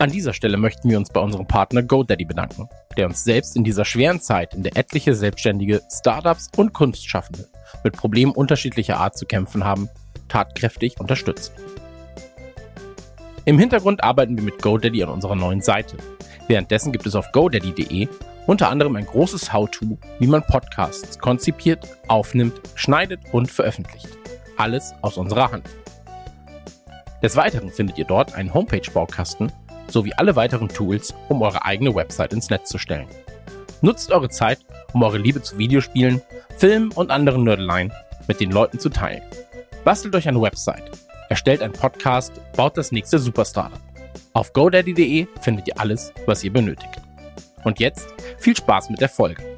An 0.00 0.12
dieser 0.12 0.32
Stelle 0.32 0.58
möchten 0.58 0.88
wir 0.88 0.96
uns 0.96 1.10
bei 1.10 1.20
unserem 1.20 1.48
Partner 1.48 1.82
GoDaddy 1.82 2.24
bedanken, 2.24 2.68
der 2.96 3.06
uns 3.06 3.24
selbst 3.24 3.56
in 3.56 3.64
dieser 3.64 3.84
schweren 3.84 4.20
Zeit, 4.20 4.54
in 4.54 4.62
der 4.62 4.76
etliche 4.76 5.12
Selbstständige, 5.12 5.82
Startups 5.90 6.48
und 6.56 6.72
Kunstschaffende 6.72 7.48
mit 7.82 7.96
Problemen 7.96 8.30
unterschiedlicher 8.30 8.98
Art 8.98 9.18
zu 9.18 9.26
kämpfen 9.26 9.64
haben, 9.64 9.88
tatkräftig 10.28 11.00
unterstützt. 11.00 11.52
Im 13.44 13.58
Hintergrund 13.58 14.04
arbeiten 14.04 14.36
wir 14.36 14.44
mit 14.44 14.62
GoDaddy 14.62 15.02
an 15.02 15.08
unserer 15.08 15.34
neuen 15.34 15.62
Seite. 15.62 15.96
Währenddessen 16.46 16.92
gibt 16.92 17.06
es 17.06 17.16
auf 17.16 17.32
godaddy.de 17.32 18.06
unter 18.46 18.70
anderem 18.70 18.94
ein 18.94 19.04
großes 19.04 19.52
How-To, 19.52 19.98
wie 20.20 20.26
man 20.28 20.44
Podcasts 20.44 21.18
konzipiert, 21.18 21.88
aufnimmt, 22.06 22.60
schneidet 22.76 23.20
und 23.32 23.50
veröffentlicht. 23.50 24.08
Alles 24.56 24.94
aus 25.02 25.16
unserer 25.16 25.50
Hand. 25.50 25.68
Des 27.20 27.34
Weiteren 27.34 27.70
findet 27.70 27.98
ihr 27.98 28.04
dort 28.04 28.34
einen 28.36 28.54
Homepage-Baukasten 28.54 29.50
sowie 29.90 30.12
alle 30.16 30.36
weiteren 30.36 30.68
Tools, 30.68 31.14
um 31.28 31.42
eure 31.42 31.64
eigene 31.64 31.94
Website 31.94 32.32
ins 32.32 32.50
Netz 32.50 32.68
zu 32.68 32.78
stellen. 32.78 33.08
Nutzt 33.80 34.10
eure 34.10 34.28
Zeit, 34.28 34.58
um 34.92 35.02
eure 35.02 35.18
Liebe 35.18 35.42
zu 35.42 35.58
Videospielen, 35.58 36.22
Filmen 36.56 36.90
und 36.92 37.10
anderen 37.10 37.44
Nördeleien 37.44 37.92
mit 38.26 38.40
den 38.40 38.50
Leuten 38.50 38.78
zu 38.78 38.88
teilen. 38.88 39.22
Bastelt 39.84 40.14
euch 40.14 40.28
eine 40.28 40.40
Website, 40.40 40.90
erstellt 41.28 41.62
einen 41.62 41.72
Podcast, 41.72 42.32
baut 42.56 42.76
das 42.76 42.92
nächste 42.92 43.18
Superstartup. 43.18 43.80
Auf 44.32 44.52
godaddy.de 44.52 45.26
findet 45.40 45.68
ihr 45.68 45.80
alles, 45.80 46.12
was 46.26 46.44
ihr 46.44 46.52
benötigt. 46.52 47.00
Und 47.64 47.80
jetzt 47.80 48.08
viel 48.38 48.56
Spaß 48.56 48.90
mit 48.90 49.00
der 49.00 49.08
Folge. 49.08 49.57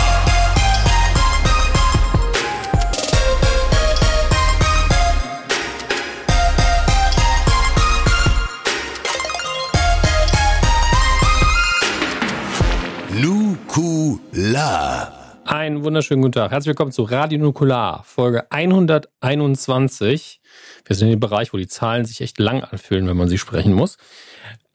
Nukula. 13.21 15.13
Einen 15.45 15.83
wunderschönen 15.83 16.23
guten 16.23 16.31
Tag. 16.31 16.49
Herzlich 16.49 16.69
willkommen 16.69 16.91
zu 16.91 17.03
Radio 17.03 17.37
Nukular, 17.37 18.03
Folge 18.03 18.51
121. 18.51 20.41
Wir 20.85 20.95
sind 20.95 21.09
in 21.09 21.11
dem 21.11 21.19
Bereich, 21.19 21.53
wo 21.53 21.57
die 21.57 21.67
Zahlen 21.67 22.05
sich 22.05 22.21
echt 22.21 22.39
lang 22.39 22.63
anfühlen, 22.63 23.07
wenn 23.07 23.17
man 23.17 23.29
sie 23.29 23.37
sprechen 23.37 23.73
muss. 23.73 23.97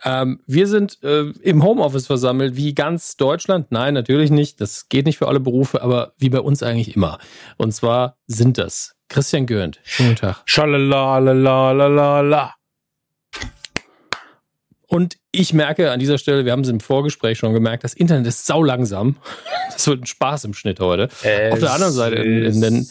Ähm, 0.04 0.38
wir 0.46 0.68
sind 0.68 1.02
äh, 1.02 1.30
im 1.42 1.64
Homeoffice 1.64 2.06
versammelt, 2.06 2.54
wie 2.54 2.72
ganz 2.72 3.16
Deutschland. 3.16 3.72
Nein, 3.72 3.94
natürlich 3.94 4.30
nicht. 4.30 4.60
Das 4.60 4.88
geht 4.88 5.06
nicht 5.06 5.18
für 5.18 5.26
alle 5.26 5.40
Berufe, 5.40 5.82
aber 5.82 6.12
wie 6.18 6.30
bei 6.30 6.38
uns 6.38 6.62
eigentlich 6.62 6.94
immer. 6.94 7.18
Und 7.56 7.72
zwar 7.72 8.16
sind 8.28 8.58
das 8.58 8.94
Christian 9.08 9.46
Gürnt. 9.46 9.80
Schönen 9.82 10.10
guten 10.10 10.20
Tag. 10.20 10.42
Schalalalalala. 10.44 12.55
Und 14.88 15.16
ich 15.32 15.52
merke 15.52 15.90
an 15.90 15.98
dieser 15.98 16.16
Stelle, 16.16 16.44
wir 16.44 16.52
haben 16.52 16.60
es 16.60 16.68
im 16.68 16.80
Vorgespräch 16.80 17.38
schon 17.38 17.52
gemerkt, 17.52 17.82
das 17.84 17.94
Internet 17.94 18.26
ist 18.26 18.46
sau 18.46 18.62
langsam. 18.62 19.16
Das 19.72 19.88
wird 19.88 20.04
ein 20.04 20.06
Spaß 20.06 20.44
im 20.44 20.54
Schnitt 20.54 20.80
heute. 20.80 21.10
Auf 21.50 21.58
der 21.58 21.72
anderen 21.72 21.92
Seite 21.92 22.16
in, 22.16 22.44
in, 22.44 22.60
den, 22.62 22.86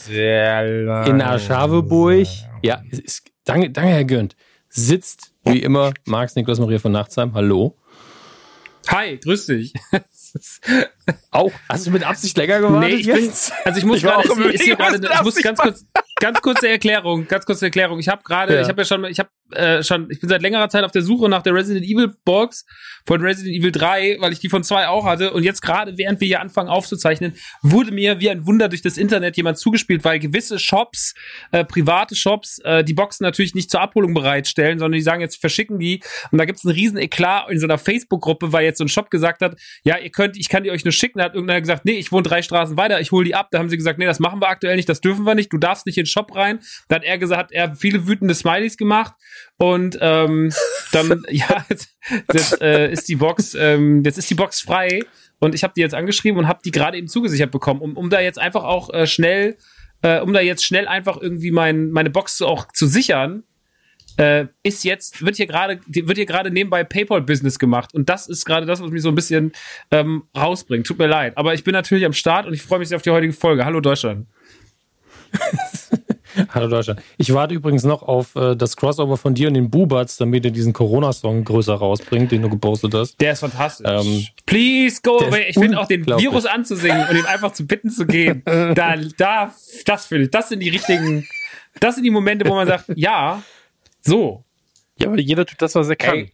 in 1.08 1.20
Aschaveburg, 1.20 2.28
ja, 2.62 2.84
es 2.92 3.00
ist, 3.00 3.24
danke, 3.44 3.72
danke, 3.72 3.90
Herr 3.92 4.04
Gönnt, 4.04 4.36
sitzt 4.70 5.32
wie 5.46 5.64
immer 5.64 5.94
Marx 6.06 6.36
Niklas 6.36 6.60
Maria 6.60 6.78
von 6.78 6.92
Nachtsheim. 6.92 7.34
Hallo. 7.34 7.76
Hi, 8.90 9.18
grüß 9.18 9.48
dich. 9.48 9.74
Auch? 11.32 11.52
Hast 11.70 11.88
du 11.88 11.92
mit 11.92 12.04
Absicht 12.04 12.38
länger 12.38 12.60
gewartet? 12.60 12.90
Nee, 12.90 12.96
ich 12.96 13.08
bin, 13.08 13.32
also 13.64 13.78
ich 13.80 13.86
muss 13.86 14.02
gerade, 14.02 14.28
ich 14.54 15.24
muss 15.24 15.36
ganz 15.42 15.60
kurz, 15.60 15.86
ganz 16.20 16.42
kurze 16.42 16.68
Erklärung, 16.68 17.28
ganz 17.28 17.46
kurze 17.46 17.66
Erklärung. 17.66 18.00
Ich 18.00 18.08
habe 18.10 18.24
gerade, 18.24 18.56
Ja. 18.56 18.62
ich 18.62 18.68
habe 18.68 18.82
ja 18.82 18.86
schon, 18.86 19.06
ich 19.06 19.20
habe 19.20 19.30
äh, 19.52 19.84
schon, 19.84 20.10
ich 20.12 20.20
bin 20.20 20.30
seit 20.30 20.42
längerer 20.42 20.70
Zeit 20.70 20.84
auf 20.84 20.92
der 20.92 21.02
Suche 21.04 21.30
nach 21.30 21.42
der 21.42 21.54
Resident 21.54 21.86
Evil 21.86 22.14
Box 22.26 22.66
von 23.06 23.22
Resident 23.22 23.56
Evil 23.56 23.72
3, 23.72 24.18
weil 24.20 24.34
ich 24.34 24.40
die 24.40 24.50
von 24.50 24.64
2 24.64 24.88
auch 24.88 25.06
hatte. 25.06 25.32
Und 25.34 25.44
jetzt 25.44 25.62
gerade, 25.62 25.98
während 25.98 26.20
wir 26.20 26.28
hier 26.28 26.42
anfangen 26.42 26.70
aufzuzeichnen, 26.70 27.34
wurde 27.62 27.92
mir 27.92 28.20
wie 28.20 28.30
ein 28.30 28.46
Wunder 28.46 28.68
durch 28.68 28.82
das 28.82 28.98
Internet 28.98 29.38
jemand 29.38 29.58
zugespielt, 29.58 30.04
weil 30.04 30.20
gewisse 30.20 30.60
Shops, 30.60 31.14
äh, 31.52 31.64
private 31.64 32.16
Shops, 32.16 32.60
äh, 32.60 32.84
die 32.84 32.94
Boxen 32.94 33.24
natürlich 33.24 33.54
nicht 33.54 33.70
zur 33.70 33.82
Abholung 33.82 34.14
bereitstellen, 34.14 34.80
sondern 34.80 34.98
die 34.98 35.04
sagen 35.04 35.22
jetzt, 35.22 35.40
verschicken 35.40 35.80
die. 35.80 36.02
Und 36.32 36.40
da 36.40 36.46
gibt's 36.46 36.66
einen 36.66 36.74
riesen 36.74 36.98
Eklat 36.98 37.50
in 37.50 37.60
so 37.60 37.68
einer 37.68 37.78
Facebook-Gruppe, 37.78 38.52
weil 38.52 38.66
jetzt 38.66 38.80
so 38.80 38.84
ein 38.84 38.90
Shop 38.90 39.12
gesagt 39.12 39.42
hat, 39.42 39.56
ja, 39.84 39.98
ihr 39.98 40.10
könnt, 40.10 40.38
ich 40.38 40.50
kann 40.50 40.64
die 40.64 40.72
euch 40.72 40.84
nur 40.84 40.92
schicken. 40.92 41.20
Da 41.20 41.26
hat 41.26 41.36
irgendeiner 41.36 41.62
gesagt, 41.62 41.86
nee, 41.86 41.94
ich 41.94 42.12
wohne 42.12 42.24
drei 42.24 42.42
Straßen 42.42 42.76
weiter, 42.78 43.00
ich 43.00 43.12
hole 43.12 43.26
die 43.26 43.36
ab. 43.36 43.50
Da 43.52 43.60
haben 43.60 43.70
sie 43.70 43.78
gesagt, 43.78 44.00
nee, 44.00 44.06
das 44.06 44.20
machen 44.20 44.42
wir 44.42 44.50
aktuell 44.50 44.76
nicht, 44.76 44.90
das 44.90 45.02
dürfen 45.02 45.26
wir 45.26 45.36
nicht, 45.36 45.54
du 45.54 45.58
darfst 45.58 45.86
nicht 45.86 45.98
in 45.98 46.04
den 46.04 46.08
Shop 46.08 46.36
rein. 46.36 46.60
Da 46.88 46.96
hat 46.96 47.04
er 47.04 47.18
gesagt, 47.18 47.36
hat 47.36 47.52
er 47.52 47.76
viele 47.76 48.08
wütende 48.08 48.34
Smileys 48.34 48.78
gemacht. 48.78 49.14
Und 49.58 49.98
ähm, 50.02 50.52
dann, 50.92 51.24
ja, 51.30 51.66
jetzt, 51.70 51.90
jetzt 52.34 52.62
äh, 52.62 52.92
ist 52.92 53.08
die 53.08 53.16
Box, 53.16 53.56
ähm, 53.56 54.04
jetzt 54.04 54.18
ist 54.18 54.30
die 54.30 54.36
Box 54.36 54.62
frei. 54.62 55.02
Und 55.40 55.56
ich 55.56 55.64
habe 55.64 55.74
die 55.76 55.82
jetzt 55.82 55.96
angeschrieben 55.96 56.40
und 56.40 56.48
habe 56.48 56.60
die 56.64 56.72
gerade 56.72 56.98
eben 56.98 57.08
zugesichert 57.08 57.52
bekommen, 57.52 57.82
um, 57.82 57.98
um 57.98 58.10
da 58.10 58.20
jetzt 58.20 58.40
einfach 58.40 58.64
auch 58.64 58.94
äh, 58.94 59.06
schnell, 59.06 59.58
äh, 60.02 60.20
um 60.20 60.34
da 60.34 60.42
jetzt 60.42 60.66
schnell 60.66 60.88
einfach 60.88 61.18
irgendwie 61.22 61.52
mein, 61.52 61.92
meine 61.92 62.10
Box 62.10 62.42
auch 62.42 62.68
zu 62.72 62.88
sichern, 62.88 63.44
äh, 64.18 64.46
ist 64.64 64.84
jetzt, 64.86 65.26
wird 65.26 65.36
hier 65.36 65.46
gerade, 65.46 65.80
wird 65.88 66.18
hier 66.18 66.26
gerade 66.26 66.52
nebenbei 66.52 66.84
PayPal-Business 66.84 67.60
gemacht. 67.60 67.94
Und 67.94 68.08
das 68.08 68.28
ist 68.28 68.46
gerade 68.46 68.66
das, 68.66 68.82
was 68.82 68.90
mich 68.92 69.02
so 69.02 69.10
ein 69.10 69.16
bisschen 69.16 69.52
ähm, 69.92 70.24
rausbringt. 70.36 70.88
Tut 70.88 71.00
mir 71.00 71.08
leid. 71.08 71.38
Aber 71.38 71.54
ich 71.54 71.64
bin 71.64 71.74
natürlich 71.74 72.06
am 72.06 72.14
Start 72.14 72.46
und 72.46 72.54
ich 72.54 72.62
freue 72.62 72.80
mich 72.80 72.90
sehr 72.90 72.96
auf 72.96 73.02
die 73.02 73.12
heutige 73.12 73.34
Folge. 73.34 73.66
Hallo 73.66 73.82
Deutschland. 73.82 74.28
Hallo 76.50 76.68
Deutschland. 76.68 77.02
Ich 77.18 77.34
warte 77.34 77.54
übrigens 77.54 77.84
noch 77.84 78.02
auf 78.04 78.36
äh, 78.36 78.56
das 78.56 78.76
Crossover 78.78 79.18
von 79.18 79.34
dir 79.34 79.48
und 79.48 79.54
den 79.54 79.70
Buberts, 79.70 80.18
damit 80.18 80.46
ihr 80.46 80.52
diesen 80.52 80.74
Corona-Song 80.74 81.44
größer 81.44 81.74
rausbringt, 81.76 82.32
den 82.32 82.42
du 82.42 82.50
gepostet 82.50 82.94
hast. 82.94 83.20
Der 83.22 83.34
ist 83.34 83.40
fantastisch. 83.40 83.88
Ähm, 83.90 84.26
Please 84.46 85.00
go 85.04 85.20
away. 85.20 85.46
Ich 85.50 85.56
finde 85.58 85.80
auch 85.80 85.88
den. 85.88 86.06
Virus 86.06 86.46
anzusingen 86.46 87.08
und 87.10 87.18
ihm 87.18 87.26
einfach 87.26 87.52
zu 87.54 87.66
bitten 87.66 87.90
zu 87.90 88.06
gehen. 88.06 88.44
Da, 88.76 88.96
da, 89.18 89.54
das 89.86 90.06
finde 90.08 90.26
ich, 90.26 90.32
das 90.32 90.50
sind 90.50 90.60
die 90.60 90.70
richtigen, 90.70 91.28
das 91.80 91.96
sind 91.96 92.04
die 92.04 92.10
Momente, 92.12 92.46
wo 92.48 92.56
man 92.56 92.68
sagt, 92.68 92.86
ja, 92.96 93.42
so. 94.02 94.44
Ja, 94.98 95.08
aber 95.08 95.20
jeder 95.20 95.46
tut 95.46 95.62
das, 95.62 95.76
was 95.76 95.88
er 95.90 95.96
kann. 95.96 96.16
Ey. 96.16 96.32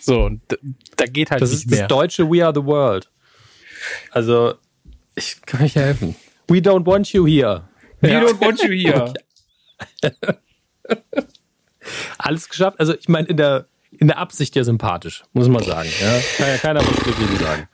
So, 0.00 0.24
und 0.24 0.40
d- 0.50 0.56
da 0.96 1.06
geht 1.06 1.30
halt 1.30 1.40
Das 1.42 1.50
nicht 1.50 1.60
ist 1.64 1.70
mehr. 1.70 1.80
das 1.80 1.88
deutsche 1.88 2.28
We 2.30 2.44
Are 2.44 2.52
the 2.54 2.64
World. 2.64 3.08
Also, 4.10 4.54
ich 5.14 5.40
kann 5.46 5.62
euch 5.64 5.74
helfen. 5.76 6.14
We 6.48 6.58
don't 6.58 6.84
want 6.86 7.12
you 7.12 7.26
here. 7.26 7.62
We 8.00 8.10
don't 8.10 8.40
want 8.40 8.60
you 8.62 8.70
here. 8.72 9.12
Alles 12.18 12.48
geschafft. 12.48 12.78
Also, 12.78 12.94
ich 12.94 13.08
meine, 13.08 13.28
in 13.28 13.36
der, 13.36 13.66
in 13.90 14.06
der 14.06 14.18
Absicht 14.18 14.54
ja 14.56 14.64
sympathisch, 14.64 15.24
muss 15.32 15.48
man 15.48 15.62
sagen. 15.64 15.88
Ja? 16.00 16.20
Kann 16.38 16.48
ja 16.48 16.56
keiner 16.58 16.80
was 16.80 16.96
dagegen 16.96 17.36
sagen. 17.38 17.68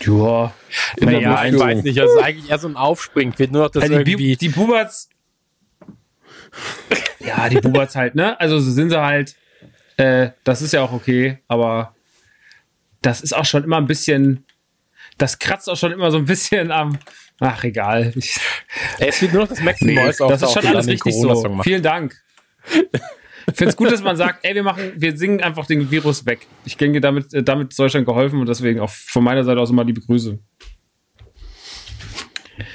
Ja. 0.00 0.52
In 0.98 1.08
der 1.08 1.20
ich 1.46 1.58
weiß 1.58 1.82
nicht, 1.82 1.98
also 2.00 2.20
eigentlich 2.20 2.50
eher 2.50 2.58
so 2.58 2.68
ein 2.68 2.76
Aufspringen. 2.76 3.32
Fehlt 3.32 3.50
nur 3.52 3.62
noch 3.64 3.70
das 3.70 3.84
Also 3.84 4.02
die, 4.02 4.12
irgendwie. 4.12 4.34
Bu- 4.34 4.38
die 4.38 4.48
Buberts. 4.50 5.08
Ja, 7.20 7.48
die 7.48 7.56
Buberts 7.60 7.96
halt, 7.96 8.14
ne? 8.14 8.38
Also 8.38 8.60
so 8.60 8.70
sind 8.70 8.90
sie 8.90 9.00
halt. 9.00 9.36
Äh, 9.96 10.30
das 10.44 10.60
ist 10.60 10.72
ja 10.74 10.82
auch 10.82 10.92
okay, 10.92 11.38
aber 11.48 11.94
das 13.00 13.22
ist 13.22 13.34
auch 13.34 13.46
schon 13.46 13.64
immer 13.64 13.78
ein 13.78 13.86
bisschen. 13.86 14.44
Das 15.16 15.38
kratzt 15.38 15.70
auch 15.70 15.76
schon 15.76 15.92
immer 15.92 16.10
so 16.10 16.18
ein 16.18 16.26
bisschen 16.26 16.70
am. 16.70 16.98
Ach, 17.40 17.62
egal. 17.64 18.12
Ich, 18.16 18.38
es 18.98 19.18
fehlt 19.18 19.32
nur 19.32 19.42
noch 19.42 19.48
das 19.48 19.60
Maximum 19.60 19.94
Nee, 19.94 20.02
Noise 20.02 20.24
das 20.28 20.42
ist 20.42 20.52
schon 20.52 20.66
alles 20.66 20.86
richtig 20.86 21.14
so. 21.14 21.60
Vielen 21.62 21.82
Dank. 21.82 22.16
Ich 23.48 23.54
finde 23.54 23.70
es 23.70 23.76
gut, 23.76 23.92
dass 23.92 24.02
man 24.02 24.16
sagt, 24.16 24.44
ey, 24.44 24.54
wir 24.54 24.62
machen, 24.62 24.92
wir 24.96 25.16
singen 25.16 25.40
einfach 25.40 25.66
den 25.66 25.90
Virus 25.90 26.26
weg. 26.26 26.46
Ich 26.64 26.76
denke, 26.76 27.00
damit, 27.00 27.32
äh, 27.32 27.42
damit 27.42 27.70
ist 27.70 27.78
Deutschland 27.78 28.06
geholfen 28.06 28.40
und 28.40 28.48
deswegen 28.48 28.80
auch 28.80 28.90
von 28.90 29.22
meiner 29.22 29.44
Seite 29.44 29.60
aus 29.60 29.70
immer 29.70 29.84
liebe 29.84 30.00
Grüße. 30.00 30.38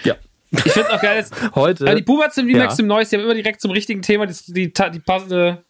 Ja. 0.04 0.16
Ich 0.52 0.60
finde 0.62 0.88
es 0.88 0.90
auch 0.90 1.02
geil, 1.02 1.18
dass, 1.18 1.32
Heute. 1.56 1.86
ja, 1.86 1.96
die 1.96 2.04
Buberts 2.04 2.36
sind 2.36 2.48
wie 2.48 2.54
Ja. 2.54 2.60
Max 2.66 2.80
im 2.80 2.88
Neues, 2.88 3.10
die 3.10 3.18
haben 3.18 3.24
immer 3.24 3.34
direkt 3.34 3.62
zum 3.62 3.72
richtigen 3.72 4.02
Thema 4.02 4.28
die, 4.28 4.36
die, 4.48 4.72
die 4.72 5.00
passende, 5.00 5.66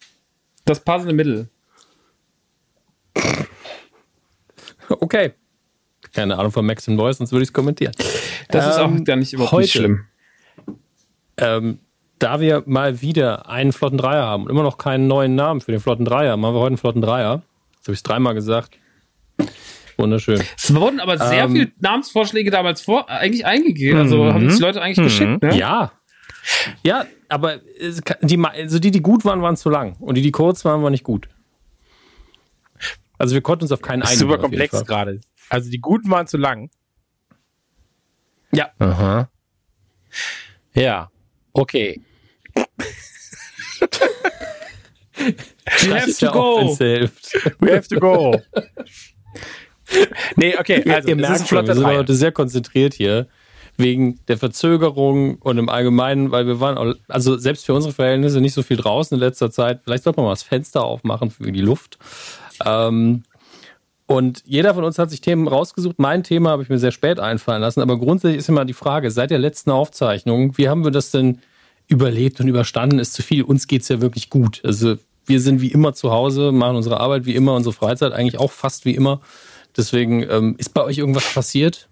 das 0.64 0.84
passende 0.84 1.14
Mittel. 1.14 1.48
Okay. 4.88 5.32
Keine 6.14 6.38
Ahnung 6.38 6.52
von 6.52 6.66
Maxim 6.66 6.96
Voice, 6.98 7.18
sonst 7.18 7.32
würde 7.32 7.42
ich 7.42 7.48
es 7.48 7.52
kommentieren. 7.52 7.92
Das 8.50 8.66
ist 8.76 8.78
Ähm, 8.82 9.00
auch 9.00 9.04
gar 9.04 9.16
nicht 9.16 9.32
überhaupt 9.32 9.52
heute 9.52 9.62
nicht 9.62 9.72
schlimm. 9.72 10.04
ähm, 11.38 11.78
da 12.18 12.40
wir 12.40 12.62
mal 12.66 13.00
wieder 13.00 13.48
einen 13.48 13.72
Flotten 13.72 13.98
Dreier 13.98 14.22
haben 14.24 14.44
und 14.44 14.50
immer 14.50 14.62
noch 14.62 14.78
keinen 14.78 15.08
neuen 15.08 15.34
Namen 15.34 15.60
für 15.60 15.72
den 15.72 15.80
Flotten 15.80 16.04
Dreier, 16.04 16.36
machen 16.36 16.54
wir 16.54 16.60
heute 16.60 16.68
einen 16.68 16.76
Flotten 16.78 17.00
Dreier. 17.02 17.42
Jetzt 17.76 17.86
habe 17.88 17.92
ich 17.94 17.98
es 17.98 18.02
dreimal 18.04 18.34
gesagt. 18.34 18.78
Wunderschön. 19.96 20.40
Es 20.56 20.74
wurden 20.74 21.00
aber 21.00 21.18
sehr 21.18 21.44
Ähm, 21.44 21.52
viele 21.52 21.72
Namensvorschläge 21.80 22.50
damals 22.50 22.80
vor, 22.80 23.08
eigentlich 23.10 23.44
eingegeben. 23.44 23.98
Also 23.98 24.24
Mhm. 24.24 24.32
haben 24.34 24.48
sich 24.50 24.58
die 24.58 24.62
Leute 24.64 24.80
eigentlich 24.82 24.98
Mhm. 24.98 25.02
geschickt, 25.04 25.42
ne? 25.42 25.56
Ja. 25.56 25.92
Ja, 26.82 27.06
aber 27.28 27.60
die, 28.22 28.38
also 28.44 28.78
die, 28.78 28.90
die 28.90 29.00
gut 29.02 29.24
waren, 29.24 29.42
waren 29.42 29.56
zu 29.56 29.68
lang. 29.70 29.96
Und 30.00 30.16
die, 30.16 30.22
die 30.22 30.32
kurz 30.32 30.64
waren, 30.64 30.82
waren 30.82 30.92
nicht 30.92 31.04
gut. 31.04 31.28
Also 33.18 33.34
wir 33.34 33.42
konnten 33.42 33.64
uns 33.64 33.72
auf 33.72 33.82
keinen 33.82 34.00
Das 34.00 34.12
ist 34.12 34.16
einigen. 34.22 34.30
super 34.30 34.42
komplex 34.42 34.84
gerade. 34.84 35.20
Also 35.52 35.70
die 35.70 35.80
guten 35.80 36.10
waren 36.10 36.26
zu 36.26 36.38
lang. 36.38 36.70
Ja. 38.52 38.70
Aha. 38.78 39.28
Ja. 40.72 41.10
Okay. 41.52 42.00
You 45.82 45.94
have 45.94 46.14
to 46.18 46.30
go. 46.30 46.74
We 47.60 47.70
have 47.70 47.86
to 47.88 48.00
go. 48.00 48.40
nee, 50.36 50.56
okay. 50.58 50.82
Also, 50.90 51.08
ihr 51.10 51.16
merkt 51.16 51.48
schon, 51.48 51.66
wir 51.66 51.74
sind 51.74 51.84
heute 51.84 52.14
sehr 52.14 52.32
konzentriert 52.32 52.94
hier. 52.94 53.28
Wegen 53.76 54.20
der 54.28 54.38
Verzögerung 54.38 55.36
und 55.36 55.58
im 55.58 55.68
Allgemeinen, 55.68 56.30
weil 56.30 56.46
wir 56.46 56.60
waren, 56.60 56.78
auch, 56.78 56.94
also 57.08 57.36
selbst 57.36 57.66
für 57.66 57.74
unsere 57.74 57.92
Verhältnisse 57.92 58.40
nicht 58.40 58.54
so 58.54 58.62
viel 58.62 58.78
draußen 58.78 59.14
in 59.16 59.20
letzter 59.20 59.50
Zeit. 59.50 59.80
Vielleicht 59.84 60.04
sollte 60.04 60.18
man 60.18 60.26
mal 60.26 60.32
das 60.32 60.42
Fenster 60.42 60.82
aufmachen 60.84 61.30
für 61.30 61.52
die 61.52 61.60
Luft. 61.60 61.98
Ähm, 62.64 63.24
und 64.12 64.42
jeder 64.46 64.74
von 64.74 64.84
uns 64.84 64.98
hat 64.98 65.10
sich 65.10 65.20
Themen 65.20 65.48
rausgesucht. 65.48 65.98
Mein 65.98 66.22
Thema 66.22 66.50
habe 66.50 66.62
ich 66.62 66.68
mir 66.68 66.78
sehr 66.78 66.92
spät 66.92 67.18
einfallen 67.20 67.60
lassen. 67.62 67.80
Aber 67.80 67.98
grundsätzlich 67.98 68.38
ist 68.38 68.48
immer 68.48 68.64
die 68.64 68.72
Frage, 68.74 69.10
seit 69.10 69.30
der 69.30 69.38
letzten 69.38 69.70
Aufzeichnung, 69.70 70.56
wie 70.58 70.68
haben 70.68 70.84
wir 70.84 70.90
das 70.90 71.10
denn 71.10 71.38
überlebt 71.88 72.40
und 72.40 72.48
überstanden? 72.48 72.98
Ist 72.98 73.14
zu 73.14 73.22
viel. 73.22 73.42
Uns 73.42 73.66
geht's 73.66 73.88
ja 73.88 74.00
wirklich 74.00 74.30
gut. 74.30 74.60
Also 74.64 74.96
wir 75.26 75.40
sind 75.40 75.60
wie 75.60 75.68
immer 75.72 75.94
zu 75.94 76.10
Hause, 76.10 76.52
machen 76.52 76.76
unsere 76.76 77.00
Arbeit 77.00 77.26
wie 77.26 77.34
immer, 77.34 77.54
unsere 77.54 77.72
Freizeit 77.72 78.12
eigentlich 78.12 78.38
auch 78.38 78.50
fast 78.52 78.84
wie 78.84 78.94
immer. 78.94 79.20
Deswegen, 79.76 80.22
ähm, 80.28 80.54
ist 80.58 80.74
bei 80.74 80.82
euch 80.82 80.98
irgendwas 80.98 81.32
passiert? 81.32 81.88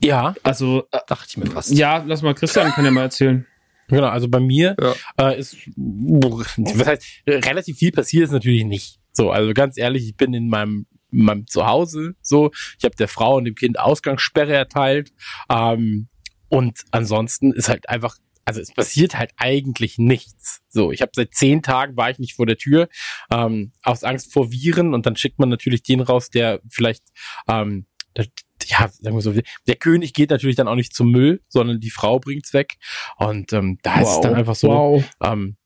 Ja, 0.00 0.34
Also, 0.42 0.84
äh, 0.90 0.98
Dachte 1.06 1.26
ich 1.30 1.36
mir 1.36 1.46
fast. 1.46 1.70
ja, 1.72 2.02
lass 2.06 2.22
mal, 2.22 2.34
Christian 2.34 2.70
kann 2.72 2.84
ja 2.84 2.90
mal 2.90 3.02
erzählen. 3.02 3.46
genau. 3.88 4.08
Also 4.08 4.28
bei 4.28 4.40
mir 4.40 4.74
Ja. 5.18 5.30
äh, 5.30 5.38
ist, 5.38 5.56
was 5.76 6.56
heißt, 6.86 7.04
relativ 7.26 7.78
viel 7.78 7.92
passiert 7.92 8.24
ist 8.24 8.32
natürlich 8.32 8.64
nicht. 8.64 8.98
So, 9.12 9.30
also 9.30 9.52
ganz 9.54 9.76
ehrlich, 9.78 10.04
ich 10.06 10.16
bin 10.16 10.34
in 10.34 10.48
meinem, 10.48 10.86
in 11.10 11.24
meinem 11.24 11.46
Zuhause 11.46 12.14
so. 12.22 12.50
Ich 12.78 12.84
habe 12.84 12.96
der 12.96 13.08
Frau 13.08 13.36
und 13.36 13.44
dem 13.44 13.54
Kind 13.54 13.78
Ausgangssperre 13.78 14.54
erteilt. 14.54 15.12
Ähm, 15.50 16.08
und 16.48 16.80
ansonsten 16.90 17.52
ist 17.52 17.68
halt 17.68 17.88
einfach, 17.88 18.16
also 18.44 18.60
es 18.60 18.72
passiert 18.72 19.16
halt 19.18 19.32
eigentlich 19.36 19.98
nichts. 19.98 20.60
So, 20.68 20.90
ich 20.92 21.00
habe 21.00 21.12
seit 21.14 21.32
zehn 21.34 21.62
Tagen 21.62 21.96
war 21.96 22.10
ich 22.10 22.18
nicht 22.18 22.34
vor 22.34 22.46
der 22.46 22.56
Tür, 22.58 22.88
ähm, 23.30 23.72
aus 23.82 24.04
Angst 24.04 24.32
vor 24.32 24.50
Viren 24.50 24.94
und 24.94 25.06
dann 25.06 25.16
schickt 25.16 25.38
man 25.38 25.48
natürlich 25.48 25.82
den 25.82 26.00
raus, 26.00 26.28
der 26.30 26.60
vielleicht, 26.68 27.04
ähm, 27.48 27.86
der, 28.16 28.26
ja, 28.66 28.88
sagen 28.88 29.16
wir 29.16 29.20
so, 29.22 29.32
der 29.66 29.76
König 29.76 30.12
geht 30.12 30.30
natürlich 30.30 30.56
dann 30.56 30.68
auch 30.68 30.74
nicht 30.74 30.94
zum 30.94 31.10
Müll, 31.10 31.40
sondern 31.48 31.80
die 31.80 31.90
Frau 31.90 32.18
bringt's 32.18 32.52
weg. 32.52 32.74
Und 33.16 33.52
ähm, 33.52 33.78
da 33.82 34.00
ist 34.00 34.08
es 34.10 34.20
dann 34.20 34.34
einfach 34.34 34.54
so, 34.56 34.68
Wow. 34.68 35.04
ähm, 35.22 35.56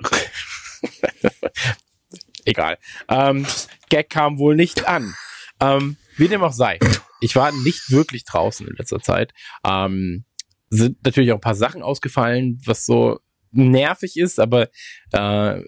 egal. 2.44 2.78
Ähm, 3.08 3.46
Gag 3.88 4.10
kam 4.10 4.38
wohl 4.38 4.56
nicht 4.56 4.86
an. 4.88 5.14
Ähm, 5.60 5.96
wie 6.16 6.28
dem 6.28 6.42
auch 6.42 6.52
sei. 6.52 6.78
Ich 7.20 7.36
war 7.36 7.52
nicht 7.52 7.90
wirklich 7.90 8.24
draußen 8.24 8.66
in 8.66 8.76
letzter 8.76 9.00
Zeit. 9.00 9.32
Ähm, 9.64 10.24
sind 10.70 11.04
natürlich 11.04 11.32
auch 11.32 11.36
ein 11.36 11.42
paar 11.42 11.54
Sachen 11.54 11.82
ausgefallen, 11.82 12.60
was 12.64 12.84
so 12.84 13.20
nervig 13.52 14.16
ist, 14.16 14.40
aber 14.40 14.68
äh, 15.12 15.60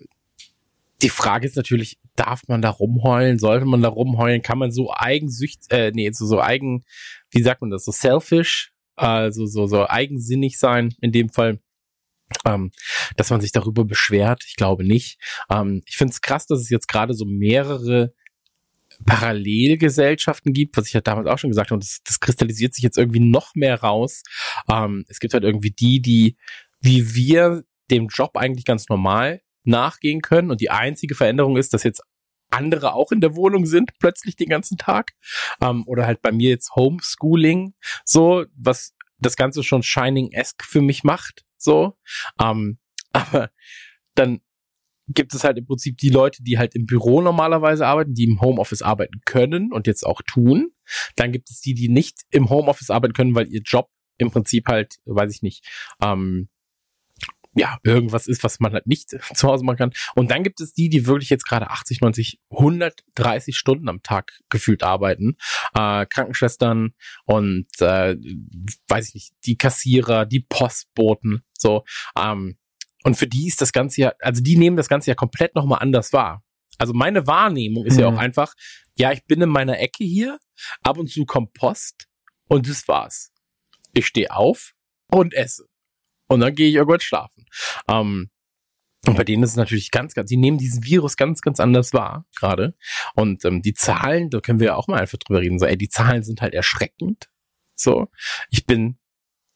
die 1.02 1.08
Frage 1.10 1.46
ist 1.46 1.56
natürlich, 1.56 1.98
darf 2.16 2.42
man 2.48 2.62
da 2.62 2.70
rumheulen? 2.70 3.38
Sollte 3.38 3.66
man 3.66 3.82
da 3.82 3.88
rumheulen? 3.88 4.42
Kann 4.42 4.58
man 4.58 4.72
so 4.72 4.92
eigensücht, 4.94 5.70
äh, 5.70 5.92
nee, 5.94 6.10
so, 6.12 6.26
so 6.26 6.40
eigen, 6.40 6.84
wie 7.30 7.42
sagt 7.42 7.60
man 7.60 7.70
das, 7.70 7.84
so 7.84 7.92
selfish, 7.92 8.72
also 8.96 9.46
so, 9.46 9.66
so 9.66 9.86
eigensinnig 9.88 10.58
sein 10.58 10.94
in 11.00 11.12
dem 11.12 11.28
Fall? 11.28 11.58
Ähm, 12.44 12.72
dass 13.16 13.30
man 13.30 13.40
sich 13.40 13.52
darüber 13.52 13.84
beschwert. 13.84 14.42
Ich 14.46 14.56
glaube 14.56 14.84
nicht. 14.84 15.18
Ähm, 15.50 15.82
ich 15.86 15.96
finde 15.96 16.12
es 16.12 16.20
krass, 16.20 16.46
dass 16.46 16.60
es 16.60 16.70
jetzt 16.70 16.88
gerade 16.88 17.14
so 17.14 17.24
mehrere 17.24 18.12
Parallelgesellschaften 19.06 20.52
gibt, 20.52 20.76
was 20.76 20.86
ich 20.86 20.92
ja 20.92 21.00
damals 21.00 21.26
auch 21.26 21.38
schon 21.38 21.50
gesagt 21.50 21.70
habe. 21.70 21.76
Und 21.76 21.84
das, 21.84 22.00
das 22.04 22.20
kristallisiert 22.20 22.74
sich 22.74 22.84
jetzt 22.84 22.98
irgendwie 22.98 23.20
noch 23.20 23.54
mehr 23.54 23.80
raus. 23.80 24.22
Ähm, 24.70 25.04
es 25.08 25.18
gibt 25.18 25.34
halt 25.34 25.44
irgendwie 25.44 25.70
die, 25.70 26.00
die 26.00 26.36
wie 26.80 27.14
wir 27.14 27.64
dem 27.90 28.08
Job 28.08 28.36
eigentlich 28.36 28.64
ganz 28.64 28.88
normal 28.88 29.40
nachgehen 29.64 30.20
können. 30.20 30.50
Und 30.50 30.60
die 30.60 30.70
einzige 30.70 31.14
Veränderung 31.14 31.56
ist, 31.56 31.74
dass 31.74 31.82
jetzt 31.82 32.02
andere 32.50 32.92
auch 32.94 33.10
in 33.10 33.20
der 33.20 33.34
Wohnung 33.34 33.66
sind, 33.66 33.90
plötzlich 33.98 34.36
den 34.36 34.48
ganzen 34.48 34.76
Tag. 34.78 35.12
Ähm, 35.60 35.84
oder 35.86 36.06
halt 36.06 36.22
bei 36.22 36.30
mir 36.30 36.50
jetzt 36.50 36.74
Homeschooling, 36.76 37.74
so, 38.04 38.44
was 38.54 38.94
das 39.18 39.36
Ganze 39.36 39.62
schon 39.62 39.82
Shining-esque 39.82 40.64
für 40.64 40.82
mich 40.82 41.04
macht, 41.04 41.43
so. 41.56 41.96
Ähm, 42.40 42.78
aber 43.12 43.50
dann 44.14 44.40
gibt 45.08 45.34
es 45.34 45.44
halt 45.44 45.58
im 45.58 45.66
Prinzip 45.66 45.98
die 45.98 46.08
Leute, 46.08 46.42
die 46.42 46.58
halt 46.58 46.74
im 46.74 46.86
Büro 46.86 47.20
normalerweise 47.20 47.86
arbeiten, 47.86 48.14
die 48.14 48.24
im 48.24 48.40
Homeoffice 48.40 48.82
arbeiten 48.82 49.20
können 49.24 49.72
und 49.72 49.86
jetzt 49.86 50.04
auch 50.04 50.22
tun. 50.22 50.70
Dann 51.16 51.32
gibt 51.32 51.50
es 51.50 51.60
die, 51.60 51.74
die 51.74 51.88
nicht 51.88 52.22
im 52.30 52.48
Homeoffice 52.48 52.90
arbeiten 52.90 53.12
können, 53.12 53.34
weil 53.34 53.48
ihr 53.48 53.60
Job 53.62 53.88
im 54.16 54.30
Prinzip 54.30 54.66
halt, 54.68 54.96
weiß 55.04 55.34
ich 55.34 55.42
nicht, 55.42 55.66
ähm, 56.02 56.48
ja, 57.54 57.78
irgendwas 57.84 58.26
ist, 58.26 58.42
was 58.44 58.60
man 58.60 58.72
halt 58.72 58.86
nicht 58.86 59.10
zu 59.34 59.48
Hause 59.48 59.64
machen 59.64 59.76
kann. 59.76 59.92
Und 60.14 60.30
dann 60.30 60.42
gibt 60.42 60.60
es 60.60 60.72
die, 60.74 60.88
die 60.88 61.06
wirklich 61.06 61.30
jetzt 61.30 61.46
gerade 61.46 61.70
80, 61.70 62.00
90, 62.00 62.40
130 62.50 63.56
Stunden 63.56 63.88
am 63.88 64.02
Tag 64.02 64.32
gefühlt 64.48 64.82
arbeiten. 64.82 65.36
Äh, 65.74 66.06
Krankenschwestern 66.06 66.94
und 67.24 67.66
äh, 67.80 68.16
weiß 68.88 69.08
ich 69.08 69.14
nicht, 69.14 69.32
die 69.44 69.56
Kassierer, 69.56 70.26
die 70.26 70.40
Postboten, 70.40 71.44
so. 71.56 71.84
Ähm, 72.18 72.56
und 73.04 73.16
für 73.16 73.26
die 73.26 73.46
ist 73.48 73.60
das 73.60 73.72
Ganze 73.72 74.00
ja, 74.00 74.12
also 74.20 74.42
die 74.42 74.56
nehmen 74.56 74.76
das 74.76 74.88
Ganze 74.88 75.10
ja 75.10 75.14
komplett 75.14 75.54
nochmal 75.54 75.80
anders 75.80 76.12
wahr. 76.12 76.42
Also 76.78 76.92
meine 76.92 77.26
Wahrnehmung 77.26 77.84
ist 77.86 77.98
ja 77.98 78.10
Mhm. 78.10 78.16
auch 78.16 78.20
einfach, 78.20 78.54
ja, 78.96 79.12
ich 79.12 79.24
bin 79.26 79.40
in 79.40 79.48
meiner 79.48 79.78
Ecke 79.78 80.04
hier, 80.04 80.38
ab 80.82 80.98
und 80.98 81.08
zu 81.08 81.24
kommt 81.24 81.52
Post 81.52 82.06
und 82.48 82.68
das 82.68 82.88
war's. 82.88 83.30
Ich 83.92 84.06
stehe 84.06 84.34
auf 84.34 84.72
und 85.08 85.34
esse. 85.34 85.66
Und 86.28 86.40
dann 86.40 86.54
gehe 86.54 86.68
ich 86.68 86.74
irgendwann 86.74 87.00
schlafen. 87.00 87.46
Ähm, 87.88 88.30
und 89.06 89.16
bei 89.16 89.24
denen 89.24 89.42
ist 89.42 89.50
es 89.50 89.56
natürlich 89.56 89.90
ganz, 89.90 90.14
ganz, 90.14 90.30
die 90.30 90.38
nehmen 90.38 90.56
diesen 90.56 90.84
Virus 90.84 91.16
ganz, 91.16 91.42
ganz 91.42 91.60
anders 91.60 91.92
wahr, 91.92 92.24
gerade. 92.36 92.74
Und 93.14 93.44
ähm, 93.44 93.60
die 93.60 93.74
Zahlen, 93.74 94.30
da 94.30 94.40
können 94.40 94.60
wir 94.60 94.68
ja 94.68 94.74
auch 94.76 94.88
mal 94.88 95.00
einfach 95.00 95.18
drüber 95.18 95.40
reden. 95.40 95.58
So, 95.58 95.66
ey, 95.66 95.76
die 95.76 95.90
Zahlen 95.90 96.22
sind 96.22 96.40
halt 96.40 96.54
erschreckend. 96.54 97.28
So, 97.74 98.08
ich 98.50 98.64
bin 98.64 98.98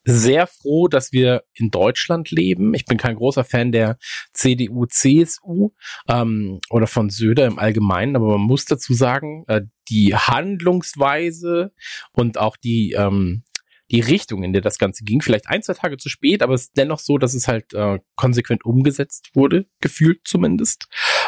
sehr 0.04 0.46
froh, 0.46 0.88
dass 0.88 1.12
wir 1.12 1.44
in 1.52 1.70
Deutschland 1.70 2.30
leben. 2.30 2.72
Ich 2.74 2.86
bin 2.86 2.96
kein 2.96 3.16
großer 3.16 3.44
Fan 3.44 3.72
der 3.72 3.98
CDU, 4.32 4.86
CSU 4.86 5.70
ähm, 6.08 6.60
oder 6.70 6.86
von 6.86 7.10
Söder 7.10 7.46
im 7.46 7.58
Allgemeinen, 7.58 8.16
aber 8.16 8.38
man 8.38 8.46
muss 8.46 8.64
dazu 8.64 8.94
sagen, 8.94 9.44
äh, 9.48 9.62
die 9.88 10.14
Handlungsweise 10.14 11.72
und 12.12 12.38
auch 12.38 12.56
die 12.56 12.92
ähm, 12.92 13.44
die 13.90 14.00
Richtung, 14.00 14.42
in 14.42 14.52
der 14.52 14.62
das 14.62 14.78
Ganze 14.78 15.04
ging, 15.04 15.22
vielleicht 15.22 15.48
ein, 15.48 15.62
zwei 15.62 15.74
Tage 15.74 15.96
zu 15.96 16.08
spät, 16.08 16.42
aber 16.42 16.54
es 16.54 16.64
ist 16.64 16.76
dennoch 16.76 16.98
so, 16.98 17.18
dass 17.18 17.34
es 17.34 17.48
halt 17.48 17.72
äh, 17.74 17.98
konsequent 18.16 18.64
umgesetzt 18.64 19.30
wurde, 19.34 19.66
gefühlt 19.80 20.20
zumindest. 20.24 20.86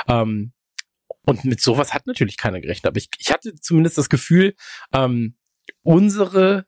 Ähm, 0.09 0.52
und 1.26 1.45
mit 1.45 1.61
sowas 1.61 1.95
hat 1.95 2.07
natürlich 2.07 2.37
keiner 2.37 2.61
gerechnet. 2.61 2.87
Aber 2.87 2.99
ich, 2.99 3.09
ich 3.19 3.31
hatte 3.31 3.55
zumindest 3.55 3.99
das 3.99 4.09
Gefühl, 4.09 4.55
ähm, 4.93 5.37
unsere 5.83 6.67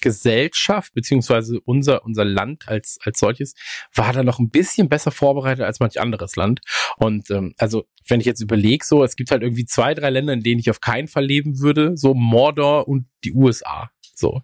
Gesellschaft 0.00 0.92
beziehungsweise 0.94 1.60
unser 1.64 2.04
unser 2.04 2.24
Land 2.24 2.68
als 2.68 2.98
als 3.04 3.20
solches 3.20 3.54
war 3.94 4.12
da 4.12 4.22
noch 4.22 4.40
ein 4.40 4.50
bisschen 4.50 4.88
besser 4.88 5.12
vorbereitet 5.12 5.64
als 5.64 5.78
manch 5.78 6.00
anderes 6.00 6.34
Land 6.34 6.60
und 6.98 7.30
ähm, 7.30 7.54
also 7.56 7.84
wenn 8.08 8.18
ich 8.18 8.26
jetzt 8.26 8.40
überlege 8.40 8.84
so 8.84 9.04
es 9.04 9.14
gibt 9.14 9.30
halt 9.30 9.42
irgendwie 9.42 9.64
zwei 9.64 9.94
drei 9.94 10.10
Länder 10.10 10.32
in 10.32 10.42
denen 10.42 10.58
ich 10.58 10.70
auf 10.70 10.80
keinen 10.80 11.06
Fall 11.06 11.24
leben 11.24 11.60
würde 11.60 11.96
so 11.96 12.14
Mordor 12.14 12.88
und 12.88 13.06
die 13.24 13.32
USA 13.32 13.90
so 14.14 14.42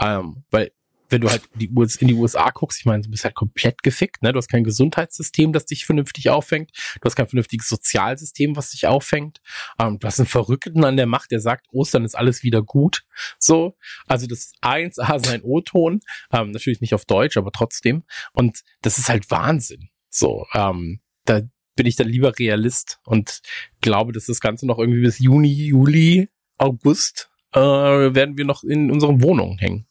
ähm, 0.00 0.44
weil 0.50 0.70
wenn 1.14 1.20
du 1.20 1.30
halt 1.30 1.42
die 1.54 1.70
US, 1.70 1.96
in 1.96 2.08
die 2.08 2.14
USA 2.14 2.50
guckst, 2.50 2.80
ich 2.80 2.86
meine, 2.86 3.02
du 3.02 3.10
bist 3.10 3.24
halt 3.24 3.34
komplett 3.34 3.82
gefickt, 3.82 4.22
ne? 4.22 4.32
Du 4.32 4.38
hast 4.38 4.48
kein 4.48 4.64
Gesundheitssystem, 4.64 5.52
das 5.52 5.66
dich 5.66 5.84
vernünftig 5.84 6.30
auffängt. 6.30 6.72
Du 7.00 7.04
hast 7.04 7.14
kein 7.14 7.28
vernünftiges 7.28 7.68
Sozialsystem, 7.68 8.56
was 8.56 8.70
dich 8.70 8.88
auffängt. 8.88 9.40
Ähm, 9.78 9.98
du 9.98 10.06
hast 10.06 10.18
einen 10.18 10.26
Verrückten 10.26 10.84
an 10.84 10.96
der 10.96 11.06
Macht, 11.06 11.30
der 11.30 11.40
sagt, 11.40 11.66
Ostern 11.72 12.04
ist 12.04 12.16
alles 12.16 12.42
wieder 12.42 12.62
gut. 12.62 13.04
So. 13.38 13.76
Also 14.06 14.26
das 14.26 14.54
1A 14.62 15.24
sein 15.24 15.42
O-Ton. 15.42 16.00
Ähm, 16.32 16.50
natürlich 16.50 16.80
nicht 16.80 16.94
auf 16.94 17.04
Deutsch, 17.04 17.36
aber 17.36 17.52
trotzdem. 17.52 18.02
Und 18.32 18.62
das 18.82 18.98
ist 18.98 19.08
halt 19.08 19.30
Wahnsinn. 19.30 19.90
So. 20.08 20.46
Ähm, 20.52 21.00
da 21.26 21.42
bin 21.76 21.86
ich 21.86 21.96
dann 21.96 22.08
lieber 22.08 22.38
Realist 22.38 22.98
und 23.04 23.40
glaube, 23.80 24.12
dass 24.12 24.26
das 24.26 24.40
Ganze 24.40 24.66
noch 24.66 24.78
irgendwie 24.78 25.02
bis 25.02 25.18
Juni, 25.18 25.52
Juli, 25.52 26.28
August 26.58 27.30
äh, 27.54 28.14
werden 28.14 28.36
wir 28.36 28.44
noch 28.44 28.62
in 28.64 28.90
unseren 28.90 29.22
Wohnungen 29.22 29.58
hängen. 29.58 29.86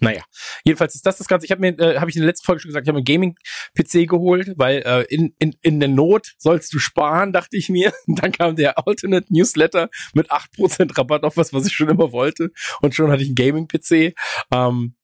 Naja, 0.00 0.22
jedenfalls 0.64 0.94
ist 0.94 1.04
das 1.04 1.18
das 1.18 1.26
Ganze. 1.26 1.44
Ich 1.46 1.50
habe 1.50 1.60
mir, 1.60 1.78
äh, 1.78 1.98
habe 1.98 2.08
ich 2.08 2.14
in 2.14 2.22
der 2.22 2.28
letzten 2.28 2.44
Folge 2.44 2.60
schon 2.60 2.68
gesagt, 2.68 2.86
ich 2.86 2.88
habe 2.88 2.98
einen 2.98 3.04
Gaming-PC 3.04 4.08
geholt, 4.08 4.52
weil 4.56 4.82
äh, 4.86 5.02
in, 5.12 5.34
in, 5.40 5.56
in 5.60 5.80
der 5.80 5.88
Not 5.88 6.34
sollst 6.38 6.72
du 6.72 6.78
sparen, 6.78 7.32
dachte 7.32 7.56
ich 7.56 7.68
mir. 7.68 7.92
Dann 8.06 8.30
kam 8.30 8.54
der 8.54 8.78
Alternate 8.78 9.26
Newsletter 9.28 9.90
mit 10.14 10.30
8% 10.30 10.96
Rabatt 10.96 11.24
auf 11.24 11.36
was, 11.36 11.52
was 11.52 11.66
ich 11.66 11.72
schon 11.72 11.88
immer 11.88 12.12
wollte. 12.12 12.50
Und 12.80 12.94
schon 12.94 13.10
hatte 13.10 13.22
ich 13.22 13.28
einen 13.28 13.34
Gaming-PC. 13.34 14.14
Ähm, 14.52 14.94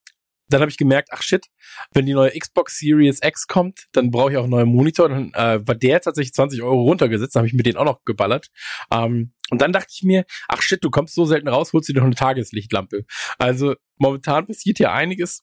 dann 0.48 0.60
habe 0.60 0.70
ich 0.70 0.76
gemerkt, 0.76 1.08
ach 1.10 1.22
shit, 1.22 1.46
wenn 1.92 2.06
die 2.06 2.12
neue 2.12 2.30
Xbox 2.38 2.78
Series 2.78 3.20
X 3.22 3.46
kommt, 3.46 3.86
dann 3.92 4.10
brauche 4.10 4.30
ich 4.30 4.36
auch 4.36 4.42
einen 4.42 4.50
neuen 4.50 4.68
Monitor. 4.68 5.08
Dann 5.08 5.32
äh, 5.32 5.66
war 5.66 5.74
der 5.74 6.00
tatsächlich 6.00 6.34
20 6.34 6.62
Euro 6.62 6.82
runtergesetzt, 6.82 7.34
dann 7.34 7.40
habe 7.40 7.48
ich 7.48 7.54
mir 7.54 7.62
den 7.62 7.76
auch 7.76 7.84
noch 7.84 8.04
geballert. 8.04 8.50
Ähm, 8.90 9.32
und 9.50 9.60
dann 9.60 9.72
dachte 9.72 9.92
ich 9.92 10.02
mir, 10.02 10.24
ach 10.48 10.62
shit, 10.62 10.82
du 10.82 10.90
kommst 10.90 11.14
so 11.14 11.24
selten 11.26 11.48
raus, 11.48 11.72
holst 11.72 11.88
dir 11.88 11.94
doch 11.94 12.02
eine 12.02 12.14
Tageslichtlampe. 12.14 13.04
Also 13.38 13.74
momentan 13.96 14.46
passiert 14.46 14.78
hier 14.78 14.92
einiges. 14.92 15.42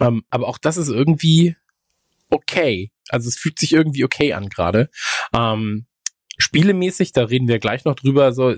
Ähm, 0.00 0.24
aber 0.30 0.48
auch 0.48 0.58
das 0.58 0.76
ist 0.78 0.88
irgendwie 0.88 1.56
okay. 2.30 2.90
Also 3.08 3.28
es 3.28 3.36
fühlt 3.36 3.58
sich 3.58 3.72
irgendwie 3.72 4.04
okay 4.04 4.32
an 4.32 4.48
gerade. 4.48 4.88
Ähm, 5.34 5.86
spielemäßig, 6.38 7.12
da 7.12 7.24
reden 7.24 7.48
wir 7.48 7.58
gleich 7.58 7.84
noch 7.84 7.94
drüber, 7.94 8.32
so, 8.32 8.56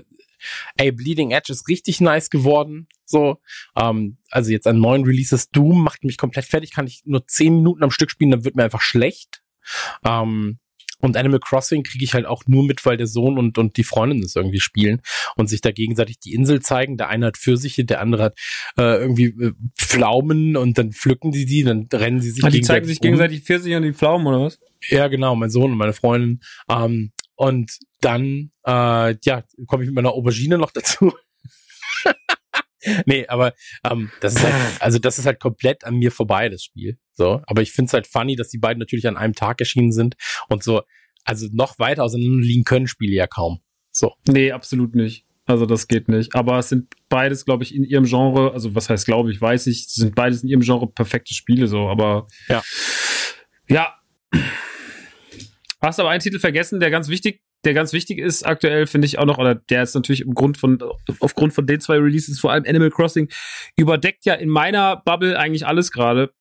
ey, 0.77 0.91
Bleeding 0.91 1.31
Edge 1.31 1.51
ist 1.51 1.67
richtig 1.67 1.99
nice 1.99 2.29
geworden. 2.29 2.87
So, 3.05 3.41
ähm, 3.75 4.17
also 4.31 4.51
jetzt 4.51 4.67
an 4.67 4.79
neuen 4.79 5.03
Releases 5.03 5.49
Doom 5.49 5.83
macht 5.83 6.03
mich 6.03 6.17
komplett 6.17 6.45
fertig, 6.45 6.71
kann 6.71 6.87
ich 6.87 7.01
nur 7.05 7.27
zehn 7.27 7.57
Minuten 7.57 7.83
am 7.83 7.91
Stück 7.91 8.09
spielen, 8.09 8.31
dann 8.31 8.45
wird 8.45 8.55
mir 8.55 8.63
einfach 8.63 8.81
schlecht. 8.81 9.43
Ähm, 10.05 10.59
und 10.99 11.17
Animal 11.17 11.39
Crossing 11.39 11.83
kriege 11.83 12.03
ich 12.03 12.13
halt 12.13 12.25
auch 12.25 12.43
nur 12.47 12.63
mit, 12.63 12.85
weil 12.85 12.97
der 12.97 13.07
Sohn 13.07 13.37
und, 13.37 13.57
und 13.57 13.77
die 13.77 13.83
Freundin 13.83 14.21
das 14.21 14.35
irgendwie 14.35 14.59
spielen 14.59 15.01
und 15.35 15.47
sich 15.47 15.61
da 15.61 15.71
gegenseitig 15.71 16.19
die 16.19 16.33
Insel 16.33 16.61
zeigen. 16.61 16.97
Der 16.97 17.09
eine 17.09 17.27
hat 17.27 17.37
Pfirsiche, 17.37 17.85
der 17.85 18.01
andere 18.01 18.23
hat 18.23 18.39
äh, 18.77 18.99
irgendwie 18.99 19.25
äh, 19.25 19.53
Pflaumen 19.77 20.57
und 20.57 20.77
dann 20.77 20.91
pflücken 20.91 21.31
die 21.31 21.45
die, 21.45 21.63
dann 21.63 21.87
rennen 21.91 22.21
sie 22.21 22.31
sich 22.31 22.43
ah, 22.43 22.49
die 22.49 22.61
zeigen 22.61 22.85
sich 22.85 22.99
um. 22.99 23.03
gegenseitig 23.03 23.43
Pfirsiche 23.43 23.77
und 23.77 23.83
die 23.83 23.93
Pflaumen 23.93 24.27
oder 24.27 24.41
was? 24.41 24.59
Ja, 24.89 25.07
genau, 25.07 25.35
mein 25.35 25.49
Sohn 25.49 25.71
und 25.71 25.77
meine 25.77 25.93
Freundin. 25.93 26.41
Ähm, 26.69 27.11
und 27.35 27.77
dann, 28.01 28.51
äh, 28.65 29.15
ja, 29.23 29.43
komme 29.67 29.83
ich 29.83 29.89
mit 29.89 29.95
meiner 29.95 30.13
Aubergine 30.13 30.57
noch 30.57 30.71
dazu. 30.71 31.13
nee, 33.05 33.27
aber 33.27 33.53
ähm, 33.83 34.11
das 34.21 34.35
ist 34.35 34.43
halt, 34.43 34.55
also 34.81 34.99
das 34.99 35.19
ist 35.19 35.25
halt 35.25 35.39
komplett 35.39 35.83
an 35.83 35.95
mir 35.95 36.11
vorbei, 36.11 36.49
das 36.49 36.63
Spiel. 36.63 36.97
So, 37.13 37.41
aber 37.47 37.61
ich 37.61 37.71
finde 37.71 37.89
es 37.89 37.93
halt 37.93 38.07
funny, 38.07 38.35
dass 38.35 38.49
die 38.49 38.57
beiden 38.57 38.79
natürlich 38.79 39.07
an 39.07 39.17
einem 39.17 39.33
Tag 39.33 39.59
erschienen 39.59 39.91
sind 39.91 40.15
und 40.49 40.63
so, 40.63 40.81
also 41.23 41.47
noch 41.51 41.79
weiter 41.79 42.03
auseinander 42.03 42.43
liegen 42.43 42.63
können 42.63 42.87
Spiele 42.87 43.15
ja 43.15 43.27
kaum. 43.27 43.59
So. 43.91 44.13
Nee, 44.27 44.51
absolut 44.51 44.95
nicht. 44.95 45.25
Also 45.45 45.65
das 45.65 45.87
geht 45.87 46.07
nicht. 46.07 46.33
Aber 46.35 46.57
es 46.57 46.69
sind 46.69 46.93
beides, 47.07 47.45
glaube 47.45 47.63
ich, 47.63 47.73
in 47.73 47.83
ihrem 47.83 48.05
Genre, 48.05 48.51
also 48.53 48.73
was 48.73 48.89
heißt, 48.89 49.05
glaube 49.05 49.31
ich, 49.31 49.39
weiß 49.39 49.67
ich, 49.67 49.87
sind 49.89 50.15
beides 50.15 50.43
in 50.43 50.49
ihrem 50.49 50.61
Genre 50.61 50.87
perfekte 50.87 51.33
Spiele 51.33 51.67
so, 51.67 51.87
aber 51.87 52.27
ja. 52.49 52.63
Ja. 53.69 53.95
Hast 55.81 55.99
aber 55.99 56.09
einen 56.09 56.21
Titel 56.21 56.39
vergessen, 56.39 56.79
der 56.79 56.89
ganz 56.89 57.09
wichtig 57.09 57.41
der 57.65 57.73
ganz 57.73 57.93
wichtig 57.93 58.19
ist 58.19 58.45
aktuell, 58.45 58.87
finde 58.87 59.07
ich 59.07 59.19
auch 59.19 59.25
noch, 59.25 59.37
oder 59.37 59.55
der 59.55 59.83
ist 59.83 59.95
natürlich 59.95 60.21
im 60.21 60.33
Grund 60.33 60.57
von, 60.57 60.79
aufgrund 61.19 61.53
von 61.53 61.65
den 61.65 61.81
zwei 61.81 61.97
Releases, 61.97 62.39
vor 62.39 62.51
allem 62.51 62.63
Animal 62.67 62.91
Crossing, 62.91 63.29
überdeckt 63.75 64.25
ja 64.25 64.35
in 64.35 64.49
meiner 64.49 64.97
Bubble 64.97 65.37
eigentlich 65.37 65.65
alles 65.65 65.91
gerade. 65.91 66.31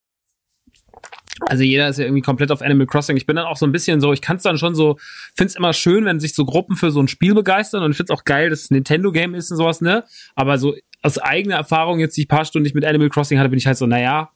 Also 1.41 1.65
jeder 1.65 1.89
ist 1.89 1.99
ja 1.99 2.05
irgendwie 2.05 2.23
komplett 2.23 2.53
auf 2.53 2.63
Animal 2.63 2.87
Crossing. 2.87 3.17
Ich 3.17 3.27
bin 3.27 3.37
dann 3.37 3.47
auch 3.47 3.57
so 3.57 3.67
ein 3.67 3.73
bisschen 3.73 4.01
so, 4.01 4.13
ich 4.13 4.21
kann 4.21 4.37
es 4.37 4.45
dann 4.45 4.57
schon 4.57 4.75
so, 4.75 4.99
finde 5.35 5.49
es 5.49 5.57
immer 5.57 5.73
schön, 5.73 6.05
wenn 6.05 6.21
sich 6.21 6.35
so 6.35 6.45
Gruppen 6.45 6.77
für 6.77 6.91
so 6.91 7.01
ein 7.01 7.09
Spiel 7.09 7.35
begeistern 7.35 7.83
und 7.83 7.91
ich 7.91 7.97
finde 7.97 8.13
es 8.13 8.19
auch 8.19 8.25
geil, 8.25 8.51
dass 8.51 8.63
es 8.63 8.71
ein 8.71 8.75
Nintendo-Game 8.75 9.35
ist 9.35 9.51
und 9.51 9.57
sowas, 9.57 9.81
ne? 9.81 10.05
Aber 10.37 10.59
so 10.59 10.75
aus 11.03 11.19
eigener 11.19 11.57
Erfahrung 11.57 11.99
jetzt 11.99 12.17
die 12.17 12.27
paar 12.27 12.45
Stunden, 12.45 12.65
die 12.65 12.69
ich 12.69 12.75
mit 12.75 12.85
Animal 12.85 13.09
Crossing 13.09 13.39
hatte, 13.39 13.49
bin 13.49 13.59
ich 13.59 13.67
halt 13.67 13.77
so, 13.77 13.87
naja, 13.87 14.31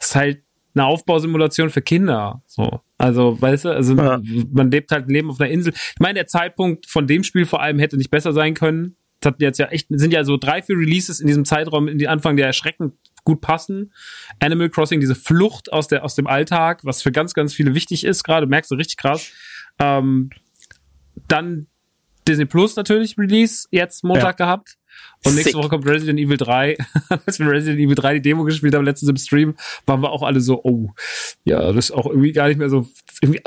ist 0.00 0.16
halt 0.16 0.42
eine 0.74 0.86
Aufbausimulation 0.86 1.70
für 1.70 1.82
Kinder. 1.82 2.42
So. 2.46 2.80
Also, 2.98 3.40
weißt 3.40 3.64
du, 3.64 3.70
also 3.70 3.94
ja. 3.94 4.20
man 4.52 4.70
lebt 4.70 4.90
halt 4.92 5.06
ein 5.06 5.10
Leben 5.10 5.30
auf 5.30 5.40
einer 5.40 5.50
Insel. 5.50 5.72
Ich 5.74 6.00
meine, 6.00 6.14
der 6.14 6.26
Zeitpunkt 6.26 6.86
von 6.86 7.06
dem 7.06 7.24
Spiel 7.24 7.46
vor 7.46 7.60
allem 7.60 7.78
hätte 7.78 7.96
nicht 7.96 8.10
besser 8.10 8.32
sein 8.32 8.54
können. 8.54 8.96
Das 9.20 9.32
hat 9.32 9.40
jetzt 9.40 9.58
ja 9.58 9.66
echt, 9.66 9.88
sind 9.90 10.12
ja 10.12 10.24
so 10.24 10.36
drei, 10.36 10.62
vier 10.62 10.76
Releases 10.76 11.20
in 11.20 11.26
diesem 11.26 11.44
Zeitraum, 11.44 11.88
in 11.88 11.98
die 11.98 12.08
Anfang, 12.08 12.36
der 12.36 12.46
erschreckend 12.46 12.94
gut 13.24 13.40
passen. 13.40 13.92
Animal 14.38 14.70
Crossing, 14.70 15.00
diese 15.00 15.14
Flucht 15.14 15.72
aus 15.72 15.88
der, 15.88 16.04
aus 16.04 16.14
dem 16.14 16.26
Alltag, 16.26 16.84
was 16.84 17.02
für 17.02 17.12
ganz, 17.12 17.34
ganz 17.34 17.52
viele 17.52 17.74
wichtig 17.74 18.04
ist, 18.04 18.24
gerade 18.24 18.46
merkst 18.46 18.70
du 18.70 18.76
richtig 18.76 18.96
krass. 18.96 19.30
Ähm, 19.78 20.30
dann 21.28 21.66
Disney 22.26 22.46
Plus 22.46 22.76
natürlich 22.76 23.18
Release, 23.18 23.66
jetzt 23.70 24.04
Montag 24.04 24.40
ja. 24.40 24.46
gehabt. 24.46 24.76
Und 25.24 25.34
nächste 25.34 25.50
Sick. 25.50 25.54
Woche 25.58 25.68
kommt 25.68 25.86
Resident 25.86 26.18
Evil 26.18 26.36
3. 26.36 26.76
Als 27.26 27.38
wir 27.38 27.50
Resident 27.50 27.80
Evil 27.80 27.94
3 27.94 28.14
die 28.14 28.22
Demo 28.22 28.44
gespielt 28.44 28.74
haben, 28.74 28.84
letztens 28.84 29.10
im 29.10 29.16
Stream, 29.16 29.54
waren 29.86 30.02
wir 30.02 30.10
auch 30.10 30.22
alle 30.22 30.40
so, 30.40 30.62
oh, 30.64 30.90
ja, 31.44 31.72
das 31.72 31.86
ist 31.86 31.90
auch 31.90 32.06
irgendwie 32.06 32.32
gar 32.32 32.48
nicht 32.48 32.58
mehr 32.58 32.70
so, 32.70 32.88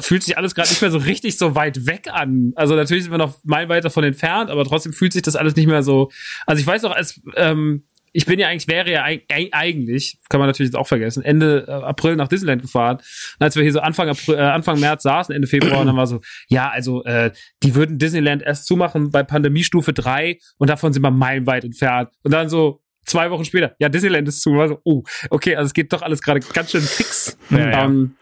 fühlt 0.02 0.24
sich 0.24 0.38
alles 0.38 0.54
gerade 0.54 0.70
nicht 0.70 0.82
mehr 0.82 0.92
so 0.92 1.00
richtig 1.00 1.38
so 1.38 1.56
weit 1.56 1.86
weg 1.88 2.08
an. 2.12 2.54
Also 2.56 2.76
natürlich 2.76 3.04
sind 3.04 3.12
wir 3.12 3.18
noch 3.18 3.40
meilenweit 3.44 3.84
davon 3.84 4.04
entfernt, 4.04 4.52
aber 4.52 4.66
trotzdem 4.66 4.94
fühlt 4.94 5.14
sich 5.14 5.24
das 5.24 5.36
alles 5.36 5.56
nicht 5.56 5.68
mehr 5.68 5.84
so. 5.84 6.12
Also 6.46 6.60
ich 6.60 6.68
weiß 6.68 6.84
noch, 6.84 6.92
als 6.92 7.22
ähm, 7.36 7.84
ich 8.14 8.26
bin 8.26 8.40
ja 8.40 8.48
eigentlich, 8.48 8.68
wäre 8.68 8.92
ja 8.92 9.04
eigentlich, 9.04 10.20
kann 10.30 10.40
man 10.40 10.48
natürlich 10.48 10.70
jetzt 10.70 10.78
auch 10.78 10.88
vergessen, 10.88 11.24
Ende 11.24 11.66
äh, 11.68 11.72
April 11.72 12.16
nach 12.16 12.28
Disneyland 12.28 12.62
gefahren. 12.62 12.98
Und 12.98 13.44
als 13.44 13.56
wir 13.56 13.64
hier 13.64 13.74
so 13.74 13.80
Anfang, 13.80 14.08
April, 14.08 14.36
äh, 14.36 14.42
Anfang 14.42 14.80
März 14.80 15.04
saßen, 15.04 15.34
Ende 15.36 15.48
Februar, 15.48 15.82
und 15.82 15.88
dann 15.88 15.98
war 15.98 16.08
so, 16.08 16.22
ja, 16.48 16.70
also 16.70 17.04
äh, 17.04 17.32
die 17.64 17.76
würden 17.76 17.98
Disneyland 17.98 18.44
erst 18.44 18.68
zumachen 18.68 19.10
bei 19.10 19.24
Pandemiestufe 19.24 19.94
3 19.94 20.38
und 20.58 20.70
davon 20.70 20.94
sind 20.94 21.02
wir 21.02 21.12
meilenweit 21.12 21.64
entfernt. 21.64 22.10
Und 22.22 22.32
dann 22.32 22.50
so, 22.50 22.84
zwei 23.06 23.32
Wochen 23.32 23.46
später, 23.46 23.76
ja, 23.80 23.90
Disneyland 23.90 24.28
ist 24.28 24.42
zu. 24.42 24.56
War 24.56 24.68
so, 24.68 24.80
oh, 24.84 25.04
okay, 25.30 25.56
also 25.56 25.68
es 25.68 25.74
geht 25.74 25.92
doch 25.92 26.02
alles 26.02 26.22
gerade 26.22 26.40
ganz 26.40 26.72
schön 26.72 26.82
fix. 26.82 27.38
Ja, 27.50 27.58
ja. 27.58 27.86
Ähm, 27.86 28.16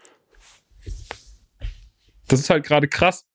das 2.28 2.40
ist 2.40 2.50
halt 2.50 2.64
gerade 2.64 2.88
krass. 2.88 3.26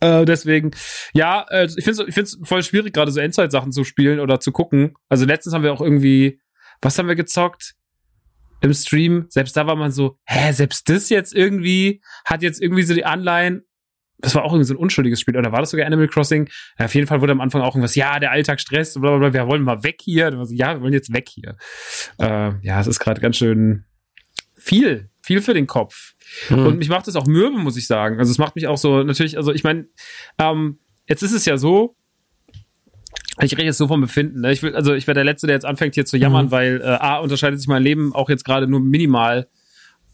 Äh, 0.00 0.24
deswegen, 0.24 0.72
ja, 1.12 1.44
äh, 1.50 1.68
ich 1.76 1.84
finde 1.84 2.04
es 2.04 2.36
ich 2.38 2.48
voll 2.48 2.62
schwierig, 2.62 2.92
gerade 2.92 3.10
so 3.10 3.20
Endzeit-Sachen 3.20 3.72
zu 3.72 3.84
spielen 3.84 4.20
oder 4.20 4.40
zu 4.40 4.52
gucken. 4.52 4.94
Also 5.08 5.24
letztens 5.24 5.54
haben 5.54 5.62
wir 5.62 5.72
auch 5.72 5.80
irgendwie, 5.80 6.40
was 6.80 6.98
haben 6.98 7.08
wir 7.08 7.14
gezockt? 7.14 7.74
Im 8.60 8.72
Stream, 8.74 9.26
selbst 9.28 9.56
da 9.56 9.66
war 9.66 9.74
man 9.74 9.90
so, 9.90 10.18
hä, 10.24 10.52
selbst 10.52 10.88
das 10.88 11.08
jetzt 11.08 11.34
irgendwie, 11.34 12.00
hat 12.24 12.42
jetzt 12.42 12.62
irgendwie 12.62 12.84
so 12.84 12.94
die 12.94 13.04
Anleihen. 13.04 13.62
Das 14.18 14.36
war 14.36 14.44
auch 14.44 14.52
irgendwie 14.52 14.68
so 14.68 14.74
ein 14.74 14.78
unschuldiges 14.78 15.20
Spiel, 15.20 15.36
oder 15.36 15.50
war 15.50 15.58
das 15.58 15.70
sogar 15.70 15.84
Animal 15.84 16.06
Crossing? 16.06 16.48
Ja, 16.78 16.84
auf 16.84 16.94
jeden 16.94 17.08
Fall 17.08 17.20
wurde 17.20 17.32
am 17.32 17.40
Anfang 17.40 17.60
auch 17.60 17.74
irgendwas, 17.74 17.96
ja, 17.96 18.20
der 18.20 18.30
Alltag 18.30 18.60
stresst, 18.60 19.00
bla, 19.00 19.10
bla, 19.10 19.18
bla, 19.18 19.32
wir 19.32 19.48
wollen 19.48 19.62
mal 19.62 19.82
weg 19.82 19.96
hier. 20.00 20.30
So, 20.44 20.54
ja, 20.54 20.74
wir 20.74 20.80
wollen 20.80 20.92
jetzt 20.92 21.12
weg 21.12 21.28
hier. 21.28 21.56
Äh, 22.20 22.52
ja, 22.64 22.80
es 22.80 22.86
ist 22.86 23.00
gerade 23.00 23.20
ganz 23.20 23.36
schön 23.36 23.84
viel, 24.54 25.10
viel 25.22 25.42
für 25.42 25.54
den 25.54 25.66
Kopf. 25.66 26.14
Mhm. 26.50 26.66
Und 26.66 26.78
mich 26.78 26.88
macht 26.88 27.06
das 27.06 27.16
auch 27.16 27.26
mürbe, 27.26 27.58
muss 27.58 27.76
ich 27.76 27.86
sagen. 27.86 28.18
Also 28.18 28.30
es 28.30 28.38
macht 28.38 28.54
mich 28.56 28.66
auch 28.66 28.78
so, 28.78 29.02
natürlich, 29.02 29.36
also 29.36 29.52
ich 29.52 29.64
meine, 29.64 29.86
ähm, 30.38 30.78
jetzt 31.08 31.22
ist 31.22 31.32
es 31.32 31.44
ja 31.44 31.56
so, 31.56 31.96
ich 33.40 33.52
rede 33.52 33.64
jetzt 33.64 33.78
so 33.78 33.88
vom 33.88 34.00
Befinden. 34.00 34.40
Ne? 34.40 34.52
Ich 34.52 34.62
will, 34.62 34.74
also 34.76 34.94
ich 34.94 35.06
wäre 35.06 35.14
der 35.14 35.24
Letzte, 35.24 35.46
der 35.46 35.56
jetzt 35.56 35.64
anfängt 35.64 35.94
hier 35.94 36.04
zu 36.04 36.16
jammern, 36.16 36.46
mhm. 36.46 36.50
weil 36.50 36.80
äh, 36.82 36.84
A 36.84 37.18
unterscheidet 37.18 37.58
sich 37.58 37.68
mein 37.68 37.82
Leben 37.82 38.14
auch 38.14 38.28
jetzt 38.28 38.44
gerade 38.44 38.66
nur 38.66 38.80
minimal 38.80 39.48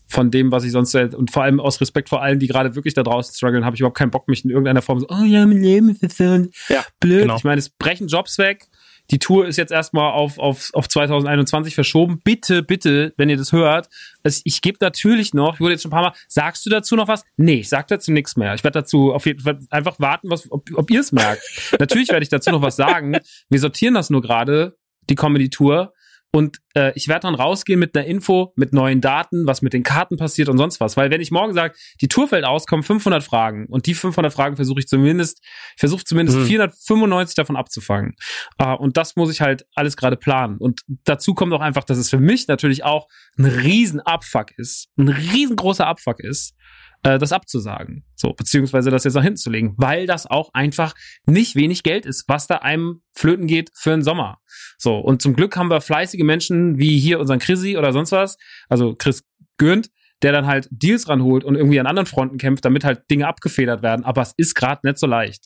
von 0.09 0.31
dem, 0.31 0.51
was 0.51 0.65
ich 0.65 0.73
sonst 0.73 0.95
und 0.95 1.31
vor 1.31 1.43
allem 1.43 1.61
aus 1.61 1.81
Respekt 1.83 2.09
vor 2.09 2.23
allen, 2.23 2.39
die 2.39 2.47
gerade 2.47 2.75
wirklich 2.75 2.95
da 2.95 3.03
draußen 3.03 3.35
strugglen, 3.35 3.65
habe 3.65 3.77
ich 3.77 3.81
überhaupt 3.81 3.99
keinen 3.99 4.11
Bock, 4.11 4.27
mich 4.27 4.43
in 4.43 4.51
irgendeiner 4.51 4.81
Form 4.81 5.01
so, 5.01 5.07
oh 5.11 5.25
ja, 5.25 5.45
mein 5.47 5.61
Leben 5.63 5.91
ist 5.91 6.17
so 6.17 6.25
ja, 6.25 6.85
blöd. 6.99 7.23
Genau. 7.23 7.37
Ich 7.37 7.45
meine, 7.45 7.59
es 7.59 7.69
brechen 7.69 8.09
Jobs 8.09 8.39
weg, 8.39 8.69
die 9.11 9.19
Tour 9.19 9.47
ist 9.47 9.57
jetzt 9.57 9.73
erstmal 9.73 10.13
auf, 10.13 10.39
auf, 10.39 10.71
auf 10.75 10.89
2021 10.89 11.75
verschoben. 11.75 12.21
Bitte, 12.23 12.63
bitte, 12.63 13.15
wenn 13.17 13.31
ihr 13.31 13.37
das 13.37 13.53
hört, 13.53 13.89
also 14.23 14.41
ich 14.45 14.61
gebe 14.61 14.79
natürlich 14.81 15.33
noch, 15.33 15.55
ich 15.55 15.61
wurde 15.61 15.73
jetzt 15.73 15.83
schon 15.83 15.91
ein 15.91 15.95
paar 15.95 16.11
Mal, 16.11 16.13
sagst 16.29 16.67
du 16.67 16.71
dazu 16.71 16.95
noch 16.97 17.09
was? 17.09 17.25
Nee, 17.37 17.61
ich 17.61 17.69
sag 17.69 17.87
dazu 17.89 18.13
nichts 18.13 18.37
mehr. 18.37 18.55
Ich 18.55 18.65
werde 18.65 18.81
dazu 18.81 19.13
auf 19.13 19.27
jeden 19.27 19.41
Fall 19.41 19.61
einfach 19.71 19.99
warten, 19.99 20.31
was, 20.31 20.51
ob, 20.51 20.69
ob 20.75 20.91
ihr 20.91 21.01
es 21.01 21.13
merkt. 21.13 21.43
natürlich 21.79 22.09
werde 22.11 22.23
ich 22.23 22.29
dazu 22.29 22.51
noch 22.51 22.63
was 22.63 22.77
sagen. 22.77 23.17
Wir 23.49 23.61
sortieren 23.61 23.95
das 23.95 24.11
nur 24.11 24.21
gerade, 24.21 24.77
die 25.09 25.15
Comedy-Tour. 25.15 25.93
Und 26.31 26.59
äh, 26.75 26.93
ich 26.95 27.09
werde 27.09 27.23
dann 27.23 27.35
rausgehen 27.35 27.81
mit 27.81 27.97
einer 27.97 28.07
Info, 28.07 28.53
mit 28.55 28.75
neuen 28.75 29.01
Daten, 29.01 29.47
was 29.47 29.63
mit 29.63 29.73
den 29.73 29.83
Karten 29.83 30.17
passiert 30.17 30.51
und 30.51 30.59
sonst 30.59 30.79
was. 30.79 30.97
Weil 30.97 31.11
wenn 31.11 31.23
ich 31.23 31.31
morgen 31.31 31.55
sage, 31.55 31.75
die 32.03 32.09
Tour 32.09 32.29
fällt 32.29 32.45
aus, 32.45 32.67
kommen 32.67 32.83
500 32.83 33.23
Fragen. 33.23 33.67
Und 33.67 33.87
die 33.87 33.95
500 33.95 34.33
Fragen 34.33 34.57
versuche 34.57 34.81
ich 34.81 34.87
zumindest, 34.87 35.43
versuche 35.79 36.05
zumindest 36.05 36.39
mhm. 36.39 36.45
495 36.45 37.35
davon 37.35 37.57
abzufangen. 37.57 38.15
Äh, 38.59 38.75
und 38.75 38.99
das 38.99 39.17
muss 39.17 39.33
ich 39.33 39.41
halt 39.41 39.65
alles 39.75 39.97
gerade 39.97 40.17
planen. 40.17 40.59
Und 40.59 40.83
dazu 41.05 41.33
kommt 41.33 41.53
auch 41.55 41.63
einfach, 41.63 41.85
dass 41.85 41.97
es 41.97 42.11
für 42.11 42.21
mich 42.21 42.47
natürlich 42.47 42.85
auch 42.85 43.09
ein 43.39 43.47
riesen 43.47 44.01
Abfuck 44.01 44.51
ist. 44.59 44.89
Ein 44.99 45.09
riesengroßer 45.09 45.87
Abfuck 45.87 46.21
ist, 46.21 46.55
äh, 47.03 47.19
das 47.19 47.33
abzusagen. 47.33 48.05
So, 48.15 48.33
beziehungsweise 48.33 48.91
das 48.91 49.05
jetzt 49.05 49.15
nach 49.15 49.23
hinten 49.23 49.37
zu 49.37 49.51
legen, 49.51 49.75
weil 49.77 50.07
das 50.07 50.27
auch 50.27 50.53
einfach 50.55 50.95
nicht 51.27 51.57
wenig 51.57 51.83
Geld 51.83 52.07
ist, 52.07 52.25
was 52.29 52.47
da 52.47 52.57
einem 52.57 53.03
flöten 53.15 53.47
geht 53.47 53.71
für 53.75 53.91
den 53.91 54.03
Sommer. 54.03 54.39
So, 54.79 54.99
und 54.99 55.23
zum 55.23 55.35
Glück 55.35 55.57
haben 55.57 55.71
wir 55.71 55.81
fleißige 55.81 56.23
Menschen 56.23 56.79
wie 56.79 56.99
hier 56.99 57.21
unseren 57.21 57.39
Chrissy 57.39 57.77
oder 57.77 57.93
sonst 57.93 58.13
was, 58.13 58.37
also 58.69 58.95
Chris 58.95 59.25
Gürnt, 59.59 59.91
der 60.23 60.33
dann 60.33 60.47
halt 60.47 60.69
Deals 60.71 61.09
ranholt 61.09 61.45
und 61.45 61.55
irgendwie 61.55 61.79
an 61.79 61.87
anderen 61.87 62.07
Fronten 62.07 62.39
kämpft, 62.39 62.65
damit 62.65 62.85
halt 62.85 63.09
Dinge 63.11 63.29
abgefedert 63.29 63.83
werden. 63.83 64.05
Aber 64.05 64.23
es 64.23 64.35
ist 64.37 64.55
gerade 64.55 64.87
nicht 64.87 64.99
so 64.99 65.07
leicht. 65.07 65.45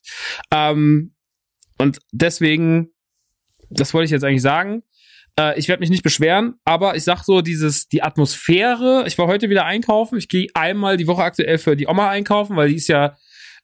Ähm, 0.50 1.14
und 1.78 1.98
deswegen, 2.12 2.90
das 3.68 3.92
wollte 3.92 4.06
ich 4.06 4.10
jetzt 4.10 4.24
eigentlich 4.24 4.42
sagen. 4.42 4.82
Äh, 5.38 5.58
ich 5.58 5.68
werde 5.68 5.80
mich 5.80 5.90
nicht 5.90 6.02
beschweren, 6.02 6.54
aber 6.64 6.96
ich 6.96 7.04
sag 7.04 7.22
so, 7.24 7.40
dieses, 7.40 7.88
die 7.88 8.02
Atmosphäre, 8.02 9.04
ich 9.06 9.16
war 9.18 9.26
heute 9.26 9.50
wieder 9.50 9.64
einkaufen, 9.64 10.18
ich 10.18 10.28
gehe 10.28 10.48
einmal 10.54 10.96
die 10.96 11.06
Woche 11.06 11.22
aktuell 11.22 11.58
für 11.58 11.76
die 11.76 11.86
Oma 11.86 12.10
einkaufen, 12.10 12.56
weil 12.56 12.68
die 12.68 12.76
ist 12.76 12.88
ja 12.88 13.16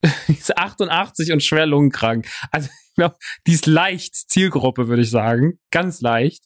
die 0.28 0.32
ist 0.32 0.56
88 0.56 1.32
und 1.32 1.42
schwer 1.42 1.66
lungenkrank. 1.66 2.26
Also 2.52 2.68
glaube, 2.99 3.17
die 3.47 3.52
ist 3.52 3.67
leicht 3.67 4.14
Zielgruppe, 4.14 4.88
würde 4.88 5.02
ich 5.02 5.11
sagen. 5.11 5.59
Ganz 5.71 6.00
leicht. 6.00 6.45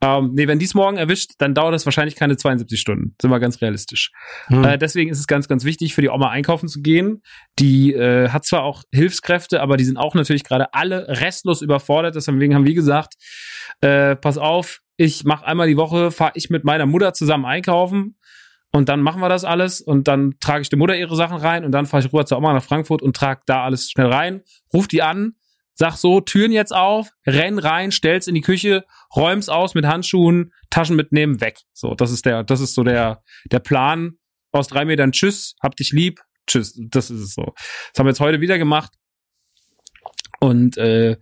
Ähm, 0.00 0.32
nee, 0.34 0.46
wenn 0.46 0.58
dies 0.58 0.74
morgen 0.74 0.96
erwischt, 0.96 1.32
dann 1.38 1.54
dauert 1.54 1.74
das 1.74 1.86
wahrscheinlich 1.86 2.16
keine 2.16 2.36
72 2.36 2.78
Stunden. 2.78 3.14
Sind 3.20 3.30
wir 3.30 3.40
ganz 3.40 3.60
realistisch. 3.62 4.10
Hm. 4.46 4.64
Äh, 4.64 4.78
deswegen 4.78 5.10
ist 5.10 5.18
es 5.18 5.26
ganz, 5.26 5.48
ganz 5.48 5.64
wichtig, 5.64 5.94
für 5.94 6.02
die 6.02 6.10
Oma 6.10 6.30
einkaufen 6.30 6.68
zu 6.68 6.82
gehen. 6.82 7.22
Die 7.58 7.92
äh, 7.92 8.28
hat 8.28 8.44
zwar 8.44 8.64
auch 8.64 8.82
Hilfskräfte, 8.92 9.60
aber 9.60 9.76
die 9.76 9.84
sind 9.84 9.96
auch 9.96 10.14
natürlich 10.14 10.44
gerade 10.44 10.74
alle 10.74 11.06
restlos 11.08 11.62
überfordert. 11.62 12.14
Deswegen 12.14 12.54
haben 12.54 12.66
wir 12.66 12.74
gesagt, 12.74 13.14
äh, 13.80 14.16
pass 14.16 14.38
auf, 14.38 14.80
ich 14.96 15.24
mache 15.24 15.46
einmal 15.46 15.68
die 15.68 15.76
Woche, 15.76 16.10
fahre 16.10 16.32
ich 16.34 16.50
mit 16.50 16.64
meiner 16.64 16.86
Mutter 16.86 17.14
zusammen 17.14 17.44
einkaufen. 17.44 18.16
Und 18.74 18.88
dann 18.88 19.02
machen 19.02 19.20
wir 19.20 19.28
das 19.28 19.44
alles 19.44 19.82
und 19.82 20.08
dann 20.08 20.34
trage 20.40 20.62
ich 20.62 20.70
der 20.70 20.78
Mutter 20.78 20.96
ihre 20.96 21.14
Sachen 21.14 21.36
rein 21.36 21.64
und 21.66 21.72
dann 21.72 21.84
fahre 21.84 22.02
ich 22.02 22.10
rüber 22.10 22.24
zur 22.24 22.38
Oma 22.38 22.54
nach 22.54 22.62
Frankfurt 22.62 23.02
und 23.02 23.14
trage 23.14 23.42
da 23.44 23.64
alles 23.64 23.90
schnell 23.90 24.06
rein, 24.06 24.42
ruf 24.72 24.88
die 24.88 25.02
an, 25.02 25.34
Sag 25.82 25.96
so, 25.96 26.20
Türen 26.20 26.52
jetzt 26.52 26.72
auf, 26.72 27.08
renn 27.26 27.58
rein, 27.58 27.90
stell's 27.90 28.28
in 28.28 28.36
die 28.36 28.40
Küche, 28.40 28.84
räum's 29.16 29.48
aus 29.48 29.74
mit 29.74 29.84
Handschuhen, 29.84 30.52
Taschen 30.70 30.94
mitnehmen, 30.94 31.40
weg. 31.40 31.58
So, 31.72 31.96
das 31.96 32.12
ist 32.12 32.24
der, 32.24 32.44
das 32.44 32.60
ist 32.60 32.74
so 32.74 32.84
der, 32.84 33.24
der 33.50 33.58
Plan. 33.58 34.12
Aus 34.52 34.68
drei 34.68 34.84
Metern 34.84 35.10
Tschüss, 35.10 35.56
hab 35.60 35.74
dich 35.74 35.90
lieb, 35.90 36.20
Tschüss. 36.46 36.78
Das 36.88 37.10
ist 37.10 37.20
es 37.20 37.34
so. 37.34 37.52
Das 37.56 37.98
haben 37.98 38.06
wir 38.06 38.10
jetzt 38.10 38.20
heute 38.20 38.40
wieder 38.40 38.58
gemacht. 38.58 38.92
Und 40.38 40.76
äh, 40.76 41.16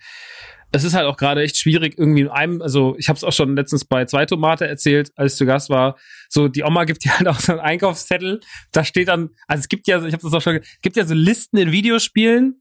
es 0.73 0.85
ist 0.85 0.93
halt 0.93 1.07
auch 1.07 1.17
gerade 1.17 1.43
echt 1.43 1.57
schwierig, 1.57 1.99
irgendwie 1.99 2.21
in 2.21 2.29
einem, 2.29 2.61
also 2.61 2.97
ich 2.99 3.09
habe 3.09 3.17
es 3.17 3.25
auch 3.25 3.33
schon 3.33 3.57
letztens 3.57 3.87
bei 3.87 4.05
zwei 4.05 4.26
Tomate 4.26 4.69
erzählt, 4.69 5.11
als 5.17 5.33
ich 5.33 5.38
zu 5.38 5.47
Gast 5.47 5.71
war. 5.71 5.99
So, 6.29 6.49
die 6.49 6.64
Oma 6.64 6.85
gibt 6.85 7.02
dir 7.07 7.19
halt 7.19 7.29
auch 7.29 7.40
so 7.40 7.52
einen 7.52 7.62
Einkaufszettel. 7.62 8.40
Da 8.73 8.85
steht 8.85 9.09
dann, 9.09 9.31
also 9.49 9.61
es 9.61 9.69
gibt 9.69 9.87
ja, 9.87 10.05
ich 10.05 10.12
habe 10.12 10.23
das 10.23 10.35
auch 10.35 10.43
schon, 10.43 10.61
gibt 10.83 10.97
ja 10.97 11.07
so 11.07 11.14
Listen 11.14 11.57
in 11.57 11.73
Videospielen, 11.73 12.60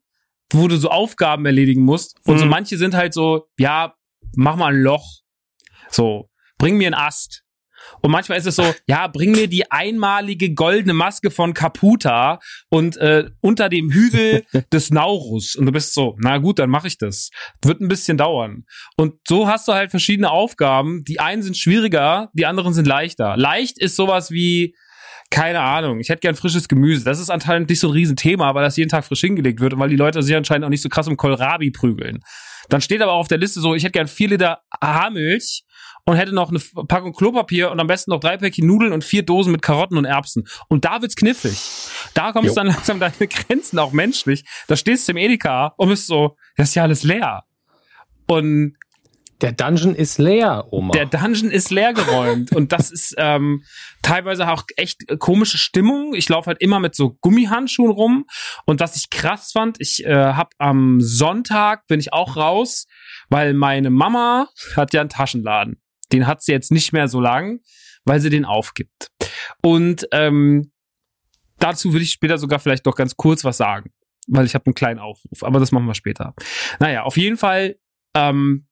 wo 0.54 0.68
du 0.68 0.78
so 0.78 0.90
Aufgaben 0.90 1.46
erledigen 1.46 1.84
musst. 1.84 2.18
Und 2.26 2.36
mhm. 2.36 2.40
so 2.40 2.46
manche 2.46 2.78
sind 2.78 2.96
halt 2.96 3.14
so, 3.14 3.48
ja, 3.58 3.96
mach 4.36 4.56
mal 4.56 4.74
ein 4.74 4.82
Loch. 4.82 5.22
So, 5.90 6.30
bring 6.58 6.78
mir 6.78 6.88
einen 6.88 6.96
Ast. 6.96 7.44
Und 8.02 8.12
manchmal 8.12 8.38
ist 8.38 8.46
es 8.46 8.56
so, 8.56 8.76
ja, 8.88 9.08
bring 9.08 9.32
mir 9.32 9.48
die 9.48 9.72
einmalige 9.72 10.54
goldene 10.54 10.94
Maske 10.94 11.32
von 11.32 11.54
Caputa 11.54 12.40
und 12.70 12.98
äh, 12.98 13.30
unter 13.42 13.70
dem 13.70 13.92
Hügel 13.92 14.44
des 14.74 14.92
Naurus. 14.92 15.56
Und 15.56 15.66
du 15.66 15.72
bist 15.72 15.94
so, 15.94 16.16
na 16.20 16.38
gut, 16.38 16.60
dann 16.60 16.70
mache 16.70 16.88
ich 16.88 16.98
das. 16.98 17.30
Wird 17.64 17.82
ein 17.82 17.88
bisschen 17.88 18.18
dauern. 18.18 18.66
Und 18.96 19.16
so 19.28 19.48
hast 19.48 19.68
du 19.68 19.74
halt 19.74 19.92
verschiedene 19.92 20.30
Aufgaben. 20.30 21.04
Die 21.06 21.20
einen 21.20 21.42
sind 21.42 21.58
schwieriger, 21.58 22.30
die 22.34 22.46
anderen 22.46 22.74
sind 22.74 22.86
leichter. 22.86 23.38
Leicht 23.38 23.80
ist 23.80 23.96
sowas 23.96 24.32
wie, 24.32 24.76
keine 25.32 25.62
Ahnung, 25.62 26.00
ich 26.00 26.10
hätte 26.10 26.22
gern 26.22 26.36
frisches 26.36 26.68
Gemüse. 26.68 27.06
Das 27.06 27.20
ist 27.20 27.30
anscheinend 27.30 27.70
nicht 27.70 27.80
so 27.80 27.90
ein 27.90 27.94
Riesenthema, 27.94 28.56
weil 28.56 28.64
das 28.64 28.78
jeden 28.78 28.90
Tag 28.90 29.06
frisch 29.06 29.22
hingelegt 29.22 29.60
wird 29.60 29.74
und 29.74 29.80
weil 29.80 29.90
die 29.90 29.96
Leute 29.96 30.24
sich 30.24 30.36
anscheinend 30.36 30.66
auch 30.66 30.70
nicht 30.70 30.82
so 30.82 30.90
krass 30.90 31.08
um 31.08 31.18
Kohlrabi 31.18 31.72
prügeln. 31.72 32.20
Dann 32.70 32.82
steht 32.82 33.02
aber 33.02 33.14
auch 33.14 33.20
auf 33.20 33.28
der 33.28 33.38
Liste 33.38 33.60
so, 33.60 33.76
ich 33.76 33.84
hätte 33.84 33.94
gern 33.94 34.08
vier 34.08 34.30
Liter 34.30 34.62
Haarmilch 34.82 35.64
und 36.06 36.16
hätte 36.16 36.34
noch 36.34 36.50
eine 36.50 36.60
Packung 36.88 37.14
Klopapier 37.14 37.72
und 37.72 37.80
am 37.80 37.88
besten 37.88 38.12
noch 38.12 38.20
drei 38.20 38.38
Päckchen 38.38 38.66
Nudeln 38.66 38.94
und 38.94 39.04
vier 39.04 39.24
Dosen 39.24 39.52
mit 39.52 39.62
Karotten 39.62 39.98
und 39.98 40.06
Erbsen. 40.06 40.48
Und 40.68 40.86
da 40.86 41.02
wird's 41.02 41.16
knifflig. 41.16 41.60
Da 42.16 42.32
kommst 42.32 42.52
du 42.52 42.56
dann 42.56 42.68
langsam 42.74 43.00
deine 43.00 43.28
Grenzen, 43.28 43.78
auch 43.78 43.92
menschlich. 43.92 44.44
Da 44.68 44.76
stehst 44.76 45.08
du 45.08 45.12
im 45.12 45.18
Edeka 45.18 45.74
und 45.78 45.90
bist 45.90 46.08
so, 46.08 46.36
das 46.58 46.70
ist 46.70 46.76
ja 46.76 46.84
alles 46.84 47.04
leer. 47.04 47.44
Und 48.28 48.76
der 49.42 49.54
Dungeon 49.54 49.96
ist 49.96 50.18
leer, 50.18 50.68
Oma. 50.72 50.92
Der 50.92 51.06
Dungeon 51.06 51.50
ist 51.50 51.72
leer 51.72 51.94
geräumt. 51.94 52.54
und 52.56 52.72
das 52.72 52.92
ist 52.92 53.16
ähm, 53.18 53.64
teilweise 54.02 54.50
auch 54.50 54.64
echt 54.76 55.08
komische 55.20 55.58
Stimmung. 55.58 56.14
Ich 56.14 56.28
laufe 56.30 56.48
halt 56.48 56.62
immer 56.62 56.80
mit 56.80 56.96
so 56.96 57.18
Gummihandschuhen 57.22 57.92
rum. 57.92 58.26
Und 58.66 58.80
was 58.80 58.96
ich 58.96 59.10
krass 59.10 59.52
fand, 59.52 59.78
ich 59.80 60.06
äh, 60.06 60.14
habe 60.14 60.50
am 60.58 61.00
Sonntag, 61.00 61.88
bin 61.88 62.00
ich 62.00 62.12
auch 62.12 62.36
raus, 62.36 62.86
weil 63.30 63.54
meine 63.54 63.90
Mama 63.90 64.50
hat 64.76 64.94
ja 64.94 65.02
einen 65.02 65.10
Taschenladen. 65.10 65.82
Den 66.12 66.28
hat 66.28 66.42
sie 66.42 66.52
jetzt 66.52 66.72
nicht 66.72 66.92
mehr 66.92 67.08
so 67.08 67.22
lang, 67.22 67.60
weil 68.04 68.20
sie 68.20 68.30
den 68.30 68.46
aufgibt. 68.46 69.10
Und 69.62 70.08
ähm, 70.12 70.72
dazu 71.60 71.94
würde 71.94 72.04
ich 72.04 72.12
später 72.12 72.38
sogar 72.38 72.60
vielleicht 72.60 72.86
noch 72.86 72.96
ganz 72.96 73.16
kurz 73.16 73.44
was 73.44 73.58
sagen, 73.58 73.92
weil 74.28 74.46
ich 74.46 74.56
habe 74.56 74.66
einen 74.66 74.74
kleinen 74.74 75.00
Aufruf, 75.00 75.44
aber 75.44 75.60
das 75.60 75.72
machen 75.72 75.86
wir 75.86 75.96
später. 75.96 76.34
Naja, 76.80 77.04
auf 77.04 77.18
jeden 77.18 77.38
Fall 77.38 77.76
ähm, 78.16 78.69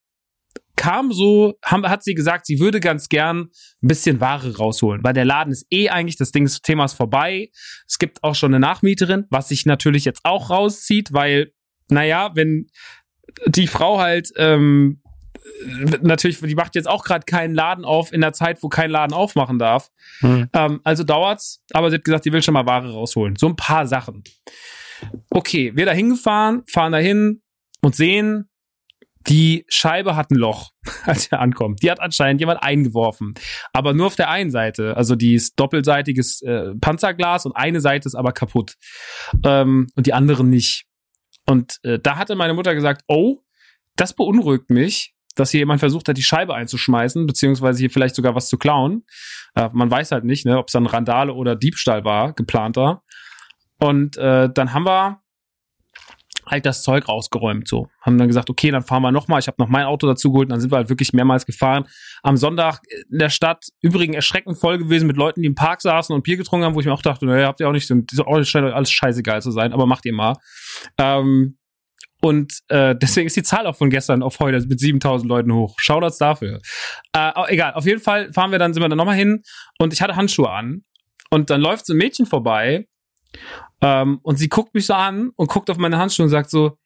kam 0.78 1.12
so, 1.12 1.56
haben, 1.66 1.86
hat 1.90 2.04
sie 2.04 2.14
gesagt, 2.14 2.46
sie 2.46 2.60
würde 2.60 2.80
ganz 2.80 3.10
gern 3.10 3.50
ein 3.84 3.88
bisschen 3.88 4.22
Ware 4.22 4.56
rausholen, 4.56 5.04
weil 5.04 5.14
der 5.14 5.26
Laden 5.26 5.52
ist 5.52 5.66
eh 5.70 5.90
eigentlich, 5.90 6.16
das 6.16 6.32
Ding 6.32 6.46
des 6.46 6.62
Themas 6.62 6.94
vorbei. 6.94 7.50
Es 7.86 7.98
gibt 8.00 8.24
auch 8.24 8.36
schon 8.36 8.54
eine 8.54 8.62
Nachmieterin, 8.62 9.26
was 9.30 9.50
sich 9.50 9.66
natürlich 9.66 10.06
jetzt 10.06 10.22
auch 10.24 10.50
rauszieht, 10.50 11.12
weil, 11.12 11.52
naja, 11.90 12.32
wenn 12.36 12.68
die 13.48 13.68
Frau 13.68 14.00
halt, 14.00 14.32
ähm, 14.38 15.02
natürlich, 16.02 16.40
die 16.40 16.56
macht 16.56 16.76
jetzt 16.76 16.88
auch 16.88 17.04
gerade 17.04 17.26
keinen 17.26 17.56
Laden 17.56 17.84
auf 17.84 18.14
in 18.14 18.22
der 18.22 18.34
Zeit, 18.34 18.62
wo 18.64 18.70
kein 18.70 18.92
Laden 18.92 19.14
aufmachen 19.14 19.60
darf. 19.60 19.90
Hm. 20.20 20.50
Ähm, 20.54 20.82
also 20.84 21.04
dauert's, 21.04 21.64
aber 21.74 21.90
sie 21.90 21.96
hat 21.98 22.04
gesagt, 22.04 22.26
die 22.26 22.34
will 22.34 22.42
schon 22.42 22.54
mal 22.54 22.66
Ware 22.66 22.92
rausholen. 22.92 23.36
So 23.36 23.48
ein 23.48 23.56
paar 23.56 23.88
Sachen. 23.88 24.24
Okay, 25.30 25.72
wir 25.76 25.86
da 25.86 25.92
hingefahren, 25.92 26.64
fahren 26.68 26.92
dahin 26.92 27.42
und 27.82 27.96
sehen, 27.96 28.50
die 29.28 29.66
Scheibe 29.68 30.16
hat 30.16 30.32
ein 30.32 30.36
Loch, 30.36 30.72
als 31.06 31.28
er 31.28 31.40
ankommt. 31.40 31.82
Die 31.82 31.92
hat 31.92 32.00
anscheinend 32.00 32.40
jemand 32.40 32.64
eingeworfen. 32.64 33.36
Aber 33.74 33.94
nur 33.94 34.08
auf 34.08 34.16
der 34.16 34.30
einen 34.30 34.52
Seite. 34.52 34.96
Also 34.96 35.16
die 35.16 35.34
ist 35.34 35.60
doppelseitiges 35.60 36.42
äh, 36.42 36.74
Panzerglas 36.80 37.46
und 37.46 37.56
eine 37.56 37.82
Seite 37.82 38.08
ist 38.08 38.16
aber 38.16 38.32
kaputt. 38.32 38.76
Ähm, 39.44 39.88
und 39.96 40.08
die 40.08 40.14
andere 40.14 40.44
nicht. 40.44 40.86
Und 41.46 41.80
äh, 41.84 42.00
da 42.00 42.18
hatte 42.18 42.36
meine 42.36 42.54
Mutter 42.54 42.76
gesagt, 42.76 43.04
oh, 43.08 43.40
das 43.96 44.14
beunruhigt 44.14 44.70
mich, 44.70 45.14
dass 45.36 45.52
hier 45.52 45.60
jemand 45.60 45.80
versucht 45.80 46.08
hat, 46.08 46.18
die 46.18 46.24
Scheibe 46.24 46.56
einzuschmeißen, 46.56 47.26
beziehungsweise 47.26 47.80
hier 47.80 47.90
vielleicht 47.90 48.16
sogar 48.16 48.36
was 48.36 48.50
zu 48.50 48.58
klauen. 48.58 49.06
Äh, 49.56 49.70
man 49.72 49.90
weiß 49.90 50.12
halt 50.12 50.24
nicht, 50.24 50.46
ne, 50.46 50.58
ob 50.58 50.68
es 50.68 50.74
dann 50.74 50.86
Randale 50.86 51.34
oder 51.34 51.56
Diebstahl 51.56 52.04
war, 52.04 52.34
geplanter. 52.34 53.04
Und 53.80 54.18
äh, 54.18 54.50
dann 54.52 54.74
haben 54.74 54.86
wir 54.86 55.22
halt 56.48 56.66
das 56.66 56.84
Zeug 56.84 57.08
rausgeräumt 57.08 57.68
so. 57.68 57.88
Haben 58.02 58.18
dann 58.18 58.28
gesagt, 58.28 58.50
okay, 58.50 58.72
dann 58.72 58.84
fahren 58.84 59.02
wir 59.02 59.12
nochmal. 59.12 59.40
Ich 59.40 59.48
habe 59.48 59.58
noch 59.60 59.68
mein 59.68 59.86
Auto 59.86 60.08
dazu 60.08 60.32
geholt 60.32 60.48
und 60.48 60.52
dann 60.52 60.62
sind 60.62 60.72
wir 60.72 60.78
halt 60.78 60.90
wirklich 60.90 61.14
mehrmals 61.14 61.46
gefahren. 61.46 61.86
Am 62.24 62.38
Sonntag 62.38 62.82
in 63.10 63.20
der 63.20 63.30
Stadt 63.30 63.66
übrigens 63.82 64.16
erschreckend 64.16 64.58
voll 64.58 64.78
gewesen 64.78 65.08
mit 65.08 65.18
Leuten, 65.18 65.42
die 65.42 65.48
im 65.48 65.56
Park 65.56 65.82
saßen 65.82 66.16
und 66.16 66.24
Bier 66.24 66.38
getrunken 66.38 66.66
haben, 66.66 66.76
wo 66.76 66.80
ich 66.80 66.86
mir 66.86 66.94
auch 66.94 67.02
dachte, 67.02 67.26
naja, 67.26 67.48
habt 67.48 67.60
ihr 67.60 67.68
auch 67.68 67.74
nicht, 67.74 67.88
so, 67.88 68.26
auch 68.26 68.44
scheint 68.44 68.74
alles 68.74 68.92
scheißegal 68.92 69.42
zu 69.42 69.52
sein, 69.52 69.74
aber 69.74 69.86
macht 69.86 70.06
ihr 70.06 70.14
mal. 70.14 70.34
Ähm, 70.98 71.58
und 72.22 72.60
äh, 72.70 72.96
deswegen 72.96 73.28
ist 73.28 73.36
die 73.36 73.44
Zahl 73.44 73.68
auch 73.68 73.76
von 73.76 73.90
gestern 73.90 74.24
auf 74.24 74.40
heute 74.40 74.66
mit 74.66 74.80
7000 74.80 75.30
Leuten 75.30 75.54
hoch. 75.54 75.76
Shoutouts 75.78 76.18
dafür. 76.18 76.62
Äh, 77.14 77.32
egal, 77.48 77.74
auf 77.74 77.86
jeden 77.86 78.02
Fall 78.02 78.34
fahren 78.34 78.52
wir 78.52 78.60
dann, 78.60 78.74
sind 78.74 78.82
wir 78.82 78.90
dann 78.90 78.98
nochmal 78.98 79.16
hin 79.16 79.44
und 79.78 79.94
ich 79.94 80.02
hatte 80.02 80.16
Handschuhe 80.16 80.50
an. 80.50 80.84
Und 81.30 81.50
dann 81.50 81.62
läuft 81.62 81.86
so 81.86 81.94
ein 81.94 81.98
Mädchen 81.98 82.26
vorbei 82.26 82.88
ähm, 83.82 84.20
und 84.24 84.38
sie 84.38 84.50
guckt 84.50 84.74
mich 84.74 84.86
so 84.86 84.94
an 84.94 85.32
und 85.36 85.48
guckt 85.48 85.70
auf 85.70 85.78
meine 85.78 85.98
Handschuhe 85.98 86.26
und 86.26 86.30
sagt 86.30 86.50
so, 86.50 86.78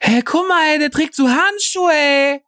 hey, 0.00 0.22
guck 0.22 0.48
mal, 0.48 0.72
ey, 0.72 0.78
der 0.78 0.90
trägt 0.90 1.14
so 1.14 1.28
Handschuhe, 1.28 1.92
ey. 1.92 2.40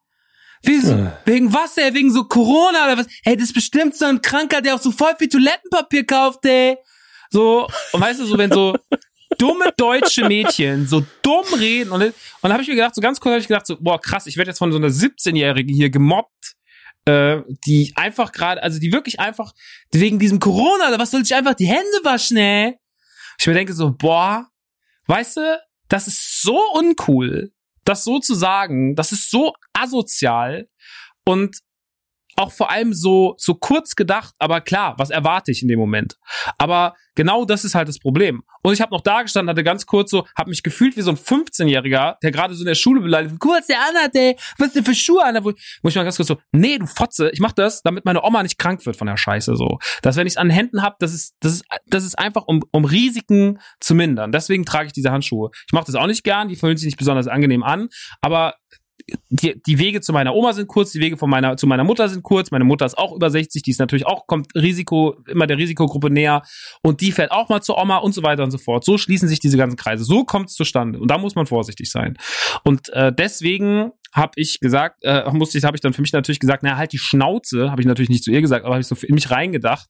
Wieso, 0.62 0.94
äh. 0.94 1.10
Wegen 1.24 1.52
was, 1.52 1.76
ey? 1.76 1.92
Wegen 1.94 2.10
so 2.12 2.24
Corona 2.24 2.86
oder 2.86 2.98
was? 2.98 3.06
Ey, 3.24 3.36
das 3.36 3.46
ist 3.46 3.54
bestimmt 3.54 3.94
so 3.96 4.06
ein 4.06 4.20
Kranker, 4.20 4.60
der 4.60 4.74
auch 4.74 4.80
so 4.80 4.90
voll 4.90 5.14
viel 5.18 5.28
Toilettenpapier 5.28 6.04
kauft, 6.04 6.44
ey. 6.46 6.76
So, 7.30 7.68
und 7.92 8.00
weißt 8.00 8.20
du, 8.20 8.26
so, 8.26 8.38
wenn 8.38 8.50
so 8.50 8.76
dumme 9.38 9.72
deutsche 9.76 10.26
Mädchen 10.26 10.86
so 10.86 11.04
dumm 11.22 11.44
reden 11.58 11.90
und, 11.90 12.02
und 12.02 12.14
dann 12.42 12.52
habe 12.52 12.62
ich 12.62 12.68
mir 12.68 12.76
gedacht, 12.76 12.94
so 12.94 13.00
ganz 13.00 13.18
kurz 13.20 13.32
habe 13.32 13.40
ich 13.40 13.48
gedacht, 13.48 13.66
so, 13.66 13.76
boah, 13.80 14.00
krass, 14.00 14.26
ich 14.26 14.36
werde 14.36 14.50
jetzt 14.50 14.58
von 14.58 14.70
so 14.70 14.78
einer 14.78 14.88
17-Jährigen 14.88 15.74
hier 15.74 15.90
gemobbt, 15.90 16.54
äh, 17.04 17.38
die 17.66 17.92
einfach 17.96 18.32
gerade, 18.32 18.62
also 18.62 18.78
die 18.78 18.92
wirklich 18.92 19.20
einfach 19.20 19.52
wegen 19.92 20.18
diesem 20.18 20.40
Corona 20.40 20.88
oder 20.88 20.98
was 20.98 21.10
soll 21.10 21.22
ich 21.22 21.34
einfach 21.34 21.54
die 21.54 21.66
Hände 21.66 22.00
waschen, 22.04 22.36
ey? 22.36 22.78
Ich 23.44 23.46
mir 23.46 23.52
denke 23.52 23.74
so, 23.74 23.92
boah, 23.92 24.48
weißt 25.06 25.36
du, 25.36 25.60
das 25.88 26.06
ist 26.06 26.40
so 26.40 26.58
uncool, 26.78 27.52
das 27.84 28.02
so 28.02 28.18
zu 28.18 28.34
sagen, 28.34 28.96
das 28.96 29.12
ist 29.12 29.30
so 29.30 29.52
asozial. 29.74 30.70
Und 31.26 31.58
auch 32.36 32.52
vor 32.52 32.70
allem 32.70 32.92
so, 32.92 33.34
so 33.38 33.54
kurz 33.54 33.94
gedacht, 33.96 34.34
aber 34.38 34.60
klar, 34.60 34.94
was 34.98 35.10
erwarte 35.10 35.50
ich 35.50 35.62
in 35.62 35.68
dem 35.68 35.78
Moment? 35.78 36.16
Aber 36.58 36.94
genau 37.14 37.44
das 37.44 37.64
ist 37.64 37.74
halt 37.74 37.88
das 37.88 37.98
Problem. 37.98 38.42
Und 38.62 38.72
ich 38.72 38.80
habe 38.80 38.92
noch 38.92 39.02
da 39.02 39.22
gestanden, 39.22 39.50
hatte 39.50 39.62
ganz 39.62 39.86
kurz 39.86 40.10
so, 40.10 40.26
habe 40.36 40.50
mich 40.50 40.62
gefühlt 40.62 40.96
wie 40.96 41.02
so 41.02 41.10
ein 41.10 41.16
15-Jähriger, 41.16 42.16
der 42.22 42.30
gerade 42.30 42.54
so 42.54 42.60
in 42.60 42.66
der 42.66 42.74
Schule 42.74 43.00
beleidigt, 43.00 43.38
kurz 43.38 43.66
der 43.66 43.78
anhat, 43.80 44.14
ey, 44.14 44.36
was 44.58 44.72
denn 44.72 44.84
für 44.84 44.94
Schuhe 44.94 45.22
an? 45.22 45.36
Wo, 45.44 45.52
wo 45.82 45.88
ich 45.88 45.94
mal 45.94 46.04
ganz 46.04 46.16
kurz 46.16 46.28
so, 46.28 46.38
nee, 46.52 46.78
du 46.78 46.86
Fotze, 46.86 47.30
ich 47.30 47.40
mach 47.40 47.52
das, 47.52 47.82
damit 47.82 48.04
meine 48.04 48.22
Oma 48.24 48.42
nicht 48.42 48.58
krank 48.58 48.84
wird 48.86 48.96
von 48.96 49.06
der 49.06 49.16
Scheiße 49.16 49.56
so. 49.56 49.78
Dass 50.02 50.16
wenn 50.16 50.26
ich 50.26 50.38
an 50.38 50.50
Händen 50.50 50.82
hab, 50.82 50.98
das 50.98 51.12
ist, 51.12 51.34
das 51.40 51.52
ist, 51.54 51.64
das 51.86 52.04
ist 52.04 52.18
einfach, 52.18 52.44
um, 52.46 52.62
um 52.72 52.84
Risiken 52.84 53.58
zu 53.80 53.94
mindern. 53.94 54.32
Deswegen 54.32 54.64
trage 54.64 54.86
ich 54.86 54.92
diese 54.92 55.10
Handschuhe. 55.10 55.50
Ich 55.66 55.72
mache 55.72 55.86
das 55.86 55.94
auch 55.94 56.06
nicht 56.06 56.24
gern, 56.24 56.48
die 56.48 56.56
fühlen 56.56 56.76
sich 56.76 56.86
nicht 56.86 56.98
besonders 56.98 57.28
angenehm 57.28 57.62
an, 57.62 57.88
aber 58.20 58.54
die, 59.28 59.60
die 59.66 59.78
Wege 59.78 60.00
zu 60.00 60.12
meiner 60.12 60.34
Oma 60.34 60.52
sind 60.52 60.66
kurz, 60.66 60.92
die 60.92 61.00
Wege 61.00 61.16
von 61.16 61.28
meiner, 61.28 61.56
zu 61.56 61.66
meiner 61.66 61.84
Mutter 61.84 62.08
sind 62.08 62.22
kurz. 62.22 62.50
Meine 62.50 62.64
Mutter 62.64 62.86
ist 62.86 62.96
auch 62.96 63.14
über 63.14 63.28
60, 63.28 63.62
die 63.62 63.70
ist 63.70 63.78
natürlich 63.78 64.06
auch, 64.06 64.26
kommt 64.26 64.54
Risiko, 64.54 65.16
immer 65.28 65.46
der 65.46 65.58
Risikogruppe 65.58 66.10
näher. 66.10 66.42
Und 66.82 67.00
die 67.00 67.12
fährt 67.12 67.30
auch 67.30 67.48
mal 67.48 67.60
zur 67.60 67.78
Oma 67.78 67.98
und 67.98 68.14
so 68.14 68.22
weiter 68.22 68.44
und 68.44 68.50
so 68.50 68.58
fort. 68.58 68.84
So 68.84 68.96
schließen 68.96 69.28
sich 69.28 69.40
diese 69.40 69.58
ganzen 69.58 69.76
Kreise. 69.76 70.04
So 70.04 70.24
kommt 70.24 70.48
es 70.48 70.54
zustande. 70.54 70.98
Und 70.98 71.10
da 71.10 71.18
muss 71.18 71.34
man 71.34 71.46
vorsichtig 71.46 71.90
sein. 71.90 72.16
Und 72.64 72.88
äh, 72.90 73.12
deswegen 73.12 73.90
habe 74.12 74.32
ich 74.36 74.60
gesagt, 74.60 75.02
äh, 75.02 75.28
musste 75.32 75.58
ich, 75.58 75.64
habe 75.64 75.76
ich 75.76 75.80
dann 75.80 75.92
für 75.92 76.00
mich 76.00 76.12
natürlich 76.12 76.40
gesagt, 76.40 76.62
na 76.62 76.76
halt 76.76 76.92
die 76.92 76.98
Schnauze, 76.98 77.70
habe 77.70 77.82
ich 77.82 77.86
natürlich 77.86 78.10
nicht 78.10 78.24
zu 78.24 78.30
ihr 78.30 78.40
gesagt, 78.40 78.64
aber 78.64 78.74
habe 78.74 78.80
ich 78.82 78.86
so 78.86 78.96
in 79.06 79.14
mich 79.14 79.30
reingedacht. 79.30 79.88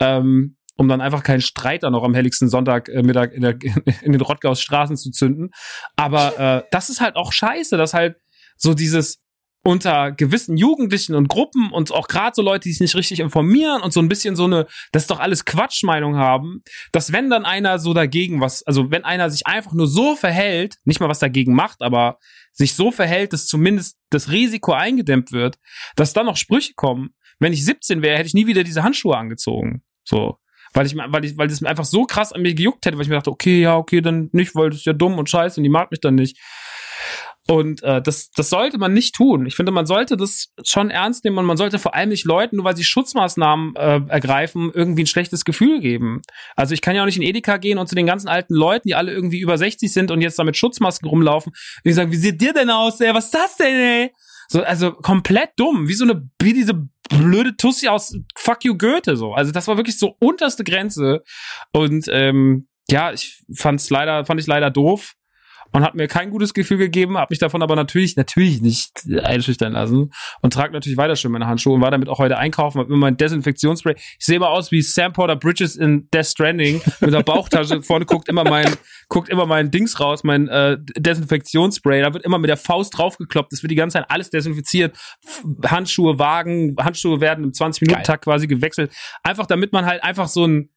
Ähm, 0.00 0.56
um 0.76 0.88
dann 0.88 1.02
einfach 1.02 1.22
keinen 1.22 1.42
Streit 1.42 1.82
dann 1.82 1.92
noch 1.92 2.04
am 2.04 2.14
helligsten 2.14 2.48
Sonntag 2.48 2.88
äh, 2.88 3.00
in, 3.00 3.42
der, 3.42 3.58
in 4.02 4.12
den 4.12 4.20
Rottgaus 4.22 4.62
Straßen 4.62 4.96
zu 4.96 5.10
zünden. 5.10 5.50
Aber 5.94 6.38
äh, 6.38 6.62
das 6.70 6.88
ist 6.88 7.02
halt 7.02 7.16
auch 7.16 7.32
scheiße, 7.32 7.76
dass 7.76 7.92
halt 7.92 8.16
so 8.60 8.74
dieses 8.74 9.18
unter 9.62 10.12
gewissen 10.12 10.56
Jugendlichen 10.56 11.14
und 11.14 11.28
Gruppen 11.28 11.70
und 11.70 11.92
auch 11.92 12.08
gerade 12.08 12.32
so 12.34 12.40
Leute, 12.40 12.62
die 12.62 12.72
sich 12.72 12.80
nicht 12.80 12.94
richtig 12.94 13.20
informieren 13.20 13.82
und 13.82 13.92
so 13.92 14.00
ein 14.00 14.08
bisschen 14.08 14.34
so 14.34 14.44
eine, 14.44 14.66
das 14.92 15.02
ist 15.02 15.10
doch 15.10 15.20
alles 15.20 15.44
Quatschmeinung 15.44 16.16
haben, 16.16 16.62
dass 16.92 17.12
wenn 17.12 17.28
dann 17.28 17.44
einer 17.44 17.78
so 17.78 17.92
dagegen 17.92 18.40
was, 18.40 18.62
also 18.62 18.90
wenn 18.90 19.04
einer 19.04 19.28
sich 19.28 19.46
einfach 19.46 19.72
nur 19.72 19.86
so 19.86 20.16
verhält, 20.16 20.76
nicht 20.84 21.00
mal 21.00 21.10
was 21.10 21.18
dagegen 21.18 21.54
macht, 21.54 21.82
aber 21.82 22.18
sich 22.52 22.74
so 22.74 22.90
verhält, 22.90 23.32
dass 23.34 23.46
zumindest 23.46 23.98
das 24.08 24.30
Risiko 24.30 24.72
eingedämmt 24.72 25.30
wird, 25.30 25.58
dass 25.94 26.14
dann 26.14 26.26
noch 26.26 26.36
Sprüche 26.36 26.72
kommen. 26.74 27.10
Wenn 27.38 27.52
ich 27.52 27.64
17 27.64 28.02
wäre, 28.02 28.16
hätte 28.16 28.28
ich 28.28 28.34
nie 28.34 28.46
wieder 28.46 28.64
diese 28.64 28.82
Handschuhe 28.82 29.16
angezogen. 29.16 29.82
So. 30.04 30.38
Weil 30.72 30.86
ich, 30.86 30.96
weil 30.96 31.24
ich, 31.24 31.36
weil 31.36 31.48
das 31.48 31.62
einfach 31.62 31.84
so 31.84 32.04
krass 32.04 32.32
an 32.32 32.42
mir 32.42 32.54
gejuckt 32.54 32.86
hätte, 32.86 32.96
weil 32.96 33.02
ich 33.02 33.08
mir 33.08 33.16
dachte, 33.16 33.30
okay, 33.30 33.60
ja, 33.60 33.76
okay, 33.76 34.00
dann 34.00 34.30
nicht, 34.32 34.54
weil 34.54 34.70
das 34.70 34.80
ist 34.80 34.86
ja 34.86 34.92
dumm 34.92 35.18
und 35.18 35.28
scheiße 35.28 35.58
und 35.58 35.64
die 35.64 35.70
mag 35.70 35.90
mich 35.90 36.00
dann 36.00 36.14
nicht. 36.14 36.38
Und 37.48 37.82
äh, 37.82 38.00
das, 38.02 38.30
das 38.30 38.50
sollte 38.50 38.78
man 38.78 38.92
nicht 38.92 39.14
tun. 39.14 39.46
Ich 39.46 39.56
finde, 39.56 39.72
man 39.72 39.86
sollte 39.86 40.16
das 40.16 40.52
schon 40.62 40.90
ernst 40.90 41.24
nehmen 41.24 41.38
und 41.38 41.46
man 41.46 41.56
sollte 41.56 41.78
vor 41.78 41.94
allem 41.94 42.10
nicht 42.10 42.24
Leuten, 42.24 42.56
nur 42.56 42.64
weil 42.64 42.76
sie 42.76 42.84
Schutzmaßnahmen 42.84 43.74
äh, 43.76 44.00
ergreifen, 44.08 44.70
irgendwie 44.72 45.02
ein 45.02 45.08
schlechtes 45.08 45.44
Gefühl 45.44 45.80
geben. 45.80 46.22
Also 46.54 46.74
ich 46.74 46.80
kann 46.80 46.94
ja 46.94 47.02
auch 47.02 47.06
nicht 47.06 47.16
in 47.16 47.22
Edeka 47.22 47.56
gehen 47.56 47.78
und 47.78 47.88
zu 47.88 47.94
den 47.94 48.06
ganzen 48.06 48.28
alten 48.28 48.54
Leuten, 48.54 48.88
die 48.88 48.94
alle 48.94 49.12
irgendwie 49.12 49.40
über 49.40 49.56
60 49.58 49.92
sind 49.92 50.10
und 50.10 50.20
jetzt 50.20 50.38
da 50.38 50.44
mit 50.44 50.56
Schutzmasken 50.56 51.08
rumlaufen, 51.08 51.52
und 51.52 51.84
die 51.84 51.92
sagen, 51.92 52.12
wie 52.12 52.16
sieht 52.16 52.40
dir 52.40 52.52
denn 52.52 52.70
aus, 52.70 53.00
ey? 53.00 53.14
Was 53.14 53.26
ist 53.26 53.34
das 53.34 53.56
denn, 53.56 53.74
ey? 53.74 54.12
So, 54.48 54.62
also 54.62 54.92
komplett 54.92 55.50
dumm, 55.56 55.88
wie 55.88 55.94
so 55.94 56.04
eine, 56.04 56.28
wie 56.40 56.52
diese 56.52 56.88
blöde 57.08 57.56
Tussi 57.56 57.88
aus 57.88 58.16
Fuck 58.36 58.64
You 58.64 58.76
Goethe 58.76 59.16
so. 59.16 59.32
Also 59.32 59.50
das 59.52 59.66
war 59.66 59.76
wirklich 59.76 59.98
so 59.98 60.16
unterste 60.20 60.64
Grenze 60.64 61.22
und 61.72 62.06
ähm, 62.10 62.68
ja, 62.88 63.12
ich 63.12 63.44
fand's 63.54 63.90
leider, 63.90 64.24
fand 64.24 64.40
ich 64.40 64.46
leider 64.46 64.70
doof 64.70 65.14
und 65.72 65.82
hat 65.82 65.94
mir 65.94 66.08
kein 66.08 66.30
gutes 66.30 66.54
Gefühl 66.54 66.78
gegeben, 66.78 67.18
habe 67.18 67.28
mich 67.30 67.38
davon 67.38 67.62
aber 67.62 67.76
natürlich, 67.76 68.16
natürlich 68.16 68.60
nicht 68.60 68.90
einschüchtern 69.22 69.72
lassen 69.72 70.12
und 70.40 70.52
trage 70.52 70.72
natürlich 70.72 70.96
weiter 70.98 71.16
schön 71.16 71.32
meine 71.32 71.46
Handschuhe 71.46 71.74
und 71.74 71.80
war 71.80 71.90
damit 71.90 72.08
auch 72.08 72.18
heute 72.18 72.38
einkaufen, 72.38 72.78
habe 72.78 72.88
immer 72.88 72.98
mein 72.98 73.16
Desinfektionsspray. 73.16 73.94
Ich 73.96 74.24
sehe 74.26 74.36
immer 74.36 74.50
aus 74.50 74.72
wie 74.72 74.82
Sam 74.82 75.12
Porter 75.12 75.36
Bridges 75.36 75.76
in 75.76 76.08
Death 76.12 76.26
Stranding 76.26 76.80
mit 77.00 77.12
der 77.12 77.22
Bauchtasche. 77.22 77.82
Vorne 77.90 78.04
guckt 78.04 78.28
immer 78.28 78.44
mein 78.44 78.76
guckt 79.10 79.28
immer 79.28 79.44
mein 79.44 79.70
Dings 79.70 80.00
raus, 80.00 80.24
mein 80.24 80.48
äh, 80.48 80.78
Desinfektionsspray, 80.96 82.00
da 82.00 82.14
wird 82.14 82.24
immer 82.24 82.38
mit 82.38 82.48
der 82.48 82.56
Faust 82.56 82.96
draufgekloppt, 82.96 83.52
das 83.52 83.62
wird 83.62 83.70
die 83.70 83.76
ganze 83.76 83.98
Zeit 83.98 84.06
alles 84.08 84.30
desinfiziert. 84.30 84.96
Handschuhe, 85.66 86.18
Wagen, 86.18 86.76
Handschuhe 86.78 87.20
werden 87.20 87.44
im 87.44 87.52
20 87.52 87.82
Minuten 87.82 88.04
Takt 88.04 88.24
quasi 88.24 88.46
gewechselt, 88.46 88.92
einfach 89.22 89.46
damit 89.46 89.72
man 89.72 89.84
halt 89.84 90.02
einfach 90.02 90.28
so 90.28 90.46
ein 90.46 90.70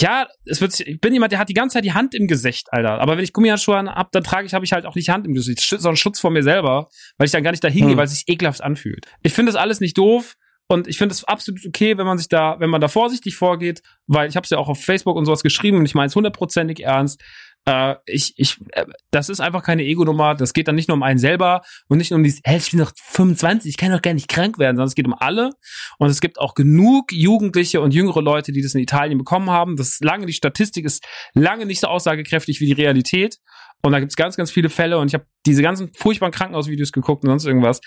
ja, 0.00 0.26
es 0.44 0.60
wird, 0.60 0.78
ich 0.80 1.00
bin 1.00 1.12
jemand, 1.12 1.32
der 1.32 1.38
hat 1.38 1.48
die 1.48 1.54
ganze 1.54 1.74
Zeit 1.74 1.84
die 1.84 1.92
Hand 1.92 2.14
im 2.14 2.26
Gesicht, 2.26 2.72
Alter. 2.72 3.00
Aber 3.00 3.16
wenn 3.16 3.24
ich 3.24 3.32
Gummihandschuhe 3.32 3.76
hab, 3.76 4.12
dann 4.12 4.22
trage 4.22 4.46
ich, 4.46 4.54
habe 4.54 4.64
ich 4.64 4.72
halt 4.72 4.86
auch 4.86 4.94
nicht 4.94 5.08
die 5.08 5.12
Hand 5.12 5.26
im 5.26 5.34
Gesicht. 5.34 5.58
Das 5.58 5.72
ist 5.72 5.82
so 5.82 5.88
ein 5.88 5.96
Schutz 5.96 6.20
vor 6.20 6.30
mir 6.30 6.42
selber, 6.42 6.88
weil 7.18 7.26
ich 7.26 7.32
dann 7.32 7.42
gar 7.42 7.50
nicht 7.50 7.64
dahin 7.64 7.82
gehe, 7.82 7.90
hm. 7.90 7.96
weil 7.96 8.06
es 8.06 8.12
sich 8.12 8.24
ekelhaft 8.28 8.62
anfühlt. 8.62 9.06
Ich 9.22 9.32
finde 9.32 9.52
das 9.52 9.60
alles 9.60 9.80
nicht 9.80 9.96
doof. 9.96 10.36
Und 10.70 10.86
ich 10.86 10.98
finde 10.98 11.12
es 11.12 11.24
absolut 11.24 11.66
okay, 11.66 11.98
wenn 11.98 12.06
man 12.06 12.16
sich 12.16 12.28
da, 12.28 12.60
wenn 12.60 12.70
man 12.70 12.80
da 12.80 12.86
vorsichtig 12.86 13.34
vorgeht, 13.34 13.82
weil 14.06 14.28
ich 14.28 14.36
habe 14.36 14.44
es 14.44 14.50
ja 14.50 14.58
auch 14.58 14.68
auf 14.68 14.80
Facebook 14.80 15.16
und 15.16 15.24
sowas 15.24 15.42
geschrieben 15.42 15.78
und 15.78 15.84
ich 15.84 15.96
meine 15.96 16.06
es 16.06 16.14
hundertprozentig 16.14 16.84
ernst. 16.84 17.20
Äh, 17.66 17.96
ich, 18.06 18.34
ich, 18.36 18.58
äh, 18.72 18.86
das 19.10 19.28
ist 19.28 19.40
einfach 19.40 19.62
keine 19.62 19.82
Ego-Nummer. 19.84 20.34
Das 20.34 20.52
geht 20.52 20.68
dann 20.68 20.74
nicht 20.74 20.88
nur 20.88 20.96
um 20.96 21.02
einen 21.02 21.18
selber 21.18 21.62
und 21.88 21.98
nicht 21.98 22.10
nur 22.10 22.18
um 22.18 22.24
dieses, 22.24 22.40
hey, 22.44 22.58
ich 22.58 22.70
bin 22.70 22.80
noch 22.80 22.92
25, 22.96 23.70
ich 23.70 23.76
kann 23.76 23.92
doch 23.92 24.02
gar 24.02 24.14
nicht 24.14 24.28
krank 24.28 24.58
werden, 24.58 24.76
sondern 24.76 24.88
es 24.88 24.94
geht 24.94 25.06
um 25.06 25.14
alle. 25.14 25.50
Und 25.98 26.10
es 26.10 26.20
gibt 26.20 26.38
auch 26.38 26.54
genug 26.54 27.12
Jugendliche 27.12 27.80
und 27.80 27.94
jüngere 27.94 28.22
Leute, 28.22 28.52
die 28.52 28.62
das 28.62 28.74
in 28.74 28.80
Italien 28.80 29.18
bekommen 29.18 29.50
haben. 29.50 29.76
Das 29.76 29.88
ist 29.88 30.04
lange, 30.04 30.26
die 30.26 30.32
Statistik 30.32 30.84
ist 30.84 31.04
lange 31.34 31.66
nicht 31.66 31.80
so 31.80 31.88
aussagekräftig 31.88 32.60
wie 32.60 32.66
die 32.66 32.72
Realität. 32.72 33.38
Und 33.82 33.92
da 33.92 34.00
gibt 34.00 34.12
es 34.12 34.16
ganz, 34.16 34.36
ganz 34.36 34.50
viele 34.50 34.68
Fälle 34.68 34.98
und 34.98 35.08
ich 35.08 35.14
habe 35.14 35.26
diese 35.46 35.62
ganzen 35.62 35.92
furchtbaren 35.94 36.32
Krankenhausvideos 36.32 36.92
geguckt 36.92 37.24
und 37.24 37.30
sonst 37.30 37.46
irgendwas. 37.46 37.80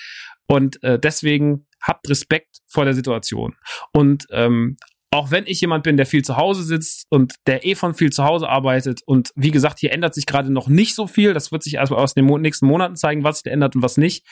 Und 0.47 0.83
äh, 0.83 0.99
deswegen 0.99 1.67
habt 1.81 2.09
Respekt 2.09 2.57
vor 2.67 2.86
der 2.86 2.93
Situation. 2.93 3.55
Und 3.93 4.25
ähm, 4.31 4.77
auch 5.13 5.30
wenn 5.30 5.45
ich 5.45 5.62
jemand 5.62 5.84
bin, 5.84 5.95
der 5.95 6.08
viel 6.08 6.23
zu 6.23 6.38
Hause 6.38 6.63
sitzt 6.63 7.06
und 7.10 7.36
der 7.45 7.65
eh 7.65 7.76
von 7.76 7.93
viel 7.93 8.12
zu 8.12 8.23
Hause 8.23 8.49
arbeitet 8.49 9.02
und 9.06 9.32
wie 9.36 9.52
gesagt, 9.52 9.80
hier 9.80 9.91
ändert 9.91 10.15
sich 10.15 10.26
gerade 10.26 10.52
noch 10.52 10.67
nicht 10.67 10.95
so 10.95 11.06
viel, 11.06 11.34
das 11.34 11.52
wird 11.52 11.62
sich 11.62 11.76
erst 11.76 11.91
aus 11.91 12.15
den 12.15 12.26
nächsten 12.26 12.65
Monaten 12.65 12.95
zeigen, 12.95 13.23
was 13.23 13.39
sich 13.39 13.52
ändert 13.52 13.76
und 13.76 13.84
was 13.84 13.97
nicht, 13.97 14.26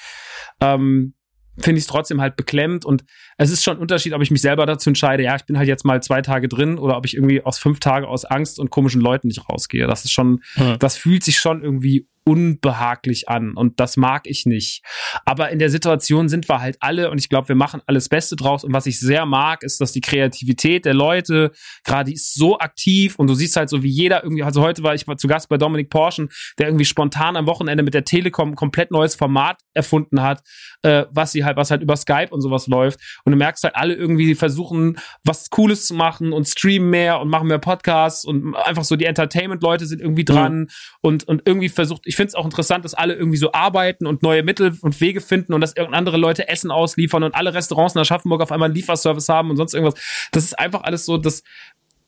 ähm, 0.60 1.14
finde 1.60 1.78
ich 1.78 1.84
es 1.84 1.88
trotzdem 1.88 2.20
halt 2.20 2.36
beklemmt 2.36 2.84
und 2.84 3.04
es 3.38 3.52
ist 3.52 3.64
schon 3.64 3.78
ein 3.78 3.82
Unterschied, 3.82 4.14
ob 4.14 4.24
ich 4.24 4.32
mich 4.32 4.42
selber 4.42 4.66
dazu 4.66 4.90
entscheide, 4.90 5.22
ja, 5.22 5.36
ich 5.36 5.46
bin 5.46 5.58
halt 5.58 5.68
jetzt 5.68 5.86
mal 5.86 6.02
zwei 6.02 6.24
Tage 6.24 6.48
drin 6.48 6.80
oder 6.80 6.98
ob 6.98 7.06
ich 7.06 7.14
irgendwie 7.14 7.44
aus 7.44 7.60
fünf 7.60 7.80
Tagen 7.80 8.08
aus 8.08 8.26
Angst 8.26 8.58
und 8.58 8.72
komischen 8.72 9.02
Leuten 9.02 9.28
nicht 9.28 9.48
rausgehe. 9.48 9.86
Das 9.86 10.04
ist 10.04 10.12
schon, 10.12 10.42
hm. 10.56 10.78
das 10.80 10.98
fühlt 10.98 11.24
sich 11.24 11.38
schon 11.38 11.62
irgendwie 11.62 12.08
unbehaglich 12.24 13.30
an 13.30 13.54
und 13.56 13.80
das 13.80 13.98
mag 13.98 14.24
ich 14.26 14.46
nicht. 14.46 14.84
Aber 15.26 15.50
in 15.50 15.60
der 15.60 15.70
Situation 15.70 16.30
sind 16.30 16.48
wir 16.50 16.62
halt 16.62 16.78
alle 16.80 17.10
und 17.12 17.18
ich 17.18 17.30
glaube, 17.30 17.48
wir 17.50 17.56
machen 17.56 17.82
alles 17.86 18.10
Beste 18.10 18.36
draus 18.36 18.64
und 18.64 18.74
was 18.74 18.86
ich 18.86 19.00
sehr 19.00 19.26
mag, 19.26 19.64
ist, 19.64 19.82
dass 19.82 19.92
die 19.92 20.02
Kreativität 20.02 20.86
der 20.86 20.94
Leute 20.94 21.52
gerade 21.84 22.12
ist 22.12 22.34
so 22.34 22.60
aktiv 22.60 23.16
und 23.18 23.28
du 23.28 23.34
siehst 23.34 23.56
halt 23.56 23.70
so 23.70 23.84
wie 23.84 23.90
jeder 23.90 24.24
irgendwie, 24.24 24.44
also 24.44 24.62
heute 24.62 24.84
war 24.84 24.94
ich 24.94 25.06
zu 25.18 25.28
Gast 25.28 25.50
bei 25.50 25.58
Dominik 25.58 25.90
Porschen, 25.90 26.30
der 26.58 26.68
irgendwie 26.68 26.86
spontan 26.86 27.36
am 27.36 27.46
Wochenende 27.48 27.84
mit 27.84 27.94
der 27.94 28.06
Telekom 28.06 28.52
ein 28.52 28.56
komplett 28.56 28.92
neues 28.92 29.16
Format 29.16 29.60
erfunden 29.74 30.22
hat, 30.22 30.42
äh, 30.84 31.06
was 31.12 31.32
sie 31.32 31.44
halt, 31.44 31.58
was 31.58 31.72
halt 31.72 31.82
über 31.82 31.96
Skype 31.96 32.30
und 32.32 32.42
sowas 32.42 32.68
läuft 32.68 33.00
und 33.26 33.32
du 33.32 33.38
merkst 33.38 33.64
halt 33.64 33.76
alle 33.76 33.96
irgendwie 33.96 34.36
versuchen, 34.36 34.98
was 35.24 35.50
Cooles 35.50 35.88
zu 35.88 35.94
machen 35.94 36.34
und 36.34 36.48
streamen 36.48 36.90
mehr 36.90 37.20
und 37.20 37.30
machen 37.30 37.48
mehr 37.48 37.60
Podcasts 37.60 38.26
und 38.26 38.56
einfach 38.56 38.84
so 38.84 38.96
die 38.96 39.06
Entertainment-Leute 39.06 39.86
sind 39.86 40.02
irgendwie 40.02 40.26
dran 40.26 40.60
mhm. 40.60 40.68
und, 41.02 41.24
und 41.26 41.42
irgendwie 41.46 41.70
versucht, 41.70 42.06
ich 42.12 42.18
finde 42.18 42.28
es 42.28 42.36
auch 42.36 42.44
interessant, 42.44 42.84
dass 42.84 42.94
alle 42.94 43.14
irgendwie 43.14 43.38
so 43.38 43.54
arbeiten 43.54 44.06
und 44.06 44.22
neue 44.22 44.44
Mittel 44.44 44.78
und 44.82 45.00
Wege 45.00 45.22
finden 45.22 45.54
und 45.54 45.62
dass 45.62 45.78
andere 45.78 46.18
Leute 46.18 46.50
Essen 46.50 46.70
ausliefern 46.70 47.24
und 47.24 47.34
alle 47.34 47.54
Restaurants 47.54 47.96
in 47.96 48.02
Aschaffenburg 48.02 48.42
auf 48.42 48.52
einmal 48.52 48.66
einen 48.66 48.76
Lieferservice 48.76 49.30
haben 49.30 49.50
und 49.50 49.56
sonst 49.56 49.74
irgendwas. 49.74 50.28
Das 50.34 50.44
ist 50.44 50.60
einfach 50.60 50.84
alles 50.84 51.06
so, 51.06 51.18
das 51.18 51.42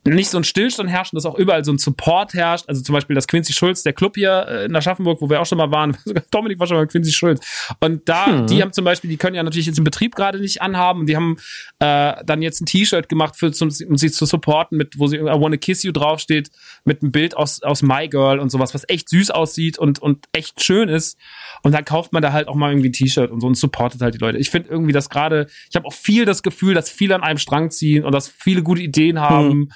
nicht 0.06 0.30
so 0.30 0.38
ein 0.38 0.44
Stillstand 0.44 0.89
herrscht 0.89 1.13
dass 1.13 1.26
auch 1.26 1.38
überall 1.38 1.63
so 1.63 1.72
ein 1.72 1.78
Support 1.78 2.34
herrscht. 2.34 2.66
Also 2.68 2.82
zum 2.82 2.94
Beispiel 2.94 3.16
das 3.16 3.28
Quincy 3.28 3.54
Schulz, 3.54 3.84
der 3.84 3.94
Club 3.94 4.16
hier 4.16 4.46
äh, 4.48 4.66
in 4.66 4.76
Aschaffenburg, 4.76 5.22
wo 5.22 5.30
wir 5.30 5.42
auch 5.42 5.46
schon 5.46 5.58
mal 5.58 5.72
waren. 5.72 5.98
Dominik 6.32 6.60
war 6.60 6.68
schon 6.68 6.78
mal 6.78 6.88
Quincy 6.88 7.12
Schulz. 7.12 7.76
Und 7.80 8.08
da, 8.10 8.26
hm. 8.28 8.48
die 8.48 8.62
haben 8.62 8.74
zum 8.74 8.84
Beispiel, 8.84 9.10
die 9.10 9.18
können 9.18 9.36
ja 9.36 9.44
natürlich 9.44 9.68
jetzt 9.68 9.78
im 9.78 9.84
Betrieb 9.84 10.16
gerade 10.16 10.39
nicht 10.39 10.62
anhaben. 10.62 11.02
Und 11.02 11.06
die 11.08 11.16
haben 11.16 11.38
äh, 11.80 12.16
dann 12.26 12.42
jetzt 12.42 12.62
ein 12.62 12.66
T-Shirt 12.66 13.08
gemacht, 13.10 13.36
für, 13.38 13.52
zum, 13.52 13.70
um 13.88 13.98
sie 13.98 14.12
zu 14.12 14.26
supporten, 14.26 14.78
mit, 14.78 15.00
wo 15.00 15.08
sie 15.08 15.18
I 15.18 15.22
wanna 15.22 15.58
kiss 15.58 15.84
you 15.84 15.92
draufsteht, 15.92 16.50
mit 16.84 17.02
einem 17.02 17.12
Bild 17.12 17.38
aus, 17.38 17.62
aus 17.62 17.82
My 17.82 18.08
Girl 18.08 18.39
und 18.39 18.50
sowas, 18.50 18.74
was 18.74 18.84
echt 18.89 19.10
süß 19.10 19.32
aussieht 19.32 19.78
und, 19.78 20.00
und 20.00 20.26
echt 20.34 20.63
schön 20.63 20.89
ist. 20.89 21.18
Und 21.62 21.74
dann 21.74 21.86
kauft 21.86 22.12
man 22.12 22.22
da 22.22 22.34
halt 22.34 22.48
auch 22.48 22.56
mal 22.56 22.72
irgendwie 22.72 22.89
ein 22.89 22.94
T-Shirt 22.94 23.32
und 23.32 23.42
so 23.42 23.48
und 23.48 23.56
supportet 23.56 24.02
halt 24.02 24.16
die 24.16 24.20
Leute. 24.20 24.38
Ich 24.38 24.50
finde 24.50 24.70
irgendwie, 24.70 24.94
dass 24.94 25.10
gerade, 25.10 25.48
ich 25.70 25.76
habe 25.76 25.86
auch 25.86 25.94
viel 25.94 26.26
das 26.26 26.44
Gefühl, 26.44 26.74
dass 26.74 26.89
viele 26.89 27.16
an 27.16 27.24
einem 27.24 27.38
Strang 27.38 27.72
ziehen 27.72 28.04
und 28.04 28.12
dass 28.12 28.28
viele 28.28 28.63
gute 28.63 28.82
Ideen 28.82 29.20
haben. 29.20 29.52
Hm 29.52 29.72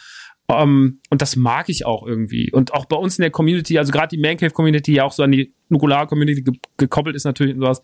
um, 0.50 0.56
ähm, 0.58 1.02
und 1.10 1.22
das 1.22 1.36
mag 1.36 1.68
ich 1.68 1.86
auch 1.86 2.08
irgendwie. 2.08 2.52
Und 2.52 2.74
auch 2.74 2.86
bei 2.86 2.96
uns 2.96 3.18
in 3.18 3.22
der 3.22 3.32
Community, 3.32 3.78
also 3.78 3.92
gerade 3.92 4.16
die 4.16 4.22
Mancave-Community, 4.22 4.94
ja 4.94 5.04
auch 5.04 5.12
so 5.12 5.24
an 5.24 5.32
die 5.32 5.54
Nukular-Community 5.70 6.42
ge 6.42 6.54
gekoppelt 6.78 7.16
ist 7.18 7.26
natürlich 7.26 7.56
und 7.56 7.62
sowas. 7.62 7.82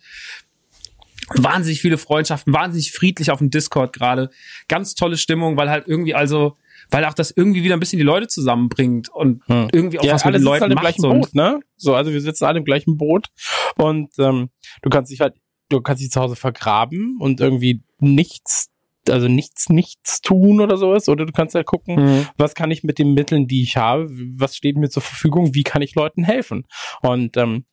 Wahnsinnig 1.35 1.81
viele 1.81 1.97
Freundschaften, 1.97 2.53
wahnsinnig 2.53 2.91
friedlich 2.93 3.31
auf 3.31 3.39
dem 3.39 3.49
Discord 3.49 3.93
gerade. 3.93 4.29
Ganz 4.69 4.95
tolle 4.95 5.17
Stimmung, 5.17 5.57
weil 5.57 5.69
halt 5.69 5.87
irgendwie 5.87 6.15
also, 6.15 6.57
weil 6.89 7.03
auch 7.05 7.13
das 7.13 7.31
irgendwie 7.31 7.63
wieder 7.63 7.75
ein 7.75 7.79
bisschen 7.81 7.99
die 7.99 8.05
Leute 8.05 8.27
zusammenbringt 8.27 9.09
und 9.09 9.45
hm. 9.47 9.67
irgendwie 9.73 9.99
auch 9.99 10.05
ja, 10.05 10.13
was 10.13 10.23
mit 10.23 10.35
den 10.35 10.43
Leuten 10.43 10.61
halt 10.61 10.71
im 10.71 10.75
macht. 10.75 10.83
gleichen 10.83 11.01
Boot, 11.01 11.35
ne? 11.35 11.59
So, 11.75 11.95
also 11.95 12.13
wir 12.13 12.21
sitzen 12.21 12.45
alle 12.45 12.59
im 12.59 12.65
gleichen 12.65 12.97
Boot 12.97 13.27
und 13.75 14.11
ähm, 14.19 14.49
du 14.81 14.89
kannst 14.89 15.11
dich 15.11 15.19
halt, 15.19 15.35
du 15.67 15.81
kannst 15.81 16.01
dich 16.01 16.11
zu 16.11 16.21
Hause 16.21 16.37
vergraben 16.37 17.17
und 17.19 17.41
irgendwie 17.41 17.83
nichts 17.99 18.72
also 19.09 19.27
nichts, 19.27 19.69
nichts 19.69 20.21
tun 20.21 20.61
oder 20.61 20.77
sowas. 20.77 21.09
Oder 21.09 21.25
du 21.25 21.31
kannst 21.31 21.55
halt 21.55 21.65
gucken, 21.65 21.95
mhm. 21.95 22.27
was 22.37 22.55
kann 22.55 22.71
ich 22.71 22.83
mit 22.83 22.99
den 22.99 23.13
Mitteln, 23.13 23.47
die 23.47 23.63
ich 23.63 23.77
habe, 23.77 24.09
was 24.35 24.55
steht 24.55 24.77
mir 24.77 24.89
zur 24.89 25.03
Verfügung, 25.03 25.53
wie 25.53 25.63
kann 25.63 25.81
ich 25.81 25.95
Leuten 25.95 26.23
helfen? 26.23 26.65
Und 27.01 27.37
ähm, 27.37 27.65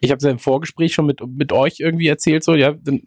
ich 0.00 0.10
habe 0.10 0.18
es 0.18 0.24
ja 0.24 0.30
im 0.30 0.38
Vorgespräch 0.38 0.92
schon 0.92 1.06
mit, 1.06 1.20
mit 1.26 1.52
euch 1.52 1.80
irgendwie 1.80 2.08
erzählt, 2.08 2.44
so, 2.44 2.54
ja, 2.54 2.72
dann 2.72 3.00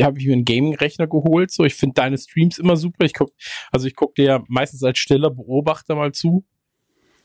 habe 0.00 0.18
ich 0.18 0.26
mir 0.26 0.34
einen 0.34 0.44
Gaming-Rechner 0.44 1.06
geholt, 1.06 1.50
so, 1.50 1.64
ich 1.64 1.74
finde 1.74 1.94
deine 1.94 2.18
Streams 2.18 2.58
immer 2.58 2.76
super. 2.76 3.04
Ich 3.04 3.14
guck, 3.14 3.30
also 3.70 3.86
ich 3.86 3.96
gucke 3.96 4.14
dir 4.16 4.24
ja 4.24 4.44
meistens 4.48 4.82
als 4.82 4.98
stiller 4.98 5.30
Beobachter 5.30 5.94
mal 5.94 6.12
zu. 6.12 6.44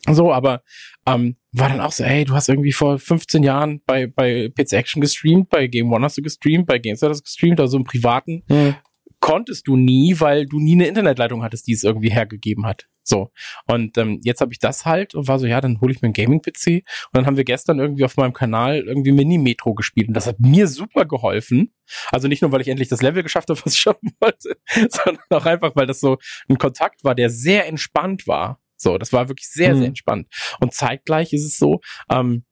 So, 0.06 0.32
aber 0.32 0.62
ähm, 1.06 1.36
war 1.52 1.68
dann 1.68 1.80
auch 1.80 1.92
so, 1.92 2.04
ey, 2.04 2.24
du 2.24 2.32
hast 2.34 2.48
irgendwie 2.48 2.72
vor 2.72 2.98
15 2.98 3.42
Jahren 3.42 3.82
bei, 3.84 4.06
bei 4.06 4.48
PC 4.48 4.74
Action 4.74 5.02
gestreamt, 5.02 5.50
bei 5.50 5.66
Game 5.66 5.92
One 5.92 6.04
hast 6.04 6.16
du 6.16 6.22
gestreamt, 6.22 6.66
bei 6.66 6.78
GameStar 6.78 7.10
hast 7.10 7.20
du 7.20 7.24
gestreamt, 7.24 7.60
also 7.60 7.76
im 7.76 7.84
Privaten. 7.84 8.44
Hm. 8.48 8.76
Konntest 9.20 9.66
du 9.66 9.76
nie, 9.76 10.20
weil 10.20 10.46
du 10.46 10.60
nie 10.60 10.74
eine 10.74 10.86
Internetleitung 10.86 11.42
hattest, 11.42 11.66
die 11.66 11.72
es 11.72 11.82
irgendwie 11.84 12.10
hergegeben 12.10 12.66
hat. 12.66 12.86
So. 13.02 13.32
Und 13.66 13.96
ähm, 13.98 14.20
jetzt 14.22 14.40
habe 14.40 14.52
ich 14.52 14.58
das 14.58 14.84
halt 14.84 15.14
und 15.14 15.26
war 15.28 15.38
so, 15.38 15.46
ja, 15.46 15.60
dann 15.60 15.80
hole 15.80 15.92
ich 15.92 16.02
mir 16.02 16.06
einen 16.06 16.12
Gaming-PC. 16.12 16.66
Und 16.66 16.84
dann 17.12 17.26
haben 17.26 17.36
wir 17.36 17.44
gestern 17.44 17.78
irgendwie 17.78 18.04
auf 18.04 18.16
meinem 18.16 18.32
Kanal 18.34 18.80
irgendwie 18.80 19.12
Mini-Metro 19.12 19.74
gespielt. 19.74 20.08
Und 20.08 20.14
das 20.14 20.26
hat 20.26 20.38
mir 20.40 20.68
super 20.68 21.04
geholfen. 21.06 21.72
Also 22.12 22.28
nicht 22.28 22.42
nur, 22.42 22.52
weil 22.52 22.60
ich 22.60 22.68
endlich 22.68 22.88
das 22.88 23.02
Level 23.02 23.22
geschafft 23.22 23.48
habe, 23.48 23.60
was 23.64 23.72
ich 23.74 23.80
schaffen 23.80 24.12
wollte, 24.20 24.56
sondern 24.90 25.22
auch 25.30 25.46
einfach, 25.46 25.74
weil 25.74 25.86
das 25.86 26.00
so 26.00 26.18
ein 26.48 26.58
Kontakt 26.58 27.02
war, 27.02 27.14
der 27.14 27.30
sehr 27.30 27.66
entspannt 27.66 28.26
war. 28.26 28.60
So, 28.76 28.98
das 28.98 29.12
war 29.12 29.28
wirklich 29.28 29.48
sehr, 29.48 29.74
Mhm. 29.74 29.78
sehr 29.78 29.88
entspannt. 29.88 30.28
Und 30.60 30.74
zeitgleich 30.74 31.32
ist 31.32 31.44
es 31.44 31.56
so, 31.56 31.80
ähm, 32.10 32.44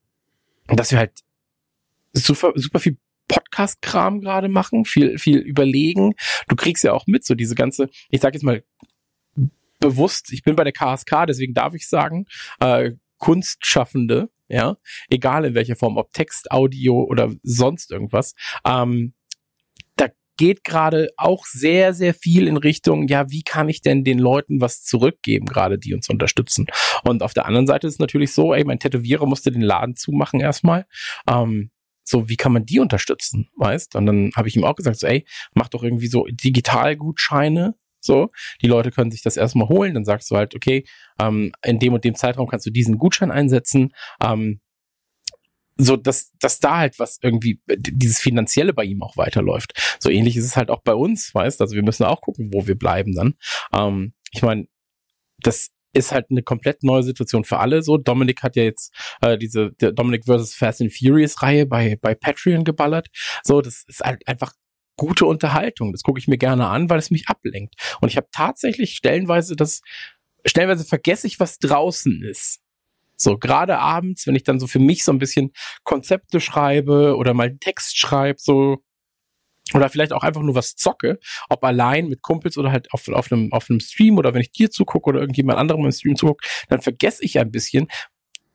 dass 0.67 0.91
wir 0.91 0.99
halt 0.99 1.21
super, 2.13 2.53
super 2.57 2.81
viel 2.81 2.99
Podcast-Kram 3.37 4.21
gerade 4.21 4.49
machen, 4.49 4.85
viel, 4.85 5.19
viel 5.19 5.39
überlegen. 5.39 6.15
Du 6.49 6.57
kriegst 6.57 6.85
ja 6.85 6.93
auch 6.93 7.07
mit, 7.07 7.25
so 7.25 7.35
diese 7.35 7.55
ganze, 7.55 7.89
ich 8.11 8.21
sag 8.21 8.35
jetzt 8.35 8.43
mal 8.43 8.63
bewusst, 9.79 10.33
ich 10.33 10.43
bin 10.43 10.57
bei 10.57 10.65
der 10.65 10.73
KSK, 10.73 11.27
deswegen 11.27 11.55
darf 11.55 11.75
ich 11.75 11.89
sagen, 11.89 12.27
äh, 12.61 12.93
Kunstschaffende, 13.19 14.31
ja, 14.49 14.77
egal 15.11 15.45
in 15.45 15.55
welcher 15.55 15.77
Form, 15.77 15.97
ob 15.97 16.13
Text, 16.13 16.51
Audio 16.51 17.03
oder 17.03 17.33
sonst 17.43 17.91
irgendwas, 17.91 18.35
ähm, 18.67 19.15
da 19.97 20.09
geht 20.39 20.65
gerade 20.65 21.11
auch 21.17 21.45
sehr, 21.47 21.93
sehr 21.93 22.15
viel 22.15 22.47
in 22.47 22.57
Richtung, 22.57 23.09
ja, 23.09 23.31
wie 23.31 23.43
kann 23.43 23.69
ich 23.69 23.83
denn 23.83 24.05
den 24.05 24.19
Leuten 24.19 24.61
was 24.61 24.83
zurückgeben, 24.83 25.47
gerade 25.47 25.79
die 25.79 25.95
uns 25.95 26.09
unterstützen. 26.09 26.67
Und 27.05 27.23
auf 27.23 27.35
der 27.35 27.47
anderen 27.47 27.67
Seite 27.67 27.87
ist 27.87 28.01
natürlich 28.01 28.33
so, 28.33 28.55
ey, 28.55 28.65
mein 28.65 28.79
Tätowierer 28.79 29.27
musste 29.27 29.51
den 29.51 29.63
Laden 29.63 29.97
zumachen 29.97 30.41
erstmal. 30.41 30.87
Ähm, 31.29 31.71
so, 32.07 32.29
wie 32.29 32.37
kann 32.37 32.53
man 32.53 32.65
die 32.65 32.79
unterstützen, 32.79 33.49
weißt? 33.57 33.97
Und 33.97 34.07
dann 34.07 34.31
habe 34.37 34.49
ich 34.49 34.57
ihm 34.57 34.65
auch 34.65 34.77
gesagt, 34.77 34.99
so, 34.99 35.07
ey, 35.07 35.27
mach 35.55 35.69
doch 35.69 35.83
irgendwie 35.83 36.07
so 36.07 36.25
Digitalgutscheine, 36.31 37.75
so, 38.01 38.31
die 38.63 38.69
Leute 38.69 38.93
können 38.93 39.11
sich 39.11 39.23
das 39.23 39.37
erstmal 39.37 39.69
holen, 39.69 39.95
dann 39.95 40.05
sagst 40.05 40.31
du 40.31 40.37
halt, 40.37 40.55
okay, 40.55 40.85
ähm, 41.21 41.53
in 41.65 41.81
dem 41.81 41.93
und 41.93 42.05
dem 42.05 42.15
Zeitraum 42.15 42.47
kannst 42.47 42.65
du 42.65 42.71
diesen 42.71 42.99
Gutschein 42.99 43.33
einsetzen, 43.33 43.93
ähm, 44.23 44.61
so 45.77 45.97
dass, 45.97 46.33
dass 46.39 46.61
da 46.61 46.79
halt 46.79 46.99
was 46.99 47.19
irgendwie, 47.21 47.61
dieses 47.69 48.21
Finanzielle 48.21 48.73
bei 48.73 48.85
ihm 48.85 49.03
auch 49.03 49.17
weiterläuft. 49.17 49.75
So 49.99 50.09
ähnlich 50.09 50.37
ist 50.37 50.47
es 50.47 50.57
halt 50.57 50.71
auch 50.71 50.83
bei 50.83 50.95
uns, 50.95 51.35
weißt 51.35 51.61
Also 51.61 51.75
wir 51.75 51.83
müssen 51.83 52.05
auch 52.05 52.23
gucken, 52.23 52.51
wo 52.53 52.67
wir 52.67 52.79
bleiben 52.79 53.15
dann. 53.15 53.35
Ähm, 53.75 54.15
ich 54.31 54.43
meine, 54.43 54.69
das 55.39 55.71
ist 55.97 56.13
halt 56.13 56.27
eine 56.31 56.43
komplett 56.43 56.83
neue 56.83 57.03
Situation 57.03 57.45
für 57.45 57.59
alle. 57.59 57.83
So, 57.83 57.97
Dominik 57.97 58.43
hat 58.43 58.57
ja 58.57 58.63
jetzt 58.63 58.93
äh, 59.21 59.39
diese 59.39 59.73
Dominic 59.73 60.25
vs. 60.27 60.55
Fast 60.55 60.81
and 60.81 60.93
Furious 60.93 61.43
Reihe 61.43 61.67
bei 61.67 61.97
bei 62.01 62.15
Patreon 62.15 62.65
geballert. 62.65 63.09
So, 63.43 63.61
das 63.61 63.85
ist 63.89 64.01
halt 64.01 64.27
einfach 64.29 64.53
gute 64.97 65.27
Unterhaltung. 65.27 65.93
Das 65.93 66.03
gucke 66.03 66.19
ich 66.19 66.29
mir 66.29 66.39
gerne 66.39 66.69
an, 66.69 66.91
weil 66.91 66.99
es 66.99 67.11
mich 67.11 67.29
ablenkt. 67.29 67.75
Und 68.01 68.09
ich 68.09 68.17
habe 68.17 68.29
tatsächlich 68.33 68.97
stellenweise 68.97 69.57
das, 69.57 69.83
stellenweise 70.45 70.85
vergesse 70.85 71.27
ich, 71.27 71.39
was 71.39 71.59
draußen 71.59 72.23
ist. 72.25 72.61
So, 73.17 73.39
gerade 73.39 73.79
abends, 73.79 74.27
wenn 74.27 74.37
ich 74.37 74.45
dann 74.45 74.61
so 74.61 74.67
für 74.67 74.79
mich 74.79 75.05
so 75.05 75.13
ein 75.13 75.19
bisschen 75.19 75.53
Konzepte 75.85 76.41
schreibe 76.41 77.17
oder 77.17 77.33
mal 77.35 77.57
Text 77.59 77.99
schreibe, 77.99 78.39
so, 78.41 78.79
oder 79.75 79.89
vielleicht 79.89 80.13
auch 80.13 80.23
einfach 80.23 80.43
nur 80.43 80.55
was 80.55 80.77
zocke, 80.77 81.19
ob 81.49 81.65
allein 81.65 82.09
mit 82.09 82.23
Kumpels 82.23 82.57
oder 82.57 82.71
halt 82.71 82.93
auf, 82.93 83.09
auf, 83.09 83.33
einem, 83.33 83.53
auf 83.53 83.69
einem 83.69 83.81
Stream 83.81 84.19
oder 84.19 84.33
wenn 84.33 84.43
ich 84.43 84.53
dir 84.53 84.71
zugucke 84.71 85.09
oder 85.09 85.21
irgendjemand 85.21 85.59
anderem 85.59 85.85
im 85.85 85.93
Stream 85.93 86.17
zuguckt, 86.17 86.47
dann 86.69 86.81
vergesse 86.81 87.25
ich 87.25 87.39
ein 87.39 87.51
bisschen, 87.51 87.89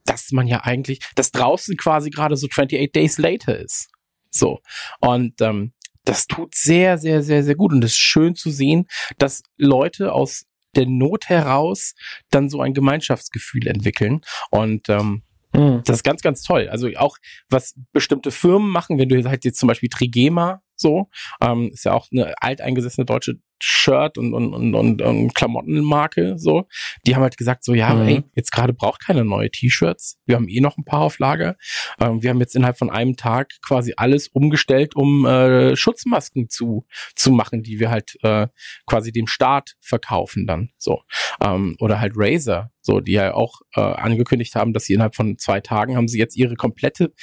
dass 0.06 0.32
man 0.32 0.48
ja 0.48 0.62
eigentlich, 0.62 1.00
dass 1.16 1.32
draußen 1.32 1.76
quasi 1.78 2.10
gerade 2.10 2.38
so 2.38 2.48
28 2.48 2.92
Days 2.92 3.18
later 3.18 3.58
ist. 3.58 3.90
So. 4.30 4.60
Und 5.00 5.42
ähm, 5.42 5.74
das 6.06 6.28
tut 6.28 6.56
sehr, 6.56 6.98
sehr, 6.98 7.22
sehr, 7.22 7.44
sehr 7.44 7.56
gut. 7.56 7.74
Und 7.74 7.84
es 7.84 7.92
ist 7.92 7.98
schön 7.98 8.36
zu 8.36 8.50
sehen, 8.50 8.88
dass 9.18 9.44
Leute 9.58 10.14
aus 10.14 10.46
der 10.76 10.86
Not 10.86 11.28
heraus 11.28 11.94
dann 12.30 12.50
so 12.50 12.62
ein 12.62 12.74
Gemeinschaftsgefühl 12.74 13.68
entwickeln. 13.68 14.22
Und 14.50 14.88
ähm, 14.90 15.24
Hm. 15.54 15.82
das 15.86 15.98
ist 15.98 16.04
ganz, 16.04 16.22
ganz 16.22 16.44
toll. 16.44 16.70
Also 16.70 16.88
auch, 16.96 17.18
was 17.50 17.76
bestimmte 17.92 18.32
Firmen 18.32 18.70
machen, 18.70 18.98
wenn 18.98 19.10
du 19.10 19.24
halt 19.30 19.44
jetzt 19.44 19.60
zum 19.60 19.68
Beispiel 19.68 19.90
Trigema 19.90 20.62
so, 20.82 21.10
ähm, 21.42 21.70
ist 21.74 21.86
ja 21.86 21.94
auch 21.94 22.08
eine 22.12 22.34
alteingesessene 22.42 23.06
deutsche 23.06 23.36
Shirt- 23.64 24.18
und, 24.18 24.34
und, 24.34 24.56
und, 24.56 24.74
und, 24.74 25.02
und 25.04 25.36
Klamottenmarke, 25.36 26.34
so. 26.40 26.66
Die 27.06 27.14
haben 27.16 27.22
halt 27.22 27.38
gesagt, 27.38 27.64
so, 27.64 27.76
ja, 27.76 27.94
Mhm. 27.94 28.08
ey, 28.08 28.24
jetzt 28.36 28.52
gerade 28.52 28.74
braucht 28.74 29.06
keine 29.06 29.24
neue 29.24 29.52
T-Shirts. 29.52 30.18
Wir 30.26 30.36
haben 30.36 30.50
eh 30.50 30.62
noch 30.62 30.78
ein 30.80 30.84
paar 30.84 31.02
auf 31.02 31.20
Lager. 31.20 31.58
Ähm, 32.00 32.24
wir 32.24 32.32
haben 32.32 32.40
jetzt 32.40 32.56
innerhalb 32.56 32.80
von 32.80 32.90
einem 32.90 33.18
Tag 33.18 33.52
quasi 33.64 33.94
alles 33.98 34.28
umgestellt, 34.30 34.96
um 34.96 35.28
äh, 35.28 35.76
Schutzmasken 35.76 36.50
zu, 36.50 36.88
zu 37.16 37.30
machen, 37.32 37.62
die 37.62 37.80
wir 37.80 37.92
halt 37.92 38.18
äh, 38.24 38.48
quasi 38.88 39.12
dem 39.12 39.28
Staat 39.28 39.76
verkaufen 39.80 40.48
dann, 40.48 40.72
so. 40.80 41.02
Ähm, 41.40 41.76
oder 41.80 42.00
halt 42.00 42.14
Razer, 42.16 42.72
so, 42.82 43.00
die 43.00 43.12
ja 43.12 43.36
auch 43.36 43.62
äh, 43.76 43.82
angekündigt 43.82 44.56
haben, 44.56 44.74
dass 44.74 44.86
sie 44.86 44.94
innerhalb 44.94 45.16
von 45.16 45.38
zwei 45.38 45.60
Tagen 45.60 45.96
haben 45.98 46.08
sie 46.08 46.18
jetzt 46.18 46.36
ihre 46.36 46.56
komplette 46.56 47.14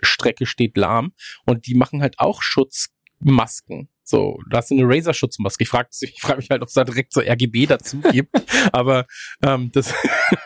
Peripheriestrecke 0.00 0.46
steht 0.46 0.76
lahm 0.76 1.12
und 1.46 1.66
die 1.66 1.74
machen 1.74 2.02
halt 2.02 2.18
auch 2.18 2.42
Schutzmasken. 2.42 3.88
So, 4.02 4.38
da 4.50 4.58
hast 4.58 4.70
du 4.70 4.74
eine 4.74 4.88
Razer-Schutzmaske. 4.88 5.62
Ich 5.62 5.68
frage 5.68 5.90
ich 6.00 6.20
frag 6.20 6.38
mich 6.38 6.50
halt, 6.50 6.62
ob 6.62 6.68
es 6.68 6.74
da 6.74 6.84
direkt 6.84 7.12
so 7.12 7.20
RGB 7.20 7.66
dazu 7.66 8.00
gibt, 8.00 8.34
aber 8.72 9.06
ähm, 9.42 9.70
das 9.72 9.94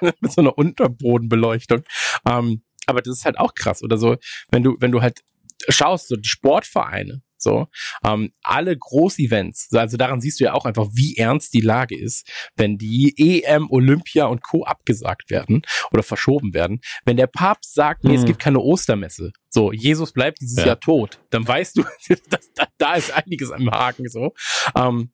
mit 0.01 0.17
so 0.33 0.41
einer 0.41 0.57
Unterbodenbeleuchtung. 0.57 1.85
Ähm, 2.29 2.63
aber 2.87 3.01
das 3.01 3.19
ist 3.19 3.25
halt 3.25 3.39
auch 3.39 3.55
krass. 3.55 3.83
Oder 3.83 3.97
so, 3.97 4.17
wenn 4.51 4.63
du, 4.63 4.77
wenn 4.81 4.93
du 4.93 5.01
halt 5.01 5.21
schaust, 5.69 6.09
so 6.09 6.17
die 6.17 6.29
Sportvereine, 6.29 7.23
so, 7.37 7.67
ähm, 8.05 8.33
alle 8.43 8.77
Großevents, 8.77 9.69
also 9.73 9.97
daran 9.97 10.21
siehst 10.21 10.41
du 10.41 10.45
ja 10.45 10.55
auch 10.55 10.65
einfach, 10.65 10.89
wie 10.93 11.17
ernst 11.17 11.55
die 11.55 11.61
Lage 11.61 11.99
ist, 11.99 12.29
wenn 12.57 12.79
die 12.79 13.15
EM, 13.43 13.69
Olympia 13.71 14.27
und 14.27 14.43
Co. 14.43 14.65
abgesagt 14.65 15.31
werden 15.31 15.63
oder 15.93 16.03
verschoben 16.03 16.55
werden. 16.55 16.81
Wenn 17.05 17.17
der 17.17 17.27
Papst 17.27 17.75
sagt, 17.75 18.05
nee, 18.05 18.15
es 18.15 18.23
Mhm. 18.23 18.27
gibt 18.27 18.39
keine 18.41 18.61
Ostermesse, 18.61 19.33
so, 19.51 19.73
Jesus 19.73 20.13
bleibt 20.13 20.41
dieses 20.41 20.59
Ja. 20.59 20.67
Jahr 20.69 20.81
tot, 20.81 21.21
dann 21.31 21.47
weißt 21.47 21.77
du, 21.79 21.85
dass, 22.31 22.53
da, 22.55 22.67
da 22.79 22.95
ist 22.95 23.13
einiges 23.13 23.51
am 23.51 23.71
Haken, 23.71 24.09
so. 24.09 24.33
Ähm, 24.77 25.13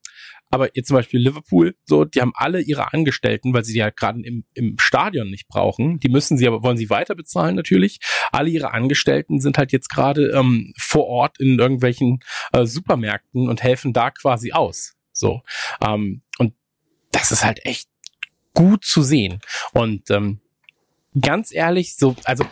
aber 0.51 0.77
jetzt 0.77 0.89
zum 0.89 0.97
Beispiel 0.97 1.21
Liverpool, 1.21 1.77
so, 1.85 2.05
die 2.05 2.21
haben 2.21 2.33
alle 2.35 2.61
ihre 2.61 2.93
Angestellten, 2.93 3.55
weil 3.55 3.65
sie 3.65 3.73
die 3.73 3.79
ja 3.79 3.91
gerade 3.91 4.21
im, 4.23 4.45
im 4.55 4.77
Stadion 4.79 5.31
nicht 5.31 5.47
brauchen. 5.47 6.01
Die 6.01 6.09
müssen 6.09 6.37
sie 6.37 6.47
aber, 6.47 6.63
wollen 6.65 6.77
sie 6.77 6.91
weiter 6.91 7.15
bezahlen 7.15 7.55
natürlich. 7.55 8.01
Alle 8.33 8.51
ihre 8.51 8.73
Angestellten 8.73 9.41
sind 9.41 9.59
halt 9.59 9.71
jetzt 9.71 9.89
gerade 9.89 10.31
ähm, 10.31 10.73
vor 10.77 11.07
Ort 11.07 11.39
in 11.39 11.59
irgendwelchen 11.59 12.19
äh, 12.53 12.67
Supermärkten 12.67 13.49
und 13.49 13.63
helfen 13.63 13.93
da 13.93 14.11
quasi 14.11 14.53
aus. 14.53 14.97
So. 15.13 15.43
Ähm, 15.81 16.23
und 16.39 16.55
das 17.13 17.31
ist 17.31 17.45
halt 17.45 17.65
echt 17.65 17.89
gut 18.53 18.85
zu 18.85 19.03
sehen. 19.03 19.39
Und 19.73 20.11
ähm, 20.11 20.41
ganz 21.21 21.53
ehrlich, 21.53 21.97
so, 21.97 22.17
also 22.25 22.45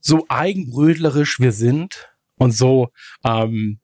so 0.00 0.24
eigenbrödlerisch 0.28 1.40
wir 1.40 1.52
sind 1.52 2.14
und 2.36 2.52
so 2.52 2.90
ähm, 3.24 3.80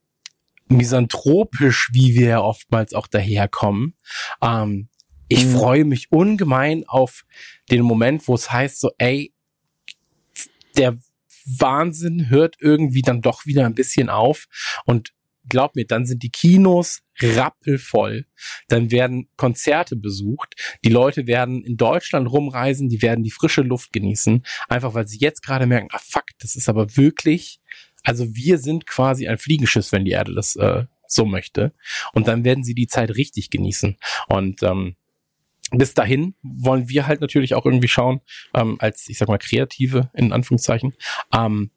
misanthropisch, 0.70 1.90
wie 1.92 2.14
wir 2.14 2.42
oftmals 2.42 2.94
auch 2.94 3.06
daherkommen. 3.06 3.94
Ähm, 4.42 4.88
ich 5.28 5.44
Mhm. 5.44 5.52
freue 5.52 5.84
mich 5.84 6.10
ungemein 6.10 6.84
auf 6.86 7.24
den 7.70 7.82
Moment, 7.82 8.26
wo 8.26 8.34
es 8.34 8.50
heißt 8.50 8.80
so, 8.80 8.90
ey, 8.98 9.32
der 10.76 10.96
Wahnsinn 11.58 12.28
hört 12.28 12.56
irgendwie 12.60 13.02
dann 13.02 13.22
doch 13.22 13.46
wieder 13.46 13.66
ein 13.66 13.74
bisschen 13.74 14.08
auf 14.08 14.46
und 14.84 15.12
glaub 15.48 15.74
mir, 15.74 15.86
dann 15.86 16.06
sind 16.06 16.22
die 16.22 16.30
Kinos 16.30 17.00
rappelvoll. 17.20 18.26
Dann 18.68 18.90
werden 18.90 19.28
Konzerte 19.36 19.96
besucht. 19.96 20.54
Die 20.84 20.90
Leute 20.90 21.26
werden 21.26 21.64
in 21.64 21.76
Deutschland 21.76 22.30
rumreisen, 22.30 22.88
die 22.88 23.02
werden 23.02 23.24
die 23.24 23.30
frische 23.32 23.62
Luft 23.62 23.92
genießen, 23.92 24.44
einfach 24.68 24.94
weil 24.94 25.08
sie 25.08 25.18
jetzt 25.18 25.42
gerade 25.42 25.66
merken, 25.66 25.88
ah 25.92 25.98
fuck, 26.00 26.24
das 26.38 26.54
ist 26.56 26.68
aber 26.68 26.96
wirklich, 26.96 27.60
also 28.04 28.34
wir 28.34 28.58
sind 28.58 28.86
quasi 28.86 29.28
ein 29.28 29.38
Fliegenschiss, 29.38 29.92
wenn 29.92 30.04
die 30.04 30.12
Erde 30.12 30.34
das 30.34 30.56
äh, 30.56 30.84
so 31.06 31.24
möchte. 31.24 31.72
Und 32.12 32.28
dann 32.28 32.44
werden 32.44 32.64
sie 32.64 32.74
die 32.74 32.86
Zeit 32.86 33.10
richtig 33.16 33.50
genießen. 33.50 33.96
Und 34.28 34.62
ähm, 34.62 34.96
bis 35.72 35.94
dahin 35.94 36.34
wollen 36.42 36.88
wir 36.88 37.06
halt 37.06 37.20
natürlich 37.20 37.54
auch 37.54 37.64
irgendwie 37.64 37.88
schauen, 37.88 38.20
ähm, 38.54 38.76
als, 38.80 39.08
ich 39.08 39.18
sag 39.18 39.28
mal, 39.28 39.38
Kreative, 39.38 40.10
in 40.14 40.32
Anführungszeichen, 40.32 40.94
ähm, 41.32 41.70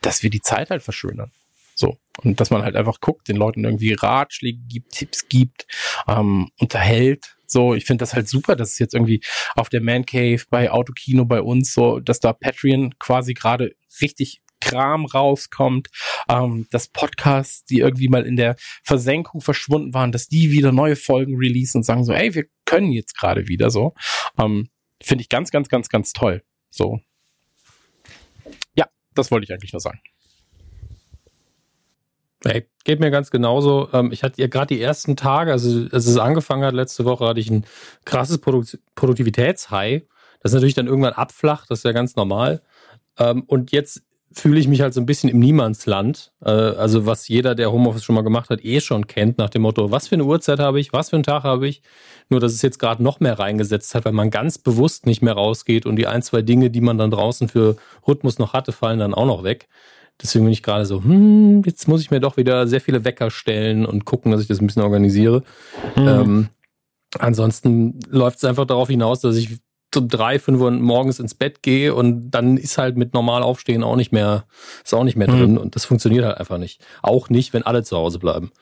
dass 0.00 0.22
wir 0.22 0.30
die 0.30 0.40
Zeit 0.40 0.70
halt 0.70 0.82
verschönern. 0.82 1.32
So. 1.74 1.98
Und 2.22 2.40
dass 2.40 2.50
man 2.50 2.62
halt 2.62 2.76
einfach 2.76 3.00
guckt, 3.00 3.28
den 3.28 3.36
Leuten 3.36 3.64
irgendwie 3.64 3.94
Ratschläge 3.94 4.60
gibt, 4.68 4.92
Tipps 4.92 5.28
gibt, 5.28 5.66
ähm, 6.08 6.50
unterhält. 6.58 7.36
So, 7.46 7.74
ich 7.74 7.84
finde 7.84 8.02
das 8.02 8.14
halt 8.14 8.28
super, 8.28 8.54
dass 8.54 8.72
es 8.72 8.78
jetzt 8.78 8.94
irgendwie 8.94 9.22
auf 9.54 9.70
der 9.70 9.82
Man 9.82 10.04
Cave, 10.04 10.42
bei 10.50 10.70
Autokino, 10.70 11.24
bei 11.24 11.40
uns 11.40 11.72
so, 11.72 11.98
dass 11.98 12.20
da 12.20 12.32
Patreon 12.32 12.98
quasi 12.98 13.34
gerade 13.34 13.74
richtig 14.00 14.42
Kram 14.60 15.06
rauskommt, 15.06 15.88
ähm, 16.28 16.66
dass 16.70 16.88
Podcasts, 16.88 17.64
die 17.64 17.78
irgendwie 17.78 18.08
mal 18.08 18.24
in 18.24 18.36
der 18.36 18.56
Versenkung 18.82 19.40
verschwunden 19.40 19.94
waren, 19.94 20.12
dass 20.12 20.28
die 20.28 20.50
wieder 20.50 20.72
neue 20.72 20.96
Folgen 20.96 21.36
releasen 21.36 21.78
und 21.78 21.84
sagen 21.84 22.04
so, 22.04 22.12
ey, 22.12 22.34
wir 22.34 22.44
können 22.64 22.92
jetzt 22.92 23.16
gerade 23.16 23.48
wieder 23.48 23.70
so. 23.70 23.94
Ähm, 24.38 24.68
Finde 25.02 25.22
ich 25.22 25.28
ganz, 25.28 25.50
ganz, 25.50 25.68
ganz, 25.68 25.88
ganz 25.88 26.12
toll. 26.12 26.42
So. 26.68 27.00
Ja, 28.74 28.86
das 29.14 29.30
wollte 29.30 29.44
ich 29.44 29.52
eigentlich 29.52 29.72
nur 29.72 29.80
sagen. 29.80 30.00
Hey, 32.44 32.66
geht 32.84 33.00
mir 33.00 33.10
ganz 33.10 33.30
genauso. 33.30 33.88
Ähm, 33.92 34.12
ich 34.12 34.22
hatte 34.22 34.40
ja 34.40 34.48
gerade 34.48 34.74
die 34.74 34.80
ersten 34.80 35.16
Tage, 35.16 35.52
also 35.52 35.88
als 35.92 36.06
es 36.06 36.16
angefangen 36.16 36.64
hat, 36.64 36.74
letzte 36.74 37.04
Woche 37.04 37.26
hatte 37.26 37.40
ich 37.40 37.50
ein 37.50 37.66
krasses 38.04 38.38
Produkt 38.38 38.78
Produktivitätshigh. 38.94 40.02
Das 40.42 40.52
natürlich 40.52 40.74
dann 40.74 40.86
irgendwann 40.86 41.12
abflacht, 41.12 41.70
das 41.70 41.80
ist 41.80 41.84
ja 41.84 41.92
ganz 41.92 42.16
normal. 42.16 42.62
Ähm, 43.18 43.42
und 43.46 43.72
jetzt 43.72 44.02
fühle 44.32 44.60
ich 44.60 44.68
mich 44.68 44.80
halt 44.80 44.94
so 44.94 45.00
ein 45.00 45.06
bisschen 45.06 45.28
im 45.28 45.40
Niemandsland. 45.40 46.32
Äh, 46.44 46.50
also 46.50 47.06
was 47.06 47.28
jeder, 47.28 47.54
der 47.54 47.72
Homeoffice 47.72 48.04
schon 48.04 48.14
mal 48.14 48.22
gemacht 48.22 48.50
hat, 48.50 48.64
eh 48.64 48.80
schon 48.80 49.06
kennt, 49.06 49.38
nach 49.38 49.50
dem 49.50 49.62
Motto, 49.62 49.90
was 49.90 50.08
für 50.08 50.14
eine 50.14 50.24
Uhrzeit 50.24 50.60
habe 50.60 50.78
ich, 50.78 50.92
was 50.92 51.10
für 51.10 51.16
einen 51.16 51.24
Tag 51.24 51.42
habe 51.42 51.66
ich. 51.66 51.82
Nur, 52.28 52.38
dass 52.38 52.52
es 52.52 52.62
jetzt 52.62 52.78
gerade 52.78 53.02
noch 53.02 53.18
mehr 53.18 53.38
reingesetzt 53.38 53.94
hat, 53.94 54.04
weil 54.04 54.12
man 54.12 54.30
ganz 54.30 54.58
bewusst 54.58 55.06
nicht 55.06 55.20
mehr 55.20 55.34
rausgeht 55.34 55.84
und 55.84 55.96
die 55.96 56.06
ein, 56.06 56.22
zwei 56.22 56.42
Dinge, 56.42 56.70
die 56.70 56.80
man 56.80 56.96
dann 56.96 57.10
draußen 57.10 57.48
für 57.48 57.76
Rhythmus 58.06 58.38
noch 58.38 58.52
hatte, 58.52 58.72
fallen 58.72 59.00
dann 59.00 59.14
auch 59.14 59.26
noch 59.26 59.42
weg. 59.42 59.68
Deswegen 60.22 60.44
bin 60.44 60.52
ich 60.52 60.62
gerade 60.62 60.84
so, 60.84 61.02
hm, 61.02 61.62
jetzt 61.64 61.88
muss 61.88 62.02
ich 62.02 62.10
mir 62.10 62.20
doch 62.20 62.36
wieder 62.36 62.68
sehr 62.68 62.80
viele 62.80 63.04
Wecker 63.04 63.30
stellen 63.30 63.86
und 63.86 64.04
gucken, 64.04 64.30
dass 64.30 64.42
ich 64.42 64.48
das 64.48 64.60
ein 64.60 64.66
bisschen 64.66 64.82
organisiere. 64.82 65.42
Mhm. 65.96 66.08
Ähm, 66.08 66.48
ansonsten 67.18 67.98
läuft 68.08 68.38
es 68.38 68.44
einfach 68.44 68.66
darauf 68.66 68.88
hinaus, 68.88 69.20
dass 69.20 69.36
ich 69.36 69.58
um 69.96 70.08
drei, 70.08 70.38
fünf 70.38 70.60
Uhr 70.60 70.70
morgens 70.70 71.18
ins 71.18 71.34
Bett 71.34 71.62
gehe 71.62 71.94
und 71.94 72.30
dann 72.30 72.56
ist 72.56 72.78
halt 72.78 72.96
mit 72.96 73.14
normal 73.14 73.42
aufstehen 73.42 73.82
auch 73.82 73.96
nicht 73.96 74.12
mehr, 74.12 74.46
ist 74.84 74.94
auch 74.94 75.04
nicht 75.04 75.16
mehr 75.16 75.28
drin 75.28 75.52
mhm. 75.52 75.58
und 75.58 75.76
das 75.76 75.84
funktioniert 75.84 76.24
halt 76.24 76.38
einfach 76.38 76.58
nicht. 76.58 76.84
Auch 77.02 77.28
nicht, 77.28 77.52
wenn 77.52 77.62
alle 77.64 77.82
zu 77.82 77.96
Hause 77.96 78.18
bleiben. 78.18 78.52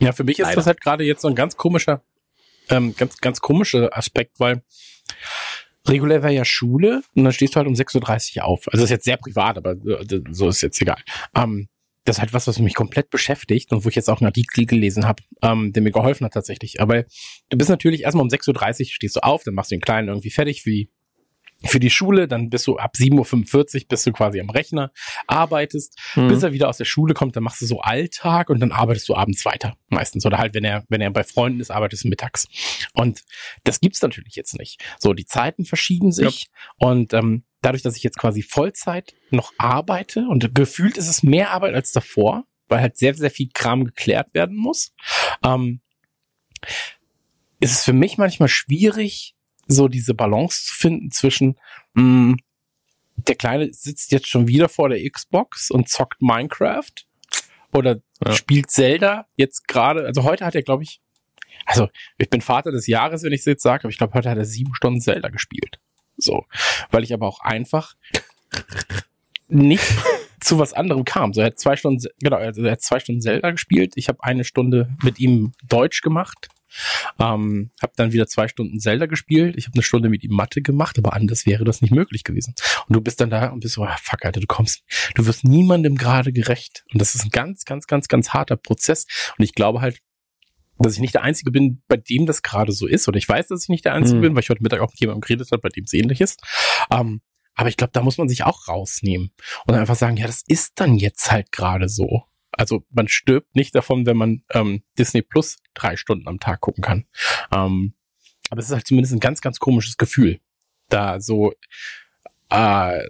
Ja, 0.00 0.12
für 0.12 0.24
mich 0.24 0.38
ist 0.38 0.44
Leider. 0.44 0.56
das 0.56 0.66
halt 0.66 0.80
gerade 0.80 1.04
jetzt 1.04 1.22
so 1.22 1.28
ein 1.28 1.34
ganz 1.34 1.56
komischer, 1.56 2.02
ähm, 2.70 2.94
ganz, 2.96 3.18
ganz 3.18 3.40
komischer 3.40 3.96
Aspekt, 3.96 4.38
weil 4.38 4.62
regulär 5.88 6.22
wäre 6.22 6.32
ja 6.32 6.44
Schule 6.44 7.02
und 7.14 7.24
dann 7.24 7.32
stehst 7.32 7.54
du 7.54 7.56
halt 7.56 7.66
um 7.66 7.74
6.30 7.74 8.38
Uhr 8.38 8.44
auf. 8.44 8.68
Also 8.68 8.84
ist 8.84 8.90
jetzt 8.90 9.04
sehr 9.04 9.16
privat, 9.16 9.56
aber 9.56 9.74
so 10.30 10.48
ist 10.48 10.60
jetzt 10.60 10.80
egal. 10.80 11.02
Ähm, 11.34 11.68
das 12.08 12.16
ist 12.16 12.20
halt 12.20 12.32
was, 12.32 12.46
was 12.46 12.58
mich 12.58 12.74
komplett 12.74 13.10
beschäftigt 13.10 13.70
und 13.70 13.84
wo 13.84 13.88
ich 13.90 13.94
jetzt 13.94 14.08
auch 14.08 14.20
einen 14.20 14.28
Artikel 14.28 14.64
gelesen 14.64 15.06
habe, 15.06 15.22
ähm, 15.42 15.72
der 15.72 15.82
mir 15.82 15.90
geholfen 15.90 16.24
hat 16.24 16.32
tatsächlich. 16.32 16.80
Aber 16.80 17.04
du 17.50 17.58
bist 17.58 17.68
natürlich 17.68 18.04
erstmal 18.04 18.22
um 18.22 18.28
6.30 18.28 18.80
Uhr 18.80 18.86
stehst 18.86 19.16
du 19.16 19.20
auf, 19.20 19.44
dann 19.44 19.54
machst 19.54 19.70
du 19.70 19.76
den 19.76 19.82
Kleinen 19.82 20.08
irgendwie 20.08 20.30
fertig 20.30 20.62
die, 20.64 20.90
für 21.64 21.80
die 21.80 21.90
Schule, 21.90 22.28
dann 22.28 22.50
bist 22.50 22.66
du 22.66 22.76
ab 22.76 22.92
7.45 22.96 23.82
Uhr 23.82 23.88
bist 23.88 24.06
du 24.06 24.12
quasi 24.12 24.40
am 24.40 24.50
Rechner, 24.50 24.92
arbeitest, 25.26 25.98
mhm. 26.14 26.28
bis 26.28 26.42
er 26.42 26.52
wieder 26.52 26.68
aus 26.68 26.76
der 26.76 26.84
Schule 26.84 27.14
kommt, 27.14 27.34
dann 27.34 27.42
machst 27.42 27.60
du 27.60 27.66
so 27.66 27.80
Alltag 27.80 28.50
und 28.50 28.60
dann 28.60 28.70
arbeitest 28.70 29.08
du 29.08 29.14
abends 29.14 29.44
weiter 29.44 29.76
meistens. 29.88 30.24
Oder 30.24 30.38
halt, 30.38 30.54
wenn 30.54 30.64
er, 30.64 30.84
wenn 30.88 31.00
er 31.00 31.10
bei 31.10 31.24
Freunden 31.24 31.60
ist, 31.60 31.70
arbeitest 31.70 32.04
du 32.04 32.08
mittags. 32.08 32.46
Und 32.94 33.22
das 33.64 33.80
gibt's 33.80 34.02
natürlich 34.02 34.36
jetzt 34.36 34.56
nicht. 34.56 34.80
So, 34.98 35.14
die 35.14 35.26
Zeiten 35.26 35.64
verschieben 35.64 36.12
sich 36.12 36.42
ja. 36.42 36.88
und 36.88 37.12
ähm, 37.12 37.44
dadurch, 37.60 37.82
dass 37.82 37.96
ich 37.96 38.04
jetzt 38.04 38.18
quasi 38.18 38.42
Vollzeit 38.42 39.14
noch 39.30 39.52
arbeite 39.58 40.26
und 40.28 40.54
gefühlt 40.54 40.96
ist 40.96 41.08
es 41.08 41.22
mehr 41.22 41.50
Arbeit 41.50 41.74
als 41.74 41.90
davor, 41.92 42.44
weil 42.68 42.80
halt 42.80 42.96
sehr, 42.96 43.14
sehr 43.14 43.30
viel 43.30 43.48
Kram 43.52 43.84
geklärt 43.84 44.32
werden 44.34 44.56
muss, 44.56 44.92
ähm, 45.44 45.80
ist 47.60 47.72
es 47.72 47.84
für 47.84 47.92
mich 47.92 48.18
manchmal 48.18 48.48
schwierig, 48.48 49.34
so 49.68 49.86
diese 49.88 50.14
Balance 50.14 50.64
zu 50.64 50.74
finden 50.74 51.10
zwischen, 51.10 51.56
mh, 51.94 52.02
mm, 52.02 52.36
der 53.16 53.34
Kleine 53.34 53.72
sitzt 53.72 54.12
jetzt 54.12 54.28
schon 54.28 54.48
wieder 54.48 54.68
vor 54.68 54.88
der 54.88 55.08
Xbox 55.08 55.70
und 55.70 55.88
zockt 55.88 56.22
Minecraft 56.22 56.92
oder 57.72 58.00
ja. 58.24 58.32
spielt 58.32 58.70
Zelda 58.70 59.26
jetzt 59.36 59.68
gerade, 59.68 60.04
also 60.06 60.24
heute 60.24 60.44
hat 60.44 60.54
er, 60.54 60.62
glaube 60.62 60.84
ich, 60.84 61.00
also 61.66 61.88
ich 62.16 62.30
bin 62.30 62.40
Vater 62.40 62.70
des 62.70 62.86
Jahres, 62.86 63.22
wenn 63.22 63.32
ich 63.32 63.40
es 63.40 63.46
jetzt 63.46 63.62
sage, 63.62 63.84
aber 63.84 63.90
ich 63.90 63.98
glaube, 63.98 64.14
heute 64.14 64.30
hat 64.30 64.38
er 64.38 64.44
sieben 64.44 64.74
Stunden 64.74 65.00
Zelda 65.00 65.28
gespielt. 65.28 65.80
So. 66.16 66.44
Weil 66.90 67.04
ich 67.04 67.12
aber 67.12 67.26
auch 67.26 67.40
einfach 67.40 67.94
nicht 69.48 69.84
zu 70.40 70.58
was 70.58 70.72
anderem 70.72 71.04
kam. 71.04 71.32
So, 71.32 71.40
er 71.40 71.48
hat 71.48 71.58
zwei 71.58 71.76
Stunden, 71.76 72.04
genau, 72.20 72.36
also 72.36 72.62
er 72.62 72.72
hat 72.72 72.82
zwei 72.82 73.00
Stunden 73.00 73.20
Zelda 73.20 73.50
gespielt. 73.50 73.94
Ich 73.96 74.08
habe 74.08 74.22
eine 74.22 74.44
Stunde 74.44 74.96
mit 75.02 75.18
ihm 75.18 75.52
Deutsch 75.68 76.00
gemacht. 76.02 76.48
Ähm, 77.18 77.70
habe 77.80 77.92
dann 77.96 78.12
wieder 78.12 78.26
zwei 78.26 78.48
Stunden 78.48 78.80
Zelda 78.80 79.06
gespielt. 79.06 79.56
Ich 79.56 79.66
habe 79.66 79.74
eine 79.74 79.82
Stunde 79.82 80.08
mit 80.08 80.24
ihm 80.24 80.32
Mathe 80.32 80.62
gemacht, 80.62 80.98
aber 80.98 81.14
anders 81.14 81.46
wäre 81.46 81.64
das 81.64 81.82
nicht 81.82 81.90
möglich 81.90 82.24
gewesen. 82.24 82.54
Und 82.86 82.94
du 82.94 83.00
bist 83.00 83.20
dann 83.20 83.30
da 83.30 83.48
und 83.48 83.60
bist 83.60 83.74
so, 83.74 83.84
ah, 83.84 83.96
fuck, 84.00 84.24
Alter, 84.24 84.40
du 84.40 84.46
kommst, 84.46 84.82
du 85.14 85.26
wirst 85.26 85.44
niemandem 85.44 85.96
gerade 85.96 86.32
gerecht. 86.32 86.84
Und 86.92 87.00
das 87.00 87.14
ist 87.14 87.24
ein 87.24 87.30
ganz, 87.30 87.64
ganz, 87.64 87.86
ganz, 87.86 88.08
ganz 88.08 88.30
harter 88.30 88.56
Prozess. 88.56 89.06
Und 89.36 89.44
ich 89.44 89.54
glaube 89.54 89.80
halt, 89.80 90.00
dass 90.78 90.94
ich 90.94 91.00
nicht 91.00 91.14
der 91.14 91.22
Einzige 91.22 91.50
bin, 91.50 91.82
bei 91.88 91.96
dem 91.96 92.26
das 92.26 92.42
gerade 92.42 92.72
so 92.72 92.86
ist. 92.86 93.08
Oder 93.08 93.18
ich 93.18 93.28
weiß, 93.28 93.48
dass 93.48 93.64
ich 93.64 93.68
nicht 93.68 93.84
der 93.84 93.94
Einzige 93.94 94.18
mhm. 94.18 94.22
bin, 94.22 94.34
weil 94.34 94.42
ich 94.42 94.50
heute 94.50 94.62
Mittag 94.62 94.80
auch 94.80 94.90
mit 94.90 95.00
jemandem 95.00 95.22
geredet 95.22 95.50
habe, 95.50 95.60
bei 95.60 95.68
dem 95.68 95.84
es 95.84 95.92
ähnlich 95.92 96.20
ist. 96.20 96.40
Ähm, 96.90 97.20
aber 97.54 97.68
ich 97.68 97.76
glaube, 97.76 97.90
da 97.92 98.02
muss 98.02 98.18
man 98.18 98.28
sich 98.28 98.44
auch 98.44 98.68
rausnehmen 98.68 99.32
und 99.66 99.74
einfach 99.74 99.96
sagen, 99.96 100.16
ja, 100.16 100.26
das 100.28 100.44
ist 100.46 100.74
dann 100.76 100.94
jetzt 100.94 101.32
halt 101.32 101.50
gerade 101.50 101.88
so. 101.88 102.22
Also 102.58 102.84
man 102.90 103.08
stirbt 103.08 103.56
nicht 103.56 103.74
davon, 103.74 104.04
wenn 104.04 104.16
man 104.16 104.42
ähm, 104.52 104.82
Disney 104.98 105.22
Plus 105.22 105.56
drei 105.74 105.96
Stunden 105.96 106.28
am 106.28 106.40
Tag 106.40 106.60
gucken 106.60 106.82
kann. 106.82 107.06
Ähm, 107.52 107.94
aber 108.50 108.60
es 108.60 108.66
ist 108.66 108.74
halt 108.74 108.86
zumindest 108.86 109.14
ein 109.14 109.20
ganz, 109.20 109.40
ganz 109.40 109.58
komisches 109.58 109.96
Gefühl, 109.96 110.40
da 110.88 111.20
so 111.20 111.54
äh, 112.50 113.02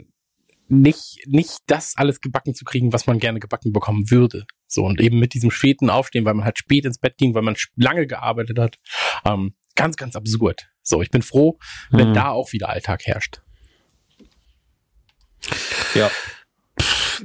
nicht, 0.69 1.27
nicht 1.27 1.61
das 1.67 1.95
alles 1.97 2.21
gebacken 2.21 2.55
zu 2.55 2.65
kriegen, 2.65 2.93
was 2.93 3.07
man 3.07 3.19
gerne 3.19 3.41
gebacken 3.41 3.73
bekommen 3.73 4.11
würde. 4.11 4.45
So, 4.67 4.85
und 4.85 5.01
eben 5.01 5.19
mit 5.19 5.33
diesem 5.33 5.51
späten 5.51 5.89
Aufstehen, 5.89 6.27
weil 6.27 6.35
man 6.35 6.45
halt 6.45 6.59
spät 6.59 6.85
ins 6.85 6.99
Bett 6.99 7.17
ging, 7.17 7.35
weil 7.35 7.43
man 7.43 7.57
lange 7.77 8.07
gearbeitet 8.07 8.59
hat. 8.59 8.79
Ähm, 9.25 9.55
ganz, 9.75 9.97
ganz 9.97 10.15
absurd. 10.15 10.69
So, 10.83 11.01
ich 11.01 11.11
bin 11.11 11.23
froh, 11.23 11.59
wenn 11.91 12.11
mhm. 12.11 12.15
da 12.15 12.31
auch 12.31 12.53
wieder 12.53 12.69
Alltag 12.69 13.07
herrscht. 13.07 13.41
Ja. 15.95 16.11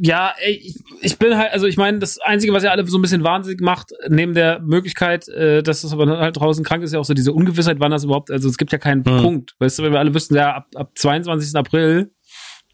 Ja, 0.05 0.33
ey, 0.41 0.75
ich 0.99 1.17
bin 1.17 1.37
halt, 1.37 1.53
also 1.53 1.65
ich 1.65 1.77
meine, 1.77 1.99
das 1.99 2.19
Einzige, 2.19 2.51
was 2.51 2.61
ja 2.61 2.71
alle 2.71 2.85
so 2.85 2.97
ein 2.97 3.01
bisschen 3.01 3.23
wahnsinnig 3.23 3.61
macht, 3.61 3.93
neben 4.09 4.33
der 4.33 4.59
Möglichkeit, 4.59 5.29
äh, 5.29 5.63
dass 5.63 5.83
das 5.83 5.93
aber 5.93 6.17
halt 6.17 6.35
draußen 6.35 6.65
krank 6.65 6.83
ist, 6.83 6.91
ja 6.91 6.99
auch 6.99 7.05
so 7.05 7.13
diese 7.13 7.31
Ungewissheit, 7.31 7.79
wann 7.79 7.91
das 7.91 8.03
überhaupt, 8.03 8.29
also 8.29 8.49
es 8.49 8.57
gibt 8.57 8.73
ja 8.73 8.77
keinen 8.77 8.99
mhm. 8.99 9.21
Punkt. 9.21 9.55
Weißt 9.59 9.79
du, 9.79 9.83
wenn 9.83 9.93
wir 9.93 9.99
alle 9.99 10.13
wüssten, 10.13 10.35
ja, 10.35 10.55
ab, 10.55 10.67
ab 10.75 10.91
22. 10.95 11.55
April 11.55 12.11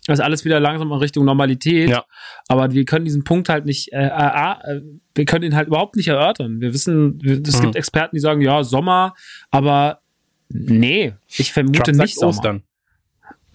ist 0.08 0.22
alles 0.22 0.44
wieder 0.44 0.60
langsam 0.60 0.92
in 0.92 0.98
Richtung 0.98 1.24
Normalität. 1.24 1.92
Ja. 1.92 2.04
Aber 2.48 2.72
wir 2.72 2.84
können 2.86 3.06
diesen 3.06 3.24
Punkt 3.24 3.48
halt 3.48 3.64
nicht, 3.66 3.94
äh, 3.94 4.08
äh, 4.08 4.78
äh 4.78 4.82
wir 5.14 5.26
können 5.26 5.46
ihn 5.46 5.56
halt 5.56 5.68
überhaupt 5.68 5.98
nicht 5.98 6.08
erörtern. 6.08 6.62
Wir 6.62 6.74
wissen, 6.74 7.22
es 7.24 7.58
mhm. 7.58 7.62
gibt 7.62 7.76
Experten, 7.76 8.16
die 8.16 8.22
sagen, 8.22 8.42
ja, 8.42 8.64
Sommer, 8.64 9.14
aber 9.52 10.02
nee, 10.50 11.14
ich 11.28 11.54
vermute 11.54 11.84
Trump 11.84 11.98
nicht 12.00 12.16
Sommer. 12.16 12.30
Ostern. 12.30 12.64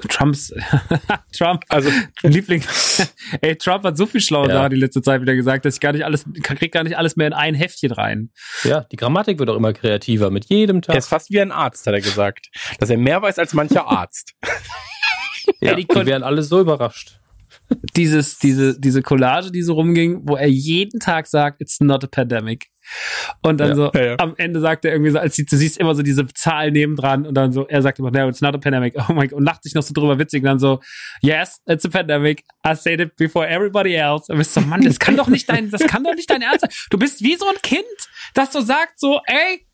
Trumps, 0.08 0.52
Trump, 1.36 1.64
also 1.68 1.90
Liebling. 2.22 2.64
Ey, 3.40 3.56
Trump 3.56 3.84
hat 3.84 3.96
so 3.96 4.06
viel 4.06 4.20
schlaue 4.20 4.48
ja. 4.48 4.54
Sachen 4.54 4.70
die 4.70 4.76
letzte 4.76 5.02
Zeit 5.02 5.20
wieder 5.20 5.34
gesagt, 5.34 5.64
dass 5.64 5.74
ich 5.74 5.80
gar 5.80 5.92
nicht 5.92 6.04
alles, 6.04 6.24
krieg 6.42 6.72
gar 6.72 6.82
nicht 6.82 6.98
alles 6.98 7.16
mehr 7.16 7.28
in 7.28 7.32
ein 7.32 7.54
Heftchen 7.54 7.92
rein. 7.92 8.30
Ja, 8.64 8.80
die 8.82 8.96
Grammatik 8.96 9.38
wird 9.38 9.50
auch 9.50 9.56
immer 9.56 9.72
kreativer 9.72 10.30
mit 10.30 10.46
jedem 10.46 10.82
Tag. 10.82 10.94
Er 10.94 10.98
ist 10.98 11.08
fast 11.08 11.30
wie 11.30 11.40
ein 11.40 11.52
Arzt, 11.52 11.86
hat 11.86 11.94
er 11.94 12.00
gesagt. 12.00 12.48
Dass 12.78 12.90
er 12.90 12.98
mehr 12.98 13.22
weiß 13.22 13.38
als 13.38 13.54
mancher 13.54 13.86
Arzt. 13.88 14.34
ja, 15.60 15.74
die, 15.74 15.86
die 15.86 16.06
wären 16.06 16.22
alle 16.22 16.42
so 16.42 16.60
überrascht. 16.60 17.20
Dieses, 17.96 18.38
diese, 18.38 18.78
diese 18.78 19.02
Collage, 19.02 19.50
die 19.50 19.62
so 19.62 19.74
rumging, 19.74 20.20
wo 20.24 20.36
er 20.36 20.48
jeden 20.48 21.00
Tag 21.00 21.26
sagt, 21.26 21.60
it's 21.60 21.80
not 21.80 22.04
a 22.04 22.06
pandemic. 22.06 22.68
Und 23.42 23.58
dann 23.58 23.70
ja, 23.70 23.74
so, 23.74 23.90
ja, 23.94 24.04
ja. 24.04 24.16
am 24.18 24.34
Ende 24.36 24.60
sagt 24.60 24.84
er 24.84 24.92
irgendwie 24.92 25.10
so, 25.10 25.18
als 25.18 25.36
du, 25.36 25.44
du 25.44 25.56
siehst 25.56 25.78
immer 25.78 25.94
so 25.94 26.02
diese 26.02 26.26
Zahl 26.28 26.70
nebendran 26.70 27.26
und 27.26 27.34
dann 27.34 27.52
so, 27.52 27.66
er 27.66 27.82
sagt 27.82 27.98
immer, 27.98 28.10
no, 28.10 28.28
it's 28.28 28.40
not 28.40 28.54
a 28.54 28.58
pandemic. 28.58 28.94
Oh 29.08 29.12
my 29.12 29.26
God, 29.26 29.38
und 29.38 29.44
lacht 29.44 29.62
sich 29.62 29.74
noch 29.74 29.82
so 29.82 29.92
drüber 29.92 30.18
witzig 30.18 30.42
und 30.42 30.46
dann 30.46 30.58
so, 30.58 30.80
yes, 31.20 31.60
it's 31.66 31.84
a 31.84 31.88
pandemic. 31.88 32.44
I 32.66 32.74
said 32.74 33.00
it 33.00 33.16
before 33.16 33.46
everybody 33.48 33.94
else. 33.94 34.30
Und 34.30 34.38
bist 34.38 34.54
so, 34.54 34.60
Mann, 34.60 34.82
das 34.82 34.98
kann 34.98 35.16
doch 35.16 35.28
nicht 35.28 35.48
dein, 35.48 35.70
das 35.70 35.82
kann 35.86 36.04
doch 36.04 36.14
nicht 36.14 36.30
dein 36.30 36.42
Ernst 36.42 36.60
sein. 36.60 36.70
Du 36.90 36.98
bist 36.98 37.22
wie 37.22 37.36
so 37.36 37.46
ein 37.46 37.56
Kind, 37.62 37.84
das 38.34 38.52
so 38.52 38.60
sagt 38.60 38.98
so, 38.98 39.20
ey, 39.26 39.66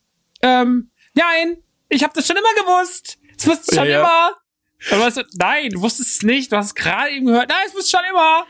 ähm, 0.42 0.90
nein, 1.14 1.58
ich 1.88 2.02
habe 2.02 2.12
das 2.14 2.26
schon 2.26 2.36
immer 2.36 2.54
gewusst. 2.54 3.18
Das 3.36 3.46
wusste 3.46 3.72
ich 3.72 3.78
schon 3.78 3.88
immer. 3.88 4.36
Und 4.90 5.00
weißt 5.00 5.18
du, 5.18 5.22
nein, 5.38 5.70
du 5.70 5.80
wusstest 5.80 6.16
es 6.16 6.22
nicht. 6.22 6.52
Du 6.52 6.56
hast 6.56 6.74
gerade 6.74 7.10
eben 7.10 7.26
gehört. 7.26 7.48
Nein, 7.48 7.58
das 7.66 7.74
wusste 7.74 7.98
schon 7.98 8.06
immer. 8.10 8.46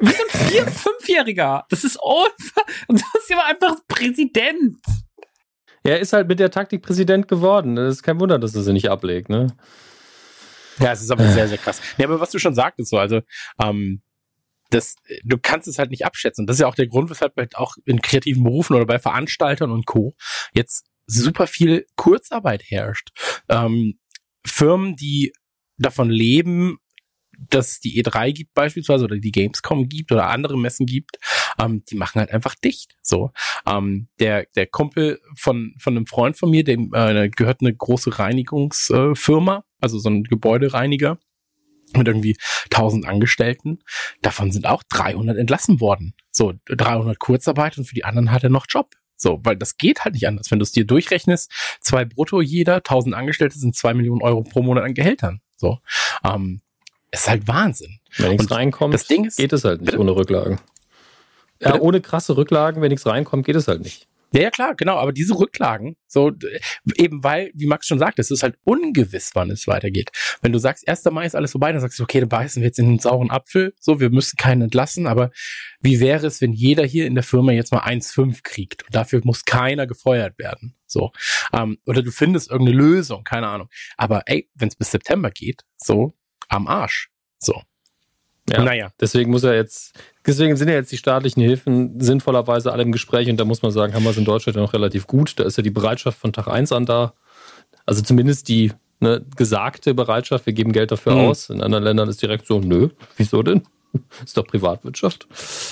Wie 0.00 0.12
so 0.12 0.22
ein 0.22 0.48
Vier-, 0.48 0.66
Fünfjähriger. 0.66 1.64
Das 1.68 1.84
ist 1.84 1.98
unfair. 2.00 2.64
Und 2.86 3.00
das 3.00 3.22
ist 3.22 3.30
immer 3.30 3.44
einfach 3.44 3.76
Präsident. 3.86 4.76
Er 5.84 6.00
ist 6.00 6.12
halt 6.12 6.28
mit 6.28 6.40
der 6.40 6.50
Taktik 6.50 6.82
Präsident 6.82 7.28
geworden. 7.28 7.76
Das 7.76 7.96
ist 7.96 8.02
kein 8.02 8.20
Wunder, 8.20 8.38
dass 8.38 8.54
er 8.54 8.62
sie 8.62 8.72
nicht 8.72 8.90
ablegt, 8.90 9.28
ne? 9.28 9.48
Ja, 10.80 10.92
es 10.92 11.02
ist 11.02 11.10
aber 11.10 11.26
sehr, 11.28 11.48
sehr 11.48 11.58
krass. 11.58 11.80
Ja, 11.96 12.06
aber 12.06 12.20
was 12.20 12.30
du 12.30 12.38
schon 12.38 12.54
sagtest, 12.54 12.90
so, 12.90 12.98
also, 12.98 13.20
ähm, 13.60 14.02
das, 14.70 14.96
du 15.24 15.38
kannst 15.38 15.66
es 15.66 15.78
halt 15.78 15.90
nicht 15.90 16.04
abschätzen. 16.04 16.46
Das 16.46 16.56
ist 16.56 16.60
ja 16.60 16.66
auch 16.66 16.74
der 16.74 16.88
Grund, 16.88 17.10
weshalb 17.10 17.36
halt 17.36 17.56
auch 17.56 17.76
in 17.84 18.00
kreativen 18.00 18.44
Berufen 18.44 18.76
oder 18.76 18.86
bei 18.86 18.98
Veranstaltern 18.98 19.70
und 19.70 19.86
Co. 19.86 20.14
jetzt 20.52 20.84
super 21.06 21.46
viel 21.46 21.86
Kurzarbeit 21.96 22.62
herrscht. 22.66 23.08
Ähm, 23.48 23.98
Firmen, 24.44 24.94
die 24.94 25.32
davon 25.78 26.10
leben, 26.10 26.78
dass 27.50 27.80
die 27.80 28.02
E3 28.02 28.32
gibt 28.32 28.54
beispielsweise 28.54 29.04
oder 29.04 29.16
die 29.16 29.30
Gamescom 29.30 29.88
gibt 29.88 30.10
oder 30.10 30.28
andere 30.28 30.58
Messen 30.58 30.86
gibt, 30.86 31.18
ähm, 31.58 31.84
die 31.88 31.94
machen 31.96 32.18
halt 32.18 32.30
einfach 32.30 32.54
dicht. 32.56 32.96
So, 33.02 33.30
ähm, 33.66 34.08
der 34.18 34.46
der 34.56 34.66
Kumpel 34.66 35.20
von 35.36 35.74
von 35.78 35.96
einem 35.96 36.06
Freund 36.06 36.36
von 36.36 36.50
mir, 36.50 36.64
dem 36.64 36.92
äh, 36.94 37.28
gehört 37.28 37.60
eine 37.60 37.74
große 37.74 38.18
Reinigungsfirma, 38.18 39.64
also 39.80 39.98
so 39.98 40.10
ein 40.10 40.24
Gebäudereiniger 40.24 41.18
mit 41.96 42.06
irgendwie 42.06 42.36
1000 42.64 43.06
Angestellten. 43.06 43.78
Davon 44.20 44.52
sind 44.52 44.66
auch 44.66 44.82
300 44.90 45.38
entlassen 45.38 45.80
worden. 45.80 46.14
So 46.30 46.54
300 46.66 47.18
Kurzarbeit 47.18 47.78
und 47.78 47.84
für 47.84 47.94
die 47.94 48.04
anderen 48.04 48.30
hat 48.30 48.44
er 48.44 48.50
noch 48.50 48.66
Job. 48.68 48.94
So, 49.16 49.40
weil 49.42 49.56
das 49.56 49.78
geht 49.78 50.04
halt 50.04 50.14
nicht 50.14 50.28
anders. 50.28 50.50
Wenn 50.50 50.58
du 50.58 50.62
es 50.62 50.72
dir 50.72 50.86
durchrechnest, 50.86 51.50
zwei 51.80 52.04
brutto 52.04 52.40
jeder, 52.40 52.76
1000 52.76 53.14
Angestellte 53.14 53.58
sind 53.58 53.74
zwei 53.74 53.94
Millionen 53.94 54.22
Euro 54.22 54.42
pro 54.42 54.62
Monat 54.62 54.84
an 54.84 54.94
Gehältern. 54.94 55.40
So, 55.58 55.78
ähm, 56.24 56.62
ist 57.10 57.28
halt 57.28 57.46
Wahnsinn. 57.48 57.98
Wenn 58.16 58.32
nichts 58.32 58.50
reinkommt, 58.50 58.94
das 58.94 59.06
Ding 59.06 59.24
ist, 59.24 59.36
geht 59.36 59.52
es 59.52 59.64
halt 59.64 59.80
nicht 59.80 59.90
bitte? 59.90 60.00
ohne 60.00 60.14
Rücklagen. 60.14 60.60
Ja, 61.60 61.72
Bitte? 61.72 61.82
ohne 61.82 62.00
krasse 62.00 62.36
Rücklagen, 62.36 62.80
wenn 62.82 62.90
nichts 62.90 63.06
reinkommt, 63.06 63.44
geht 63.44 63.56
es 63.56 63.66
halt 63.66 63.82
nicht. 63.82 64.06
Ja, 64.32 64.42
ja, 64.42 64.50
klar, 64.50 64.74
genau. 64.74 64.96
Aber 64.96 65.12
diese 65.12 65.38
Rücklagen, 65.38 65.96
so 66.06 66.32
eben 66.96 67.24
weil, 67.24 67.50
wie 67.54 67.66
Max 67.66 67.86
schon 67.86 67.98
sagt, 67.98 68.18
es 68.18 68.30
ist 68.30 68.42
halt 68.42 68.56
ungewiss, 68.64 69.30
wann 69.34 69.50
es 69.50 69.66
weitergeht. 69.66 70.10
Wenn 70.42 70.52
du 70.52 70.58
sagst, 70.58 70.86
1. 70.86 71.04
Mai 71.06 71.24
ist 71.24 71.34
alles 71.34 71.52
vorbei, 71.52 71.72
dann 71.72 71.80
sagst 71.80 71.98
du, 71.98 72.02
okay, 72.02 72.20
dann 72.20 72.28
beißen 72.28 72.60
wir 72.60 72.68
jetzt 72.68 72.78
in 72.78 72.88
den 72.88 72.98
sauren 72.98 73.30
Apfel. 73.30 73.74
So, 73.80 74.00
wir 74.00 74.10
müssen 74.10 74.36
keinen 74.36 74.62
entlassen. 74.62 75.06
Aber 75.06 75.30
wie 75.80 75.98
wäre 75.98 76.26
es, 76.26 76.42
wenn 76.42 76.52
jeder 76.52 76.84
hier 76.84 77.06
in 77.06 77.14
der 77.14 77.24
Firma 77.24 77.52
jetzt 77.52 77.72
mal 77.72 77.80
1,5 77.80 78.40
kriegt 78.42 78.84
und 78.84 78.94
dafür 78.94 79.22
muss 79.24 79.44
keiner 79.46 79.86
gefeuert 79.86 80.38
werden? 80.38 80.74
So. 80.88 81.12
Ähm, 81.52 81.78
oder 81.86 82.02
du 82.02 82.10
findest 82.10 82.50
irgendeine 82.50 82.78
Lösung, 82.78 83.24
keine 83.24 83.46
Ahnung. 83.48 83.68
Aber 83.96 84.22
ey, 84.26 84.48
wenn 84.54 84.68
es 84.68 84.76
bis 84.76 84.90
September 84.90 85.30
geht, 85.30 85.62
so 85.76 86.14
am 86.48 86.66
Arsch. 86.66 87.10
So. 87.38 87.62
Ja. 88.50 88.62
Naja. 88.64 88.90
Deswegen 88.98 89.30
muss 89.30 89.44
er 89.44 89.54
jetzt, 89.54 89.92
deswegen 90.26 90.56
sind 90.56 90.68
ja 90.68 90.74
jetzt 90.74 90.90
die 90.90 90.96
staatlichen 90.96 91.42
Hilfen 91.42 92.00
sinnvollerweise 92.00 92.72
alle 92.72 92.82
im 92.82 92.92
Gespräch 92.92 93.28
und 93.28 93.36
da 93.38 93.44
muss 93.44 93.60
man 93.60 93.70
sagen, 93.72 93.92
haben 93.92 94.04
wir 94.04 94.10
es 94.10 94.16
in 94.16 94.24
Deutschland 94.24 94.56
ja 94.56 94.62
noch 94.62 94.72
relativ 94.72 95.06
gut. 95.06 95.38
Da 95.38 95.44
ist 95.44 95.58
ja 95.58 95.62
die 95.62 95.70
Bereitschaft 95.70 96.18
von 96.18 96.32
Tag 96.32 96.48
eins 96.48 96.72
an 96.72 96.86
da. 96.86 97.12
Also 97.84 98.00
zumindest 98.02 98.48
die 98.48 98.72
ne, 99.00 99.24
gesagte 99.36 99.92
Bereitschaft, 99.92 100.46
wir 100.46 100.54
geben 100.54 100.72
Geld 100.72 100.90
dafür 100.90 101.12
Mhm. 101.14 101.20
aus. 101.20 101.50
In 101.50 101.62
anderen 101.62 101.84
Ländern 101.84 102.08
ist 102.08 102.22
direkt 102.22 102.46
so, 102.46 102.60
nö, 102.60 102.88
wieso 103.18 103.42
denn? 103.42 103.62
Ist 104.24 104.36
doch 104.36 104.46
Privatwirtschaft. 104.46 105.26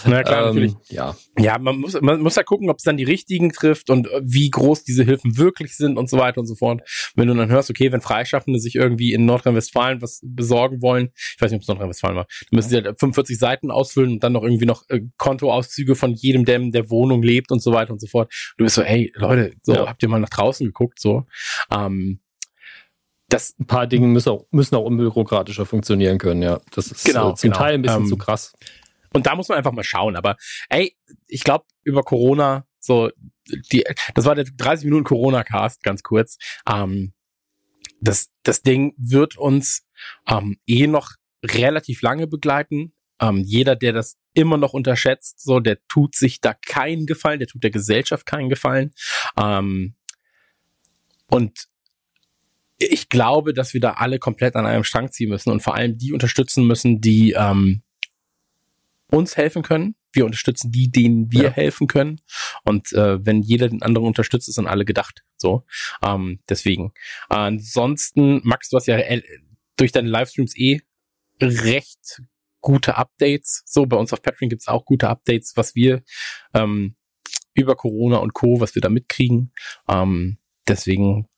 Na 0.07 0.23
klar, 0.23 0.41
Ähm, 0.41 0.47
natürlich. 0.47 0.73
Ja, 0.89 1.17
Ja, 1.39 1.59
man 1.59 1.79
muss, 1.79 2.01
man 2.01 2.21
muss 2.21 2.37
ja 2.37 2.43
gucken, 2.43 2.71
ob 2.71 2.79
es 2.79 2.83
dann 2.85 2.97
die 2.97 3.05
richtigen 3.05 3.53
trifft 3.53 3.91
und 3.91 4.07
äh, 4.11 4.21
wie 4.25 4.49
groß 4.51 4.85
diese 4.85 5.05
Hilfen 5.05 5.37
wirklich 5.37 5.77
sind 5.77 5.99
und 5.99 6.09
so 6.09 6.19
weiter 6.19 6.41
und 6.41 6.47
so 6.47 6.55
fort. 6.55 6.81
Wenn 7.15 7.29
du 7.29 7.35
dann 7.35 7.51
hörst, 7.51 7.71
okay, 7.71 7.93
wenn 7.93 8.01
Freischaffende 8.01 8.59
sich 8.61 8.75
irgendwie 8.75 9.13
in 9.13 9.27
Nordrhein-Westfalen 9.27 10.01
was 10.03 10.21
besorgen 10.25 10.81
wollen, 10.83 11.11
ich 11.15 11.37
weiß 11.41 11.51
nicht, 11.51 11.59
ob 11.59 11.63
es 11.63 11.69
Nordrhein-Westfalen 11.69 12.17
war, 12.17 12.27
dann 12.51 12.57
müssen 12.57 12.69
sie 12.71 12.77
halt 12.77 12.99
45 12.99 13.39
Seiten 13.39 13.71
ausfüllen 13.71 14.13
und 14.13 14.23
dann 14.25 14.33
noch 14.33 14.43
irgendwie 14.43 14.67
noch 14.67 14.85
äh, 14.89 15.01
Kontoauszüge 15.19 15.95
von 15.95 16.15
jedem, 16.15 16.45
der 16.45 16.57
in 16.57 16.73
der 16.73 16.91
Wohnung 16.91 17.23
lebt 17.23 17.53
und 17.53 17.63
so 17.63 17.73
weiter 17.73 17.93
und 17.93 18.01
so 18.01 18.07
fort. 18.07 18.33
Du 18.57 18.65
bist 18.65 18.77
so, 18.77 18.83
ey, 18.83 19.13
Leute, 19.17 19.53
so, 19.63 19.75
Ja. 19.75 19.87
habt 19.87 20.03
ihr 20.03 20.09
mal 20.09 20.21
nach 20.21 20.31
draußen 20.31 20.67
geguckt, 20.67 21.01
so. 21.01 21.27
Ähm, 21.71 22.21
das, 23.29 23.55
ein 23.59 23.67
paar 23.67 23.87
Dinge 23.87 24.07
müssen 24.07 24.31
auch, 24.31 24.47
müssen 24.51 24.77
auch 24.77 24.85
unbürokratischer 24.85 25.67
funktionieren 25.67 26.19
können, 26.19 26.43
ja. 26.43 26.61
Das 26.73 26.91
ist 26.91 27.05
Genau, 27.05 27.33
äh, 27.33 27.35
zum 27.35 27.51
genau. 27.51 27.59
Teil 27.63 27.75
ein 27.75 27.83
bisschen 27.83 28.03
Ähm, 28.03 28.09
zu 28.09 28.17
krass. 28.17 28.53
Und 29.13 29.27
da 29.27 29.35
muss 29.35 29.49
man 29.49 29.59
einfach 29.59 29.73
mal 29.73 29.85
schauen. 29.85 30.17
Aber 30.17 30.37
ey, 30.69 30.97
ich 31.27 31.43
glaube, 31.43 31.65
über 31.83 32.03
Corona, 32.03 32.67
so, 32.79 33.11
die, 33.73 33.85
das 34.15 34.25
war 34.25 34.35
der 34.35 34.45
30 34.45 34.85
Minuten 34.85 35.05
Corona-Cast, 35.05 35.83
ganz 35.83 36.03
kurz. 36.03 36.39
Ähm, 36.69 37.13
das, 38.01 38.31
das 38.43 38.63
Ding 38.63 38.95
wird 38.99 39.37
uns 39.37 39.87
ähm, 40.29 40.59
eh 40.67 40.87
noch 40.87 41.13
relativ 41.45 42.03
lange 42.03 42.27
begleiten. 42.27 42.93
Ähm, 43.21 43.39
jeder, 43.39 43.75
der 43.75 43.93
das 43.93 44.19
immer 44.35 44.59
noch 44.59 44.75
unterschätzt, 44.75 45.41
so, 45.43 45.61
der 45.61 45.79
tut 45.89 46.15
sich 46.15 46.41
da 46.41 46.53
keinen 46.55 47.07
Gefallen, 47.07 47.39
der 47.39 47.49
tut 47.49 47.65
der 47.65 47.71
Gesellschaft 47.71 48.27
keinen 48.27 48.51
Gefallen. 48.51 48.93
Ähm, 49.39 49.95
und 51.29 51.69
ich 52.79 53.09
glaube, 53.09 53.55
dass 53.55 53.73
wir 53.75 53.81
da 53.81 53.93
alle 53.93 54.19
komplett 54.19 54.55
an 54.57 54.67
einem 54.67 54.85
Strang 54.85 55.11
ziehen 55.11 55.31
müssen 55.31 55.51
und 55.51 55.61
vor 55.63 55.75
allem 55.75 55.97
die 55.97 56.13
unterstützen 56.13 56.67
müssen, 56.67 57.01
die 57.01 57.33
ähm, 57.33 57.83
uns 59.11 59.37
helfen 59.37 59.63
können. 59.63 59.95
Wir 60.13 60.25
unterstützen 60.25 60.73
die, 60.73 60.91
denen 60.91 61.31
wir 61.31 61.45
Ja. 61.45 61.51
helfen 61.51 61.87
können. 61.87 62.21
Und 62.65 62.93
äh, 62.93 63.25
wenn 63.25 63.43
jeder 63.43 63.69
den 63.69 63.83
anderen 63.83 64.07
unterstützt, 64.07 64.49
ist 64.49 64.59
an 64.59 64.67
alle 64.67 64.85
gedacht. 64.85 65.25
So, 65.37 65.65
ähm, 66.03 66.41
deswegen. 66.49 66.93
ansonsten, 67.29 68.41
Max, 68.45 68.69
du 68.71 68.77
hast 68.77 68.87
ja 68.87 68.97
äh, 68.99 69.23
durch 69.77 69.93
deine 69.93 70.09
Livestreams 70.09 70.57
eh 70.57 70.81
recht 71.41 72.23
gute 72.61 72.97
Updates. 72.97 73.63
So, 73.67 73.87
bei 73.87 73.97
uns 73.97 74.13
auf 74.13 74.23
Patreon 74.23 74.49
gibt's 74.49 74.69
auch 74.69 74.85
gute 74.85 75.09
Updates, 75.09 75.53
was 75.57 75.75
wir 75.75 76.03
ähm, 76.55 76.97
über 77.55 77.77
Corona 77.77 78.17
und 78.17 78.33
Co., 78.33 78.61
was 78.61 78.75
wir 78.75 78.83
da 78.83 78.89
mitkriegen. 78.89 79.53
Ähm, 79.89 80.39
deswegen, 80.67 81.29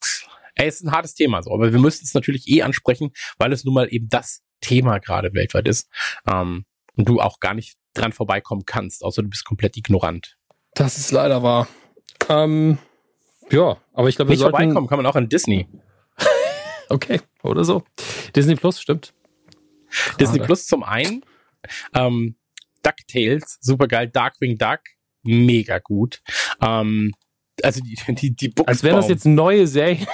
ey, 0.58 0.68
es 0.68 0.76
ist 0.76 0.86
ein 0.86 0.92
hartes 0.92 1.14
Thema, 1.14 1.42
so, 1.42 1.52
aber 1.52 1.72
wir 1.72 1.78
müssen 1.78 2.04
es 2.04 2.14
natürlich 2.14 2.48
eh 2.48 2.62
ansprechen, 2.62 3.12
weil 3.38 3.52
es 3.52 3.64
nun 3.64 3.74
mal 3.74 3.88
eben 3.90 4.08
das 4.08 4.42
Thema 4.60 4.98
gerade 4.98 5.32
weltweit 5.32 5.68
ist. 5.68 5.88
Ähm, 6.30 6.66
und 6.96 7.08
du 7.08 7.20
auch 7.20 7.38
gar 7.38 7.54
nicht 7.54 7.76
dran 7.94 8.12
vorbeikommen 8.12 8.64
kannst, 8.66 9.04
außer 9.04 9.22
du 9.22 9.28
bist 9.28 9.44
komplett 9.44 9.76
ignorant. 9.76 10.36
Das 10.74 10.98
ist 10.98 11.12
leider 11.12 11.42
wahr. 11.42 11.68
Ähm, 12.28 12.78
ja, 13.50 13.78
aber 13.92 14.08
ich 14.08 14.16
glaube, 14.16 14.30
Nicht 14.30 14.40
sollten... 14.40 14.56
vorbeikommen 14.56 14.88
kann 14.88 14.98
man 14.98 15.06
auch 15.06 15.16
an 15.16 15.28
Disney. 15.28 15.66
Okay, 16.90 17.20
oder 17.42 17.64
so. 17.64 17.82
Disney 18.34 18.54
Plus, 18.54 18.80
stimmt. 18.80 19.12
Disney 20.18 20.38
Gerade. 20.38 20.46
Plus 20.46 20.66
zum 20.66 20.82
einen, 20.82 21.22
ähm, 21.94 22.36
DuckTales, 22.82 23.58
super 23.60 23.88
geil, 23.88 24.08
Darkwing 24.08 24.56
Duck, 24.56 24.80
mega 25.22 25.80
gut. 25.80 26.22
Ähm, 26.62 27.12
also 27.62 27.82
die, 27.82 27.96
die, 28.14 28.34
die 28.34 28.48
Buchsbaum. 28.48 28.68
Als 28.68 28.82
wären 28.82 28.96
das 28.96 29.08
jetzt 29.08 29.26
neue 29.26 29.66
Serien. 29.66 30.06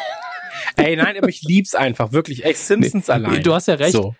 Ey, 0.77 0.97
nein, 0.97 1.16
aber 1.16 1.29
ich 1.29 1.43
lieb's 1.43 1.75
einfach, 1.75 2.12
wirklich. 2.12 2.45
Ey, 2.45 2.55
Simpsons 2.55 3.07
Nee, 3.09 3.12
allein. 3.14 3.43
du 3.43 3.55
hast 3.55 3.68
ja 3.68 3.75
recht. 3.75 3.93
So. 3.93 4.14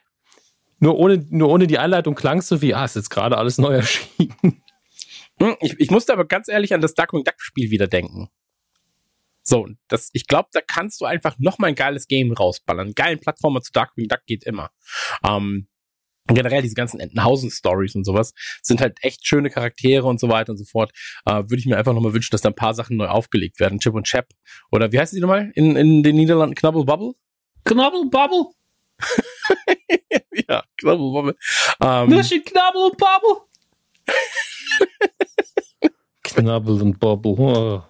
Nur 0.79 0.97
ohne, 0.99 1.25
nur 1.31 1.49
ohne 1.51 1.67
die 1.67 1.79
Einleitung 1.79 2.15
klang 2.15 2.39
es 2.39 2.49
so 2.49 2.61
wie, 2.63 2.75
ah, 2.75 2.85
ist 2.85 2.97
jetzt 2.97 3.11
gerade 3.11 3.39
alles 3.39 3.59
neu 3.59 3.75
erschienen. 3.77 4.63
Hm, 5.41 5.57
Ich, 5.61 5.75
ich 5.79 5.91
musste 5.91 6.13
aber 6.13 6.25
ganz 6.27 6.49
ehrlich 6.49 6.75
an 6.75 6.81
das 6.81 6.95
Darkwing 6.95 7.25
Duck 7.25 7.35
Spiel 7.39 7.71
wieder 7.71 7.87
denken. 7.87 8.29
So, 9.43 9.69
das, 9.89 10.09
ich 10.15 10.27
glaube, 10.27 10.49
da 10.53 10.61
kannst 10.67 11.01
du 11.01 11.05
einfach 11.05 11.37
noch 11.39 11.59
mal 11.59 11.67
ein 11.67 11.75
geiles 11.75 12.07
Game 12.07 12.33
rausballern. 12.33 12.95
Geilen 12.95 13.21
Plattformer 13.21 13.61
zu 13.61 13.73
Darkwing 13.73 14.09
Duck 14.09 14.21
geht 14.27 14.45
immer. 14.45 14.71
Ähm, 15.27 15.69
generell 16.29 16.63
diese 16.63 16.75
ganzen 16.75 17.01
Entenhausen-Stories 17.01 17.95
und 17.97 18.05
sowas 18.05 18.33
sind 18.63 18.81
halt 18.81 18.99
echt 19.03 19.27
schöne 19.27 19.51
Charaktere 19.51 20.07
und 20.07 20.19
so 20.19 20.29
weiter 20.29 20.53
und 20.53 20.57
so 20.59 20.65
fort. 20.65 20.91
Äh, 21.27 21.35
Würde 21.35 21.57
ich 21.57 21.67
mir 21.67 21.77
einfach 21.77 21.93
nochmal 21.93 22.15
wünschen, 22.15 22.31
dass 22.33 22.41
da 22.41 22.49
ein 22.51 22.55
paar 22.55 22.75
Sachen 22.75 22.97
neu 22.97 23.09
aufgelegt 23.09 23.61
werden. 23.61 23.79
Chip 23.79 23.95
und 23.95 24.07
Chap. 24.07 24.29
Oder 24.71 24.93
wie 24.93 24.99
heißt 24.99 25.13
die 25.13 25.21
nochmal? 25.21 25.51
In, 25.55 25.77
in 25.77 26.03
den 26.03 26.17
Niederlanden 26.17 26.55
Knubbel 26.55 26.85
Bubble? 26.85 27.13
Knabbel, 27.65 28.09
Bubble. 28.11 28.47
ja, 30.49 30.65
Knubbel 30.79 31.13
Bubble. 31.13 31.37
Ähm, 31.83 32.09
Nüsschen, 32.09 32.43
Knabbel, 32.45 32.91
Bubble. 32.91 33.43
Knabbel 36.23 36.83
und 36.83 36.99
Bobble. 36.99 37.33
Oh. 37.33 37.83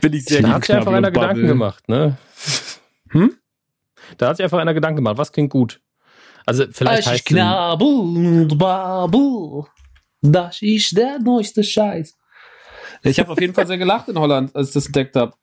bin 0.00 0.12
ich 0.12 0.24
sehr 0.24 0.42
Da 0.42 0.50
hat 0.50 0.64
sich 0.64 0.74
einfach 0.74 0.92
Knubbel 0.92 0.98
einer 0.98 1.08
und 1.08 1.14
Gedanken 1.14 1.34
Bubble. 1.34 1.48
gemacht, 1.48 1.88
ne? 1.88 2.18
Hm? 3.10 3.36
Da 4.18 4.28
hat 4.28 4.36
sich 4.36 4.44
einfach 4.44 4.58
einer 4.58 4.74
Gedanken 4.74 4.96
gemacht. 4.96 5.18
Was 5.18 5.32
klingt 5.32 5.50
gut? 5.50 5.80
Also 6.46 6.64
vielleicht 6.70 6.98
Das 6.98 7.06
ist 7.06 7.06
heißt 7.06 7.20
es, 7.20 7.24
Knabbel 7.24 7.86
und 7.86 8.58
Bubble. 8.58 9.70
Das 10.22 10.60
ist 10.62 10.96
der 10.96 11.18
neueste 11.18 11.64
Scheiß. 11.64 12.16
Ich 13.02 13.18
habe 13.18 13.32
auf 13.32 13.40
jeden 13.40 13.54
Fall 13.54 13.66
sehr 13.66 13.78
gelacht 13.78 14.08
in 14.08 14.18
Holland, 14.18 14.54
als 14.54 14.68
ich 14.68 14.74
das 14.74 14.86
entdeckt 14.86 15.16
habe. 15.16 15.34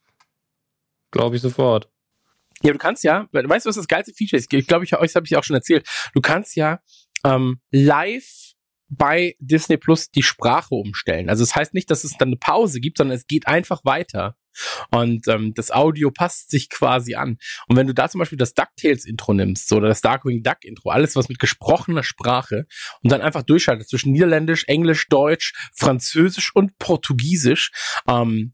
glaube 1.11 1.35
ich 1.35 1.41
sofort. 1.41 1.89
Ja, 2.63 2.71
du 2.71 2.79
kannst 2.79 3.03
ja, 3.03 3.27
weißt 3.31 3.65
du, 3.65 3.69
was 3.69 3.75
das 3.75 3.87
geilste 3.87 4.13
Feature 4.13 4.37
ist? 4.39 4.51
Ich 4.51 4.67
glaube, 4.67 4.85
ich, 4.85 4.95
euch 4.97 5.15
habe 5.15 5.25
ich 5.25 5.35
auch 5.35 5.43
schon 5.43 5.55
erzählt. 5.55 5.87
Du 6.13 6.21
kannst 6.21 6.55
ja 6.55 6.79
ähm, 7.23 7.61
live 7.71 8.53
bei 8.89 9.35
Disney 9.39 9.77
Plus 9.77 10.09
die 10.09 10.23
Sprache 10.23 10.73
umstellen. 10.73 11.29
Also 11.29 11.43
es 11.43 11.49
das 11.49 11.55
heißt 11.55 11.73
nicht, 11.73 11.91
dass 11.91 12.03
es 12.03 12.17
dann 12.17 12.29
eine 12.29 12.37
Pause 12.37 12.79
gibt, 12.79 12.97
sondern 12.97 13.17
es 13.17 13.27
geht 13.27 13.47
einfach 13.47 13.81
weiter. 13.83 14.35
Und 14.91 15.27
ähm, 15.27 15.53
das 15.53 15.71
Audio 15.71 16.11
passt 16.11 16.49
sich 16.51 16.69
quasi 16.69 17.15
an. 17.15 17.37
Und 17.67 17.75
wenn 17.75 17.87
du 17.87 17.93
da 17.93 18.09
zum 18.09 18.19
Beispiel 18.19 18.37
das 18.37 18.53
DuckTales-Intro 18.53 19.33
nimmst 19.33 19.71
oder 19.73 19.87
das 19.87 20.01
Darkwing 20.01 20.43
Duck-Intro, 20.43 20.89
alles 20.89 21.15
was 21.15 21.29
mit 21.29 21.39
gesprochener 21.39 22.03
Sprache 22.03 22.65
und 23.03 23.11
dann 23.11 23.21
einfach 23.21 23.43
durchschaltest 23.43 23.89
zwischen 23.89 24.11
Niederländisch, 24.11 24.65
Englisch, 24.67 25.07
Deutsch, 25.09 25.53
Französisch 25.73 26.55
und 26.55 26.77
Portugiesisch, 26.79 27.71
ähm, 28.07 28.53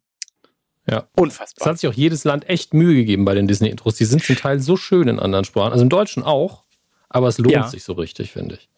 Ja. 0.89 1.07
Es 1.15 1.21
unfassbar. 1.21 1.69
hat 1.69 1.79
sich 1.79 1.89
auch 1.89 1.93
jedes 1.93 2.25
Land 2.25 2.49
echt 2.49 2.73
Mühe 2.73 2.93
gegeben 2.95 3.23
bei 3.25 3.33
den 3.35 3.47
Disney-Intros. 3.47 3.95
Die 3.95 4.05
sind 4.05 4.23
zum 4.23 4.35
Teil 4.35 4.59
so 4.59 4.75
schön 4.75 5.07
in 5.07 5.19
anderen 5.19 5.45
Sprachen. 5.45 5.71
Also 5.71 5.83
im 5.83 5.89
Deutschen 5.89 6.23
auch. 6.23 6.63
Aber 7.09 7.27
es 7.29 7.37
lohnt 7.37 7.53
Ja. 7.53 7.67
sich 7.67 7.83
so 7.83 7.93
richtig, 7.93 8.31
finde 8.31 8.55
ich. 8.55 8.69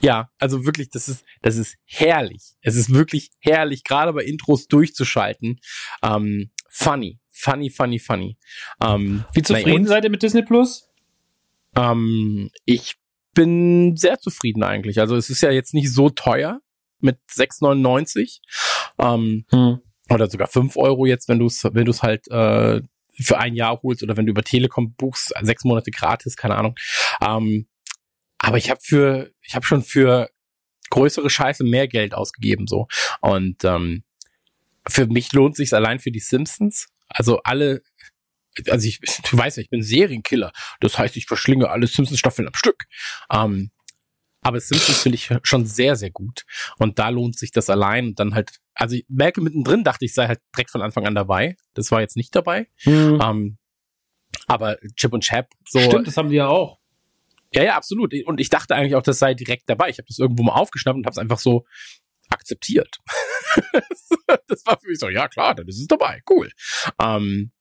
Ja, 0.00 0.30
also 0.38 0.64
wirklich, 0.64 0.88
das 0.90 1.08
ist, 1.08 1.24
das 1.42 1.56
ist 1.56 1.76
herrlich. 1.84 2.42
Es 2.62 2.76
ist 2.76 2.92
wirklich 2.94 3.30
herrlich, 3.40 3.84
gerade 3.84 4.12
bei 4.12 4.22
Intros 4.24 4.68
durchzuschalten. 4.68 5.60
Ähm, 6.02 6.50
funny, 6.74 7.20
funny, 7.30 7.70
funny, 7.70 7.98
funny. 7.98 8.36
Ähm, 8.82 9.24
Wie 9.32 9.42
zufrieden 9.42 9.82
und, 9.82 9.86
seid 9.86 10.04
ihr 10.04 10.10
mit 10.10 10.22
Disney 10.22 10.42
Plus? 10.42 10.90
ähm, 11.76 12.50
Ich 12.64 12.96
bin 13.32 13.96
sehr 13.96 14.18
zufrieden 14.18 14.62
eigentlich. 14.64 14.98
Also 14.98 15.16
es 15.16 15.30
ist 15.30 15.40
ja 15.40 15.50
jetzt 15.50 15.72
nicht 15.72 15.92
so 15.92 16.10
teuer 16.10 16.60
mit 16.98 17.18
6,99. 17.30 18.40
Ähm, 18.98 19.44
hm. 19.50 19.80
Oder 20.10 20.28
sogar 20.28 20.48
5 20.48 20.76
Euro 20.76 21.06
jetzt, 21.06 21.28
wenn 21.28 21.38
du 21.38 21.46
es 21.46 21.64
wenn 21.64 21.84
du's 21.84 22.02
halt 22.02 22.28
äh, 22.28 22.82
für 23.16 23.38
ein 23.38 23.54
Jahr 23.54 23.80
holst 23.82 24.02
oder 24.02 24.16
wenn 24.16 24.26
du 24.26 24.30
über 24.30 24.42
Telekom 24.42 24.94
buchst, 24.94 25.32
sechs 25.42 25.64
Monate 25.64 25.90
gratis, 25.92 26.36
keine 26.36 26.56
Ahnung. 26.56 26.74
Ähm, 27.22 27.68
aber 28.38 28.58
ich 28.58 28.68
habe 28.68 28.80
für, 28.82 29.30
ich 29.40 29.54
habe 29.54 29.64
schon 29.64 29.82
für 29.82 30.28
größere 30.90 31.30
Scheiße 31.30 31.64
mehr 31.64 31.88
Geld 31.88 32.14
ausgegeben 32.14 32.66
so. 32.66 32.88
Und 33.20 33.64
ähm, 33.64 34.02
für 34.88 35.06
mich 35.06 35.32
lohnt 35.32 35.56
sich 35.56 35.72
allein 35.72 35.98
für 35.98 36.10
die 36.10 36.20
Simpsons. 36.20 36.88
Also 37.08 37.40
alle, 37.44 37.82
also 38.68 38.86
ich, 38.86 39.00
du 39.30 39.36
weißt 39.36 39.56
ja, 39.56 39.62
ich 39.62 39.70
bin 39.70 39.82
Serienkiller. 39.82 40.52
Das 40.80 40.98
heißt, 40.98 41.16
ich 41.16 41.26
verschlinge 41.26 41.70
alle 41.70 41.86
Simpsons-Staffeln 41.86 42.48
am 42.48 42.54
Stück. 42.54 42.84
Ähm, 43.30 43.70
aber 44.42 44.60
Simpsons 44.60 45.00
finde 45.00 45.16
ich 45.16 45.30
schon 45.42 45.64
sehr, 45.64 45.96
sehr 45.96 46.10
gut. 46.10 46.44
Und 46.78 46.98
da 46.98 47.08
lohnt 47.08 47.38
sich 47.38 47.50
das 47.50 47.70
allein. 47.70 48.08
Und 48.08 48.20
dann 48.20 48.34
halt, 48.34 48.58
also 48.74 48.94
ich 48.94 49.06
merke 49.08 49.40
mittendrin, 49.40 49.84
dachte 49.84 50.04
ich, 50.04 50.12
sei 50.12 50.26
halt 50.26 50.40
direkt 50.54 50.70
von 50.70 50.82
Anfang 50.82 51.06
an 51.06 51.14
dabei. 51.14 51.56
Das 51.72 51.90
war 51.90 52.02
jetzt 52.02 52.16
nicht 52.16 52.36
dabei. 52.36 52.68
Mhm. 52.84 53.20
Ähm, 53.22 53.58
aber 54.46 54.76
Chip 54.96 55.14
und 55.14 55.22
Chap, 55.22 55.48
so. 55.66 55.80
Stimmt, 55.80 56.06
das 56.06 56.18
haben 56.18 56.28
die 56.28 56.36
ja 56.36 56.48
auch. 56.48 56.78
Ja, 57.54 57.62
ja, 57.62 57.76
absolut. 57.76 58.12
Und 58.26 58.40
ich 58.40 58.50
dachte 58.50 58.74
eigentlich 58.74 58.96
auch, 58.96 59.02
das 59.02 59.18
sei 59.18 59.32
direkt 59.32 59.68
dabei. 59.70 59.88
Ich 59.88 59.98
habe 59.98 60.08
das 60.08 60.18
irgendwo 60.18 60.42
mal 60.42 60.54
aufgeschnappt 60.54 60.96
und 60.96 61.06
habe 61.06 61.12
es 61.12 61.18
einfach 61.18 61.38
so 61.38 61.64
akzeptiert. 62.34 62.98
das 64.46 64.66
war 64.66 64.78
für 64.78 64.88
mich 64.88 64.98
so, 64.98 65.08
ja 65.08 65.28
klar, 65.28 65.54
dann 65.54 65.68
ist 65.68 65.80
es 65.80 65.86
dabei, 65.86 66.20
cool. 66.28 66.50
Ähm, 67.00 67.52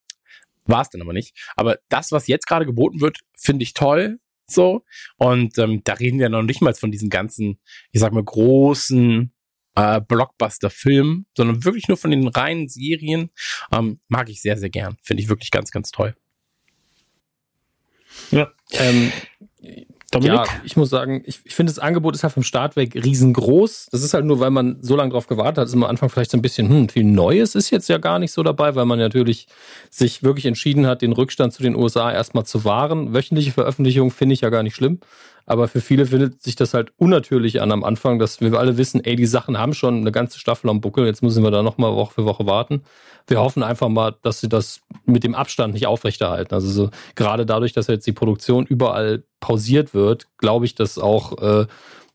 war 0.65 0.81
es 0.81 0.89
dann 0.89 1.01
aber 1.01 1.13
nicht. 1.13 1.35
Aber 1.55 1.79
das, 1.89 2.11
was 2.11 2.27
jetzt 2.27 2.47
gerade 2.47 2.65
geboten 2.65 3.01
wird, 3.01 3.19
finde 3.37 3.63
ich 3.63 3.73
toll. 3.73 4.19
So. 4.47 4.83
Und 5.17 5.57
ähm, 5.57 5.81
da 5.83 5.93
reden 5.93 6.19
wir 6.19 6.29
noch 6.29 6.43
nicht 6.43 6.61
mal 6.61 6.73
von 6.73 6.91
diesen 6.91 7.09
ganzen, 7.09 7.59
ich 7.91 7.99
sag 7.99 8.13
mal, 8.13 8.23
großen 8.23 9.33
äh, 9.75 10.01
Blockbuster-Filmen, 10.01 11.25
sondern 11.35 11.63
wirklich 11.63 11.87
nur 11.87 11.97
von 11.97 12.11
den 12.11 12.27
reinen 12.27 12.67
Serien. 12.69 13.31
Ähm, 13.71 13.99
mag 14.07 14.29
ich 14.29 14.41
sehr, 14.41 14.57
sehr 14.57 14.69
gern. 14.69 14.97
Finde 15.03 15.23
ich 15.23 15.29
wirklich 15.29 15.51
ganz, 15.51 15.71
ganz 15.71 15.91
toll. 15.91 16.15
Ja. 18.31 18.51
Ähm, 18.71 19.11
Dominik? 20.13 20.35
Ja, 20.35 20.45
ich 20.63 20.77
muss 20.77 20.89
sagen, 20.89 21.23
ich, 21.25 21.41
ich 21.43 21.55
finde, 21.55 21.71
das 21.71 21.79
Angebot 21.79 22.15
ist 22.15 22.23
halt 22.23 22.33
vom 22.33 22.43
Start 22.43 22.75
weg 22.75 22.95
riesengroß. 22.95 23.89
Das 23.91 24.03
ist 24.03 24.13
halt 24.13 24.25
nur, 24.25 24.39
weil 24.39 24.49
man 24.49 24.77
so 24.81 24.95
lange 24.95 25.11
drauf 25.11 25.27
gewartet 25.27 25.57
hat, 25.57 25.67
ist 25.67 25.73
am 25.73 25.83
Anfang 25.83 26.09
vielleicht 26.09 26.31
so 26.31 26.37
ein 26.37 26.41
bisschen, 26.41 26.69
hm, 26.69 26.89
viel 26.89 27.03
Neues 27.03 27.55
ist 27.55 27.69
jetzt 27.69 27.89
ja 27.89 27.97
gar 27.97 28.19
nicht 28.19 28.31
so 28.31 28.43
dabei, 28.43 28.75
weil 28.75 28.85
man 28.85 28.99
natürlich 28.99 29.47
sich 29.89 30.23
wirklich 30.23 30.45
entschieden 30.45 30.87
hat, 30.87 31.01
den 31.01 31.13
Rückstand 31.13 31.53
zu 31.53 31.63
den 31.63 31.75
USA 31.75 32.11
erstmal 32.11 32.45
zu 32.45 32.63
wahren. 32.63 33.13
Wöchentliche 33.13 33.51
Veröffentlichung 33.51 34.11
finde 34.11 34.33
ich 34.33 34.41
ja 34.41 34.49
gar 34.49 34.63
nicht 34.63 34.75
schlimm. 34.75 34.99
Aber 35.45 35.67
für 35.67 35.81
viele 35.81 36.05
findet 36.05 36.41
sich 36.41 36.55
das 36.55 36.73
halt 36.73 36.93
unnatürlich 36.97 37.61
an 37.61 37.71
am 37.71 37.83
Anfang, 37.83 38.17
dass 38.17 38.39
wir 38.39 38.53
alle 38.53 38.77
wissen, 38.77 39.03
ey, 39.03 39.15
die 39.15 39.25
Sachen 39.25 39.57
haben 39.57 39.73
schon 39.73 39.97
eine 39.97 40.11
ganze 40.11 40.39
Staffel 40.39 40.69
am 40.69 40.79
Buckel, 40.79 41.05
jetzt 41.05 41.21
müssen 41.21 41.43
wir 41.43 41.51
da 41.51 41.63
nochmal 41.63 41.95
Woche 41.95 42.13
für 42.13 42.25
Woche 42.25 42.45
warten. 42.45 42.83
Wir 43.27 43.39
hoffen 43.39 43.63
einfach 43.63 43.89
mal, 43.89 44.15
dass 44.21 44.39
sie 44.39 44.49
das 44.49 44.81
mit 45.05 45.23
dem 45.23 45.35
Abstand 45.35 45.73
nicht 45.73 45.87
aufrechterhalten. 45.87 46.53
Also 46.53 46.69
so, 46.69 46.89
gerade 47.15 47.45
dadurch, 47.45 47.73
dass 47.73 47.87
jetzt 47.87 48.07
die 48.07 48.13
Produktion 48.13 48.65
überall 48.65 49.23
pausiert 49.39 49.93
wird, 49.93 50.27
glaube 50.37 50.65
ich, 50.65 50.75
dass 50.75 50.97
auch 50.97 51.37
äh, 51.41 51.67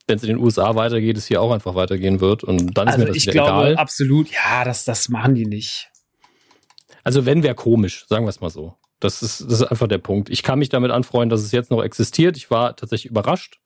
wenn 0.08 0.16
es 0.16 0.22
in 0.22 0.28
den 0.28 0.38
USA 0.38 0.74
weitergeht, 0.74 1.18
es 1.18 1.26
hier 1.26 1.42
auch 1.42 1.52
einfach 1.52 1.74
weitergehen 1.74 2.20
wird. 2.20 2.42
Und 2.42 2.76
dann 2.78 2.88
ist 2.88 2.94
also 2.94 3.04
mir 3.04 3.12
das 3.12 3.16
ich 3.16 3.26
glaube, 3.26 3.68
egal. 3.68 3.76
absolut, 3.76 4.30
ja, 4.30 4.64
das, 4.64 4.84
das 4.84 5.08
machen 5.10 5.34
die 5.34 5.46
nicht. 5.46 5.90
Also 7.04 7.26
wenn 7.26 7.42
wäre 7.42 7.54
komisch, 7.54 8.06
sagen 8.08 8.24
wir 8.24 8.30
es 8.30 8.40
mal 8.40 8.50
so. 8.50 8.74
Das 9.00 9.22
ist, 9.22 9.40
das 9.42 9.60
ist 9.60 9.64
einfach 9.64 9.88
der 9.88 9.98
Punkt. 9.98 10.28
Ich 10.28 10.42
kann 10.42 10.58
mich 10.58 10.68
damit 10.68 10.90
anfreuen, 10.90 11.28
dass 11.28 11.42
es 11.42 11.52
jetzt 11.52 11.70
noch 11.70 11.82
existiert. 11.82 12.36
Ich 12.36 12.50
war 12.50 12.74
tatsächlich 12.76 13.10
überrascht. 13.10 13.60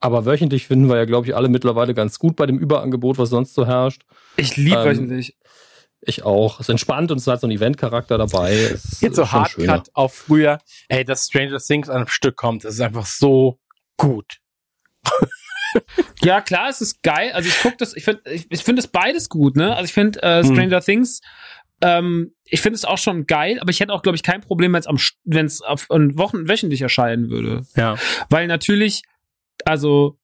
Aber 0.00 0.26
wöchentlich 0.26 0.66
finden 0.66 0.88
wir 0.88 0.96
ja, 0.96 1.04
glaube 1.06 1.26
ich, 1.26 1.34
alle 1.34 1.48
mittlerweile 1.48 1.94
ganz 1.94 2.18
gut 2.18 2.36
bei 2.36 2.44
dem 2.46 2.58
Überangebot, 2.58 3.16
was 3.16 3.30
sonst 3.30 3.54
so 3.54 3.66
herrscht. 3.66 4.02
Ich 4.36 4.56
liebe 4.56 4.76
ähm, 4.76 4.84
wöchentlich. 4.84 5.36
Ich 6.02 6.22
auch. 6.22 6.60
Es 6.60 6.66
ist 6.66 6.68
entspannt 6.68 7.10
und 7.10 7.18
es 7.18 7.26
hat 7.26 7.40
so 7.40 7.46
einen 7.46 7.56
Eventcharakter 7.56 8.18
dabei. 8.18 8.54
Es 8.54 9.00
Jetzt 9.00 9.16
so 9.16 9.32
Hardcut 9.32 9.90
auf 9.94 10.14
früher. 10.14 10.58
Ey, 10.88 11.04
dass 11.04 11.26
Stranger 11.26 11.58
Things 11.58 11.88
an 11.88 11.96
einem 11.96 12.08
Stück 12.08 12.36
kommt, 12.36 12.64
das 12.64 12.74
ist 12.74 12.80
einfach 12.80 13.06
so 13.06 13.58
gut. 13.96 14.36
ja, 16.22 16.40
klar, 16.40 16.68
es 16.68 16.80
ist 16.80 17.02
geil. 17.02 17.32
Also 17.32 17.48
ich 17.48 17.60
gucke 17.60 17.76
das, 17.78 17.96
ich 17.96 18.04
finde 18.04 18.30
ich, 18.30 18.46
ich 18.50 18.62
finde 18.62 18.80
es 18.80 18.86
beides 18.86 19.28
gut, 19.28 19.56
ne? 19.56 19.74
Also 19.74 19.86
ich 19.86 19.92
finde 19.92 20.22
äh, 20.22 20.42
hm. 20.42 20.52
Stranger 20.54 20.78
hm. 20.78 20.84
Things 20.84 21.20
ähm, 21.82 22.34
ich 22.44 22.60
finde 22.60 22.76
es 22.76 22.84
auch 22.84 22.98
schon 22.98 23.26
geil, 23.26 23.58
aber 23.60 23.70
ich 23.70 23.80
hätte 23.80 23.92
auch, 23.92 24.02
glaube 24.02 24.16
ich, 24.16 24.22
kein 24.22 24.40
Problem, 24.40 24.72
wenn 24.72 25.46
es 25.46 25.62
auf 25.62 25.88
Wochen 25.88 26.48
wöchentlich 26.48 26.80
erscheinen 26.82 27.30
würde. 27.30 27.62
Ja. 27.76 27.96
Weil 28.30 28.46
natürlich, 28.46 29.02
also 29.64 30.18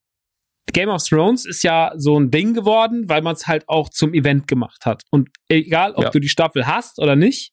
Game 0.73 0.89
of 0.89 1.03
Thrones 1.03 1.45
ist 1.45 1.63
ja 1.63 1.93
so 1.97 2.19
ein 2.19 2.31
Ding 2.31 2.55
geworden, 2.55 3.09
weil 3.09 3.23
man 3.23 3.35
es 3.35 3.47
halt 3.47 3.69
auch 3.69 3.89
zum 3.89 4.15
Event 4.15 4.47
gemacht 4.49 4.87
hat. 4.87 5.03
Und 5.11 5.29
egal, 5.49 5.93
ob 5.95 6.05
ja. 6.05 6.11
du 6.11 6.21
die 6.21 6.29
Staffel 6.29 6.67
hast 6.67 6.99
oder 6.99 7.17
nicht, 7.17 7.53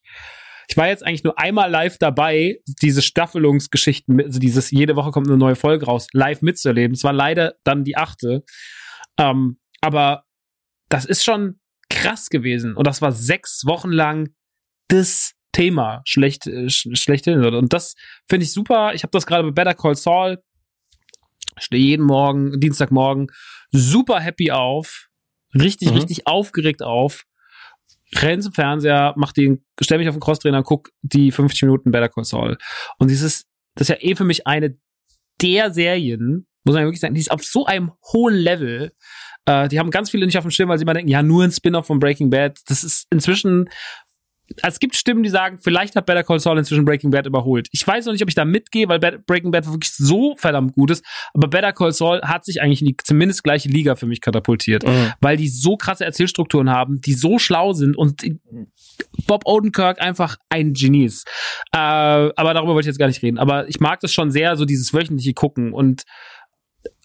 ich 0.70 0.78
war 0.78 0.88
jetzt 0.88 1.04
eigentlich 1.04 1.24
nur 1.24 1.40
einmal 1.40 1.70
live 1.70 1.98
dabei, 1.98 2.60
diese 2.82 3.02
Staffelungsgeschichten, 3.02 4.22
also 4.22 4.40
dieses 4.40 4.70
jede 4.70 4.96
Woche 4.96 5.10
kommt 5.10 5.28
eine 5.28 5.38
neue 5.38 5.56
Folge 5.56 5.88
raus, 5.88 6.08
live 6.14 6.44
mitzuerleben. 6.44 6.94
Es 6.94 7.04
war 7.04 7.14
leider 7.14 7.56
dann 7.64 7.84
die 7.84 7.98
achte. 7.98 8.44
Ähm, 9.18 9.60
aber 9.82 10.26
das 10.90 11.06
ist 11.06 11.24
schon 11.24 11.60
krass 11.90 12.30
gewesen. 12.30 12.76
Und 12.76 12.88
das 12.88 13.02
war 13.02 13.12
sechs 13.12 13.66
Wochen 13.66 13.92
lang 13.92 14.30
das 14.88 15.34
Thema 15.52 16.02
schlecht, 16.06 16.48
äh, 16.48 16.70
schlechthin. 16.70 17.44
Und 17.44 17.74
das 17.74 17.96
finde 18.28 18.46
ich 18.46 18.54
super. 18.54 18.94
Ich 18.94 19.04
habe 19.04 19.12
das 19.12 19.26
gerade 19.26 19.44
bei 19.44 19.52
Better 19.52 19.74
Call 19.74 19.96
Saul. 19.96 20.42
Stehe 21.58 21.84
jeden 21.84 22.06
Morgen, 22.06 22.60
Dienstagmorgen, 22.60 23.28
super 23.72 24.20
happy 24.20 24.52
auf. 24.52 25.08
Richtig, 25.54 25.90
mhm. 25.90 25.98
richtig 25.98 26.28
aufgeregt 26.28 26.82
auf. 26.82 27.26
Renn 28.16 28.42
zum 28.42 28.54
Fernseher, 28.54 29.14
mach 29.18 29.34
den, 29.34 29.64
stell 29.82 29.98
mich 29.98 30.08
auf 30.08 30.16
den 30.16 30.22
Crosstrainer, 30.22 30.64
guck 30.64 30.92
die 31.02 31.32
50 31.32 31.64
Minuten 31.64 31.92
Better 31.92 32.10
Call 32.10 32.24
Saul. 32.24 32.58
Und 32.98 33.10
dieses, 33.10 33.46
das 33.76 33.90
ist 33.90 33.90
ja 33.90 33.98
eh 34.00 34.16
für 34.16 34.24
mich 34.24 34.48
eine 34.48 34.78
der 35.42 35.72
Serien, 35.72 36.48
muss 36.64 36.76
man 36.76 36.84
wirklich 36.84 37.00
sagen, 37.00 37.14
die 37.14 37.22
ist 37.22 37.32
auf 37.32 37.44
so 37.44 37.66
einem 37.66 37.92
hohen 38.12 38.36
Level, 38.36 38.92
äh, 39.50 39.68
die 39.68 39.80
haben 39.80 39.90
ganz 39.90 40.12
viele 40.12 40.26
nicht 40.26 40.38
auf 40.38 40.44
dem 40.44 40.52
Schirm, 40.52 40.70
weil 40.70 40.78
sie 40.78 40.84
immer 40.84 40.94
denken, 40.94 41.10
ja, 41.10 41.24
nur 41.24 41.44
ein 41.44 41.52
Spin-off 41.52 41.88
von 41.88 42.00
Breaking 42.00 42.30
Bad. 42.30 42.60
Das 42.68 42.84
ist 42.84 43.08
inzwischen 43.10 43.68
es 44.64 44.80
gibt 44.80 44.96
Stimmen, 44.96 45.22
die 45.22 45.30
sagen, 45.30 45.60
vielleicht 45.62 45.96
hat 45.96 46.08
Better 46.08 46.24
Call 46.24 46.40
Saul 46.40 46.58
inzwischen 46.58 46.84
Breaking 46.84 47.12
Bad 47.12 47.28
überholt. 47.28 47.68
Ich 47.72 47.86
weiß 47.86 48.06
noch 48.06 48.14
nicht, 48.14 48.24
ob 48.24 48.30
ich 48.30 48.36
da 48.36 48.46
mitgehe, 48.46 48.90
weil 48.90 49.00
Breaking 49.00 49.52
Bad 49.52 49.68
wirklich 49.68 49.94
so 49.94 50.36
verdammt 50.38 50.74
gut 50.74 50.90
ist. 50.90 51.06
Aber 51.36 51.48
Better 51.48 51.72
Call 51.72 51.92
Saul 51.92 52.22
hat 52.24 52.46
sich 52.46 52.60
eigentlich 52.60 52.82
in 52.82 52.88
die 52.88 52.98
zumindest 52.98 53.44
gleiche 53.44 53.70
Liga 53.70 53.96
für 53.96 54.08
mich 54.08 54.22
katapultiert, 54.22 54.88
mhm. 54.88 55.14
weil 55.22 55.38
die 55.38 55.50
so 55.50 55.78
krasse 55.78 56.04
Erzählstrukturen 56.04 56.70
haben, 56.70 57.00
die 57.00 57.14
so 57.14 57.38
schlau 57.38 57.74
sind 57.74 57.96
und 57.96 58.24
Bob 59.28 59.44
Odenkirk 59.46 60.02
einfach 60.02 60.38
ein 60.50 60.74
Genie 60.74 61.06
ist. 61.06 61.28
Äh, 61.72 61.78
aber 61.78 62.54
darüber 62.56 62.74
wollte 62.74 62.88
ich 62.88 62.94
jetzt 62.94 63.00
gar 63.00 63.08
nicht 63.08 63.22
reden. 63.22 63.38
Aber 63.38 63.70
ich 63.70 63.80
mag 63.80 64.00
das 64.00 64.12
schon 64.12 64.32
sehr, 64.32 64.58
so 64.58 64.66
dieses 64.66 64.94
wöchentliche 64.96 65.34
Gucken 65.34 65.74
und 65.74 66.06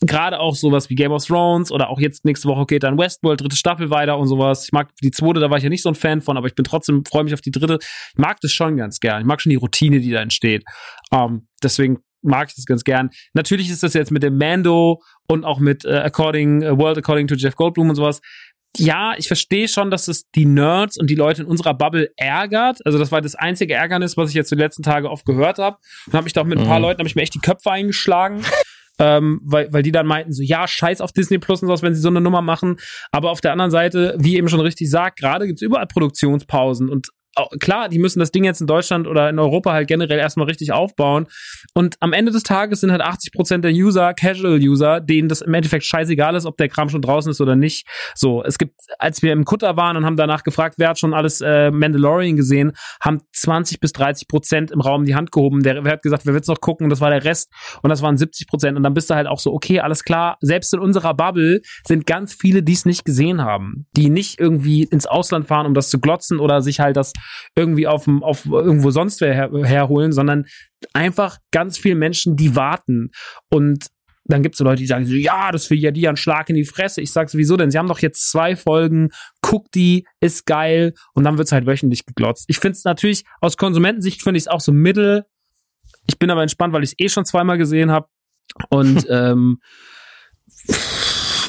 gerade 0.07 0.40
auch 0.40 0.55
sowas 0.55 0.90
wie 0.90 0.94
Game 0.94 1.12
of 1.12 1.24
Thrones 1.24 1.70
oder 1.70 1.88
auch 1.88 2.00
jetzt 2.00 2.24
nächste 2.24 2.48
Woche 2.48 2.66
geht 2.66 2.82
dann 2.82 2.98
Westworld, 2.98 3.40
dritte 3.40 3.57
Staffel 3.57 3.90
weiter 3.90 4.18
und 4.18 4.26
sowas. 4.26 4.64
Ich 4.64 4.72
mag 4.72 4.90
die 5.02 5.11
zweite, 5.11 5.40
da 5.40 5.50
war 5.50 5.59
ich 5.59 5.64
ja 5.64 5.70
nicht 5.70 5.82
so 5.82 5.88
ein 5.88 5.94
Fan 5.94 6.20
von, 6.20 6.36
aber 6.36 6.46
ich 6.46 6.55
bin 6.55 6.64
trotzdem, 6.64 7.05
freue 7.05 7.24
mich 7.24 7.34
auf 7.34 7.40
die 7.40 7.50
dritte. 7.50 7.78
Ich 7.80 8.18
mag 8.18 8.40
das 8.40 8.52
schon 8.52 8.76
ganz 8.76 9.00
gern. 9.00 9.20
Ich 9.20 9.26
mag 9.26 9.40
schon 9.40 9.50
die 9.50 9.57
Routine, 9.57 10.00
die 10.00 10.11
da 10.11 10.20
entsteht. 10.20 10.64
Ähm, 11.12 11.48
deswegen 11.62 11.98
mag 12.22 12.48
ich 12.48 12.57
das 12.57 12.66
ganz 12.66 12.84
gern. 12.84 13.11
Natürlich 13.34 13.70
ist 13.70 13.82
das 13.82 13.94
jetzt 13.94 14.11
mit 14.11 14.22
dem 14.22 14.36
Mando 14.36 15.02
und 15.28 15.44
auch 15.44 15.59
mit 15.59 15.84
äh, 15.84 15.98
According, 15.98 16.62
uh, 16.62 16.78
World 16.78 16.98
According 16.98 17.26
to 17.26 17.34
Jeff 17.34 17.55
Goldblum 17.55 17.90
und 17.90 17.96
sowas. 17.96 18.20
Ja, 18.76 19.14
ich 19.16 19.28
verstehe 19.28 19.68
schon, 19.68 19.92
dass 19.92 20.09
es 20.09 20.28
die 20.32 20.46
Nerds 20.46 20.96
und 20.98 21.09
die 21.09 21.14
Leute 21.14 21.42
in 21.42 21.48
unserer 21.48 21.74
Bubble 21.74 22.11
ärgert. 22.16 22.84
Also 22.84 22.98
das 22.98 23.12
war 23.12 23.20
das 23.20 23.36
einzige 23.36 23.74
Ärgernis, 23.74 24.16
was 24.16 24.30
ich 24.30 24.34
jetzt 24.34 24.50
die 24.50 24.57
letzten 24.57 24.82
Tage 24.82 25.11
oft 25.11 25.24
gehört 25.24 25.59
habe. 25.59 25.76
Und 26.07 26.14
habe 26.14 26.26
ich 26.26 26.32
da 26.32 26.40
auch 26.40 26.46
mit 26.46 26.59
ein 26.59 26.66
paar 26.66 26.78
mhm. 26.78 26.86
Leuten, 26.86 26.98
habe 26.98 27.09
ich 27.09 27.14
mir 27.14 27.22
echt 27.22 27.34
die 27.34 27.40
Köpfe 27.40 27.70
eingeschlagen 27.70 28.42
ähm, 28.99 29.40
weil, 29.42 29.72
weil 29.72 29.82
die 29.82 29.92
dann 29.92 30.07
meinten 30.07 30.32
so, 30.32 30.42
ja, 30.42 30.66
scheiß 30.66 31.01
auf 31.01 31.12
Disney 31.12 31.38
Plus 31.38 31.62
und 31.62 31.68
sowas, 31.68 31.82
wenn 31.82 31.95
sie 31.95 32.01
so 32.01 32.09
eine 32.09 32.20
Nummer 32.20 32.42
machen. 32.42 32.76
Aber 33.11 33.30
auf 33.30 33.40
der 33.40 33.53
anderen 33.53 33.70
Seite, 33.70 34.14
wie 34.18 34.36
eben 34.36 34.49
schon 34.49 34.61
richtig 34.61 34.90
sagt, 34.90 35.18
gerade 35.18 35.47
gibt's 35.47 35.62
überall 35.62 35.86
Produktionspausen 35.86 36.88
und 36.88 37.09
klar, 37.61 37.89
die 37.89 37.99
müssen 37.99 38.20
das 38.20 38.30
Ding 38.30 38.45
jetzt 38.45 38.61
in 38.61 38.66
Deutschland 38.66 39.07
oder 39.07 39.28
in 39.28 39.39
Europa 39.39 39.72
halt 39.72 39.89
generell 39.89 40.18
erstmal 40.18 40.47
richtig 40.47 40.72
aufbauen. 40.72 41.26
Und 41.74 41.97
am 42.01 42.12
Ende 42.12 42.32
des 42.32 42.43
Tages 42.43 42.80
sind 42.80 42.93
halt 42.93 43.01
80 43.01 43.32
Prozent 43.32 43.64
der 43.64 43.72
User 43.72 44.14
Casual-User, 44.14 45.01
denen 45.01 45.28
das 45.28 45.41
im 45.41 45.53
Endeffekt 45.55 45.85
scheißegal 45.85 46.35
ist, 46.35 46.47
ob 46.47 46.57
der 46.57 46.68
Kram 46.68 46.89
schon 46.89 47.03
draußen 47.03 47.30
ist 47.30 47.41
oder 47.41 47.57
nicht. 47.57 47.87
So, 48.14 48.43
es 48.45 48.59
gibt, 48.59 48.74
als 48.99 49.22
wir 49.22 49.32
im 49.32 49.45
Kutter 49.45 49.76
waren 49.76 49.97
und 49.97 50.05
haben 50.05 50.16
danach 50.16 50.45
gefragt, 50.45 50.76
wer 50.78 50.91
hat 50.91 50.99
schon 50.99 51.14
alles 51.14 51.41
äh, 51.41 51.70
Mandalorian 51.70 52.37
gesehen, 52.37 52.72
haben 53.01 53.22
20 53.32 53.80
bis 53.80 53.93
30 53.93 54.28
Prozent 54.28 54.70
im 54.70 54.80
Raum 54.80 55.05
die 55.05 55.14
Hand 55.14 55.32
gehoben. 55.32 55.62
Der, 55.62 55.85
wer 55.85 55.93
hat 55.93 56.03
gesagt, 56.03 56.26
wer 56.26 56.35
wird's 56.35 56.49
noch 56.49 56.61
gucken? 56.61 56.89
Das 56.89 57.01
war 57.01 57.11
der 57.11 57.24
Rest. 57.24 57.53
Und 57.82 57.91
das 57.91 58.03
waren 58.03 58.16
70 58.16 58.47
Prozent. 58.47 58.76
Und 58.76 58.82
dann 58.82 58.95
bist 58.95 59.11
du 59.11 59.14
halt 59.14 59.26
auch 59.26 59.41
so, 59.41 59.53
okay, 59.53 59.80
alles 59.80 60.05
klar. 60.05 60.37
Selbst 60.41 60.72
in 60.72 60.80
unserer 60.80 61.14
Bubble 61.14 61.61
sind 61.87 62.07
ganz 62.07 62.35
viele, 62.35 62.62
die 62.62 62.72
es 62.72 62.85
nicht 62.85 63.05
gesehen 63.05 63.43
haben, 63.43 63.87
die 63.97 64.11
nicht 64.11 64.39
irgendwie 64.39 64.85
ins 64.85 65.07
Ausland 65.07 65.49
fahren, 65.49 65.66
um 65.66 65.74
das 65.74 65.91
zu 65.91 65.99
glotzen 65.99 66.39
oder 66.39 66.62
sich 66.62 66.80
halt 66.80 66.97
das 66.97 67.12
irgendwie 67.55 67.87
auf, 67.87 68.09
auf 68.09 68.47
irgendwo 68.47 68.91
sonst 68.91 69.20
her, 69.20 69.51
herholen, 69.53 70.12
sondern 70.12 70.47
einfach 70.93 71.39
ganz 71.51 71.79
viele 71.79 71.95
Menschen, 71.95 72.37
die 72.37 72.57
warten. 72.57 73.11
Und 73.51 73.89
dann 74.27 74.43
gibt 74.43 74.55
es 74.55 74.59
so 74.59 74.64
Leute, 74.64 74.81
die 74.81 74.87
sagen 74.87 75.07
so, 75.07 75.14
ja, 75.14 75.53
das 75.53 75.68
will 75.70 75.79
ja 75.79 75.91
die 75.91 76.09
ein 76.09 76.16
Schlag 76.16 76.49
in 76.49 76.57
die 76.57 76.64
Fresse. 76.64 77.01
Ich 77.01 77.12
sag 77.12 77.29
sowieso, 77.29 77.57
denn 77.57 77.70
sie 77.70 77.79
haben 77.79 77.89
doch 77.89 77.99
jetzt 77.99 78.31
zwei 78.31 78.57
Folgen, 78.57 79.11
guck 79.43 79.70
die, 79.72 80.07
ist 80.20 80.47
geil 80.47 80.95
und 81.12 81.25
dann 81.25 81.37
wird's 81.37 81.53
halt 81.53 81.66
wöchentlich 81.66 82.07
geglotzt. 82.07 82.47
Ich 82.49 82.59
finde 82.59 82.77
es 82.77 82.85
natürlich, 82.85 83.25
aus 83.41 83.57
Konsumentensicht 83.57 84.22
finde 84.22 84.39
ich 84.39 84.45
es 84.45 84.49
auch 84.49 84.61
so 84.61 84.72
mittel. 84.72 85.25
Ich 86.07 86.18
bin 86.18 86.31
aber 86.31 86.43
entspannt, 86.43 86.72
weil 86.72 86.85
ich 86.85 86.93
es 86.93 86.99
eh 86.99 87.09
schon 87.09 87.27
zweimal 87.27 87.59
gesehen 87.59 87.91
habe. 87.91 88.09
Und 88.70 89.07
ähm, 89.11 89.59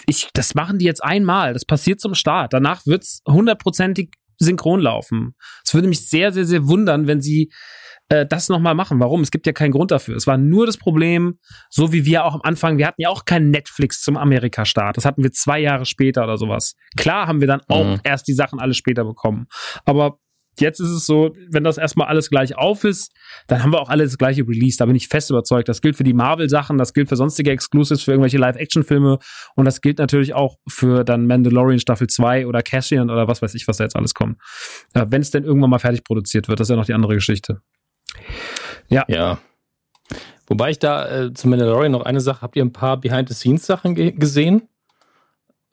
ich, 0.06 0.30
das 0.34 0.54
machen 0.54 0.78
die 0.78 0.86
jetzt 0.86 1.04
einmal. 1.04 1.54
Das 1.54 1.66
passiert 1.66 2.02
zum 2.02 2.14
Start. 2.14 2.54
Danach 2.54 2.86
wird's 2.86 3.22
hundertprozentig 3.28 4.12
synchron 4.40 4.80
laufen. 4.80 5.36
Es 5.66 5.74
würde 5.74 5.88
mich 5.88 6.10
sehr, 6.10 6.32
sehr, 6.32 6.46
sehr 6.46 6.68
wundern, 6.68 7.08
wenn 7.08 7.22
sie 7.22 7.52
äh, 8.10 8.26
das 8.26 8.50
nochmal 8.50 8.76
machen. 8.76 9.00
Warum? 9.00 9.22
Es 9.22 9.32
gibt 9.32 9.48
ja 9.48 9.54
keinen 9.54 9.72
Grund 9.72 9.92
dafür. 9.92 10.16
Es 10.16 10.28
war 10.28 10.38
nur 10.38 10.66
das 10.66 10.78
Problem, 10.78 11.40
so 11.70 11.92
wie 11.92 12.06
wir 12.06 12.26
auch 12.26 12.36
am 12.36 12.42
Anfang, 12.44 12.78
wir 12.78 12.88
hatten 12.88 13.02
ja 13.02 13.10
auch 13.10 13.26
kein 13.26 13.50
Netflix 13.50 14.02
zum 14.02 14.16
Amerika-Start. 14.18 14.98
Das 14.98 15.06
hatten 15.06 15.24
wir 15.24 15.32
zwei 15.32 15.60
Jahre 15.60 15.86
später 15.86 16.24
oder 16.24 16.38
sowas. 16.38 16.76
Klar 16.98 17.28
haben 17.28 17.40
wir 17.40 17.48
dann 17.48 17.62
auch 17.68 17.86
Mhm. 17.86 18.00
erst 18.04 18.28
die 18.28 18.34
Sachen 18.34 18.60
alle 18.60 18.74
später 18.76 19.04
bekommen. 19.06 19.48
Aber 19.86 20.20
jetzt 20.60 20.80
ist 20.80 20.90
es 20.90 21.06
so, 21.06 21.36
wenn 21.50 21.64
das 21.64 21.78
erstmal 21.78 22.08
alles 22.08 22.30
gleich 22.30 22.58
auf 22.58 22.84
ist, 22.84 23.12
dann 23.48 23.64
haben 23.64 23.72
wir 23.72 23.82
auch 23.82 23.90
alle 23.90 24.04
das 24.04 24.18
gleiche 24.18 24.48
Release. 24.48 24.78
Da 24.78 24.86
bin 24.86 24.96
ich 24.96 25.08
fest 25.08 25.30
überzeugt. 25.30 25.70
Das 25.70 25.82
gilt 25.82 25.96
für 25.96 26.04
die 26.04 26.14
Marvel-Sachen, 26.14 26.78
das 26.78 26.94
gilt 26.94 27.10
für 27.10 27.16
sonstige 27.16 27.52
Exclusives, 27.52 28.04
für 28.04 28.12
irgendwelche 28.12 28.38
Live-Action-Filme 28.38 29.20
und 29.56 29.66
das 29.66 29.82
gilt 29.82 30.00
natürlich 30.00 30.34
auch 30.34 30.58
für 30.68 31.04
dann 31.04 31.28
Mandalorian 31.28 31.80
Staffel 31.80 32.08
2 32.08 32.48
oder 32.48 32.62
Cassian 32.62 33.10
oder 33.10 33.28
was 33.28 33.42
weiß 33.42 33.56
ich, 33.56 33.68
was 33.68 33.78
da 33.78 33.84
jetzt 33.84 33.96
alles 33.96 34.14
kommt. 34.14 34.40
Äh, 34.94 35.06
wenn 35.10 35.22
es 35.22 35.32
denn 35.32 35.44
irgendwann 35.44 35.70
mal 35.70 35.80
fertig 35.80 36.04
produziert 36.04 36.48
wird, 36.48 36.60
das 36.60 36.68
ist 36.68 36.72
ja 36.72 36.76
noch 36.76 36.86
die 36.86 36.94
andere 36.94 37.16
Geschichte. 37.16 37.62
Ja. 38.90 39.06
Wobei 40.48 40.70
ich 40.70 40.80
da 40.80 41.24
äh, 41.26 41.34
zu 41.34 41.48
Mandalorian 41.48 41.92
noch 41.92 42.04
eine 42.04 42.22
Sache, 42.22 42.42
habt 42.42 42.56
ihr 42.56 42.64
ein 42.64 42.72
paar 42.72 43.00
Behind-the-Scenes-Sachen 43.00 43.96
ge 43.96 44.12
gesehen? 44.12 44.70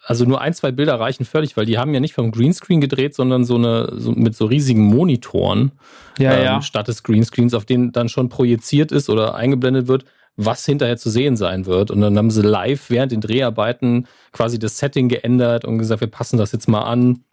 Also 0.05 0.25
nur 0.25 0.41
ein, 0.41 0.53
zwei 0.53 0.73
Bilder 0.73 0.99
reichen 0.99 1.25
völlig, 1.25 1.57
weil 1.57 1.67
die 1.67 1.79
haben 1.79 1.95
ja 1.95 2.01
nicht 2.01 2.15
vom 2.15 2.33
Greenscreen 2.33 2.81
gedreht, 2.81 3.15
sondern 3.15 3.45
so 3.45 3.55
eine 3.55 3.93
so 3.97 4.13
mit 4.13 4.35
so 4.35 4.47
riesigen 4.47 4.83
Monitoren 4.83 5.73
ähm, 6.57 6.63
statt 6.63 6.89
des 6.89 7.05
Greenscreens, 7.05 7.55
auf 7.55 7.65
denen 7.65 7.93
dann 7.93 8.09
schon 8.09 8.29
projiziert 8.29 8.91
ist 8.91 9.09
oder 9.09 9.37
eingeblendet 9.37 9.87
wird, 9.87 10.05
was 10.37 10.65
hinterher 10.67 10.97
zu 10.97 11.09
sehen 11.09 11.37
sein 11.37 11.67
wird. 11.67 11.91
Und 11.91 12.01
dann 12.01 12.19
haben 12.19 12.31
sie 12.31 12.43
live 12.43 12.91
während 12.91 13.13
den 13.13 13.21
Dreharbeiten 13.21 14.09
quasi 14.33 14.59
das 14.59 14.79
Setting 14.79 15.09
geändert 15.09 15.65
und 15.65 15.79
gesagt, 15.79 16.01
wir 16.01 16.09
passen 16.09 16.37
das 16.37 16.51
jetzt 16.53 16.69
mal 16.69 16.83
an. 16.83 17.25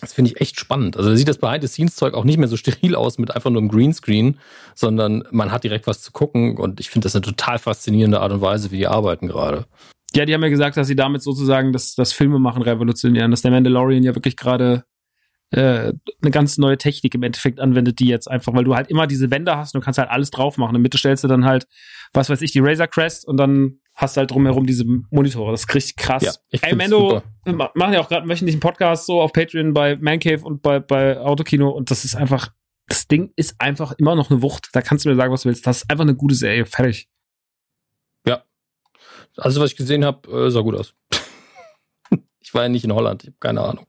Das 0.00 0.14
finde 0.14 0.30
ich 0.30 0.40
echt 0.40 0.58
spannend. 0.58 0.96
Also 0.96 1.10
da 1.10 1.16
sieht 1.16 1.28
das 1.28 1.38
Behind-the-Scenes-Zeug 1.38 2.14
auch 2.14 2.24
nicht 2.24 2.38
mehr 2.38 2.48
so 2.48 2.56
steril 2.56 2.96
aus 2.96 3.18
mit 3.18 3.34
einfach 3.34 3.50
nur 3.50 3.60
einem 3.60 3.70
Greenscreen, 3.70 4.38
sondern 4.74 5.24
man 5.30 5.52
hat 5.52 5.62
direkt 5.62 5.86
was 5.86 6.00
zu 6.00 6.10
gucken 6.10 6.56
und 6.56 6.80
ich 6.80 6.90
finde 6.90 7.04
das 7.06 7.14
eine 7.14 7.22
total 7.22 7.58
faszinierende 7.58 8.20
Art 8.20 8.32
und 8.32 8.40
Weise, 8.40 8.70
wie 8.70 8.78
die 8.78 8.86
arbeiten 8.86 9.28
gerade. 9.28 9.66
Ja, 10.14 10.24
die 10.24 10.34
haben 10.34 10.42
ja 10.42 10.48
gesagt, 10.48 10.76
dass 10.76 10.88
sie 10.88 10.96
damit 10.96 11.22
sozusagen 11.22 11.72
das, 11.72 11.94
das 11.94 12.12
Filmemachen 12.12 12.62
revolutionieren, 12.62 13.30
dass 13.30 13.42
der 13.42 13.50
Mandalorian 13.52 14.02
ja 14.02 14.14
wirklich 14.14 14.36
gerade 14.36 14.84
äh, 15.52 15.92
eine 16.22 16.30
ganz 16.30 16.58
neue 16.58 16.78
Technik 16.78 17.14
im 17.14 17.22
Endeffekt 17.22 17.60
anwendet, 17.60 17.98
die 17.98 18.06
jetzt 18.08 18.30
einfach, 18.30 18.52
weil 18.54 18.64
du 18.64 18.74
halt 18.74 18.88
immer 18.90 19.06
diese 19.06 19.30
Wände 19.30 19.56
hast 19.56 19.74
und 19.74 19.80
du 19.80 19.84
kannst 19.84 19.98
halt 19.98 20.10
alles 20.10 20.30
drauf 20.30 20.58
machen. 20.58 20.70
In 20.70 20.74
der 20.74 20.82
Mitte 20.82 20.98
stellst 20.98 21.24
du 21.24 21.28
dann 21.28 21.44
halt, 21.44 21.66
was 22.12 22.28
weiß 22.30 22.42
ich, 22.42 22.52
die 22.52 22.60
Razor 22.60 22.86
Crest 22.86 23.26
und 23.26 23.36
dann 23.36 23.78
hast 23.94 24.16
du 24.16 24.20
halt 24.20 24.30
drumherum 24.30 24.66
diese 24.66 24.84
Monitore. 25.10 25.50
Das 25.52 25.62
ist 25.62 25.74
richtig 25.74 25.96
krass. 25.96 26.22
Ja, 26.22 26.32
ich 26.50 26.62
Ey, 26.62 26.74
Mando, 26.74 27.22
wir 27.44 27.52
ma- 27.52 27.70
machen 27.74 27.92
ja 27.92 28.00
auch 28.00 28.08
gerade 28.08 28.22
einen 28.22 28.30
wöchentlichen 28.30 28.60
Podcast 28.60 29.06
so 29.06 29.20
auf 29.20 29.32
Patreon 29.32 29.74
bei 29.74 29.96
Mancave 29.96 30.42
und 30.42 30.62
bei, 30.62 30.80
bei 30.80 31.18
Autokino 31.18 31.70
und 31.70 31.90
das 31.90 32.04
ist 32.04 32.14
einfach, 32.14 32.48
das 32.86 33.06
Ding 33.08 33.32
ist 33.36 33.60
einfach 33.60 33.92
immer 33.98 34.14
noch 34.14 34.30
eine 34.30 34.42
Wucht. 34.42 34.68
Da 34.72 34.82
kannst 34.82 35.04
du 35.04 35.08
mir 35.10 35.16
sagen, 35.16 35.32
was 35.32 35.42
du 35.42 35.48
willst. 35.48 35.66
Das 35.66 35.78
ist 35.78 35.90
einfach 35.90 36.02
eine 36.02 36.14
gute 36.14 36.34
Serie. 36.34 36.64
Fertig. 36.66 37.08
Also 39.36 39.60
was 39.60 39.70
ich 39.70 39.76
gesehen 39.76 40.04
habe, 40.04 40.46
äh, 40.46 40.50
sah 40.50 40.60
gut 40.60 40.74
aus. 40.74 40.94
ich 42.40 42.52
war 42.54 42.62
ja 42.62 42.68
nicht 42.68 42.84
in 42.84 42.92
Holland, 42.92 43.22
ich 43.22 43.28
habe 43.28 43.38
keine 43.40 43.62
Ahnung. 43.62 43.86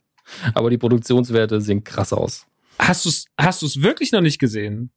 Aber 0.53 0.69
die 0.69 0.77
Produktionswerte 0.77 1.59
sehen 1.61 1.83
krass 1.83 2.13
aus. 2.13 2.45
Hast 2.79 3.05
du 3.05 3.09
es 3.09 3.25
hast 3.37 3.61
du's 3.61 3.81
wirklich 3.81 4.11
noch 4.11 4.21
nicht 4.21 4.39
gesehen? 4.39 4.91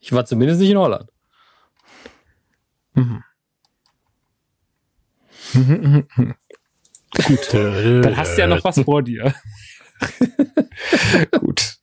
Ich 0.00 0.12
war 0.12 0.24
zumindest 0.24 0.60
nicht 0.60 0.70
in 0.70 0.78
Holland. 0.78 1.10
Mhm. 2.94 3.22
Gut, 7.14 7.52
dann 7.52 8.16
hast 8.16 8.36
du 8.36 8.40
ja 8.40 8.46
noch 8.46 8.64
was 8.64 8.80
vor 8.84 9.02
dir. 9.02 9.34
Gut. 11.40 11.76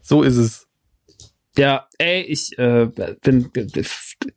So 0.00 0.22
ist 0.22 0.36
es. 0.36 0.68
Ja, 1.58 1.86
ey, 1.98 2.22
ich 2.22 2.58
äh, 2.58 2.88
bin, 3.22 3.50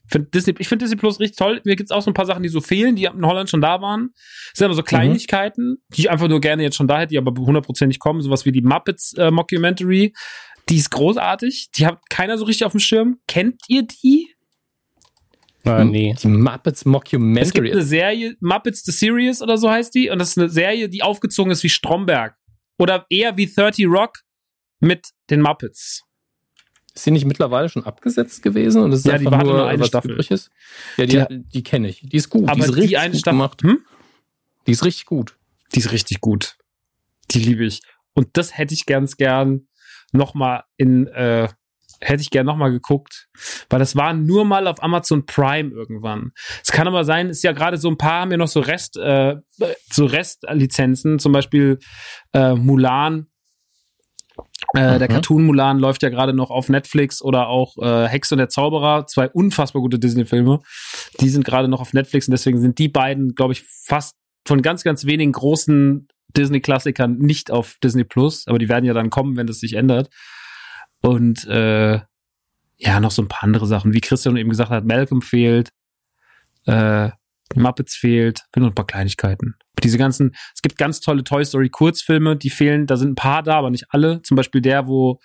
find 0.08 0.34
Disney, 0.34 0.54
ich 0.60 0.68
finde 0.68 0.84
Disney 0.84 0.98
Plus 0.98 1.20
richtig 1.20 1.38
toll. 1.38 1.62
Mir 1.64 1.78
gibt's 1.78 1.92
auch 1.92 2.02
so 2.02 2.12
ein 2.12 2.14
paar 2.14 2.26
Sachen, 2.26 2.44
die 2.44 2.50
so 2.50 2.60
fehlen, 2.60 2.98
die 2.98 3.06
in 3.06 3.26
Holland 3.26 3.50
schon 3.50 3.62
da 3.62 3.82
waren. 3.82 4.10
Das 4.52 4.58
sind 4.58 4.66
aber 4.66 4.74
so 4.74 4.84
Kleinigkeiten, 4.84 5.78
die 5.96 6.02
ich 6.02 6.10
einfach 6.10 6.28
nur 6.28 6.42
gerne 6.42 6.64
jetzt 6.64 6.76
schon 6.76 6.88
da 6.90 7.00
hätte, 7.00 7.12
die 7.12 7.18
aber 7.18 7.32
hundertprozentig 7.40 8.00
kommen. 8.00 8.22
Sowas 8.22 8.46
wie 8.46 8.52
die 8.52 8.62
Muppets 8.62 9.14
äh, 9.18 9.32
Mockumentary. 9.32 10.14
Die 10.68 10.76
ist 10.76 10.92
großartig. 10.92 11.70
Die 11.78 11.86
hat 11.86 12.00
keiner 12.10 12.38
so 12.38 12.46
richtig 12.46 12.66
auf 12.66 12.74
dem 12.74 12.80
Schirm. 12.82 13.20
Kennt 13.28 13.62
ihr 13.70 13.84
die? 13.84 14.28
Ah, 15.64 15.84
nee. 15.84 16.14
Die 16.22 16.28
Muppets 16.28 16.82
Es 16.82 16.84
gibt 16.84 16.92
Mockumentary. 16.92 17.72
eine 17.72 17.82
Serie, 17.82 18.36
Muppets 18.42 18.84
the 18.84 18.92
Series 18.92 19.42
oder 19.42 19.58
so 19.58 19.70
heißt 19.70 19.96
die. 19.96 20.10
Und 20.10 20.20
das 20.20 20.32
ist 20.32 20.38
eine 20.38 20.50
Serie, 20.50 20.90
die 20.90 21.02
aufgezogen 21.02 21.52
ist 21.52 21.64
wie 21.64 21.70
Stromberg. 21.70 22.36
Oder 22.78 23.06
eher 23.10 23.38
wie 23.38 23.48
30 23.48 23.86
Rock 23.88 24.20
mit 24.80 25.08
den 25.30 25.42
Muppets. 25.42 26.05
Ist 26.96 27.04
sie 27.04 27.12
nicht 27.12 27.26
mittlerweile 27.26 27.68
schon 27.70 27.84
abgesetzt 27.86 28.42
gewesen? 28.42 28.82
Und 28.82 28.92
das 28.92 29.02
ist 29.02 29.06
Ja, 29.06 29.18
die 29.18 29.26
einfach 29.28 29.40
hatte 29.40 29.50
nur, 29.50 29.58
nur 29.58 29.68
eine 29.68 29.80
was 29.82 29.88
Staffel. 29.90 30.12
übrig 30.12 30.32
ist? 30.32 30.50
Ja, 30.98 31.06
die, 31.06 31.26
Die- 31.30 31.44
die, 31.44 31.64
kenne 31.64 31.90
ich. 31.90 32.00
Die 32.02 32.16
ist 32.18 32.30
gut. 32.30 32.48
Aber 32.48 32.56
die 32.56 32.62
ist 32.62 32.70
die, 32.76 32.80
richtig 32.80 32.98
eine 33.00 33.12
gut 33.12 33.20
Staffel. 33.20 33.38
gemacht. 33.38 33.62
Hm? 33.64 33.80
Die 34.66 34.72
ist 34.72 34.84
richtig 34.86 35.06
gut. 35.06 35.36
Die 35.76 35.80
ist 35.80 35.92
richtig 35.92 36.22
gut. 36.22 36.58
Die 37.32 37.40
liebe 37.40 37.66
ich. 37.66 37.82
Und 38.14 38.30
das 38.38 38.58
hätte 38.58 38.74
ich 38.74 38.86
ganz 38.86 39.18
gern 39.18 39.68
noch 40.14 40.34
mal 40.36 40.64
in, 40.78 41.08
äh, 41.08 41.50
hätte 42.00 42.22
ich 42.22 42.30
gern 42.30 42.46
noch 42.46 42.56
mal 42.56 42.70
geguckt, 42.72 43.28
weil 43.70 43.80
das 43.80 43.96
war 43.98 44.14
nur 44.14 44.46
mal 44.46 44.68
auf 44.68 44.82
Amazon 44.82 45.26
Prime 45.26 45.72
irgendwann. 45.72 46.32
Es 46.64 46.72
kann 46.72 46.88
aber 46.88 47.04
sein, 47.04 47.30
ist 47.30 47.44
ja 47.44 47.52
gerade 47.52 47.78
so 47.78 47.90
ein 47.90 47.98
paar 47.98 48.22
haben 48.22 48.32
ja 48.32 48.38
noch 48.38 48.48
so 48.48 48.60
Rest, 48.62 48.96
äh, 48.98 49.36
so 49.92 50.06
Restlizenzen, 50.06 51.20
zum 51.20 51.32
Beispiel 51.34 51.80
äh, 52.34 52.54
Mulan. 52.54 53.28
Äh, 54.76 55.00
Der 55.00 55.10
Mhm. 55.10 55.14
Cartoon 55.14 55.46
Mulan 55.46 55.80
läuft 55.80 56.04
ja 56.04 56.10
gerade 56.10 56.34
noch 56.34 56.50
auf 56.50 56.70
Netflix 56.70 57.22
oder 57.22 57.48
auch 57.48 57.78
äh, 57.78 58.08
Hex 58.08 58.32
und 58.32 58.38
der 58.40 58.50
Zauberer, 58.50 59.08
zwei 59.08 59.30
unfassbar 59.30 59.82
gute 59.82 60.00
Disney-Filme. 60.00 60.60
Die 61.22 61.30
sind 61.30 61.46
gerade 61.46 61.68
noch 61.68 61.82
auf 61.82 61.94
Netflix 61.94 62.28
und 62.28 62.32
deswegen 62.32 62.60
sind 62.60 62.78
die 62.78 62.90
beiden, 62.90 63.36
glaube 63.36 63.54
ich, 63.54 63.64
fast 63.86 64.16
von 64.48 64.62
ganz, 64.62 64.84
ganz 64.84 65.06
wenigen 65.06 65.32
großen 65.32 66.08
Disney-Klassikern 66.36 67.18
nicht 67.18 67.52
auf 67.52 67.78
Disney 67.84 68.04
Plus, 68.04 68.46
aber 68.48 68.60
die 68.60 68.70
werden 68.70 68.86
ja 68.86 68.94
dann 68.94 69.10
kommen, 69.10 69.38
wenn 69.38 69.48
das 69.48 69.60
sich 69.60 69.74
ändert. 69.74 70.10
Und 71.02 71.46
äh, 71.48 72.00
ja, 72.78 73.00
noch 73.00 73.12
so 73.12 73.22
ein 73.22 73.28
paar 73.30 73.44
andere 73.44 73.68
Sachen. 73.68 73.94
Wie 73.94 74.02
Christian 74.02 74.36
eben 74.38 74.50
gesagt 74.50 74.70
hat, 74.70 74.86
Malcolm 74.86 75.22
fehlt, 75.22 75.70
äh, 76.66 77.10
Muppets 77.54 77.96
fehlt, 77.96 78.44
fehlen 78.54 78.64
noch 78.64 78.72
ein 78.72 78.76
paar 78.76 78.88
Kleinigkeiten. 78.88 79.56
Diese 79.84 79.98
ganzen, 79.98 80.36
es 80.54 80.62
gibt 80.62 80.78
ganz 80.78 81.00
tolle 81.00 81.24
Toy 81.24 81.46
Story 81.46 81.70
Kurzfilme, 81.70 82.36
die 82.36 82.50
fehlen, 82.50 82.88
da 82.88 82.98
sind 82.98 83.12
ein 83.12 83.16
paar 83.16 83.44
da, 83.44 83.58
aber 83.58 83.70
nicht 83.70 83.86
alle. 83.90 84.22
Zum 84.24 84.36
Beispiel 84.36 84.62
der, 84.62 84.88
wo 84.88 85.20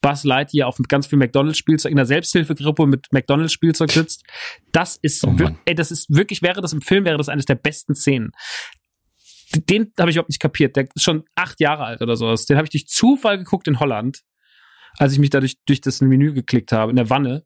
Buzz 0.00 0.24
Lightyear 0.24 0.68
auf 0.68 0.78
ganz 0.88 1.06
viel 1.06 1.18
McDonalds-Spielzeug 1.18 1.90
in 1.90 1.96
der 1.96 2.06
Selbsthilfegruppe 2.06 2.86
mit 2.86 3.06
McDonalds-Spielzeug 3.10 3.90
sitzt. 3.90 4.24
Das 4.70 4.96
ist, 5.02 5.24
Oh 5.24 5.34
ey, 5.64 5.74
das 5.74 5.90
ist 5.90 6.14
wirklich, 6.14 6.42
wäre 6.42 6.60
das 6.60 6.72
im 6.72 6.82
Film, 6.82 7.04
wäre 7.04 7.18
das 7.18 7.28
eines 7.28 7.46
der 7.46 7.56
besten 7.56 7.94
Szenen. 7.94 8.30
Den 9.54 9.92
habe 9.98 10.10
ich 10.10 10.16
überhaupt 10.16 10.28
nicht 10.28 10.40
kapiert. 10.40 10.76
Der 10.76 10.86
ist 10.94 11.02
schon 11.02 11.24
acht 11.34 11.60
Jahre 11.60 11.84
alt 11.84 12.02
oder 12.02 12.16
sowas. 12.16 12.46
Den 12.46 12.56
habe 12.56 12.66
ich 12.66 12.70
durch 12.70 12.86
Zufall 12.86 13.38
geguckt 13.38 13.66
in 13.68 13.80
Holland, 13.80 14.22
als 14.98 15.12
ich 15.12 15.18
mich 15.18 15.30
dadurch 15.30 15.56
durch 15.66 15.80
das 15.80 16.00
Menü 16.00 16.32
geklickt 16.34 16.72
habe, 16.72 16.90
in 16.90 16.96
der 16.96 17.10
Wanne. 17.10 17.44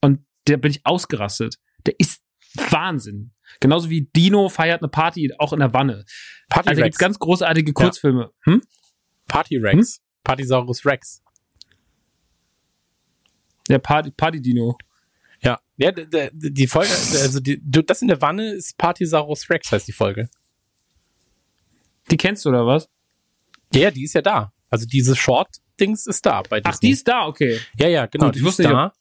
Und 0.00 0.20
der 0.48 0.56
bin 0.56 0.70
ich 0.70 0.84
ausgerastet. 0.84 1.58
Der 1.86 1.94
ist 1.98 2.22
Wahnsinn. 2.70 3.33
Genauso 3.60 3.90
wie 3.90 4.02
Dino 4.16 4.48
feiert 4.48 4.82
eine 4.82 4.88
Party 4.88 5.32
auch 5.38 5.52
in 5.52 5.60
der 5.60 5.72
Wanne. 5.72 6.04
Party 6.48 6.68
Also 6.70 6.80
Rex. 6.80 6.86
gibt's 6.86 6.98
ganz 6.98 7.18
großartige 7.18 7.72
Kurzfilme. 7.72 8.30
Hm? 8.42 8.62
Party 9.28 9.56
Rex. 9.56 10.00
Partysaurus 10.22 10.84
Rex. 10.86 11.22
Der 13.68 13.78
Party, 13.78 14.10
Party 14.10 14.40
Dino. 14.40 14.76
Ja. 15.40 15.60
Ja, 15.76 15.92
die 15.92 16.66
Folge, 16.66 16.90
also 16.90 17.40
die, 17.40 17.60
das 17.62 18.02
in 18.02 18.08
der 18.08 18.20
Wanne 18.20 18.52
ist 18.52 18.78
Partysaurus 18.78 19.48
Rex, 19.50 19.72
heißt 19.72 19.88
die 19.88 19.92
Folge. 19.92 20.28
Die 22.10 22.16
kennst 22.16 22.44
du 22.44 22.50
oder 22.50 22.66
was? 22.66 22.88
Ja, 23.74 23.82
ja, 23.82 23.90
die 23.90 24.04
ist 24.04 24.14
ja 24.14 24.22
da. 24.22 24.52
Also 24.70 24.86
diese 24.86 25.16
Short-Dings 25.16 26.06
ist 26.06 26.24
da 26.26 26.42
bei 26.42 26.60
Disney. 26.60 26.74
Ach, 26.74 26.78
die 26.78 26.90
ist 26.90 27.08
da, 27.08 27.26
okay. 27.26 27.60
Ja, 27.78 27.88
ja, 27.88 28.06
genau. 28.06 28.26
Gut, 28.26 28.34
die 28.34 28.38
ich 28.40 28.44
wusste 28.44 28.62
ist 28.62 28.68
nicht, 28.68 28.76
da. 28.76 28.92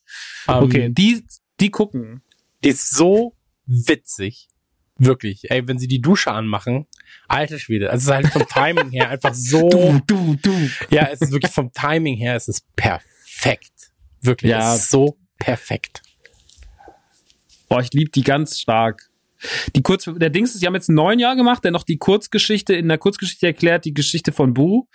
Ähm, 0.47 0.63
Okay, 0.63 0.89
die, 0.89 1.25
die 1.59 1.69
gucken. 1.69 2.21
Die 2.63 2.69
ist 2.69 2.89
so 2.91 3.35
witzig. 3.65 4.49
Wirklich. 4.97 5.49
Ey, 5.49 5.67
wenn 5.67 5.79
sie 5.79 5.87
die 5.87 6.01
Dusche 6.01 6.31
anmachen, 6.31 6.87
alter 7.27 7.57
Schwede. 7.57 7.89
Also 7.89 8.11
es 8.11 8.19
ist 8.19 8.33
halt 8.33 8.33
vom 8.33 8.47
Timing 8.47 8.91
her 8.91 9.09
einfach 9.09 9.33
so. 9.33 9.69
du, 10.07 10.35
du. 10.41 10.69
Ja, 10.89 11.07
es 11.07 11.21
ist 11.21 11.31
wirklich 11.31 11.51
vom 11.51 11.71
Timing 11.71 12.15
her, 12.17 12.35
es 12.35 12.47
ist 12.47 12.65
perfekt. 12.75 13.91
Wirklich. 14.21 14.51
Ja. 14.51 14.77
So 14.77 15.17
perfekt. 15.39 16.01
Boah, 17.67 17.81
ich 17.81 17.91
lieb 17.93 18.11
die 18.11 18.21
ganz 18.21 18.59
stark. 18.59 19.09
Die 19.75 19.81
Kurz, 19.81 20.05
der 20.15 20.29
Dings 20.29 20.53
ist, 20.53 20.61
die 20.61 20.67
haben 20.67 20.75
jetzt 20.75 20.89
einen 20.89 20.95
neuen 20.95 21.19
Jahr 21.19 21.35
gemacht, 21.35 21.63
der 21.63 21.71
noch 21.71 21.83
die 21.83 21.97
Kurzgeschichte 21.97 22.73
in 22.73 22.87
der 22.87 22.97
Kurzgeschichte 22.97 23.45
erklärt, 23.47 23.85
die 23.85 23.93
Geschichte 23.93 24.31
von 24.31 24.53
Boo, 24.53 24.87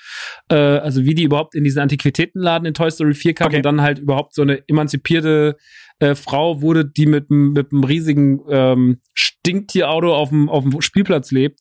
äh, 0.51 0.55
also 0.57 1.05
wie 1.05 1.15
die 1.15 1.25
überhaupt 1.25 1.55
in 1.55 1.65
diesen 1.65 1.81
Antiquitätenladen 1.81 2.67
in 2.67 2.75
Toy 2.75 2.91
Story 2.91 3.15
4 3.15 3.35
kam 3.35 3.47
Okay. 3.49 3.57
und 3.57 3.63
dann 3.65 3.83
halt 3.83 3.99
überhaupt 3.99 4.35
so 4.35 4.43
eine 4.43 4.63
emanzipierte 4.69 5.57
äh, 6.01 6.15
Frau 6.15 6.63
wurde, 6.63 6.85
die 6.85 7.07
mit, 7.07 7.31
einem- 7.31 7.53
mit 7.53 7.73
einem 7.73 7.85
riesigen 7.85 8.41
ähm, 8.49 9.01
Stinktierauto 9.15 10.15
auf 10.15 10.29
dem, 10.31 10.49
auf 10.49 10.63
dem 10.65 10.81
Spielplatz 10.81 11.31
lebt, 11.33 11.61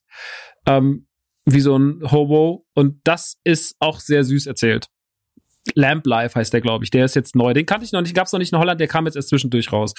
ähm, 0.67 1.07
wie 1.45 1.61
so 1.61 1.77
ein 1.77 2.01
Hobo 2.11 2.65
und 2.75 2.99
das 3.03 3.38
ist 3.43 3.75
auch 3.79 3.99
sehr 3.99 4.23
süß 4.23 4.47
erzählt. 4.47 4.88
Lamp 5.76 6.05
Life 6.05 6.36
heißt 6.38 6.53
der, 6.53 6.61
glaube 6.61 6.84
ich. 6.84 6.91
Der 6.91 7.05
ist 7.05 7.15
jetzt 7.15 7.36
neu. 7.36 7.53
Den 7.53 7.65
kannte 7.65 7.86
ich 7.86 7.91
noch 7.91 8.01
nicht, 8.01 8.15
gab's 8.15 8.32
noch 8.32 8.39
nicht 8.39 8.53
in 8.53 8.59
Holland, 8.59 8.80
der 8.80 8.88
kam 8.88 9.05
jetzt 9.05 9.15
erst 9.15 9.30
zwischendurch 9.30 9.72
raus. 9.72 9.93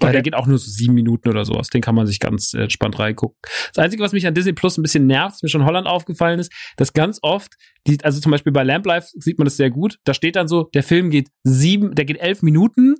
Okay. 0.00 0.12
Der 0.12 0.22
geht 0.22 0.34
auch 0.34 0.46
nur 0.46 0.58
so 0.58 0.70
sieben 0.70 0.94
Minuten 0.94 1.28
oder 1.28 1.44
sowas. 1.44 1.68
Den 1.68 1.80
kann 1.80 1.94
man 1.94 2.06
sich 2.06 2.20
ganz 2.20 2.54
äh, 2.54 2.62
entspannt 2.62 2.98
reingucken. 2.98 3.38
Das 3.74 3.84
Einzige, 3.84 4.02
was 4.02 4.12
mich 4.12 4.26
an 4.26 4.34
Disney 4.34 4.52
Plus 4.52 4.78
ein 4.78 4.82
bisschen 4.82 5.06
nervt, 5.06 5.34
was 5.34 5.42
mir 5.42 5.48
schon 5.48 5.60
in 5.62 5.66
Holland 5.66 5.86
aufgefallen 5.86 6.38
ist, 6.38 6.52
dass 6.76 6.92
ganz 6.92 7.18
oft, 7.22 7.54
die, 7.86 7.98
also 8.02 8.20
zum 8.20 8.32
Beispiel 8.32 8.52
bei 8.52 8.62
Lamp 8.62 8.86
Life 8.86 9.08
sieht 9.14 9.38
man 9.38 9.44
das 9.44 9.56
sehr 9.56 9.70
gut, 9.70 9.98
da 10.04 10.14
steht 10.14 10.36
dann 10.36 10.48
so, 10.48 10.64
der 10.74 10.82
Film 10.82 11.10
geht 11.10 11.28
sieben, 11.42 11.94
der 11.94 12.04
geht 12.04 12.20
elf 12.20 12.42
Minuten 12.42 12.94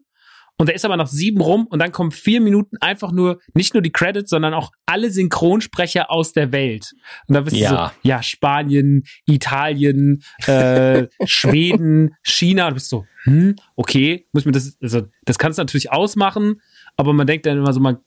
und 0.58 0.66
der 0.66 0.74
ist 0.74 0.84
aber 0.84 0.96
nach 0.96 1.06
sieben 1.06 1.40
rum 1.40 1.66
und 1.70 1.78
dann 1.78 1.92
kommen 1.92 2.10
vier 2.10 2.40
Minuten 2.40 2.76
einfach 2.80 3.12
nur, 3.12 3.40
nicht 3.54 3.74
nur 3.74 3.82
die 3.82 3.92
Credits, 3.92 4.28
sondern 4.28 4.54
auch 4.54 4.70
alle 4.86 5.10
Synchronsprecher 5.10 6.10
aus 6.10 6.32
der 6.32 6.50
Welt. 6.52 6.92
Und 7.28 7.34
da 7.34 7.42
bist 7.42 7.56
du 7.56 7.60
Ja. 7.60 7.92
so, 7.94 8.08
ja, 8.08 8.22
Spanien, 8.22 9.04
Italien, 9.26 10.22
äh, 10.46 11.06
Schweden, 11.24 12.14
China. 12.22 12.64
Und 12.66 12.70
du 12.70 12.74
bist 12.74 12.88
so, 12.88 13.06
hm, 13.24 13.54
okay, 13.76 14.26
muss 14.32 14.44
mir 14.44 14.52
das, 14.52 14.76
also 14.82 15.02
das 15.24 15.38
kannst 15.38 15.58
du 15.58 15.62
natürlich 15.62 15.92
ausmachen, 15.92 16.60
aber 16.96 17.12
man 17.12 17.26
denkt 17.26 17.46
dann 17.46 17.58
immer 17.58 17.72
so, 17.72 17.80
man, 17.80 17.98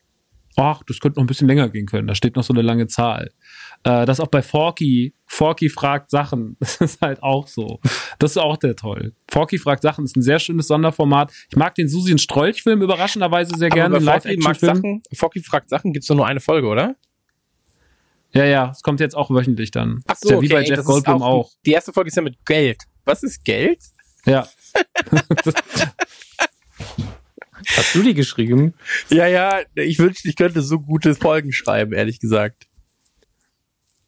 ach, 0.56 0.82
das 0.86 1.00
könnte 1.00 1.18
noch 1.18 1.24
ein 1.24 1.26
bisschen 1.26 1.48
länger 1.48 1.68
gehen 1.68 1.86
können. 1.86 2.08
Da 2.08 2.14
steht 2.14 2.36
noch 2.36 2.44
so 2.44 2.52
eine 2.52 2.62
lange 2.62 2.86
Zahl. 2.86 3.30
Äh, 3.84 4.06
das 4.06 4.20
auch 4.20 4.28
bei 4.28 4.42
Forky. 4.42 5.14
Forky 5.26 5.68
fragt 5.68 6.10
Sachen. 6.10 6.56
Das 6.60 6.76
ist 6.76 7.00
halt 7.00 7.22
auch 7.22 7.48
so. 7.48 7.80
Das 8.18 8.32
ist 8.32 8.38
auch 8.38 8.56
der 8.56 8.76
toll. 8.76 9.14
Forky 9.30 9.58
fragt 9.58 9.82
Sachen 9.82 10.04
ist 10.04 10.16
ein 10.16 10.22
sehr 10.22 10.38
schönes 10.38 10.68
Sonderformat. 10.68 11.32
Ich 11.50 11.56
mag 11.56 11.74
den 11.74 11.88
Susi 11.88 12.12
und 12.12 12.20
Strolch-Film 12.20 12.82
überraschenderweise 12.82 13.56
sehr 13.56 13.70
gerne. 13.70 13.98
Bei 13.98 14.04
Live-Action-Film. 14.04 14.76
Sachen, 14.76 15.02
Forky 15.14 15.42
fragt 15.42 15.68
Sachen, 15.68 15.92
gibt's 15.92 16.08
doch 16.08 16.16
nur 16.16 16.26
eine 16.26 16.40
Folge, 16.40 16.68
oder? 16.68 16.96
Ja, 18.34 18.44
ja, 18.44 18.70
es 18.70 18.82
kommt 18.82 19.00
jetzt 19.00 19.14
auch 19.14 19.30
wöchentlich 19.30 19.70
dann. 19.70 20.02
Ach 20.06 20.14
ist 20.14 20.30
ja 20.30 20.40
wie 20.40 20.48
bei 20.48 20.62
ey, 20.62 20.68
Jeff 20.68 20.84
Goldblum 20.84 21.22
auch. 21.22 21.50
Die 21.66 21.72
erste 21.72 21.92
Folge 21.92 22.08
ist 22.08 22.16
ja 22.16 22.22
mit 22.22 22.44
Geld. 22.46 22.82
Was 23.04 23.22
ist 23.22 23.44
Geld? 23.44 23.80
Ja. 24.24 24.46
Hast 27.76 27.94
du 27.94 28.02
die 28.02 28.14
geschrieben? 28.14 28.74
Ja, 29.10 29.26
ja, 29.26 29.60
ich 29.74 29.98
wünschte, 29.98 30.28
ich 30.28 30.36
könnte 30.36 30.62
so 30.62 30.80
gute 30.80 31.14
Folgen 31.14 31.52
schreiben, 31.52 31.92
ehrlich 31.92 32.20
gesagt. 32.20 32.66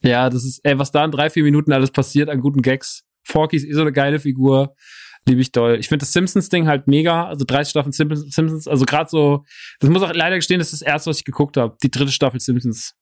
Ja, 0.00 0.28
das 0.28 0.44
ist, 0.44 0.60
ey, 0.64 0.78
was 0.78 0.90
da 0.90 1.04
in 1.04 1.10
drei, 1.10 1.30
vier 1.30 1.44
Minuten 1.44 1.72
alles 1.72 1.90
passiert 1.90 2.28
an 2.28 2.40
guten 2.40 2.60
Gags. 2.60 3.04
Forky 3.24 3.56
ist 3.56 3.64
eh 3.64 3.72
so 3.72 3.80
eine 3.80 3.92
geile 3.92 4.20
Figur. 4.20 4.74
Liebe 5.26 5.40
ich 5.40 5.52
doll. 5.52 5.78
Ich 5.78 5.88
finde 5.88 6.02
das 6.02 6.12
Simpsons-Ding 6.12 6.66
halt 6.66 6.86
mega. 6.86 7.26
Also 7.26 7.46
30 7.46 7.70
Staffeln 7.70 7.92
Simpsons, 7.92 8.34
Simpsons 8.34 8.68
also 8.68 8.84
gerade 8.84 9.08
so, 9.08 9.44
das 9.80 9.88
muss 9.88 10.02
auch 10.02 10.12
leider 10.12 10.36
gestehen, 10.36 10.58
das 10.58 10.72
ist 10.74 10.82
das 10.82 10.86
erste, 10.86 11.08
was 11.08 11.18
ich 11.18 11.24
geguckt 11.24 11.56
habe. 11.56 11.76
Die 11.82 11.90
dritte 11.90 12.12
Staffel 12.12 12.40
Simpsons. 12.40 12.94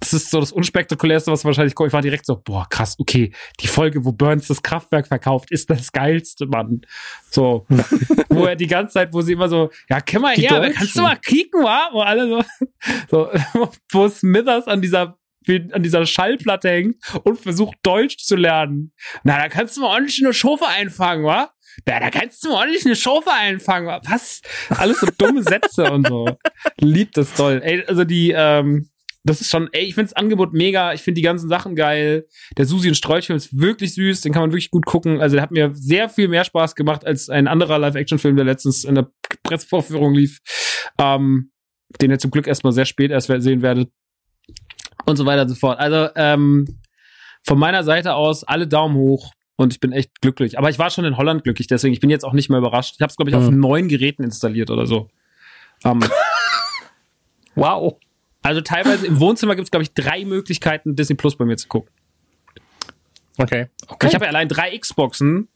Das 0.00 0.12
ist 0.12 0.30
so 0.30 0.40
das 0.40 0.52
unspektakulärste, 0.52 1.30
was 1.30 1.44
wahrscheinlich 1.44 1.74
kommt. 1.74 1.88
Ich 1.88 1.92
war 1.92 2.02
direkt 2.02 2.26
so, 2.26 2.36
boah, 2.36 2.66
krass, 2.68 2.96
okay, 2.98 3.32
die 3.60 3.68
Folge, 3.68 4.04
wo 4.04 4.12
Burns 4.12 4.48
das 4.48 4.62
Kraftwerk 4.62 5.06
verkauft, 5.06 5.50
ist 5.50 5.70
das 5.70 5.92
geilste, 5.92 6.46
Mann. 6.46 6.82
So, 7.30 7.66
wo 8.28 8.46
er 8.46 8.56
die 8.56 8.66
ganze 8.66 8.94
Zeit, 8.94 9.12
wo 9.12 9.20
sie 9.20 9.32
immer 9.32 9.48
so, 9.48 9.70
ja, 9.88 10.00
komm 10.00 10.22
mal 10.22 10.34
Die 10.34 10.42
her, 10.42 10.72
kannst 10.74 10.96
du 10.96 11.02
mal 11.02 11.16
kicken, 11.16 11.62
wa? 11.62 11.90
Wo 11.92 12.00
alle 12.00 12.28
so, 12.28 12.44
so 13.10 13.30
wo 13.90 14.08
Smithers 14.08 14.66
an 14.66 14.82
dieser 14.82 15.18
an 15.72 15.82
dieser 15.82 16.06
Schallplatte 16.06 16.68
hängt 16.68 16.96
und 17.24 17.36
versucht 17.36 17.76
Deutsch 17.82 18.18
zu 18.18 18.36
lernen. 18.36 18.92
Na, 19.24 19.38
da 19.38 19.48
kannst 19.48 19.76
du 19.76 19.80
mal 19.80 19.88
ordentlich 19.88 20.24
eine 20.24 20.32
Schofe 20.32 20.68
einfangen, 20.68 21.24
wa? 21.24 21.50
Na, 21.86 21.98
da 22.00 22.10
kannst 22.10 22.44
du 22.44 22.50
mal 22.50 22.58
ordentlich 22.58 22.86
eine 22.86 22.94
Schofe 22.94 23.32
einfangen, 23.32 23.88
wa? 23.88 24.00
Was? 24.08 24.40
Alles 24.68 25.00
so 25.00 25.08
dumme 25.18 25.42
Sätze 25.42 25.90
und 25.90 26.06
so. 26.06 26.36
Liebt 26.80 27.16
das 27.16 27.32
toll. 27.34 27.60
Ey, 27.64 27.84
also 27.86 28.04
die, 28.04 28.32
ähm, 28.36 28.88
das 29.24 29.40
ist 29.40 29.50
schon, 29.50 29.68
ey, 29.72 29.84
ich 29.84 29.94
find's 29.94 30.12
Angebot 30.12 30.52
mega. 30.52 30.92
Ich 30.94 31.02
find 31.02 31.16
die 31.16 31.22
ganzen 31.22 31.48
Sachen 31.48 31.76
geil. 31.76 32.26
Der 32.56 32.64
Susi 32.66 32.88
und 32.88 32.94
Strolchfilm 32.96 33.36
ist 33.36 33.56
wirklich 33.58 33.94
süß. 33.94 34.20
Den 34.22 34.32
kann 34.32 34.42
man 34.42 34.50
wirklich 34.50 34.70
gut 34.70 34.84
gucken. 34.84 35.20
Also 35.20 35.36
der 35.36 35.42
hat 35.42 35.50
mir 35.52 35.70
sehr 35.74 36.08
viel 36.08 36.28
mehr 36.28 36.44
Spaß 36.44 36.74
gemacht 36.74 37.06
als 37.06 37.28
ein 37.28 37.46
anderer 37.46 37.78
Live-Action-Film, 37.78 38.34
der 38.36 38.44
letztens 38.44 38.84
in 38.84 38.96
der 38.96 39.08
Pressevorführung 39.44 40.14
lief. 40.14 40.40
Ähm, 40.98 41.50
den 42.00 42.10
ihr 42.10 42.18
zum 42.18 42.30
Glück 42.30 42.46
erstmal 42.46 42.72
sehr 42.72 42.84
spät 42.86 43.10
erst 43.10 43.26
sehen 43.28 43.62
werdet. 43.62 43.90
Und 45.04 45.16
so 45.16 45.26
weiter 45.26 45.42
und 45.42 45.48
so 45.48 45.54
fort. 45.54 45.78
Also, 45.78 46.08
ähm, 46.16 46.78
von 47.44 47.58
meiner 47.58 47.84
Seite 47.84 48.14
aus 48.14 48.44
alle 48.44 48.66
Daumen 48.66 48.96
hoch. 48.96 49.32
Und 49.56 49.72
ich 49.72 49.80
bin 49.80 49.92
echt 49.92 50.20
glücklich. 50.20 50.58
Aber 50.58 50.70
ich 50.70 50.78
war 50.78 50.90
schon 50.90 51.04
in 51.04 51.16
Holland 51.16 51.44
glücklich, 51.44 51.66
deswegen 51.68 51.92
ich 51.92 52.00
bin 52.00 52.10
jetzt 52.10 52.24
auch 52.24 52.32
nicht 52.32 52.48
mehr 52.48 52.58
überrascht. 52.58 52.94
Ich 52.96 53.02
habe 53.02 53.10
es, 53.10 53.16
glaube 53.16 53.30
ich, 53.30 53.36
auf 53.36 53.48
Mhm. 53.50 53.60
neun 53.60 53.88
Geräten 53.88 54.24
installiert 54.24 54.70
oder 54.70 54.86
so. 54.86 55.08
Ähm, 55.84 56.00
Wow. 57.54 57.98
Also 58.42 58.60
teilweise 58.60 59.06
im 59.06 59.20
Wohnzimmer 59.20 59.54
gibt 59.54 59.66
es, 59.66 59.70
glaube 59.70 59.84
ich, 59.84 59.94
drei 59.94 60.24
Möglichkeiten, 60.24 60.96
Disney 60.96 61.16
Plus 61.16 61.36
bei 61.36 61.44
mir 61.44 61.56
zu 61.56 61.68
gucken. 61.68 61.90
Okay. 63.38 63.68
Okay. 63.86 64.08
Ich 64.08 64.14
habe 64.14 64.24
ja 64.24 64.30
allein 64.30 64.48
drei 64.48 64.76
Xboxen, 64.76 65.48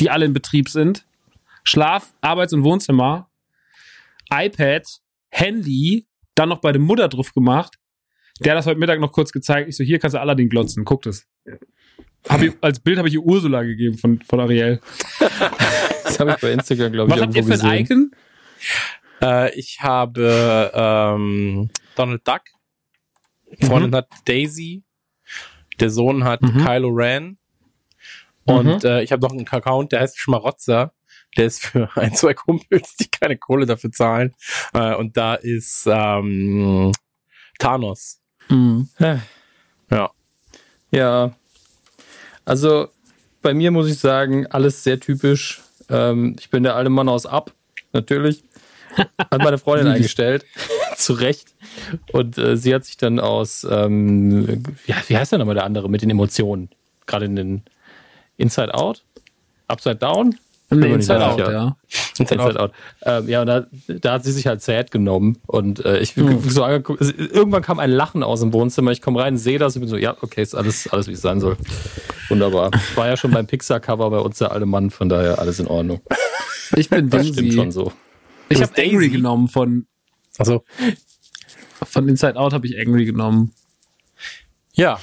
die 0.00 0.10
alle 0.10 0.24
in 0.24 0.32
Betrieb 0.32 0.68
sind. 0.68 1.04
Schlaf, 1.64 2.14
Arbeits- 2.20 2.52
und 2.52 2.64
Wohnzimmer, 2.64 3.28
iPad, 4.32 4.86
Handy, 5.30 6.06
dann 6.34 6.48
noch 6.48 6.60
bei 6.60 6.72
der 6.72 6.80
Mutter 6.80 7.08
drauf 7.08 7.34
gemacht. 7.34 7.78
Der 8.40 8.52
hat 8.52 8.58
das 8.58 8.66
heute 8.66 8.78
Mittag 8.78 9.00
noch 9.00 9.12
kurz 9.12 9.32
gezeigt. 9.32 9.68
Ich 9.68 9.76
so, 9.76 9.84
hier 9.84 9.98
kannst 9.98 10.14
du 10.14 10.20
Aladdin 10.20 10.48
glotzen, 10.48 10.84
guck 10.84 11.02
das. 11.02 11.26
Hab 12.28 12.40
ich, 12.42 12.52
als 12.60 12.80
Bild 12.80 12.98
habe 12.98 13.08
ich 13.08 13.14
ihr 13.14 13.22
Ursula 13.22 13.62
gegeben 13.62 13.98
von, 13.98 14.20
von 14.22 14.40
Ariel. 14.40 14.80
Das 16.04 16.20
habe 16.20 16.30
ich 16.30 16.36
bei 16.38 16.52
Instagram, 16.52 16.92
glaube 16.92 17.10
ich, 17.10 17.16
Was 17.16 17.22
habt 17.22 17.36
ihr 17.36 17.44
für 17.44 17.52
ein 17.52 17.84
gesehen. 17.84 17.84
Icon? 17.84 18.10
Äh, 19.20 19.58
ich 19.58 19.82
habe 19.82 20.70
ähm, 20.74 21.68
Donald 21.98 22.26
Duck. 22.26 22.42
Freundin 23.62 23.90
Mhm. 23.90 23.96
hat 23.96 24.08
Daisy. 24.26 24.82
Der 25.80 25.90
Sohn 25.90 26.24
hat 26.24 26.42
Mhm. 26.42 26.64
Kylo 26.64 26.88
Ren. 26.88 27.38
Und 28.44 28.84
äh, 28.84 29.02
ich 29.02 29.12
habe 29.12 29.22
noch 29.22 29.32
einen 29.32 29.46
Account, 29.46 29.92
der 29.92 30.00
heißt 30.00 30.18
Schmarotzer. 30.18 30.92
Der 31.36 31.46
ist 31.46 31.64
für 31.66 31.90
ein, 31.96 32.14
zwei 32.14 32.34
Kumpels, 32.34 32.96
die 32.96 33.08
keine 33.08 33.36
Kohle 33.36 33.66
dafür 33.66 33.92
zahlen. 33.92 34.34
Äh, 34.72 34.94
und 34.94 35.16
da 35.16 35.34
ist 35.34 35.86
ähm, 35.86 36.92
Thanos. 37.58 38.20
Ja. 38.98 39.20
Ja. 39.90 40.10
Ja. 40.90 41.34
Also 42.46 42.88
bei 43.42 43.52
mir 43.52 43.70
muss 43.70 43.88
ich 43.90 43.98
sagen, 43.98 44.46
alles 44.46 44.82
sehr 44.82 44.98
typisch. 44.98 45.60
Ähm, 45.90 46.34
ich 46.38 46.48
bin 46.50 46.62
der 46.62 46.74
alte 46.76 46.90
Mann 46.90 47.08
aus 47.08 47.26
Ab, 47.26 47.52
natürlich. 47.92 48.42
Hat 49.18 49.38
meine 49.42 49.58
Freundin 49.58 49.86
eingestellt. 49.88 50.44
Zu 50.98 51.12
Recht. 51.12 51.54
Und 52.12 52.38
äh, 52.38 52.56
sie 52.56 52.74
hat 52.74 52.84
sich 52.84 52.96
dann 52.96 53.20
aus, 53.20 53.64
ähm, 53.70 54.64
ja, 54.86 54.96
wie 55.06 55.16
heißt 55.16 55.30
denn 55.32 55.38
nochmal 55.38 55.54
der 55.54 55.64
andere 55.64 55.88
mit 55.88 56.02
den 56.02 56.10
Emotionen? 56.10 56.70
Gerade 57.06 57.26
in 57.26 57.36
den 57.36 57.62
Inside 58.36 58.74
Out? 58.74 59.04
Upside 59.68 59.96
Down? 59.96 60.34
Nicht 60.70 60.84
Inside 60.92 61.24
Out, 61.24 61.38
sicher. 61.38 61.52
ja. 61.52 61.76
Inside 62.18 62.60
Out. 62.60 62.72
Ähm, 63.02 63.28
ja, 63.28 63.40
und 63.42 63.46
da, 63.46 63.66
da 63.86 64.12
hat 64.14 64.24
sie 64.24 64.32
sich 64.32 64.46
halt 64.48 64.60
sad 64.60 64.90
genommen. 64.90 65.38
Und 65.46 65.84
äh, 65.84 66.00
ich 66.00 66.16
Hm. 66.16 66.40
so 66.50 66.64
angeguckt, 66.64 67.00
irgendwann 67.00 67.62
kam 67.62 67.78
ein 67.78 67.90
Lachen 67.90 68.22
aus 68.24 68.40
dem 68.40 68.52
Wohnzimmer. 68.52 68.90
Ich 68.90 69.00
komme 69.00 69.20
rein, 69.20 69.38
sehe 69.38 69.58
das 69.60 69.76
und 69.76 69.82
bin 69.82 69.88
so, 69.88 69.96
ja, 69.96 70.16
okay, 70.20 70.42
ist 70.42 70.54
alles, 70.56 70.88
alles 70.88 71.06
wie 71.06 71.12
es 71.12 71.22
sein 71.22 71.40
soll. 71.40 71.56
Wunderbar. 72.28 72.70
War 72.96 73.06
ja 73.06 73.16
schon 73.16 73.30
beim 73.30 73.46
Pixar-Cover 73.46 74.10
bei 74.10 74.18
uns 74.18 74.38
der 74.38 74.50
alte 74.52 74.66
Mann, 74.66 74.90
von 74.90 75.08
daher 75.08 75.38
alles 75.38 75.60
in 75.60 75.68
Ordnung. 75.68 76.00
Ich 76.76 76.90
bin 76.90 77.08
Das 77.08 77.28
stimmt 77.28 77.54
schon 77.54 77.64
Daisy. 77.66 77.70
so. 77.72 77.92
Ich 78.50 78.60
habe 78.60 78.72
Angry 78.76 79.06
Daisy? 79.06 79.08
genommen 79.10 79.48
von, 79.48 79.86
Also, 80.38 80.64
von 81.84 82.08
Inside 82.08 82.36
Out 82.36 82.52
habe 82.52 82.66
ich 82.66 82.78
Angry 82.78 83.04
genommen. 83.04 83.52
ja. 84.72 85.00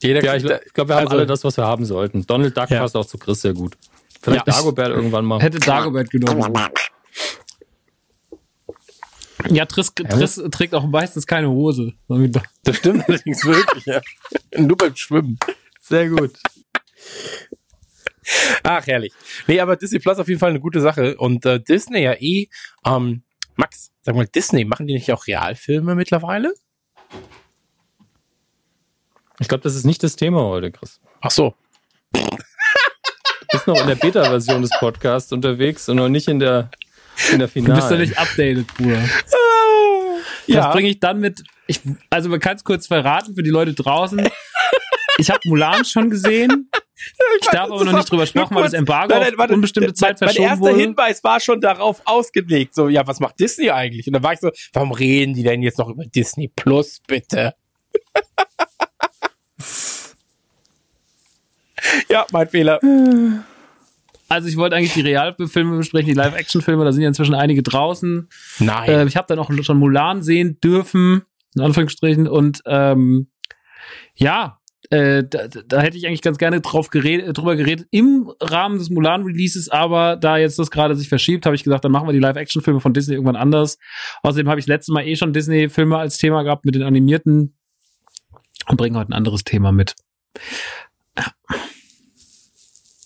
Jeder 0.00 0.22
Ja, 0.22 0.36
ich, 0.36 0.44
glaube, 0.74 0.90
wir 0.90 0.94
haben 0.94 1.06
also- 1.08 1.16
alle 1.16 1.26
das, 1.26 1.42
was 1.42 1.56
wir 1.56 1.64
haben 1.66 1.84
sollten. 1.84 2.24
Donald 2.24 2.56
Duck 2.56 2.70
Ja. 2.70 2.78
passt 2.82 2.96
auch 2.96 3.04
zu 3.04 3.18
Chris 3.18 3.40
sehr 3.40 3.52
gut. 3.52 3.76
Vielleicht 4.22 4.46
Ja. 4.46 4.52
Dagobert 4.52 4.90
irgendwann 4.90 5.24
mal. 5.24 5.40
Hätte 5.40 5.58
Dagobert 5.58 6.08
genommen. 6.10 6.54
Ja, 9.50 9.66
Triss, 9.66 9.92
Triss 9.94 10.40
trägt 10.52 10.74
auch 10.74 10.86
meistens 10.86 11.26
keine 11.26 11.48
Hose. 11.50 11.94
Das 12.64 12.76
stimmt 12.76 13.08
allerdings 13.08 13.44
wirklich, 13.44 13.86
ja. 13.86 14.00
Nur 14.56 14.76
beim 14.76 14.94
Schwimmen. 14.94 15.38
Sehr 15.80 16.08
gut. 16.10 16.32
Ach, 18.62 18.86
herrlich. 18.86 19.12
Nee, 19.46 19.58
aber 19.60 19.76
Disney 19.76 19.98
Plus 20.00 20.18
auf 20.18 20.28
jeden 20.28 20.38
Fall 20.40 20.50
eine 20.50 20.60
gute 20.60 20.80
Sache. 20.80 21.16
Und 21.16 21.46
äh, 21.46 21.60
Disney 21.60 22.02
ja 22.02 22.12
eh, 22.20 22.48
ähm, 22.84 23.22
Max, 23.58 23.90
sag 24.02 24.14
mal, 24.14 24.24
Disney, 24.26 24.64
machen 24.64 24.86
die 24.86 24.94
nicht 24.94 25.12
auch 25.12 25.26
Realfilme 25.26 25.94
mittlerweile? 25.96 26.54
Ich 29.40 29.48
glaube, 29.48 29.62
das 29.64 29.74
ist 29.74 29.84
nicht 29.84 30.02
das 30.02 30.14
Thema 30.16 30.42
heute, 30.42 30.70
Chris. 30.70 31.00
Ach 31.20 31.30
so. 31.32 31.54
Du 32.12 32.20
bist 33.52 33.66
noch 33.66 33.80
in 33.80 33.88
der 33.88 33.96
Beta-Version 33.96 34.62
des 34.62 34.70
Podcasts 34.78 35.32
unterwegs 35.32 35.88
und 35.88 35.96
noch 35.96 36.08
nicht 36.08 36.28
in 36.28 36.38
der, 36.38 36.70
in 37.32 37.38
der 37.40 37.48
Du 37.48 37.52
Finale. 37.54 37.80
bist 37.80 37.90
ja 37.90 37.96
nicht 37.98 38.16
updated, 38.18 38.66
Bruder. 38.76 39.00
Das 39.02 39.34
Ja. 40.46 40.72
bringe 40.72 40.88
ich 40.88 41.00
dann 41.00 41.18
mit 41.18 41.42
ich, 41.66 41.80
also 42.10 42.28
man 42.30 42.40
kann 42.40 42.56
es 42.56 42.64
kurz 42.64 42.86
verraten 42.86 43.34
für 43.34 43.42
die 43.42 43.50
Leute 43.50 43.74
draußen. 43.74 44.26
Ich 45.18 45.30
habe 45.30 45.40
Mulan 45.46 45.84
schon 45.84 46.08
gesehen. 46.10 46.70
Ich 47.40 47.48
darf 47.48 47.70
aber 47.70 47.84
noch 47.84 47.92
nicht 47.92 48.10
drüber 48.10 48.26
sprechen, 48.26 48.54
weil 48.54 48.64
das 48.64 48.72
Embargo 48.72 49.14
Nein, 49.14 49.22
nein, 49.22 49.32
warte, 49.36 49.54
unbestimmte 49.54 49.94
Zeit 49.94 50.20
mein, 50.20 50.28
verschoben 50.28 50.44
Mein 50.44 50.50
erster 50.50 50.72
wurde. 50.72 50.80
Hinweis 50.80 51.24
war 51.24 51.40
schon 51.40 51.60
darauf 51.60 52.02
ausgelegt. 52.04 52.74
So, 52.74 52.88
ja, 52.88 53.06
was 53.06 53.20
macht 53.20 53.38
Disney 53.38 53.70
eigentlich? 53.70 54.06
Und 54.06 54.14
dann 54.14 54.22
war 54.22 54.32
ich 54.32 54.40
so, 54.40 54.50
warum 54.72 54.92
reden 54.92 55.34
die 55.34 55.42
denn 55.42 55.62
jetzt 55.62 55.78
noch 55.78 55.88
über 55.88 56.04
Disney 56.04 56.48
Plus, 56.48 57.00
bitte? 57.06 57.54
ja, 62.08 62.26
mein 62.32 62.48
Fehler. 62.48 62.80
Also 64.28 64.48
ich 64.48 64.56
wollte 64.56 64.76
eigentlich 64.76 64.94
die 64.94 65.00
Realfilme 65.00 65.76
besprechen, 65.76 66.08
die 66.08 66.14
Live-Action-Filme, 66.14 66.84
da 66.84 66.92
sind 66.92 67.02
ja 67.02 67.08
inzwischen 67.08 67.34
einige 67.34 67.62
draußen. 67.62 68.28
Nein. 68.58 68.88
Äh, 68.88 69.04
ich 69.06 69.16
habe 69.16 69.26
dann 69.28 69.38
auch 69.38 69.50
schon 69.62 69.78
Mulan 69.78 70.22
sehen 70.22 70.60
dürfen, 70.60 71.22
in 71.54 71.62
Anführungsstrichen. 71.62 72.28
Und 72.28 72.62
ähm, 72.66 73.28
ja, 74.14 74.57
äh, 74.90 75.24
da, 75.24 75.48
da 75.48 75.80
hätte 75.80 75.96
ich 75.96 76.06
eigentlich 76.06 76.22
ganz 76.22 76.38
gerne 76.38 76.60
drauf 76.60 76.90
geredet, 76.90 77.36
drüber 77.36 77.56
geredet 77.56 77.88
im 77.90 78.32
Rahmen 78.40 78.78
des 78.78 78.90
Mulan-Releases, 78.90 79.68
aber 79.68 80.16
da 80.16 80.36
jetzt 80.38 80.58
das 80.58 80.70
gerade 80.70 80.94
sich 80.94 81.08
verschiebt, 81.08 81.46
habe 81.46 81.56
ich 81.56 81.64
gesagt, 81.64 81.84
dann 81.84 81.92
machen 81.92 82.08
wir 82.08 82.12
die 82.12 82.20
Live-Action-Filme 82.20 82.80
von 82.80 82.94
Disney 82.94 83.14
irgendwann 83.14 83.36
anders. 83.36 83.78
Außerdem 84.22 84.48
habe 84.48 84.60
ich 84.60 84.66
letztes 84.66 84.92
Mal 84.92 85.06
eh 85.06 85.16
schon 85.16 85.32
Disney-Filme 85.32 85.98
als 85.98 86.16
Thema 86.16 86.42
gehabt 86.42 86.64
mit 86.64 86.74
den 86.74 86.82
animierten 86.82 87.56
und 88.68 88.76
bringe 88.76 88.98
heute 88.98 89.10
ein 89.10 89.14
anderes 89.14 89.44
Thema 89.44 89.72
mit. 89.72 89.94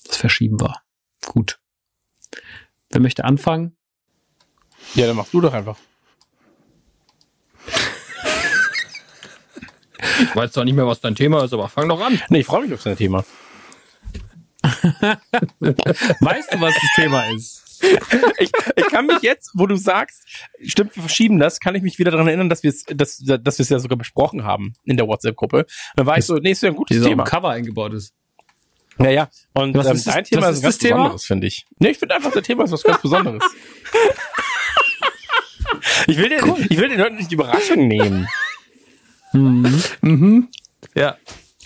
Das 0.06 0.16
verschieben 0.16 0.60
wir. 0.60 0.76
Gut. 1.26 1.58
Wer 2.90 3.00
möchte 3.00 3.24
anfangen? 3.24 3.76
ja, 4.94 5.06
dann 5.06 5.16
machst 5.16 5.32
du 5.32 5.40
doch 5.40 5.52
einfach. 5.52 5.78
Ich 10.22 10.36
weiß 10.36 10.52
zwar 10.52 10.64
nicht 10.64 10.74
mehr, 10.74 10.86
was 10.86 11.00
dein 11.00 11.14
Thema 11.14 11.44
ist, 11.44 11.52
aber 11.52 11.68
fang 11.68 11.88
doch 11.88 12.00
an. 12.00 12.20
Nee, 12.28 12.40
ich 12.40 12.46
freue 12.46 12.62
mich 12.62 12.72
auf 12.74 12.82
dein 12.82 12.96
Thema. 12.96 13.24
Weißt 15.60 16.52
du, 16.54 16.60
was 16.60 16.74
das 16.74 16.90
Thema 16.94 17.24
ist? 17.34 17.58
ich, 18.38 18.50
ich 18.76 18.86
kann 18.90 19.06
mich 19.06 19.22
jetzt, 19.22 19.50
wo 19.54 19.66
du 19.66 19.74
sagst, 19.76 20.22
stimmt, 20.64 20.94
wir 20.94 21.02
verschieben 21.02 21.40
das, 21.40 21.58
kann 21.58 21.74
ich 21.74 21.82
mich 21.82 21.98
wieder 21.98 22.12
daran 22.12 22.28
erinnern, 22.28 22.48
dass 22.48 22.62
wir 22.62 22.70
es 22.70 22.84
dass, 22.84 23.18
dass 23.18 23.58
wir 23.58 23.62
es 23.64 23.68
ja 23.70 23.78
sogar 23.80 23.98
besprochen 23.98 24.44
haben 24.44 24.74
in 24.84 24.96
der 24.96 25.08
WhatsApp-Gruppe. 25.08 25.66
Dann 25.96 26.06
war 26.06 26.16
ich 26.16 26.24
so, 26.24 26.36
nee, 26.36 26.52
ist 26.52 26.62
ja 26.62 26.68
ein 26.68 26.76
gutes 26.76 27.02
Thema. 27.02 27.24
im 27.24 27.28
Cover 27.28 27.50
eingebaut 27.50 27.92
ist. 27.94 28.14
Ja, 28.98 29.10
ja. 29.10 29.28
Und 29.54 29.74
Was 29.74 29.86
ähm, 29.88 29.96
ist 29.96 30.06
das- 30.06 30.14
dein 30.14 30.24
Thema 30.24 30.42
was 30.42 30.50
ist 30.50 30.56
ist 30.58 30.60
ein 30.60 30.64
ganz 30.64 30.78
Thema? 30.78 30.96
besonderes, 30.98 31.24
finde 31.26 31.46
ich. 31.48 31.66
Nee, 31.80 31.88
ich 31.90 31.98
finde 31.98 32.14
einfach, 32.14 32.30
das 32.30 32.42
Thema 32.44 32.64
ist 32.64 32.70
was 32.72 32.82
ganz 32.84 33.02
Besonderes. 33.02 33.42
ich 36.06 36.16
will 36.18 36.28
den, 36.28 36.66
ich 36.68 36.78
will 36.78 36.88
den 36.88 37.00
Leuten 37.00 37.16
nicht 37.16 37.30
die 37.30 37.34
Überraschung 37.34 37.88
nehmen. 37.88 38.28
Mhm. 39.32 40.48
Ja. 40.94 41.16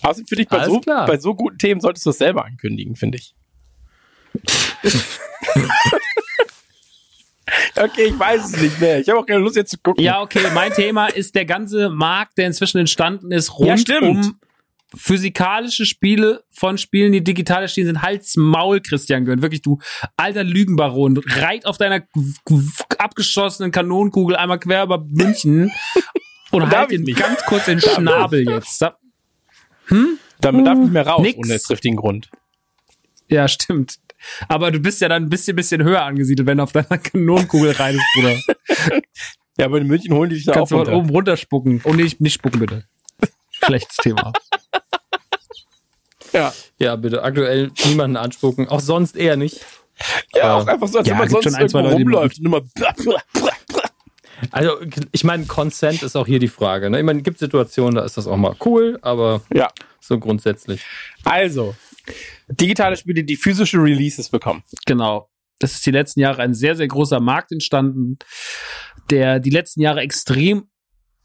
Außerdem 0.03 0.27
finde 0.27 0.43
ich, 0.43 0.49
bei 0.49 0.59
Alles 0.59 0.69
so, 0.69 0.81
klar. 0.81 1.07
bei 1.07 1.19
so 1.19 1.35
guten 1.35 1.59
Themen 1.59 1.81
solltest 1.81 2.07
du 2.07 2.11
es 2.11 2.19
selber 2.19 2.45
ankündigen, 2.45 2.97
finde 2.97 3.19
ich. 3.19 3.35
okay, 7.77 8.05
ich 8.07 8.19
weiß 8.19 8.45
es 8.45 8.61
nicht 8.61 8.81
mehr. 8.81 9.01
Ich 9.01 9.09
habe 9.09 9.21
auch 9.21 9.27
keine 9.27 9.41
Lust 9.41 9.57
jetzt 9.57 9.71
zu 9.71 9.79
gucken. 9.79 10.05
Ja, 10.05 10.21
okay, 10.21 10.41
mein 10.55 10.73
Thema 10.73 11.07
ist 11.07 11.35
der 11.35 11.47
ganze 11.47 11.89
Markt, 11.89 12.37
der 12.39 12.47
inzwischen 12.47 12.79
entstanden 12.79 13.33
ist, 13.33 13.59
rund 13.59 13.89
Ja, 13.89 14.01
um 14.01 14.39
physikalische 14.95 15.85
Spiele 15.85 16.45
von 16.51 16.79
Spielen, 16.79 17.13
die 17.13 17.25
digital 17.25 17.63
erschienen 17.63 17.87
sind. 17.87 18.03
Halt's 18.03 18.37
Maul, 18.37 18.81
Christian 18.81 19.25
Gönn. 19.25 19.43
Wirklich, 19.43 19.63
du 19.63 19.79
alter 20.17 20.45
Lügenbaron. 20.45 21.19
Reit 21.19 21.67
auf 21.67 21.77
deiner 21.77 22.03
abgeschossenen 22.99 23.73
Kanonenkugel 23.73 24.37
einmal 24.37 24.61
quer 24.61 24.85
über 24.85 25.05
München 25.09 25.73
und 26.63 26.71
halt 26.77 26.91
ich 26.93 26.99
ihn 26.99 27.05
nicht. 27.05 27.19
ganz 27.19 27.43
kurz 27.45 27.65
den 27.67 27.81
Schnabel 27.81 28.49
jetzt. 28.49 28.79
Sa- 28.79 28.97
Damit 30.41 30.67
darf 30.67 30.75
ich 30.75 30.81
nicht 30.85 30.93
mehr 30.93 31.07
raus, 31.07 31.23
Nix. 31.23 31.39
ohne 31.39 31.59
triftigen 31.61 31.97
Grund. 31.97 32.31
Ja, 33.29 33.49
stimmt. 33.49 33.97
Aber 34.49 34.71
du 34.71 34.79
bist 34.81 35.01
ja 35.01 35.09
dann 35.09 35.25
ein 35.25 35.29
bisschen, 35.29 35.55
bisschen 35.57 35.83
höher 35.85 36.03
angesiedelt, 36.03 36.47
wenn 36.47 36.59
du 36.59 36.65
auf 36.65 36.73
deiner 36.73 36.99
Kanonenkugel 36.99 37.73
reitest, 37.73 38.05
Bruder. 38.15 38.37
Ja, 39.59 39.65
aber 39.65 39.79
in 39.79 39.87
München 39.87 40.13
holen 40.13 40.29
die 40.29 40.37
dich 40.37 40.45
da 40.45 40.53
auch 40.53 40.57
Kannst 40.57 40.73
du 40.73 40.77
mal 40.77 40.83
runter. 40.83 40.97
oben 40.99 41.09
runterspucken. 41.09 41.81
Oh, 41.85 41.95
nicht, 41.95 42.21
nicht 42.21 42.35
spucken, 42.35 42.59
bitte. 42.61 42.85
Schlechtes 43.51 43.97
Thema. 43.97 44.35
Ja, 46.35 46.53
Ja, 46.79 46.97
bitte. 46.97 47.23
Aktuell 47.23 47.71
niemanden 47.87 48.19
anspucken. 48.19 48.69
Auch 48.69 48.81
sonst 48.81 49.17
eher 49.17 49.37
nicht. 49.39 49.65
ja 50.35 50.41
Äh, 50.59 50.61
auch 50.63 50.67
einfach 50.67 50.89
so, 50.89 50.99
als 50.99 51.09
ja, 51.09 51.15
wenn 51.15 51.21
man 51.21 51.29
sonst 51.31 51.45
schon 51.45 51.55
ein, 51.55 51.69
zwei 51.71 51.79
irgendwo 51.81 52.11
Leute, 52.11 52.35
rumläuft 52.37 52.39
und 52.41 52.45
immer 52.47 52.61
Also, 54.51 54.77
ich 55.13 55.25
meine, 55.25 55.47
Consent 55.47 56.03
ist 56.03 56.17
auch 56.17 56.27
hier 56.27 56.39
die 56.39 56.49
Frage. 56.49 56.91
Ne? 56.91 56.99
Ich 56.99 57.05
meine, 57.05 57.19
es 57.21 57.25
gibt 57.25 57.39
Situationen, 57.39 57.95
da 57.95 58.05
ist 58.05 58.17
das 58.17 58.27
auch 58.27 58.37
mal 58.37 58.55
cool, 58.65 58.99
aber 59.03 59.43
Ja, 59.55 59.71
so 60.01 60.19
grundsätzlich. 60.19 60.85
also, 61.25 61.75
digitale 62.49 62.97
Spiele, 62.97 63.25
die 63.25 63.37
physische 63.37 63.79
Releases 63.79 64.29
bekommen. 64.29 64.63
Genau. 64.87 65.29
Das 65.59 65.73
ist 65.73 65.87
die 65.87 65.91
letzten 65.91 66.21
Jahre 66.21 66.43
ein 66.43 66.55
sehr, 66.55 66.77
sehr 66.77 66.87
großer 66.87 67.19
Markt 67.19 67.51
entstanden, 67.51 68.19
der 69.11 69.41
die 69.41 69.51
letzten 69.51 69.81
Jahre 69.81 70.01
extrem 70.01 70.69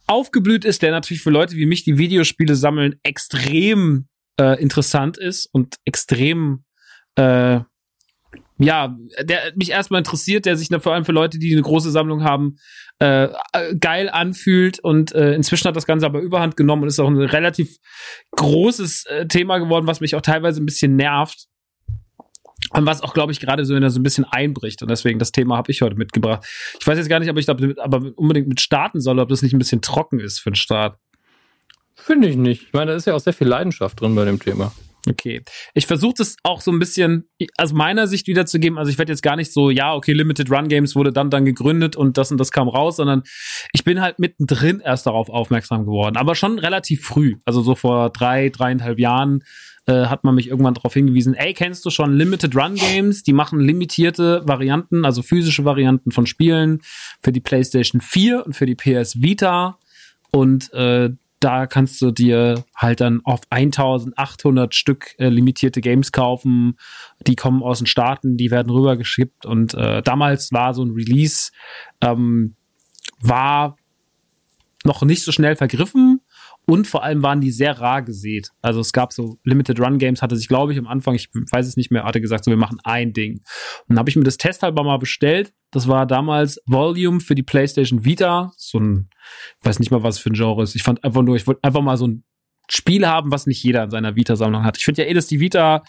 aufgeblüht 0.08 0.66
ist, 0.66 0.82
der 0.82 0.92
natürlich 0.92 1.22
für 1.22 1.30
Leute 1.30 1.56
wie 1.56 1.66
mich, 1.66 1.84
die 1.84 1.98
Videospiele 1.98 2.56
sammeln, 2.56 3.00
extrem 3.04 4.08
äh, 4.40 4.62
interessant 4.62 5.18
ist 5.18 5.48
und 5.52 5.76
extrem 5.86 6.64
äh, 7.16 7.60
ja, 8.64 8.96
der 9.22 9.54
mich 9.56 9.72
erstmal 9.72 10.00
interessiert, 10.00 10.46
der 10.46 10.56
sich 10.56 10.70
ne, 10.70 10.80
vor 10.80 10.94
allem 10.94 11.06
für 11.06 11.12
Leute, 11.12 11.40
die 11.40 11.52
eine 11.52 11.62
große 11.62 11.92
Sammlung 11.92 12.24
haben, 12.24 12.58
äh, 13.00 13.26
äh, 13.54 13.76
geil 13.80 14.10
anfühlt 14.10 14.80
und 14.80 15.14
äh, 15.14 15.34
inzwischen 15.34 15.68
hat 15.68 15.76
das 15.76 15.88
Ganze 15.88 16.06
aber 16.06 16.20
überhand 16.20 16.56
genommen 16.56 16.84
und 16.84 16.88
ist 16.88 17.00
auch 17.00 17.08
ein 17.08 17.18
relativ 17.18 17.78
großes 18.36 19.06
äh, 19.06 19.28
Thema 19.28 19.58
geworden, 19.58 19.88
was 19.88 20.02
mich 20.02 20.16
auch 20.16 20.22
teilweise 20.22 20.62
ein 20.62 20.66
bisschen 20.66 20.96
nervt. 20.96 21.48
Und 22.74 22.86
was 22.86 23.02
auch, 23.02 23.14
glaube 23.14 23.32
ich, 23.32 23.40
gerade 23.40 23.66
so, 23.66 23.76
so 23.90 24.00
ein 24.00 24.04
bisschen 24.04 24.24
einbricht. 24.24 24.82
Und 24.82 24.92
deswegen 24.92 25.20
das 25.20 25.32
Thema 25.32 25.58
habe 25.58 25.72
ich 25.72 25.82
heute 25.82 25.96
mitgebracht. 25.96 26.46
Ich 26.80 26.86
weiß 26.86 26.98
jetzt 26.98 27.10
gar 27.10 27.20
nicht, 27.20 27.30
ob 27.30 27.38
ich 27.38 27.46
da 27.46 27.58
aber 27.80 28.12
unbedingt 28.16 28.48
mit 28.48 28.62
starten 28.62 29.02
soll, 29.02 29.20
ob 29.20 29.28
das 29.30 29.42
nicht 29.42 29.54
ein 29.54 29.60
bisschen 29.60 29.82
trocken 29.82 30.20
ist 30.20 30.40
für 30.40 30.52
den 30.52 30.56
Start. 30.56 30.98
Finde 31.96 32.30
ich 32.30 32.38
nicht. 32.38 32.68
Ich 32.68 32.74
meine, 32.74 32.92
da 32.92 32.98
ist 32.98 33.08
ja 33.08 33.16
auch 33.16 33.20
sehr 33.20 33.34
viel 33.34 33.48
Leidenschaft 33.48 34.00
drin 34.00 34.16
bei 34.16 34.26
dem 34.26 34.40
Thema. 34.40 34.72
Okay. 35.08 35.42
Ich 35.74 35.88
versuche 35.88 36.14
das 36.18 36.36
auch 36.44 36.62
so 36.62 36.72
ein 36.72 36.80
bisschen 36.80 37.28
aus 37.58 37.74
meiner 37.74 38.08
Sicht 38.08 38.28
wiederzugeben. 38.28 38.78
Also 38.78 38.92
ich 38.92 38.98
werde 38.98 39.12
jetzt 39.12 39.24
gar 39.24 39.36
nicht 39.36 39.52
so, 39.52 39.70
ja, 39.70 39.94
okay, 39.94 40.14
Limited 40.14 40.52
Run 40.52 40.68
Games 40.68 40.96
wurde 40.96 41.12
dann 41.12 41.30
dann 41.30 41.46
gegründet 41.46 41.96
und 41.96 42.18
das 42.18 42.32
und 42.32 42.38
das 42.38 42.52
kam 42.52 42.68
raus, 42.68 42.98
sondern 42.98 43.24
ich 43.74 43.84
bin 43.84 44.02
halt 44.02 44.20
mittendrin 44.20 44.80
erst 44.80 45.08
darauf 45.08 45.30
aufmerksam 45.30 45.86
geworden. 45.86 46.18
Aber 46.18 46.36
schon 46.36 46.60
relativ 46.60 47.04
früh. 47.04 47.36
Also 47.46 47.62
so 47.62 47.76
vor 47.76 48.12
drei, 48.12 48.50
dreieinhalb 48.50 49.00
Jahren 49.00 49.44
äh, 49.88 50.06
hat 50.06 50.24
man 50.24 50.36
mich 50.36 50.48
irgendwann 50.48 50.76
darauf 50.76 50.94
hingewiesen, 50.94 51.34
ey, 51.34 51.54
kennst 51.54 51.84
du 51.86 51.90
schon 51.90 52.14
Limited 52.14 52.56
Run 52.56 52.76
Games? 52.76 53.24
Die 53.24 53.34
machen 53.34 53.60
limitierte 53.60 54.44
Varianten, 54.46 55.06
also 55.06 55.24
physische 55.24 55.66
Varianten 55.66 56.12
von 56.12 56.28
Spielen 56.28 56.82
für 57.22 57.32
die 57.32 57.40
PlayStation 57.40 58.02
4 58.02 58.46
und 58.46 58.56
für 58.56 58.68
die 58.68 58.76
PS 58.76 59.22
Vita. 59.22 59.80
Und 60.32 60.72
äh, 60.74 61.10
da 61.42 61.66
kannst 61.66 62.02
du 62.02 62.12
dir 62.12 62.64
halt 62.76 63.02
dann 63.02 63.22
auf 63.24 63.42
1800 63.50 64.76
Stück 64.76 65.16
äh, 65.18 65.28
limitierte 65.28 65.82
Games 65.82 66.12
kaufen. 66.12 66.78
Die 67.26 67.36
kommen 67.36 67.64
aus 67.64 67.80
den 67.80 67.88
Staaten, 67.88 68.38
die 68.38 68.52
werden 68.52 68.70
rübergeschippt. 68.70 69.46
Und 69.46 69.74
äh, 69.74 70.04
damals 70.04 70.54
war 70.54 70.74
so 70.74 70.84
ein 70.84 70.92
Release, 70.92 71.52
ähm, 72.00 72.56
war 73.20 73.76
noch 74.86 75.02
nicht 75.02 75.24
so 75.24 75.32
schnell 75.32 75.56
vergriffen. 75.56 76.21
Und 76.68 76.88
vor 76.88 77.04
allem 77.04 77.24
waren 77.24 77.42
die 77.42 77.52
sehr 77.52 77.80
rar 77.80 78.02
gesät. 78.02 78.50
Also 78.62 78.80
es 78.80 78.94
gab 78.94 79.14
so 79.14 79.40
Limited 79.44 79.80
Run 79.80 79.98
Games, 79.98 80.22
hatte 80.22 80.36
sich, 80.36 80.48
glaube 80.48 80.74
ich, 80.74 80.80
am 80.80 80.88
Anfang, 80.88 81.16
ich 81.16 81.30
weiß 81.34 81.68
es 81.68 81.76
nicht 81.76 81.92
mehr, 81.92 82.04
hatte 82.04 82.22
gesagt, 82.22 82.46
so 82.46 82.52
wir 82.52 82.58
machen 82.58 82.80
ein 82.84 83.14
Ding. 83.14 83.38
Und 83.38 83.90
dann 83.90 84.00
habe 84.00 84.10
ich 84.10 84.16
mir 84.16 84.24
das 84.24 84.38
testhalber 84.38 84.84
mal 84.84 84.98
bestellt. 84.98 85.54
Das 85.72 85.88
war 85.88 86.06
damals 86.06 86.62
Volume 86.68 87.20
für 87.20 87.36
die 87.36 87.44
PlayStation 87.44 88.06
Vita. 88.06 88.52
So 88.58 88.80
ein, 88.80 89.10
ich 89.60 89.66
weiß 89.66 89.80
nicht 89.80 89.92
mal, 89.92 90.04
was 90.04 90.20
für 90.20 90.30
ein 90.30 90.34
Genre 90.34 90.64
ist. 90.64 90.76
Ich 90.76 90.84
fand 90.84 91.04
einfach 91.04 91.24
nur, 91.24 91.36
ich 91.36 91.48
wollte 91.48 91.64
einfach 91.64 91.82
mal 91.82 91.98
so 91.98 92.08
ein 92.08 92.24
Spiel 92.70 93.06
haben, 93.06 93.32
was 93.32 93.48
nicht 93.48 93.64
jeder 93.64 93.84
in 93.84 93.90
seiner 93.90 94.16
Vita-Sammlung 94.16 94.64
hat. 94.64 94.78
Ich 94.78 94.86
finde 94.86 95.04
ja 95.04 95.10
eh, 95.10 95.14
dass 95.14 95.28
die 95.28 95.40
Vita, 95.40 95.84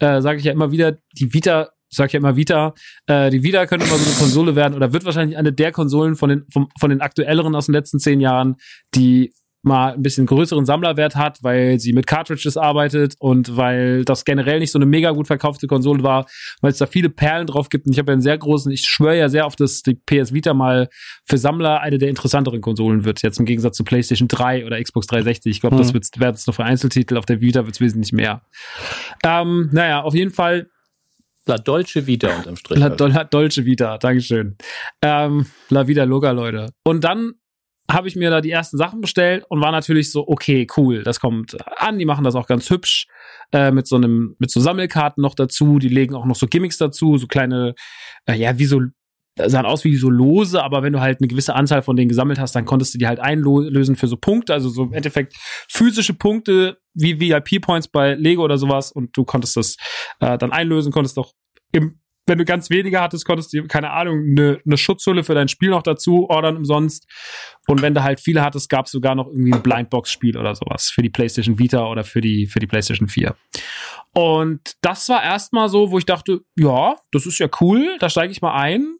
äh, 0.00 0.20
sage 0.20 0.38
ich 0.38 0.44
ja 0.44 0.52
immer 0.52 0.70
wieder, 0.70 0.98
die 1.18 1.32
Vita, 1.32 1.70
sag 1.88 2.08
ich 2.08 2.12
ja 2.12 2.18
immer 2.18 2.36
Vita, 2.36 2.74
äh, 3.06 3.30
die 3.30 3.42
Vita 3.42 3.64
könnte 3.66 3.86
mal 3.86 3.96
so 3.96 4.04
eine 4.04 4.18
Konsole 4.18 4.54
werden 4.54 4.74
oder 4.74 4.92
wird 4.92 5.04
wahrscheinlich 5.04 5.38
eine 5.38 5.52
der 5.52 5.72
Konsolen 5.72 6.14
von 6.14 6.28
den, 6.28 6.44
vom, 6.52 6.68
von 6.78 6.90
den 6.90 7.00
aktuelleren 7.00 7.54
aus 7.54 7.66
den 7.66 7.72
letzten 7.72 7.98
zehn 7.98 8.20
Jahren, 8.20 8.56
die 8.94 9.32
mal 9.66 9.92
ein 9.94 10.02
bisschen 10.02 10.24
größeren 10.26 10.64
Sammlerwert 10.64 11.16
hat, 11.16 11.42
weil 11.42 11.78
sie 11.80 11.92
mit 11.92 12.06
Cartridges 12.06 12.56
arbeitet 12.56 13.14
und 13.18 13.56
weil 13.56 14.04
das 14.04 14.24
generell 14.24 14.60
nicht 14.60 14.70
so 14.72 14.78
eine 14.78 14.86
mega 14.86 15.10
gut 15.10 15.26
verkaufte 15.26 15.66
Konsole 15.66 16.02
war, 16.02 16.26
weil 16.60 16.70
es 16.72 16.78
da 16.78 16.86
viele 16.86 17.10
Perlen 17.10 17.46
drauf 17.46 17.68
gibt. 17.68 17.86
Und 17.86 17.92
ich 17.92 17.98
habe 17.98 18.10
ja 18.10 18.14
einen 18.14 18.22
sehr 18.22 18.38
großen, 18.38 18.70
ich 18.72 18.82
schwöre 18.82 19.18
ja 19.18 19.28
sehr 19.28 19.44
auf, 19.46 19.56
dass 19.56 19.82
die 19.82 19.94
PS 19.94 20.32
Vita 20.32 20.54
mal 20.54 20.88
für 21.24 21.36
Sammler 21.36 21.80
eine 21.80 21.98
der 21.98 22.08
interessanteren 22.08 22.60
Konsolen 22.60 23.04
wird. 23.04 23.22
Jetzt 23.22 23.38
im 23.40 23.44
Gegensatz 23.44 23.76
zu 23.76 23.84
PlayStation 23.84 24.28
3 24.28 24.64
oder 24.64 24.82
Xbox 24.82 25.06
360. 25.08 25.50
Ich 25.50 25.60
glaube, 25.60 25.76
Mhm. 25.76 25.80
das 25.80 25.92
wird 25.94 26.04
jetzt 26.16 26.46
noch 26.46 26.54
für 26.54 26.64
Einzeltitel. 26.64 27.16
Auf 27.16 27.26
der 27.26 27.40
Vita 27.40 27.64
wird 27.64 27.74
es 27.74 27.80
wesentlich 27.80 28.12
mehr. 28.12 28.42
Ähm, 29.24 29.68
naja, 29.72 30.02
auf 30.02 30.14
jeden 30.14 30.30
Fall 30.30 30.68
La 31.46 31.58
Dolce 31.58 32.06
Vita 32.06 32.28
unterm 32.36 32.56
Strich. 32.56 32.78
La. 32.78 32.88
Dol- 32.88 33.12
La 33.12 33.24
Dolce 33.24 33.64
Vita, 33.64 33.98
Dankeschön. 33.98 34.56
Ähm, 35.02 35.46
La 35.70 35.86
Vida 35.86 36.04
Loga, 36.04 36.30
Leute. 36.32 36.70
Und 36.84 37.04
dann 37.04 37.34
habe 37.90 38.08
ich 38.08 38.16
mir 38.16 38.30
da 38.30 38.40
die 38.40 38.50
ersten 38.50 38.76
Sachen 38.76 39.00
bestellt 39.00 39.44
und 39.48 39.60
war 39.60 39.72
natürlich 39.72 40.10
so, 40.10 40.26
okay, 40.26 40.66
cool, 40.76 41.02
das 41.02 41.20
kommt 41.20 41.56
an, 41.78 41.98
die 41.98 42.04
machen 42.04 42.24
das 42.24 42.34
auch 42.34 42.46
ganz 42.46 42.68
hübsch, 42.70 43.06
äh, 43.52 43.70
mit 43.70 43.86
so 43.86 43.96
einem, 43.96 44.34
mit 44.38 44.50
so 44.50 44.60
Sammelkarten 44.60 45.22
noch 45.22 45.34
dazu, 45.34 45.78
die 45.78 45.88
legen 45.88 46.14
auch 46.14 46.26
noch 46.26 46.36
so 46.36 46.46
Gimmicks 46.46 46.78
dazu, 46.78 47.16
so 47.18 47.26
kleine, 47.26 47.74
äh, 48.26 48.34
ja, 48.34 48.58
wie 48.58 48.64
so, 48.64 48.80
sahen 49.38 49.66
aus 49.66 49.84
wie 49.84 49.96
so 49.96 50.08
Lose, 50.08 50.62
aber 50.62 50.82
wenn 50.82 50.94
du 50.94 51.00
halt 51.00 51.20
eine 51.20 51.28
gewisse 51.28 51.54
Anzahl 51.54 51.82
von 51.82 51.94
denen 51.94 52.08
gesammelt 52.08 52.38
hast, 52.38 52.56
dann 52.56 52.64
konntest 52.64 52.94
du 52.94 52.98
die 52.98 53.06
halt 53.06 53.20
einlösen 53.20 53.94
für 53.94 54.08
so 54.08 54.16
Punkte, 54.16 54.54
also 54.54 54.68
so 54.68 54.84
im 54.84 54.94
Endeffekt 54.94 55.34
physische 55.68 56.14
Punkte 56.14 56.78
wie 56.94 57.20
VIP-Points 57.20 57.88
bei 57.88 58.14
Lego 58.14 58.42
oder 58.42 58.56
sowas 58.56 58.90
und 58.90 59.16
du 59.16 59.24
konntest 59.24 59.56
das 59.56 59.76
äh, 60.20 60.38
dann 60.38 60.52
einlösen, 60.52 60.90
konntest 60.90 61.18
auch 61.18 61.32
im 61.72 62.00
wenn 62.26 62.38
du 62.38 62.44
ganz 62.44 62.70
wenige 62.70 63.00
hattest, 63.00 63.24
konntest 63.24 63.52
du, 63.52 63.66
keine 63.66 63.90
Ahnung, 63.92 64.24
eine, 64.30 64.60
eine 64.64 64.76
Schutzhülle 64.76 65.22
für 65.22 65.34
dein 65.34 65.48
Spiel 65.48 65.70
noch 65.70 65.82
dazu 65.82 66.28
ordern 66.28 66.56
umsonst. 66.56 67.06
Und 67.68 67.82
wenn 67.82 67.94
du 67.94 68.02
halt 68.02 68.20
viele 68.20 68.42
hattest, 68.42 68.68
gab 68.68 68.86
es 68.86 68.92
sogar 68.92 69.14
noch 69.14 69.28
irgendwie 69.28 69.52
ein 69.52 69.62
Blindbox-Spiel 69.62 70.36
oder 70.36 70.54
sowas 70.54 70.90
für 70.90 71.02
die 71.02 71.10
PlayStation 71.10 71.58
Vita 71.58 71.86
oder 71.86 72.04
für 72.04 72.20
die, 72.20 72.46
für 72.46 72.58
die 72.58 72.66
PlayStation 72.66 73.08
4. 73.08 73.36
Und 74.12 74.76
das 74.80 75.08
war 75.08 75.22
erstmal 75.22 75.68
so, 75.68 75.90
wo 75.90 75.98
ich 75.98 76.06
dachte, 76.06 76.40
ja, 76.56 76.96
das 77.12 77.26
ist 77.26 77.38
ja 77.38 77.48
cool, 77.60 77.96
da 78.00 78.08
steige 78.08 78.32
ich 78.32 78.42
mal 78.42 78.54
ein 78.54 78.96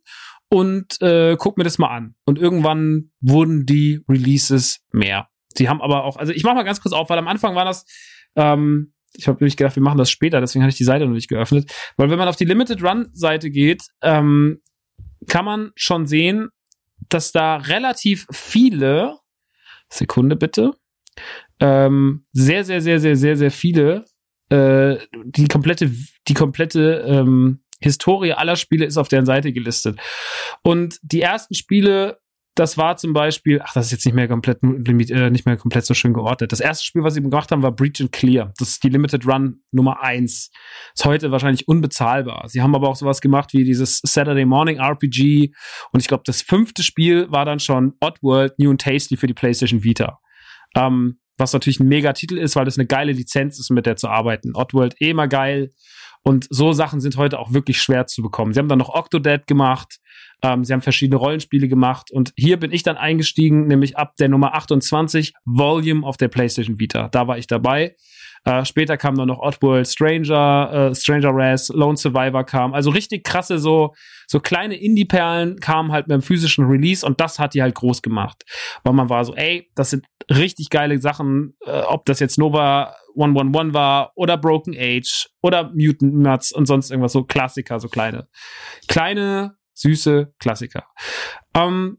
und 0.48 1.00
äh, 1.00 1.36
guck 1.38 1.58
mir 1.58 1.64
das 1.64 1.78
mal 1.78 1.88
an. 1.88 2.14
Und 2.24 2.38
irgendwann 2.38 3.10
wurden 3.20 3.66
die 3.66 4.04
Releases 4.08 4.84
mehr. 4.92 5.28
Sie 5.54 5.68
haben 5.68 5.80
aber 5.80 6.04
auch, 6.04 6.16
also 6.16 6.32
ich 6.32 6.44
mach 6.44 6.54
mal 6.54 6.64
ganz 6.64 6.80
kurz 6.80 6.92
auf, 6.92 7.08
weil 7.08 7.18
am 7.18 7.28
Anfang 7.28 7.54
war 7.54 7.64
das, 7.64 7.86
ähm, 8.36 8.92
ich 9.18 9.28
habe 9.28 9.38
nämlich 9.40 9.56
gedacht, 9.56 9.76
wir 9.76 9.82
machen 9.82 9.98
das 9.98 10.10
später, 10.10 10.40
deswegen 10.40 10.62
hatte 10.62 10.70
ich 10.70 10.76
die 10.76 10.84
Seite 10.84 11.06
noch 11.06 11.12
nicht 11.12 11.28
geöffnet. 11.28 11.72
Weil 11.96 12.10
wenn 12.10 12.18
man 12.18 12.28
auf 12.28 12.36
die 12.36 12.44
Limited 12.44 12.82
Run 12.82 13.08
Seite 13.12 13.50
geht, 13.50 13.82
ähm, 14.02 14.60
kann 15.28 15.44
man 15.44 15.72
schon 15.74 16.06
sehen, 16.06 16.48
dass 17.08 17.32
da 17.32 17.56
relativ 17.56 18.26
viele, 18.30 19.18
Sekunde 19.88 20.36
bitte, 20.36 20.72
ähm, 21.60 22.26
sehr, 22.32 22.64
sehr, 22.64 22.80
sehr, 22.80 23.00
sehr, 23.00 23.16
sehr, 23.16 23.36
sehr 23.36 23.50
viele, 23.50 24.04
äh, 24.50 24.96
die 25.24 25.48
komplette, 25.48 25.90
die 26.28 26.34
komplette 26.34 27.04
ähm, 27.06 27.60
Historie 27.80 28.32
aller 28.32 28.56
Spiele 28.56 28.86
ist 28.86 28.96
auf 28.96 29.08
deren 29.08 29.26
Seite 29.26 29.52
gelistet. 29.52 29.98
Und 30.62 30.98
die 31.02 31.20
ersten 31.20 31.54
Spiele 31.54 32.18
das 32.56 32.78
war 32.78 32.96
zum 32.96 33.12
Beispiel, 33.12 33.60
ach, 33.62 33.74
das 33.74 33.86
ist 33.86 33.92
jetzt 33.92 34.06
nicht 34.06 34.14
mehr 34.14 34.28
komplett, 34.28 34.62
äh, 34.62 35.30
nicht 35.30 35.44
mehr 35.44 35.58
komplett 35.58 35.84
so 35.84 35.92
schön 35.92 36.14
geordnet. 36.14 36.52
Das 36.52 36.60
erste 36.60 36.84
Spiel, 36.84 37.02
was 37.02 37.12
sie 37.12 37.22
gemacht 37.22 37.52
haben, 37.52 37.62
war 37.62 37.70
Breach 37.70 38.00
and 38.00 38.12
Clear. 38.12 38.52
Das 38.58 38.70
ist 38.70 38.82
die 38.82 38.88
Limited 38.88 39.26
Run 39.26 39.60
Nummer 39.72 40.02
eins. 40.02 40.50
Ist 40.94 41.04
heute 41.04 41.30
wahrscheinlich 41.30 41.68
unbezahlbar. 41.68 42.48
Sie 42.48 42.62
haben 42.62 42.74
aber 42.74 42.88
auch 42.88 42.96
sowas 42.96 43.20
gemacht 43.20 43.52
wie 43.52 43.64
dieses 43.64 44.00
Saturday 44.02 44.46
Morning 44.46 44.78
RPG. 44.78 45.52
Und 45.92 46.00
ich 46.00 46.08
glaube, 46.08 46.22
das 46.24 46.40
fünfte 46.40 46.82
Spiel 46.82 47.30
war 47.30 47.44
dann 47.44 47.60
schon 47.60 47.92
Oddworld 48.00 48.58
New 48.58 48.70
and 48.70 48.80
Tasty 48.80 49.18
für 49.18 49.26
die 49.26 49.34
PlayStation 49.34 49.84
Vita. 49.84 50.18
Ähm, 50.74 51.18
was 51.36 51.52
natürlich 51.52 51.80
ein 51.80 51.88
mega 51.88 52.14
Titel 52.14 52.38
ist, 52.38 52.56
weil 52.56 52.64
das 52.64 52.78
eine 52.78 52.86
geile 52.86 53.12
Lizenz 53.12 53.58
ist, 53.58 53.70
mit 53.70 53.84
der 53.84 53.96
zu 53.96 54.08
arbeiten. 54.08 54.52
Oddworld 54.54 55.00
eh 55.02 55.10
immer 55.10 55.28
geil. 55.28 55.72
Und 56.26 56.48
so 56.50 56.72
Sachen 56.72 57.00
sind 57.00 57.16
heute 57.18 57.38
auch 57.38 57.52
wirklich 57.52 57.80
schwer 57.80 58.08
zu 58.08 58.20
bekommen. 58.20 58.52
Sie 58.52 58.58
haben 58.58 58.66
dann 58.66 58.80
noch 58.80 58.88
Octodad 58.88 59.46
gemacht. 59.46 60.00
Ähm, 60.42 60.64
sie 60.64 60.72
haben 60.72 60.82
verschiedene 60.82 61.18
Rollenspiele 61.18 61.68
gemacht. 61.68 62.10
Und 62.10 62.32
hier 62.34 62.58
bin 62.58 62.72
ich 62.72 62.82
dann 62.82 62.96
eingestiegen, 62.96 63.68
nämlich 63.68 63.96
ab 63.96 64.16
der 64.16 64.28
Nummer 64.28 64.54
28, 64.54 65.34
Volume 65.44 66.04
auf 66.04 66.16
der 66.16 66.26
PlayStation 66.26 66.80
Vita. 66.80 67.08
Da 67.10 67.28
war 67.28 67.38
ich 67.38 67.46
dabei. 67.46 67.94
Äh, 68.46 68.64
später 68.64 68.96
kam 68.96 69.16
dann 69.16 69.26
noch 69.26 69.40
Oddworld, 69.40 69.88
Stranger, 69.88 70.90
äh, 70.90 70.94
Stranger 70.94 71.30
Raz, 71.32 71.68
Lone 71.68 71.96
Survivor 71.96 72.44
kam. 72.44 72.74
Also 72.74 72.90
richtig 72.90 73.24
krasse, 73.24 73.58
so, 73.58 73.92
so 74.28 74.38
kleine 74.38 74.76
Indie-Perlen 74.76 75.58
kamen 75.58 75.90
halt 75.90 76.06
mit 76.06 76.14
dem 76.14 76.22
physischen 76.22 76.64
Release 76.66 77.04
und 77.04 77.20
das 77.20 77.40
hat 77.40 77.54
die 77.54 77.62
halt 77.62 77.74
groß 77.74 78.02
gemacht. 78.02 78.44
Weil 78.84 78.92
man 78.92 79.10
war 79.10 79.24
so, 79.24 79.34
ey, 79.34 79.68
das 79.74 79.90
sind 79.90 80.06
richtig 80.30 80.70
geile 80.70 81.00
Sachen, 81.00 81.56
äh, 81.66 81.80
ob 81.80 82.04
das 82.04 82.20
jetzt 82.20 82.38
Nova 82.38 82.94
111 83.16 83.74
war 83.74 84.12
oder 84.14 84.36
Broken 84.36 84.76
Age 84.78 85.28
oder 85.42 85.72
Mutant 85.74 86.14
Nuts 86.14 86.52
und 86.52 86.66
sonst 86.66 86.92
irgendwas, 86.92 87.12
so 87.12 87.24
Klassiker, 87.24 87.80
so 87.80 87.88
kleine. 87.88 88.28
Kleine, 88.86 89.56
süße 89.74 90.32
Klassiker. 90.38 90.86
Ähm, 91.52 91.98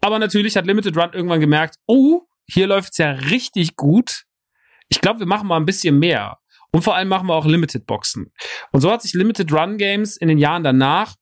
aber 0.00 0.18
natürlich 0.18 0.56
hat 0.56 0.66
Limited 0.66 0.96
Run 0.96 1.12
irgendwann 1.12 1.40
gemerkt, 1.40 1.76
oh, 1.86 2.22
hier 2.50 2.66
läuft's 2.66 2.98
ja 2.98 3.12
richtig 3.12 3.76
gut 3.76 4.24
ich 4.88 5.00
glaube, 5.00 5.20
wir 5.20 5.26
machen 5.26 5.48
mal 5.48 5.56
ein 5.56 5.66
bisschen 5.66 5.98
mehr. 5.98 6.38
Und 6.72 6.82
vor 6.82 6.94
allem 6.94 7.08
machen 7.08 7.28
wir 7.28 7.34
auch 7.34 7.46
Limited 7.46 7.86
Boxen. 7.86 8.32
Und 8.72 8.80
so 8.80 8.90
hat 8.90 9.02
sich 9.02 9.14
Limited 9.14 9.52
Run 9.52 9.78
Games 9.78 10.16
in 10.16 10.28
den 10.28 10.38
Jahren 10.38 10.64
danach 10.64 11.14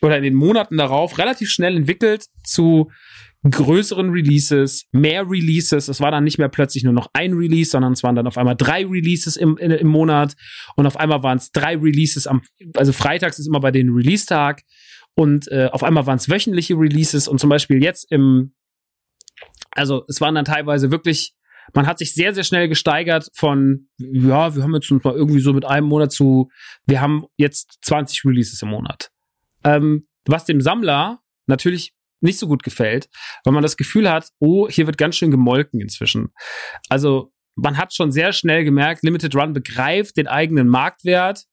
oder 0.00 0.16
in 0.16 0.22
den 0.22 0.34
Monaten 0.34 0.76
darauf 0.76 1.18
relativ 1.18 1.50
schnell 1.50 1.76
entwickelt 1.76 2.26
zu 2.44 2.90
größeren 3.48 4.10
Releases, 4.10 4.84
mehr 4.92 5.28
Releases. 5.28 5.88
Es 5.88 6.00
war 6.00 6.12
dann 6.12 6.24
nicht 6.24 6.38
mehr 6.38 6.48
plötzlich 6.48 6.84
nur 6.84 6.92
noch 6.92 7.08
ein 7.12 7.32
Release, 7.32 7.70
sondern 7.70 7.92
es 7.92 8.02
waren 8.04 8.14
dann 8.14 8.26
auf 8.26 8.38
einmal 8.38 8.56
drei 8.56 8.86
Releases 8.86 9.36
im, 9.36 9.56
in, 9.56 9.72
im 9.72 9.88
Monat 9.88 10.34
und 10.76 10.86
auf 10.86 10.96
einmal 10.96 11.22
waren 11.24 11.38
es 11.38 11.50
drei 11.50 11.76
Releases 11.76 12.28
am, 12.28 12.42
also 12.76 12.92
freitags 12.92 13.40
ist 13.40 13.48
immer 13.48 13.60
bei 13.60 13.72
den 13.72 13.90
Release-Tag 13.90 14.62
und 15.14 15.48
äh, 15.48 15.68
auf 15.72 15.82
einmal 15.82 16.06
waren 16.06 16.18
es 16.18 16.28
wöchentliche 16.28 16.74
Releases 16.74 17.26
und 17.26 17.40
zum 17.40 17.50
Beispiel 17.50 17.82
jetzt 17.82 18.10
im, 18.12 18.54
also 19.72 20.04
es 20.08 20.20
waren 20.20 20.36
dann 20.36 20.44
teilweise 20.44 20.92
wirklich 20.92 21.34
man 21.74 21.86
hat 21.86 21.98
sich 21.98 22.14
sehr, 22.14 22.34
sehr 22.34 22.44
schnell 22.44 22.68
gesteigert 22.68 23.28
von, 23.34 23.88
ja, 23.98 24.54
wir 24.54 24.62
haben 24.62 24.74
jetzt 24.74 24.90
uns 24.90 25.04
mal 25.04 25.14
irgendwie 25.14 25.40
so 25.40 25.52
mit 25.52 25.64
einem 25.64 25.86
Monat 25.86 26.12
zu, 26.12 26.50
wir 26.86 27.00
haben 27.00 27.24
jetzt 27.36 27.78
20 27.82 28.24
Releases 28.24 28.60
im 28.62 28.68
Monat. 28.68 29.10
Ähm, 29.64 30.06
was 30.26 30.44
dem 30.44 30.60
Sammler 30.60 31.20
natürlich 31.46 31.94
nicht 32.20 32.38
so 32.38 32.46
gut 32.46 32.62
gefällt, 32.62 33.08
weil 33.44 33.52
man 33.52 33.62
das 33.62 33.76
Gefühl 33.76 34.08
hat, 34.10 34.28
oh, 34.38 34.68
hier 34.68 34.86
wird 34.86 34.98
ganz 34.98 35.16
schön 35.16 35.30
gemolken 35.30 35.80
inzwischen. 35.80 36.32
Also 36.88 37.32
man 37.54 37.76
hat 37.76 37.92
schon 37.92 38.12
sehr 38.12 38.32
schnell 38.32 38.64
gemerkt, 38.64 39.02
Limited 39.02 39.34
Run 39.34 39.52
begreift 39.52 40.16
den 40.16 40.28
eigenen 40.28 40.68
Marktwert 40.68 41.44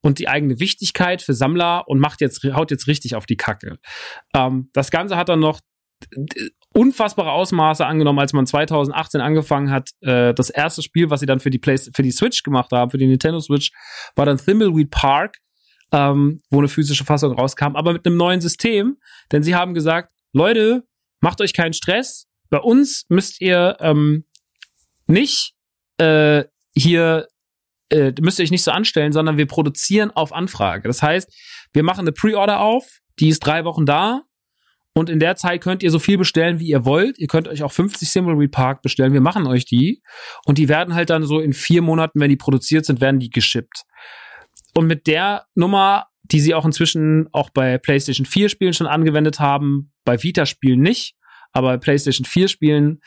und 0.00 0.18
die 0.18 0.28
eigene 0.28 0.60
Wichtigkeit 0.60 1.22
für 1.22 1.34
Sammler 1.34 1.88
und 1.88 1.98
macht 1.98 2.20
jetzt, 2.20 2.42
haut 2.44 2.70
jetzt 2.70 2.86
richtig 2.86 3.14
auf 3.14 3.26
die 3.26 3.36
Kacke. 3.36 3.78
Ähm, 4.34 4.70
das 4.72 4.90
Ganze 4.90 5.16
hat 5.16 5.28
dann 5.28 5.40
noch 5.40 5.60
unfassbare 6.74 7.30
Ausmaße 7.30 7.86
angenommen, 7.86 8.18
als 8.18 8.32
man 8.32 8.46
2018 8.46 9.20
angefangen 9.20 9.70
hat. 9.70 9.90
Äh, 10.00 10.34
das 10.34 10.50
erste 10.50 10.82
Spiel, 10.82 11.08
was 11.10 11.20
sie 11.20 11.26
dann 11.26 11.40
für 11.40 11.50
die 11.50 11.58
Play 11.58 11.78
für 11.78 12.02
die 12.02 12.10
Switch 12.10 12.42
gemacht 12.42 12.72
haben, 12.72 12.90
für 12.90 12.98
die 12.98 13.06
Nintendo 13.06 13.40
Switch, 13.40 13.70
war 14.16 14.26
dann 14.26 14.38
Thimbleweed 14.38 14.90
Park, 14.90 15.38
ähm, 15.92 16.40
wo 16.50 16.58
eine 16.58 16.68
physische 16.68 17.04
Fassung 17.04 17.32
rauskam, 17.32 17.76
aber 17.76 17.92
mit 17.92 18.06
einem 18.06 18.16
neuen 18.16 18.40
System. 18.40 18.98
Denn 19.32 19.42
sie 19.42 19.54
haben 19.54 19.74
gesagt, 19.74 20.10
Leute, 20.32 20.84
macht 21.20 21.40
euch 21.40 21.54
keinen 21.54 21.72
Stress. 21.72 22.26
Bei 22.50 22.58
uns 22.58 23.06
müsst 23.08 23.40
ihr 23.40 23.76
ähm, 23.80 24.24
nicht 25.06 25.54
äh, 25.98 26.44
hier 26.76 27.28
äh, 27.90 28.12
müsst 28.20 28.38
ihr 28.38 28.42
euch 28.42 28.50
nicht 28.50 28.64
so 28.64 28.72
anstellen, 28.72 29.12
sondern 29.12 29.36
wir 29.36 29.46
produzieren 29.46 30.10
auf 30.10 30.32
Anfrage. 30.32 30.88
Das 30.88 31.02
heißt, 31.02 31.32
wir 31.72 31.84
machen 31.84 32.00
eine 32.00 32.12
Pre-Order 32.12 32.60
auf, 32.60 32.98
die 33.20 33.28
ist 33.28 33.40
drei 33.40 33.64
Wochen 33.64 33.86
da 33.86 34.22
und 34.94 35.10
in 35.10 35.18
der 35.18 35.34
Zeit 35.34 35.60
könnt 35.60 35.82
ihr 35.82 35.90
so 35.90 35.98
viel 35.98 36.16
bestellen, 36.16 36.60
wie 36.60 36.68
ihr 36.68 36.84
wollt. 36.84 37.18
Ihr 37.18 37.26
könnt 37.26 37.48
euch 37.48 37.64
auch 37.64 37.72
50 37.72 38.08
Simulary 38.08 38.46
Park 38.46 38.80
bestellen. 38.80 39.12
Wir 39.12 39.20
machen 39.20 39.46
euch 39.46 39.64
die. 39.64 40.02
Und 40.46 40.56
die 40.56 40.68
werden 40.68 40.94
halt 40.94 41.10
dann 41.10 41.24
so 41.24 41.40
in 41.40 41.52
vier 41.52 41.82
Monaten, 41.82 42.20
wenn 42.20 42.28
die 42.28 42.36
produziert 42.36 42.86
sind, 42.86 43.00
werden 43.00 43.18
die 43.18 43.30
geschippt. 43.30 43.82
Und 44.72 44.86
mit 44.86 45.08
der 45.08 45.46
Nummer, 45.56 46.06
die 46.22 46.38
sie 46.38 46.54
auch 46.54 46.64
inzwischen 46.64 47.28
auch 47.32 47.50
bei 47.50 47.76
PlayStation 47.76 48.24
4 48.24 48.48
Spielen 48.48 48.72
schon 48.72 48.86
angewendet 48.86 49.40
haben, 49.40 49.92
bei 50.04 50.22
Vita 50.22 50.46
Spielen 50.46 50.80
nicht, 50.80 51.16
aber 51.52 51.72
bei 51.72 51.78
PlayStation 51.78 52.24
4 52.24 52.46
Spielen 52.46 53.00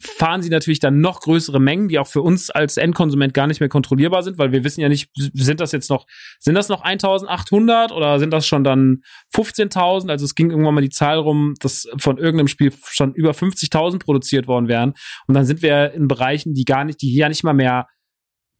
fahren 0.00 0.42
sie 0.42 0.48
natürlich 0.48 0.78
dann 0.78 1.00
noch 1.00 1.20
größere 1.20 1.58
Mengen, 1.60 1.88
die 1.88 1.98
auch 1.98 2.06
für 2.06 2.22
uns 2.22 2.50
als 2.50 2.76
Endkonsument 2.76 3.34
gar 3.34 3.48
nicht 3.48 3.58
mehr 3.58 3.68
kontrollierbar 3.68 4.22
sind, 4.22 4.38
weil 4.38 4.52
wir 4.52 4.62
wissen 4.62 4.80
ja 4.80 4.88
nicht, 4.88 5.10
sind 5.14 5.60
das 5.60 5.72
jetzt 5.72 5.90
noch, 5.90 6.06
sind 6.38 6.54
das 6.54 6.68
noch 6.68 6.82
1800 6.82 7.90
oder 7.90 8.20
sind 8.20 8.30
das 8.30 8.46
schon 8.46 8.62
dann 8.62 9.02
15.000? 9.34 10.08
Also 10.08 10.24
es 10.24 10.36
ging 10.36 10.50
irgendwann 10.50 10.74
mal 10.74 10.80
die 10.82 10.90
Zahl 10.90 11.18
rum, 11.18 11.54
dass 11.58 11.88
von 11.98 12.16
irgendeinem 12.16 12.48
Spiel 12.48 12.72
schon 12.84 13.12
über 13.14 13.32
50.000 13.32 13.98
produziert 13.98 14.46
worden 14.46 14.68
wären. 14.68 14.94
Und 15.26 15.34
dann 15.34 15.44
sind 15.44 15.62
wir 15.62 15.92
in 15.92 16.06
Bereichen, 16.06 16.54
die 16.54 16.64
gar 16.64 16.84
nicht, 16.84 17.02
die 17.02 17.10
hier 17.10 17.28
nicht 17.28 17.42
mal 17.42 17.54
mehr, 17.54 17.88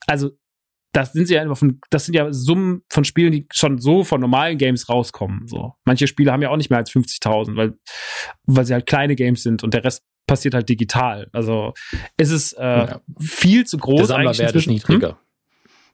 also 0.07 0.31
das 0.93 1.13
sind 1.13 1.29
ja 1.31 1.55
von, 1.55 1.81
das 1.91 2.07
sind 2.07 2.15
ja 2.15 2.33
Summen 2.33 2.83
von 2.89 3.05
Spielen, 3.05 3.31
die 3.31 3.47
schon 3.53 3.79
so 3.79 4.03
von 4.03 4.21
normalen 4.21 4.59
Games 4.59 4.89
rauskommen. 4.89 5.47
So. 5.47 5.75
Manche 5.85 6.09
Spiele 6.09 6.33
haben 6.33 6.43
ja 6.43 6.51
auch 6.51 6.57
nicht 6.57 6.71
mehr 6.71 6.79
als 6.79 6.91
50.000, 6.91 7.57
weil, 7.57 7.79
weil 8.45 8.65
sie 8.65 8.73
halt 8.73 8.87
kleine 8.87 9.15
Games 9.15 9.43
sind 9.43 9.63
und 9.63 9.75
der 9.75 9.85
Rest 9.85 10.03
passiert 10.29 10.55
halt 10.55 10.69
digital. 10.69 11.27
Also 11.33 11.75
es 12.17 12.31
ist 12.31 12.53
äh, 12.53 12.63
ja. 12.63 13.01
viel 13.19 13.67
zu 13.67 13.79
groß. 13.79 13.97
Der 13.97 14.07
Sammlerwert 14.07 14.55
ist 14.55 14.69
niedriger. 14.69 15.09
Hm? 15.09 15.17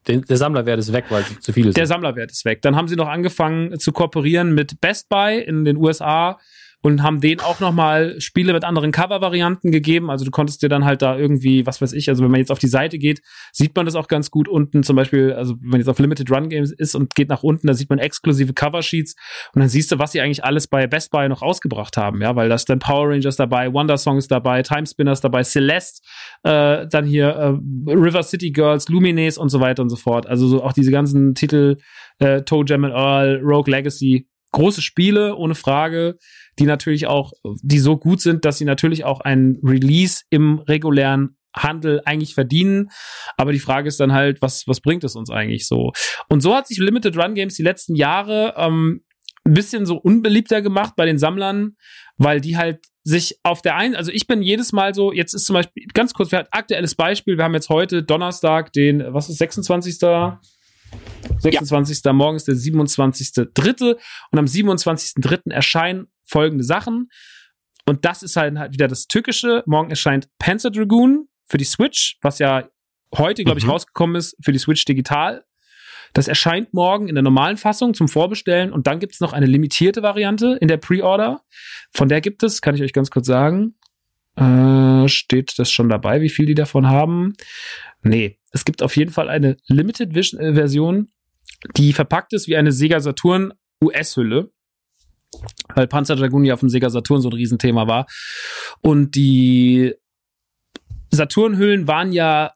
Den, 0.07 0.20
der 0.22 0.37
Sammlerwert 0.37 0.78
ist 0.78 0.93
weg, 0.93 1.07
weil 1.09 1.22
es 1.22 1.41
zu 1.41 1.55
viele 1.55 1.68
sind. 1.68 1.78
Der 1.78 1.87
Sammlerwert 1.87 2.30
ist 2.30 2.45
weg. 2.45 2.61
Dann 2.61 2.76
haben 2.76 2.89
sie 2.89 2.97
noch 2.97 3.09
angefangen 3.09 3.78
zu 3.78 3.93
kooperieren 3.93 4.55
mit 4.55 4.78
Best 4.82 5.09
Buy 5.09 5.41
in 5.41 5.64
den 5.64 5.78
USA 5.78 6.39
und 6.85 7.03
haben 7.03 7.22
denen 7.22 7.41
auch 7.41 7.61
nochmal 7.61 8.20
Spiele 8.20 8.53
mit 8.53 8.62
anderen 8.62 8.93
Cover-Varianten 8.93 9.72
gegeben. 9.72 10.11
Also 10.11 10.26
du 10.26 10.30
konntest 10.30 10.62
dir 10.62 10.68
dann 10.68 10.85
halt 10.85 11.01
da 11.01 11.16
irgendwie, 11.16 11.64
was 11.64 11.80
weiß 11.80 11.95
ich, 11.95 12.11
also 12.11 12.22
wenn 12.22 12.30
man 12.30 12.41
jetzt 12.41 12.53
auf 12.53 12.59
die 12.59 12.68
Seite 12.68 12.99
geht, 12.99 13.22
sieht 13.53 13.74
man 13.74 13.87
das 13.87 13.95
auch 13.95 14.07
ganz 14.07 14.30
gut 14.30 14.49
unten. 14.49 14.82
Zum 14.82 14.95
Beispiel, 14.95 15.32
also 15.32 15.55
wenn 15.62 15.70
man 15.70 15.80
jetzt 15.80 15.89
auf 15.89 15.99
Limited 15.99 16.30
Run 16.30 16.51
Games 16.51 16.72
ist 16.72 16.95
und 16.95 17.14
geht 17.14 17.30
nach 17.30 17.43
unten, 17.43 17.68
da 17.68 17.72
sieht 17.72 17.89
man 17.89 17.99
exklusive 17.99 18.53
Cover-Sheets 18.53 19.14
und 19.55 19.61
dann 19.61 19.70
siehst 19.70 19.93
du, 19.93 19.99
was 19.99 20.12
sie 20.12 20.20
eigentlich 20.20 20.45
alles 20.45 20.66
bei 20.66 20.87
Best 20.87 21.11
Buy 21.11 21.26
noch 21.26 21.41
rausgebracht 21.41 21.97
haben. 21.97 22.20
Ja, 22.20 22.37
weil 22.37 22.51
da 22.51 22.55
ist 22.55 22.68
dann 22.68 22.80
Power 22.80 23.09
Rangers 23.09 23.37
dabei, 23.37 23.72
Wonder 23.72 23.97
Songs 23.97 24.28
dabei, 24.28 24.61
Time 24.62 24.87
Spinners 24.87 25.22
dabei, 25.22 25.43
Celeste, 25.43 26.03
äh, 26.43 26.87
dann 26.87 27.07
hier 27.07 27.28
äh, 27.28 27.91
River 27.91 28.22
City 28.22 28.51
Girls, 28.51 28.91
Lumines 28.91 29.39
und 29.39 29.49
so 29.49 29.59
weiter 29.59 29.80
und 29.82 29.89
so 29.89 29.97
fort. 29.97 30.26
Also 30.26 30.47
so 30.49 30.62
auch 30.62 30.74
diese 30.74 30.91
ganzen 30.91 31.35
Titel, 31.35 31.78
äh, 32.18 32.43
Toe 32.43 32.66
Jam 32.66 32.85
and 32.85 32.93
Earl, 32.93 33.41
Rogue 33.43 33.70
Legacy, 33.70 34.28
große 34.55 34.82
Spiele, 34.82 35.35
ohne 35.35 35.55
Frage, 35.55 36.16
die 36.59 36.67
natürlich 36.67 37.07
auch, 37.07 37.33
die 37.63 37.79
so 37.79 37.97
gut 37.97 38.21
sind, 38.21 38.45
dass 38.45 38.59
sie 38.59 38.65
natürlich 38.65 39.05
auch 39.05 39.21
ein 39.21 39.59
Release 39.63 40.23
im 40.31 40.59
regulären 40.61 41.37
Handel 41.57 42.03
eigentlich 42.05 42.35
verdienen. 42.35 42.91
Aber 43.37 43.53
die 43.53 43.61
Frage 43.61 43.89
ist 43.89 44.01
dann 44.01 44.13
halt, 44.13 44.43
was, 44.43 44.67
was 44.67 44.81
bringt 44.81 45.05
es 45.05 45.17
uns 45.17 45.31
eigentlich 45.31 45.67
so? 45.67 45.93
Und 46.29 46.41
so 46.41 46.55
hat 46.55 46.67
sich 46.67 46.79
Limited 46.79 47.17
Run 47.17 47.35
Games 47.35 47.55
die 47.55 47.63
letzten 47.63 47.95
Jahre 47.95 48.55
ähm, 48.57 49.05
ein 49.45 49.55
bisschen 49.55 49.87
so 49.87 49.97
unbeliebter 49.97 50.63
gemacht 50.63 50.95
bei 50.97 51.07
den 51.07 51.19
Sammlern, 51.19 51.77
weil 52.17 52.41
die 52.41 52.57
halt 52.57 52.81
sich 53.03 53.39
auf 53.43 53.61
der 53.61 53.77
einen, 53.77 53.95
also 53.95 54.11
ich 54.11 54.27
bin 54.27 54.41
jedes 54.41 54.73
Mal 54.73 54.95
so, 54.95 55.13
jetzt 55.13 55.35
ist 55.35 55.45
zum 55.45 55.55
Beispiel, 55.55 55.87
ganz 55.93 56.15
kurz, 56.15 56.33
wir 56.33 56.39
haben 56.39 56.49
aktuelles 56.51 56.95
Beispiel, 56.95 57.37
wir 57.37 57.45
haben 57.45 57.55
jetzt 57.55 57.69
heute 57.69 58.03
Donnerstag, 58.03 58.73
den, 58.73 59.05
was 59.13 59.29
ist, 59.29 59.39
26. 59.39 59.99
26. 61.39 62.05
Ja. 62.05 62.13
Morgen 62.13 62.37
ist 62.37 62.49
der 62.49 62.55
27.3. 62.55 63.97
und 64.31 64.39
am 64.39 64.47
27.3. 64.47 65.51
erscheinen 65.51 66.07
folgende 66.25 66.64
Sachen. 66.64 67.09
Und 67.87 68.05
das 68.05 68.22
ist 68.22 68.37
halt, 68.37 68.59
halt 68.59 68.72
wieder 68.72 68.89
das 68.89 69.07
Tückische. 69.07 69.62
Morgen 69.66 69.91
erscheint 69.91 70.29
Panzer 70.39 70.70
Dragoon 70.70 71.29
für 71.45 71.59
die 71.59 71.64
Switch, 71.64 72.18
was 72.22 72.39
ja 72.39 72.68
heute, 73.14 73.45
glaube 73.45 73.59
ich, 73.59 73.64
mhm. 73.64 73.72
rausgekommen 73.72 74.16
ist 74.16 74.37
für 74.43 74.53
die 74.53 74.59
Switch 74.59 74.85
digital. 74.85 75.45
Das 76.14 76.29
erscheint 76.29 76.72
morgen 76.72 77.09
in 77.09 77.16
der 77.16 77.22
normalen 77.22 77.57
Fassung 77.57 77.93
zum 77.93 78.09
Vorbestellen 78.09 78.72
und 78.72 78.87
dann 78.87 79.01
gibt 79.01 79.14
es 79.14 79.20
noch 79.20 79.33
eine 79.33 79.47
limitierte 79.47 80.03
Variante 80.03 80.57
in 80.61 80.68
der 80.68 80.77
Pre-Order. 80.77 81.43
Von 81.93 82.09
der 82.09 82.20
gibt 82.20 82.43
es, 82.43 82.62
kann 82.62 82.75
ich 82.77 82.83
euch 82.83 82.93
ganz 82.93 83.11
kurz 83.11 83.27
sagen, 83.27 83.75
äh, 84.37 85.09
steht 85.09 85.59
das 85.59 85.70
schon 85.70 85.89
dabei, 85.89 86.20
wie 86.20 86.29
viel 86.29 86.47
die 86.47 86.55
davon 86.55 86.87
haben? 86.87 87.35
Nee, 88.03 88.39
es 88.53 88.64
gibt 88.64 88.83
auf 88.83 88.97
jeden 88.97 89.11
Fall 89.11 89.29
eine 89.29 89.57
Limited 89.66 90.16
äh, 90.16 90.55
Version, 90.55 91.09
die 91.77 91.93
verpackt 91.93 92.33
ist 92.33 92.47
wie 92.47 92.57
eine 92.57 92.72
Sega 92.72 93.01
Saturn 93.01 93.53
US-Hülle. 93.83 94.53
Weil 95.74 95.87
Panzer 95.87 96.16
Dragoon 96.16 96.45
ja 96.45 96.55
auf 96.55 96.61
dem 96.61 96.68
Sega 96.68 96.91
Saturn 96.91 97.20
so 97.20 97.28
ein 97.28 97.35
Riesenthema 97.35 97.87
war. 97.87 98.07
Und 98.80 99.14
die 99.14 99.95
Saturn-Hüllen 101.11 101.87
waren 101.87 102.12
ja 102.12 102.53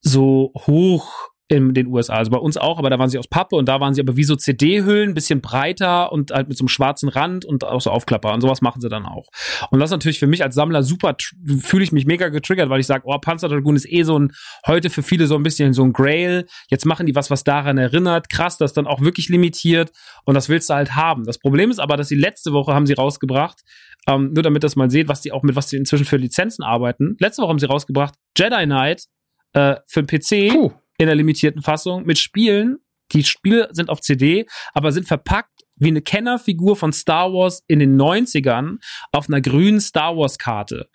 so 0.00 0.52
hoch 0.66 1.31
in 1.48 1.74
den 1.74 1.86
USA. 1.86 2.14
Also 2.14 2.30
bei 2.30 2.38
uns 2.38 2.56
auch, 2.56 2.78
aber 2.78 2.88
da 2.88 2.98
waren 2.98 3.10
sie 3.10 3.18
aus 3.18 3.28
Pappe 3.28 3.56
und 3.56 3.68
da 3.68 3.80
waren 3.80 3.94
sie 3.94 4.00
aber 4.00 4.16
wie 4.16 4.24
so 4.24 4.36
CD-Hüllen, 4.36 5.14
bisschen 5.14 5.40
breiter 5.40 6.10
und 6.12 6.30
halt 6.30 6.48
mit 6.48 6.56
so 6.56 6.62
einem 6.62 6.68
schwarzen 6.68 7.08
Rand 7.08 7.44
und 7.44 7.64
auch 7.64 7.80
so 7.80 7.90
Aufklapper 7.90 8.32
und 8.32 8.40
sowas 8.40 8.62
machen 8.62 8.80
sie 8.80 8.88
dann 8.88 9.04
auch. 9.04 9.28
Und 9.70 9.80
das 9.80 9.88
ist 9.88 9.92
natürlich 9.92 10.18
für 10.18 10.26
mich 10.26 10.42
als 10.42 10.54
Sammler 10.54 10.82
super, 10.82 11.14
fühle 11.60 11.84
ich 11.84 11.92
mich 11.92 12.06
mega 12.06 12.28
getriggert, 12.28 12.70
weil 12.70 12.80
ich 12.80 12.86
sage, 12.86 13.04
oh, 13.06 13.18
Panzer 13.18 13.48
Dragoon 13.48 13.76
ist 13.76 13.90
eh 13.90 14.02
so 14.02 14.18
ein, 14.18 14.32
heute 14.66 14.88
für 14.88 15.02
viele 15.02 15.26
so 15.26 15.34
ein 15.34 15.42
bisschen 15.42 15.74
so 15.74 15.82
ein 15.82 15.92
Grail. 15.92 16.46
Jetzt 16.68 16.86
machen 16.86 17.06
die 17.06 17.14
was, 17.14 17.30
was 17.30 17.44
daran 17.44 17.76
erinnert. 17.76 18.30
Krass, 18.30 18.56
das 18.56 18.70
ist 18.70 18.76
dann 18.76 18.86
auch 18.86 19.00
wirklich 19.00 19.28
limitiert 19.28 19.90
und 20.24 20.34
das 20.34 20.48
willst 20.48 20.70
du 20.70 20.74
halt 20.74 20.94
haben. 20.94 21.24
Das 21.24 21.38
Problem 21.38 21.70
ist 21.70 21.80
aber, 21.80 21.96
dass 21.96 22.08
sie 22.08 22.16
letzte 22.16 22.52
Woche 22.52 22.72
haben 22.72 22.86
sie 22.86 22.94
rausgebracht, 22.94 23.60
ähm, 24.08 24.32
nur 24.32 24.42
damit 24.42 24.64
das 24.64 24.76
mal 24.76 24.90
seht, 24.90 25.08
was 25.08 25.20
die 25.20 25.32
auch 25.32 25.42
mit 25.42 25.54
was 25.56 25.66
die 25.66 25.76
inzwischen 25.76 26.06
für 26.06 26.16
Lizenzen 26.16 26.62
arbeiten. 26.62 27.16
Letzte 27.18 27.42
Woche 27.42 27.50
haben 27.50 27.58
sie 27.58 27.66
rausgebracht, 27.66 28.14
Jedi 28.38 28.64
Knight 28.64 29.04
äh, 29.52 29.76
für 29.86 30.02
den 30.02 30.06
PC. 30.06 30.52
Puh 30.54 30.72
in 31.02 31.08
der 31.08 31.16
limitierten 31.16 31.62
Fassung 31.62 32.04
mit 32.04 32.18
Spielen. 32.18 32.78
Die 33.12 33.24
Spiele 33.24 33.68
sind 33.72 33.90
auf 33.90 34.00
CD, 34.00 34.46
aber 34.72 34.92
sind 34.92 35.06
verpackt 35.06 35.50
wie 35.76 35.88
eine 35.88 36.02
Kennerfigur 36.02 36.76
von 36.76 36.92
Star 36.92 37.32
Wars 37.32 37.62
in 37.66 37.80
den 37.80 38.00
90ern 38.00 38.76
auf 39.10 39.28
einer 39.28 39.40
grünen 39.40 39.80
Star 39.80 40.16
Wars 40.16 40.38
Karte. 40.38 40.88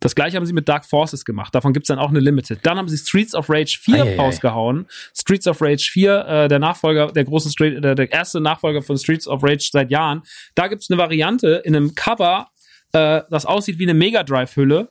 Das 0.00 0.14
gleiche 0.14 0.36
haben 0.36 0.46
sie 0.46 0.54
mit 0.54 0.66
Dark 0.66 0.86
Forces 0.86 1.26
gemacht. 1.26 1.54
Davon 1.54 1.74
gibt's 1.74 1.88
dann 1.88 1.98
auch 1.98 2.08
eine 2.08 2.20
Limited. 2.20 2.60
Dann 2.62 2.78
haben 2.78 2.88
sie 2.88 2.96
Streets 2.96 3.34
of 3.34 3.50
Rage 3.50 3.78
4 3.80 4.02
ei, 4.02 4.16
rausgehauen. 4.16 4.86
Streets 5.14 5.46
of 5.46 5.60
Rage 5.60 5.90
4, 5.92 6.26
äh, 6.26 6.48
der 6.48 6.58
Nachfolger, 6.58 7.12
der 7.12 7.24
große 7.24 7.50
Street, 7.50 7.84
der, 7.84 7.94
der 7.94 8.10
erste 8.10 8.40
Nachfolger 8.40 8.80
von 8.80 8.96
Streets 8.96 9.28
of 9.28 9.42
Rage 9.44 9.68
seit 9.70 9.90
Jahren. 9.90 10.22
Da 10.54 10.68
gibt's 10.68 10.90
eine 10.90 10.98
Variante 10.98 11.62
in 11.64 11.76
einem 11.76 11.94
Cover, 11.94 12.48
äh, 12.92 13.22
das 13.30 13.44
aussieht 13.44 13.78
wie 13.78 13.84
eine 13.84 13.94
Mega 13.94 14.22
Drive 14.22 14.56
Hülle, 14.56 14.88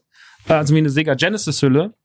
äh, 0.47 0.53
also 0.53 0.76
wie 0.76 0.80
eine 0.80 0.91
Sega 0.91 1.15
Genesis 1.15 1.59
Hülle. 1.63 1.95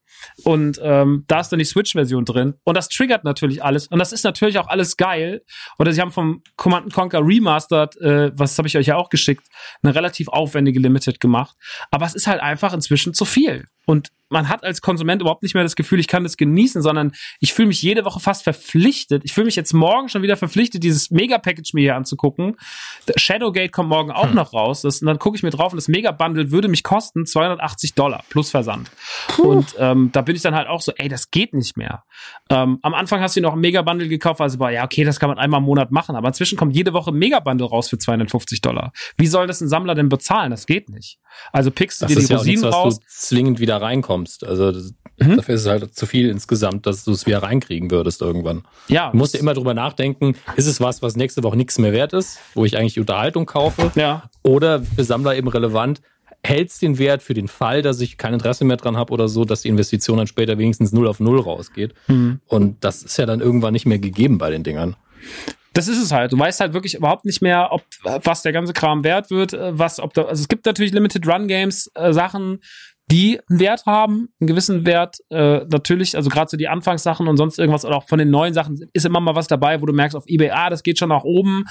Und 0.43 0.81
ähm, 0.83 1.25
da 1.27 1.41
ist 1.41 1.51
dann 1.51 1.59
die 1.59 1.65
Switch-Version 1.65 2.25
drin. 2.25 2.55
Und 2.65 2.77
das 2.77 2.89
triggert 2.89 3.25
natürlich 3.25 3.63
alles. 3.63 3.87
Und 3.89 3.99
das 3.99 4.13
ist 4.13 4.25
natürlich 4.25 4.59
auch 4.59 4.69
alles 4.69 4.97
geil. 4.97 5.43
Oder 5.79 5.93
sie 5.93 6.01
haben 6.01 6.13
vom 6.13 6.43
Command 6.57 6.93
Conquer 6.93 7.21
Remastered, 7.25 7.97
äh, 8.01 8.31
was 8.35 8.57
habe 8.59 8.69
ich 8.69 8.77
euch 8.77 8.87
ja 8.87 8.97
auch 8.97 9.09
geschickt, 9.09 9.47
eine 9.83 9.95
relativ 9.95 10.29
aufwendige 10.29 10.81
Limited 10.81 11.21
gemacht. 11.21 11.57
Aber 11.91 12.07
es 12.07 12.15
ist 12.15 12.27
halt 12.27 12.41
einfach 12.41 12.73
inzwischen 12.73 13.15
zu 13.15 13.25
viel. 13.25 13.65
Und 13.87 14.11
man 14.35 14.49
hat 14.49 14.65
als 14.65 14.83
Konsument 14.83 15.23
überhaupt 15.23 15.43
nicht 15.45 15.55
mehr 15.55 15.63
das 15.63 15.77
Gefühl, 15.77 16.01
ich 16.01 16.09
kann 16.09 16.25
das 16.25 16.37
genießen, 16.37 16.83
sondern 16.83 17.13
ich 17.39 17.55
fühle 17.55 17.69
mich 17.69 17.81
jede 17.81 18.05
Woche 18.05 18.19
fast 18.19 18.43
verpflichtet. 18.43 19.23
Ich 19.25 19.33
fühle 19.33 19.47
mich 19.47 19.57
jetzt 19.57 19.73
morgen 19.73 20.09
schon 20.09 20.23
wieder 20.23 20.37
verpflichtet, 20.37 20.83
dieses 20.83 21.11
Mega-Package 21.11 21.73
mir 21.73 21.83
hier 21.83 21.97
anzugucken. 21.97 22.57
Shadowgate 23.17 23.71
kommt 23.71 23.89
morgen 23.89 24.11
auch 24.11 24.29
hm. 24.29 24.35
noch 24.35 24.53
raus. 24.53 24.83
Das, 24.83 25.01
und 25.01 25.07
dann 25.07 25.21
gucke 25.21 25.37
ich 25.37 25.45
mir 25.45 25.51
drauf 25.51 25.73
und 25.73 25.77
das 25.77 25.87
Mega-Bundle 25.87 26.51
würde 26.51 26.67
mich 26.67 26.83
kosten 26.83 27.27
280 27.27 27.95
Dollar 27.95 28.25
plus 28.29 28.51
Versand. 28.51 28.91
Puh. 29.29 29.43
Und 29.45 29.75
ähm, 29.79 30.11
da 30.13 30.21
bin 30.23 30.35
ich 30.35 30.43
dann 30.43 30.55
halt 30.55 30.69
auch 30.69 30.81
so, 30.81 30.93
ey, 30.97 31.09
das 31.09 31.31
geht 31.31 31.55
nicht 31.55 31.77
mehr. 31.77 32.03
Ähm, 32.51 32.81
am 32.83 32.93
Anfang 32.93 33.21
hast 33.21 33.37
du 33.37 33.41
noch 33.41 33.53
ein 33.53 33.61
Mega-Bundle 33.61 34.09
gekauft, 34.09 34.41
also 34.41 34.59
war, 34.59 34.73
ja, 34.73 34.85
okay, 34.85 35.05
das 35.05 35.21
kann 35.21 35.29
man 35.29 35.39
einmal 35.39 35.61
im 35.61 35.65
Monat 35.65 35.93
machen, 35.93 36.17
aber 36.17 36.27
inzwischen 36.27 36.59
kommt 36.59 36.75
jede 36.75 36.93
Woche 36.93 37.13
ein 37.13 37.17
Mega-Bundle 37.17 37.69
raus 37.69 37.89
für 37.89 37.99
250 37.99 38.61
Dollar. 38.61 38.93
Wie 39.17 39.29
soll 39.29 39.47
das 39.47 39.61
ein 39.61 39.69
Sammler 39.69 39.95
denn 39.95 40.09
bezahlen? 40.09 40.51
Das 40.51 40.67
geht 40.67 40.89
nicht. 40.89 41.19
Also 41.53 41.71
pickst 41.71 42.01
du 42.01 42.07
das 42.07 42.15
dir 42.15 42.21
die 42.21 42.27
ja 42.27 42.37
Rosinen 42.37 42.61
nichts, 42.63 42.77
raus. 42.77 42.99
du 42.99 43.07
zwingend 43.07 43.61
wieder 43.61 43.81
reinkommst. 43.81 44.24
Also 44.45 44.73
das, 44.73 44.95
mhm. 45.19 45.37
dafür 45.37 45.55
ist 45.55 45.63
es 45.63 45.67
halt 45.67 45.95
zu 45.95 46.07
viel 46.07 46.29
insgesamt, 46.29 46.87
dass 46.87 47.05
du 47.05 47.13
es 47.13 47.27
wieder 47.27 47.43
reinkriegen 47.43 47.91
würdest 47.91 48.23
irgendwann. 48.23 48.63
Ja. 48.89 49.11
Du 49.11 49.19
musst 49.19 49.35
ja 49.35 49.41
immer 49.41 49.55
drüber 49.55 49.75
nachdenken, 49.75 50.37
ist 50.57 50.67
es 50.67 50.81
was, 50.81 51.03
was 51.03 51.17
nächste 51.17 51.43
Woche 51.43 51.57
nichts 51.57 51.79
mehr 51.79 51.93
wert 51.93 52.13
ist, 52.13 52.39
wo 52.55 52.65
ich 52.65 52.77
eigentlich 52.77 52.99
Unterhaltung 52.99 53.47
kaufe? 53.47 53.93
Ja. 53.95 54.31
Oder 54.43 54.83
für 54.83 55.05
Sammler 55.05 55.37
eben 55.37 55.49
relevant, 55.49 56.01
hält 56.45 56.71
es 56.71 56.79
den 56.79 56.99
Wert 56.99 57.23
für 57.23 57.35
den 57.35 57.49
Fall, 57.49 57.83
dass 57.83 58.01
ich 58.01 58.19
kein 58.19 58.35
Interesse 58.35 58.65
mehr 58.65 58.77
dran 58.77 58.97
habe 58.97 59.13
oder 59.13 59.29
so, 59.29 59.45
dass 59.45 59.63
die 59.63 59.69
Investition 59.69 60.19
dann 60.19 60.27
später 60.27 60.59
wenigstens 60.59 60.93
null 60.93 61.09
auf 61.09 61.21
null 61.21 61.41
rausgeht. 61.41 61.95
Mhm. 62.07 62.41
Und 62.47 62.85
das 62.85 63.03
ist 63.03 63.17
ja 63.17 63.27
dann 63.27 63.41
irgendwann 63.41 63.73
nicht 63.73 63.87
mehr 63.87 63.99
gegeben 63.99 64.39
bei 64.39 64.51
den 64.51 64.63
Dingern. 64.63 64.97
Das 65.73 65.89
ist 65.89 66.01
es 66.01 66.13
halt. 66.13 66.33
Du 66.33 66.39
weißt 66.39 66.61
halt 66.61 66.73
wirklich 66.73 66.95
überhaupt 66.95 67.25
nicht 67.25 67.43
mehr, 67.43 67.69
ob 67.73 67.83
was 68.05 68.43
der 68.43 68.53
ganze 68.53 68.73
Kram 68.73 69.03
wert 69.03 69.31
wird, 69.31 69.55
äh, 69.55 69.77
was, 69.77 69.99
ob 69.99 70.15
da, 70.15 70.23
also 70.23 70.41
es 70.41 70.49
gibt 70.49 70.67
natürlich 70.67 70.93
Limited 70.93 71.27
Run 71.27 71.49
Games 71.49 71.91
äh, 71.95 72.13
Sachen, 72.13 72.61
die 73.11 73.39
einen 73.49 73.61
Wert 73.61 73.85
haben, 73.87 74.29
einen 74.41 74.49
gewissen 74.49 74.87
Wert. 74.87 75.19
Äh, 75.31 75.67
natürlich, 75.71 76.17
also 76.17 76.31
gerade 76.31 76.51
so 76.51 76.57
die 76.57 76.69
Anfangssachen 76.69 77.29
und 77.29 77.37
sonst 77.37 77.59
irgendwas 77.59 77.85
oder 77.85 77.97
auch 77.97 78.09
von 78.09 78.19
den 78.19 78.31
neuen 78.31 78.55
Sachen 78.55 78.81
ist 78.93 79.05
immer 79.05 79.21
mal 79.21 79.35
was 79.35 79.47
dabei, 79.47 79.83
wo 79.83 79.87
du 79.87 79.93
merkst 79.93 80.17
auf 80.17 80.25
eBay, 80.27 80.51
ah, 80.51 80.71
das 80.71 80.83
geht 80.83 80.99
schon 80.99 81.11
nach 81.11 81.25
oben. 81.25 81.65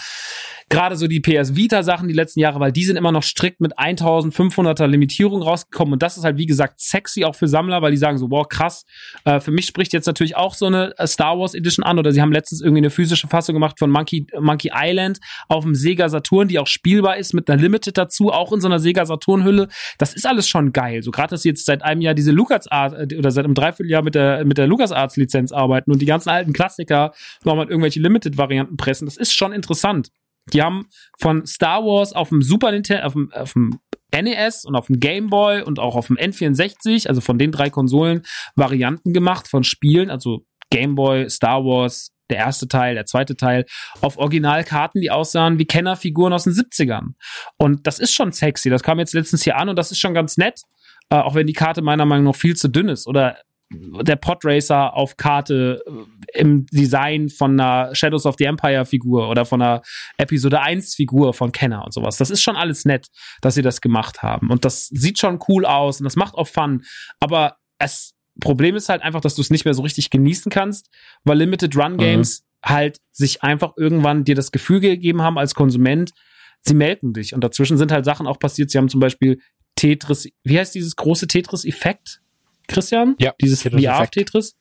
Gerade 0.70 0.96
so 0.96 1.08
die 1.08 1.20
PS 1.20 1.56
Vita 1.56 1.84
Sachen 1.84 2.08
die 2.08 2.14
letzten 2.14 2.40
Jahre, 2.40 2.60
weil 2.60 2.72
die 2.72 2.84
sind 2.84 2.96
immer 2.96 3.12
noch 3.12 3.24
strikt 3.24 3.62
mit 3.62 3.78
1500er 3.78 4.88
Limitierung 4.88 5.42
rausgekommen 5.42 5.94
und 5.94 6.04
das 6.04 6.18
ist 6.18 6.24
halt 6.24 6.38
wie 6.38 6.46
gesagt 6.46 6.80
sexy 6.80 7.26
auch 7.26 7.36
für 7.36 7.48
Sammler, 7.48 7.82
weil 7.82 7.92
die 7.92 7.98
sagen 7.98 8.18
so, 8.18 8.30
wow, 8.32 8.48
krass. 8.48 8.86
Äh, 9.26 9.40
für 9.40 9.52
mich 9.52 9.66
spricht 9.66 9.94
jetzt 9.94 10.06
natürlich 10.06 10.36
auch 10.36 10.54
so 10.54 10.66
eine 10.66 10.94
äh, 10.98 11.08
Star 11.08 11.38
Wars 11.38 11.54
Edition 11.54 11.84
an 11.84 12.00
oder 12.00 12.12
sie 12.12 12.22
haben 12.22 12.32
letztens 12.32 12.62
irgendwie 12.62 12.80
eine 12.80 12.90
physische 12.90 13.28
Fassung 13.28 13.54
gemacht 13.54 13.80
von 13.80 13.90
Monkey 13.90 14.28
Monkey 14.40 14.72
Island 14.74 15.20
auf 15.48 15.64
dem 15.64 15.76
Sega 15.76 16.10
Saturn, 16.10 16.48
die 16.48 16.60
auch 16.60 16.68
spielbar 16.68 17.18
ist 17.18 17.34
mit 17.34 17.50
einer 17.50 17.62
Limited 17.62 17.98
dazu, 17.98 18.32
auch 18.32 18.52
in 18.52 18.62
so 18.62 18.68
einer 18.68 18.80
Sega 18.80 19.06
Saturn 19.06 19.44
Hülle. 19.44 19.68
Das 19.98 20.14
ist 20.14 20.26
alles 20.26 20.48
schon 20.48 20.74
geil. 20.74 21.04
So 21.04 21.12
gerade 21.12 21.32
dass 21.32 21.44
sie 21.44 21.50
jetzt 21.50 21.66
seit 21.66 21.84
einem 21.84 22.02
Jahr 22.02 22.14
diese 22.14 22.32
LucasArts 22.32 22.96
äh, 22.96 23.18
oder 23.18 23.32
seit 23.32 23.46
einem 23.46 23.54
Dreivierteljahr 23.54 24.02
mit 24.02 24.16
der 24.16 24.46
mit 24.46 24.58
der 24.58 24.68
LucasArts 24.68 25.18
Lizenz 25.18 25.52
arbeiten 25.52 25.92
und 25.92 26.02
die 26.02 26.06
ganzen 26.06 26.30
alten 26.30 26.54
Klassiker 26.54 27.14
nochmal 27.44 27.68
irgendwelche 27.68 28.00
Limited 28.00 28.38
Varianten 28.38 28.78
pressen. 28.78 29.06
Das 29.06 29.18
ist 29.18 29.34
schon 29.34 29.54
interessant. 29.54 30.10
Die 30.52 30.62
haben 30.62 30.88
von 31.20 31.46
Star 31.46 31.84
Wars 31.84 32.14
auf 32.14 32.30
dem 32.30 32.42
Super 32.42 32.72
Nintendo, 32.72 33.06
auf 33.06 33.14
dem, 33.14 33.32
auf 33.32 33.54
dem 33.54 33.80
NES 34.14 34.66
und 34.66 34.76
auf 34.76 34.88
dem 34.88 35.00
Game 35.00 35.30
Boy 35.30 35.62
und 35.62 35.80
auch 35.80 35.96
auf 35.96 36.08
dem 36.08 36.18
N64, 36.18 37.08
also 37.08 37.22
von 37.22 37.38
den 37.38 37.52
drei 37.52 37.70
Konsolen, 37.70 38.24
Varianten 38.56 39.14
gemacht 39.14 39.48
von 39.48 39.64
Spielen, 39.64 40.10
also 40.10 40.46
Game 40.70 40.96
Boy, 40.96 41.30
Star 41.30 41.64
Wars, 41.64 42.12
der 42.30 42.38
erste 42.38 42.68
Teil, 42.68 42.96
der 42.96 43.06
zweite 43.06 43.36
Teil, 43.36 43.66
auf 44.02 44.18
Originalkarten, 44.18 45.02
die 45.02 45.12
aussahen 45.12 45.60
wie 45.60 45.66
Kennerfiguren 45.66 46.34
aus 46.34 46.46
den 46.46 46.54
70ern. 46.54 47.14
Und 47.58 47.86
das 47.88 48.00
ist 48.00 48.14
schon 48.14 48.32
sexy. 48.32 48.70
Das 48.70 48.84
kam 48.84 49.00
jetzt 49.00 49.14
letztens 49.14 49.44
hier 49.44 49.58
an 49.58 49.70
und 49.70 49.76
das 49.78 49.92
ist 49.92 50.00
schon 50.00 50.14
ganz 50.14 50.38
nett, 50.38 50.62
äh, 51.10 51.16
auch 51.16 51.36
wenn 51.36 51.48
die 51.48 51.54
Karte 51.54 51.82
meiner 51.82 52.06
Meinung 52.06 52.26
nach 52.26 52.36
viel 52.36 52.56
zu 52.56 52.70
dünn 52.70 52.90
ist. 52.90 53.08
Oder 53.08 53.38
der 53.74 54.16
Podracer 54.16 54.96
auf 54.96 55.18
Karte 55.18 55.84
äh, 55.86 56.40
im 56.40 56.66
Design 56.68 57.30
von 57.30 57.60
einer 57.60 57.94
Shadows 57.96 58.26
of 58.26 58.36
the 58.38 58.46
Empire 58.46 58.86
Figur 58.86 59.30
oder 59.30 59.46
von 59.46 59.62
einer 59.62 59.82
Episode 60.18 60.62
1 60.62 60.96
Figur 60.96 61.34
von 61.34 61.52
Kenner 61.52 61.84
und 61.86 61.94
sowas. 61.94 62.18
Das 62.18 62.30
ist 62.30 62.42
schon 62.42 62.56
alles 62.56 62.86
nett, 62.86 63.08
dass 63.42 63.56
sie 63.56 63.62
das 63.62 63.82
gemacht 63.82 64.24
haben. 64.24 64.50
Und 64.50 64.66
das 64.66 64.88
sieht 64.88 65.20
schon 65.20 65.40
cool 65.48 65.66
aus 65.66 66.00
und 66.00 66.06
das 66.06 66.16
macht 66.16 66.36
auch 66.36 66.48
Fun. 66.48 66.84
Aber 67.20 67.58
das 67.78 68.14
Problem 68.40 68.76
ist 68.76 68.90
halt 68.90 69.02
einfach, 69.02 69.22
dass 69.22 69.36
du 69.36 69.42
es 69.42 69.50
nicht 69.50 69.66
mehr 69.66 69.74
so 69.74 69.84
richtig 69.84 70.10
genießen 70.10 70.52
kannst, 70.52 70.90
weil 71.24 71.38
Limited 71.38 71.76
Run 71.78 71.98
Games 71.98 72.42
mhm. 72.42 72.70
halt 72.70 72.98
sich 73.12 73.44
einfach 73.44 73.74
irgendwann 73.78 74.24
dir 74.24 74.36
das 74.36 74.52
Gefühl 74.52 74.80
gegeben 74.80 75.22
haben 75.22 75.38
als 75.38 75.54
Konsument, 75.54 76.14
sie 76.62 76.74
melken 76.74 77.14
dich. 77.14 77.34
Und 77.34 77.44
dazwischen 77.44 77.78
sind 77.78 77.92
halt 77.92 78.06
Sachen 78.06 78.26
auch 78.26 78.40
passiert. 78.40 78.72
Sie 78.72 78.78
haben 78.78 78.90
zum 78.90 79.00
Beispiel 79.00 79.40
Tetris, 79.76 80.30
wie 80.44 80.60
heißt 80.60 80.74
dieses 80.74 80.96
große 80.96 81.28
Tetris-Effekt, 81.28 82.22
Christian? 82.68 83.16
Ja. 83.20 83.34
Dieses 83.42 83.64
VR-Tetris? 83.64 84.56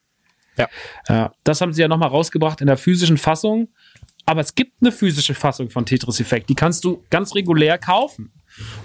Ja. 0.57 0.69
ja. 1.09 1.33
Das 1.45 1.61
haben 1.61 1.73
sie 1.73 1.83
ja 1.83 1.89
nochmal 1.89 2.09
rausgebracht 2.09 2.61
in 2.61 2.67
der 2.67 2.77
physischen 2.77 3.19
Fassung. 3.19 3.69
Aber 4.25 4.41
es 4.41 4.55
gibt 4.55 4.75
eine 4.81 4.93
physische 4.93 5.35
Fassung 5.35 5.71
von 5.71 5.85
Tetris 5.85 6.21
Effekt. 6.21 6.49
Die 6.49 6.55
kannst 6.55 6.85
du 6.85 7.05
ganz 7.11 7.35
regulär 7.35 7.79
kaufen. 7.79 8.33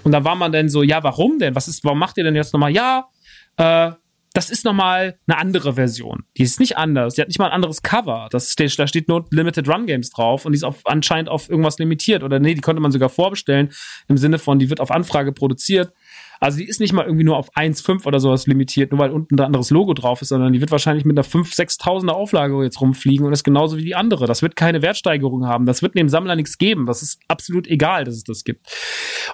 Und 0.02 0.12
da 0.12 0.24
war 0.24 0.34
man 0.34 0.50
dann 0.50 0.68
so, 0.68 0.82
ja, 0.82 1.02
warum 1.02 1.38
denn? 1.38 1.54
Was 1.54 1.68
ist, 1.68 1.84
warum 1.84 1.98
macht 1.98 2.16
ihr 2.16 2.24
denn 2.24 2.34
jetzt 2.34 2.52
nochmal? 2.52 2.72
Ja, 2.72 3.08
äh, 3.56 3.92
das 4.34 4.50
ist 4.50 4.64
nochmal 4.64 5.18
eine 5.26 5.38
andere 5.38 5.74
Version. 5.74 6.24
Die 6.36 6.42
ist 6.42 6.60
nicht 6.60 6.76
anders. 6.76 7.14
Die 7.14 7.20
hat 7.20 7.28
nicht 7.28 7.38
mal 7.38 7.46
ein 7.46 7.52
anderes 7.52 7.82
Cover. 7.82 8.28
Das 8.30 8.54
da 8.54 8.86
steht 8.86 9.08
nur 9.08 9.26
Limited 9.30 9.68
Run 9.68 9.86
Games 9.86 10.10
drauf 10.10 10.44
und 10.44 10.52
die 10.52 10.56
ist 10.56 10.64
auf, 10.64 10.82
anscheinend 10.84 11.28
auf 11.28 11.48
irgendwas 11.48 11.78
limitiert. 11.78 12.22
Oder 12.22 12.38
nee, 12.38 12.54
die 12.54 12.60
konnte 12.60 12.80
man 12.80 12.92
sogar 12.92 13.08
vorbestellen. 13.08 13.70
Im 14.06 14.16
Sinne 14.16 14.38
von, 14.38 14.58
die 14.58 14.70
wird 14.70 14.80
auf 14.80 14.90
Anfrage 14.90 15.32
produziert. 15.32 15.92
Also 16.40 16.58
die 16.58 16.68
ist 16.68 16.80
nicht 16.80 16.92
mal 16.92 17.04
irgendwie 17.04 17.24
nur 17.24 17.36
auf 17.36 17.52
1,5 17.54 18.06
oder 18.06 18.20
sowas 18.20 18.46
limitiert, 18.46 18.92
nur 18.92 19.00
weil 19.00 19.10
unten 19.10 19.34
ein 19.36 19.46
anderes 19.46 19.70
Logo 19.70 19.94
drauf 19.94 20.22
ist, 20.22 20.28
sondern 20.28 20.52
die 20.52 20.60
wird 20.60 20.70
wahrscheinlich 20.70 21.04
mit 21.04 21.18
einer 21.18 21.26
5.000, 21.26 21.80
6.000er 21.80 22.10
Auflage 22.10 22.62
jetzt 22.62 22.80
rumfliegen 22.80 23.26
und 23.26 23.32
ist 23.32 23.44
genauso 23.44 23.76
wie 23.76 23.84
die 23.84 23.94
andere. 23.94 24.26
Das 24.26 24.42
wird 24.42 24.56
keine 24.56 24.82
Wertsteigerung 24.82 25.46
haben. 25.46 25.66
Das 25.66 25.82
wird 25.82 25.96
dem 25.96 26.08
Sammler 26.08 26.36
nichts 26.36 26.58
geben. 26.58 26.86
Das 26.86 27.02
ist 27.02 27.20
absolut 27.28 27.66
egal, 27.66 28.04
dass 28.04 28.14
es 28.14 28.24
das 28.24 28.44
gibt. 28.44 28.66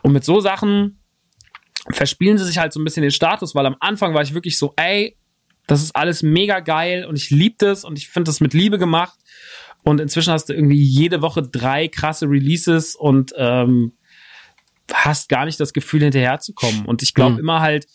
Und 0.02 0.12
mit 0.12 0.24
so 0.24 0.40
Sachen 0.40 1.00
verspielen 1.90 2.38
sie 2.38 2.44
sich 2.44 2.58
halt 2.58 2.72
so 2.72 2.80
ein 2.80 2.84
bisschen 2.84 3.02
den 3.02 3.10
Status, 3.10 3.54
weil 3.54 3.66
am 3.66 3.76
Anfang 3.80 4.14
war 4.14 4.22
ich 4.22 4.34
wirklich 4.34 4.58
so, 4.58 4.72
ey, 4.76 5.16
das 5.66 5.82
ist 5.82 5.96
alles 5.96 6.22
mega 6.22 6.60
geil 6.60 7.06
und 7.06 7.16
ich 7.16 7.30
liebe 7.30 7.56
das 7.58 7.84
und 7.84 7.98
ich 7.98 8.08
finde 8.08 8.28
das 8.28 8.40
mit 8.40 8.54
Liebe 8.54 8.78
gemacht. 8.78 9.18
Und 9.82 10.00
inzwischen 10.00 10.32
hast 10.32 10.48
du 10.48 10.54
irgendwie 10.54 10.80
jede 10.80 11.20
Woche 11.20 11.42
drei 11.42 11.88
krasse 11.88 12.26
Releases 12.26 12.96
und 12.96 13.32
ähm, 13.36 13.92
hast 14.92 15.28
gar 15.28 15.44
nicht 15.44 15.60
das 15.60 15.72
Gefühl, 15.72 16.02
hinterherzukommen. 16.02 16.84
Und 16.84 17.02
ich 17.02 17.14
glaube 17.14 17.34
mhm. 17.34 17.40
immer 17.40 17.60
halt, 17.60 17.86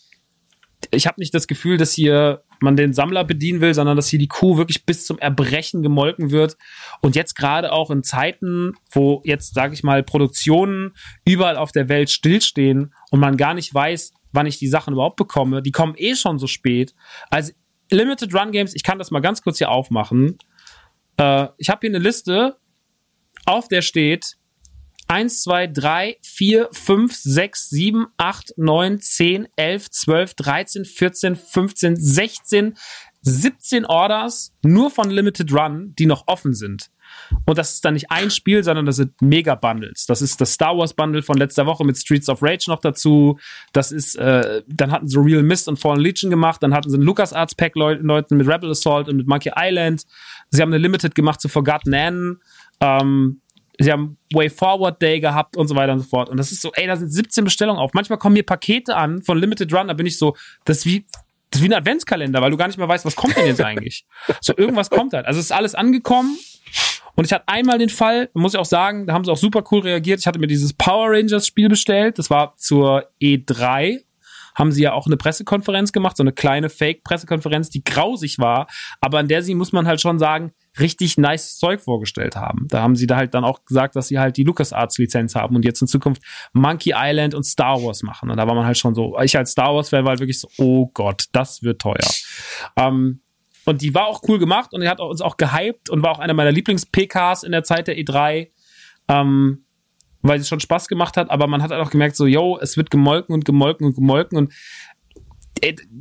ich 0.90 1.06
habe 1.06 1.20
nicht 1.20 1.34
das 1.34 1.46
Gefühl, 1.46 1.76
dass 1.76 1.92
hier 1.92 2.42
man 2.60 2.76
den 2.76 2.92
Sammler 2.92 3.24
bedienen 3.24 3.60
will, 3.60 3.74
sondern 3.74 3.96
dass 3.96 4.08
hier 4.08 4.18
die 4.18 4.28
Kuh 4.28 4.56
wirklich 4.56 4.84
bis 4.84 5.06
zum 5.06 5.18
Erbrechen 5.18 5.82
gemolken 5.82 6.30
wird. 6.30 6.56
Und 7.00 7.16
jetzt 7.16 7.34
gerade 7.34 7.72
auch 7.72 7.90
in 7.90 8.02
Zeiten, 8.02 8.74
wo 8.90 9.22
jetzt, 9.24 9.54
sage 9.54 9.74
ich 9.74 9.82
mal, 9.82 10.02
Produktionen 10.02 10.94
überall 11.24 11.56
auf 11.56 11.72
der 11.72 11.88
Welt 11.88 12.10
stillstehen 12.10 12.94
und 13.10 13.20
man 13.20 13.36
gar 13.36 13.54
nicht 13.54 13.72
weiß, 13.72 14.12
wann 14.32 14.46
ich 14.46 14.58
die 14.58 14.68
Sachen 14.68 14.94
überhaupt 14.94 15.16
bekomme, 15.16 15.62
die 15.62 15.72
kommen 15.72 15.94
eh 15.96 16.14
schon 16.14 16.38
so 16.38 16.46
spät. 16.46 16.94
Also 17.30 17.52
Limited 17.90 18.34
Run 18.34 18.52
Games, 18.52 18.74
ich 18.74 18.82
kann 18.82 18.98
das 18.98 19.10
mal 19.10 19.20
ganz 19.20 19.42
kurz 19.42 19.58
hier 19.58 19.70
aufmachen. 19.70 20.38
Äh, 21.16 21.48
ich 21.58 21.68
habe 21.68 21.80
hier 21.80 21.90
eine 21.90 21.98
Liste, 21.98 22.56
auf 23.46 23.68
der 23.68 23.82
steht 23.82 24.36
1, 25.10 25.42
2, 25.42 25.66
3, 25.66 26.16
4, 26.22 26.68
5, 26.70 27.16
6, 27.16 27.70
7, 27.70 28.06
8, 28.16 28.54
9, 28.56 29.00
10, 29.00 29.48
11, 29.56 29.90
12, 29.90 30.34
13, 30.34 30.84
14, 30.84 31.34
15, 31.34 31.96
16, 31.96 32.74
17 33.22 33.86
Orders 33.86 34.52
nur 34.62 34.88
von 34.92 35.10
Limited 35.10 35.52
Run, 35.52 35.94
die 35.98 36.06
noch 36.06 36.28
offen 36.28 36.54
sind. 36.54 36.92
Und 37.44 37.58
das 37.58 37.72
ist 37.72 37.84
dann 37.84 37.94
nicht 37.94 38.12
ein 38.12 38.30
Spiel, 38.30 38.62
sondern 38.62 38.86
das 38.86 38.96
sind 38.96 39.20
Mega-Bundles. 39.20 40.06
Das 40.06 40.22
ist 40.22 40.40
das 40.40 40.52
Star 40.52 40.78
Wars 40.78 40.94
Bundle 40.94 41.22
von 41.22 41.36
letzter 41.36 41.66
Woche 41.66 41.84
mit 41.84 41.98
Streets 41.98 42.28
of 42.28 42.40
Rage 42.40 42.66
noch 42.68 42.78
dazu. 42.78 43.36
Das 43.72 43.90
ist, 43.90 44.14
äh, 44.14 44.62
dann 44.68 44.92
hatten 44.92 45.08
sie 45.08 45.18
Real 45.18 45.42
Mist 45.42 45.66
und 45.66 45.80
Fallen 45.80 45.98
Legion 45.98 46.30
gemacht. 46.30 46.62
Dann 46.62 46.72
hatten 46.72 46.88
sie 46.88 46.98
ein 46.98 47.02
LucasArts 47.02 47.56
Pack 47.56 47.74
Leuten 47.74 48.06
mit 48.36 48.46
Rebel 48.46 48.70
Assault 48.70 49.08
und 49.08 49.16
mit 49.16 49.26
Monkey 49.26 49.50
Island. 49.56 50.04
Sie 50.50 50.62
haben 50.62 50.72
eine 50.72 50.78
Limited 50.78 51.16
gemacht 51.16 51.40
zu 51.40 51.48
Forgotten 51.48 51.92
Anne. 51.92 52.36
Ähm, 52.80 53.40
sie 53.84 53.92
haben 53.92 54.18
Way 54.32 54.50
Forward 54.50 55.00
Day 55.00 55.20
gehabt 55.20 55.56
und 55.56 55.68
so 55.68 55.74
weiter 55.74 55.92
und 55.92 56.00
so 56.00 56.08
fort. 56.08 56.28
Und 56.28 56.36
das 56.36 56.52
ist 56.52 56.62
so, 56.62 56.72
ey, 56.74 56.86
da 56.86 56.96
sind 56.96 57.10
17 57.10 57.44
Bestellungen 57.44 57.80
auf. 57.80 57.92
Manchmal 57.94 58.18
kommen 58.18 58.34
mir 58.34 58.44
Pakete 58.44 58.96
an 58.96 59.22
von 59.22 59.38
Limited 59.38 59.72
Run, 59.72 59.88
da 59.88 59.94
bin 59.94 60.06
ich 60.06 60.18
so, 60.18 60.36
das 60.64 60.78
ist 60.78 60.86
wie, 60.86 61.04
das 61.50 61.60
ist 61.60 61.62
wie 61.62 61.70
ein 61.70 61.78
Adventskalender, 61.78 62.40
weil 62.40 62.50
du 62.50 62.56
gar 62.56 62.66
nicht 62.66 62.78
mehr 62.78 62.88
weißt, 62.88 63.04
was 63.04 63.16
kommt 63.16 63.36
denn 63.36 63.46
jetzt 63.46 63.62
eigentlich. 63.62 64.04
so, 64.40 64.56
irgendwas 64.56 64.90
kommt 64.90 65.12
halt. 65.12 65.26
Also 65.26 65.40
es 65.40 65.46
ist 65.46 65.52
alles 65.52 65.74
angekommen. 65.74 66.38
Und 67.16 67.24
ich 67.24 67.32
hatte 67.32 67.48
einmal 67.48 67.78
den 67.78 67.88
Fall, 67.88 68.30
muss 68.34 68.54
ich 68.54 68.60
auch 68.60 68.64
sagen, 68.64 69.06
da 69.06 69.12
haben 69.12 69.24
sie 69.24 69.32
auch 69.32 69.36
super 69.36 69.64
cool 69.70 69.80
reagiert. 69.80 70.20
Ich 70.20 70.26
hatte 70.26 70.38
mir 70.38 70.46
dieses 70.46 70.72
Power 70.72 71.10
Rangers 71.10 71.46
Spiel 71.46 71.68
bestellt. 71.68 72.18
Das 72.18 72.30
war 72.30 72.54
zur 72.56 73.04
E3 73.20 74.00
haben 74.54 74.72
sie 74.72 74.82
ja 74.82 74.92
auch 74.92 75.06
eine 75.06 75.16
Pressekonferenz 75.16 75.92
gemacht, 75.92 76.16
so 76.16 76.22
eine 76.22 76.32
kleine 76.32 76.68
Fake-Pressekonferenz, 76.68 77.70
die 77.70 77.84
grausig 77.84 78.38
war, 78.38 78.66
aber 79.00 79.18
an 79.18 79.28
der 79.28 79.42
sie, 79.42 79.54
muss 79.54 79.72
man 79.72 79.86
halt 79.86 80.00
schon 80.00 80.18
sagen, 80.18 80.52
richtig 80.78 81.18
nice 81.18 81.56
Zeug 81.56 81.80
vorgestellt 81.80 82.36
haben. 82.36 82.66
Da 82.68 82.82
haben 82.82 82.94
sie 82.94 83.06
da 83.06 83.16
halt 83.16 83.34
dann 83.34 83.44
auch 83.44 83.64
gesagt, 83.64 83.96
dass 83.96 84.08
sie 84.08 84.18
halt 84.18 84.36
die 84.36 84.44
LucasArts-Lizenz 84.44 85.34
haben 85.34 85.56
und 85.56 85.64
jetzt 85.64 85.80
in 85.82 85.88
Zukunft 85.88 86.22
Monkey 86.52 86.92
Island 86.94 87.34
und 87.34 87.44
Star 87.44 87.82
Wars 87.82 88.02
machen. 88.02 88.30
Und 88.30 88.36
da 88.36 88.46
war 88.46 88.54
man 88.54 88.64
halt 88.64 88.78
schon 88.78 88.94
so, 88.94 89.18
ich 89.20 89.36
als 89.36 89.52
Star 89.52 89.74
Wars-Fan 89.74 90.04
war 90.04 90.10
halt 90.10 90.20
wirklich 90.20 90.40
so, 90.40 90.48
oh 90.58 90.86
Gott, 90.94 91.24
das 91.32 91.62
wird 91.62 91.80
teuer. 91.80 91.98
Ähm, 92.76 93.22
und 93.64 93.82
die 93.82 93.94
war 93.94 94.06
auch 94.06 94.22
cool 94.28 94.38
gemacht 94.38 94.72
und 94.72 94.80
die 94.80 94.88
hat 94.88 95.00
uns 95.00 95.20
auch 95.20 95.36
gehypt 95.36 95.90
und 95.90 96.02
war 96.02 96.12
auch 96.12 96.18
einer 96.18 96.34
meiner 96.34 96.52
Lieblings-PKs 96.52 97.42
in 97.42 97.52
der 97.52 97.64
Zeit 97.64 97.88
der 97.88 97.98
E3. 97.98 98.48
Ähm, 99.08 99.64
weil 100.22 100.40
es 100.40 100.48
schon 100.48 100.60
Spaß 100.60 100.88
gemacht 100.88 101.16
hat, 101.16 101.30
aber 101.30 101.46
man 101.46 101.62
hat 101.62 101.70
halt 101.70 101.80
auch 101.80 101.90
gemerkt, 101.90 102.16
so, 102.16 102.26
yo, 102.26 102.58
es 102.60 102.76
wird 102.76 102.90
gemolken 102.90 103.34
und 103.34 103.44
gemolken 103.44 103.86
und 103.86 103.94
gemolken 103.94 104.36
und 104.36 104.52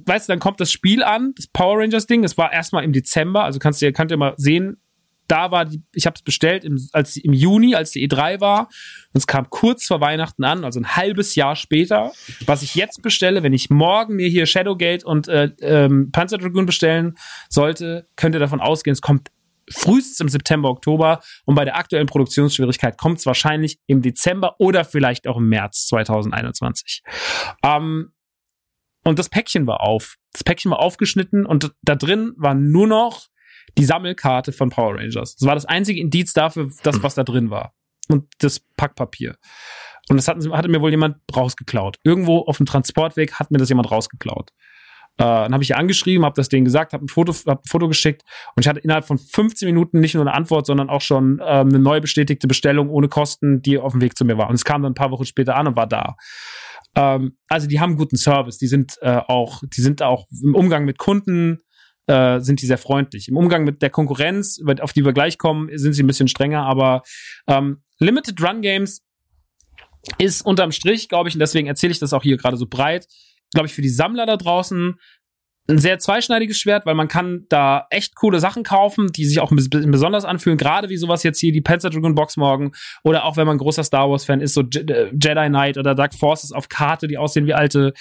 weißt 0.06 0.28
du, 0.28 0.34
dann 0.34 0.40
kommt 0.40 0.60
das 0.60 0.72
Spiel 0.72 1.04
an, 1.04 1.34
das 1.36 1.48
Power 1.48 1.80
Rangers 1.80 2.06
Ding, 2.08 2.24
es 2.24 2.38
war 2.38 2.52
erstmal 2.52 2.84
im 2.84 2.94
Dezember, 2.94 3.44
also 3.44 3.60
kannst 3.60 3.82
du, 3.82 3.92
könnt 3.92 4.12
ihr 4.12 4.18
mal 4.18 4.34
sehen, 4.38 4.78
da 5.30 5.52
war 5.52 5.66
die, 5.66 5.82
ich 5.94 6.06
habe 6.06 6.16
es 6.16 6.22
bestellt 6.22 6.66
im, 6.66 6.80
als 6.92 7.16
im 7.16 7.34
Juni, 7.34 7.76
als 7.76 7.92
die 7.92 8.08
E3 8.08 8.42
war. 8.42 8.62
Und 9.14 9.20
es 9.20 9.28
kam 9.28 9.50
kurz 9.50 9.86
vor 9.86 10.02
Weihnachten 10.02 10.44
an, 10.44 10.66
also 10.66 10.80
ein 10.80 10.96
halbes 10.96 11.36
Jahr 11.36 11.56
später. 11.56 12.12
Was 12.46 12.64
ich 12.64 12.76
jetzt 12.76 13.02
bestelle, 13.02 13.44
wenn 13.44 13.54
ich 13.54 13.70
morgen 13.70 14.16
mir 14.16 14.28
hier 14.28 14.46
Shadowgate 14.46 15.06
und 15.06 15.28
äh, 15.28 15.52
ähm, 15.62 16.12
Panzer 16.12 16.40
Dragoon 16.40 16.66
bestellen 16.66 17.16
sollte, 17.48 18.08
könnt 18.16 18.36
ihr 18.36 18.40
davon 18.40 18.60
ausgehen, 18.60 18.94
es 18.94 19.02
kommt 19.02 19.30
frühestens 19.72 20.20
im 20.20 20.30
September, 20.30 20.70
Oktober. 20.70 21.22
Und 21.46 21.54
bei 21.54 21.64
der 21.64 21.78
aktuellen 21.78 22.08
Produktionsschwierigkeit 22.08 22.98
kommt 22.98 23.20
es 23.20 23.28
wahrscheinlich 23.28 23.78
im 23.86 24.02
Dezember 24.02 24.56
oder 24.58 24.84
vielleicht 24.84 25.28
auch 25.28 25.38
im 25.38 25.48
März 25.48 25.88
2021. 25.88 27.04
Ähm, 27.64 28.12
und 29.04 29.20
das 29.20 29.30
Päckchen 29.30 29.68
war 29.68 29.82
auf. 29.82 30.16
Das 30.34 30.44
Päckchen 30.44 30.72
war 30.72 30.80
aufgeschnitten 30.80 31.46
und 31.46 31.72
da 31.82 31.96
drin 31.96 32.34
war 32.38 32.54
nur 32.54 32.88
noch 32.88 33.28
die 33.78 33.86
Sammelkarte 33.86 34.52
von 34.52 34.70
Power 34.70 34.96
Rangers. 34.96 35.36
Das 35.36 35.48
war 35.48 35.56
das 35.56 35.66
einzige 35.66 36.00
Indiz 36.00 36.34
dafür, 36.34 36.70
das, 36.84 37.02
was 37.04 37.16
da 37.16 37.24
drin 37.24 37.50
war. 37.50 37.74
Und 38.08 38.26
das 38.40 38.60
Packpapier. 38.76 39.36
Und 40.10 40.18
das 40.18 40.28
hat, 40.28 40.38
hatte 40.52 40.70
mir 40.70 40.82
wohl 40.82 40.90
jemand 40.90 41.18
rausgeklaut. 41.36 41.98
Irgendwo 42.04 42.40
auf 42.40 42.58
dem 42.58 42.66
Transportweg 42.66 43.34
hat 43.34 43.52
mir 43.52 43.60
das 43.60 43.70
jemand 43.70 43.92
rausgeklaut. 43.92 44.52
Äh, 45.20 45.24
dann 45.24 45.54
habe 45.54 45.64
ich 45.64 45.70
ihr 45.70 45.78
angeschrieben, 45.78 46.26
habe 46.26 46.36
das 46.36 46.50
denen 46.50 46.66
gesagt, 46.66 46.94
habe 46.94 47.06
ein 47.06 47.10
Foto, 47.10 47.34
hab 47.46 47.60
ein 47.60 47.68
Foto 47.70 47.88
geschickt 47.90 48.24
und 48.56 48.62
ich 48.62 48.70
hatte 48.70 48.80
innerhalb 48.80 49.06
von 49.06 49.18
15 49.18 49.68
Minuten 49.68 50.00
nicht 50.00 50.16
nur 50.16 50.24
eine 50.24 50.34
Antwort, 50.34 50.66
sondern 50.66 50.90
auch 50.90 51.02
schon 51.02 51.42
ähm, 51.46 51.68
eine 51.68 51.80
neu 51.80 52.00
bestätigte 52.00 52.48
Bestellung 52.48 52.90
ohne 52.90 53.10
Kosten, 53.10 53.62
die 53.62 53.78
auf 53.78 53.92
dem 53.92 54.02
Weg 54.02 54.18
zu 54.18 54.24
mir 54.24 54.38
war. 54.38 54.48
Und 54.48 54.56
es 54.56 54.64
kam 54.64 54.82
dann 54.82 54.94
ein 54.94 54.96
paar 54.96 55.12
Wochen 55.12 55.26
später 55.26 55.58
an 55.58 55.68
und 55.68 55.76
war 55.76 55.88
da. 55.88 56.16
Ähm, 57.00 57.38
also 57.48 57.68
die 57.68 57.80
haben 57.80 57.96
guten 57.96 58.18
Service, 58.18 58.58
die 58.58 58.68
sind 58.68 58.98
äh, 59.02 59.22
auch, 59.28 59.64
die 59.74 59.82
sind 59.82 60.02
auch 60.02 60.28
im 60.44 60.54
Umgang 60.54 60.84
mit 60.84 60.98
Kunden 60.98 61.60
äh, 62.08 62.42
sind 62.42 62.62
die 62.62 62.66
sehr 62.66 62.78
freundlich. 62.78 63.30
Im 63.30 63.38
Umgang 63.38 63.64
mit 63.64 63.82
der 63.82 63.90
Konkurrenz, 63.90 64.60
auf 64.82 64.94
die 64.94 65.06
wir 65.06 65.14
gleich 65.14 65.38
kommen, 65.38 65.70
sind 65.78 65.94
sie 65.94 66.04
ein 66.04 66.08
bisschen 66.08 66.28
strenger, 66.28 66.64
aber 66.64 67.04
ähm, 67.48 67.84
Limited 68.00 68.42
Run 68.42 68.62
Games 68.62 69.06
ist 70.18 70.42
unterm 70.42 70.72
Strich, 70.72 71.08
glaube 71.08 71.30
ich, 71.30 71.36
und 71.36 71.40
deswegen 71.40 71.68
erzähle 71.68 71.92
ich 71.92 72.00
das 72.00 72.14
auch 72.14 72.24
hier 72.24 72.38
gerade 72.38 72.58
so 72.58 72.66
breit, 72.68 73.08
glaube 73.54 73.68
ich, 73.68 73.74
für 73.74 73.82
die 73.82 73.90
Sammler 73.90 74.26
da 74.26 74.38
draußen 74.38 74.96
ein 75.70 75.78
sehr 75.78 76.00
zweischneidiges 76.00 76.58
Schwert, 76.58 76.86
weil 76.86 76.96
man 76.96 77.08
kann 77.08 77.46
da 77.50 77.86
echt 77.90 78.16
coole 78.16 78.40
Sachen 78.40 78.64
kaufen, 78.64 79.12
die 79.12 79.26
sich 79.26 79.40
auch 79.40 79.52
ein 79.52 79.56
bisschen 79.56 79.92
besonders 79.92 80.26
anfühlen, 80.26 80.58
gerade 80.58 80.90
wie 80.90 80.98
sowas 80.98 81.24
jetzt 81.24 81.40
hier, 81.40 81.52
die 81.52 81.62
Panzer 81.62 81.90
Dragon 81.90 82.16
Box 82.16 82.38
morgen, 82.38 82.72
oder 83.04 83.26
auch 83.26 83.38
wenn 83.38 83.46
man 83.46 83.58
großer 83.58 83.84
Star 83.84 84.10
Wars 84.10 84.26
Fan 84.26 84.42
ist, 84.42 84.54
so 84.54 84.62
äh, 84.62 85.12
Jedi 85.12 85.48
Knight 85.48 85.78
oder 85.78 85.96
Dark 85.96 86.14
Forces 86.16 86.52
auf 86.52 86.70
Karte, 86.70 87.08
die 87.08 87.18
aussehen 87.18 87.46
wie 87.46 87.54
alte, 87.54 87.94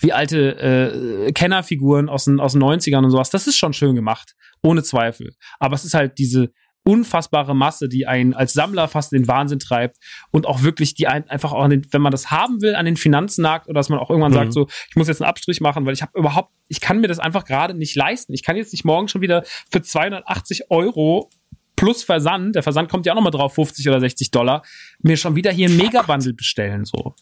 wie 0.00 0.12
alte 0.12 1.26
äh, 1.26 1.32
Kennerfiguren 1.32 2.08
aus 2.08 2.24
den, 2.24 2.40
aus 2.40 2.52
den 2.52 2.62
90ern 2.62 3.04
und 3.04 3.10
sowas. 3.10 3.30
Das 3.30 3.46
ist 3.46 3.56
schon 3.56 3.72
schön 3.72 3.94
gemacht, 3.94 4.34
ohne 4.62 4.82
Zweifel. 4.82 5.34
Aber 5.58 5.74
es 5.74 5.84
ist 5.84 5.94
halt 5.94 6.18
diese 6.18 6.50
unfassbare 6.86 7.54
Masse, 7.54 7.88
die 7.88 8.06
einen 8.06 8.32
als 8.32 8.52
Sammler 8.52 8.86
fast 8.86 9.12
in 9.12 9.22
den 9.22 9.28
Wahnsinn 9.28 9.58
treibt 9.58 9.96
und 10.30 10.46
auch 10.46 10.62
wirklich 10.62 10.94
die 10.94 11.08
ein, 11.08 11.28
einfach 11.28 11.52
auch, 11.52 11.68
den, 11.68 11.86
wenn 11.90 12.00
man 12.00 12.12
das 12.12 12.30
haben 12.30 12.62
will, 12.62 12.76
an 12.76 12.86
den 12.86 12.96
Finanzen 12.96 13.42
nagt 13.42 13.66
oder 13.66 13.80
dass 13.80 13.88
man 13.88 13.98
auch 13.98 14.08
irgendwann 14.08 14.30
mhm. 14.30 14.36
sagt, 14.36 14.52
so, 14.52 14.68
ich 14.88 14.96
muss 14.96 15.08
jetzt 15.08 15.20
einen 15.20 15.28
Abstrich 15.28 15.60
machen, 15.60 15.84
weil 15.84 15.94
ich 15.94 16.02
habe 16.02 16.16
überhaupt, 16.16 16.52
ich 16.68 16.80
kann 16.80 17.00
mir 17.00 17.08
das 17.08 17.18
einfach 17.18 17.44
gerade 17.44 17.74
nicht 17.74 17.96
leisten. 17.96 18.32
Ich 18.32 18.44
kann 18.44 18.56
jetzt 18.56 18.72
nicht 18.72 18.84
morgen 18.84 19.08
schon 19.08 19.20
wieder 19.20 19.42
für 19.70 19.82
280 19.82 20.70
Euro 20.70 21.28
plus 21.74 22.04
Versand, 22.04 22.54
der 22.54 22.62
Versand 22.62 22.88
kommt 22.88 23.04
ja 23.04 23.12
auch 23.12 23.16
nochmal 23.16 23.32
drauf, 23.32 23.54
50 23.54 23.88
oder 23.88 24.00
60 24.00 24.30
Dollar, 24.30 24.62
mir 25.00 25.16
schon 25.16 25.34
wieder 25.36 25.50
hier 25.50 25.68
ein 25.68 25.76
Mega-Bundle 25.76 26.34
bestellen, 26.34 26.84
so. 26.84 27.14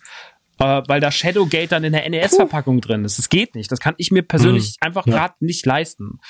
Äh, 0.60 0.82
weil 0.86 1.00
da 1.00 1.10
Shadowgate 1.10 1.68
dann 1.68 1.84
in 1.84 1.92
der 1.92 2.08
NES-Verpackung 2.08 2.80
drin 2.80 3.04
ist. 3.04 3.18
Das 3.18 3.28
geht 3.28 3.56
nicht. 3.56 3.72
Das 3.72 3.80
kann 3.80 3.94
ich 3.96 4.12
mir 4.12 4.22
persönlich 4.22 4.76
mhm. 4.80 4.86
einfach 4.86 5.06
ja. 5.06 5.12
gerade 5.12 5.34
nicht 5.40 5.66
leisten. 5.66 6.20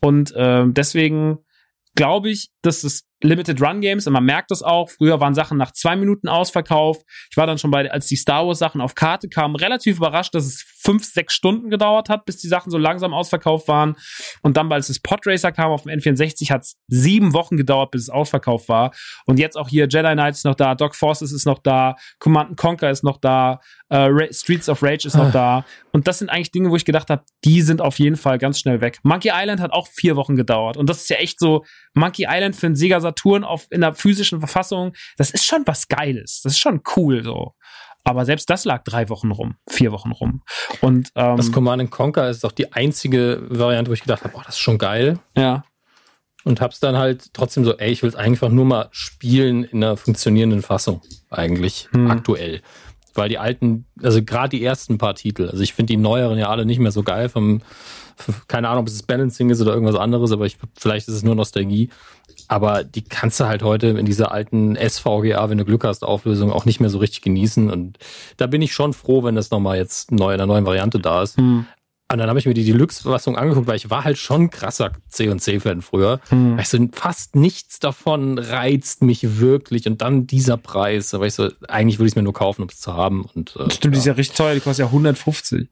Und 0.00 0.32
äh, 0.34 0.64
deswegen 0.66 1.38
glaube 1.96 2.30
ich, 2.30 2.50
dass 2.62 2.84
es 2.84 3.02
Limited 3.22 3.60
Run 3.62 3.80
Games 3.80 4.06
und 4.06 4.12
man 4.12 4.24
merkt 4.24 4.50
das 4.50 4.62
auch. 4.62 4.90
Früher 4.90 5.20
waren 5.20 5.34
Sachen 5.34 5.56
nach 5.56 5.72
zwei 5.72 5.96
Minuten 5.96 6.28
ausverkauft. 6.28 7.02
Ich 7.30 7.36
war 7.36 7.46
dann 7.46 7.58
schon 7.58 7.70
bei, 7.70 7.90
als 7.90 8.06
die 8.06 8.16
Star 8.16 8.46
Wars 8.46 8.58
Sachen 8.58 8.80
auf 8.80 8.94
Karte 8.94 9.28
kamen, 9.28 9.56
relativ 9.56 9.96
überrascht, 9.96 10.34
dass 10.34 10.44
es 10.44 10.62
fünf, 10.62 11.04
sechs 11.04 11.34
Stunden 11.34 11.70
gedauert 11.70 12.08
hat, 12.08 12.26
bis 12.26 12.38
die 12.38 12.48
Sachen 12.48 12.70
so 12.70 12.78
langsam 12.78 13.14
ausverkauft 13.14 13.68
waren. 13.68 13.96
Und 14.42 14.56
dann, 14.56 14.70
als 14.70 14.88
das 14.88 15.00
Podracer 15.00 15.50
kam 15.50 15.70
auf 15.70 15.84
dem 15.84 15.98
N64, 15.98 16.50
hat 16.50 16.62
es 16.62 16.76
sieben 16.88 17.32
Wochen 17.32 17.56
gedauert, 17.56 17.90
bis 17.90 18.02
es 18.02 18.10
ausverkauft 18.10 18.68
war. 18.68 18.92
Und 19.26 19.38
jetzt 19.38 19.56
auch 19.56 19.68
hier 19.68 19.88
Jedi 19.88 20.12
Knight 20.12 20.34
ist 20.34 20.44
noch 20.44 20.54
da, 20.54 20.74
Doc 20.74 20.94
Forces 20.94 21.32
ist 21.32 21.46
noch 21.46 21.58
da, 21.58 21.96
Command 22.18 22.56
Conquer 22.56 22.90
ist 22.90 23.02
noch 23.02 23.18
da, 23.18 23.60
äh, 23.88 24.32
Streets 24.32 24.68
of 24.68 24.82
Rage 24.82 25.06
ist 25.06 25.16
noch 25.16 25.26
ah. 25.26 25.30
da. 25.30 25.64
Und 25.92 26.06
das 26.06 26.18
sind 26.18 26.28
eigentlich 26.28 26.50
Dinge, 26.50 26.70
wo 26.70 26.76
ich 26.76 26.84
gedacht 26.84 27.08
habe, 27.10 27.24
die 27.44 27.62
sind 27.62 27.80
auf 27.80 27.98
jeden 27.98 28.16
Fall 28.16 28.38
ganz 28.38 28.60
schnell 28.60 28.80
weg. 28.80 28.98
Monkey 29.02 29.30
Island 29.32 29.60
hat 29.60 29.72
auch 29.72 29.88
vier 29.88 30.16
Wochen 30.16 30.36
gedauert. 30.36 30.76
Und 30.76 30.88
das 30.90 31.02
ist 31.02 31.10
ja 31.10 31.16
echt 31.16 31.38
so, 31.38 31.64
Monkey 31.94 32.26
Island 32.28 32.54
für 32.54 32.66
einen 32.66 32.76
Sega 32.76 33.00
Saturn 33.06 33.44
auf, 33.44 33.66
in 33.70 33.80
der 33.80 33.94
physischen 33.94 34.38
Verfassung, 34.38 34.92
das 35.16 35.30
ist 35.30 35.44
schon 35.44 35.62
was 35.66 35.88
Geiles. 35.88 36.40
Das 36.42 36.54
ist 36.54 36.58
schon 36.58 36.82
cool 36.96 37.22
so. 37.22 37.54
Aber 38.06 38.24
selbst 38.24 38.48
das 38.50 38.64
lag 38.64 38.84
drei 38.84 39.08
Wochen 39.08 39.32
rum, 39.32 39.56
vier 39.68 39.90
Wochen 39.90 40.12
rum. 40.12 40.42
Und 40.80 41.10
ähm, 41.16 41.36
das 41.36 41.50
Command 41.50 41.90
Conquer 41.90 42.30
ist 42.30 42.44
doch 42.44 42.52
die 42.52 42.72
einzige 42.72 43.42
Variante, 43.48 43.90
wo 43.90 43.94
ich 43.94 44.02
gedacht 44.02 44.22
habe, 44.22 44.34
oh, 44.36 44.42
das 44.46 44.54
ist 44.54 44.60
schon 44.60 44.78
geil. 44.78 45.18
Ja. 45.36 45.64
Und 46.44 46.60
hab's 46.60 46.78
dann 46.78 46.96
halt 46.96 47.34
trotzdem 47.34 47.64
so, 47.64 47.76
ey, 47.76 47.90
ich 47.90 48.02
will 48.02 48.08
es 48.08 48.14
einfach 48.14 48.48
nur 48.48 48.64
mal 48.64 48.88
spielen 48.92 49.64
in 49.64 49.82
einer 49.82 49.96
funktionierenden 49.96 50.62
Fassung, 50.62 51.02
eigentlich, 51.30 51.88
hm. 51.90 52.08
aktuell. 52.08 52.62
Weil 53.14 53.28
die 53.28 53.38
alten, 53.38 53.86
also 54.00 54.22
gerade 54.22 54.50
die 54.50 54.62
ersten 54.62 54.98
paar 54.98 55.16
Titel, 55.16 55.48
also 55.48 55.60
ich 55.64 55.74
finde 55.74 55.92
die 55.92 55.96
neueren 55.96 56.38
ja 56.38 56.48
alle 56.48 56.64
nicht 56.64 56.78
mehr 56.78 56.92
so 56.92 57.02
geil 57.02 57.28
vom, 57.28 57.62
keine 58.48 58.68
Ahnung, 58.68 58.82
ob 58.82 58.88
es 58.88 59.02
Balancing 59.02 59.50
ist 59.50 59.60
oder 59.60 59.72
irgendwas 59.72 59.96
anderes, 59.96 60.32
aber 60.32 60.46
ich, 60.46 60.56
vielleicht 60.76 61.08
ist 61.08 61.14
es 61.14 61.22
nur 61.22 61.34
Nostalgie. 61.34 61.90
Aber 62.48 62.84
die 62.84 63.02
kannst 63.02 63.40
du 63.40 63.46
halt 63.46 63.62
heute 63.62 63.88
in 63.88 64.06
dieser 64.06 64.30
alten 64.30 64.76
SVGA, 64.76 65.50
wenn 65.50 65.58
du 65.58 65.64
Glück 65.64 65.84
hast, 65.84 66.04
Auflösung 66.04 66.52
auch 66.52 66.64
nicht 66.64 66.80
mehr 66.80 66.90
so 66.90 66.98
richtig 66.98 67.22
genießen. 67.22 67.70
Und 67.70 67.98
da 68.36 68.46
bin 68.46 68.62
ich 68.62 68.72
schon 68.72 68.92
froh, 68.92 69.24
wenn 69.24 69.34
das 69.34 69.50
nochmal 69.50 69.78
jetzt 69.78 70.12
neu 70.12 70.34
in 70.34 70.40
einer 70.40 70.46
neuen 70.46 70.66
Variante 70.66 71.00
da 71.00 71.22
ist. 71.22 71.36
Hm. 71.36 71.66
Und 72.08 72.18
dann 72.18 72.28
habe 72.28 72.38
ich 72.38 72.46
mir 72.46 72.54
die 72.54 72.64
Deluxe-Fassung 72.64 73.36
angeguckt, 73.36 73.66
weil 73.66 73.76
ich 73.76 73.90
war 73.90 74.04
halt 74.04 74.16
schon 74.16 74.50
krasser 74.50 74.92
C&C-Fan 75.08 75.82
früher. 75.82 76.20
Hm. 76.28 76.56
Ich 76.60 76.68
so, 76.68 76.78
fast 76.92 77.34
nichts 77.34 77.80
davon 77.80 78.38
reizt 78.38 79.02
mich 79.02 79.40
wirklich. 79.40 79.88
Und 79.88 80.02
dann 80.02 80.28
dieser 80.28 80.56
Preis. 80.56 81.14
Aber 81.14 81.26
ich 81.26 81.34
so, 81.34 81.48
eigentlich 81.66 81.98
würde 81.98 82.06
ich 82.06 82.12
es 82.12 82.16
mir 82.16 82.22
nur 82.22 82.32
kaufen, 82.32 82.62
um 82.62 82.68
es 82.68 82.78
zu 82.78 82.94
haben. 82.94 83.24
Und, 83.34 83.56
äh, 83.56 83.70
Stimmt, 83.70 83.84
ja. 83.84 83.90
die 83.90 83.98
ist 83.98 84.04
ja 84.04 84.12
richtig 84.12 84.36
teuer. 84.36 84.54
Die 84.54 84.60
kostet 84.60 84.84
ja 84.84 84.86
150. 84.86 85.68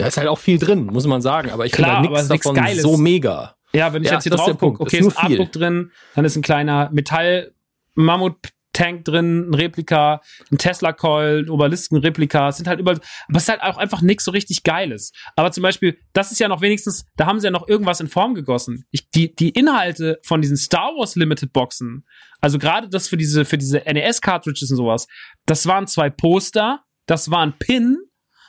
Ja, 0.00 0.06
ist 0.06 0.16
halt 0.16 0.28
auch 0.28 0.38
viel 0.38 0.58
drin, 0.58 0.86
muss 0.86 1.06
man 1.06 1.20
sagen. 1.20 1.50
Aber 1.50 1.66
ich 1.66 1.74
finde 1.74 1.92
halt 1.92 2.10
nichts 2.10 2.28
davon 2.28 2.56
Geiles. 2.56 2.82
so 2.82 2.96
mega. 2.96 3.56
Ja, 3.72 3.92
wenn 3.92 4.02
ich 4.02 4.08
ja, 4.08 4.14
jetzt 4.14 4.24
hier 4.24 4.32
drauf 4.32 4.58
gucke, 4.58 4.82
okay, 4.82 4.98
ist, 4.98 5.06
ist 5.06 5.18
ein 5.18 5.32
Artbook 5.32 5.52
drin, 5.52 5.92
dann 6.14 6.24
ist 6.24 6.36
ein 6.36 6.42
kleiner 6.42 6.90
Metall 6.92 7.52
Mammut 7.94 8.36
Tank 8.72 9.04
drin, 9.04 9.50
ein 9.50 9.54
Replika, 9.54 10.20
ein 10.50 10.58
Tesla 10.58 10.92
Coil, 10.92 11.44
ein 11.44 11.50
Obelisken-Replika, 11.50 12.48
es 12.48 12.56
sind 12.56 12.68
halt 12.68 12.78
überall, 12.78 13.00
aber 13.28 13.36
es 13.36 13.42
ist 13.42 13.48
halt 13.48 13.62
auch 13.62 13.78
einfach 13.78 14.00
nichts 14.00 14.24
so 14.24 14.30
richtig 14.30 14.62
Geiles. 14.62 15.12
Aber 15.34 15.50
zum 15.50 15.62
Beispiel, 15.62 15.98
das 16.12 16.30
ist 16.30 16.38
ja 16.38 16.48
noch 16.48 16.60
wenigstens, 16.60 17.04
da 17.16 17.26
haben 17.26 17.40
sie 17.40 17.46
ja 17.46 17.50
noch 17.50 17.68
irgendwas 17.68 18.00
in 18.00 18.08
Form 18.08 18.34
gegossen. 18.34 18.84
Ich, 18.90 19.10
die, 19.10 19.34
die 19.34 19.50
Inhalte 19.50 20.20
von 20.22 20.40
diesen 20.40 20.56
Star 20.56 20.92
Wars 20.96 21.16
Limited 21.16 21.52
Boxen, 21.52 22.06
also 22.40 22.58
gerade 22.58 22.88
das 22.88 23.08
für 23.08 23.16
diese, 23.16 23.44
für 23.44 23.58
diese 23.58 23.78
NES-Cartridges 23.78 24.70
und 24.70 24.76
sowas, 24.76 25.08
das 25.46 25.66
waren 25.66 25.86
zwei 25.86 26.08
Poster, 26.08 26.84
das 27.06 27.30
war 27.30 27.40
ein 27.40 27.58
Pin, 27.58 27.98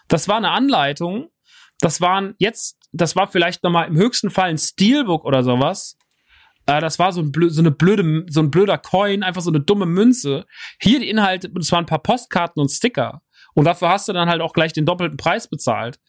das 0.08 0.28
war 0.28 0.38
eine 0.38 0.52
Anleitung, 0.52 1.30
das 1.82 2.00
waren 2.00 2.36
jetzt 2.38 2.82
das 2.92 3.16
war 3.16 3.28
vielleicht 3.28 3.64
nochmal 3.64 3.88
im 3.88 3.96
höchsten 3.96 4.30
Fall 4.30 4.50
ein 4.50 4.58
Steelbook 4.58 5.26
oder 5.26 5.44
sowas. 5.44 5.98
Äh, 6.66 6.82
das 6.82 7.00
war 7.00 7.12
so, 7.12 7.22
ein, 7.22 7.32
so 7.50 7.62
eine 7.62 7.72
blöde, 7.72 8.26
so 8.30 8.42
ein 8.42 8.52
blöder 8.52 8.78
Coin, 8.78 9.24
einfach 9.24 9.42
so 9.42 9.50
eine 9.50 9.62
dumme 9.62 9.86
Münze. 9.86 10.46
Hier 10.82 11.00
die 11.00 11.10
Inhalte, 11.10 11.50
das 11.50 11.72
waren 11.72 11.84
ein 11.84 11.88
paar 11.88 12.04
Postkarten 12.04 12.62
und 12.62 12.70
Sticker. 12.70 13.22
Und 13.54 13.66
dafür 13.66 13.90
hast 13.90 14.08
du 14.08 14.14
dann 14.14 14.30
halt 14.30 14.42
auch 14.42 14.54
gleich 14.54 14.74
den 14.74 14.86
doppelten 14.86 15.18
Preis 15.18 15.50
bezahlt. 15.50 16.00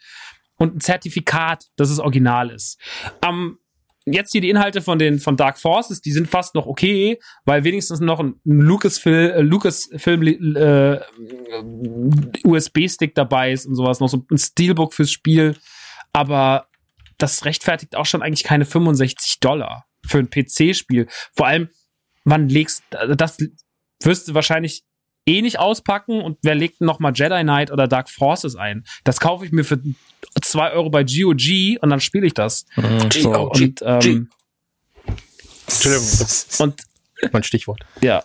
Und 0.56 0.76
ein 0.76 0.80
Zertifikat, 0.80 1.66
dass 1.76 1.90
es 1.90 1.98
original 1.98 2.50
ist. 2.50 2.80
Ähm, 3.26 3.58
jetzt 4.06 4.32
hier 4.32 4.40
die 4.40 4.50
Inhalte 4.50 4.82
von 4.82 4.98
den 4.98 5.18
von 5.18 5.36
Dark 5.36 5.58
Forces, 5.58 6.00
die 6.00 6.12
sind 6.12 6.28
fast 6.28 6.54
noch 6.54 6.66
okay, 6.66 7.18
weil 7.44 7.64
wenigstens 7.64 8.00
noch 8.00 8.20
ein, 8.20 8.34
ein 8.44 8.60
äh, 8.60 9.40
Lucasfilm 9.40 10.22
äh, 10.56 11.00
USB-Stick 12.44 13.14
dabei 13.14 13.52
ist 13.52 13.66
und 13.66 13.74
sowas, 13.74 14.00
noch 14.00 14.08
so 14.08 14.24
ein 14.30 14.38
Steelbook 14.38 14.94
fürs 14.94 15.10
Spiel. 15.10 15.56
Aber 16.12 16.66
das 17.18 17.44
rechtfertigt 17.44 17.96
auch 17.96 18.06
schon 18.06 18.22
eigentlich 18.22 18.44
keine 18.44 18.64
65 18.64 19.40
Dollar 19.40 19.86
für 20.04 20.18
ein 20.18 20.30
PC-Spiel. 20.30 21.06
Vor 21.34 21.46
allem, 21.46 21.68
wann 22.24 22.48
legst, 22.48 22.82
also 22.90 23.14
das 23.14 23.38
wirst 24.02 24.28
du 24.28 24.34
wahrscheinlich 24.34 24.84
eh 25.26 25.42
nicht 25.42 25.58
auspacken 25.58 26.20
und 26.20 26.38
wer 26.42 26.54
legt 26.54 26.80
noch 26.80 26.98
mal 26.98 27.12
Jedi 27.14 27.42
Knight 27.42 27.70
oder 27.70 27.88
Dark 27.88 28.10
Forces 28.10 28.56
ein? 28.56 28.84
Das 29.04 29.20
kaufe 29.20 29.44
ich 29.44 29.52
mir 29.52 29.64
für 29.64 29.78
2 30.40 30.72
Euro 30.72 30.90
bei 30.90 31.04
GOG 31.04 31.78
und 31.80 31.90
dann 31.90 32.00
spiele 32.00 32.26
ich 32.26 32.34
das. 32.34 32.66
Mhm. 32.76 33.10
So, 33.10 33.50
und, 33.50 33.82
ähm, 33.82 34.28
und 36.58 36.82
mein 37.32 37.42
Stichwort. 37.42 37.80
Ja. 38.00 38.22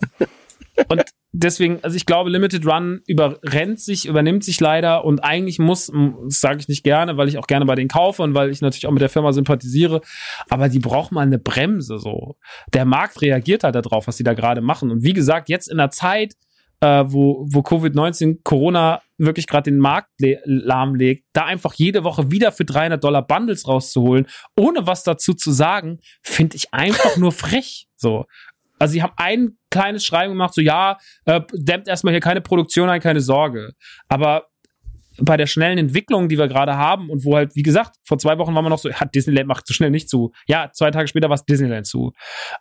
Und 0.87 1.03
deswegen, 1.31 1.79
also 1.83 1.95
ich 1.95 2.05
glaube, 2.05 2.29
Limited 2.29 2.65
Run 2.65 3.01
überrennt 3.07 3.79
sich, 3.79 4.05
übernimmt 4.05 4.43
sich 4.43 4.59
leider 4.59 5.05
und 5.05 5.19
eigentlich 5.19 5.59
muss, 5.59 5.91
das 6.25 6.39
sage 6.39 6.59
ich 6.59 6.67
nicht 6.67 6.83
gerne, 6.83 7.17
weil 7.17 7.27
ich 7.27 7.37
auch 7.37 7.47
gerne 7.47 7.65
bei 7.65 7.75
denen 7.75 7.89
kaufe 7.89 8.23
und 8.23 8.33
weil 8.33 8.49
ich 8.49 8.61
natürlich 8.61 8.87
auch 8.87 8.91
mit 8.91 9.01
der 9.01 9.09
Firma 9.09 9.33
sympathisiere, 9.33 10.01
aber 10.49 10.69
die 10.69 10.79
braucht 10.79 11.11
mal 11.11 11.21
eine 11.21 11.39
Bremse 11.39 11.99
so. 11.99 12.37
Der 12.73 12.85
Markt 12.85 13.21
reagiert 13.21 13.63
halt 13.63 13.75
darauf, 13.75 14.07
was 14.07 14.17
die 14.17 14.23
da 14.23 14.33
gerade 14.33 14.61
machen. 14.61 14.91
Und 14.91 15.03
wie 15.03 15.13
gesagt, 15.13 15.49
jetzt 15.49 15.67
in 15.67 15.77
der 15.77 15.91
Zeit, 15.91 16.33
äh, 16.81 17.03
wo, 17.07 17.47
wo 17.51 17.59
Covid-19, 17.59 18.39
Corona 18.43 19.01
wirklich 19.17 19.47
gerade 19.47 19.71
den 19.71 19.79
Markt 19.79 20.09
lahmlegt, 20.19 21.25
da 21.33 21.45
einfach 21.45 21.73
jede 21.73 22.03
Woche 22.03 22.31
wieder 22.31 22.51
für 22.51 22.65
300 22.65 23.03
Dollar 23.03 23.25
Bundles 23.25 23.67
rauszuholen, 23.67 24.27
ohne 24.55 24.85
was 24.85 25.03
dazu 25.03 25.33
zu 25.33 25.51
sagen, 25.51 25.99
finde 26.21 26.55
ich 26.55 26.73
einfach 26.73 27.17
nur 27.17 27.31
frech. 27.31 27.87
So. 27.95 28.25
Also 28.79 28.93
sie 28.93 29.01
haben 29.01 29.13
ein 29.17 29.57
kleines 29.71 30.05
Schreiben 30.05 30.33
gemacht, 30.33 30.53
so 30.53 30.61
ja, 30.61 30.97
äh, 31.25 31.41
dämmt 31.53 31.87
erstmal 31.87 32.13
hier 32.13 32.21
keine 32.21 32.41
Produktion 32.41 32.89
ein, 32.89 33.01
keine 33.01 33.21
Sorge. 33.21 33.73
Aber 34.07 34.47
bei 35.19 35.37
der 35.37 35.47
schnellen 35.47 35.77
Entwicklung, 35.77 36.29
die 36.29 36.37
wir 36.37 36.47
gerade 36.47 36.77
haben 36.77 37.09
und 37.09 37.25
wo 37.25 37.35
halt, 37.35 37.55
wie 37.55 37.63
gesagt, 37.63 37.95
vor 38.03 38.17
zwei 38.17 38.37
Wochen 38.37 38.53
waren 38.53 38.63
wir 38.63 38.69
noch 38.69 38.79
so, 38.79 38.91
hat 38.91 39.15
Disneyland 39.15 39.47
macht 39.47 39.67
so 39.67 39.73
schnell 39.73 39.89
nicht 39.89 40.09
zu. 40.09 40.31
Ja, 40.47 40.71
zwei 40.73 40.91
Tage 40.91 41.07
später 41.07 41.29
war 41.29 41.35
es 41.35 41.45
Disneyland 41.45 41.87
zu. 41.87 42.13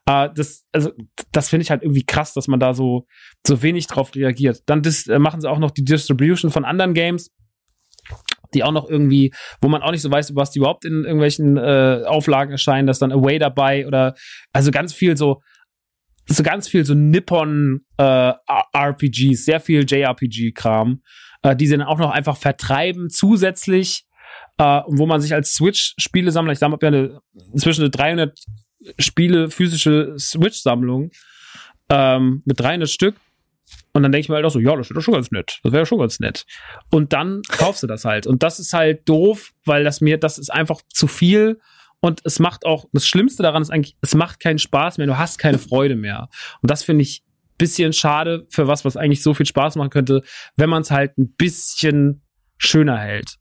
Äh, 0.06 0.30
das, 0.34 0.64
also, 0.72 0.92
das 1.32 1.48
finde 1.48 1.62
ich 1.62 1.70
halt 1.70 1.82
irgendwie 1.82 2.04
krass, 2.04 2.32
dass 2.34 2.48
man 2.48 2.60
da 2.60 2.74
so, 2.74 3.06
so 3.46 3.62
wenig 3.62 3.86
drauf 3.86 4.14
reagiert. 4.14 4.62
Dann 4.66 4.82
dis, 4.82 5.06
äh, 5.06 5.18
machen 5.18 5.40
sie 5.40 5.50
auch 5.50 5.58
noch 5.58 5.70
die 5.70 5.84
Distribution 5.84 6.50
von 6.50 6.64
anderen 6.64 6.94
Games 6.94 7.30
die 8.54 8.62
auch 8.62 8.72
noch 8.72 8.88
irgendwie, 8.88 9.34
wo 9.60 9.68
man 9.68 9.82
auch 9.82 9.90
nicht 9.90 10.02
so 10.02 10.10
weiß, 10.10 10.36
was 10.36 10.52
die 10.52 10.60
überhaupt 10.60 10.84
in 10.84 11.04
irgendwelchen 11.04 11.56
äh, 11.56 12.04
Auflagen 12.06 12.52
erscheinen, 12.52 12.86
dass 12.86 13.00
dann 13.00 13.10
Away 13.10 13.40
dabei 13.40 13.86
oder 13.86 14.14
also 14.52 14.70
ganz 14.70 14.94
viel 14.94 15.16
so 15.16 15.40
so 16.28 16.42
ganz 16.42 16.68
viel 16.68 16.84
so 16.84 16.94
Nippon 16.94 17.80
äh, 17.98 18.32
RPGs, 18.74 19.44
sehr 19.44 19.60
viel 19.60 19.84
JRPG-Kram, 19.88 21.02
äh, 21.42 21.56
die 21.56 21.66
sie 21.66 21.76
dann 21.76 21.86
auch 21.86 21.98
noch 21.98 22.10
einfach 22.10 22.36
vertreiben 22.36 23.10
zusätzlich, 23.10 24.06
äh, 24.58 24.80
wo 24.86 25.06
man 25.06 25.20
sich 25.20 25.34
als 25.34 25.54
Switch-Spielesammler, 25.54 26.52
ich 26.52 26.62
habe 26.62 26.78
ja 26.80 26.88
eine, 26.88 27.20
inzwischen 27.52 27.82
eine 27.82 27.90
300 27.90 28.38
Spiele 28.98 29.50
physische 29.50 30.14
Switch-Sammlung 30.18 31.10
ähm, 31.90 32.42
mit 32.44 32.60
300 32.60 32.88
Stück. 32.88 33.16
Und 33.92 34.02
dann 34.02 34.12
denke 34.12 34.24
ich 34.24 34.28
mir 34.28 34.36
halt 34.36 34.44
auch 34.44 34.50
so, 34.50 34.60
ja, 34.60 34.76
das 34.76 34.90
wäre 34.90 35.00
schon 35.00 35.14
ganz 35.14 35.30
nett. 35.30 35.60
Das 35.62 35.72
wäre 35.72 35.86
schon 35.86 35.98
ganz 35.98 36.20
nett. 36.20 36.44
Und 36.90 37.12
dann 37.12 37.42
kaufst 37.48 37.82
du 37.82 37.86
das 37.86 38.04
halt. 38.04 38.26
Und 38.26 38.42
das 38.42 38.60
ist 38.60 38.72
halt 38.72 39.08
doof, 39.08 39.52
weil 39.64 39.84
das 39.84 40.00
mir, 40.00 40.18
das 40.18 40.38
ist 40.38 40.52
einfach 40.52 40.82
zu 40.92 41.06
viel. 41.06 41.58
Und 42.00 42.20
es 42.24 42.38
macht 42.38 42.66
auch, 42.66 42.86
das 42.92 43.08
Schlimmste 43.08 43.42
daran 43.42 43.62
ist 43.62 43.70
eigentlich, 43.70 43.96
es 44.02 44.14
macht 44.14 44.38
keinen 44.38 44.58
Spaß 44.58 44.98
mehr, 44.98 45.06
du 45.06 45.18
hast 45.18 45.38
keine 45.38 45.58
Freude 45.58 45.96
mehr. 45.96 46.28
Und 46.60 46.70
das 46.70 46.82
finde 46.82 47.02
ich 47.02 47.24
bisschen 47.58 47.92
schade 47.92 48.46
für 48.50 48.66
was, 48.66 48.84
was 48.84 48.96
eigentlich 48.96 49.22
so 49.22 49.34
viel 49.34 49.46
Spaß 49.46 49.76
machen 49.76 49.90
könnte, 49.90 50.22
wenn 50.56 50.70
man 50.70 50.82
es 50.82 50.90
halt 50.90 51.16
ein 51.18 51.34
bisschen 51.36 52.22
schöner 52.58 52.98
hält. 52.98 53.36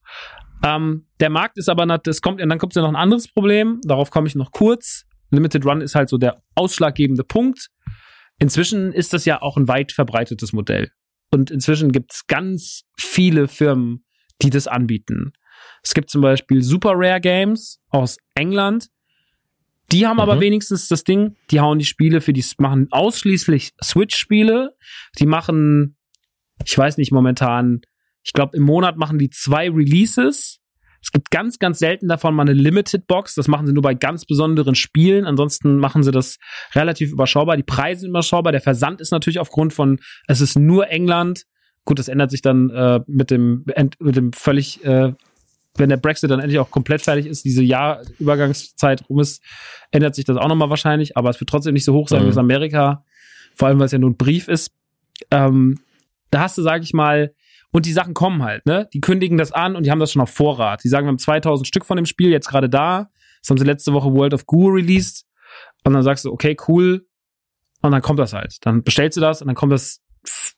Ähm, 0.64 1.08
der 1.20 1.30
Markt 1.30 1.58
ist 1.58 1.70
aber, 1.70 2.00
es 2.08 2.22
kommt, 2.22 2.42
und 2.42 2.50
dann 2.50 2.60
kommt 2.60 2.76
ja 2.76 2.82
noch 2.82 2.90
ein 2.90 2.96
anderes 2.96 3.28
Problem, 3.28 3.80
darauf 3.84 4.10
komme 4.10 4.28
ich 4.28 4.36
noch 4.36 4.52
kurz. 4.52 5.06
Limited 5.32 5.66
Run 5.66 5.82
ist 5.82 5.96
halt 5.96 6.10
so 6.10 6.18
der 6.18 6.42
ausschlaggebende 6.56 7.24
Punkt. 7.24 7.70
Inzwischen 8.40 8.92
ist 8.92 9.14
das 9.14 9.26
ja 9.26 9.42
auch 9.42 9.58
ein 9.58 9.68
weit 9.68 9.92
verbreitetes 9.92 10.54
Modell. 10.54 10.92
Und 11.32 11.52
inzwischen 11.52 11.92
gibt 11.92 12.14
es 12.14 12.28
ganz 12.28 12.84
viele 13.00 13.48
Firmen, 13.48 14.06
die 14.42 14.50
das 14.50 14.68
anbieten. 14.68 15.34
Es 15.84 15.94
gibt 15.94 16.10
zum 16.10 16.22
Beispiel 16.22 16.62
Super 16.62 16.94
Rare 16.96 17.22
Games 17.22 17.80
aus 17.90 18.18
England. 18.36 18.88
Die 19.92 20.08
haben 20.08 20.20
aber 20.20 20.36
Mhm. 20.36 20.42
wenigstens 20.42 20.88
das 20.88 21.04
Ding, 21.04 21.36
die 21.52 21.60
hauen 21.60 21.80
die 21.80 21.86
Spiele 21.86 22.22
für 22.22 22.34
die, 22.34 22.44
machen 22.58 22.88
ausschließlich 22.92 23.74
Switch-Spiele. 23.84 24.76
Die 25.20 25.26
machen, 25.26 25.98
ich 26.66 26.78
weiß 26.78 26.98
nicht 26.98 27.12
momentan, 27.12 27.82
ich 28.24 28.34
glaube 28.34 28.58
im 28.58 28.64
Monat 28.64 28.98
machen 28.98 29.20
die 29.20 29.30
zwei 29.30 29.70
Releases. 29.70 30.60
Es 31.04 31.12
gibt 31.12 31.30
ganz, 31.30 31.60
ganz 31.60 31.78
selten 31.78 32.08
davon 32.08 32.34
mal 32.34 32.42
eine 32.42 32.54
Limited 32.54 33.06
Box. 33.06 33.36
Das 33.36 33.48
machen 33.48 33.68
sie 33.68 33.74
nur 33.74 33.84
bei 33.84 33.94
ganz 33.94 34.26
besonderen 34.26 34.74
Spielen. 34.74 35.26
Ansonsten 35.26 35.78
machen 35.78 36.02
sie 36.02 36.10
das 36.12 36.38
relativ 36.74 37.12
überschaubar. 37.12 37.58
Die 37.58 37.64
Preise 37.64 38.02
sind 38.02 38.10
überschaubar. 38.10 38.52
Der 38.52 38.62
Versand 38.62 39.02
ist 39.02 39.12
natürlich 39.12 39.40
aufgrund 39.40 39.72
von, 39.74 40.00
es 40.28 40.42
ist 40.42 40.58
nur 40.58 40.90
England. 40.90 41.44
Gut, 41.84 42.00
das 42.00 42.08
ändert 42.08 42.32
sich 42.32 42.42
dann 42.42 42.72
äh, 42.72 43.02
mit 43.06 43.30
dem 43.30 43.66
mit 44.00 44.16
dem 44.16 44.34
völlig, 44.34 44.84
äh, 44.84 45.14
wenn 45.78 45.90
der 45.90 45.98
Brexit 45.98 46.32
dann 46.32 46.40
endlich 46.40 46.60
auch 46.60 46.72
komplett 46.72 47.02
fertig 47.02 47.26
ist, 47.26 47.44
diese 47.46 47.64
Jahr 47.64 48.02
Übergangszeit 48.20 49.08
rum 49.10 49.20
ist, 49.20 49.42
ändert 49.92 50.16
sich 50.16 50.26
das 50.26 50.38
auch 50.38 50.48
nochmal 50.48 50.70
wahrscheinlich. 50.70 51.18
Aber 51.18 51.30
es 51.30 51.40
wird 51.40 51.50
trotzdem 51.50 51.74
nicht 51.74 51.86
so 51.86 51.94
hoch 51.94 52.08
sein 52.08 52.22
Mhm. 52.22 52.26
wie 52.28 52.30
es 52.30 52.38
Amerika. 52.38 53.04
Vor 53.56 53.68
allem, 53.68 53.80
weil 53.80 53.86
es 53.88 53.92
ja 53.92 53.98
nur 54.00 54.10
ein 54.10 54.18
Brief 54.18 54.48
ist. 54.48 54.72
Ähm, 55.32 55.80
da 56.32 56.42
hast 56.42 56.58
du, 56.58 56.62
sag 56.62 56.84
ich 56.84 56.94
mal, 56.94 57.34
und 57.72 57.86
die 57.86 57.94
Sachen 57.94 58.14
kommen 58.14 58.42
halt, 58.44 58.66
ne? 58.66 58.88
Die 58.94 59.02
kündigen 59.02 59.38
das 59.38 59.52
an 59.52 59.76
und 59.76 59.86
die 59.86 59.92
haben 59.92 60.00
das 60.00 60.12
schon 60.14 60.22
auf 60.22 60.30
Vorrat. 60.30 60.84
Die 60.84 60.88
sagen, 60.88 61.06
wir 61.06 61.10
haben 61.10 61.18
2000 61.20 61.68
Stück 61.68 61.86
von 61.86 61.98
dem 61.98 62.06
Spiel 62.06 62.30
jetzt 62.30 62.48
gerade 62.48 62.70
da. 62.70 63.10
Das 63.42 63.50
haben 63.50 63.58
sie 63.58 63.66
letzte 63.66 63.92
Woche 63.94 64.14
World 64.14 64.34
of 64.34 64.46
Goo 64.46 64.70
released. 64.70 65.26
Und 65.84 65.94
dann 65.94 66.04
sagst 66.04 66.24
du, 66.26 66.32
okay, 66.32 66.56
cool. 66.68 67.06
Und 67.82 67.92
dann 67.92 68.02
kommt 68.02 68.20
das 68.20 68.34
halt. 68.34 68.58
Dann 68.62 68.82
bestellst 68.84 69.18
du 69.18 69.22
das 69.22 69.42
und 69.42 69.48
dann 69.48 69.56
kommt 69.56 69.72
das 69.74 70.02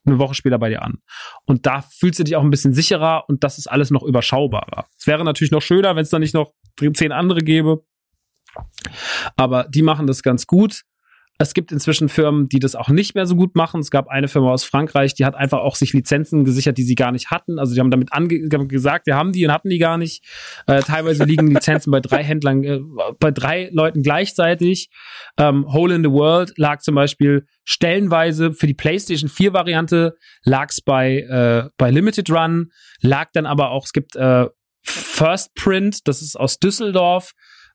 eine 0.08 0.20
Woche 0.20 0.34
später 0.34 0.58
bei 0.58 0.70
dir 0.70 0.82
an. 0.82 1.00
Und 1.46 1.66
da 1.66 1.82
fühlst 1.82 2.20
du 2.20 2.24
dich 2.24 2.36
auch 2.36 2.44
ein 2.44 2.50
bisschen 2.50 2.74
sicherer 2.74 3.26
und 3.28 3.44
das 3.44 3.58
ist 3.58 3.68
alles 3.68 3.92
noch 3.92 4.04
überschaubarer. 4.04 4.88
Es 4.98 5.08
wäre 5.08 5.24
natürlich 5.24 5.52
noch 5.52 5.62
schöner, 5.62 5.96
wenn 5.96 6.04
es 6.04 6.10
dann 6.10 6.22
nicht 6.22 6.34
noch 6.34 6.54
zehn 6.94 7.12
andere 7.12 7.42
gäbe. 7.42 7.84
Aber 9.36 9.66
die 9.66 9.82
machen 9.82 10.08
das 10.08 10.24
ganz 10.24 10.48
gut. 10.48 10.84
Es 11.40 11.54
gibt 11.54 11.72
inzwischen 11.72 12.10
Firmen, 12.10 12.50
die 12.50 12.60
das 12.60 12.76
auch 12.76 12.90
nicht 12.90 13.14
mehr 13.14 13.28
so 13.28 13.36
gut 13.36 13.56
machen. 13.56 13.80
Es 13.80 13.92
gab 13.92 14.08
eine 14.08 14.28
Firma 14.28 14.52
aus 14.52 14.64
Frankreich, 14.64 15.14
die 15.14 15.26
hat 15.26 15.36
einfach 15.36 15.60
auch 15.60 15.76
sich 15.76 15.94
Lizenzen 15.94 16.44
gesichert, 16.46 16.78
die 16.78 16.84
sie 16.84 16.96
gar 16.96 17.12
nicht 17.12 17.30
hatten. 17.30 17.60
Also 17.60 17.76
die 17.76 17.80
haben 17.80 17.92
damit 17.92 18.12
ange 18.12 18.48
gesagt, 18.68 19.06
wir 19.06 19.16
haben 19.16 19.34
die 19.34 19.46
und 19.46 19.52
hatten 19.52 19.70
die 19.70 19.78
gar 19.78 19.98
nicht. 19.98 20.24
Äh, 20.66 20.82
teilweise 20.82 21.26
liegen 21.26 21.48
Lizenzen 21.48 21.92
bei 21.92 22.00
drei 22.00 22.24
Händlern, 22.24 22.64
äh, 22.64 22.80
bei 23.20 23.32
drei 23.32 23.70
Leuten 23.72 24.02
gleichzeitig. 24.02 24.90
Ähm, 25.38 25.72
Hole 25.72 25.96
in 25.96 26.04
the 26.04 26.12
World 26.12 26.54
lag 26.58 26.80
zum 26.80 26.96
Beispiel 26.96 27.46
stellenweise 27.64 28.54
für 28.54 28.66
die 28.66 28.74
PlayStation 28.74 29.30
4 29.30 29.54
Variante 29.54 30.16
lag 30.44 30.70
es 30.70 30.82
bei 30.82 31.20
äh, 31.20 31.70
bei 31.78 31.92
Limited 31.92 32.32
Run, 32.32 32.72
lag 33.02 33.30
dann 33.34 33.46
aber 33.46 33.72
auch 33.72 33.86
es 33.86 33.94
gibt 33.94 34.16
äh, 34.16 34.48
First 34.82 35.54
Print, 35.56 36.08
das 36.08 36.22
ist 36.22 36.40
aus 36.40 36.60
Düsseldorf. 36.60 37.34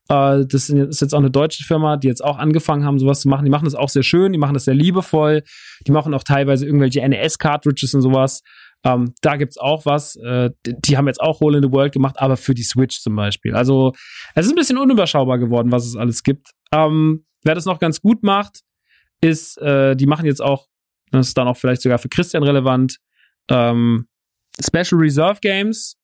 Äh, 0.09 0.45
das 0.47 0.69
ist 0.69 1.01
jetzt 1.01 1.15
auch 1.15 1.19
eine 1.19 1.31
deutsche 1.31 1.65
Firma, 1.65 1.97
die 1.97 2.09
jetzt 2.09 2.25
auch 2.25 2.39
angefangen 2.39 2.85
haben, 2.85 2.99
sowas 2.99 3.21
zu 3.21 3.29
machen. 3.29 3.45
Die 3.45 3.51
machen 3.51 3.65
das 3.65 3.75
auch 3.75 3.89
sehr 3.89 4.03
schön, 4.03 4.33
die 4.33 4.39
machen 4.39 4.55
das 4.55 4.65
sehr 4.65 4.75
liebevoll. 4.75 5.43
Die 5.87 5.93
machen 5.93 6.15
auch 6.15 6.25
teilweise 6.25 6.67
irgendwelche 6.67 7.07
NES-Cartridges 7.07 7.95
und 7.95 8.03
sowas. 8.03 8.43
Ähm, 8.85 9.15
da 9.23 9.37
gibt's 9.37 9.59
auch 9.59 9.87
was. 9.87 10.17
Äh, 10.17 10.51
die, 10.67 10.75
die 10.81 10.97
haben 10.97 11.07
jetzt 11.07 11.21
auch 11.21 11.41
Hole 11.41 11.59
in 11.59 11.63
the 11.65 11.73
World 11.73 11.93
gemacht, 11.93 12.17
aber 12.19 12.37
für 12.37 12.55
die 12.55 12.65
Switch 12.65 13.01
zum 13.01 13.15
Beispiel. 13.15 13.55
Also 13.55 13.93
es 14.35 14.47
ist 14.47 14.53
ein 14.53 14.57
bisschen 14.57 14.79
unüberschaubar 14.79 15.39
geworden, 15.39 15.71
was 15.71 15.87
es 15.87 15.97
alles 15.97 16.23
gibt. 16.23 16.51
Ähm, 16.73 17.25
wer 17.45 17.55
das 17.55 17.65
noch 17.65 17.79
ganz 17.79 18.01
gut 18.01 18.23
macht, 18.23 18.61
ist, 19.21 19.59
äh, 19.59 19.95
die 19.95 20.07
machen 20.07 20.27
jetzt 20.27 20.43
auch, 20.43 20.67
das 21.13 21.29
ist 21.29 21.39
dann 21.39 21.47
auch 21.47 21.57
vielleicht 21.57 21.83
sogar 21.83 21.99
für 21.99 22.09
Christian 22.09 22.43
relevant, 22.43 22.99
ähm, 23.49 24.07
Special 24.61 25.01
Reserve 25.01 25.41
Games. 25.41 25.97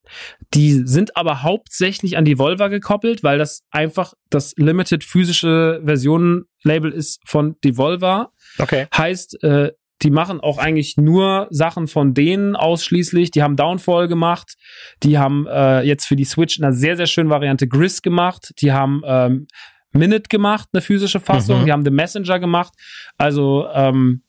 Die 0.53 0.81
sind 0.85 1.15
aber 1.15 1.43
hauptsächlich 1.43 2.17
an 2.17 2.25
die 2.25 2.39
Volva 2.39 2.67
gekoppelt, 2.67 3.23
weil 3.23 3.37
das 3.37 3.61
einfach 3.71 4.13
das 4.29 4.53
Limited 4.57 5.03
physische 5.03 5.81
Versionen-Label 5.83 6.91
ist 6.91 7.21
von 7.25 7.55
Devolver. 7.63 8.31
Okay. 8.57 8.87
Heißt, 8.95 9.43
äh, 9.43 9.71
die 10.01 10.11
machen 10.11 10.39
auch 10.39 10.57
eigentlich 10.57 10.95
nur 10.97 11.47
Sachen 11.49 11.87
von 11.87 12.13
denen 12.13 12.55
ausschließlich. 12.55 13.31
Die 13.31 13.43
haben 13.43 13.55
Downfall 13.55 14.07
gemacht. 14.07 14.55
Die 15.03 15.17
haben 15.17 15.45
äh, 15.47 15.81
jetzt 15.81 16.05
für 16.05 16.15
die 16.15 16.23
Switch 16.23 16.57
in 16.57 16.63
einer 16.63 16.73
sehr, 16.73 16.95
sehr 16.95 17.07
schönen 17.07 17.29
Variante 17.29 17.67
Gris 17.67 18.01
gemacht. 18.01 18.53
Die 18.61 18.71
haben 18.71 19.01
ähm, 19.05 19.47
Minute 19.91 20.29
gemacht, 20.29 20.69
eine 20.71 20.81
physische 20.81 21.19
Fassung. 21.19 21.61
Mhm. 21.61 21.65
Die 21.65 21.71
haben 21.71 21.83
The 21.83 21.91
Messenger 21.91 22.39
gemacht. 22.39 22.73
Also 23.17 23.67
ähm, 23.73 24.23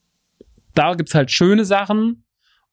da 0.74 0.94
gibt's 0.94 1.14
halt 1.14 1.30
schöne 1.30 1.64
Sachen. 1.64 2.24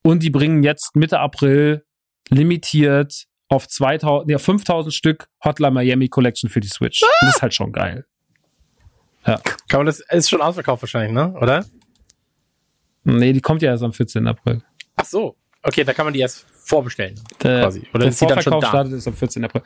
Und 0.08 0.24
die 0.24 0.30
bringen 0.30 0.64
jetzt 0.64 0.96
Mitte 0.96 1.20
April 1.20 1.84
limitiert 2.30 3.26
auf 3.50 3.68
2000, 3.68 4.32
ja, 4.32 4.38
5000 4.38 4.94
Stück 4.94 5.28
Hotline 5.44 5.72
Miami 5.72 6.08
Collection 6.08 6.50
für 6.50 6.62
die 6.62 6.70
Switch. 6.70 7.04
Und 7.04 7.10
Das 7.20 7.36
ist 7.36 7.42
halt 7.42 7.54
schon 7.54 7.74
geil. 7.74 8.06
Kann 9.24 9.42
man 9.74 9.86
das, 9.86 10.00
ist 10.00 10.30
schon 10.30 10.42
ausverkauft 10.42 10.82
wahrscheinlich, 10.84 11.12
ne? 11.12 11.34
Oder? 11.34 11.66
Nee, 13.04 13.34
die 13.34 13.42
kommt 13.42 13.62
ja 13.62 13.72
erst 13.72 13.84
am 13.84 13.92
14. 13.92 14.26
April. 14.28 14.62
Ach 14.96 15.04
so. 15.04 15.36
Okay, 15.62 15.84
da 15.84 15.92
kann 15.94 16.06
man 16.06 16.14
die 16.14 16.22
erst 16.22 16.46
vorbestellen. 16.54 17.20
Der, 17.44 17.64
Quasi. 17.64 17.86
Oder 17.90 18.00
der 18.00 18.08
ist 18.10 18.22
die 18.22 18.28
dann 18.28 18.42
schon 18.42 18.54
Vorverkauf 18.54 18.62
da? 18.62 18.68
startet 18.70 18.94
erst 18.94 19.08
am 19.10 19.14
14. 19.14 19.44
April. 19.44 19.62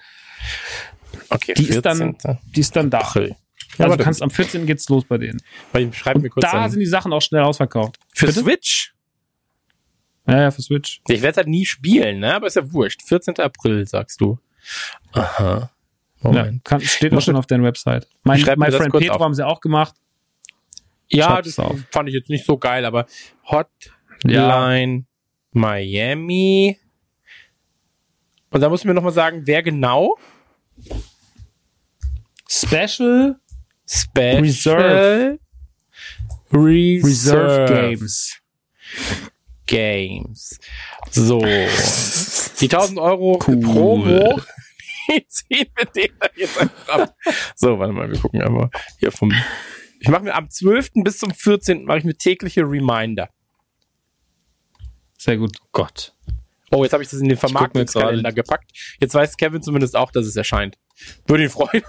Okay, 1.29 1.53
Die 1.53 1.67
ist 1.69 1.85
dann, 1.85 1.97
14. 2.19 2.39
die 2.55 2.59
ist 2.61 2.75
dann 2.75 2.89
da. 2.89 2.97
April. 3.01 3.35
Also 3.73 3.83
aber 3.83 3.97
du 3.97 4.03
kannst 4.03 4.23
am 4.23 4.31
14. 4.31 4.65
geht's 4.65 4.89
los 4.89 5.05
bei 5.05 5.19
denen. 5.19 5.39
Ich 5.77 5.95
schreibe 5.95 6.19
mir 6.19 6.29
kurz 6.29 6.49
da 6.49 6.63
an. 6.63 6.71
sind 6.71 6.79
die 6.79 6.87
Sachen 6.87 7.13
auch 7.13 7.21
schnell 7.21 7.43
ausverkauft. 7.43 7.99
Für 8.15 8.25
Bitte? 8.25 8.39
Switch? 8.39 8.95
Ja, 10.27 10.41
ja, 10.41 10.51
für 10.51 10.61
Switch. 10.61 11.01
Ich 11.07 11.21
werde 11.21 11.31
es 11.31 11.37
halt 11.37 11.47
nie 11.47 11.65
spielen, 11.65 12.19
ne? 12.19 12.35
Aber 12.35 12.47
ist 12.47 12.55
ja 12.55 12.71
wurscht. 12.71 13.01
14. 13.03 13.37
April, 13.39 13.85
sagst 13.87 14.21
du. 14.21 14.39
Aha. 15.13 15.71
Ja, 16.23 16.29
Moment. 16.29 16.63
kann, 16.63 16.81
steht 16.81 17.13
auch 17.13 17.21
schon 17.21 17.35
auf 17.35 17.47
deren 17.47 17.63
Website. 17.63 18.07
Mein, 18.23 18.41
mein 18.57 18.71
Friend 18.71 18.91
kurz 18.91 19.03
Petro 19.03 19.15
auf. 19.15 19.21
haben 19.21 19.33
sie 19.33 19.45
auch 19.45 19.59
gemacht. 19.59 19.95
Ja, 21.09 21.25
Schreib's 21.25 21.55
das 21.55 21.59
auf. 21.59 21.79
fand 21.91 22.07
ich 22.09 22.15
jetzt 22.15 22.29
nicht 22.29 22.45
so 22.45 22.57
geil, 22.57 22.85
aber 22.85 23.05
Hotline 23.49 25.05
Miami. 25.51 26.77
Und 28.51 28.61
da 28.61 28.69
musst 28.69 28.83
du 28.83 28.87
mir 28.87 28.93
nochmal 28.93 29.11
sagen, 29.13 29.41
wer 29.45 29.63
genau? 29.63 30.17
Special 32.47 33.39
Special 33.87 34.41
Reserve. 34.41 35.39
Reserve, 36.53 37.07
Reserve 37.07 37.65
Games. 37.73 38.41
Games. 39.71 40.59
So. 41.09 41.39
Die 41.39 42.65
1000 42.65 42.99
Euro 42.99 43.39
Cool. 43.47 43.59
Promo. 43.61 44.41
Die 45.09 45.25
ziehen 45.27 45.67
wir 45.75 45.85
den 45.85 46.11
da 46.19 46.27
jetzt 46.35 46.59
einfach 46.59 46.89
ab. 46.89 47.15
So, 47.55 47.79
warte 47.79 47.93
mal, 47.93 48.09
wir 48.09 48.19
gucken 48.19 48.41
einmal 48.41 48.69
hier 48.99 49.11
vom. 49.11 49.33
Ich 49.99 50.09
mache 50.09 50.23
mir 50.23 50.35
am 50.35 50.49
12. 50.49 50.91
bis 50.95 51.19
zum 51.19 51.31
14. 51.33 51.85
mache 51.85 51.99
ich 51.99 52.03
mir 52.03 52.15
tägliche 52.15 52.61
Reminder. 52.61 53.29
Sehr 55.17 55.37
gut. 55.37 55.57
Gott. 55.71 56.13
Oh, 56.71 56.83
jetzt 56.83 56.93
habe 56.93 57.03
ich 57.03 57.09
das 57.09 57.19
in 57.19 57.29
den 57.29 57.37
Vermarktungskalender 57.37 58.31
gepackt. 58.31 58.71
Jetzt 58.99 59.13
weiß 59.13 59.37
Kevin 59.37 59.61
zumindest 59.61 59.95
auch, 59.95 60.11
dass 60.11 60.25
es 60.25 60.35
erscheint. 60.35 60.77
Würde 61.27 61.43
ihn 61.43 61.49
freuen. 61.49 61.83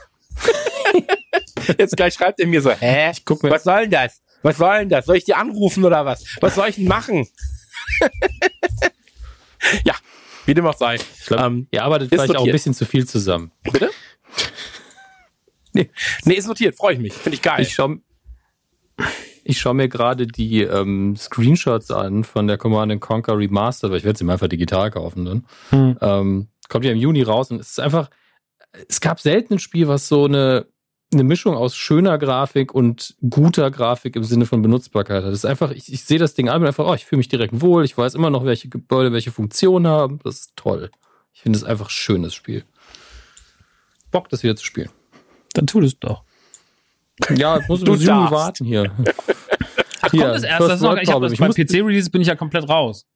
jetzt 1.78 1.96
gleich 1.96 2.14
schreibt 2.14 2.40
er 2.40 2.46
mir 2.46 2.62
so, 2.62 2.70
hä? 2.70 3.12
was 3.26 3.64
soll 3.64 3.82
denn 3.82 3.90
das? 3.90 4.22
Was 4.42 4.56
soll 4.56 4.78
denn 4.80 4.88
das? 4.88 5.06
Soll 5.06 5.16
ich 5.16 5.24
dir 5.24 5.36
anrufen 5.36 5.84
oder 5.84 6.04
was? 6.04 6.24
Was 6.40 6.56
soll 6.56 6.68
ich 6.68 6.76
denn 6.76 6.88
machen? 6.88 7.26
ja, 9.84 9.94
wie 10.46 10.54
dem 10.54 10.66
auch 10.66 10.76
sei. 10.76 10.96
Ich 10.96 11.26
glaub, 11.26 11.40
Ähm, 11.40 11.66
ihr 11.70 11.82
arbeitet 11.84 12.08
vielleicht 12.08 12.30
auch 12.30 12.34
ein 12.34 12.38
notiert. 12.40 12.54
bisschen 12.54 12.74
zu 12.74 12.84
viel 12.84 13.06
zusammen. 13.06 13.52
Bitte? 13.70 13.90
Nee, 15.74 15.90
nee, 16.26 16.34
ist 16.34 16.46
notiert, 16.48 16.76
freue 16.76 16.92
ich 16.92 17.00
mich. 17.00 17.14
Finde 17.14 17.36
ich 17.36 17.40
geil. 17.40 17.62
Ich 17.62 17.72
schaue 17.72 18.00
ich 19.44 19.58
schau 19.58 19.74
mir 19.74 19.88
gerade 19.88 20.26
die 20.26 20.62
ähm, 20.62 21.16
Screenshots 21.16 21.90
an 21.90 22.24
von 22.24 22.46
der 22.46 22.58
Command 22.58 23.00
Conquer 23.00 23.36
Remastered, 23.36 23.90
weil 23.90 23.98
ich 23.98 24.04
werde 24.04 24.18
sie 24.18 24.24
mir 24.24 24.34
einfach 24.34 24.48
digital 24.48 24.90
kaufen 24.90 25.24
dann. 25.24 25.46
Hm. 25.70 25.98
Ähm, 26.00 26.48
kommt 26.68 26.84
ja 26.84 26.92
im 26.92 26.98
Juni 26.98 27.22
raus 27.22 27.50
und 27.50 27.60
es 27.60 27.70
ist 27.70 27.80
einfach, 27.80 28.10
es 28.88 29.00
gab 29.00 29.20
selten 29.20 29.54
ein 29.54 29.58
Spiel, 29.58 29.88
was 29.88 30.08
so 30.08 30.26
eine, 30.26 30.66
eine 31.12 31.24
Mischung 31.24 31.54
aus 31.56 31.76
schöner 31.76 32.18
Grafik 32.18 32.74
und 32.74 33.14
guter 33.28 33.70
Grafik 33.70 34.16
im 34.16 34.24
Sinne 34.24 34.46
von 34.46 34.62
Benutzbarkeit 34.62 35.24
hat. 35.24 35.32
Es 35.32 35.40
ist 35.40 35.44
einfach, 35.44 35.70
ich, 35.70 35.92
ich 35.92 36.04
sehe 36.04 36.18
das 36.18 36.34
Ding 36.34 36.48
an 36.48 36.60
und 36.62 36.66
einfach, 36.66 36.86
oh, 36.86 36.94
ich 36.94 37.04
fühle 37.04 37.18
mich 37.18 37.28
direkt 37.28 37.60
wohl, 37.60 37.84
ich 37.84 37.96
weiß 37.96 38.14
immer 38.14 38.30
noch, 38.30 38.44
welche 38.44 38.68
Gebäude 38.68 39.12
welche 39.12 39.30
Funktionen 39.30 39.86
haben. 39.86 40.18
Das 40.24 40.40
ist 40.40 40.52
toll. 40.56 40.90
Ich 41.32 41.40
finde 41.42 41.58
es 41.58 41.64
einfach 41.64 41.86
ein 41.86 41.90
schönes 41.90 42.34
Spiel. 42.34 42.64
Bock, 44.10 44.28
das 44.28 44.42
wieder 44.42 44.56
zu 44.56 44.64
spielen. 44.64 44.90
Dann 45.54 45.66
tu 45.66 45.80
das 45.80 45.98
doch. 45.98 46.22
Ja, 47.34 47.58
ich 47.58 47.68
muss 47.68 47.82
Du 47.82 47.92
bis 47.92 48.04
Juni 48.04 48.30
warten 48.30 48.64
hier. 48.64 48.90
Ach, 50.00 50.10
Hier, 50.10 50.22
kommt 50.22 50.34
das 50.34 50.42
erst? 50.42 50.60
Das 50.62 50.74
ist 50.74 50.80
noch, 50.82 50.96
ich 50.96 51.10
habe 51.10 51.24
das 51.24 51.32
Ich 51.32 51.38
beim 51.38 51.52
PC-Release 51.52 52.10
bin 52.10 52.20
ich 52.22 52.28
ja 52.28 52.34
komplett 52.34 52.68
raus. 52.68 53.06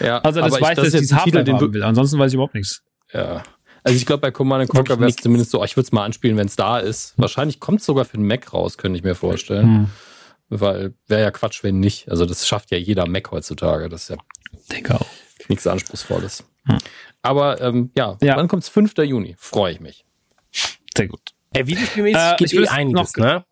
Ja, 0.00 0.18
Also 0.18 0.40
das 0.40 0.52
aber 0.52 0.60
weiß, 0.60 0.70
ich, 0.70 0.76
dass 0.76 0.86
ist 0.88 0.94
ich 0.94 1.00
jetzt 1.00 1.10
dieses 1.10 1.18
ein 1.18 1.24
Titel, 1.44 1.52
haben 1.52 1.74
will. 1.74 1.82
Ansonsten 1.82 2.18
weiß 2.18 2.32
ich 2.32 2.34
überhaupt 2.34 2.54
nichts. 2.54 2.82
ja. 3.12 3.42
Also 3.84 3.96
ich 3.96 4.06
glaube, 4.06 4.22
bei 4.22 4.30
Command 4.30 4.68
Conquer 4.68 4.98
wäre 4.98 5.10
es 5.10 5.16
zumindest 5.16 5.50
so, 5.50 5.60
oh, 5.60 5.64
ich 5.64 5.76
würde 5.76 5.84
es 5.86 5.92
mal 5.92 6.04
anspielen, 6.04 6.36
wenn 6.36 6.46
es 6.46 6.56
da 6.56 6.78
ist. 6.78 7.12
Wahrscheinlich 7.18 7.60
kommt 7.60 7.80
es 7.80 7.86
sogar 7.86 8.04
für 8.06 8.16
den 8.16 8.26
Mac 8.26 8.52
raus, 8.52 8.78
könnte 8.78 8.96
ich 8.98 9.04
mir 9.04 9.14
vorstellen. 9.14 9.66
Hm. 9.66 9.90
Weil 10.48 10.94
wäre 11.06 11.20
ja 11.22 11.30
Quatsch, 11.30 11.62
wenn 11.62 11.80
nicht. 11.80 12.08
Also 12.10 12.26
das 12.26 12.46
schafft 12.48 12.70
ja 12.70 12.78
jeder 12.78 13.06
Mac 13.06 13.30
heutzutage. 13.30 13.88
Das 13.88 14.02
ist 14.04 14.08
ja 14.10 14.16
Denke 14.72 14.94
auch. 14.94 15.06
nichts 15.48 15.66
Anspruchsvolles. 15.66 16.44
Hm. 16.66 16.78
Aber 17.22 17.60
ähm, 17.60 17.90
ja, 17.96 18.16
Ja. 18.22 18.36
wann 18.36 18.48
kommt's 18.48 18.68
5. 18.68 18.94
Juni? 18.98 19.36
Freue 19.38 19.72
ich 19.74 19.80
mich. 19.80 20.04
Sehr 20.96 21.08
gut. 21.08 21.20
Ey, 21.52 21.66
videospielmäßig 21.66 22.20
Äh, 22.20 22.36
geht 22.36 22.52
eh 22.54 22.58
es 22.62 22.68
einiges, 22.70 23.16
noch- 23.16 23.24
ne? 23.24 23.44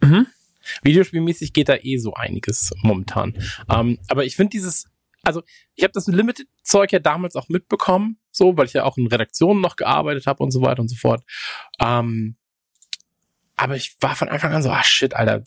Mhm. 0.00 0.26
Videospielmäßig 0.82 1.52
geht 1.52 1.68
da 1.68 1.76
eh 1.76 1.96
so 1.98 2.14
einiges 2.14 2.72
momentan. 2.82 3.34
Ähm, 3.70 3.98
aber 4.08 4.24
ich 4.24 4.34
finde 4.36 4.50
dieses, 4.50 4.88
also 5.26 5.42
ich 5.74 5.82
habe 5.82 5.92
das 5.92 6.06
Limited-Zeug 6.06 6.92
ja 6.92 7.00
damals 7.00 7.34
auch 7.34 7.48
mitbekommen, 7.48 8.18
so, 8.30 8.56
weil 8.56 8.66
ich 8.66 8.74
ja 8.74 8.84
auch 8.84 8.96
in 8.96 9.08
Redaktionen 9.08 9.60
noch 9.60 9.76
gearbeitet 9.76 10.26
habe 10.26 10.42
und 10.42 10.52
so 10.52 10.62
weiter 10.62 10.80
und 10.80 10.88
so 10.88 10.96
fort. 10.96 11.24
Ähm, 11.80 12.36
aber 13.56 13.74
ich 13.74 13.96
war 14.00 14.14
von 14.14 14.28
Anfang 14.28 14.52
an 14.52 14.62
so, 14.62 14.70
ah 14.70 14.84
shit, 14.84 15.14
Alter, 15.14 15.42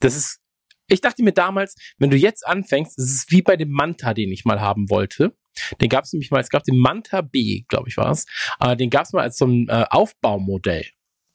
das 0.00 0.16
ist. 0.16 0.40
Ich 0.86 1.00
dachte 1.00 1.22
mir 1.22 1.32
damals, 1.32 1.76
wenn 1.96 2.10
du 2.10 2.16
jetzt 2.16 2.46
anfängst, 2.46 2.98
es 2.98 3.14
ist 3.14 3.30
wie 3.30 3.40
bei 3.40 3.56
dem 3.56 3.70
Manta, 3.70 4.12
den 4.12 4.30
ich 4.30 4.44
mal 4.44 4.60
haben 4.60 4.90
wollte. 4.90 5.34
Den 5.80 5.88
gab 5.88 6.04
es 6.04 6.12
nämlich 6.12 6.30
mal, 6.30 6.40
es 6.40 6.50
gab 6.50 6.64
den 6.64 6.76
Manta 6.76 7.22
B, 7.22 7.64
glaube 7.68 7.88
ich, 7.88 7.96
war 7.96 8.10
es. 8.10 8.26
Äh, 8.60 8.76
den 8.76 8.90
gab 8.90 9.04
es 9.04 9.12
mal 9.12 9.22
als 9.22 9.38
so 9.38 9.46
ein 9.46 9.68
äh, 9.68 9.86
Aufbaumodell. 9.88 10.84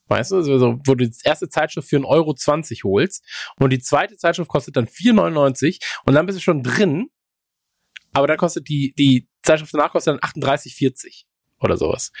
Weißt 0.06 0.32
du, 0.32 0.36
also, 0.36 0.58
so, 0.58 0.78
wo 0.84 0.94
du 0.94 1.08
die 1.08 1.16
erste 1.24 1.48
Zeitschrift 1.48 1.88
für 1.88 1.96
1,20 1.96 2.84
Euro 2.84 2.94
holst 2.94 3.24
und 3.58 3.70
die 3.70 3.78
zweite 3.78 4.16
Zeitschrift 4.16 4.50
kostet 4.50 4.76
dann 4.76 4.86
4,99 4.86 5.80
und 6.04 6.14
dann 6.14 6.26
bist 6.26 6.38
du 6.38 6.42
schon 6.42 6.62
drin, 6.62 7.10
aber 8.12 8.26
dann 8.26 8.36
kostet 8.36 8.68
die, 8.68 8.94
die 8.98 9.28
Zeitschrift 9.42 9.72
danach 9.74 9.92
kostet 9.92 10.14
dann 10.14 10.20
38,40 10.20 11.24
oder 11.60 11.76
sowas. 11.76 12.12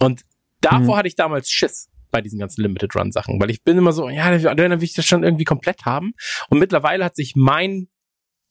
Und 0.00 0.22
davor 0.60 0.94
Mhm. 0.94 0.96
hatte 0.98 1.08
ich 1.08 1.16
damals 1.16 1.50
Schiss 1.50 1.88
bei 2.10 2.20
diesen 2.20 2.38
ganzen 2.38 2.62
Limited 2.62 2.94
Run 2.96 3.12
Sachen, 3.12 3.40
weil 3.40 3.50
ich 3.50 3.62
bin 3.62 3.76
immer 3.76 3.92
so, 3.92 4.08
ja, 4.08 4.36
dann 4.38 4.70
will 4.70 4.84
ich 4.84 4.94
das 4.94 5.06
schon 5.06 5.22
irgendwie 5.24 5.44
komplett 5.44 5.84
haben. 5.84 6.12
Und 6.48 6.58
mittlerweile 6.58 7.04
hat 7.04 7.16
sich 7.16 7.34
mein 7.36 7.88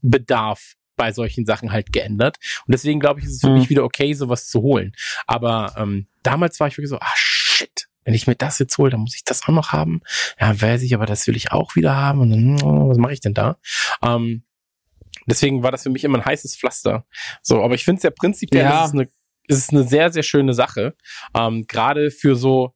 Bedarf 0.02 0.74
bei 0.98 1.12
solchen 1.12 1.46
Sachen 1.46 1.72
halt 1.72 1.92
geändert. 1.92 2.38
Und 2.68 2.72
deswegen 2.74 3.00
glaube 3.00 3.20
ich, 3.20 3.26
ist 3.26 3.34
es 3.36 3.42
für 3.42 3.50
Mhm. 3.50 3.56
mich 3.56 3.70
wieder 3.70 3.84
okay, 3.84 4.14
sowas 4.14 4.48
zu 4.48 4.62
holen. 4.62 4.94
Aber 5.28 5.74
ähm, 5.78 6.08
damals 6.24 6.60
war 6.60 6.68
ich 6.68 6.78
wirklich 6.78 6.90
so, 6.90 7.00
ah 7.00 7.14
shit, 7.16 7.88
wenn 8.04 8.14
ich 8.14 8.28
mir 8.28 8.36
das 8.36 8.60
jetzt 8.60 8.78
hole, 8.78 8.92
dann 8.92 9.02
muss 9.02 9.16
ich 9.16 9.24
das 9.24 9.44
auch 9.44 9.50
noch 9.54 9.72
haben. 9.72 10.02
Ja, 10.40 10.60
weiß 10.62 10.84
ich, 10.84 10.94
aber 10.94 11.06
das 11.06 11.26
will 11.28 11.36
ich 11.36 11.52
auch 11.52 11.76
wieder 11.76 11.96
haben. 11.96 12.20
Und 12.22 12.30
dann, 12.30 12.62
oh, 12.64 12.90
was 12.90 12.98
mache 12.98 13.14
ich 13.14 13.20
denn 13.20 13.34
da? 13.34 13.58
Ähm, 14.04 14.44
deswegen 15.26 15.64
war 15.64 15.72
das 15.72 15.84
für 15.84 15.90
mich 15.90 16.04
immer 16.04 16.18
ein 16.20 16.26
heißes 16.26 16.56
Pflaster. 16.58 17.06
So, 17.42 17.64
aber 17.64 17.76
ich 17.76 17.84
finde 17.86 17.98
es 18.00 18.04
ja 18.04 18.12
prinzipiell, 18.12 18.64
Ja. 18.66 18.84
ist 18.84 18.88
es 18.90 18.94
eine, 18.94 19.04
ist 19.48 19.58
es 19.58 19.70
eine 19.70 19.84
sehr, 19.84 20.12
sehr 20.12 20.24
schöne 20.24 20.54
Sache. 20.54 20.96
Ähm, 21.36 21.66
Gerade 21.68 22.12
für 22.12 22.36
so 22.36 22.74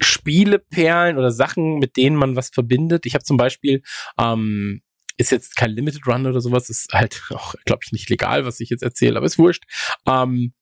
Spieleperlen 0.00 1.18
oder 1.18 1.30
Sachen, 1.30 1.78
mit 1.78 1.96
denen 1.96 2.16
man 2.16 2.36
was 2.36 2.50
verbindet. 2.50 3.06
Ich 3.06 3.14
habe 3.14 3.24
zum 3.24 3.36
Beispiel, 3.36 3.82
ähm, 4.18 4.82
ist 5.18 5.30
jetzt 5.30 5.56
kein 5.56 5.70
Limited 5.70 6.06
Run 6.06 6.26
oder 6.26 6.40
sowas, 6.40 6.70
ist 6.70 6.92
halt 6.92 7.22
auch, 7.30 7.54
glaube 7.64 7.80
ich, 7.84 7.92
nicht 7.92 8.10
legal, 8.10 8.44
was 8.44 8.60
ich 8.60 8.70
jetzt 8.70 8.82
erzähle, 8.82 9.16
aber 9.16 9.26
ist 9.26 9.38
wurscht. 9.38 9.64
Ähm, 10.06 10.52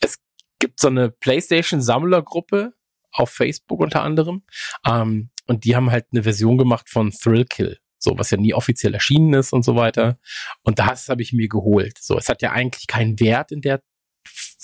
es 0.00 0.18
gibt 0.58 0.80
so 0.80 0.88
eine 0.88 1.10
PlayStation-Sammlergruppe 1.10 2.74
auf 3.12 3.30
Facebook 3.30 3.80
unter 3.80 4.02
anderem. 4.02 4.42
Ähm, 4.86 5.30
und 5.46 5.64
die 5.64 5.74
haben 5.74 5.90
halt 5.90 6.06
eine 6.12 6.22
Version 6.22 6.58
gemacht 6.58 6.88
von 6.88 7.10
Thrillkill. 7.10 7.78
So, 8.02 8.18
was 8.18 8.30
ja 8.30 8.38
nie 8.38 8.54
offiziell 8.54 8.94
erschienen 8.94 9.34
ist 9.34 9.52
und 9.52 9.64
so 9.64 9.76
weiter. 9.76 10.18
Und 10.62 10.78
das 10.78 11.08
habe 11.08 11.22
ich 11.22 11.32
mir 11.32 11.48
geholt. 11.48 11.98
So, 12.00 12.16
es 12.18 12.28
hat 12.28 12.42
ja 12.42 12.52
eigentlich 12.52 12.86
keinen 12.86 13.20
Wert 13.20 13.52
in 13.52 13.60
der, 13.60 13.82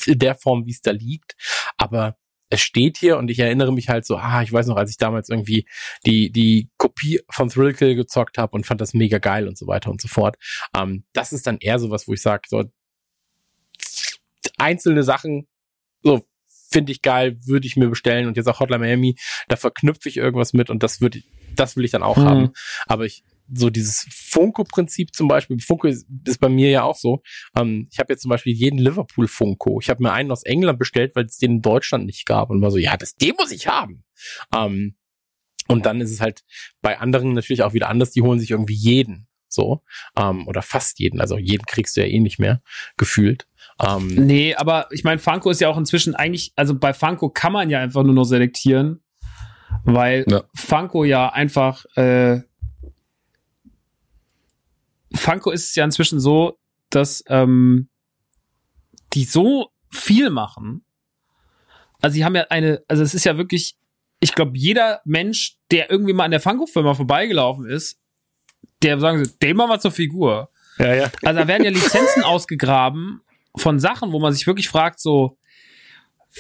in 0.06 0.18
der 0.18 0.34
Form, 0.34 0.66
wie 0.66 0.72
es 0.72 0.80
da 0.80 0.90
liegt. 0.90 1.36
Aber 1.76 2.16
es 2.48 2.60
steht 2.60 2.96
hier 2.96 3.18
und 3.18 3.30
ich 3.30 3.38
erinnere 3.38 3.72
mich 3.72 3.88
halt 3.88 4.06
so, 4.06 4.16
ah, 4.16 4.42
ich 4.42 4.52
weiß 4.52 4.66
noch, 4.68 4.76
als 4.76 4.90
ich 4.90 4.96
damals 4.96 5.28
irgendwie 5.28 5.66
die, 6.06 6.30
die 6.30 6.70
Kopie 6.78 7.20
von 7.28 7.48
Thrillkill 7.48 7.94
gezockt 7.94 8.38
habe 8.38 8.52
und 8.56 8.66
fand 8.66 8.80
das 8.80 8.94
mega 8.94 9.18
geil 9.18 9.48
und 9.48 9.58
so 9.58 9.66
weiter 9.66 9.90
und 9.90 10.00
so 10.00 10.08
fort. 10.08 10.36
Ähm, 10.74 11.04
das 11.12 11.32
ist 11.32 11.46
dann 11.46 11.58
eher 11.58 11.78
sowas, 11.78 12.08
wo 12.08 12.14
ich 12.14 12.22
sage, 12.22 12.42
so 12.48 12.64
einzelne 14.58 15.02
Sachen, 15.02 15.48
so 16.02 16.26
finde 16.70 16.92
ich 16.92 17.02
geil, 17.02 17.38
würde 17.46 17.66
ich 17.66 17.76
mir 17.76 17.88
bestellen 17.88 18.26
und 18.26 18.36
jetzt 18.36 18.46
auch 18.46 18.60
Hotline 18.60 18.80
Miami, 18.80 19.16
da 19.48 19.56
verknüpfe 19.56 20.08
ich 20.08 20.16
irgendwas 20.16 20.52
mit 20.52 20.70
und 20.70 20.82
das 20.82 21.00
würde, 21.00 21.22
das 21.54 21.76
will 21.76 21.84
ich 21.84 21.90
dann 21.90 22.02
auch 22.02 22.16
Mhm. 22.16 22.24
haben. 22.24 22.50
Aber 22.86 23.04
ich, 23.04 23.24
so 23.52 23.70
dieses 23.70 24.06
Funko-Prinzip 24.10 25.14
zum 25.14 25.28
Beispiel, 25.28 25.58
Funko 25.60 25.86
ist, 25.86 26.06
ist 26.26 26.40
bei 26.40 26.48
mir 26.48 26.70
ja 26.70 26.82
auch 26.82 26.96
so. 26.96 27.22
Ähm, 27.56 27.88
ich 27.92 27.98
habe 27.98 28.12
jetzt 28.12 28.22
zum 28.22 28.28
Beispiel 28.28 28.52
jeden 28.52 28.78
Liverpool 28.78 29.28
Funko. 29.28 29.78
Ich 29.80 29.88
habe 29.88 30.02
mir 30.02 30.12
einen 30.12 30.32
aus 30.32 30.42
England 30.42 30.78
bestellt, 30.78 31.14
weil 31.14 31.26
es 31.26 31.38
den 31.38 31.52
in 31.52 31.62
Deutschland 31.62 32.06
nicht 32.06 32.26
gab 32.26 32.50
und 32.50 32.60
war 32.60 32.70
so, 32.72 32.78
ja, 32.78 32.96
das, 32.96 33.14
den 33.14 33.34
muss 33.38 33.52
ich 33.52 33.68
haben. 33.68 34.04
Ähm, 34.54 34.96
und 35.68 35.86
dann 35.86 36.00
ist 36.00 36.10
es 36.10 36.20
halt 36.20 36.42
bei 36.80 36.98
anderen 36.98 37.32
natürlich 37.32 37.62
auch 37.62 37.72
wieder 37.72 37.88
anders. 37.88 38.10
Die 38.12 38.22
holen 38.22 38.38
sich 38.40 38.50
irgendwie 38.50 38.74
jeden, 38.74 39.28
so 39.48 39.82
ähm, 40.16 40.46
oder 40.48 40.62
fast 40.62 40.98
jeden. 40.98 41.20
Also 41.20 41.38
jeden 41.38 41.66
kriegst 41.66 41.96
du 41.96 42.00
ja 42.00 42.06
eh 42.06 42.20
nicht 42.20 42.38
mehr 42.38 42.62
gefühlt. 42.96 43.46
Ähm, 43.84 44.08
Nee, 44.08 44.54
aber 44.54 44.88
ich 44.90 45.04
meine, 45.04 45.18
Funko 45.18 45.50
ist 45.50 45.60
ja 45.60 45.68
auch 45.68 45.76
inzwischen 45.76 46.14
eigentlich, 46.14 46.52
also 46.56 46.74
bei 46.78 46.94
Funko 46.94 47.28
kann 47.28 47.52
man 47.52 47.68
ja 47.70 47.80
einfach 47.80 48.02
nur 48.02 48.14
noch 48.14 48.24
selektieren, 48.24 49.02
weil 49.84 50.24
Ja. 50.28 50.44
Funko 50.54 51.04
ja 51.04 51.28
einfach, 51.28 51.84
äh, 51.96 52.40
Funko 55.14 55.50
ist 55.50 55.68
es 55.70 55.74
ja 55.74 55.84
inzwischen 55.84 56.20
so, 56.20 56.58
dass 56.90 57.22
ähm, 57.28 57.88
die 59.12 59.24
so 59.24 59.70
viel 59.90 60.30
machen. 60.30 60.84
Also 62.00 62.14
sie 62.14 62.24
haben 62.24 62.34
ja 62.36 62.46
eine, 62.50 62.82
also 62.88 63.02
es 63.02 63.14
ist 63.14 63.24
ja 63.24 63.36
wirklich, 63.38 63.76
ich 64.20 64.34
glaube, 64.34 64.52
jeder 64.56 65.00
Mensch, 65.04 65.56
der 65.70 65.90
irgendwie 65.90 66.12
mal 66.12 66.24
an 66.24 66.30
der 66.30 66.40
Funko-Firma 66.40 66.94
vorbeigelaufen 66.94 67.66
ist, 67.66 67.98
der 68.82 68.98
sagen 68.98 69.24
sie, 69.24 69.38
den 69.38 69.56
machen 69.56 69.70
wir 69.70 69.80
zur 69.80 69.90
Figur. 69.90 70.50
ja, 70.78 70.94
ja. 70.94 71.10
Also 71.24 71.40
da 71.40 71.48
werden 71.48 71.64
ja 71.64 71.70
Lizenzen 71.70 72.22
ausgegraben 72.24 73.22
von 73.56 73.78
Sachen, 73.78 74.12
wo 74.12 74.20
man 74.20 74.32
sich 74.32 74.46
wirklich 74.46 74.68
fragt, 74.68 75.00
so, 75.00 75.38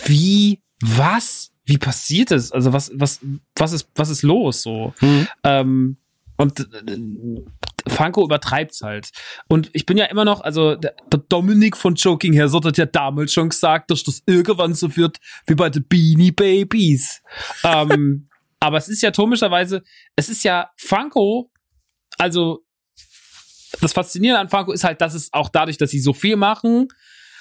wie, 0.04 0.62
was, 0.80 1.52
wie 1.64 1.78
passiert 1.78 2.30
es? 2.30 2.52
Also 2.52 2.72
was, 2.72 2.90
was, 2.94 3.20
was 3.56 3.72
ist, 3.72 3.88
was 3.94 4.10
ist 4.10 4.22
los? 4.22 4.62
So. 4.62 4.94
Mhm. 5.00 5.28
Ähm, 5.42 5.96
und 6.36 6.60
äh, 6.60 7.86
Franco 7.88 8.24
übertreibt's 8.24 8.82
halt. 8.82 9.10
Und 9.48 9.70
ich 9.72 9.86
bin 9.86 9.96
ja 9.96 10.06
immer 10.06 10.24
noch, 10.24 10.40
also 10.40 10.76
der, 10.76 10.94
der 11.10 11.20
Dominik 11.20 11.76
von 11.76 11.94
Joking 11.94 12.38
Hazard 12.38 12.66
hat 12.66 12.78
ja 12.78 12.86
damals 12.86 13.32
schon 13.32 13.48
gesagt, 13.48 13.90
dass 13.90 14.04
das 14.04 14.22
irgendwann 14.26 14.74
so 14.74 14.96
wird 14.96 15.18
wie 15.46 15.54
bei 15.54 15.70
den 15.70 15.86
Beanie 15.86 16.32
Babies. 16.32 17.22
ähm, 17.64 18.28
aber 18.60 18.78
es 18.78 18.88
ist 18.88 19.02
ja 19.02 19.10
komischerweise, 19.10 19.82
es 20.14 20.28
ist 20.28 20.44
ja 20.44 20.70
Franco, 20.76 21.50
also 22.18 22.65
das 23.80 23.92
Faszinierende 23.92 24.40
an 24.40 24.48
Franco 24.48 24.72
ist 24.72 24.84
halt, 24.84 25.00
dass 25.00 25.14
es 25.14 25.32
auch 25.32 25.48
dadurch, 25.48 25.78
dass 25.78 25.90
sie 25.90 26.00
so 26.00 26.12
viel 26.12 26.36
machen, 26.36 26.88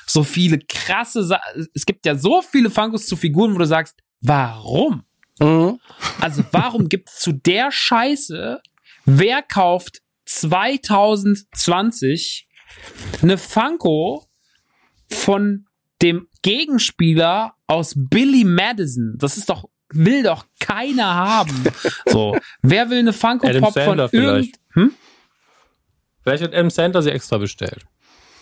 so 0.07 0.23
viele 0.23 0.59
krasse 0.59 1.23
Sa 1.23 1.39
es 1.73 1.85
gibt 1.85 2.05
ja 2.05 2.15
so 2.15 2.41
viele 2.41 2.69
Funkos 2.69 3.07
zu 3.07 3.15
Figuren, 3.15 3.53
wo 3.53 3.57
du 3.57 3.65
sagst, 3.65 3.95
warum? 4.21 5.03
Mhm. 5.39 5.79
Also 6.19 6.43
warum 6.51 6.89
gibt's 6.89 7.19
zu 7.19 7.33
der 7.33 7.71
Scheiße, 7.71 8.61
wer 9.05 9.41
kauft 9.41 10.01
2020 10.25 12.47
eine 13.21 13.37
Funko 13.37 14.25
von 15.11 15.67
dem 16.01 16.27
Gegenspieler 16.41 17.53
aus 17.67 17.93
Billy 17.95 18.43
Madison? 18.43 19.15
Das 19.17 19.37
ist 19.37 19.49
doch, 19.49 19.69
will 19.89 20.23
doch 20.23 20.45
keiner 20.59 21.13
haben. 21.13 21.63
So, 22.07 22.37
wer 22.61 22.89
will 22.89 22.99
eine 22.99 23.13
Funko 23.13 23.47
Pop 23.59 23.73
von 23.73 23.99
irgend... 23.99 24.55
Hm? 24.73 24.93
Vielleicht 26.25 26.43
hat 26.43 26.53
Adam 26.55 26.71
Sandler 26.71 27.03
sie 27.03 27.11
extra 27.11 27.37
bestellt. 27.37 27.85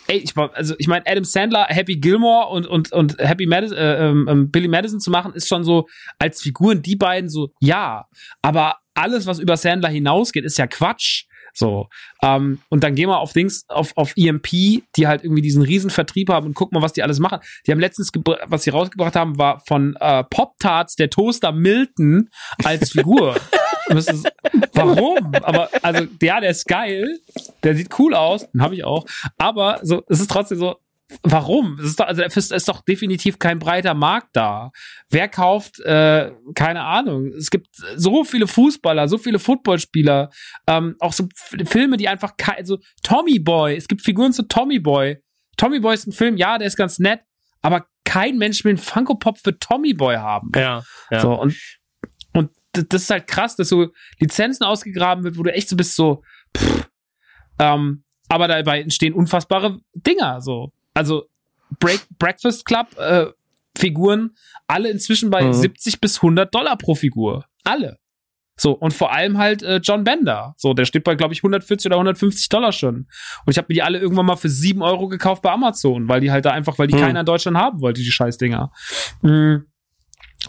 Ey, 0.07 0.18
ich 0.18 0.35
war, 0.35 0.55
also 0.55 0.73
ich 0.77 0.88
meine, 0.88 1.05
Adam 1.05 1.26
Sandler, 1.26 1.65
Happy 1.68 1.97
Gilmore 1.97 2.47
und 2.47 2.65
und 2.65 2.91
und 2.93 3.18
Happy 3.19 3.45
Madison, 3.45 3.77
äh, 3.77 4.07
ähm, 4.07 4.27
ähm, 4.30 4.51
Billy 4.51 4.69
Madison 4.69 4.99
zu 4.99 5.11
machen, 5.11 5.34
ist 5.34 5.47
schon 5.47 5.64
so 5.64 5.88
als 6.18 6.41
Figuren 6.41 6.81
die 6.81 6.95
beiden 6.95 7.30
so 7.30 7.51
ja, 7.60 8.07
aber 8.41 8.77
alles 8.93 9.26
was 9.27 9.39
über 9.39 9.57
Sandler 9.57 9.89
hinausgeht, 9.89 10.45
ist 10.45 10.57
ja 10.57 10.68
Quatsch. 10.68 11.26
So 11.53 11.88
ähm, 12.22 12.60
und 12.69 12.84
dann 12.84 12.95
gehen 12.95 13.10
wir 13.10 13.19
auf 13.19 13.34
Dings 13.34 13.65
auf 13.68 13.95
auf 13.95 14.14
EMP, 14.18 14.47
die 14.47 15.07
halt 15.07 15.23
irgendwie 15.23 15.41
diesen 15.41 15.61
riesen 15.61 15.89
Vertrieb 15.89 16.30
haben 16.30 16.47
und 16.47 16.53
guck 16.53 16.72
mal, 16.72 16.81
was 16.81 16.93
die 16.93 17.03
alles 17.03 17.19
machen. 17.19 17.39
Die 17.68 17.72
haben 17.72 17.80
letztens 17.80 18.11
was 18.45 18.64
sie 18.64 18.72
rausgebracht 18.72 19.15
haben, 19.15 19.38
war 19.38 19.61
von 19.68 19.95
äh, 19.99 20.23
Pop 20.23 20.57
Tarts 20.60 20.95
der 20.95 21.10
Toaster 21.10 21.51
Milton 21.51 22.30
als 22.64 22.91
Figur. 22.91 23.35
Ist, 23.88 24.31
warum? 24.73 25.34
Aber 25.35 25.69
also 25.81 26.05
ja, 26.22 26.39
der 26.39 26.51
ist 26.51 26.68
geil, 26.68 27.19
der 27.64 27.76
sieht 27.76 27.97
cool 27.99 28.14
aus, 28.14 28.49
den 28.51 28.61
habe 28.61 28.76
ich 28.76 28.84
auch. 28.84 29.05
Aber 29.38 29.80
so, 29.84 30.03
es 30.07 30.19
ist 30.19 30.31
trotzdem 30.31 30.57
so, 30.57 30.77
warum? 31.22 31.77
Es 31.80 31.85
ist 31.85 31.99
doch, 31.99 32.07
also 32.07 32.23
es 32.23 32.51
ist 32.51 32.68
doch 32.68 32.81
definitiv 32.81 33.39
kein 33.39 33.60
breiter 33.60 33.93
Markt 33.93 34.30
da. 34.34 34.72
Wer 35.10 35.27
kauft, 35.27 35.80
äh, 35.81 36.31
keine 36.55 36.81
Ahnung. 36.81 37.27
Es 37.38 37.49
gibt 37.49 37.68
so 37.95 38.23
viele 38.23 38.47
Fußballer, 38.47 39.07
so 39.07 39.18
viele 39.18 39.39
Footballspieler, 39.39 40.30
ähm, 40.68 40.95
auch 40.99 41.14
so 41.14 41.27
Filme, 41.65 41.97
die 41.97 42.07
einfach, 42.07 42.34
also 42.55 42.80
Tommy 43.03 43.39
Boy, 43.39 43.76
es 43.76 43.88
gibt 43.88 44.01
Figuren 44.01 44.34
zu 44.34 44.47
Tommy 44.47 44.80
Boy. 44.80 45.22
Tommy 45.57 45.80
Boy 45.80 45.93
ist 45.93 46.07
ein 46.07 46.14
Film, 46.14 46.38
ja, 46.38 46.57
der 46.57 46.68
ist 46.68 46.77
ganz 46.77 46.99
nett, 46.99 47.22
aber 47.61 47.85
kein 48.05 48.38
Mensch 48.38 48.64
will 48.64 48.72
einen 48.72 48.77
Funko 48.77 49.15
Pop 49.15 49.38
für 49.38 49.57
Tommy 49.57 49.93
Boy 49.93 50.15
haben. 50.15 50.51
Ja. 50.55 50.84
ja. 51.11 51.19
So, 51.19 51.34
und, 51.34 51.55
und 52.34 52.49
das 52.74 53.04
ist 53.04 53.10
halt 53.10 53.28
krass, 53.28 53.56
dass 53.56 53.70
so 53.70 53.88
Lizenzen 54.20 54.66
ausgegraben 54.66 55.24
wird, 55.24 55.38
wo 55.38 55.44
du 55.44 55.54
echt 55.54 55.70
so 55.70 55.76
bist, 55.76 55.95
so, 55.95 56.24
pff, 56.58 56.90
ähm, 57.60 58.04
aber 58.30 58.48
dabei 58.48 58.82
entstehen 58.82 59.14
unfassbare 59.14 59.80
Dinger, 59.94 60.41
so. 60.41 60.72
Also, 60.94 61.26
Break, 61.80 62.02
Breakfast 62.20 62.66
Club, 62.66 62.88
äh, 62.98 63.28
Figuren, 63.78 64.32
alle 64.68 64.90
inzwischen 64.90 65.30
bei 65.30 65.44
Mhm. 65.44 65.54
70 65.54 66.00
bis 66.02 66.22
100 66.22 66.54
Dollar 66.54 66.78
pro 66.78 66.95
Figur. 66.95 67.45
Alle. 67.64 67.98
So, 68.56 68.74
und 68.74 68.94
vor 68.94 69.12
allem 69.12 69.40
halt 69.40 69.64
äh, 69.64 69.78
John 69.84 70.04
Bender. 70.04 70.54
So, 70.58 70.76
der 70.76 70.86
steht 70.86 71.04
bei, 71.04 71.16
glaube 71.16 71.34
ich, 71.34 71.40
140 71.41 71.88
oder 71.88 71.95
150 71.98 72.50
Dollar 72.50 72.72
schon. 72.72 73.08
Und 73.45 73.52
ich 73.52 73.58
habe 73.58 73.66
mir 73.70 73.74
die 73.74 73.82
alle 73.82 73.98
irgendwann 73.98 74.28
mal 74.28 74.36
für 74.36 74.50
7 74.50 74.84
Euro 74.84 75.08
gekauft 75.08 75.41
bei 75.41 75.52
Amazon, 75.52 76.08
weil 76.08 76.22
die 76.22 76.30
halt 76.32 76.45
da 76.45 76.52
einfach, 76.52 76.78
weil 76.78 76.86
die 76.86 76.94
Hm. 76.94 77.02
keiner 77.02 77.20
in 77.22 77.26
Deutschland 77.26 77.58
haben 77.58 77.82
wollte, 77.82 78.02
die 78.02 78.12
Scheißdinger. 78.12 78.72
Mm. 79.24 79.56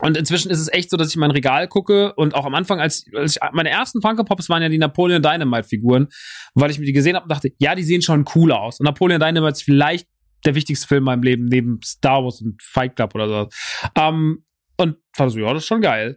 Und 0.01 0.17
inzwischen 0.17 0.51
ist 0.51 0.59
es 0.59 0.73
echt 0.73 0.91
so, 0.91 0.97
dass 0.97 1.09
ich 1.09 1.15
in 1.15 1.21
mein 1.21 1.31
Regal 1.31 1.69
gucke 1.69 2.13
und 2.15 2.35
auch 2.35 2.45
am 2.45 2.55
Anfang, 2.55 2.81
als, 2.81 3.07
als 3.15 3.37
ich, 3.37 3.43
meine 3.53 3.71
ersten 3.71 4.03
Funko 4.03 4.25
Pops 4.25 4.49
waren 4.49 4.63
ja 4.63 4.69
die 4.69 4.79
Napoleon 4.79 5.23
Dynamite 5.23 5.69
Figuren, 5.69 6.09
weil 6.55 6.71
ich 6.71 6.79
mir 6.79 6.87
die 6.87 6.93
gesehen 6.93 7.15
habe 7.15 7.25
und 7.25 7.31
dachte, 7.31 7.53
ja, 7.59 7.75
die 7.75 7.85
sehen 7.85 8.03
schon 8.03 8.25
cool 8.35 8.53
aus. 8.53 8.81
Und 8.81 8.85
Napoleon 8.85 9.21
Dynamite 9.21 9.53
ist 9.53 9.63
vielleicht 9.63 10.09
der 10.45 10.55
wichtigste 10.55 10.87
Film 10.87 11.03
in 11.03 11.05
meinem 11.05 11.23
Leben 11.23 11.45
neben 11.47 11.81
Star 11.83 12.25
Wars 12.25 12.41
und 12.41 12.63
Fight 12.63 12.97
Club 12.97 13.15
oder 13.15 13.29
so. 13.29 13.49
Ähm, 13.97 14.45
und 14.77 14.97
war 15.17 15.31
so, 15.31 15.39
ja, 15.39 15.53
das 15.53 15.63
ist 15.63 15.69
schon 15.69 15.81
geil. 15.81 16.17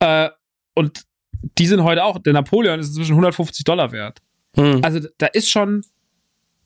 Äh, 0.00 0.28
und 0.74 1.04
die 1.58 1.66
sind 1.66 1.82
heute 1.82 2.04
auch, 2.04 2.18
der 2.18 2.32
Napoleon 2.32 2.80
ist 2.80 2.88
inzwischen 2.88 3.12
150 3.12 3.64
Dollar 3.64 3.92
wert. 3.92 4.20
Hm. 4.56 4.80
Also 4.82 5.00
da 5.18 5.26
ist 5.26 5.50
schon, 5.50 5.82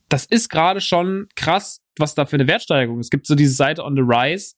das 0.08 0.24
ist 0.26 0.48
gerade 0.48 0.80
schon 0.80 1.28
krass, 1.36 1.80
was 1.98 2.14
da 2.14 2.26
für 2.26 2.36
eine 2.36 2.46
Wertsteigerung 2.46 3.00
ist. 3.00 3.06
Es 3.06 3.10
gibt 3.10 3.26
so 3.26 3.34
diese 3.34 3.54
Seite 3.54 3.84
on 3.84 3.94
the 3.94 4.02
Rise, 4.02 4.54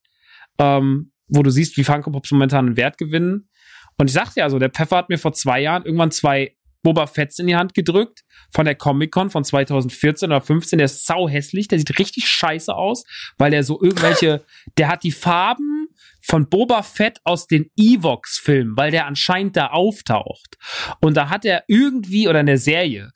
ähm, 0.57 1.11
wo 1.31 1.41
du 1.43 1.49
siehst, 1.49 1.77
wie 1.77 1.83
Funko 1.83 2.11
Pops 2.11 2.31
momentan 2.31 2.67
einen 2.67 2.77
Wert 2.77 2.97
gewinnen. 2.97 3.49
Und 3.97 4.07
ich 4.07 4.13
sagte 4.13 4.39
ja 4.39 4.49
so, 4.49 4.59
der 4.59 4.69
Pfeffer 4.69 4.97
hat 4.97 5.09
mir 5.09 5.17
vor 5.17 5.33
zwei 5.33 5.61
Jahren 5.61 5.83
irgendwann 5.85 6.11
zwei 6.11 6.55
Boba 6.83 7.07
Fetts 7.07 7.39
in 7.39 7.47
die 7.47 7.55
Hand 7.55 7.73
gedrückt 7.73 8.23
von 8.53 8.65
der 8.65 8.75
Comic 8.75 9.11
Con 9.11 9.29
von 9.29 9.43
2014 9.43 10.29
oder 10.29 10.41
15. 10.41 10.77
Der 10.79 10.85
ist 10.85 11.05
sau 11.05 11.29
hässlich, 11.29 11.67
der 11.67 11.77
sieht 11.77 11.99
richtig 11.99 12.27
scheiße 12.27 12.73
aus, 12.73 13.03
weil 13.37 13.51
der 13.51 13.63
so 13.63 13.81
irgendwelche, 13.81 14.43
der 14.77 14.87
hat 14.87 15.03
die 15.03 15.11
Farben 15.11 15.87
von 16.21 16.49
Boba 16.49 16.83
Fett 16.83 17.19
aus 17.23 17.47
den 17.47 17.69
Evox-Filmen, 17.77 18.75
weil 18.77 18.91
der 18.91 19.05
anscheinend 19.05 19.57
da 19.57 19.67
auftaucht. 19.67 20.57
Und 21.01 21.15
da 21.17 21.29
hat 21.29 21.45
er 21.45 21.63
irgendwie, 21.67 22.27
oder 22.27 22.39
in 22.39 22.47
der 22.47 22.57
Serie, 22.57 23.11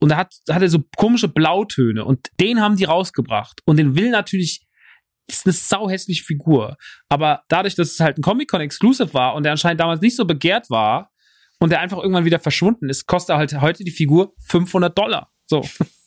und 0.00 0.10
da 0.10 0.16
hat, 0.16 0.34
hat 0.48 0.62
er 0.62 0.68
so 0.68 0.84
komische 0.96 1.28
Blautöne 1.28 2.04
und 2.04 2.28
den 2.40 2.60
haben 2.60 2.76
die 2.76 2.84
rausgebracht. 2.84 3.60
Und 3.64 3.78
den 3.78 3.96
will 3.96 4.10
natürlich, 4.10 4.64
ist 5.28 5.46
eine 5.46 5.52
sauhässliche 5.52 6.24
Figur. 6.24 6.76
Aber 7.08 7.42
dadurch, 7.48 7.74
dass 7.74 7.92
es 7.92 8.00
halt 8.00 8.18
ein 8.18 8.22
Comic-Con-Exclusive 8.22 9.14
war 9.14 9.34
und 9.34 9.44
der 9.44 9.52
anscheinend 9.52 9.80
damals 9.80 10.00
nicht 10.00 10.16
so 10.16 10.24
begehrt 10.24 10.70
war 10.70 11.10
und 11.60 11.70
der 11.70 11.80
einfach 11.80 11.98
irgendwann 11.98 12.24
wieder 12.24 12.38
verschwunden 12.38 12.88
ist, 12.88 13.06
kostet 13.06 13.36
halt 13.36 13.60
heute 13.60 13.84
die 13.84 13.90
Figur 13.90 14.34
500 14.46 14.96
Dollar. 14.96 15.30
So. 15.46 15.62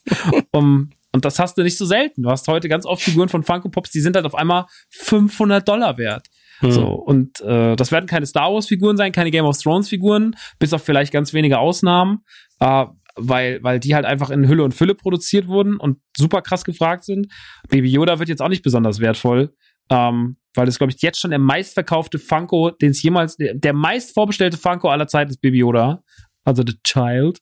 um, 0.52 0.90
und 1.12 1.24
das 1.24 1.38
hast 1.38 1.56
du 1.56 1.62
nicht 1.62 1.76
so 1.76 1.84
selten. 1.84 2.22
Du 2.22 2.30
hast 2.30 2.48
heute 2.48 2.68
ganz 2.68 2.86
oft 2.86 3.02
Figuren 3.02 3.28
von 3.28 3.42
Funko 3.42 3.68
Pops, 3.68 3.90
die 3.90 4.00
sind 4.00 4.16
halt 4.16 4.26
auf 4.26 4.34
einmal 4.34 4.66
500 4.90 5.66
Dollar 5.66 5.98
wert. 5.98 6.26
Hm. 6.60 6.72
So, 6.72 6.86
und 6.86 7.40
äh, 7.40 7.76
das 7.76 7.92
werden 7.92 8.06
keine 8.06 8.26
Star 8.26 8.52
Wars-Figuren 8.52 8.96
sein, 8.96 9.12
keine 9.12 9.30
Game 9.30 9.44
of 9.44 9.58
Thrones-Figuren, 9.58 10.36
bis 10.58 10.72
auf 10.72 10.82
vielleicht 10.82 11.12
ganz 11.12 11.32
wenige 11.32 11.58
Ausnahmen, 11.58 12.24
äh, 12.60 12.86
weil, 13.16 13.62
weil 13.62 13.80
die 13.80 13.94
halt 13.94 14.04
einfach 14.04 14.30
in 14.30 14.48
Hülle 14.48 14.64
und 14.64 14.74
Fülle 14.74 14.94
produziert 14.94 15.46
wurden 15.46 15.76
und 15.76 15.98
super 16.16 16.42
krass 16.42 16.64
gefragt 16.64 17.04
sind. 17.04 17.28
Baby 17.68 17.90
Yoda 17.90 18.18
wird 18.18 18.28
jetzt 18.28 18.42
auch 18.42 18.48
nicht 18.48 18.62
besonders 18.62 19.00
wertvoll, 19.00 19.54
ähm, 19.90 20.36
weil 20.54 20.66
das, 20.66 20.78
glaube 20.78 20.92
ich, 20.92 21.02
jetzt 21.02 21.20
schon 21.20 21.30
der 21.30 21.38
meistverkaufte 21.38 22.18
Funko, 22.18 22.70
den 22.70 22.90
es 22.90 23.02
jemals, 23.02 23.36
der, 23.38 23.72
meist 23.72 24.14
vorbestellte 24.14 24.56
Funko 24.56 24.88
aller 24.88 25.08
Zeiten 25.08 25.30
ist 25.30 25.40
Baby 25.40 25.58
Yoda, 25.58 26.02
also 26.44 26.62
The 26.66 26.74
Child. 26.84 27.40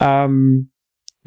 Ähm, 0.00 0.70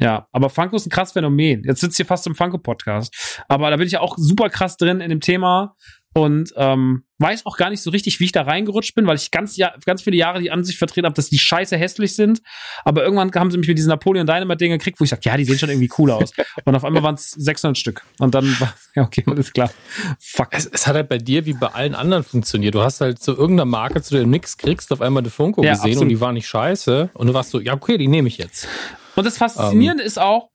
ja, 0.00 0.28
aber 0.30 0.48
Funko 0.48 0.76
ist 0.76 0.86
ein 0.86 0.90
krasses 0.90 1.12
Phänomen. 1.12 1.64
Jetzt 1.64 1.80
sitzt 1.80 1.96
hier 1.96 2.06
fast 2.06 2.26
im 2.28 2.36
Funko-Podcast. 2.36 3.42
Aber 3.48 3.68
da 3.70 3.76
bin 3.76 3.86
ich 3.86 3.92
ja 3.92 4.00
auch 4.00 4.16
super 4.16 4.48
krass 4.48 4.76
drin 4.76 5.00
in 5.00 5.10
dem 5.10 5.20
Thema 5.20 5.74
und 6.14 6.52
ähm, 6.56 7.04
weiß 7.18 7.46
auch 7.46 7.56
gar 7.56 7.70
nicht 7.70 7.82
so 7.82 7.90
richtig, 7.90 8.18
wie 8.20 8.24
ich 8.24 8.32
da 8.32 8.42
reingerutscht 8.42 8.94
bin, 8.94 9.06
weil 9.06 9.16
ich 9.16 9.30
ganz, 9.30 9.56
ja, 9.56 9.74
ganz 9.84 10.02
viele 10.02 10.16
Jahre 10.16 10.40
die 10.40 10.50
Ansicht 10.50 10.78
vertreten 10.78 11.04
habe, 11.04 11.14
dass 11.14 11.28
die 11.28 11.38
scheiße 11.38 11.76
hässlich 11.76 12.14
sind. 12.14 12.40
Aber 12.84 13.02
irgendwann 13.04 13.32
haben 13.34 13.50
sie 13.50 13.58
mich 13.58 13.68
mit 13.68 13.76
diesen 13.76 13.90
Napoleon 13.90 14.26
Dynamite-Dinger 14.26 14.78
gekriegt, 14.78 15.00
wo 15.00 15.04
ich 15.04 15.10
sage, 15.10 15.22
ja, 15.24 15.36
die 15.36 15.44
sehen 15.44 15.58
schon 15.58 15.68
irgendwie 15.68 15.90
cool 15.98 16.10
aus. 16.10 16.32
Und 16.64 16.74
auf 16.74 16.84
einmal 16.84 17.02
waren 17.02 17.16
es 17.16 17.30
600 17.30 17.76
Stück. 17.76 18.04
Und 18.18 18.34
dann 18.34 18.44
war, 18.60 18.74
ja, 18.94 19.02
okay, 19.02 19.24
alles 19.26 19.52
klar. 19.52 19.70
Fuck. 20.18 20.48
Es, 20.52 20.66
es 20.66 20.86
hat 20.86 20.94
halt 20.94 21.08
bei 21.08 21.18
dir 21.18 21.44
wie 21.46 21.54
bei 21.54 21.68
allen 21.68 21.94
anderen 21.94 22.24
funktioniert. 22.24 22.74
Du 22.74 22.82
hast 22.82 23.00
halt 23.00 23.20
zu 23.20 23.32
irgendeiner 23.32 23.66
Marke, 23.66 24.00
zu 24.00 24.14
der 24.14 24.24
du 24.24 24.30
nix 24.30 24.56
kriegst, 24.56 24.92
auf 24.92 25.00
einmal 25.00 25.22
eine 25.22 25.30
Funko 25.30 25.62
Ja, 25.62 25.72
gesehen 25.72 25.84
absolut. 25.84 26.02
und 26.02 26.08
die 26.08 26.20
war 26.20 26.32
nicht 26.32 26.48
scheiße. 26.48 27.10
Und 27.14 27.26
du 27.26 27.34
warst 27.34 27.50
so, 27.50 27.60
ja, 27.60 27.74
okay, 27.74 27.98
die 27.98 28.08
nehme 28.08 28.28
ich 28.28 28.38
jetzt. 28.38 28.68
Und 29.16 29.24
das 29.24 29.36
Faszinierende 29.36 30.04
ist 30.04 30.18
auch, 30.18 30.50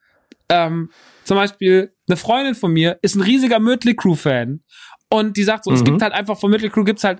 ähm, 0.50 0.90
zum 1.24 1.38
Beispiel, 1.38 1.94
eine 2.08 2.18
Freundin 2.18 2.56
von 2.56 2.72
mir 2.72 3.00
ist 3.02 3.16
ein 3.16 3.22
riesiger 3.22 3.60
Mötley 3.60 3.96
Crew-Fan. 3.96 4.62
Und 5.14 5.38
die 5.38 5.44
sagt 5.44 5.64
so, 5.66 5.72
es 5.72 5.82
Mhm. 5.82 5.86
gibt 5.86 6.02
halt 6.02 6.14
einfach 6.14 6.40
von 6.40 6.50
Mötley 6.50 6.70
Crew 6.70 6.84
gibt's 6.84 7.04
halt 7.04 7.20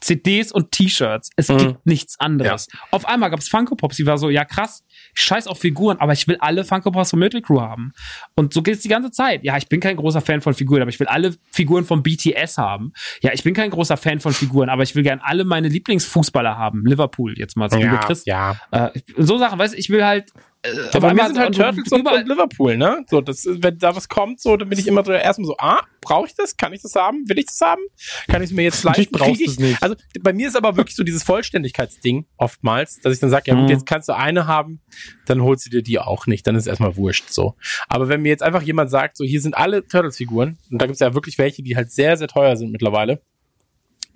CDs 0.00 0.50
und 0.50 0.72
T-Shirts. 0.72 1.30
Es 1.36 1.48
Mhm. 1.48 1.58
gibt 1.58 1.86
nichts 1.86 2.18
anderes. 2.18 2.66
Auf 2.90 3.06
einmal 3.06 3.30
gab's 3.30 3.48
Funko 3.48 3.76
Pops. 3.76 3.96
Die 3.96 4.06
war 4.06 4.18
so, 4.18 4.28
ja 4.28 4.44
krass, 4.44 4.82
ich 5.14 5.22
scheiß 5.22 5.46
auf 5.46 5.58
Figuren, 5.60 5.98
aber 6.00 6.12
ich 6.14 6.26
will 6.26 6.36
alle 6.40 6.64
Funko 6.64 6.90
Pops 6.90 7.10
von 7.10 7.20
Mötley 7.20 7.42
Crew 7.42 7.60
haben. 7.60 7.92
Und 8.34 8.52
so 8.54 8.62
geht's 8.62 8.80
die 8.82 8.88
ganze 8.88 9.12
Zeit. 9.12 9.44
Ja, 9.44 9.56
ich 9.56 9.68
bin 9.68 9.78
kein 9.80 9.96
großer 9.96 10.20
Fan 10.20 10.40
von 10.40 10.52
Figuren, 10.54 10.82
aber 10.82 10.88
ich 10.88 10.98
will 10.98 11.06
alle 11.06 11.36
Figuren 11.52 11.84
von 11.84 12.02
BTS 12.02 12.58
haben. 12.58 12.92
Ja, 13.20 13.32
ich 13.34 13.44
bin 13.44 13.54
kein 13.54 13.70
großer 13.70 13.96
Fan 13.96 14.18
von 14.18 14.32
Figuren, 14.32 14.68
aber 14.68 14.82
ich 14.82 14.96
will 14.96 15.04
gern 15.04 15.20
alle 15.22 15.44
meine 15.44 15.68
Lieblingsfußballer 15.68 16.58
haben. 16.58 16.84
Liverpool 16.86 17.34
jetzt 17.38 17.56
mal, 17.56 17.70
so 17.70 17.76
liebe 17.76 17.98
Chris. 17.98 18.24
ja. 18.24 18.56
Äh, 18.72 18.90
so 19.16 19.38
Sachen, 19.38 19.58
weißt 19.60 19.74
du, 19.74 19.78
ich 19.78 19.90
will 19.90 20.04
halt 20.04 20.30
äh, 20.64 20.90
Ja, 20.92 21.00
bei 21.00 21.14
mir 21.14 21.26
sind 21.26 21.38
halt 21.38 21.54
Turtles 21.54 21.92
und, 21.92 22.06
und 22.06 22.28
Liverpool, 22.28 22.76
ne? 22.76 23.04
So, 23.08 23.20
das 23.20 23.46
wenn 23.46 23.78
da 23.78 23.94
was 23.94 24.08
kommt, 24.08 24.40
so, 24.40 24.56
dann 24.56 24.68
bin 24.68 24.78
ich 24.78 24.86
immer 24.86 25.04
so 25.04 25.12
erstmal 25.12 25.46
so, 25.46 25.56
ah, 25.58 25.82
brauche 26.00 26.26
ich 26.26 26.34
das? 26.34 26.56
Kann 26.56 26.72
ich 26.72 26.82
das 26.82 26.94
haben? 26.94 27.28
Will 27.28 27.38
ich 27.38 27.46
das 27.46 27.60
haben? 27.60 27.82
Kann 28.28 28.42
ich 28.42 28.50
es 28.50 28.56
mir 28.56 28.62
jetzt 28.62 28.82
leisten? 28.82 29.12
brauchst 29.12 29.40
ich? 29.40 29.48
es 29.48 29.58
nicht. 29.58 29.82
Also 29.82 29.94
bei 30.20 30.32
mir 30.32 30.48
ist 30.48 30.56
aber 30.56 30.76
wirklich 30.76 30.96
so 30.96 31.04
dieses 31.04 31.22
Vollständigkeitsding 31.22 32.26
oftmals, 32.36 33.00
dass 33.00 33.12
ich 33.14 33.20
dann 33.20 33.30
sage, 33.30 33.44
ja 33.50 33.54
gut, 33.54 33.64
Mhm. 33.64 33.68
jetzt 33.70 33.86
kannst 33.86 34.08
du 34.08 34.16
eine 34.16 34.46
haben, 34.46 34.80
dann 35.26 35.42
holst 35.42 35.66
du 35.66 35.70
dir 35.70 35.82
die 35.82 35.98
auch 35.98 36.26
nicht, 36.26 36.46
dann 36.46 36.56
ist 36.56 36.62
es 36.64 36.66
erstmal 36.66 36.96
wurscht 36.96 37.30
so. 37.30 37.54
Aber 37.88 38.08
wenn 38.08 38.22
mir 38.22 38.30
jetzt 38.30 38.42
einfach 38.42 38.62
jemand 38.62 38.90
sagt, 38.90 39.16
so 39.16 39.24
hier 39.24 39.40
sind 39.40 39.56
alle 39.56 39.86
Turtles-Figuren, 39.86 40.58
und 40.70 40.80
da 40.82 40.86
gibt 40.86 40.94
es 40.94 41.00
ja 41.00 41.14
wirklich 41.14 41.38
welche, 41.38 41.62
die 41.62 41.76
halt 41.76 41.92
sehr, 41.92 42.16
sehr 42.16 42.28
teuer 42.28 42.56
sind 42.56 42.72
mittlerweile, 42.72 43.22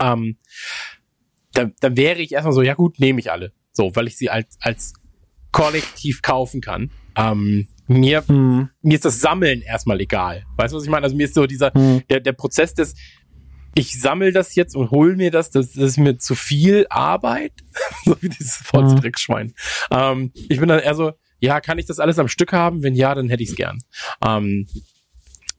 ähm, 0.01 0.37
dann, 1.53 1.75
dann 1.81 1.97
wäre 1.97 2.21
ich 2.21 2.33
erstmal 2.33 2.53
so, 2.53 2.63
ja 2.63 2.75
gut, 2.75 3.01
nehme 3.01 3.21
ich 3.21 3.31
alle. 3.33 3.53
So, 3.73 3.95
weil 3.95 4.07
ich 4.07 4.17
sie 4.17 4.31
als, 4.31 4.57
als 4.61 4.95
kollektiv 5.53 6.23
kaufen 6.23 6.61
kann. 6.61 6.91
Ähm, 7.17 7.69
mir, 7.87 8.23
Hm. 8.27 8.69
mir 8.83 8.95
ist 8.95 9.05
das 9.05 9.21
Sammeln 9.21 9.63
erstmal 9.63 10.01
egal. 10.01 10.45
Weißt 10.57 10.73
du, 10.73 10.77
was 10.77 10.85
ich 10.85 10.91
meine? 10.91 11.05
Also 11.05 11.17
mir 11.17 11.25
ist 11.25 11.35
so 11.35 11.47
dieser, 11.47 11.73
Hm. 11.73 12.03
der, 12.11 12.21
der 12.21 12.33
Prozess 12.33 12.75
des, 12.75 12.95
ich 13.75 13.99
sammel 14.01 14.33
das 14.33 14.55
jetzt 14.55 14.75
und 14.77 14.91
hol 14.91 15.17
mir 15.17 15.31
das, 15.31 15.51
das, 15.51 15.73
das 15.73 15.85
ist 15.85 15.97
mir 15.99 16.19
zu 16.19 16.35
viel 16.35 16.87
Arbeit. 16.91 17.53
so 18.05 18.17
wie 18.21 18.29
dieses 18.29 18.57
Volksdreckschwein. 18.57 19.55
Ähm, 19.91 20.33
ich 20.35 20.59
bin 20.59 20.69
dann 20.69 20.81
eher 20.81 20.95
so, 20.95 21.13
ja, 21.41 21.61
kann 21.61 21.79
ich 21.79 21.87
das 21.87 21.99
alles 22.01 22.19
am 22.19 22.29
Stück 22.29 22.53
haben? 22.53 22.83
Wenn 22.83 22.95
ja, 22.95 23.15
dann 23.15 23.29
hätte 23.29 23.43
ich 23.43 23.51
es 23.51 23.57
gern. 23.57 23.79
Ähm, 24.25 24.67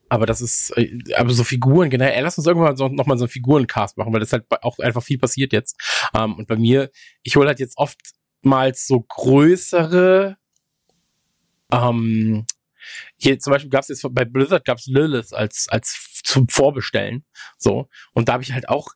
aber 0.08 0.26
das 0.26 0.40
ist, 0.40 0.76
äh, 0.76 0.98
aber 1.16 1.30
so 1.30 1.44
Figuren, 1.44 1.88
generell, 1.88 2.12
ey, 2.14 2.22
lass 2.22 2.36
uns 2.36 2.46
irgendwann 2.46 2.76
so, 2.76 2.88
noch 2.88 3.06
mal 3.06 3.16
so 3.16 3.24
einen 3.24 3.30
Figurencast 3.30 3.96
machen, 3.96 4.12
weil 4.12 4.20
das 4.20 4.32
halt 4.32 4.44
auch 4.62 4.78
einfach 4.80 5.02
viel 5.02 5.18
passiert 5.18 5.52
jetzt. 5.52 5.80
Ähm, 6.14 6.34
und 6.34 6.46
bei 6.48 6.56
mir, 6.56 6.90
ich 7.22 7.36
hole 7.36 7.46
halt 7.46 7.60
jetzt 7.60 7.78
oftmals 8.40 8.86
so 8.86 9.00
größere, 9.00 10.36
ähm, 11.72 12.46
hier 13.16 13.38
zum 13.38 13.52
Beispiel 13.52 13.70
gab 13.70 13.82
es 13.82 13.88
jetzt 13.88 14.06
bei 14.12 14.24
Blizzard 14.24 14.64
gab 14.64 14.78
es 14.78 14.86
Lilith 14.86 15.32
als 15.32 15.68
als 15.68 16.20
zum 16.24 16.48
Vorbestellen 16.48 17.24
so. 17.58 17.88
Und 18.12 18.28
da 18.28 18.34
habe 18.34 18.42
ich 18.42 18.52
halt 18.52 18.68
auch 18.68 18.88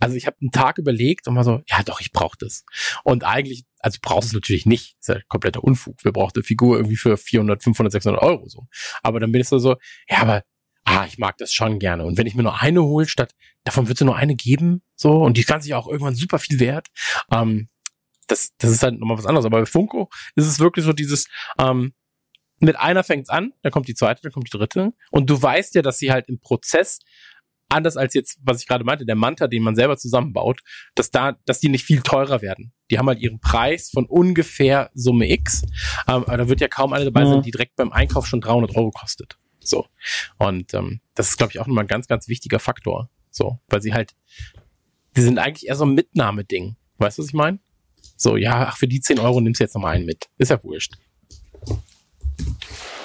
also 0.00 0.16
ich 0.16 0.26
habe 0.26 0.36
einen 0.40 0.50
Tag 0.50 0.78
überlegt 0.78 1.28
und 1.28 1.36
war 1.36 1.44
so 1.44 1.62
ja 1.68 1.82
doch 1.84 2.00
ich 2.00 2.10
brauche 2.10 2.36
das. 2.38 2.64
Und 3.04 3.24
eigentlich 3.24 3.64
also 3.78 3.98
brauchst 4.02 4.28
es 4.28 4.34
natürlich 4.34 4.66
nicht 4.66 4.96
ist 5.00 5.08
ja 5.08 5.20
kompletter 5.28 5.62
Unfug. 5.62 5.98
Wer 6.02 6.12
braucht 6.12 6.36
eine 6.36 6.42
Figur 6.42 6.76
irgendwie 6.76 6.96
für 6.96 7.16
400 7.16 7.62
500 7.62 7.92
600 7.92 8.20
Euro 8.20 8.48
so? 8.48 8.66
Aber 9.02 9.20
dann 9.20 9.30
bin 9.32 9.40
ich 9.40 9.48
so 9.48 9.58
so 9.58 9.76
ja 10.08 10.18
aber 10.18 10.42
ah 10.84 11.06
ich 11.06 11.16
mag 11.18 11.38
das 11.38 11.54
schon 11.54 11.78
gerne. 11.78 12.04
Und 12.04 12.18
wenn 12.18 12.26
ich 12.26 12.34
mir 12.34 12.42
nur 12.42 12.60
eine 12.60 12.82
hole 12.82 13.06
statt 13.06 13.34
davon 13.64 13.86
wird 13.86 14.00
es 14.00 14.04
nur 14.04 14.16
eine 14.16 14.34
geben 14.34 14.82
so? 14.96 15.22
Und 15.22 15.36
die 15.36 15.44
kann 15.44 15.62
sich 15.62 15.74
auch 15.74 15.86
irgendwann 15.86 16.16
super 16.16 16.40
viel 16.40 16.58
wert. 16.58 16.88
Ähm, 17.30 17.68
das 18.32 18.52
das 18.58 18.70
ist 18.70 18.82
halt 18.82 18.98
nochmal 18.98 19.18
was 19.18 19.26
anderes 19.26 19.44
aber 19.46 19.60
bei 19.60 19.66
Funko 19.66 20.08
ist 20.34 20.46
es 20.46 20.58
wirklich 20.58 20.84
so 20.84 20.92
dieses 20.92 21.28
ähm, 21.58 21.92
mit 22.62 22.78
einer 22.78 23.02
fängt's 23.02 23.28
an, 23.28 23.52
dann 23.62 23.72
kommt 23.72 23.88
die 23.88 23.94
zweite, 23.94 24.22
dann 24.22 24.30
kommt 24.30 24.46
die 24.46 24.56
dritte. 24.56 24.92
Und 25.10 25.28
du 25.28 25.42
weißt 25.42 25.74
ja, 25.74 25.82
dass 25.82 25.98
sie 25.98 26.12
halt 26.12 26.28
im 26.28 26.38
Prozess, 26.38 27.00
anders 27.68 27.96
als 27.96 28.14
jetzt, 28.14 28.38
was 28.44 28.60
ich 28.60 28.68
gerade 28.68 28.84
meinte, 28.84 29.04
der 29.04 29.16
Manta, 29.16 29.48
den 29.48 29.64
man 29.64 29.74
selber 29.74 29.96
zusammenbaut, 29.96 30.60
dass 30.94 31.10
da, 31.10 31.32
dass 31.44 31.58
die 31.58 31.68
nicht 31.68 31.84
viel 31.84 32.02
teurer 32.02 32.40
werden. 32.40 32.72
Die 32.90 32.98
haben 32.98 33.08
halt 33.08 33.18
ihren 33.18 33.40
Preis 33.40 33.90
von 33.90 34.06
ungefähr 34.06 34.90
Summe 34.94 35.28
X. 35.28 35.62
Ähm, 36.06 36.22
aber 36.22 36.36
da 36.36 36.48
wird 36.48 36.60
ja 36.60 36.68
kaum 36.68 36.92
eine 36.92 37.04
dabei 37.04 37.24
Mhm. 37.24 37.30
sein, 37.30 37.42
die 37.42 37.50
direkt 37.50 37.74
beim 37.74 37.90
Einkauf 37.90 38.28
schon 38.28 38.40
300 38.40 38.76
Euro 38.76 38.92
kostet. 38.92 39.38
So. 39.58 39.86
Und 40.38 40.72
ähm, 40.74 41.00
das 41.16 41.30
ist, 41.30 41.38
glaube 41.38 41.52
ich, 41.52 41.58
auch 41.58 41.66
nochmal 41.66 41.84
ein 41.84 41.88
ganz, 41.88 42.06
ganz 42.06 42.28
wichtiger 42.28 42.60
Faktor. 42.60 43.10
So, 43.30 43.58
weil 43.68 43.82
sie 43.82 43.92
halt, 43.92 44.14
die 45.16 45.22
sind 45.22 45.40
eigentlich 45.40 45.68
eher 45.68 45.74
so 45.74 45.84
ein 45.84 45.94
Mitnahmeding. 45.94 46.76
Weißt 46.98 47.18
du, 47.18 47.22
was 47.22 47.28
ich 47.28 47.34
meine? 47.34 47.58
So, 48.22 48.36
ja, 48.36 48.68
ach, 48.68 48.76
für 48.76 48.86
die 48.86 49.00
10 49.00 49.18
Euro 49.18 49.40
nimmst 49.40 49.58
du 49.60 49.64
jetzt 49.64 49.74
nochmal 49.74 49.96
einen 49.96 50.06
mit. 50.06 50.28
Ist 50.38 50.50
ja 50.50 50.62
wurscht. 50.62 50.94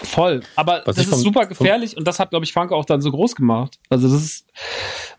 Voll. 0.03 0.41
Aber 0.55 0.83
Was 0.85 0.95
das 0.95 1.05
ist 1.05 1.09
vom- 1.11 1.19
super 1.21 1.45
gefährlich 1.47 1.97
und 1.97 2.07
das 2.07 2.19
hat, 2.19 2.29
glaube 2.29 2.45
ich, 2.45 2.53
Funko 2.53 2.75
auch 2.75 2.85
dann 2.85 3.01
so 3.01 3.11
groß 3.11 3.35
gemacht. 3.35 3.79
Also 3.89 4.07
das 4.09 4.21
ist, 4.23 4.45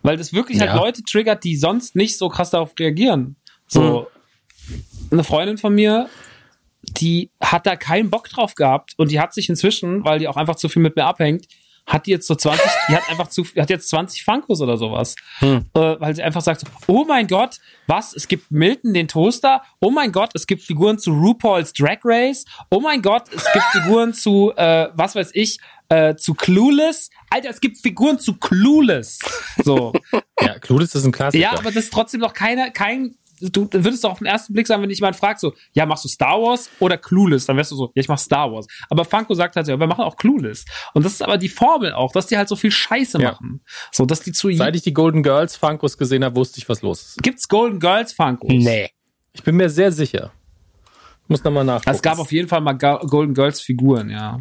weil 0.02 0.16
das 0.16 0.32
wirklich 0.32 0.60
halt 0.60 0.70
Ja. 0.70 0.76
Leute 0.76 1.02
triggert, 1.02 1.42
die 1.44 1.56
sonst 1.56 1.96
nicht 1.96 2.16
so 2.16 2.28
krass 2.28 2.50
darauf 2.50 2.72
reagieren. 2.78 3.36
So, 3.66 4.06
eine 5.10 5.24
Freundin 5.24 5.58
von 5.58 5.74
mir, 5.74 6.08
die 6.82 7.30
hat 7.40 7.66
da 7.66 7.76
keinen 7.76 8.08
Bock 8.08 8.28
drauf 8.28 8.54
gehabt 8.54 8.94
und 8.96 9.10
die 9.10 9.20
hat 9.20 9.34
sich 9.34 9.48
inzwischen, 9.48 10.04
weil 10.04 10.20
die 10.20 10.28
auch 10.28 10.36
einfach 10.36 10.54
zu 10.56 10.68
viel 10.68 10.80
mit 10.80 10.96
mir 10.96 11.04
abhängt, 11.06 11.46
hat 11.88 12.06
die 12.06 12.10
jetzt 12.10 12.26
so 12.26 12.34
20, 12.34 12.64
die 12.88 12.96
hat 12.96 13.08
einfach 13.08 13.28
zu, 13.28 13.44
hat 13.44 13.70
jetzt 13.70 13.88
20 13.88 14.24
Funkos 14.24 14.60
oder 14.60 14.76
sowas. 14.76 15.16
Hm. 15.38 15.64
Äh, 15.74 15.96
weil 15.98 16.14
sie 16.14 16.22
einfach 16.22 16.42
sagt, 16.42 16.62
oh 16.86 17.04
mein 17.08 17.26
Gott, 17.26 17.56
was, 17.86 18.14
es 18.14 18.28
gibt 18.28 18.50
Milton 18.50 18.94
den 18.94 19.08
Toaster, 19.08 19.62
oh 19.80 19.90
mein 19.90 20.12
Gott, 20.12 20.30
es 20.34 20.46
gibt 20.46 20.62
Figuren 20.62 20.98
zu 20.98 21.12
RuPaul's 21.12 21.72
Drag 21.72 21.98
Race, 22.04 22.44
oh 22.70 22.80
mein 22.80 23.02
Gott, 23.02 23.24
es 23.34 23.44
gibt 23.52 23.64
Figuren 23.72 24.12
zu, 24.12 24.52
äh, 24.54 24.88
was 24.94 25.16
weiß 25.16 25.30
ich, 25.32 25.58
äh, 25.88 26.14
zu 26.16 26.34
Clueless. 26.34 27.10
Alter, 27.30 27.48
es 27.48 27.60
gibt 27.60 27.78
Figuren 27.78 28.18
zu 28.18 28.34
Clueless. 28.34 29.18
So. 29.64 29.92
Ja, 30.40 30.56
Clueless 30.60 30.94
ist 30.94 31.04
ein 31.04 31.10
Klassiker. 31.10 31.42
Ja, 31.42 31.58
aber 31.58 31.72
das 31.72 31.84
ist 31.84 31.92
trotzdem 31.92 32.20
noch 32.20 32.32
keine, 32.32 32.70
kein, 32.70 33.16
du 33.40 33.68
würdest 33.72 34.04
doch 34.04 34.10
auf 34.12 34.18
den 34.18 34.26
ersten 34.26 34.52
Blick 34.52 34.66
sagen, 34.66 34.82
wenn 34.82 34.88
dich 34.88 34.98
jemand 34.98 35.16
fragt, 35.16 35.40
so, 35.40 35.54
ja, 35.72 35.86
machst 35.86 36.04
du 36.04 36.08
Star 36.08 36.40
Wars 36.40 36.70
oder 36.80 36.96
Clueless? 36.98 37.46
Dann 37.46 37.56
wärst 37.56 37.70
du 37.72 37.76
so, 37.76 37.84
ja, 37.94 38.00
ich 38.00 38.08
mach 38.08 38.18
Star 38.18 38.50
Wars. 38.52 38.66
Aber 38.90 39.04
Funko 39.04 39.34
sagt 39.34 39.56
halt 39.56 39.66
so, 39.66 39.72
ja, 39.72 39.78
wir 39.80 39.86
machen 39.86 40.02
auch 40.04 40.16
Clueless. 40.16 40.64
Und 40.94 41.04
das 41.04 41.12
ist 41.12 41.22
aber 41.22 41.38
die 41.38 41.48
Formel 41.48 41.92
auch, 41.92 42.12
dass 42.12 42.26
die 42.26 42.36
halt 42.36 42.48
so 42.48 42.56
viel 42.56 42.70
Scheiße 42.70 43.20
Ja. 43.20 43.32
machen. 43.32 43.60
So, 43.92 44.04
dass 44.06 44.20
die 44.20 44.32
zu, 44.32 44.50
Seit 44.52 44.74
ich 44.76 44.82
die 44.82 44.92
Golden 44.94 45.22
Girls 45.22 45.56
Funkos 45.56 45.98
gesehen 45.98 46.24
habe, 46.24 46.36
wusste 46.36 46.58
ich, 46.58 46.68
was 46.68 46.82
los 46.82 47.02
ist. 47.02 47.22
gibt's 47.22 47.48
Golden 47.48 47.80
Girls 47.80 48.12
Funkos? 48.12 48.48
Nee. 48.52 48.90
Ich 49.32 49.42
bin 49.42 49.56
mir 49.56 49.68
sehr 49.70 49.92
sicher. 49.92 50.32
Ich 51.24 51.28
muss 51.28 51.44
nochmal 51.44 51.64
nachgucken. 51.64 51.94
Es 51.94 52.00
gab 52.02 52.18
auf 52.18 52.32
jeden 52.32 52.48
Fall 52.48 52.62
mal 52.62 52.72
Golden 52.72 53.34
Girls 53.34 53.60
Figuren, 53.60 54.08
ja. 54.08 54.40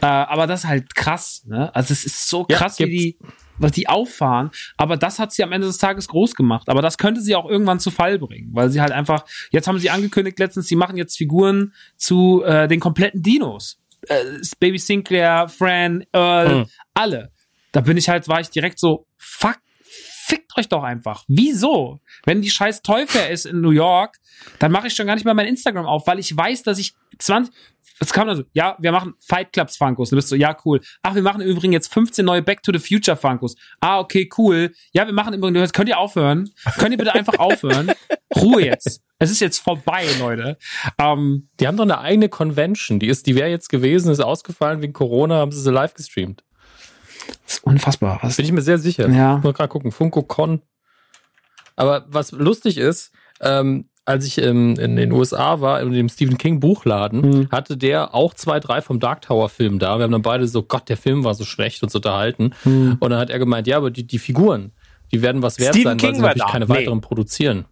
Äh, 0.00 0.06
aber 0.06 0.46
das 0.46 0.60
ist 0.64 0.68
halt 0.68 0.94
krass, 0.94 1.42
ne? 1.46 1.72
Also 1.74 1.92
es 1.92 2.04
ist 2.06 2.28
so 2.30 2.46
Ja, 2.48 2.56
krass, 2.56 2.78
wie 2.78 2.84
gibt's. 2.86 3.02
die, 3.02 3.18
was 3.58 3.72
die 3.72 3.88
auffahren. 3.88 4.50
Aber 4.76 4.96
das 4.96 5.18
hat 5.18 5.32
sie 5.32 5.42
am 5.44 5.52
Ende 5.52 5.66
des 5.66 5.78
Tages 5.78 6.08
groß 6.08 6.34
gemacht. 6.34 6.68
Aber 6.68 6.82
das 6.82 6.98
könnte 6.98 7.20
sie 7.20 7.34
auch 7.36 7.48
irgendwann 7.48 7.80
zu 7.80 7.90
Fall 7.90 8.18
bringen, 8.18 8.50
weil 8.52 8.70
sie 8.70 8.80
halt 8.80 8.92
einfach, 8.92 9.24
jetzt 9.50 9.68
haben 9.68 9.78
sie 9.78 9.90
angekündigt 9.90 10.38
letztens, 10.38 10.66
sie 10.68 10.76
machen 10.76 10.96
jetzt 10.96 11.16
Figuren 11.16 11.72
zu 11.96 12.42
äh, 12.44 12.66
den 12.68 12.80
kompletten 12.80 13.22
Dinos. 13.22 13.78
Äh, 14.08 14.16
Baby 14.60 14.78
Sinclair, 14.78 15.48
Fran, 15.48 16.04
Earl, 16.12 16.54
Mhm. 16.56 16.66
alle. 16.94 17.32
Da 17.72 17.80
bin 17.80 17.96
ich 17.96 18.08
halt, 18.08 18.28
war 18.28 18.40
ich 18.40 18.50
direkt 18.50 18.78
so, 18.78 19.06
fuck, 19.16 19.56
fickt 19.82 20.56
euch 20.56 20.68
doch 20.68 20.82
einfach. 20.82 21.24
Wieso? 21.28 22.00
Wenn 22.24 22.40
die 22.40 22.50
scheiß 22.50 22.82
Toy 22.82 23.06
Fair 23.06 23.30
ist 23.30 23.46
in 23.46 23.60
New 23.60 23.70
York, 23.70 24.16
dann 24.58 24.72
mache 24.72 24.86
ich 24.88 24.94
schon 24.94 25.06
gar 25.06 25.14
nicht 25.14 25.24
mehr 25.24 25.34
mein 25.34 25.46
Instagram 25.46 25.86
auf, 25.86 26.06
weil 26.06 26.18
ich 26.18 26.36
weiß, 26.36 26.62
dass 26.62 26.78
ich 26.78 26.94
20, 27.18 27.52
was 28.00 28.12
kam 28.12 28.26
da 28.26 28.36
so? 28.36 28.42
Ja, 28.52 28.76
wir 28.80 28.92
machen 28.92 29.14
Fight 29.20 29.52
Clubs 29.52 29.76
Funkos. 29.76 30.10
Du 30.10 30.16
bist 30.16 30.28
so, 30.28 30.36
ja, 30.36 30.56
cool. 30.64 30.80
Ach, 31.02 31.14
wir 31.14 31.22
machen 31.22 31.40
im 31.40 31.48
Übrigen 31.48 31.72
jetzt 31.72 31.92
15 31.92 32.24
neue 32.24 32.42
Back 32.42 32.62
to 32.62 32.72
the 32.72 32.78
Future 32.78 33.16
Funkos. 33.16 33.54
Ah, 33.80 34.00
okay, 34.00 34.28
cool. 34.36 34.72
Ja, 34.92 35.06
wir 35.06 35.12
machen 35.12 35.32
im 35.34 35.40
Übrigen, 35.40 35.66
könnt 35.72 35.88
ihr 35.88 35.98
aufhören? 35.98 36.50
Könnt 36.78 36.90
ihr 36.92 36.98
bitte 36.98 37.14
einfach 37.14 37.38
aufhören? 37.38 37.92
Ruhe 38.36 38.64
jetzt. 38.64 39.00
Es 39.18 39.30
ist 39.30 39.40
jetzt 39.40 39.58
vorbei, 39.58 40.06
Leute. 40.18 40.58
Ähm, 40.98 41.48
Die 41.60 41.66
haben 41.68 41.76
doch 41.76 41.84
eine 41.84 41.98
eigene 41.98 42.28
Convention. 42.28 42.98
Die 42.98 43.06
ist, 43.06 43.26
die 43.26 43.36
wäre 43.36 43.48
jetzt 43.48 43.68
gewesen, 43.68 44.10
ist 44.10 44.20
ausgefallen 44.20 44.82
wegen 44.82 44.92
Corona, 44.92 45.36
haben 45.36 45.52
sie 45.52 45.60
sie 45.60 45.70
live 45.70 45.94
gestreamt. 45.94 46.42
das 47.44 47.54
ist 47.54 47.64
unfassbar. 47.64 48.18
Was? 48.22 48.36
Bin 48.36 48.44
ich 48.44 48.52
mir 48.52 48.62
sehr 48.62 48.78
sicher. 48.78 49.08
Ja. 49.08 49.36
Ich 49.38 49.44
muss 49.44 49.54
gerade 49.54 49.68
gucken. 49.68 49.92
Funko 49.92 50.22
Con. 50.24 50.62
Aber 51.76 52.06
was 52.08 52.32
lustig 52.32 52.76
ist, 52.78 53.12
ähm, 53.40 53.88
als 54.06 54.26
ich 54.26 54.38
ähm, 54.38 54.76
in 54.78 54.96
den 54.96 55.12
USA 55.12 55.60
war, 55.60 55.80
in 55.80 55.92
dem 55.92 56.08
Stephen 56.08 56.36
King 56.38 56.60
Buchladen, 56.60 57.20
Mhm. 57.20 57.48
hatte 57.50 57.76
der 57.76 58.14
auch 58.14 58.34
zwei, 58.34 58.60
drei 58.60 58.82
vom 58.82 59.00
Dark 59.00 59.22
Tower 59.22 59.48
Film 59.48 59.78
da. 59.78 59.96
Wir 59.98 60.04
haben 60.04 60.12
dann 60.12 60.22
beide 60.22 60.46
so, 60.46 60.62
Gott, 60.62 60.88
der 60.88 60.96
Film 60.96 61.24
war 61.24 61.34
so 61.34 61.44
schlecht 61.44 61.82
uns 61.82 61.94
unterhalten. 61.94 62.50
Mhm. 62.64 62.96
Und 63.00 63.10
dann 63.10 63.18
hat 63.18 63.30
er 63.30 63.38
gemeint, 63.38 63.66
ja, 63.66 63.76
aber 63.78 63.90
die, 63.90 64.06
die 64.06 64.18
Figuren, 64.18 64.72
die 65.12 65.22
werden 65.22 65.42
was 65.42 65.58
wert 65.58 65.74
Stephen 65.74 65.90
sein, 65.90 65.96
King 65.98 66.08
weil 66.10 66.14
sie 66.16 66.20
natürlich 66.22 66.42
da. 66.42 66.50
keine 66.52 66.66
Nee. 66.66 66.74
weiteren 66.74 67.00
produzieren. 67.00 67.64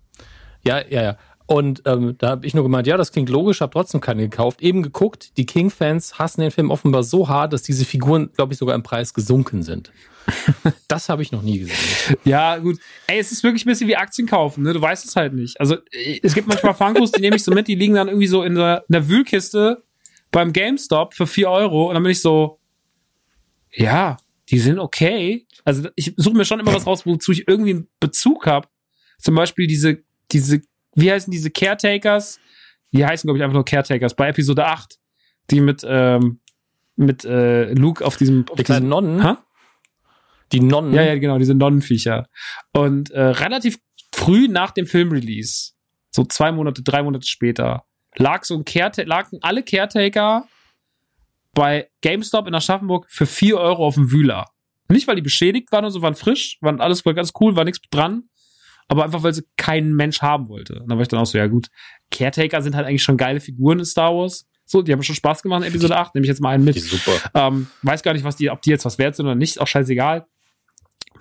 Ja, 0.64 0.80
ja, 0.88 1.02
ja. 1.02 1.16
Und 1.46 1.82
ähm, 1.86 2.14
da 2.18 2.30
habe 2.30 2.46
ich 2.46 2.54
nur 2.54 2.62
gemeint, 2.62 2.86
ja, 2.86 2.96
das 2.96 3.12
klingt 3.12 3.28
logisch, 3.28 3.60
habe 3.60 3.72
trotzdem 3.72 4.00
keine 4.00 4.22
gekauft. 4.22 4.62
Eben 4.62 4.82
geguckt, 4.82 5.36
die 5.36 5.44
King-Fans 5.44 6.18
hassen 6.18 6.40
den 6.40 6.50
Film 6.50 6.70
offenbar 6.70 7.02
so 7.02 7.28
hart, 7.28 7.52
dass 7.52 7.62
diese 7.62 7.84
Figuren, 7.84 8.30
glaube 8.34 8.52
ich, 8.54 8.58
sogar 8.58 8.74
im 8.74 8.82
Preis 8.82 9.12
gesunken 9.12 9.62
sind. 9.62 9.92
das 10.88 11.08
habe 11.08 11.22
ich 11.22 11.32
noch 11.32 11.42
nie 11.42 11.60
gesehen. 11.60 12.16
Ja, 12.24 12.58
gut. 12.58 12.78
Ey, 13.06 13.18
es 13.18 13.32
ist 13.32 13.42
wirklich 13.42 13.64
ein 13.64 13.68
bisschen 13.68 13.88
wie 13.88 13.96
Aktien 13.96 14.26
kaufen, 14.26 14.62
ne? 14.62 14.72
Du 14.72 14.80
weißt 14.80 15.04
es 15.04 15.16
halt 15.16 15.34
nicht. 15.34 15.58
Also, 15.60 15.76
äh, 15.90 16.20
es 16.22 16.34
gibt 16.34 16.48
manchmal 16.48 16.74
Funkos, 16.74 17.12
die 17.12 17.20
nehme 17.20 17.36
ich 17.36 17.44
so 17.44 17.52
mit, 17.52 17.68
die 17.68 17.74
liegen 17.74 17.94
dann 17.94 18.08
irgendwie 18.08 18.26
so 18.26 18.42
in 18.42 18.54
der, 18.54 18.84
in 18.88 18.92
der 18.92 19.08
Wühlkiste 19.08 19.82
beim 20.30 20.52
GameStop 20.52 21.14
für 21.14 21.26
4 21.26 21.50
Euro 21.50 21.88
und 21.88 21.94
dann 21.94 22.02
bin 22.02 22.12
ich 22.12 22.20
so, 22.20 22.58
ja, 23.72 24.16
die 24.48 24.58
sind 24.58 24.78
okay. 24.78 25.46
Also, 25.64 25.88
ich 25.94 26.14
suche 26.16 26.36
mir 26.36 26.44
schon 26.44 26.60
immer 26.60 26.74
was 26.74 26.86
raus, 26.86 27.06
wozu 27.06 27.32
ich 27.32 27.48
irgendwie 27.48 27.70
einen 27.70 27.88
Bezug 28.00 28.46
habe. 28.46 28.68
Zum 29.18 29.34
Beispiel 29.34 29.66
diese, 29.66 30.02
diese, 30.30 30.60
wie 30.94 31.10
heißen 31.10 31.30
diese 31.30 31.50
Caretakers? 31.50 32.40
Die 32.92 33.04
heißen, 33.04 33.26
glaube 33.26 33.38
ich, 33.38 33.42
einfach 33.44 33.54
nur 33.54 33.64
Caretakers 33.64 34.14
bei 34.14 34.28
Episode 34.28 34.66
8, 34.66 34.98
die 35.50 35.60
mit, 35.60 35.82
ähm, 35.86 36.40
mit 36.96 37.24
äh, 37.24 37.72
Luke 37.72 38.04
auf 38.04 38.16
diesem, 38.16 38.44
auf 38.48 38.56
Die 38.56 38.64
kleinen 38.64 38.88
Nonnen, 38.88 39.22
Ha? 39.22 39.42
Die 40.52 40.60
Nonnen, 40.60 40.92
Ja, 40.92 41.02
ja, 41.02 41.18
genau, 41.18 41.38
diese 41.38 41.54
Nonnenviecher. 41.54 42.28
Und 42.72 43.10
äh, 43.10 43.20
relativ 43.20 43.78
früh 44.14 44.48
nach 44.48 44.70
dem 44.70 44.86
Filmrelease, 44.86 45.72
so 46.10 46.24
zwei 46.24 46.52
Monate, 46.52 46.82
drei 46.82 47.02
Monate 47.02 47.26
später, 47.26 47.84
lag 48.16 48.44
so 48.44 48.54
ein 48.54 48.64
Careta 48.64 49.02
lagen 49.02 49.38
alle 49.40 49.62
Caretaker 49.62 50.46
bei 51.54 51.88
GameStop 52.02 52.46
in 52.46 52.54
Aschaffenburg 52.54 53.06
für 53.10 53.26
4 53.26 53.58
Euro 53.58 53.86
auf 53.86 53.94
dem 53.94 54.10
Wühler. 54.10 54.46
Nicht, 54.88 55.06
weil 55.06 55.16
die 55.16 55.22
beschädigt 55.22 55.72
waren 55.72 55.84
und 55.84 55.90
so, 55.90 56.02
waren 56.02 56.14
frisch, 56.14 56.58
waren 56.60 56.80
alles 56.80 57.04
war 57.04 57.14
ganz 57.14 57.32
cool, 57.40 57.56
war 57.56 57.64
nichts 57.64 57.80
dran, 57.90 58.24
aber 58.88 59.04
einfach, 59.04 59.22
weil 59.22 59.32
sie 59.32 59.44
keinen 59.56 59.94
Mensch 59.94 60.20
haben 60.20 60.48
wollte. 60.48 60.80
Und 60.80 60.90
dann 60.90 60.98
war 60.98 61.02
ich 61.02 61.08
dann 61.08 61.20
auch 61.20 61.26
so, 61.26 61.38
ja 61.38 61.46
gut, 61.46 61.68
Caretaker 62.10 62.60
sind 62.62 62.74
halt 62.74 62.86
eigentlich 62.86 63.02
schon 63.02 63.16
geile 63.16 63.40
Figuren 63.40 63.78
in 63.78 63.84
Star 63.84 64.14
Wars. 64.14 64.46
So, 64.64 64.82
die 64.82 64.92
haben 64.92 65.02
schon 65.02 65.14
Spaß 65.14 65.42
gemacht 65.42 65.62
in 65.62 65.68
Episode 65.68 65.96
8, 65.96 66.14
nehme 66.14 66.24
ich 66.24 66.28
jetzt 66.28 66.40
mal 66.40 66.50
einen 66.50 66.64
mit. 66.64 66.80
super. 66.80 67.12
Ähm, 67.34 67.68
weiß 67.82 68.02
gar 68.02 68.12
nicht, 68.12 68.24
was 68.24 68.36
die, 68.36 68.50
ob 68.50 68.62
die 68.62 68.70
jetzt 68.70 68.84
was 68.84 68.98
wert 68.98 69.16
sind 69.16 69.26
oder 69.26 69.34
nicht, 69.34 69.60
auch 69.60 69.66
scheißegal. 69.66 70.26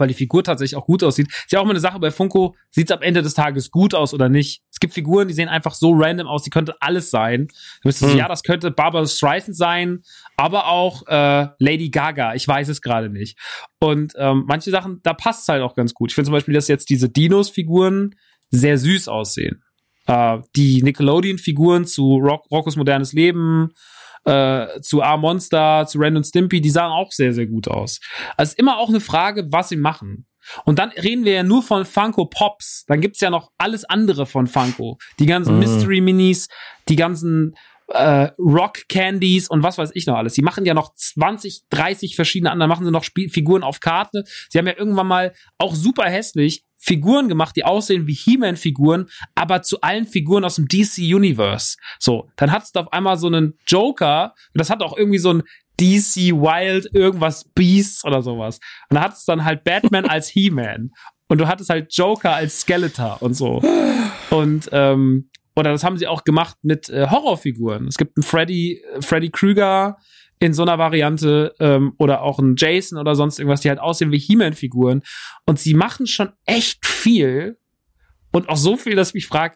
Weil 0.01 0.07
die 0.07 0.13
Figur 0.15 0.43
tatsächlich 0.43 0.75
auch 0.75 0.85
gut 0.85 1.03
aussieht. 1.03 1.27
Ist 1.29 1.51
ja 1.51 1.59
auch 1.59 1.63
immer 1.63 1.71
eine 1.71 1.79
Sache 1.79 1.99
bei 1.99 2.09
Funko, 2.09 2.55
sieht 2.71 2.89
es 2.89 2.95
am 2.97 3.03
Ende 3.03 3.21
des 3.21 3.35
Tages 3.35 3.69
gut 3.69 3.93
aus 3.93 4.13
oder 4.13 4.29
nicht. 4.29 4.63
Es 4.71 4.79
gibt 4.79 4.93
Figuren, 4.93 5.27
die 5.27 5.33
sehen 5.35 5.47
einfach 5.47 5.75
so 5.75 5.91
random 5.93 6.25
aus, 6.27 6.41
die 6.41 6.49
könnte 6.49 6.75
alles 6.79 7.11
sein. 7.11 7.47
Du 7.83 7.87
müsstest, 7.89 8.11
Hm. 8.13 8.17
ja, 8.17 8.27
das 8.27 8.41
könnte 8.41 8.71
Barbara 8.71 9.05
Streisand 9.05 9.55
sein, 9.55 10.01
aber 10.37 10.67
auch 10.67 11.05
äh, 11.07 11.47
Lady 11.59 11.89
Gaga. 11.89 12.33
Ich 12.33 12.47
weiß 12.47 12.67
es 12.69 12.81
gerade 12.81 13.09
nicht. 13.09 13.37
Und 13.79 14.13
ähm, 14.17 14.45
manche 14.47 14.71
Sachen, 14.71 14.99
da 15.03 15.13
passt 15.13 15.43
es 15.43 15.47
halt 15.47 15.61
auch 15.61 15.75
ganz 15.75 15.93
gut. 15.93 16.09
Ich 16.09 16.15
finde 16.15 16.25
zum 16.27 16.33
Beispiel, 16.33 16.53
dass 16.55 16.67
jetzt 16.67 16.89
diese 16.89 17.07
Dinos-Figuren 17.09 18.15
sehr 18.49 18.77
süß 18.77 19.07
aussehen. 19.07 19.63
Äh, 20.07 20.39
die 20.55 20.81
Nickelodeon-Figuren 20.81 21.85
zu 21.85 22.15
Rock, 22.17 22.49
Rockos 22.49 22.75
modernes 22.75 23.13
Leben, 23.13 23.69
äh, 24.25 24.79
zu 24.81 25.01
A-Monster, 25.01 25.85
zu 25.87 25.99
und 25.99 26.25
Stimpy, 26.25 26.61
die 26.61 26.69
sahen 26.69 26.91
auch 26.91 27.11
sehr, 27.11 27.33
sehr 27.33 27.47
gut 27.47 27.67
aus. 27.67 27.99
Also 28.37 28.51
ist 28.51 28.59
immer 28.59 28.77
auch 28.77 28.89
eine 28.89 28.99
Frage, 28.99 29.47
was 29.51 29.69
sie 29.69 29.77
machen. 29.77 30.27
Und 30.65 30.79
dann 30.79 30.89
reden 30.89 31.23
wir 31.23 31.33
ja 31.33 31.43
nur 31.43 31.61
von 31.61 31.85
Funko 31.85 32.25
Pops. 32.25 32.85
Dann 32.87 32.99
gibt's 32.99 33.19
ja 33.21 33.29
noch 33.29 33.51
alles 33.57 33.85
andere 33.85 34.25
von 34.25 34.47
Funko. 34.47 34.97
Die 35.19 35.25
ganzen 35.25 35.53
Mhm. 35.53 35.59
Mystery 35.59 36.01
Minis, 36.01 36.47
die 36.89 36.95
ganzen 36.95 37.55
äh, 37.93 38.29
Rock 38.39 38.87
Candies 38.89 39.49
und 39.49 39.63
was 39.63 39.77
weiß 39.77 39.91
ich 39.93 40.05
noch 40.07 40.15
alles. 40.15 40.33
Die 40.33 40.41
machen 40.41 40.65
ja 40.65 40.73
noch 40.73 40.93
20, 40.95 41.63
30 41.69 42.15
verschiedene 42.15 42.49
andere, 42.51 42.69
machen 42.69 42.85
sie 42.85 42.91
noch 42.91 43.03
Spiel 43.03 43.29
Figuren 43.29 43.63
auf 43.63 43.79
Karte. 43.81 44.23
Sie 44.49 44.57
haben 44.57 44.67
ja 44.67 44.77
irgendwann 44.77 45.07
mal 45.07 45.33
auch 45.57 45.75
super 45.75 46.05
hässlich 46.05 46.63
Figuren 46.83 47.29
gemacht, 47.29 47.55
die 47.55 47.63
aussehen 47.63 48.07
wie 48.07 48.13
He-Man-Figuren, 48.13 49.07
aber 49.35 49.61
zu 49.61 49.81
allen 49.81 50.07
Figuren 50.07 50.43
aus 50.43 50.55
dem 50.55 50.67
DC-Universe. 50.67 51.77
So, 51.99 52.29
dann 52.37 52.51
hattest 52.51 52.75
du 52.75 52.79
auf 52.79 52.91
einmal 52.91 53.17
so 53.17 53.27
einen 53.27 53.53
Joker, 53.67 54.33
und 54.53 54.59
das 54.59 54.71
hat 54.71 54.81
auch 54.81 54.97
irgendwie 54.97 55.19
so 55.19 55.31
ein 55.31 55.43
DC 55.79 56.33
Wild 56.33 56.89
irgendwas 56.93 57.45
Beasts 57.53 58.03
oder 58.03 58.23
sowas. 58.23 58.59
Und 58.89 58.95
da 58.95 59.01
hattest 59.01 59.27
dann 59.29 59.45
halt 59.45 59.63
Batman 59.63 60.05
als 60.05 60.27
He-Man. 60.29 60.91
Und 61.27 61.37
du 61.37 61.47
hattest 61.47 61.69
halt 61.69 61.95
Joker 61.95 62.33
als 62.33 62.61
Skeletor 62.61 63.21
und 63.21 63.35
so. 63.35 63.61
Und, 64.31 64.69
ähm, 64.71 65.29
oder 65.55 65.71
das 65.71 65.83
haben 65.83 65.97
sie 65.97 66.07
auch 66.07 66.23
gemacht 66.23 66.57
mit 66.63 66.89
äh, 66.89 67.07
Horrorfiguren. 67.09 67.87
Es 67.87 67.97
gibt 67.97 68.17
einen 68.17 68.23
Freddy, 68.23 68.81
äh, 68.95 69.01
Freddy 69.01 69.29
Krüger 69.29 69.97
in 70.41 70.53
so 70.53 70.63
einer 70.63 70.79
Variante 70.79 71.53
ähm, 71.59 71.93
oder 71.99 72.23
auch 72.23 72.39
einen 72.39 72.55
Jason 72.57 72.97
oder 72.97 73.15
sonst 73.15 73.37
irgendwas, 73.37 73.61
die 73.61 73.69
halt 73.69 73.79
aussehen 73.79 74.11
wie 74.11 74.17
He-Man-Figuren. 74.17 75.03
Und 75.45 75.59
sie 75.59 75.75
machen 75.75 76.07
schon 76.07 76.31
echt 76.45 76.85
viel 76.85 77.59
und 78.31 78.49
auch 78.49 78.57
so 78.57 78.75
viel, 78.75 78.95
dass 78.95 79.09
ich 79.09 79.13
mich 79.13 79.27
frage, 79.27 79.55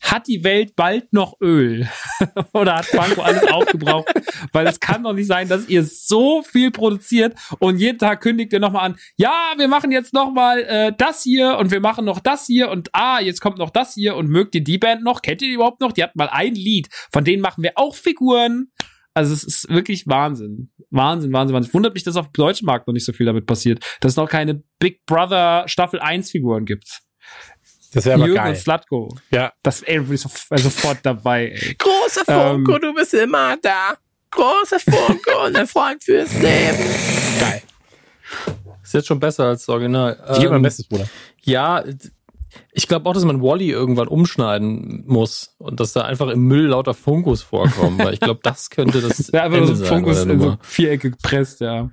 hat 0.00 0.26
die 0.26 0.44
Welt 0.44 0.74
bald 0.76 1.12
noch 1.12 1.40
Öl? 1.40 1.88
Oder 2.52 2.74
hat 2.76 2.86
Funko 2.86 3.22
alles 3.22 3.44
aufgebraucht? 3.50 4.12
Weil 4.52 4.66
es 4.66 4.80
kann 4.80 5.04
doch 5.04 5.12
nicht 5.12 5.26
sein, 5.26 5.48
dass 5.48 5.68
ihr 5.68 5.84
so 5.84 6.42
viel 6.42 6.70
produziert 6.70 7.34
und 7.60 7.78
jeden 7.78 7.98
Tag 7.98 8.20
kündigt 8.20 8.52
ihr 8.52 8.60
nochmal 8.60 8.84
an, 8.84 8.96
ja, 9.16 9.54
wir 9.56 9.68
machen 9.68 9.92
jetzt 9.92 10.12
nochmal 10.12 10.58
äh, 10.64 10.92
das 10.96 11.22
hier 11.22 11.56
und 11.58 11.70
wir 11.70 11.80
machen 11.80 12.04
noch 12.04 12.20
das 12.20 12.46
hier 12.46 12.68
und 12.70 12.90
ah, 12.92 13.20
jetzt 13.20 13.40
kommt 13.40 13.58
noch 13.58 13.70
das 13.70 13.94
hier 13.94 14.16
und 14.16 14.28
mögt 14.28 14.54
ihr 14.54 14.64
die 14.64 14.78
Band 14.78 15.02
noch? 15.02 15.22
Kennt 15.22 15.40
ihr 15.40 15.48
die 15.48 15.54
überhaupt 15.54 15.80
noch? 15.80 15.92
Die 15.92 16.02
hat 16.02 16.16
mal 16.16 16.28
ein 16.28 16.54
Lied, 16.54 16.88
von 17.12 17.24
denen 17.24 17.40
machen 17.40 17.62
wir 17.62 17.72
auch 17.76 17.94
Figuren. 17.94 18.72
Also 19.16 19.32
es 19.32 19.44
ist 19.44 19.70
wirklich 19.70 20.06
Wahnsinn. 20.06 20.70
Wahnsinn, 20.90 21.32
Wahnsinn, 21.32 21.54
Wahnsinn. 21.54 21.72
Wundert 21.72 21.94
mich, 21.94 22.04
dass 22.04 22.16
auf 22.16 22.26
dem 22.26 22.34
deutschen 22.34 22.66
Markt 22.66 22.86
noch 22.86 22.92
nicht 22.92 23.06
so 23.06 23.14
viel 23.14 23.24
damit 23.24 23.46
passiert. 23.46 23.82
Dass 24.00 24.12
es 24.12 24.16
noch 24.16 24.28
keine 24.28 24.62
Big 24.78 25.06
Brother 25.06 25.64
Staffel 25.68 26.00
1 26.00 26.30
Figuren 26.30 26.66
gibt. 26.66 27.00
Das 27.94 28.04
wäre 28.04 28.16
aber 28.16 28.26
Jürgen 28.26 28.42
geil. 28.42 28.50
und 28.50 28.58
Slutko. 28.58 29.16
Ja. 29.30 29.54
Das 29.62 29.80
ey, 29.80 30.00
bin 30.00 30.12
ich 30.12 30.20
so, 30.20 30.28
sofort 30.56 30.98
dabei, 31.02 31.48
ey. 31.48 31.74
Großer 31.78 32.26
Funko, 32.26 32.78
du 32.78 32.92
bist 32.92 33.14
immer 33.14 33.56
da. 33.56 33.96
Großer 34.30 34.80
Funko 34.80 35.46
und 35.46 35.56
ein 35.56 35.66
Freund 35.66 36.04
fürs 36.04 36.30
Leben. 36.34 36.84
Geil. 37.40 37.62
Ist 38.82 38.92
jetzt 38.92 39.06
schon 39.06 39.18
besser 39.18 39.46
als 39.46 39.60
das 39.60 39.68
Original. 39.70 40.22
Ich 40.32 40.40
gebe 40.40 40.50
mein 40.50 40.56
Ähm, 40.58 40.62
Bestes, 40.62 40.86
Bruder. 40.86 41.08
Ja, 41.42 41.82
ich 42.72 42.88
glaube 42.88 43.08
auch, 43.08 43.14
dass 43.14 43.24
man 43.24 43.42
Wally 43.42 43.70
irgendwann 43.70 44.08
umschneiden 44.08 45.04
muss 45.06 45.54
und 45.58 45.80
dass 45.80 45.92
da 45.92 46.02
einfach 46.02 46.28
im 46.28 46.42
Müll 46.42 46.66
lauter 46.66 46.94
Funkos 46.94 47.42
vorkommen, 47.42 47.98
weil 47.98 48.14
ich 48.14 48.20
glaube, 48.20 48.40
das 48.42 48.70
könnte 48.70 49.00
das 49.00 49.28
Ja, 49.32 49.44
einfach 49.44 49.58
Ende 49.58 49.68
so 49.68 49.74
sein 49.76 49.88
Funkus 49.88 50.24
in 50.24 50.40
so. 50.40 50.56
Vierecke 50.60 51.10
gepresst, 51.10 51.60
ja. 51.60 51.90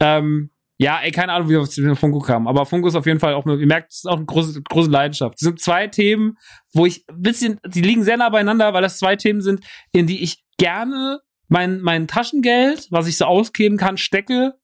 Ähm, 0.00 0.50
ja, 0.76 0.98
ey, 1.02 1.12
keine 1.12 1.32
Ahnung, 1.32 1.48
wie 1.48 1.52
wir 1.52 1.60
auf 1.60 1.72
den 1.72 1.94
Funko 1.94 2.18
kamen. 2.18 2.48
Aber 2.48 2.66
Funko 2.66 2.88
ist 2.88 2.96
auf 2.96 3.06
jeden 3.06 3.20
Fall 3.20 3.34
auch, 3.34 3.46
ihr 3.46 3.66
merkt, 3.66 3.92
es 3.92 3.98
ist 3.98 4.06
auch 4.06 4.16
eine 4.16 4.26
große, 4.26 4.62
große 4.62 4.90
Leidenschaft. 4.90 5.36
Es 5.40 5.44
sind 5.44 5.60
zwei 5.60 5.86
Themen, 5.86 6.36
wo 6.72 6.84
ich 6.84 7.04
ein 7.08 7.22
bisschen, 7.22 7.60
die 7.66 7.80
liegen 7.80 8.02
sehr 8.02 8.16
nah 8.16 8.28
beieinander, 8.28 8.72
weil 8.74 8.82
das 8.82 8.98
zwei 8.98 9.14
Themen 9.14 9.40
sind, 9.40 9.64
in 9.92 10.06
die 10.06 10.22
ich 10.22 10.42
gerne 10.58 11.20
mein, 11.48 11.80
mein 11.80 12.08
Taschengeld, 12.08 12.88
was 12.90 13.06
ich 13.06 13.16
so 13.16 13.26
ausgeben 13.26 13.76
kann, 13.76 13.96
stecke. 13.96 14.54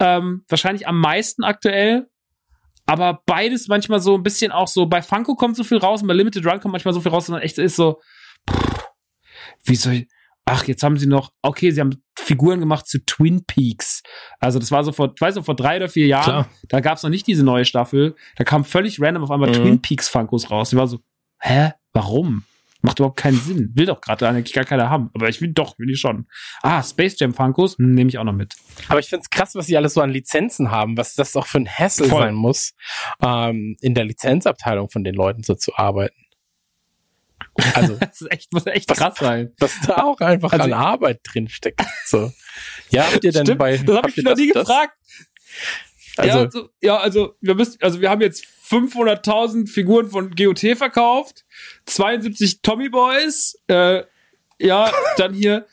Ähm, 0.00 0.44
wahrscheinlich 0.48 0.86
am 0.86 1.00
meisten 1.00 1.44
aktuell. 1.44 2.08
Aber 2.86 3.22
beides 3.26 3.68
manchmal 3.68 4.00
so 4.00 4.14
ein 4.14 4.22
bisschen 4.22 4.52
auch 4.52 4.68
so, 4.68 4.86
bei 4.86 5.00
Funko 5.02 5.34
kommt 5.36 5.56
so 5.56 5.64
viel 5.64 5.78
raus 5.78 6.02
und 6.02 6.08
bei 6.08 6.14
Limited 6.14 6.44
Run 6.46 6.60
kommt 6.60 6.72
manchmal 6.72 6.92
so 6.94 7.00
viel 7.00 7.10
raus, 7.12 7.28
und 7.28 7.34
dann 7.34 7.42
echt 7.42 7.58
ist 7.58 7.76
so, 7.76 8.00
pff, 8.50 8.84
wie 9.64 9.76
soll 9.76 9.92
ich, 9.94 10.08
ach, 10.44 10.64
jetzt 10.66 10.82
haben 10.82 10.98
sie 10.98 11.06
noch, 11.06 11.32
okay, 11.42 11.70
sie 11.70 11.80
haben 11.80 12.02
Figuren 12.18 12.60
gemacht 12.60 12.86
zu 12.86 13.04
Twin 13.04 13.44
Peaks. 13.46 14.02
Also 14.38 14.58
das 14.58 14.70
war 14.70 14.84
so 14.84 14.92
vor, 14.92 15.12
ich 15.14 15.20
weiß 15.20 15.36
noch, 15.36 15.44
vor 15.44 15.56
drei 15.56 15.76
oder 15.78 15.88
vier 15.88 16.06
Jahren, 16.06 16.24
Klar. 16.24 16.48
da 16.68 16.80
gab 16.80 16.96
es 16.98 17.02
noch 17.02 17.10
nicht 17.10 17.26
diese 17.26 17.42
neue 17.44 17.64
Staffel. 17.64 18.14
Da 18.36 18.44
kam 18.44 18.64
völlig 18.64 19.00
random 19.00 19.24
auf 19.24 19.30
einmal 19.30 19.48
Mhm. 19.50 19.54
Twin 19.54 19.82
Peaks 19.82 20.08
Funkos 20.08 20.50
raus. 20.50 20.72
Ich 20.72 20.78
war 20.78 20.86
so, 20.86 20.98
hä, 21.40 21.72
warum? 21.94 22.44
Macht 22.84 22.98
überhaupt 22.98 23.18
keinen 23.18 23.38
Sinn. 23.40 23.70
Will 23.74 23.86
doch 23.86 24.00
gerade 24.00 24.28
eigentlich 24.28 24.52
gar 24.52 24.64
keiner 24.64 24.90
haben. 24.90 25.10
Aber 25.14 25.28
ich 25.28 25.40
will 25.40 25.52
doch, 25.52 25.78
will 25.78 25.90
ich 25.90 25.98
schon. 26.00 26.26
Ah, 26.62 26.82
Space 26.82 27.18
Jam 27.18 27.32
Funkos, 27.32 27.78
hm, 27.78 27.92
nehme 27.94 28.08
ich 28.10 28.18
auch 28.18 28.24
noch 28.24 28.32
mit. 28.34 28.54
Aber 28.88 29.00
ich 29.00 29.08
find's 29.08 29.30
krass, 29.30 29.54
was 29.54 29.66
sie 29.66 29.76
alles 29.76 29.94
so 29.94 30.02
an 30.02 30.10
Lizenzen 30.10 30.70
haben, 30.70 30.96
was 30.96 31.14
das 31.14 31.34
auch 31.34 31.46
für 31.46 31.58
ein 31.58 31.68
Hassel 31.68 32.08
Voll. 32.08 32.22
sein 32.22 32.34
muss, 32.34 32.74
ähm, 33.22 33.76
in 33.80 33.94
der 33.94 34.04
Lizenzabteilung 34.04 34.90
von 34.90 35.02
den 35.02 35.14
Leuten 35.14 35.42
so 35.42 35.54
zu 35.54 35.74
arbeiten. 35.76 36.14
Also, 37.74 37.96
Das 38.00 38.20
ist 38.20 38.30
echt, 38.32 38.52
muss 38.52 38.66
echt 38.66 38.90
Was- 38.90 38.98
krass 38.98 39.14
sein. 39.18 39.52
was 39.58 39.80
da 39.86 40.02
auch 40.02 40.20
einfach 40.20 40.52
Also- 40.52 40.64
an 40.64 40.72
Arbeit 40.72 41.20
drin 41.24 41.48
steckt. 41.48 41.80
So. 42.04 42.32
Ja, 42.90 43.04
habt 43.10 43.24
ihr 43.24 43.32
denn 43.32 43.46
Stimmt, 43.46 43.58
bei, 43.60 43.76
das 43.78 43.96
habe 43.96 44.10
ich 44.10 44.16
noch 44.24 44.36
nie 44.36 44.52
das- 44.52 44.66
gefragt. 44.66 44.94
Also, 46.16 46.38
ja, 46.38 46.44
also, 46.46 46.68
ja, 46.80 46.96
also 46.98 47.36
wir 47.40 47.54
müssen, 47.54 47.78
also 47.80 48.00
wir 48.00 48.10
haben 48.10 48.20
jetzt 48.20 48.44
500.000 48.70 49.68
Figuren 49.68 50.08
von 50.10 50.30
GOT 50.34 50.60
verkauft, 50.76 51.44
72 51.86 52.60
Tommy 52.62 52.88
Boys, 52.88 53.58
äh, 53.68 54.04
ja, 54.60 54.92
dann 55.16 55.34
hier 55.34 55.66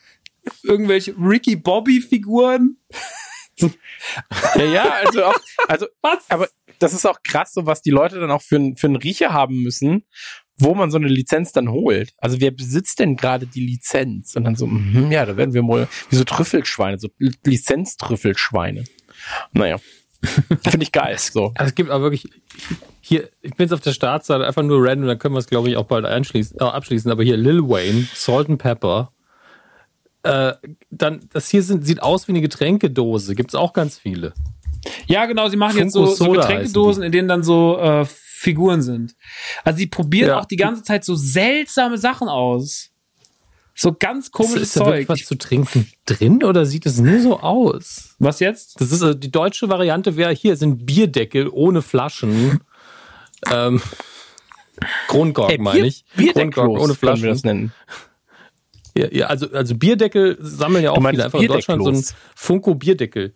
irgendwelche 0.64 1.16
Ricky 1.18 1.56
Bobby 1.56 2.02
Figuren. 2.02 2.78
ja, 4.56 4.64
ja, 4.64 4.90
also 5.06 5.26
auch, 5.26 5.40
also, 5.68 5.88
Was? 6.02 6.30
aber 6.30 6.50
das 6.80 6.94
ist 6.94 7.06
auch 7.06 7.22
krass, 7.24 7.54
so 7.54 7.68
was 7.68 7.84
die 7.84 7.92
Leute 7.92 8.20
dann 8.20 8.32
auch 8.32 8.42
für, 8.42 8.74
für 8.76 8.88
einen 8.88 8.96
Riecher 8.96 9.34
haben 9.34 9.62
müssen, 9.62 10.04
wo 10.58 10.74
man 10.74 10.90
so 10.90 10.98
eine 10.98 11.08
Lizenz 11.08 11.52
dann 11.52 11.70
holt. 11.70 12.14
Also 12.18 12.42
wer 12.42 12.50
besitzt 12.50 13.00
denn 13.00 13.16
gerade 13.18 13.46
die 13.46 13.64
Lizenz? 13.66 14.36
Und 14.36 14.46
dann 14.46 14.56
so, 14.56 14.66
mhm, 14.66 15.12
ja, 15.12 15.26
da 15.28 15.38
werden 15.38 15.54
wir 15.54 15.62
mal 15.62 15.88
wie 16.10 16.16
so 16.16 16.24
Trüffelschweine, 16.24 16.98
so 16.98 17.10
Li- 17.20 17.34
Lizenztrüffelschweine. 17.46 18.84
Naja. 19.54 19.80
Finde 20.64 20.84
ich 20.84 20.92
geil. 20.92 21.18
So. 21.18 21.52
Also 21.56 21.70
es 21.70 21.76
gibt 21.76 21.90
aber 21.90 22.04
wirklich 22.04 22.28
hier, 23.00 23.30
ich 23.42 23.56
bin 23.56 23.66
jetzt 23.66 23.74
auf 23.74 23.82
der 23.82 23.92
Startseite 23.94 24.46
einfach 24.46 24.64
nur 24.64 24.84
random, 24.88 25.08
dann 25.08 25.20
können 25.20 25.34
wir 25.34 25.40
es 25.40 25.48
glaube 25.48 25.70
ich 25.70 25.78
auch 25.78 25.86
bald 25.86 26.06
einschließen, 26.06 26.58
äh, 26.60 26.64
abschließen. 26.64 27.12
Aber 27.12 27.24
hier 27.24 27.38
Lil 27.38 27.62
Wayne, 27.62 28.08
Salt 28.14 28.50
and 28.50 28.62
Pepper. 28.62 29.12
Äh, 30.24 30.54
dann, 30.92 31.22
das 31.34 31.50
hier 31.50 31.64
sind, 31.64 31.86
sieht 31.86 32.04
aus 32.04 32.28
wie 32.28 32.34
eine 32.34 32.42
Getränkedose. 32.42 33.34
Gibt's 33.34 33.56
auch 33.56 33.74
ganz 33.74 33.98
viele. 33.98 34.34
Ja, 35.08 35.26
genau, 35.26 35.48
sie 35.50 35.58
machen 35.58 35.78
jetzt 35.78 35.94
so, 35.94 36.06
Funko 36.06 36.26
so 36.26 36.32
Getränkedosen, 36.34 37.04
in 37.04 37.12
denen 37.12 37.28
dann 37.28 37.44
so 37.44 37.80
äh, 37.80 38.06
Figuren 38.06 38.82
sind. 38.84 39.16
Also 39.64 39.78
sie 39.78 39.88
probieren 39.88 40.30
Ja. 40.30 40.40
auch 40.40 40.46
die 40.46 40.56
ganze 40.58 40.84
Zeit 40.84 41.04
so 41.04 41.16
seltsame 41.16 41.98
Sachen 41.98 42.28
aus. 42.28 42.91
So 43.74 43.94
ganz 43.98 44.26
Ist, 44.26 44.32
komisches 44.32 44.62
ist 44.64 44.80
da 44.80 44.86
wirklich 44.86 45.08
Zeug. 45.08 45.20
was 45.22 45.26
zu 45.26 45.38
trinken 45.38 45.92
drin 46.06 46.44
oder 46.44 46.66
sieht 46.66 46.86
es 46.86 47.00
nur 47.00 47.20
so 47.22 47.40
aus? 47.40 48.16
Was 48.20 48.40
jetzt? 48.40 48.80
Das 48.82 48.92
ist 48.92 49.02
äh, 49.02 49.16
die 49.16 49.32
deutsche 49.32 49.70
Variante 49.70 50.18
wäre 50.18 50.34
hier 50.34 50.56
sind 50.56 50.86
Bierdeckel 50.86 51.48
ohne 51.50 51.82
Flaschen. 51.82 52.60
ähm, 53.52 53.82
Kronkork 55.08 55.58
meine 55.60 55.88
ich. 55.88 56.06
Kronkork 56.34 56.70
ohne 56.70 56.80
können 56.80 56.90
wir 56.90 56.96
Flaschen. 56.96 57.28
das 57.28 57.44
nennen. 57.44 57.74
Ja, 58.96 59.08
ja, 59.10 59.28
also, 59.28 59.50
also 59.52 59.76
Bierdeckel 59.76 60.38
sammeln 60.42 60.84
ja 60.84 60.92
auch 60.92 61.10
viele 61.10 61.24
einfach 61.24 61.40
in 61.40 61.48
Deutschland 61.48 61.84
so 61.84 61.90
ein? 61.92 62.06
Funko 62.36 62.76
Bierdeckel. 62.76 63.34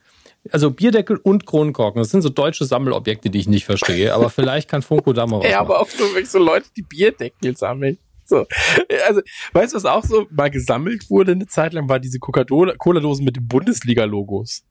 Also 0.52 0.70
Bierdeckel 0.70 1.18
und 1.18 1.46
Kronkorken, 1.46 2.00
das 2.02 2.12
sind 2.12 2.22
so 2.22 2.30
deutsche 2.30 2.66
Sammelobjekte, 2.66 3.30
die 3.32 3.40
ich 3.40 3.48
nicht 3.48 3.66
verstehe, 3.66 4.14
aber 4.14 4.30
vielleicht 4.30 4.70
kann 4.70 4.82
Funko 4.84 5.12
da 5.14 5.26
mal 5.26 5.40
was 5.40 5.50
Ja, 5.50 5.60
aber 5.62 5.80
auch 5.80 5.90
so, 5.90 6.04
wirklich 6.04 6.30
so 6.30 6.38
Leute, 6.40 6.68
die 6.76 6.84
Bierdeckel 6.84 7.58
sammeln. 7.58 7.98
So. 8.26 8.46
Also, 9.08 9.22
weißt 9.54 9.74
du, 9.74 9.78
was 9.78 9.86
auch 9.86 10.04
so 10.04 10.26
mal 10.32 10.50
gesammelt 10.50 11.10
wurde 11.10 11.34
eine 11.34 11.46
Zeit 11.48 11.74
lang, 11.74 11.88
war 11.88 12.00
diese 12.00 12.20
Coca-Cola- 12.20 12.76
Cola-Dosen 12.78 13.24
mit 13.24 13.36
den 13.36 13.48
Bundesliga-Logos. 13.48 14.64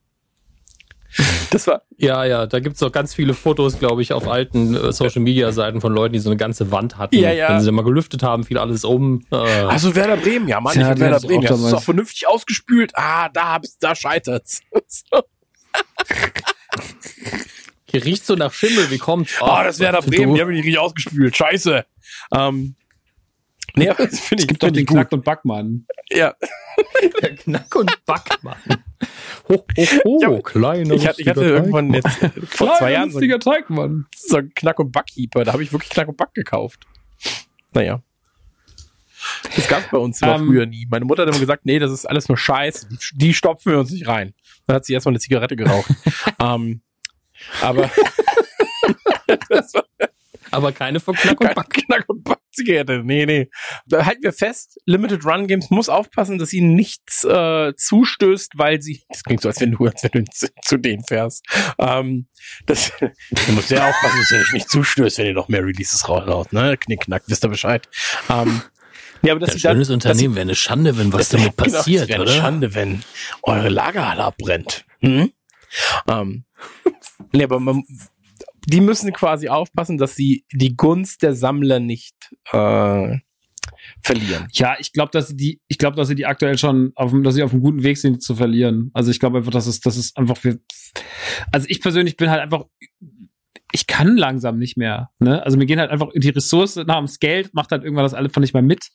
Das 1.51 1.69
war, 1.69 1.83
Ja, 1.97 2.25
ja, 2.25 2.47
da 2.47 2.59
gibt's 2.59 2.83
auch 2.83 2.91
ganz 2.91 3.15
viele 3.15 3.35
Fotos, 3.35 3.79
glaube 3.79 4.03
ich, 4.03 4.13
auf 4.13 4.27
alten 4.27 4.75
äh, 4.75 4.93
Social-Media-Seiten 4.93 5.81
von 5.81 5.93
Leuten, 5.93 6.13
die 6.15 6.19
so 6.19 6.29
eine 6.29 6.37
ganze 6.37 6.73
Wand 6.73 6.99
hatten. 6.99 7.15
Ja, 7.15 7.31
ja. 7.31 7.51
Wenn 7.51 7.61
sie 7.61 7.71
mal 7.71 7.85
gelüftet 7.85 8.25
haben, 8.25 8.43
fiel 8.43 8.59
alles 8.59 8.85
um. 8.85 9.25
Äh, 9.31 9.37
also 9.37 9.95
Werder 9.95 10.17
Bremen, 10.17 10.49
ja, 10.49 10.61
Mann, 10.61 10.73
Tja, 10.73 10.93
ich 10.93 10.99
Werder 10.99 11.19
auch 11.19 11.23
Bremen, 11.23 11.43
ja, 11.43 11.51
das 11.51 11.61
ist 11.61 11.73
auch 11.73 11.83
vernünftig 11.85 12.27
ausgespült. 12.27 12.91
Ah, 12.97 13.29
da 13.29 13.53
hab's, 13.55 13.79
da 13.79 13.95
scheitert's. 13.95 14.61
So. 14.89 15.21
hier 17.91 18.05
riecht 18.05 18.27
so 18.27 18.35
nach 18.35 18.53
Schimmel, 18.53 18.91
wie 18.91 18.99
kommt's? 18.99 19.35
Oh, 19.41 19.61
das 19.63 19.79
Werder 19.79 20.01
du- 20.01 20.11
Bremen, 20.11 20.35
die 20.35 20.41
haben 20.41 20.49
mich 20.49 20.57
nicht 20.57 20.67
richtig 20.67 20.79
ausgespült. 20.81 21.37
Scheiße. 21.37 21.85
Ähm, 22.35 22.75
nee, 23.77 23.89
aber 23.89 24.07
das 24.09 24.21
finde 24.21 24.43
Es 24.43 24.45
ich, 24.45 24.49
gibt 24.49 24.63
doch 24.63 24.71
den. 24.71 24.87
Knack 24.87 25.13
und 25.13 25.25
Backmann. 25.25 25.87
Ja, 26.11 26.35
Der 27.23 27.35
Knack 27.37 27.75
und 27.77 27.91
Backmann. 28.07 28.57
Ho, 29.49 29.55
ho, 29.77 29.87
ho, 30.05 30.19
Ich 30.21 30.27
hab- 30.27 30.45
kleiner, 30.45 30.95
ich 30.95 31.07
hatte, 31.07 31.21
ich 31.23 31.29
hatte 31.29 31.45
irgendwann 31.45 31.93
Teig. 31.93 32.05
jetzt 32.23 32.55
vor 32.57 32.75
zwei 32.79 32.93
Jahren 32.93 33.11
so, 33.11 33.19
lustiger 33.19 33.39
Teigmann. 33.39 34.07
so 34.17 34.37
einen 34.39 34.53
Knack- 34.55 34.79
und 34.81 34.93
Backkeeper. 34.93 35.45
Da 35.45 35.53
habe 35.53 35.63
ich 35.63 35.73
wirklich 35.73 35.91
Knack 35.91 36.09
und 36.09 36.17
Back 36.17 36.33
gekauft. 36.35 36.85
Naja. 37.73 38.03
Das 39.57 39.69
gab's 39.69 39.87
bei 39.91 39.99
uns 39.99 40.21
immer 40.21 40.37
Ähm, 40.37 40.47
früher 40.47 40.67
nie. 40.67 40.87
Meine 40.91 41.05
Mutter 41.07 41.23
hat 41.23 41.31
immer 41.31 41.39
gesagt, 41.41 41.65
nee, 41.65 41.79
das 41.79 41.91
ist 41.93 42.05
alles 42.07 42.29
nur 42.29 42.37
Scheiß. 42.37 42.89
Die, 42.89 42.99
die 43.19 43.35
stopfen 43.35 43.73
wir 43.73 43.79
uns 43.81 43.91
nicht 43.91 44.07
rein. 44.07 44.35
Dann 44.67 44.77
hat 44.77 44.85
sie 44.85 44.93
erstmal 44.95 45.13
eine 45.13 45.21
Zigarette 45.21 45.57
geraucht. 45.57 45.91
ähm, 46.41 46.81
aber 47.63 47.91
das 49.49 49.75
war 49.75 49.85
Aber 50.55 50.73
keine 50.73 51.01
von 51.01 51.15
Knack 51.15 51.41
und 51.41 51.55
Back. 51.55 51.71
Knack- 51.71 52.09
und 52.09 52.25
Back-Zigarette. 52.25 53.03
Nee, 53.05 53.27
nee. 53.27 53.51
Da 53.87 54.05
halten 54.07 54.23
wir 54.23 54.33
fest, 54.33 54.79
Limited 54.87 55.25
Run 55.25 55.47
Games 55.47 55.71
muss 55.71 55.89
aufpassen, 55.89 56.39
dass 56.39 56.53
ihnen 56.53 56.75
nichts 56.75 57.25
äh, 57.25 57.73
zustößt, 57.77 58.53
weil 58.57 58.81
sie. 58.81 59.03
Das 59.09 59.25
klingt 59.25 59.43
so, 59.43 59.49
als 59.49 59.61
wenn 59.61 59.73
du, 59.73 59.85
als 59.87 60.03
wenn 60.03 60.25
du 60.25 60.25
zu, 60.31 60.49
zu 60.63 60.77
denen 60.77 61.05
fährst. 61.05 61.45
Ähm, 61.79 62.29
das, 62.67 62.93
du 63.01 63.53
musst 63.53 63.69
sehr 63.69 63.87
aufpassen, 63.87 64.19
dass 64.21 64.31
ihr 64.33 64.39
euch 64.39 64.53
nicht 64.53 64.71
zustößt, 64.71 65.19
wenn 65.19 65.27
ihr 65.27 65.35
noch 65.35 65.49
mehr 65.49 65.65
Releases 65.65 66.09
raushaut, 66.09 66.53
ne? 66.53 66.77
Knick, 66.77 67.01
knack, 67.03 67.25
wisst 67.27 67.45
ihr 67.45 67.49
Bescheid. 67.49 67.89
Ähm, 68.31 68.63
ja, 69.23 69.33
aber 69.33 69.41
das 69.41 69.55
Ein 69.55 69.59
schönes 69.59 69.91
Unternehmen 69.91 70.35
wäre 70.35 70.43
eine 70.43 70.55
Schande, 70.55 70.99
wenn 70.99 71.13
was 71.13 71.31
damit 71.31 71.57
Genau, 71.57 71.71
passiert, 71.71 72.03
das 72.03 72.09
wäre 72.09 72.23
eine 72.23 72.31
oder? 72.31 72.41
Schande, 72.41 72.75
wenn 72.75 73.03
eure 73.43 73.71
Lagerhalle 73.71 74.25
abbrennt. 74.25 74.85
Hm? 75.01 75.33
Ähm, 76.07 76.45
nee, 77.33 77.45
aber 77.45 77.59
man, 77.59 77.85
die 78.67 78.81
müssen 78.81 79.13
quasi 79.13 79.49
aufpassen, 79.49 79.99
dass 79.99 80.15
sie 80.15 80.45
die 80.53 80.77
Gunst 80.77 81.23
der 81.23 81.35
Sammler 81.35 81.81
nicht 81.81 82.15
äh, 82.53 83.19
verlieren. 84.03 84.49
Ja, 84.53 84.77
ich 84.79 84.93
glaube, 84.93 85.11
dass 85.13 85.29
sie 85.29 85.37
die, 85.37 85.61
ich 85.69 85.79
glaube, 85.79 85.97
dass 85.97 86.09
sie 86.09 86.15
die 86.15 86.27
aktuell 86.27 86.59
schon 86.59 86.93
auf, 86.95 87.13
dass 87.23 87.35
sie 87.35 87.43
auf 87.43 87.53
einem 87.53 87.63
guten 87.63 87.83
Weg 87.83 87.99
sind, 87.99 88.23
zu 88.23 88.35
verlieren. 88.35 88.91
Also 88.95 89.11
ich 89.11 89.21
glaube 89.21 89.39
einfach, 89.39 89.53
dass 89.53 89.67
es, 89.67 89.81
das 89.81 89.97
ist 89.97 90.17
einfach 90.17 90.37
für, 90.37 90.61
also 91.53 91.67
ich 91.69 91.81
persönlich 91.81 92.17
bin 92.17 92.31
halt 92.31 92.41
einfach 92.41 92.65
ich 93.75 93.89
kann 93.89 94.17
langsam 94.17 94.57
nicht 94.57 94.77
mehr. 94.77 95.11
Ne? 95.19 95.45
Also 95.45 95.59
mir 95.59 95.67
gehen 95.67 95.81
halt 95.81 95.91
einfach 95.91 96.07
die 96.15 96.29
Ressource 96.29 96.77
nach 96.77 96.99
dem 96.99 97.09
Geld, 97.19 97.53
macht 97.55 97.73
halt 97.73 97.83
irgendwann 97.83 98.05
das 98.05 98.15
alle 98.15 98.29
von 98.29 98.41
nicht 98.41 98.55
mehr 98.55 98.63
mit. 98.63 98.91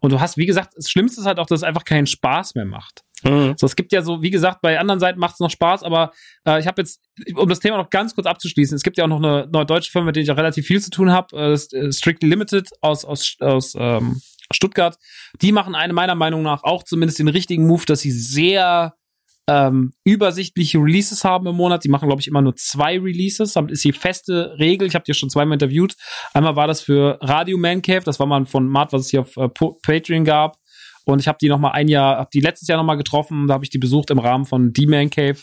Und 0.00 0.12
du 0.12 0.18
hast, 0.18 0.36
wie 0.36 0.44
gesagt, 0.44 0.72
das 0.74 0.90
Schlimmste 0.90 1.20
ist 1.20 1.26
halt 1.28 1.38
auch, 1.38 1.46
dass 1.46 1.60
es 1.60 1.62
einfach 1.62 1.84
keinen 1.84 2.08
Spaß 2.08 2.56
mehr 2.56 2.64
macht. 2.64 3.02
Mhm. 3.22 3.54
So, 3.56 3.64
es 3.64 3.76
gibt 3.76 3.92
ja 3.92 4.02
so, 4.02 4.22
wie 4.22 4.32
gesagt, 4.32 4.60
bei 4.60 4.80
anderen 4.80 4.98
Seiten 4.98 5.20
macht 5.20 5.34
es 5.34 5.40
noch 5.40 5.50
Spaß, 5.50 5.84
aber 5.84 6.10
äh, 6.44 6.58
ich 6.58 6.66
habe 6.66 6.82
jetzt, 6.82 7.00
um 7.36 7.48
das 7.48 7.60
Thema 7.60 7.76
noch 7.76 7.90
ganz 7.90 8.16
kurz 8.16 8.26
abzuschließen, 8.26 8.74
es 8.74 8.82
gibt 8.82 8.96
ja 8.96 9.04
auch 9.04 9.08
noch 9.08 9.22
eine 9.22 9.48
neue 9.52 9.66
deutsche 9.66 9.92
Firma, 9.92 10.06
mit 10.06 10.16
der 10.16 10.24
ich 10.24 10.30
auch 10.32 10.36
relativ 10.36 10.66
viel 10.66 10.80
zu 10.80 10.90
tun 10.90 11.12
habe, 11.12 11.36
äh, 11.36 11.52
äh, 11.52 11.92
Strictly 11.92 12.28
Limited 12.28 12.70
aus, 12.80 13.04
aus, 13.04 13.36
aus 13.38 13.76
ähm, 13.78 14.20
Stuttgart. 14.52 14.98
Die 15.42 15.52
machen 15.52 15.76
eine 15.76 15.92
meiner 15.92 16.16
Meinung 16.16 16.42
nach 16.42 16.64
auch 16.64 16.82
zumindest 16.82 17.20
den 17.20 17.28
richtigen 17.28 17.68
Move, 17.68 17.84
dass 17.86 18.00
sie 18.00 18.10
sehr 18.10 18.94
ähm, 19.48 19.92
übersichtliche 20.04 20.78
Releases 20.78 21.24
haben 21.24 21.46
im 21.46 21.56
Monat. 21.56 21.84
Die 21.84 21.88
machen, 21.88 22.08
glaube 22.08 22.20
ich, 22.20 22.28
immer 22.28 22.42
nur 22.42 22.56
zwei 22.56 22.98
Releases. 22.98 23.52
Das 23.52 23.64
ist 23.70 23.84
die 23.84 23.92
feste 23.92 24.56
Regel. 24.58 24.88
Ich 24.88 24.94
habe 24.94 25.04
die 25.04 25.14
schon 25.14 25.30
zweimal 25.30 25.54
interviewt. 25.54 25.96
Einmal 26.32 26.56
war 26.56 26.66
das 26.66 26.80
für 26.80 27.18
Radio 27.20 27.58
Man 27.58 27.82
Cave. 27.82 28.02
Das 28.04 28.18
war 28.18 28.26
mal 28.26 28.46
von 28.46 28.68
Mart, 28.68 28.92
was 28.92 29.02
es 29.02 29.10
hier 29.10 29.20
auf 29.20 29.36
äh, 29.36 29.48
Patreon 29.48 30.24
gab. 30.24 30.56
Und 31.04 31.20
ich 31.20 31.28
habe 31.28 31.38
die 31.40 31.48
noch 31.48 31.58
mal 31.58 31.72
ein 31.72 31.88
Jahr, 31.88 32.18
habe 32.18 32.30
die 32.32 32.40
letztes 32.40 32.68
Jahr 32.68 32.78
noch 32.78 32.84
mal 32.84 32.94
getroffen. 32.94 33.46
Da 33.46 33.54
habe 33.54 33.64
ich 33.64 33.70
die 33.70 33.78
besucht 33.78 34.10
im 34.10 34.18
Rahmen 34.18 34.46
von 34.46 34.72
D-Man 34.72 35.10
Cave, 35.10 35.38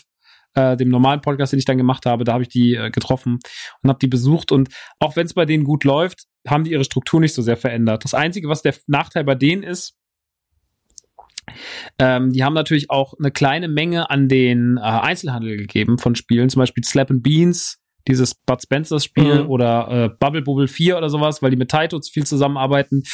äh, 0.54 0.76
dem 0.76 0.88
normalen 0.88 1.20
Podcast, 1.20 1.52
den 1.52 1.60
ich 1.60 1.64
dann 1.64 1.78
gemacht 1.78 2.04
habe. 2.04 2.24
Da 2.24 2.32
habe 2.32 2.42
ich 2.42 2.48
die 2.48 2.74
äh, 2.74 2.90
getroffen 2.90 3.38
und 3.82 3.88
habe 3.88 4.00
die 4.00 4.08
besucht. 4.08 4.50
Und 4.50 4.70
auch 4.98 5.14
wenn 5.14 5.26
es 5.26 5.34
bei 5.34 5.46
denen 5.46 5.62
gut 5.62 5.84
läuft, 5.84 6.24
haben 6.46 6.64
die 6.64 6.72
ihre 6.72 6.84
Struktur 6.84 7.20
nicht 7.20 7.34
so 7.34 7.42
sehr 7.42 7.56
verändert. 7.56 8.04
Das 8.04 8.14
Einzige, 8.14 8.48
was 8.48 8.62
der 8.62 8.74
Nachteil 8.88 9.22
bei 9.22 9.36
denen 9.36 9.62
ist, 9.62 9.94
ähm, 11.98 12.32
die 12.32 12.44
haben 12.44 12.54
natürlich 12.54 12.90
auch 12.90 13.14
eine 13.18 13.30
kleine 13.30 13.68
Menge 13.68 14.10
an 14.10 14.28
den 14.28 14.76
äh, 14.76 14.80
Einzelhandel 14.80 15.56
gegeben 15.56 15.98
von 15.98 16.14
Spielen, 16.14 16.48
zum 16.48 16.60
Beispiel 16.60 16.84
Slap 16.84 17.10
and 17.10 17.22
Beans, 17.22 17.82
dieses 18.08 18.34
Bud 18.34 18.60
Spencer's 18.62 19.04
Spiel 19.04 19.44
mhm. 19.44 19.50
oder 19.50 19.88
äh, 19.88 20.08
Bubble 20.18 20.42
Bubble 20.42 20.68
4 20.68 20.98
oder 20.98 21.08
sowas, 21.08 21.42
weil 21.42 21.50
die 21.50 21.56
mit 21.56 21.70
Taito 21.70 22.00
viel 22.00 22.26
zusammenarbeiten. 22.26 23.04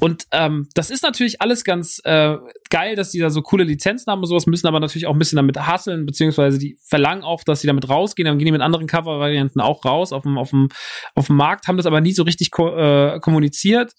Und 0.00 0.24
ähm, 0.32 0.68
das 0.74 0.90
ist 0.90 1.02
natürlich 1.02 1.40
alles 1.40 1.64
ganz 1.64 2.00
äh, 2.04 2.36
geil, 2.70 2.96
dass 2.96 3.10
die 3.10 3.20
da 3.20 3.30
so 3.30 3.42
coole 3.42 3.64
Lizenzen 3.64 4.10
haben 4.10 4.20
und 4.20 4.26
sowas, 4.26 4.46
müssen 4.46 4.66
aber 4.66 4.80
natürlich 4.80 5.06
auch 5.06 5.12
ein 5.12 5.18
bisschen 5.18 5.36
damit 5.36 5.56
hasseln, 5.58 6.06
beziehungsweise 6.06 6.58
die 6.58 6.76
verlangen 6.82 7.22
auch, 7.22 7.44
dass 7.44 7.60
sie 7.60 7.66
damit 7.66 7.88
rausgehen, 7.88 8.26
dann 8.26 8.38
gehen 8.38 8.46
die 8.46 8.52
mit 8.52 8.62
anderen 8.62 8.86
Cover-Varianten 8.86 9.60
auch 9.60 9.84
raus 9.84 10.12
auf 10.12 10.24
dem, 10.24 10.38
auf, 10.38 10.50
dem, 10.50 10.68
auf 11.14 11.28
dem 11.28 11.36
Markt, 11.36 11.68
haben 11.68 11.76
das 11.76 11.86
aber 11.86 12.00
nie 12.00 12.12
so 12.12 12.24
richtig 12.24 12.50
ko 12.50 12.76
äh, 12.76 13.20
kommuniziert. 13.20 13.92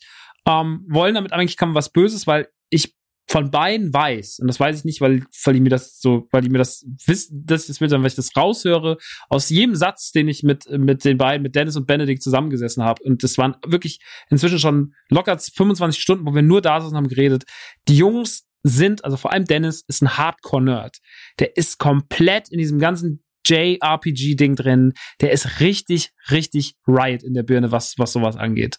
Ähm, 0.45 0.85
wollen 0.87 1.15
damit 1.15 1.33
eigentlich 1.33 1.57
kann 1.57 1.73
was 1.73 1.91
Böses, 1.91 2.27
weil 2.27 2.47
ich 2.69 2.96
von 3.29 3.51
beiden 3.51 3.93
weiß, 3.93 4.39
und 4.39 4.47
das 4.47 4.59
weiß 4.59 4.79
ich 4.79 4.85
nicht, 4.85 5.01
weil, 5.01 5.23
weil 5.43 5.53
die 5.53 5.59
mir 5.59 5.69
das 5.69 5.99
so, 5.99 6.27
weil 6.31 6.41
die 6.41 6.49
mir 6.49 6.59
das 6.59 6.85
wissen, 7.05 7.41
ich 7.41 7.67
das 7.67 7.81
will, 7.81 7.89
sondern 7.89 8.03
weil 8.03 8.09
ich 8.09 8.15
das 8.15 8.35
raushöre, 8.37 8.97
aus 9.29 9.49
jedem 9.49 9.75
Satz, 9.75 10.11
den 10.11 10.29
ich 10.29 10.43
mit, 10.43 10.69
mit 10.69 11.03
den 11.03 11.17
beiden, 11.17 11.43
mit 11.43 11.55
Dennis 11.55 11.75
und 11.75 11.87
Benedikt 11.87 12.23
zusammengesessen 12.23 12.83
habe. 12.83 13.03
Und 13.03 13.23
das 13.23 13.37
waren 13.37 13.57
wirklich 13.65 13.99
inzwischen 14.29 14.59
schon 14.59 14.93
locker 15.09 15.37
25 15.37 16.01
Stunden, 16.01 16.25
wo 16.25 16.33
wir 16.33 16.41
nur 16.41 16.61
da 16.61 16.79
saßen 16.79 16.91
und 16.91 16.97
haben 16.97 17.09
geredet. 17.09 17.43
Die 17.89 17.97
Jungs 17.97 18.45
sind, 18.63 19.03
also 19.03 19.17
vor 19.17 19.33
allem 19.33 19.45
Dennis, 19.45 19.83
ist 19.87 20.01
ein 20.01 20.17
Hardcore-Nerd. 20.17 20.97
Der 21.39 21.57
ist 21.57 21.79
komplett 21.79 22.49
in 22.49 22.59
diesem 22.59 22.79
ganzen 22.79 23.23
JRPG-Ding 23.47 24.55
drin. 24.55 24.93
Der 25.21 25.31
ist 25.31 25.59
richtig, 25.59 26.11
richtig 26.31 26.75
Riot 26.87 27.23
in 27.23 27.33
der 27.33 27.43
Birne, 27.43 27.71
was, 27.71 27.95
was 27.97 28.11
sowas 28.11 28.35
angeht. 28.35 28.77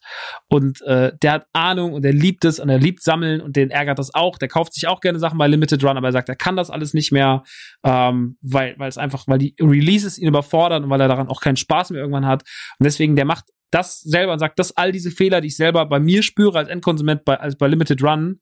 Und 0.49 0.83
äh, 0.83 1.13
der 1.23 1.33
hat 1.33 1.47
Ahnung 1.53 1.93
und 1.93 2.05
er 2.05 2.13
liebt 2.13 2.45
es 2.45 2.61
und 2.61 2.69
er 2.69 2.79
liebt 2.79 3.03
Sammeln 3.03 3.41
und 3.41 3.57
den 3.57 3.71
ärgert 3.71 3.99
das 3.99 4.15
auch. 4.15 4.39
Der 4.39 4.49
kauft 4.49 4.75
sich 4.75 4.87
auch 4.89 5.01
gerne 5.01 5.19
Sachen 5.19 5.39
bei 5.39 5.47
Limited 5.47 5.83
Run, 5.85 5.97
aber 5.97 6.09
er 6.09 6.13
sagt, 6.13 6.29
er 6.29 6.37
kann 6.37 6.57
das 6.57 6.71
alles 6.71 6.95
nicht 6.95 7.13
mehr, 7.13 7.43
ähm, 7.85 8.37
weil, 8.43 8.75
weil 8.79 8.89
es 8.89 8.99
einfach, 8.99 9.25
weil 9.27 9.39
die 9.39 9.55
Releases 9.61 10.19
ihn 10.19 10.29
überfordern 10.29 10.85
und 10.85 10.91
weil 10.91 11.01
er 11.01 11.09
daran 11.09 11.29
auch 11.29 11.41
keinen 11.41 11.57
Spaß 11.57 11.91
mehr 11.91 12.01
irgendwann 12.01 12.27
hat. 12.27 12.43
Und 12.79 12.85
deswegen, 12.85 13.17
der 13.17 13.25
macht 13.25 13.45
das 13.71 14.01
selber 14.01 14.33
und 14.33 14.39
sagt, 14.39 14.59
dass 14.59 14.77
all 14.77 14.93
diese 14.93 15.11
Fehler, 15.11 15.41
die 15.41 15.49
ich 15.49 15.57
selber 15.57 15.87
bei 15.87 16.01
mir 16.01 16.23
spüre 16.23 16.59
als 16.59 16.69
Endkonsument 16.69 17.25
bei, 17.25 17.39
als 17.39 17.57
bei 17.57 17.69
Limited 17.69 18.03
Run, 18.03 18.41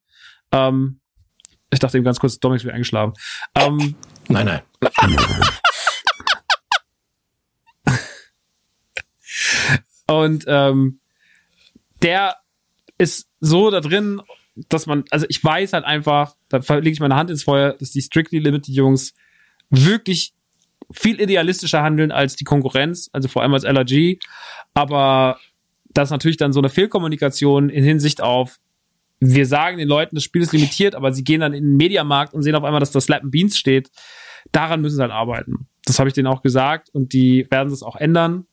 ähm, 0.53 1.01
ich 1.73 1.81
dachte 1.81 1.97
eben 1.97 2.05
ganz 2.05 2.20
kurz, 2.20 2.39
Dominik 2.39 2.65
wird 2.65 2.74
eingeschlafen. 2.74 3.15
Ähm, 3.57 3.97
nein, 4.28 4.47
nein. 4.47 4.62
Und 10.07 10.45
ähm, 10.47 11.01
der 12.03 12.37
ist 12.99 13.28
so 13.41 13.70
da 13.70 13.81
drin, 13.81 14.20
dass 14.69 14.87
man, 14.87 15.05
also 15.11 15.27
ich 15.28 15.43
weiß 15.43 15.73
halt 15.73 15.85
einfach, 15.85 16.35
da 16.49 16.59
lege 16.77 16.91
ich 16.91 17.01
meine 17.01 17.16
Hand 17.16 17.31
ins 17.31 17.45
Feuer, 17.45 17.74
dass 17.74 17.91
die 17.91 18.01
Strictly 18.01 18.39
Limited 18.39 18.74
Jungs 18.74 19.15
wirklich 19.70 20.33
viel 20.91 21.20
idealistischer 21.20 21.83
handeln 21.83 22.12
als 22.12 22.37
die 22.37 22.45
Konkurrenz, 22.45 23.11
also 23.12 23.28
vor 23.28 23.43
allem 23.43 23.55
als 23.55 23.65
LRG. 23.65 24.19
Aber 24.74 25.39
das 25.89 26.09
ist 26.09 26.12
natürlich 26.12 26.37
dann 26.37 26.53
so 26.53 26.61
eine 26.61 26.69
Fehlkommunikation 26.69 27.69
in 27.69 27.85
Hinsicht 27.85 28.20
auf, 28.20 28.59
wir 29.19 29.47
sagen 29.47 29.78
den 29.78 29.89
Leuten, 29.89 30.15
das 30.15 30.24
Spiel 30.24 30.43
ist 30.43 30.53
limitiert, 30.53 30.95
aber 30.95 31.12
sie 31.12 31.24
gehen 31.24 31.41
dann 31.41 31.55
in 31.55 31.65
den 31.65 31.77
Mediamarkt 31.77 32.35
und 32.35 32.43
sehen 32.43 32.55
auf 32.55 32.65
einmal, 32.65 32.81
dass 32.81 32.93
da 32.93 33.01
Slap 33.01 33.23
Beans 33.24 33.57
steht. 33.57 33.91
Daran 34.53 34.83
müssen 34.83 34.97
sie 34.97 35.03
halt 35.03 35.12
arbeiten. 35.12 35.69
Das 35.87 35.99
habe 35.99 36.09
ich 36.09 36.15
denen 36.15 36.27
auch 36.27 36.43
gesagt 36.43 36.91
und 36.93 37.12
die 37.12 37.47
werden 37.51 37.73
es 37.73 37.83
auch 37.83 37.97
ändern. 37.97 38.47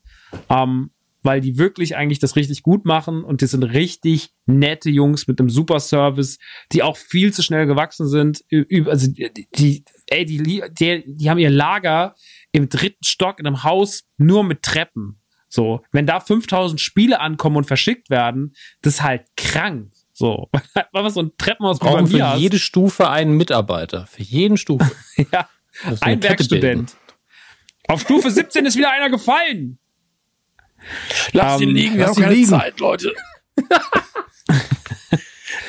Ähm, 0.50 0.92
weil 1.24 1.42
die 1.42 1.58
wirklich 1.58 1.96
eigentlich 1.96 2.20
das 2.20 2.36
richtig 2.36 2.64
gut 2.64 2.86
machen 2.86 3.24
und 3.24 3.42
die 3.42 3.48
sind 3.48 3.64
richtig 3.64 4.32
nette 4.46 4.90
Jungs 4.90 5.28
mit 5.28 5.40
einem 5.40 5.50
super 5.50 5.80
Service, 5.80 6.38
die 6.72 6.84
auch 6.84 6.98
viel 6.98 7.34
zu 7.34 7.42
schnell 7.42 7.66
gewachsen 7.66 8.08
sind. 8.08 8.44
Also 8.86 9.12
die, 9.12 9.86
ey, 10.08 10.26
die, 10.26 10.64
die, 10.72 11.04
die 11.08 11.30
haben 11.30 11.40
ihr 11.40 11.50
Lager 11.50 12.16
im 12.52 12.70
dritten 12.70 13.04
Stock 13.04 13.40
in 13.40 13.48
einem 13.48 13.64
Haus 13.64 14.04
nur 14.18 14.44
mit 14.44 14.62
Treppen. 14.62 15.20
So, 15.48 15.84
wenn 15.92 16.08
da 16.08 16.20
5000 16.20 16.82
Spiele 16.82 17.20
ankommen 17.20 17.58
und 17.58 17.66
verschickt 17.66 18.10
werden, 18.10 18.54
das 18.82 18.96
ist 18.96 19.04
halt 19.04 19.26
krank. 19.38 19.92
So, 20.12 20.50
weil 20.92 21.04
wir 21.04 21.10
so 21.10 21.22
ein 21.22 21.32
Treppenhaus 21.38 21.80
brauchen 21.80 22.08
für 22.08 22.28
hast. 22.28 22.40
jede 22.40 22.60
Stufe 22.60 23.10
einen 23.10 23.38
Mitarbeiter. 23.38 24.08
Für 24.08 24.24
jeden 24.24 24.58
Stufe. 24.58 24.92
ja, 25.32 25.48
ein 26.02 26.22
Werkstudent. 26.22 26.96
Auf 27.88 28.02
Stufe 28.02 28.32
17 28.32 28.66
ist 28.66 28.78
wieder 28.78 28.92
einer 28.92 29.10
gefallen. 29.10 29.80
Lass 31.32 31.62
ähm, 31.62 31.70
ihn 31.70 31.76
liegen, 31.76 31.98
wir 31.98 32.08
haben 32.08 32.16
keine 32.16 32.34
liegen. 32.34 32.50
Zeit, 32.50 32.80
Leute. 32.80 33.14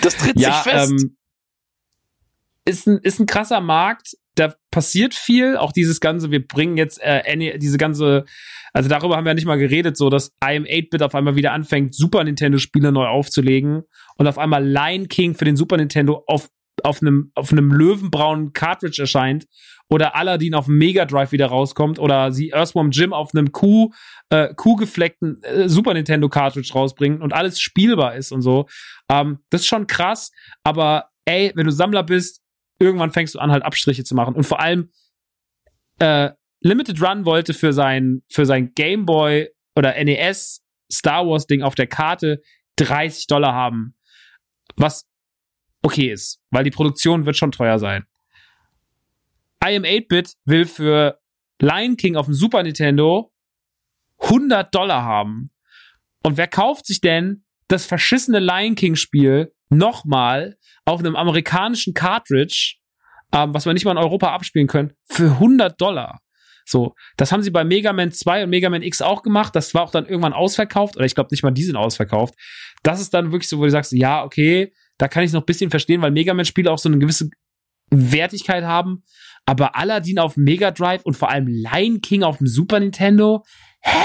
das 0.03 0.17
tritt 0.17 0.39
ja, 0.39 0.63
sich 0.63 0.73
fest. 0.73 0.93
Ähm, 0.93 1.17
ist, 2.65 2.87
ein, 2.87 2.99
ist 2.99 3.21
ein 3.21 3.27
krasser 3.27 3.61
Markt, 3.61 4.17
da 4.35 4.55
passiert 4.71 5.15
viel. 5.15 5.57
Auch 5.57 5.73
dieses 5.73 6.01
ganze, 6.01 6.31
wir 6.31 6.47
bringen 6.47 6.77
jetzt 6.77 7.01
äh, 7.03 7.59
diese 7.59 7.79
ganze, 7.79 8.25
also 8.73 8.89
darüber 8.89 9.17
haben 9.17 9.25
wir 9.25 9.31
ja 9.31 9.35
nicht 9.35 9.47
mal 9.47 9.59
geredet, 9.59 9.97
so 9.97 10.11
dass 10.11 10.33
IM 10.45 10.65
8-Bit 10.65 11.03
auf 11.03 11.15
einmal 11.15 11.37
wieder 11.37 11.53
anfängt, 11.53 11.95
Super 11.95 12.25
Nintendo-Spiele 12.25 12.91
neu 12.91 13.07
aufzulegen 13.07 13.83
und 14.17 14.27
auf 14.27 14.39
einmal 14.39 14.67
Lion 14.67 15.09
King 15.09 15.35
für 15.35 15.45
den 15.45 15.57
Super 15.57 15.77
Nintendo 15.77 16.25
auf 16.27 16.49
auf 16.83 17.01
einem 17.01 17.31
auf 17.37 17.53
einem 17.53 17.71
löwenbraunen 17.71 18.53
Cartridge 18.53 19.01
erscheint 19.01 19.47
oder 19.91 20.17
Aladdin 20.17 20.55
auf 20.55 20.67
dem 20.67 20.79
Mega 20.79 21.05
Drive 21.05 21.33
wieder 21.33 21.47
rauskommt 21.47 21.99
oder 21.99 22.33
sie 22.33 22.53
Earthworm 22.53 22.91
Jim 22.91 23.13
auf 23.13 23.35
einem 23.35 23.53
Kuh, 23.53 23.93
äh, 24.31 24.55
kuhgefleckten 24.55 25.43
äh, 25.43 25.69
Super 25.69 25.95
Nintendo 25.95 26.29
Cartridge 26.29 26.73
rausbringen 26.75 27.21
und 27.21 27.33
alles 27.33 27.61
spielbar 27.61 28.15
ist 28.15 28.33
und 28.33 28.43
so. 28.43 28.67
Ähm, 29.11 29.41
das 29.51 29.63
ist 29.63 29.67
schon 29.67 29.87
krass, 29.87 30.31
aber 30.65 31.11
ey, 31.27 31.53
wenn 31.55 31.67
du 31.67 31.73
Sammler 31.73 32.03
bist, 32.03 32.43
irgendwann 32.79 33.13
fängst 33.13 33.35
du 33.35 33.39
an, 33.39 33.53
halt 33.53 33.63
Abstriche 33.63 34.05
zu 34.05 34.15
machen. 34.15 34.35
Und 34.35 34.45
vor 34.45 34.61
allem, 34.61 34.91
äh, 35.99 36.31
Limited 36.61 37.01
Run 37.03 37.27
wollte 37.27 37.53
für 37.53 37.73
sein, 37.73 38.23
für 38.31 38.47
sein 38.47 38.73
Game 38.75 39.05
Boy 39.05 39.51
oder 39.77 40.03
NES 40.03 40.63
Star 40.91 41.27
Wars 41.27 41.47
Ding 41.47 41.63
auf 41.63 41.75
der 41.75 41.87
Karte 41.87 42.41
30 42.77 43.27
Dollar 43.27 43.53
haben. 43.53 43.95
Was 44.77 45.07
okay 45.83 46.11
ist, 46.11 46.41
weil 46.51 46.65
die 46.65 46.71
Produktion 46.71 47.27
wird 47.27 47.37
schon 47.37 47.53
teuer 47.53 47.79
sein. 47.79 48.07
IM 49.69 49.85
8-Bit 49.85 50.35
will 50.45 50.67
für 50.67 51.19
Lion 51.61 51.97
King 51.97 52.17
auf 52.17 52.27
dem 52.27 52.35
Super 52.35 52.63
Nintendo 52.63 53.33
100 54.21 54.75
Dollar 54.75 55.03
haben. 55.03 55.51
Und 56.23 56.37
wer 56.37 56.49
kauft 56.49 56.87
sich 56.87 57.01
denn 57.01 57.45
das 57.69 57.87
verschissene 57.87 58.41
Lion 58.41 58.75
King 58.75 58.97
Spiel 58.97 59.53
nochmal 59.69 60.57
auf 60.85 61.01
einem 61.01 61.17
amerikanischen 61.17 61.95
Cartridge, 61.95 62.77
ähm, 63.33 63.55
was 63.55 63.67
wir 63.67 63.73
nicht 63.73 63.85
mal 63.85 63.93
in 63.93 63.99
Europa 63.99 64.33
abspielen 64.33 64.67
können, 64.67 64.93
für 65.07 65.33
100 65.33 65.81
Dollar? 65.81 66.21
So, 66.67 66.95
das 67.17 67.31
haben 67.31 67.43
sie 67.43 67.51
bei 67.51 67.63
Mega 67.63 67.93
Man 67.93 68.11
2 68.11 68.45
und 68.45 68.51
Mega 68.51 68.71
Man 68.71 68.83
X 68.83 69.03
auch 69.03 69.23
gemacht. 69.23 69.55
Das 69.55 69.75
war 69.75 69.83
auch 69.83 69.91
dann 69.91 70.07
irgendwann 70.07 70.33
ausverkauft. 70.33 70.97
Oder 70.97 71.05
ich 71.05 71.15
glaube 71.15 71.29
nicht 71.31 71.43
mal, 71.43 71.51
die 71.51 71.65
sind 71.65 71.77
ausverkauft. 71.77 72.35
Das 72.83 73.01
ist 73.01 73.13
dann 73.13 73.33
wirklich 73.33 73.49
so, 73.49 73.59
wo 73.59 73.65
du 73.65 73.71
sagst, 73.71 73.93
ja, 73.93 74.25
okay, 74.25 74.73
da 74.97 75.09
kann 75.09 75.25
ich 75.25 75.33
noch 75.33 75.43
ein 75.43 75.47
bisschen 75.47 75.71
verstehen, 75.71 76.01
weil 76.01 76.11
Mega 76.11 76.33
Man-Spiele 76.33 76.71
auch 76.71 76.79
so 76.79 76.89
eine 76.89 76.99
gewisse 76.99 77.29
Wertigkeit 77.91 78.65
haben. 78.65 79.03
Aber 79.47 79.77
Aladdin 79.77 80.19
auf 80.19 80.37
Mega 80.37 80.71
Drive 80.71 81.03
und 81.05 81.17
vor 81.17 81.31
allem 81.31 81.47
Lion 81.47 82.01
King 82.01 82.23
auf 82.23 82.39
dem 82.39 82.47
Super 82.47 82.81
Nintendo, 82.81 83.45
hä? 83.81 83.99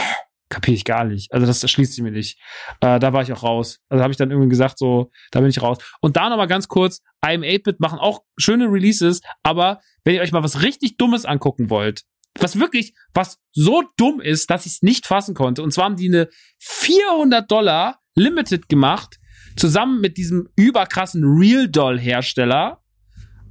Kapiere 0.50 0.76
ich 0.76 0.84
gar 0.84 1.04
nicht. 1.04 1.32
Also 1.32 1.46
das 1.46 1.62
erschließt 1.62 1.94
sich 1.94 2.04
mir 2.04 2.12
nicht. 2.12 2.40
Äh, 2.82 3.00
da 3.00 3.14
war 3.14 3.22
ich 3.22 3.32
auch 3.32 3.44
raus. 3.44 3.80
Also 3.88 4.02
habe 4.02 4.12
ich 4.12 4.18
dann 4.18 4.32
irgendwie 4.32 4.50
gesagt, 4.50 4.80
so, 4.80 5.12
da 5.30 5.42
bin 5.42 5.50
ich 5.50 5.62
raus. 5.62 5.78
Und 6.02 6.18
da 6.18 6.28
nochmal 6.28 6.48
ganz 6.48 6.68
kurz, 6.68 7.02
IM 7.24 7.42
8-Bit 7.42 7.80
machen 7.80 8.00
auch 8.00 8.24
schöne 8.38 8.66
Releases, 8.66 9.22
aber 9.44 9.80
wenn 10.04 10.16
ihr 10.16 10.22
euch 10.22 10.32
mal 10.32 10.44
was 10.44 10.64
richtig 10.64 10.98
Dummes 10.98 11.26
angucken 11.26 11.70
wollt, 11.70 12.02
was 12.40 12.60
wirklich, 12.60 12.94
was 13.14 13.38
so 13.52 13.84
dumm 13.98 14.22
ist, 14.22 14.50
dass 14.50 14.66
ich 14.66 14.74
es 14.74 14.82
nicht 14.82 15.06
fassen 15.06 15.36
konnte. 15.36 15.62
Und 15.62 15.72
zwar 15.72 15.86
haben 15.86 15.98
die 15.98 16.08
eine 16.08 16.30
400 16.60 17.50
Dollar 17.50 18.00
Limited 18.16 18.70
gemacht, 18.70 19.20
zusammen 19.56 20.02
mit 20.02 20.18
diesem 20.18 20.50
überkrassen 20.56 21.24
Real 21.24 21.68
Doll 21.68 22.00
Hersteller 22.00 22.82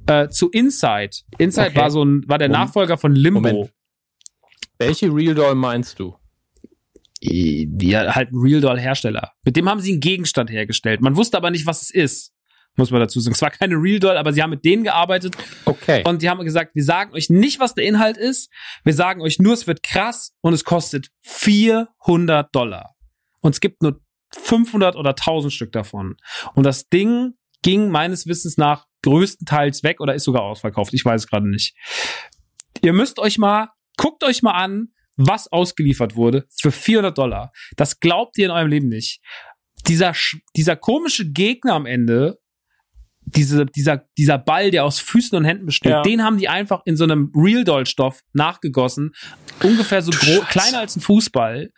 äh, 0.07 0.29
zu 0.29 0.49
Inside. 0.49 1.11
Inside 1.37 1.67
Okay. 1.69 1.75
war 1.79 1.91
so 1.91 2.03
ein, 2.03 2.23
war 2.27 2.37
der 2.37 2.49
Moment. 2.49 2.65
Nachfolger 2.65 2.97
von 2.97 3.13
Limbo. 3.15 3.41
Moment. 3.41 3.71
Welche 4.77 5.13
Real 5.13 5.35
Doll 5.35 5.55
meinst 5.55 5.99
du? 5.99 6.15
Ja, 7.21 8.15
halt 8.15 8.31
ein 8.31 8.37
Real 8.39 8.61
Doll 8.61 8.79
Hersteller. 8.79 9.33
Mit 9.43 9.55
dem 9.57 9.67
haben 9.69 9.81
sie 9.81 9.91
einen 9.91 9.99
Gegenstand 9.99 10.49
hergestellt. 10.49 11.01
Man 11.01 11.17
wusste 11.17 11.35
aber 11.37 11.51
nicht, 11.51 11.65
was 11.65 11.81
es 11.81 11.89
ist. 11.91 12.33
Muss 12.77 12.91
man 12.91 13.01
dazu 13.01 13.19
sagen. 13.19 13.33
Es 13.33 13.41
war 13.41 13.49
keine 13.49 13.75
Real 13.75 13.99
Doll, 13.99 14.15
aber 14.15 14.31
sie 14.31 14.41
haben 14.41 14.51
mit 14.51 14.63
denen 14.63 14.83
gearbeitet 14.85 15.35
Okay. 15.65 16.03
und 16.05 16.21
die 16.21 16.29
haben 16.29 16.41
gesagt, 16.45 16.75
wir 16.75 16.83
sagen 16.83 17.13
euch 17.13 17.29
nicht, 17.29 17.59
was 17.59 17.73
der 17.73 17.83
Inhalt 17.83 18.15
ist. 18.15 18.49
Wir 18.85 18.93
sagen 18.93 19.21
euch 19.21 19.37
nur, 19.39 19.53
es 19.53 19.67
wird 19.67 19.83
krass 19.83 20.33
und 20.41 20.53
es 20.53 20.63
kostet 20.63 21.09
400 21.23 22.55
Dollar. 22.55 22.95
Und 23.41 23.53
es 23.55 23.59
gibt 23.59 23.81
nur 23.81 23.99
500 24.33 24.95
oder 24.95 25.09
1000 25.09 25.51
Stück 25.51 25.71
davon. 25.73 26.15
Und 26.53 26.63
das 26.63 26.87
Ding 26.87 27.33
ging 27.63 27.89
meines 27.89 28.27
Wissens 28.27 28.57
nach 28.57 28.85
größtenteils 29.03 29.83
weg 29.83 29.99
oder 30.01 30.13
ist 30.15 30.23
sogar 30.23 30.43
ausverkauft. 30.43 30.93
Ich 30.93 31.03
weiß 31.05 31.23
es 31.23 31.27
gerade 31.27 31.49
nicht. 31.49 31.75
Ihr 32.81 32.93
müsst 32.93 33.19
euch 33.19 33.37
mal, 33.37 33.69
guckt 33.97 34.23
euch 34.23 34.41
mal 34.41 34.51
an, 34.51 34.89
was 35.17 35.51
ausgeliefert 35.51 36.15
wurde 36.15 36.45
für 36.59 36.71
400 36.71 37.17
Dollar. 37.17 37.51
Das 37.75 37.99
glaubt 37.99 38.37
ihr 38.37 38.45
in 38.45 38.51
eurem 38.51 38.67
Leben 38.69 38.87
nicht. 38.87 39.21
Dieser, 39.87 40.13
dieser 40.55 40.75
komische 40.75 41.29
Gegner 41.31 41.73
am 41.73 41.85
Ende, 41.85 42.37
diese, 43.21 43.65
dieser, 43.65 44.05
dieser 44.17 44.37
Ball, 44.37 44.71
der 44.71 44.85
aus 44.85 44.99
Füßen 44.99 45.37
und 45.37 45.45
Händen 45.45 45.65
besteht, 45.65 45.91
Ja. 45.91 46.01
den 46.01 46.23
haben 46.23 46.37
die 46.37 46.49
einfach 46.49 46.81
in 46.85 46.95
so 46.95 47.03
einem 47.03 47.31
Real 47.35 47.63
Doll 47.63 47.85
Stoff 47.85 48.21
nachgegossen. 48.33 49.11
Ungefähr 49.61 50.01
so 50.01 50.11
kleiner 50.11 50.79
als 50.79 50.95
ein 50.95 51.01
Fußball. 51.01 51.69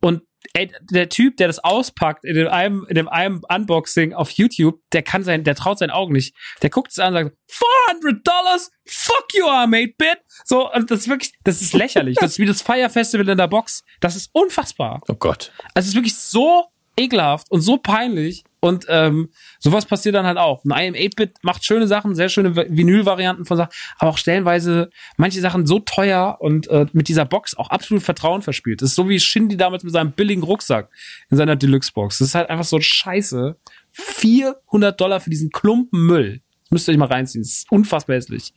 Und 0.00 0.22
ey, 0.54 0.72
der 0.90 1.08
Typ, 1.08 1.36
der 1.36 1.48
das 1.48 1.58
auspackt 1.58 2.24
in 2.24 2.36
dem 2.36 2.48
einem, 2.48 2.86
in 2.88 2.94
dem 2.94 3.08
einem 3.08 3.42
Unboxing 3.48 4.14
auf 4.14 4.30
YouTube, 4.30 4.80
der 4.92 5.02
kann 5.02 5.24
sein, 5.24 5.44
der 5.44 5.54
traut 5.54 5.78
seinen 5.78 5.90
Augen 5.90 6.12
nicht. 6.12 6.34
Der 6.62 6.70
guckt 6.70 6.92
es 6.92 6.98
an 6.98 7.14
und 7.14 7.24
sagt, 7.24 7.36
400 7.48 8.26
Dollars? 8.26 8.70
Fuck 8.86 9.26
you, 9.34 9.46
are 9.46 9.66
mate, 9.66 9.94
bit. 9.98 10.18
So, 10.44 10.72
und 10.72 10.90
das 10.90 11.00
ist 11.00 11.08
wirklich, 11.08 11.32
das 11.42 11.60
ist 11.60 11.74
lächerlich. 11.74 12.16
Das 12.20 12.32
ist 12.32 12.38
wie 12.38 12.46
das 12.46 12.62
Fire 12.62 12.88
Festival 12.88 13.28
in 13.28 13.36
der 13.36 13.48
Box. 13.48 13.82
Das 14.00 14.16
ist 14.16 14.30
unfassbar. 14.32 15.00
oh 15.08 15.14
Gott. 15.14 15.52
Also 15.74 15.86
es 15.86 15.88
ist 15.88 15.94
wirklich 15.94 16.16
so 16.16 16.66
ekelhaft 16.96 17.50
und 17.50 17.60
so 17.60 17.76
peinlich. 17.76 18.44
Und 18.64 18.86
ähm, 18.88 19.28
sowas 19.58 19.84
passiert 19.84 20.14
dann 20.14 20.24
halt 20.24 20.38
auch. 20.38 20.64
Ein 20.64 20.94
IM8-Bit 20.94 21.34
macht 21.42 21.66
schöne 21.66 21.86
Sachen, 21.86 22.14
sehr 22.14 22.30
schöne 22.30 22.56
Vinyl-Varianten 22.56 23.44
von 23.44 23.58
Sachen, 23.58 23.70
aber 23.98 24.12
auch 24.12 24.16
stellenweise 24.16 24.88
manche 25.18 25.42
Sachen 25.42 25.66
so 25.66 25.80
teuer 25.80 26.38
und 26.40 26.68
äh, 26.68 26.86
mit 26.94 27.08
dieser 27.08 27.26
Box 27.26 27.54
auch 27.54 27.68
absolut 27.68 28.02
Vertrauen 28.02 28.40
verspielt. 28.40 28.80
Das 28.80 28.88
ist 28.88 28.94
so 28.94 29.06
wie 29.06 29.20
Shindy 29.20 29.58
damals 29.58 29.84
mit 29.84 29.92
seinem 29.92 30.12
billigen 30.12 30.42
Rucksack 30.42 30.88
in 31.28 31.36
seiner 31.36 31.56
Deluxe-Box. 31.56 32.20
Das 32.20 32.28
ist 32.28 32.34
halt 32.34 32.48
einfach 32.48 32.64
so 32.64 32.80
scheiße. 32.80 33.58
400 33.92 34.98
Dollar 34.98 35.20
für 35.20 35.28
diesen 35.28 35.50
Klumpen 35.50 36.06
Müll. 36.06 36.40
Das 36.62 36.70
müsst 36.70 36.88
ihr 36.88 36.92
euch 36.92 36.98
mal 36.98 37.08
reinziehen. 37.08 37.42
Das 37.42 37.50
ist 37.50 37.70
unfassbar 37.70 38.16
hässlich. 38.16 38.54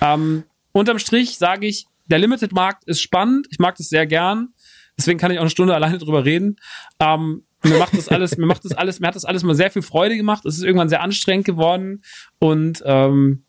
Ähm, 0.00 0.44
unterm 0.70 1.00
Strich 1.00 1.36
sage 1.36 1.66
ich, 1.66 1.86
der 2.06 2.20
Limited-Markt 2.20 2.84
ist 2.84 3.00
spannend. 3.00 3.48
Ich 3.50 3.58
mag 3.58 3.74
das 3.74 3.88
sehr 3.88 4.06
gern. 4.06 4.50
Deswegen 4.96 5.18
kann 5.18 5.32
ich 5.32 5.38
auch 5.38 5.42
eine 5.42 5.50
Stunde 5.50 5.74
alleine 5.74 5.98
drüber 5.98 6.24
reden. 6.24 6.56
Ähm, 7.00 7.42
mir 7.62 7.78
macht 7.78 7.96
das 7.96 8.08
alles, 8.08 8.36
mir 8.36 8.46
macht 8.46 8.64
das 8.64 8.72
alles, 8.72 9.00
mir 9.00 9.08
hat 9.08 9.16
das 9.16 9.24
alles 9.24 9.42
mal 9.42 9.54
sehr 9.54 9.70
viel 9.70 9.82
Freude 9.82 10.16
gemacht. 10.16 10.44
Es 10.46 10.56
ist 10.56 10.64
irgendwann 10.64 10.88
sehr 10.88 11.02
anstrengend 11.02 11.46
geworden 11.46 12.02
und 12.38 12.82
ähm, 12.86 13.44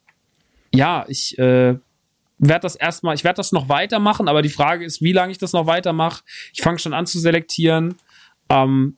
ja, 0.73 1.05
ich 1.07 1.37
äh, 1.37 1.77
werde 2.37 2.61
das 2.61 2.75
erstmal, 2.75 3.15
ich 3.15 3.23
werde 3.23 3.37
das 3.37 3.51
noch 3.51 3.69
weitermachen, 3.69 4.27
aber 4.27 4.41
die 4.41 4.49
Frage 4.49 4.85
ist, 4.85 5.01
wie 5.01 5.13
lange 5.13 5.31
ich 5.31 5.37
das 5.37 5.53
noch 5.53 5.65
weitermache. 5.65 6.23
Ich 6.53 6.61
fange 6.61 6.79
schon 6.79 6.93
an 6.93 7.05
zu 7.05 7.19
selektieren. 7.19 7.95
Ähm, 8.49 8.97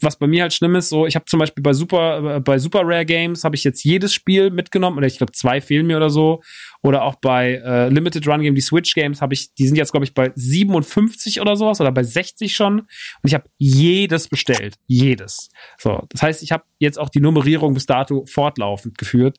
was 0.00 0.18
bei 0.18 0.26
mir 0.26 0.42
halt 0.42 0.52
schlimm 0.52 0.74
ist, 0.74 0.88
so 0.88 1.06
ich 1.06 1.14
habe 1.14 1.24
zum 1.26 1.38
Beispiel 1.38 1.62
bei 1.62 1.72
Super 1.72 2.36
äh, 2.36 2.40
bei 2.40 2.58
Super 2.58 2.82
Rare 2.82 3.06
Games 3.06 3.44
habe 3.44 3.56
ich 3.56 3.64
jetzt 3.64 3.84
jedes 3.84 4.12
Spiel 4.12 4.50
mitgenommen 4.50 4.98
oder 4.98 5.06
ich 5.06 5.18
glaube 5.18 5.32
zwei 5.32 5.60
fehlen 5.60 5.86
mir 5.86 5.96
oder 5.96 6.10
so. 6.10 6.42
Oder 6.82 7.02
auch 7.02 7.16
bei 7.16 7.54
äh, 7.64 7.88
Limited 7.88 8.26
Run 8.28 8.42
Game 8.42 8.54
die 8.54 8.60
Switch 8.60 8.94
Games 8.94 9.20
habe 9.20 9.34
ich 9.34 9.54
die 9.54 9.66
sind 9.66 9.76
jetzt 9.76 9.92
glaube 9.92 10.04
ich 10.04 10.14
bei 10.14 10.32
57 10.34 11.40
oder 11.40 11.56
sowas 11.56 11.80
oder 11.80 11.92
bei 11.92 12.02
60 12.02 12.54
schon. 12.54 12.80
Und 12.80 12.88
ich 13.24 13.34
habe 13.34 13.44
jedes 13.58 14.28
bestellt 14.28 14.76
jedes. 14.86 15.48
So 15.78 16.04
das 16.10 16.22
heißt 16.22 16.42
ich 16.42 16.52
habe 16.52 16.64
jetzt 16.78 16.98
auch 16.98 17.08
die 17.08 17.20
Nummerierung 17.20 17.74
bis 17.74 17.86
dato 17.86 18.24
fortlaufend 18.26 18.98
geführt. 18.98 19.38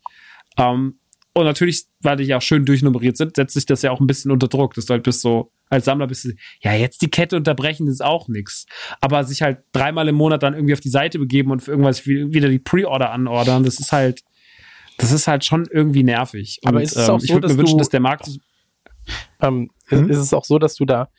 Ähm, 0.58 1.00
und 1.38 1.46
natürlich, 1.46 1.86
weil 2.02 2.18
die 2.18 2.24
ja 2.26 2.38
auch 2.38 2.42
schön 2.42 2.66
durchnummeriert 2.66 3.16
sind, 3.18 3.36
setzt 3.36 3.54
sich 3.54 3.66
das 3.66 3.82
ja 3.82 3.92
auch 3.92 4.00
ein 4.00 4.08
bisschen 4.08 4.32
unter 4.32 4.48
Druck. 4.48 4.74
Das 4.74 4.90
halt 4.90 5.04
bist 5.04 5.22
so, 5.22 5.52
als 5.70 5.86
Sammler 5.86 6.08
bist 6.08 6.26
du, 6.26 6.32
ja, 6.62 6.74
jetzt 6.74 7.02
die 7.02 7.10
Kette 7.10 7.36
unterbrechen 7.36 7.88
ist 7.88 8.04
auch 8.04 8.28
nix. 8.28 8.66
Aber 9.02 9.24
sich 9.24 9.42
halt 9.42 9.60
dreimal 9.72 10.08
im 10.08 10.16
Monat 10.16 10.44
dann 10.44 10.54
irgendwie 10.54 10.74
auf 10.74 10.80
die 10.80 10.90
Seite 10.90 11.20
begeben 11.20 11.52
und 11.52 11.62
für 11.62 11.72
irgendwas 11.72 12.06
wie- 12.06 12.34
wieder 12.34 12.50
die 12.50 12.60
Pre-Order 12.60 13.12
anordern, 13.12 13.64
das 13.64 13.80
ist 13.80 13.92
halt, 13.92 14.22
das 14.98 15.12
ist 15.12 15.28
halt 15.28 15.46
schon 15.46 15.66
irgendwie 15.72 16.04
nervig. 16.04 16.60
Aber 16.66 16.78
und, 16.78 16.84
ist 16.84 16.96
es 16.98 17.08
auch 17.10 17.20
ich 17.22 17.28
so, 17.28 17.34
würde 17.36 17.48
dass 17.48 17.54
mir 17.56 17.60
wünschen, 17.60 17.78
du- 17.78 17.82
dass 17.82 17.90
der 17.90 18.00
Markt, 18.00 18.30
Ähm, 19.42 19.70
Hm? 19.88 20.10
Ist 20.10 20.18
es 20.18 20.34
auch 20.34 20.44
so, 20.44 20.60
dass 20.60 20.76
du 20.76 20.84
da 20.86 21.10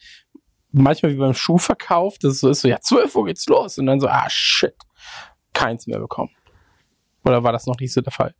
manchmal 0.72 1.12
wie 1.12 1.16
beim 1.16 1.32
Schuhverkauf, 1.32 2.18
das 2.18 2.40
so 2.40 2.50
ist 2.50 2.60
so, 2.60 2.68
ja, 2.68 2.80
12 2.80 3.14
Uhr 3.14 3.24
geht's 3.24 3.46
los 3.46 3.78
und 3.78 3.86
dann 3.86 3.98
so, 3.98 4.08
ah, 4.08 4.26
shit, 4.28 4.74
keins 5.54 5.86
mehr 5.86 5.98
bekommen. 5.98 6.30
Oder 7.24 7.42
war 7.44 7.52
das 7.52 7.66
noch 7.66 7.78
nicht 7.80 7.92
so 7.94 8.00
der 8.02 8.12
Fall? 8.12 8.34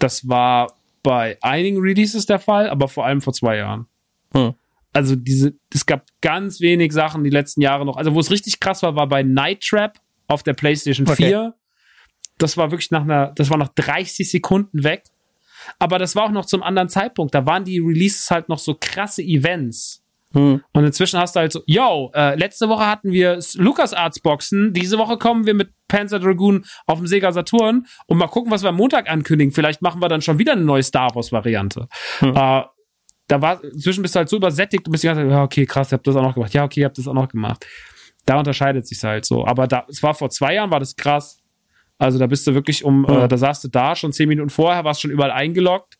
Das 0.00 0.28
war 0.28 0.72
bei 1.02 1.38
einigen 1.40 1.78
Releases 1.78 2.26
der 2.26 2.38
Fall, 2.38 2.68
aber 2.68 2.88
vor 2.88 3.06
allem 3.06 3.20
vor 3.20 3.32
zwei 3.32 3.56
Jahren. 3.56 3.86
Hm. 4.34 4.54
Also 4.92 5.14
diese, 5.14 5.54
es 5.72 5.86
gab 5.86 6.06
ganz 6.20 6.60
wenig 6.60 6.92
Sachen 6.92 7.22
die 7.22 7.30
letzten 7.30 7.60
Jahre 7.60 7.86
noch. 7.86 7.96
Also 7.96 8.14
wo 8.14 8.20
es 8.20 8.30
richtig 8.30 8.58
krass 8.60 8.82
war, 8.82 8.96
war 8.96 9.08
bei 9.08 9.22
Night 9.22 9.62
Trap 9.62 9.98
auf 10.26 10.42
der 10.42 10.54
PlayStation 10.54 11.06
Okay. 11.08 11.28
4. 11.28 11.54
Das 12.38 12.56
war 12.56 12.70
wirklich 12.70 12.90
nach 12.90 13.02
einer, 13.02 13.32
das 13.32 13.50
war 13.50 13.58
nach 13.58 13.68
30 13.74 14.28
Sekunden 14.28 14.82
weg. 14.82 15.04
Aber 15.78 15.98
das 15.98 16.16
war 16.16 16.24
auch 16.24 16.30
noch 16.30 16.46
zum 16.46 16.62
anderen 16.62 16.88
Zeitpunkt. 16.88 17.34
Da 17.34 17.46
waren 17.46 17.64
die 17.64 17.78
Releases 17.78 18.30
halt 18.30 18.48
noch 18.48 18.58
so 18.58 18.76
krasse 18.80 19.22
Events. 19.22 20.02
Hm. 20.32 20.62
Und 20.72 20.84
inzwischen 20.84 21.18
hast 21.18 21.34
du 21.34 21.40
halt 21.40 21.52
so, 21.52 21.62
yo, 21.66 22.10
äh, 22.14 22.36
letzte 22.36 22.68
Woche 22.68 22.86
hatten 22.86 23.10
wir 23.10 23.40
LucasArts 23.56 24.20
Boxen, 24.20 24.72
diese 24.72 24.96
Woche 24.98 25.18
kommen 25.18 25.44
wir 25.46 25.54
mit 25.54 25.70
Panzer 25.88 26.20
Dragoon 26.20 26.64
auf 26.86 26.98
dem 26.98 27.06
Sega 27.06 27.32
Saturn 27.32 27.86
und 28.06 28.18
mal 28.18 28.28
gucken, 28.28 28.52
was 28.52 28.62
wir 28.62 28.68
am 28.68 28.76
Montag 28.76 29.10
ankündigen. 29.10 29.52
Vielleicht 29.52 29.82
machen 29.82 30.00
wir 30.00 30.08
dann 30.08 30.22
schon 30.22 30.38
wieder 30.38 30.52
eine 30.52 30.62
neue 30.62 30.82
Star 30.84 31.14
Wars 31.14 31.32
Variante. 31.32 31.88
Hm. 32.20 32.36
Äh, 32.36 32.62
da 33.26 33.40
war, 33.42 33.62
inzwischen 33.64 34.02
bist 34.02 34.14
du 34.14 34.18
halt 34.18 34.28
so 34.28 34.36
übersättigt, 34.36 34.86
du 34.86 34.90
bist 34.90 35.02
die 35.04 35.08
ganze 35.08 35.22
Zeit, 35.22 35.30
ja, 35.30 35.42
okay, 35.42 35.66
krass, 35.66 35.92
ihr 35.92 35.96
habt 35.96 36.06
das 36.06 36.16
auch 36.16 36.22
noch 36.22 36.34
gemacht. 36.34 36.52
Ja, 36.54 36.64
okay, 36.64 36.80
ihr 36.80 36.86
habt 36.86 36.98
das 36.98 37.06
auch 37.08 37.14
noch 37.14 37.28
gemacht. 37.28 37.66
Da 38.26 38.38
unterscheidet 38.38 38.86
sich 38.86 39.02
halt 39.02 39.24
so. 39.24 39.46
Aber 39.46 39.66
da, 39.66 39.86
es 39.88 40.02
war 40.02 40.14
vor 40.14 40.30
zwei 40.30 40.54
Jahren, 40.54 40.70
war 40.70 40.80
das 40.80 40.94
krass. 40.96 41.38
Also 41.98 42.18
da 42.18 42.26
bist 42.26 42.46
du 42.46 42.54
wirklich 42.54 42.84
um, 42.84 43.06
Ja. 43.08 43.24
äh, 43.24 43.28
da 43.28 43.36
saßt 43.36 43.64
du 43.64 43.68
da 43.68 43.94
schon 43.94 44.12
zehn 44.12 44.28
Minuten 44.28 44.50
vorher, 44.50 44.84
warst 44.84 45.00
schon 45.00 45.10
überall 45.10 45.30
eingeloggt, 45.30 45.98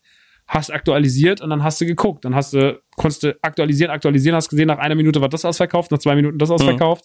hast 0.51 0.71
aktualisiert 0.71 1.41
und 1.41 1.49
dann 1.49 1.63
hast 1.63 1.81
du 1.81 1.87
geguckt. 1.87 2.25
Dann 2.25 2.35
hast 2.35 2.53
du, 2.53 2.81
konntest 2.97 3.23
du 3.23 3.39
aktualisieren, 3.41 3.91
aktualisieren, 3.91 4.35
hast 4.35 4.49
gesehen, 4.49 4.67
nach 4.67 4.79
einer 4.79 4.97
Minute 4.97 5.21
war 5.21 5.29
das 5.29 5.45
ausverkauft, 5.45 5.93
nach 5.93 5.99
zwei 5.99 6.17
Minuten 6.17 6.39
das 6.39 6.51
ausverkauft. 6.51 7.05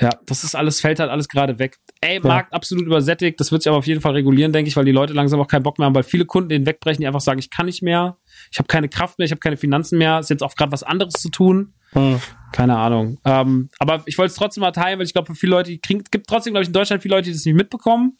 Ja, 0.00 0.10
das 0.26 0.42
ist 0.42 0.54
alles, 0.54 0.80
fällt 0.80 1.00
halt 1.00 1.10
alles 1.10 1.28
gerade 1.28 1.58
weg. 1.58 1.78
Ey, 2.00 2.18
Markt 2.18 2.52
absolut 2.52 2.86
übersättigt, 2.86 3.38
das 3.38 3.52
wird 3.52 3.62
sich 3.62 3.68
aber 3.68 3.78
auf 3.78 3.86
jeden 3.86 4.00
Fall 4.00 4.12
regulieren, 4.12 4.52
denke 4.52 4.68
ich, 4.68 4.76
weil 4.76 4.86
die 4.86 4.92
Leute 4.92 5.12
langsam 5.12 5.38
auch 5.38 5.46
keinen 5.46 5.62
Bock 5.62 5.78
mehr 5.78 5.86
haben, 5.86 5.94
weil 5.94 6.02
viele 6.02 6.24
Kunden 6.24 6.48
den 6.48 6.66
wegbrechen, 6.66 7.02
die 7.02 7.06
einfach 7.06 7.20
sagen, 7.20 7.38
ich 7.38 7.50
kann 7.50 7.66
nicht 7.66 7.82
mehr, 7.82 8.16
ich 8.50 8.58
habe 8.58 8.66
keine 8.66 8.88
Kraft 8.88 9.18
mehr, 9.18 9.26
ich 9.26 9.30
habe 9.30 9.40
keine 9.40 9.56
Finanzen 9.56 9.98
mehr, 9.98 10.18
ist 10.18 10.30
jetzt 10.30 10.42
auch 10.42 10.54
gerade 10.54 10.72
was 10.72 10.82
anderes 10.82 11.12
zu 11.12 11.28
tun. 11.28 11.74
Hm. 11.92 12.20
Keine 12.52 12.76
Ahnung. 12.76 13.18
Ähm, 13.24 13.68
aber 13.78 14.02
ich 14.06 14.16
wollte 14.18 14.30
es 14.30 14.36
trotzdem 14.36 14.62
mal 14.62 14.72
teilen, 14.72 14.98
weil 14.98 15.06
ich 15.06 15.12
glaube, 15.12 15.26
für 15.26 15.34
viele 15.34 15.50
Leute, 15.50 15.72
es 15.72 16.10
gibt 16.10 16.26
trotzdem, 16.26 16.54
glaube 16.54 16.62
ich, 16.62 16.68
in 16.68 16.72
Deutschland 16.72 17.02
viele 17.02 17.14
Leute, 17.14 17.26
die 17.26 17.34
das 17.34 17.44
nicht 17.44 17.54
mitbekommen. 17.54 18.18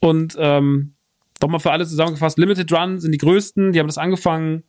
Und 0.00 0.36
ähm, 0.38 0.96
doch 1.42 1.48
mal 1.48 1.58
für 1.58 1.72
alle 1.72 1.86
zusammengefasst, 1.86 2.38
Limited 2.38 2.72
Run 2.72 3.00
sind 3.00 3.12
die 3.12 3.18
größten, 3.18 3.72
die 3.72 3.80
haben 3.80 3.88
das 3.88 3.98
angefangen, 3.98 4.62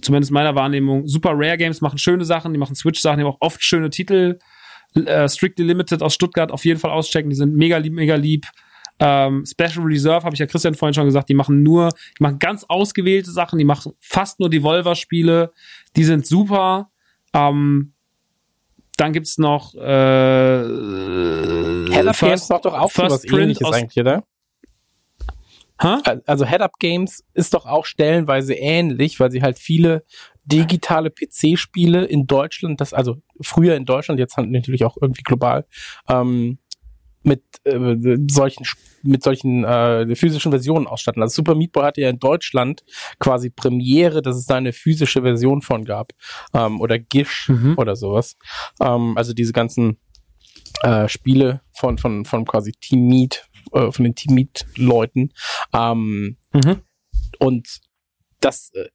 zumindest 0.00 0.32
meiner 0.32 0.54
Wahrnehmung. 0.54 1.06
Super 1.06 1.32
Rare 1.34 1.56
Games 1.56 1.80
machen 1.80 1.98
schöne 1.98 2.24
Sachen, 2.24 2.52
die 2.52 2.58
machen 2.58 2.74
Switch-Sachen, 2.74 3.18
die 3.18 3.24
haben 3.24 3.32
auch 3.32 3.40
oft 3.40 3.62
schöne 3.62 3.90
Titel. 3.90 4.38
Äh, 4.94 5.28
Strictly 5.28 5.64
Limited 5.64 6.02
aus 6.02 6.14
Stuttgart 6.14 6.50
auf 6.50 6.64
jeden 6.64 6.80
Fall 6.80 6.90
auschecken, 6.90 7.28
die 7.28 7.36
sind 7.36 7.54
mega 7.54 7.76
lieb, 7.76 7.92
mega 7.92 8.14
lieb. 8.14 8.46
Ähm, 8.98 9.44
Special 9.44 9.84
Reserve, 9.84 10.24
habe 10.24 10.34
ich 10.34 10.40
ja 10.40 10.46
Christian 10.46 10.74
vorhin 10.74 10.94
schon 10.94 11.04
gesagt, 11.04 11.28
die 11.28 11.34
machen 11.34 11.62
nur, 11.62 11.90
die 12.18 12.22
machen 12.22 12.38
ganz 12.38 12.64
ausgewählte 12.66 13.30
Sachen, 13.30 13.58
die 13.58 13.66
machen 13.66 13.92
fast 14.00 14.40
nur 14.40 14.48
Devolver-Spiele, 14.48 15.52
die 15.96 16.04
sind 16.04 16.24
super. 16.26 16.88
Ähm, 17.34 17.92
dann 18.96 19.12
gibt's 19.12 19.36
noch 19.36 19.74
äh, 19.74 19.78
First, 22.14 22.48
macht 22.48 22.64
doch 22.64 22.72
auch 22.72 22.90
First 22.90 23.26
Print 23.28 23.62
aus- 23.62 23.74
eigentlich, 23.74 24.00
oder? 24.00 24.24
Hä? 25.80 25.96
Also 26.26 26.46
Head 26.46 26.62
Up 26.62 26.78
Games 26.78 27.24
ist 27.34 27.54
doch 27.54 27.66
auch 27.66 27.84
stellenweise 27.84 28.54
ähnlich, 28.54 29.20
weil 29.20 29.30
sie 29.30 29.42
halt 29.42 29.58
viele 29.58 30.04
digitale 30.44 31.10
PC-Spiele 31.10 32.04
in 32.04 32.26
Deutschland, 32.26 32.80
das 32.80 32.92
also 32.94 33.16
früher 33.40 33.74
in 33.76 33.84
Deutschland, 33.84 34.20
jetzt 34.20 34.36
halt 34.36 34.50
natürlich 34.50 34.84
auch 34.84 34.96
irgendwie 35.00 35.22
global, 35.22 35.66
ähm, 36.08 36.58
mit 37.22 37.42
äh, 37.64 38.18
solchen 38.30 38.64
mit 39.02 39.22
solchen 39.24 39.64
äh, 39.64 40.14
physischen 40.14 40.52
Versionen 40.52 40.86
ausstatten. 40.86 41.20
Also 41.22 41.34
Super 41.34 41.56
Meat 41.56 41.72
Boy 41.72 41.82
hatte 41.82 42.00
ja 42.00 42.08
in 42.08 42.20
Deutschland 42.20 42.84
quasi 43.18 43.50
Premiere, 43.50 44.22
dass 44.22 44.36
es 44.36 44.46
da 44.46 44.54
eine 44.54 44.72
physische 44.72 45.22
Version 45.22 45.60
von 45.60 45.84
gab 45.84 46.12
ähm, 46.54 46.80
oder 46.80 46.98
Gish 47.00 47.48
Mhm. 47.48 47.74
oder 47.76 47.96
sowas. 47.96 48.36
Ähm, 48.80 49.16
also 49.16 49.32
diese 49.32 49.52
ganzen 49.52 49.98
äh, 50.82 51.08
Spiele 51.08 51.62
von 51.72 51.98
von 51.98 52.24
von 52.24 52.44
quasi 52.44 52.70
Team 52.80 53.08
Meat 53.08 53.48
äh, 53.72 53.90
von 53.92 54.04
den 54.04 54.14
Team 54.14 54.34
Meat 54.34 54.66
Leuten. 54.76 55.32
Ähm, 55.72 56.36
Mhm. 56.52 56.82
und 57.38 57.80
das, 58.40 58.70
äh, 58.74 58.88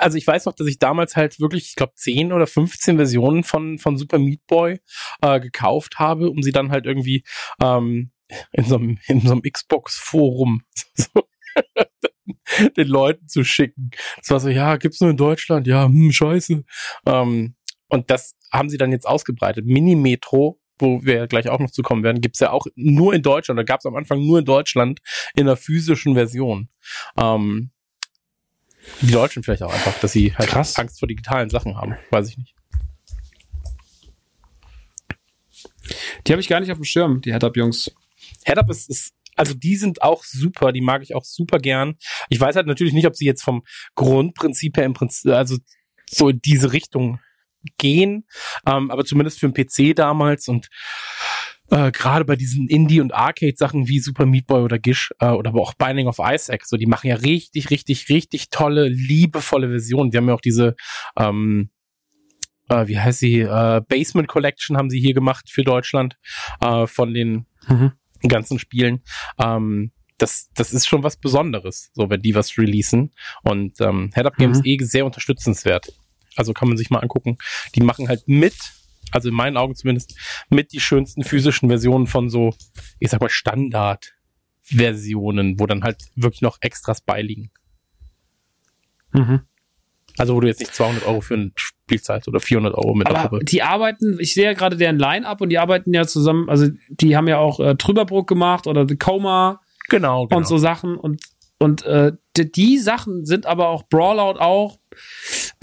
also 0.00 0.18
ich 0.18 0.26
weiß 0.26 0.44
noch, 0.44 0.52
dass 0.54 0.66
ich 0.66 0.78
damals 0.78 1.16
halt 1.16 1.40
wirklich, 1.40 1.68
ich 1.68 1.74
glaube, 1.74 1.94
10 1.96 2.32
oder 2.32 2.46
15 2.46 2.96
Versionen 2.96 3.42
von, 3.42 3.78
von 3.78 3.96
Super 3.96 4.18
Meat 4.18 4.46
Boy 4.46 4.80
äh, 5.22 5.40
gekauft 5.40 5.98
habe, 5.98 6.30
um 6.30 6.42
sie 6.42 6.52
dann 6.52 6.70
halt 6.70 6.84
irgendwie 6.86 7.24
ähm, 7.62 8.10
in 8.52 8.64
so 8.64 8.76
einem, 8.76 8.98
in 9.06 9.20
so 9.20 9.32
einem 9.32 9.42
Xbox-Forum 9.42 10.62
so, 10.94 11.22
den 12.76 12.88
Leuten 12.88 13.26
zu 13.26 13.42
schicken. 13.44 13.90
Das 14.18 14.30
war 14.30 14.40
so, 14.40 14.48
ja, 14.48 14.76
gibt's 14.76 15.00
nur 15.00 15.10
in 15.10 15.16
Deutschland, 15.16 15.66
ja, 15.66 15.86
hm, 15.86 16.12
scheiße. 16.12 16.64
Ähm, 17.06 17.54
und 17.88 18.10
das 18.10 18.36
haben 18.52 18.68
sie 18.68 18.76
dann 18.76 18.92
jetzt 18.92 19.06
ausgebreitet. 19.06 19.64
Mini-Metro, 19.64 20.60
wo 20.78 21.04
wir 21.04 21.26
gleich 21.26 21.48
auch 21.48 21.58
noch 21.58 21.70
zu 21.70 21.82
kommen 21.82 22.02
werden, 22.02 22.20
gibt's 22.20 22.40
ja 22.40 22.50
auch 22.50 22.66
nur 22.74 23.14
in 23.14 23.22
Deutschland, 23.22 23.58
oder 23.58 23.64
gab's 23.64 23.86
am 23.86 23.96
Anfang 23.96 24.24
nur 24.24 24.38
in 24.38 24.44
Deutschland 24.44 25.00
in 25.34 25.42
einer 25.42 25.56
physischen 25.56 26.14
Version. 26.14 26.68
Ähm, 27.16 27.70
die 29.00 29.10
Deutschen 29.10 29.42
vielleicht 29.42 29.62
auch 29.62 29.72
einfach, 29.72 29.98
dass 30.00 30.12
sie 30.12 30.34
halt 30.34 30.48
Krass. 30.48 30.78
Angst 30.78 30.98
vor 30.98 31.08
digitalen 31.08 31.50
Sachen 31.50 31.76
haben. 31.76 31.96
Weiß 32.10 32.28
ich 32.28 32.38
nicht. 32.38 32.54
Die 36.26 36.32
habe 36.32 36.40
ich 36.40 36.48
gar 36.48 36.60
nicht 36.60 36.70
auf 36.70 36.78
dem 36.78 36.84
Schirm, 36.84 37.20
die 37.20 37.32
Head-Up-Jungs. 37.32 37.92
Head-Up 38.44 38.70
ist, 38.70 38.90
ist, 38.90 39.14
also 39.36 39.54
die 39.54 39.76
sind 39.76 40.02
auch 40.02 40.24
super, 40.24 40.72
die 40.72 40.80
mag 40.80 41.02
ich 41.02 41.14
auch 41.14 41.24
super 41.24 41.58
gern. 41.58 41.96
Ich 42.28 42.40
weiß 42.40 42.56
halt 42.56 42.66
natürlich 42.66 42.92
nicht, 42.92 43.06
ob 43.06 43.16
sie 43.16 43.26
jetzt 43.26 43.42
vom 43.42 43.64
Grundprinzip 43.94 44.76
her 44.76 44.84
im 44.84 44.94
Prinzip, 44.94 45.30
also 45.32 45.56
so 46.10 46.28
in 46.30 46.40
diese 46.40 46.72
Richtung 46.72 47.20
gehen, 47.78 48.24
ähm, 48.66 48.90
aber 48.90 49.04
zumindest 49.04 49.40
für 49.40 49.48
den 49.50 49.54
PC 49.66 49.94
damals 49.96 50.48
und 50.48 50.68
äh, 51.70 51.92
gerade 51.92 52.24
bei 52.24 52.34
diesen 52.36 52.66
Indie- 52.68 53.00
und 53.02 53.12
Arcade-Sachen 53.12 53.88
wie 53.88 53.98
Super 54.00 54.24
Meat 54.24 54.46
Boy 54.46 54.62
oder 54.62 54.78
Gish 54.78 55.10
äh, 55.20 55.26
oder 55.28 55.50
aber 55.50 55.60
auch 55.60 55.74
Binding 55.74 56.06
of 56.06 56.18
Isaac, 56.18 56.64
so 56.64 56.76
die 56.78 56.86
machen 56.86 57.08
ja 57.08 57.16
richtig, 57.16 57.70
richtig, 57.70 58.08
richtig 58.08 58.48
tolle, 58.50 58.88
liebevolle 58.88 59.68
Versionen. 59.68 60.10
Die 60.10 60.16
haben 60.16 60.28
ja 60.28 60.34
auch 60.34 60.40
diese, 60.40 60.76
ähm, 61.18 61.68
äh, 62.70 62.86
wie 62.86 62.98
heißt 62.98 63.18
sie, 63.18 63.40
äh, 63.40 63.82
Basement 63.86 64.28
Collection 64.28 64.76
haben 64.78 64.88
sie 64.88 64.98
hier 65.00 65.12
gemacht 65.14 65.50
für 65.50 65.62
Deutschland 65.62 66.16
äh, 66.60 66.86
von 66.86 67.12
den 67.12 67.46
Mhm. 67.68 67.92
ganzen 68.26 68.58
Spielen. 68.58 69.02
Ähm, 69.38 69.92
das, 70.16 70.48
das 70.54 70.72
ist 70.72 70.86
schon 70.88 71.02
was 71.02 71.16
Besonderes, 71.18 71.90
so 71.92 72.08
wenn 72.08 72.22
die 72.22 72.34
was 72.34 72.56
releasen. 72.56 73.12
Und 73.42 73.78
ähm, 73.80 74.10
Head 74.14 74.24
Up 74.26 74.36
Games 74.36 74.58
Mhm. 74.58 74.64
eh 74.64 74.78
sehr 74.80 75.04
unterstützenswert. 75.04 75.92
Also 76.38 76.52
kann 76.52 76.68
man 76.68 76.76
sich 76.76 76.90
mal 76.90 77.00
angucken. 77.00 77.38
Die 77.74 77.80
machen 77.80 78.08
halt 78.08 78.22
mit, 78.26 78.54
also 79.10 79.28
in 79.28 79.34
meinen 79.34 79.56
Augen 79.56 79.74
zumindest, 79.74 80.14
mit 80.50 80.70
die 80.72 80.78
schönsten 80.80 81.24
physischen 81.24 81.68
Versionen 81.68 82.06
von 82.06 82.30
so, 82.30 82.54
ich 83.00 83.10
sag 83.10 83.20
mal, 83.20 83.28
Standard-Versionen, 83.28 85.58
wo 85.60 85.66
dann 85.66 85.82
halt 85.82 86.04
wirklich 86.14 86.42
noch 86.42 86.58
Extras 86.60 87.00
beiliegen. 87.00 87.50
Mhm. 89.12 89.40
Also 90.16 90.34
wo 90.34 90.40
du 90.40 90.46
jetzt 90.48 90.60
nicht 90.60 90.74
200 90.74 91.06
Euro 91.06 91.20
für 91.20 91.34
ein 91.34 91.52
Spiel 91.56 92.00
zahlst 92.02 92.28
oder 92.28 92.40
400 92.40 92.74
Euro 92.74 92.94
mit 92.94 93.08
Aber 93.08 93.28
Puppe. 93.28 93.44
die 93.44 93.62
arbeiten, 93.62 94.18
ich 94.20 94.32
sehe 94.34 94.44
ja 94.44 94.52
gerade 94.52 94.76
deren 94.76 94.98
Line-Up 94.98 95.40
und 95.40 95.48
die 95.48 95.58
arbeiten 95.58 95.92
ja 95.94 96.06
zusammen, 96.06 96.48
also 96.48 96.68
die 96.88 97.16
haben 97.16 97.26
ja 97.28 97.38
auch 97.38 97.60
äh, 97.60 97.76
Trüberbrook 97.76 98.28
gemacht 98.28 98.66
oder 98.66 98.86
The 98.88 98.96
Coma 98.96 99.60
Genau, 99.88 100.26
genau. 100.26 100.38
und 100.38 100.46
so 100.46 100.58
Sachen 100.58 100.96
und 100.96 101.22
und 101.60 101.84
äh, 101.84 102.12
die, 102.36 102.52
die 102.52 102.78
Sachen 102.78 103.26
sind 103.26 103.44
aber 103.46 103.68
auch 103.68 103.88
Brawlout 103.88 104.38
auch. 104.38 104.78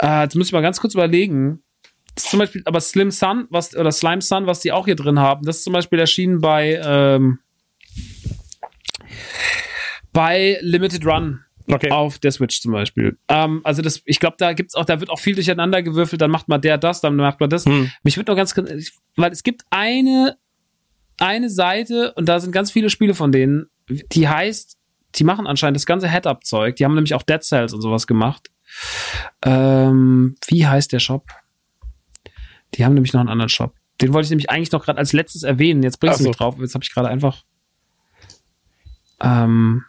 Äh, 0.02 0.22
jetzt 0.22 0.36
muss 0.36 0.48
ich 0.48 0.52
mal 0.52 0.62
ganz 0.62 0.80
kurz 0.80 0.94
überlegen. 0.94 1.62
Das 2.14 2.24
ist 2.24 2.30
zum 2.30 2.38
Beispiel, 2.38 2.62
aber 2.64 2.80
Slim 2.80 3.10
Sun, 3.10 3.46
was 3.50 3.76
oder 3.76 3.92
Slime 3.92 4.22
Sun, 4.22 4.46
was 4.46 4.60
die 4.60 4.72
auch 4.72 4.86
hier 4.86 4.96
drin 4.96 5.18
haben, 5.18 5.44
das 5.44 5.58
ist 5.58 5.64
zum 5.64 5.74
Beispiel 5.74 5.98
erschienen 5.98 6.40
bei 6.40 6.80
ähm, 6.82 7.40
bei 10.12 10.58
Limited 10.62 11.04
Run 11.04 11.44
okay. 11.70 11.90
auf 11.90 12.18
der 12.18 12.32
Switch 12.32 12.62
zum 12.62 12.72
Beispiel. 12.72 13.18
Ähm, 13.28 13.60
also 13.64 13.82
das, 13.82 14.00
ich 14.06 14.18
glaube, 14.18 14.36
da 14.38 14.54
gibt's 14.54 14.74
auch, 14.74 14.86
da 14.86 15.00
wird 15.00 15.10
auch 15.10 15.18
viel 15.18 15.34
durcheinander 15.34 15.82
gewürfelt. 15.82 16.22
Dann 16.22 16.30
macht 16.30 16.48
man 16.48 16.62
der 16.62 16.78
das, 16.78 17.02
dann 17.02 17.16
macht 17.16 17.38
man 17.38 17.50
das. 17.50 17.66
Hm. 17.66 17.90
Mich 18.02 18.16
würde 18.16 18.32
noch 18.32 18.36
ganz, 18.36 18.54
weil 19.16 19.32
es 19.32 19.42
gibt 19.42 19.62
eine 19.70 20.38
eine 21.18 21.50
Seite 21.50 22.12
und 22.14 22.28
da 22.28 22.40
sind 22.40 22.52
ganz 22.52 22.70
viele 22.70 22.90
Spiele 22.90 23.14
von 23.14 23.32
denen, 23.32 23.70
die 23.88 24.28
heißt, 24.28 24.76
die 25.14 25.24
machen 25.24 25.46
anscheinend 25.46 25.76
das 25.76 25.86
ganze 25.86 26.10
Head-Up-Zeug. 26.10 26.76
Die 26.76 26.84
haben 26.84 26.94
nämlich 26.94 27.14
auch 27.14 27.22
Dead 27.22 27.42
Cells 27.42 27.72
und 27.72 27.80
sowas 27.80 28.06
gemacht. 28.06 28.50
Ähm, 29.42 30.36
wie 30.48 30.66
heißt 30.66 30.92
der 30.92 30.98
Shop? 31.00 31.24
Die 32.74 32.84
haben 32.84 32.94
nämlich 32.94 33.12
noch 33.12 33.20
einen 33.20 33.28
anderen 33.30 33.48
Shop. 33.48 33.74
Den 34.00 34.12
wollte 34.12 34.26
ich 34.26 34.30
nämlich 34.30 34.50
eigentlich 34.50 34.72
noch 34.72 34.84
gerade 34.84 34.98
als 34.98 35.12
letztes 35.12 35.42
erwähnen. 35.42 35.82
Jetzt 35.82 36.00
bringst 36.00 36.16
Ach 36.16 36.18
du 36.18 36.24
so. 36.24 36.28
mich 36.30 36.36
drauf. 36.36 36.56
Jetzt 36.58 36.74
habe 36.74 36.84
ich 36.84 36.92
gerade 36.92 37.08
einfach. 37.08 37.44
Ähm, 39.22 39.84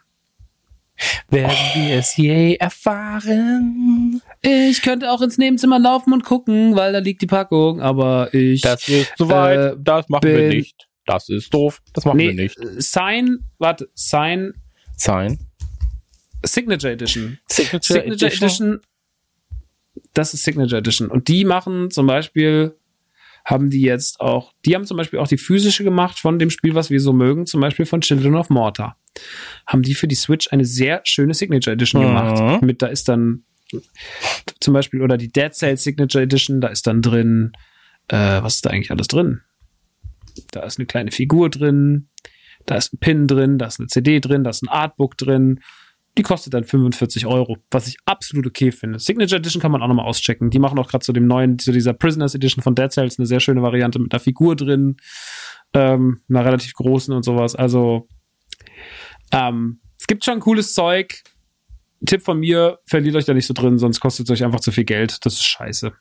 Werden 1.28 1.50
wir 1.74 1.98
es 1.98 2.16
je 2.16 2.54
erfahren? 2.56 4.22
ich 4.40 4.80
könnte 4.82 5.10
auch 5.12 5.20
ins 5.20 5.36
Nebenzimmer 5.38 5.78
laufen 5.78 6.12
und 6.12 6.24
gucken, 6.24 6.74
weil 6.76 6.92
da 6.92 6.98
liegt 6.98 7.20
die 7.22 7.26
Packung, 7.26 7.80
aber 7.82 8.32
ich. 8.32 8.62
Das 8.62 8.88
ist 8.88 9.16
zu 9.16 9.28
weit. 9.28 9.58
Äh, 9.58 9.76
das 9.78 10.08
machen 10.08 10.22
wir 10.24 10.48
nicht. 10.48 10.88
Das 11.04 11.28
ist 11.28 11.52
doof. 11.52 11.82
Das 11.92 12.04
machen 12.04 12.18
wir 12.18 12.34
nicht. 12.34 12.58
äh, 12.58 12.80
Sign, 12.80 13.50
warte, 13.58 13.88
Sign 13.94 14.54
Sein. 14.96 15.38
Signature 16.44 16.92
Edition. 16.92 17.38
Signature, 17.48 18.00
Signature 18.00 18.32
Edition. 18.32 18.80
Das 20.14 20.34
ist 20.34 20.44
Signature 20.44 20.78
Edition. 20.78 21.08
Und 21.10 21.28
die 21.28 21.44
machen 21.44 21.90
zum 21.90 22.06
Beispiel, 22.06 22.76
haben 23.44 23.70
die 23.70 23.82
jetzt 23.82 24.20
auch, 24.20 24.52
die 24.64 24.74
haben 24.74 24.84
zum 24.84 24.96
Beispiel 24.96 25.18
auch 25.18 25.28
die 25.28 25.38
physische 25.38 25.84
gemacht 25.84 26.18
von 26.18 26.38
dem 26.38 26.50
Spiel, 26.50 26.74
was 26.74 26.90
wir 26.90 27.00
so 27.00 27.12
mögen, 27.12 27.46
zum 27.46 27.60
Beispiel 27.60 27.86
von 27.86 28.00
Children 28.00 28.34
of 28.36 28.50
Mortar. 28.50 28.96
Haben 29.66 29.82
die 29.82 29.94
für 29.94 30.06
die 30.08 30.14
Switch 30.14 30.48
eine 30.52 30.64
sehr 30.64 31.00
schöne 31.04 31.34
Signature 31.34 31.74
Edition 31.74 32.02
Mhm. 32.02 32.06
gemacht. 32.06 32.62
Mit, 32.62 32.82
da 32.82 32.86
ist 32.88 33.08
dann 33.08 33.44
zum 34.60 34.74
Beispiel, 34.74 35.02
oder 35.02 35.16
die 35.16 35.28
Dead 35.30 35.52
Cell 35.54 35.76
Signature 35.76 36.22
Edition, 36.24 36.60
da 36.60 36.68
ist 36.68 36.86
dann 36.86 37.02
drin, 37.02 37.52
äh, 38.08 38.16
was 38.42 38.56
ist 38.56 38.66
da 38.66 38.70
eigentlich 38.70 38.90
alles 38.90 39.08
drin? 39.08 39.40
Da 40.52 40.62
ist 40.62 40.78
eine 40.78 40.86
kleine 40.86 41.10
Figur 41.10 41.50
drin, 41.50 42.08
da 42.66 42.76
ist 42.76 42.92
ein 42.92 42.98
Pin 42.98 43.26
drin, 43.26 43.58
da 43.58 43.66
ist 43.66 43.80
eine 43.80 43.88
CD 43.88 44.20
drin, 44.20 44.44
da 44.44 44.50
ist 44.50 44.62
ein 44.62 44.68
Artbook 44.68 45.16
drin. 45.16 45.60
Die 46.18 46.22
kostet 46.22 46.52
dann 46.52 46.64
45 46.64 47.26
Euro, 47.26 47.58
was 47.70 47.86
ich 47.86 47.96
absolut 48.04 48.44
okay 48.44 48.72
finde. 48.72 48.98
Signature 48.98 49.38
Edition 49.38 49.62
kann 49.62 49.70
man 49.70 49.82
auch 49.82 49.86
nochmal 49.86 50.06
auschecken. 50.06 50.50
Die 50.50 50.58
machen 50.58 50.76
auch 50.80 50.88
gerade 50.88 51.04
zu 51.04 51.12
dem 51.12 51.28
neuen, 51.28 51.60
zu 51.60 51.70
dieser 51.70 51.92
Prisoners 51.92 52.34
Edition 52.34 52.60
von 52.60 52.74
Dead 52.74 52.90
Cells 52.90 53.20
eine 53.20 53.26
sehr 53.26 53.38
schöne 53.38 53.62
Variante 53.62 54.00
mit 54.00 54.12
einer 54.12 54.18
Figur 54.18 54.56
drin, 54.56 54.96
ähm, 55.74 56.20
einer 56.28 56.44
relativ 56.44 56.72
großen 56.72 57.14
und 57.14 57.22
sowas. 57.22 57.54
Also 57.54 58.08
ähm, 59.30 59.80
es 59.96 60.08
gibt 60.08 60.24
schon 60.24 60.40
cooles 60.40 60.74
Zeug. 60.74 61.22
Tipp 62.04 62.22
von 62.22 62.40
mir, 62.40 62.80
verliert 62.84 63.14
euch 63.14 63.24
da 63.24 63.32
nicht 63.32 63.46
so 63.46 63.54
drin, 63.54 63.78
sonst 63.78 64.00
kostet 64.00 64.26
es 64.26 64.32
euch 64.32 64.44
einfach 64.44 64.60
zu 64.60 64.72
viel 64.72 64.84
Geld. 64.84 65.24
Das 65.24 65.34
ist 65.34 65.46
scheiße. 65.46 65.92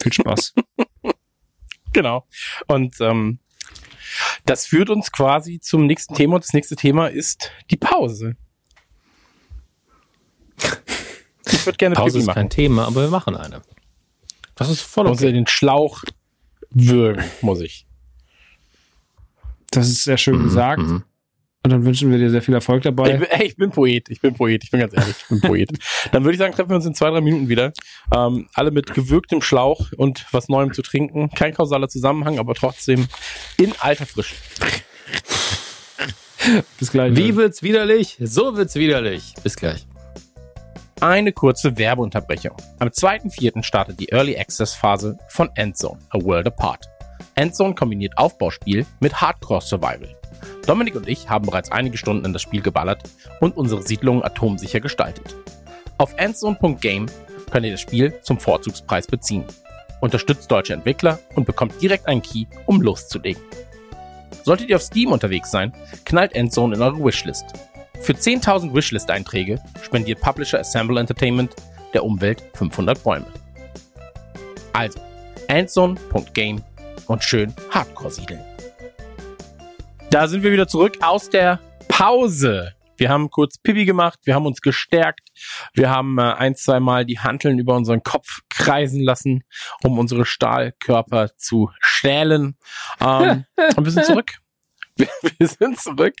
Viel 0.00 0.12
Spaß. 0.12 0.54
Genau. 1.92 2.26
Und 2.66 2.94
ähm, 3.00 3.38
das 4.44 4.66
führt 4.66 4.90
uns 4.90 5.12
quasi 5.12 5.60
zum 5.60 5.86
nächsten 5.86 6.14
Thema. 6.14 6.34
Und 6.34 6.44
das 6.44 6.52
nächste 6.52 6.76
Thema 6.76 7.06
ist 7.06 7.52
die 7.70 7.78
Pause. 7.78 8.36
Ich 11.52 11.64
würde 11.64 11.76
gerne 11.76 11.94
Pause 11.94 12.12
Pipi 12.12 12.18
ist 12.20 12.26
machen. 12.26 12.34
kein 12.34 12.50
Thema, 12.50 12.86
aber 12.86 13.02
wir 13.02 13.10
machen 13.10 13.36
eine. 13.36 13.62
Das 14.56 14.68
ist 14.68 14.80
voll 14.80 15.06
Muss 15.06 15.18
okay. 15.18 15.32
den 15.32 15.46
Schlauch 15.46 16.02
würgen, 16.70 17.24
muss 17.40 17.60
ich. 17.60 17.86
Das 19.70 19.88
ist 19.88 20.04
sehr 20.04 20.16
schön 20.16 20.42
gesagt. 20.42 20.82
Mhm. 20.82 21.04
Und 21.62 21.70
dann 21.70 21.84
wünschen 21.84 22.12
wir 22.12 22.18
dir 22.18 22.30
sehr 22.30 22.42
viel 22.42 22.54
Erfolg 22.54 22.84
dabei. 22.84 23.14
Ich 23.14 23.18
bin, 23.18 23.28
ey, 23.28 23.46
ich 23.46 23.56
bin 23.56 23.70
Poet, 23.70 24.08
ich 24.08 24.20
bin 24.20 24.34
Poet, 24.34 24.62
ich 24.62 24.70
bin 24.70 24.78
ganz 24.78 24.94
ehrlich, 24.94 25.16
ich 25.18 25.26
bin 25.26 25.40
Poet. 25.40 25.68
Dann 26.12 26.22
würde 26.22 26.34
ich 26.34 26.38
sagen, 26.38 26.54
treffen 26.54 26.68
wir 26.70 26.76
uns 26.76 26.86
in 26.86 26.94
zwei, 26.94 27.10
drei 27.10 27.20
Minuten 27.20 27.48
wieder. 27.48 27.72
Ähm, 28.14 28.48
alle 28.54 28.70
mit 28.70 28.94
gewürgtem 28.94 29.42
Schlauch 29.42 29.90
und 29.96 30.26
was 30.30 30.48
Neuem 30.48 30.72
zu 30.72 30.82
trinken. 30.82 31.28
Kein 31.30 31.54
kausaler 31.54 31.88
Zusammenhang, 31.88 32.38
aber 32.38 32.54
trotzdem 32.54 33.08
in 33.56 33.74
alter 33.80 34.06
Frische. 34.06 34.36
Bis 36.78 36.92
gleich. 36.92 37.16
Wie 37.16 37.34
wird's 37.34 37.64
widerlich? 37.64 38.16
So 38.20 38.56
wird's 38.56 38.76
widerlich. 38.76 39.34
Bis 39.42 39.56
gleich. 39.56 39.88
Eine 41.02 41.32
kurze 41.32 41.76
Werbeunterbrechung. 41.76 42.56
Am 42.78 42.88
2.4. 42.88 43.62
startet 43.62 44.00
die 44.00 44.08
Early 44.08 44.38
Access 44.38 44.72
Phase 44.72 45.18
von 45.28 45.50
Endzone, 45.54 46.00
A 46.08 46.18
World 46.22 46.46
Apart. 46.46 46.88
Endzone 47.34 47.74
kombiniert 47.74 48.16
Aufbauspiel 48.16 48.86
mit 49.00 49.20
Hardcore 49.20 49.60
Survival. 49.60 50.16
Dominik 50.66 50.96
und 50.96 51.06
ich 51.06 51.28
haben 51.28 51.44
bereits 51.44 51.70
einige 51.70 51.98
Stunden 51.98 52.24
in 52.24 52.32
das 52.32 52.40
Spiel 52.40 52.62
geballert 52.62 53.02
und 53.40 53.58
unsere 53.58 53.82
Siedlung 53.82 54.24
atomsicher 54.24 54.80
gestaltet. 54.80 55.36
Auf 55.98 56.14
endzone.game 56.16 57.06
könnt 57.50 57.66
ihr 57.66 57.72
das 57.72 57.80
Spiel 57.82 58.18
zum 58.22 58.40
Vorzugspreis 58.40 59.06
beziehen. 59.06 59.44
Unterstützt 60.00 60.50
deutsche 60.50 60.72
Entwickler 60.72 61.18
und 61.34 61.44
bekommt 61.44 61.80
direkt 61.82 62.06
einen 62.06 62.22
Key, 62.22 62.46
um 62.64 62.80
loszulegen. 62.80 63.42
Solltet 64.44 64.70
ihr 64.70 64.76
auf 64.76 64.82
Steam 64.82 65.12
unterwegs 65.12 65.50
sein, 65.50 65.74
knallt 66.06 66.34
Endzone 66.34 66.76
in 66.76 66.80
eure 66.80 67.04
Wishlist. 67.04 67.44
Für 68.00 68.12
10.000 68.12 68.74
Wishlist-Einträge 68.74 69.60
spendiert 69.82 70.20
Publisher 70.20 70.60
Assemble 70.60 71.00
Entertainment 71.00 71.54
der 71.92 72.04
Umwelt 72.04 72.42
500 72.54 73.02
Bäume. 73.02 73.26
Also, 74.72 75.00
endzone.game 75.48 76.62
und 77.06 77.24
schön 77.24 77.54
Hardcore 77.70 78.10
siedeln. 78.10 78.40
Da 80.10 80.28
sind 80.28 80.42
wir 80.42 80.52
wieder 80.52 80.68
zurück 80.68 80.98
aus 81.00 81.30
der 81.30 81.60
Pause. 81.88 82.72
Wir 82.96 83.10
haben 83.10 83.30
kurz 83.30 83.58
Pipi 83.58 83.84
gemacht, 83.84 84.18
wir 84.24 84.34
haben 84.34 84.46
uns 84.46 84.60
gestärkt, 84.60 85.28
wir 85.74 85.90
haben 85.90 86.18
äh, 86.18 86.22
ein, 86.22 86.54
zwei 86.54 86.80
Mal 86.80 87.04
die 87.04 87.18
Hanteln 87.18 87.58
über 87.58 87.74
unseren 87.74 88.02
Kopf 88.02 88.40
kreisen 88.48 89.02
lassen, 89.02 89.44
um 89.82 89.98
unsere 89.98 90.24
Stahlkörper 90.24 91.36
zu 91.36 91.70
stählen. 91.80 92.56
Ähm, 93.00 93.44
und 93.76 93.84
wir 93.84 93.90
sind 93.90 94.06
zurück. 94.06 94.38
Wir, 94.96 95.08
wir 95.38 95.48
sind 95.48 95.80
zurück 95.80 96.14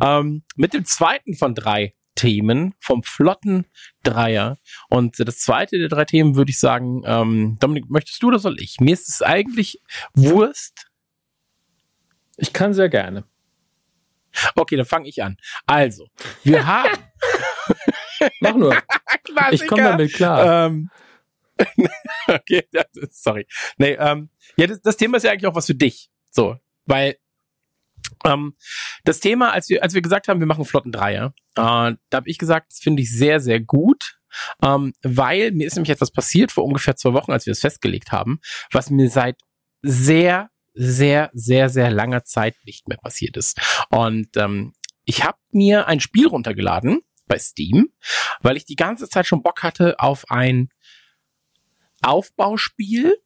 ähm, 0.00 0.42
mit 0.56 0.74
dem 0.74 0.84
zweiten 0.84 1.36
von 1.36 1.54
drei 1.54 1.94
Themen 2.14 2.74
vom 2.80 3.02
flotten 3.02 3.66
Dreier. 4.02 4.58
Und 4.88 5.18
das 5.18 5.38
zweite 5.38 5.78
der 5.78 5.88
drei 5.88 6.04
Themen 6.04 6.36
würde 6.36 6.50
ich 6.50 6.58
sagen, 6.58 7.02
ähm, 7.06 7.56
Dominik, 7.58 7.88
möchtest 7.90 8.22
du 8.22 8.28
oder 8.28 8.38
soll 8.38 8.60
ich? 8.60 8.80
Mir 8.80 8.92
ist 8.92 9.08
es 9.08 9.22
eigentlich 9.22 9.80
Wurst. 10.14 10.88
Ich 12.36 12.52
kann 12.52 12.74
sehr 12.74 12.88
gerne. 12.88 13.24
Okay, 14.54 14.76
dann 14.76 14.86
fange 14.86 15.08
ich 15.08 15.22
an. 15.22 15.36
Also, 15.66 16.08
wir 16.42 16.66
haben. 16.66 16.98
Mach 18.40 18.54
nur. 18.54 18.76
ich 19.50 19.66
komme 19.66 19.82
damit 19.82 20.14
klar. 20.14 20.66
Ähm, 20.66 20.90
okay, 22.26 22.66
sorry. 23.10 23.46
Nee, 23.76 23.92
ähm, 23.92 24.30
ja, 24.56 24.66
das, 24.66 24.80
das 24.80 24.96
Thema 24.96 25.16
ist 25.16 25.22
ja 25.24 25.32
eigentlich 25.32 25.46
auch 25.46 25.54
was 25.54 25.66
für 25.66 25.74
dich. 25.74 26.10
So, 26.30 26.56
weil 26.86 27.16
ähm, 28.24 28.56
das 29.04 29.20
Thema, 29.20 29.52
als 29.52 29.68
wir, 29.68 29.82
als 29.82 29.94
wir 29.94 30.02
gesagt 30.02 30.28
haben, 30.28 30.40
wir 30.40 30.46
machen 30.46 30.64
flotten 30.64 30.92
Dreier, 30.92 31.34
äh, 31.56 31.56
da 31.56 31.96
habe 32.12 32.28
ich 32.28 32.38
gesagt, 32.38 32.72
das 32.72 32.80
finde 32.80 33.02
ich 33.02 33.10
sehr, 33.10 33.40
sehr 33.40 33.60
gut. 33.60 34.18
Ähm, 34.62 34.94
weil 35.02 35.52
mir 35.52 35.66
ist 35.66 35.74
nämlich 35.74 35.90
etwas 35.90 36.10
passiert 36.10 36.52
vor 36.52 36.64
ungefähr 36.64 36.96
zwei 36.96 37.12
Wochen, 37.12 37.32
als 37.32 37.44
wir 37.44 37.52
es 37.52 37.60
festgelegt 37.60 38.12
haben, 38.12 38.40
was 38.70 38.88
mir 38.88 39.10
seit 39.10 39.36
sehr, 39.82 40.50
sehr, 40.72 41.30
sehr, 41.34 41.68
sehr 41.68 41.90
langer 41.90 42.24
Zeit 42.24 42.56
nicht 42.64 42.88
mehr 42.88 42.96
passiert 42.96 43.36
ist. 43.36 43.60
Und 43.90 44.36
ähm, 44.36 44.72
ich 45.04 45.24
habe 45.24 45.38
mir 45.50 45.86
ein 45.86 46.00
Spiel 46.00 46.26
runtergeladen 46.26 47.00
bei 47.26 47.38
Steam, 47.38 47.92
weil 48.40 48.56
ich 48.56 48.64
die 48.64 48.76
ganze 48.76 49.08
Zeit 49.08 49.26
schon 49.26 49.42
Bock 49.42 49.62
hatte 49.62 49.98
auf 49.98 50.30
ein 50.30 50.70
Aufbauspiel, 52.02 53.16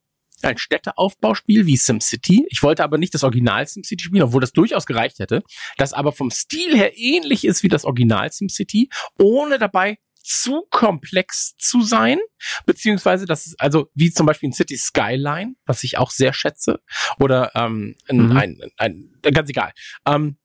ein 0.41 0.57
Städteaufbauspiel 0.57 1.65
wie 1.65 1.77
SimCity. 1.77 2.45
Ich 2.49 2.63
wollte 2.63 2.83
aber 2.83 2.97
nicht 2.97 3.13
das 3.13 3.23
Original 3.23 3.67
SimCity 3.67 4.03
spielen, 4.03 4.23
obwohl 4.23 4.41
das 4.41 4.53
durchaus 4.53 4.85
gereicht 4.85 5.19
hätte. 5.19 5.43
Das 5.77 5.93
aber 5.93 6.11
vom 6.11 6.31
Stil 6.31 6.75
her 6.75 6.97
ähnlich 6.97 7.45
ist 7.45 7.63
wie 7.63 7.69
das 7.69 7.85
Original 7.85 8.31
SimCity, 8.31 8.89
ohne 9.19 9.57
dabei 9.57 9.97
zu 10.27 10.67
komplex 10.69 11.55
zu 11.57 11.81
sein, 11.81 12.19
beziehungsweise 12.65 13.25
das 13.25 13.47
ist 13.47 13.61
also 13.61 13.89
wie 13.93 14.11
zum 14.11 14.25
Beispiel 14.25 14.49
ein 14.49 14.53
City 14.53 14.75
Skyline, 14.77 15.55
was 15.65 15.85
ich 15.85 15.97
auch 15.97 16.11
sehr 16.11 16.33
schätze, 16.33 16.81
oder 17.17 17.51
ähm, 17.55 17.95
ein, 18.09 18.17
mhm. 18.17 18.37
ein, 18.37 18.61
ein, 18.75 19.13
ein 19.23 19.33
ganz 19.33 19.49
egal. 19.49 19.71
Ähm, 20.05 20.37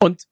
und 0.00 0.26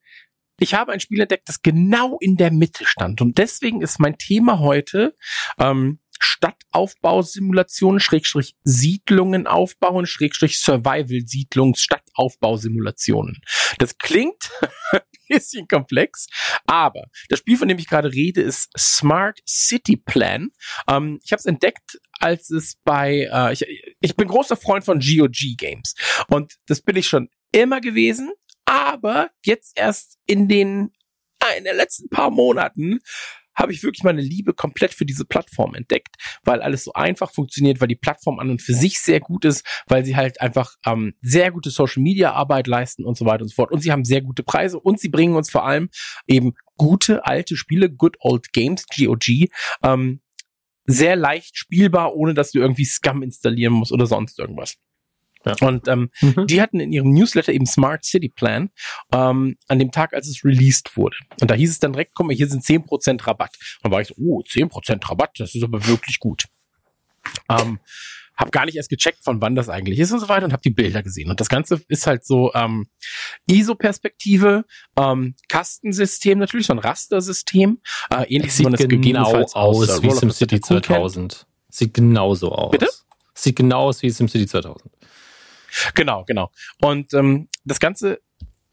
ich 0.59 0.73
habe 0.73 0.91
ein 0.91 0.99
Spiel 0.99 1.21
entdeckt, 1.21 1.49
das 1.49 1.61
genau 1.61 2.17
in 2.19 2.37
der 2.37 2.51
Mitte 2.51 2.85
stand. 2.85 3.21
Und 3.21 3.37
deswegen 3.37 3.81
ist 3.81 3.99
mein 3.99 4.17
Thema 4.17 4.59
heute 4.59 5.15
ähm, 5.57 5.99
Stadtaufbausimulationen, 6.19 7.99
Schrägstrich 7.99 8.55
Siedlungen 8.63 9.47
aufbauen, 9.47 10.05
Schrägstrich 10.05 10.59
Survival-Siedlungs, 10.59 11.81
Stadtaufbausimulationen. 11.81 13.41
Das 13.77 13.97
klingt 13.97 14.51
ein 14.91 15.01
bisschen 15.27 15.67
komplex, 15.67 16.27
aber 16.65 17.05
das 17.29 17.39
Spiel, 17.39 17.57
von 17.57 17.67
dem 17.67 17.79
ich 17.79 17.87
gerade 17.87 18.11
rede, 18.11 18.41
ist 18.41 18.69
Smart 18.77 19.39
City 19.47 19.97
Plan. 19.97 20.49
Ähm, 20.87 21.19
ich 21.23 21.31
habe 21.31 21.39
es 21.39 21.45
entdeckt, 21.45 21.99
als 22.19 22.49
es 22.49 22.75
bei, 22.83 23.29
äh, 23.31 23.53
ich, 23.53 23.65
ich 23.99 24.15
bin 24.15 24.27
großer 24.27 24.57
Freund 24.57 24.83
von 24.83 24.99
GOG 24.99 25.57
Games 25.57 25.95
und 26.27 26.55
das 26.67 26.81
bin 26.81 26.95
ich 26.95 27.07
schon 27.07 27.29
immer 27.51 27.81
gewesen, 27.81 28.31
aber 28.65 29.31
jetzt 29.43 29.77
erst 29.77 30.17
in 30.25 30.47
den 30.47 30.91
in 31.57 31.63
den 31.63 31.77
letzten 31.77 32.09
paar 32.09 32.29
Monaten 32.31 32.99
habe 33.59 33.73
ich 33.73 33.83
wirklich 33.83 34.03
meine 34.03 34.21
Liebe 34.21 34.53
komplett 34.53 34.93
für 34.93 35.05
diese 35.05 35.25
Plattform 35.25 35.75
entdeckt, 35.75 36.15
weil 36.43 36.61
alles 36.61 36.85
so 36.85 36.93
einfach 36.93 37.31
funktioniert, 37.31 37.81
weil 37.81 37.87
die 37.87 37.95
Plattform 37.95 38.39
an 38.39 38.49
und 38.49 38.61
für 38.61 38.73
sich 38.73 38.99
sehr 38.99 39.19
gut 39.19 39.45
ist, 39.45 39.65
weil 39.87 40.05
sie 40.05 40.15
halt 40.15 40.41
einfach 40.41 40.75
ähm, 40.85 41.13
sehr 41.21 41.51
gute 41.51 41.69
Social 41.69 42.01
Media 42.01 42.33
Arbeit 42.33 42.67
leisten 42.67 43.05
und 43.05 43.17
so 43.17 43.25
weiter 43.25 43.43
und 43.43 43.49
so 43.49 43.55
fort. 43.55 43.71
Und 43.71 43.81
sie 43.81 43.91
haben 43.91 44.05
sehr 44.05 44.21
gute 44.21 44.43
Preise 44.43 44.79
und 44.79 44.99
sie 44.99 45.09
bringen 45.09 45.35
uns 45.35 45.51
vor 45.51 45.65
allem 45.65 45.89
eben 46.27 46.53
gute 46.77 47.25
alte 47.25 47.57
Spiele, 47.57 47.91
Good 47.91 48.17
Old 48.21 48.53
Games, 48.53 48.85
GOG, 48.87 49.49
ähm, 49.83 50.21
sehr 50.85 51.15
leicht 51.15 51.57
spielbar, 51.57 52.15
ohne 52.15 52.33
dass 52.33 52.51
du 52.51 52.59
irgendwie 52.59 52.85
Scum 52.85 53.21
installieren 53.21 53.73
musst 53.73 53.91
oder 53.91 54.07
sonst 54.07 54.39
irgendwas. 54.39 54.75
Ja. 55.45 55.55
Und 55.61 55.87
ähm, 55.87 56.09
mhm. 56.21 56.47
die 56.47 56.61
hatten 56.61 56.79
in 56.79 56.91
ihrem 56.91 57.11
Newsletter 57.11 57.53
eben 57.53 57.65
Smart 57.65 58.03
City 58.03 58.29
Plan 58.29 58.69
ähm, 59.13 59.57
an 59.67 59.79
dem 59.79 59.91
Tag, 59.91 60.13
als 60.13 60.27
es 60.27 60.43
released 60.43 60.97
wurde. 60.97 61.15
Und 61.39 61.49
da 61.49 61.55
hieß 61.55 61.71
es 61.71 61.79
dann 61.79 61.93
direkt, 61.93 62.13
guck 62.13 62.27
mal, 62.27 62.35
hier 62.35 62.47
sind 62.47 62.63
10% 62.63 63.25
Rabatt. 63.25 63.55
Und 63.55 63.85
dann 63.85 63.91
war 63.91 64.01
ich 64.01 64.09
so, 64.09 64.15
oh, 64.17 64.41
10% 64.41 65.09
Rabatt, 65.09 65.31
das 65.37 65.55
ist 65.55 65.63
aber 65.63 65.85
wirklich 65.87 66.19
gut. 66.19 66.45
Ähm, 67.49 67.79
hab 68.39 68.53
gar 68.53 68.65
nicht 68.65 68.75
erst 68.75 68.89
gecheckt, 68.89 69.21
von 69.21 69.41
wann 69.41 69.53
das 69.53 69.67
eigentlich 69.67 69.99
ist 69.99 70.13
und 70.13 70.19
so 70.21 70.29
weiter 70.29 70.45
und 70.45 70.53
habe 70.53 70.61
die 70.61 70.69
Bilder 70.69 71.03
gesehen. 71.03 71.29
Und 71.29 71.41
das 71.41 71.49
Ganze 71.49 71.81
ist 71.89 72.07
halt 72.07 72.25
so 72.25 72.53
ähm, 72.53 72.87
ISO-Perspektive, 73.47 74.63
ähm, 74.97 75.35
Kastensystem, 75.49 76.39
natürlich 76.39 76.67
so 76.67 76.73
ein 76.73 76.79
Rastersystem. 76.79 77.81
Äh, 78.09 78.33
ähnlich 78.33 78.53
sieht 78.53 78.77
genau 78.77 79.35
aus, 79.35 79.55
aus 79.55 80.01
wie 80.01 80.11
SimCity 80.11 80.61
2000. 80.61 81.47
Sieht 81.69 81.93
genauso 81.93 82.53
aus. 82.53 82.71
Bitte? 82.71 82.87
Sieht 83.33 83.57
genau 83.57 83.81
aus 83.89 84.01
wie 84.01 84.09
SimCity 84.09 84.47
2000. 84.47 84.89
Genau, 85.95 86.25
genau. 86.25 86.51
Und 86.81 87.13
ähm, 87.13 87.47
das 87.65 87.79
Ganze 87.79 88.19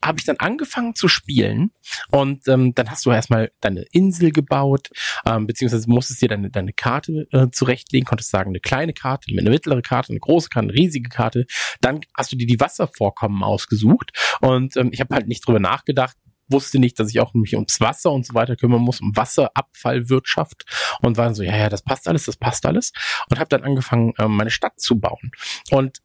habe 0.03 0.19
ich 0.19 0.25
dann 0.25 0.37
angefangen 0.37 0.95
zu 0.95 1.07
spielen 1.07 1.71
und 2.11 2.47
ähm, 2.47 2.73
dann 2.75 2.89
hast 2.91 3.05
du 3.05 3.11
erstmal 3.11 3.51
deine 3.61 3.83
Insel 3.91 4.31
gebaut, 4.31 4.89
ähm, 5.25 5.47
beziehungsweise 5.47 5.89
musstest 5.89 6.21
dir 6.21 6.29
deine, 6.29 6.51
deine 6.51 6.71
Karte 6.71 7.27
äh, 7.31 7.47
zurechtlegen, 7.51 8.05
konntest 8.05 8.29
sagen, 8.29 8.51
eine 8.51 8.59
kleine 8.59 8.93
Karte, 8.93 9.31
eine 9.35 9.49
mittlere 9.49 9.81
Karte, 9.81 10.11
eine 10.11 10.19
große 10.19 10.49
Karte, 10.49 10.69
eine 10.69 10.77
riesige 10.77 11.09
Karte. 11.09 11.45
Dann 11.81 12.01
hast 12.15 12.31
du 12.31 12.35
dir 12.35 12.47
die 12.47 12.59
Wasservorkommen 12.59 13.43
ausgesucht 13.43 14.11
und 14.41 14.77
ähm, 14.77 14.89
ich 14.93 14.99
habe 14.99 15.15
halt 15.15 15.27
nicht 15.27 15.45
drüber 15.47 15.59
nachgedacht, 15.59 16.15
wusste 16.49 16.79
nicht, 16.79 16.99
dass 16.99 17.09
ich 17.09 17.19
auch 17.19 17.33
mich 17.33 17.55
ums 17.55 17.81
Wasser 17.81 18.11
und 18.11 18.25
so 18.25 18.33
weiter 18.33 18.55
kümmern 18.55 18.81
muss, 18.81 19.01
um 19.01 19.15
Wasserabfallwirtschaft 19.15 20.63
und 21.01 21.17
war 21.17 21.33
so, 21.33 21.43
ja, 21.43 21.57
ja, 21.57 21.69
das 21.69 21.81
passt 21.81 22.07
alles, 22.07 22.25
das 22.25 22.37
passt 22.37 22.65
alles 22.65 22.91
und 23.29 23.39
habe 23.39 23.49
dann 23.49 23.63
angefangen, 23.63 24.13
ähm, 24.19 24.37
meine 24.37 24.51
Stadt 24.51 24.79
zu 24.79 24.99
bauen. 24.99 25.31
Und 25.71 25.99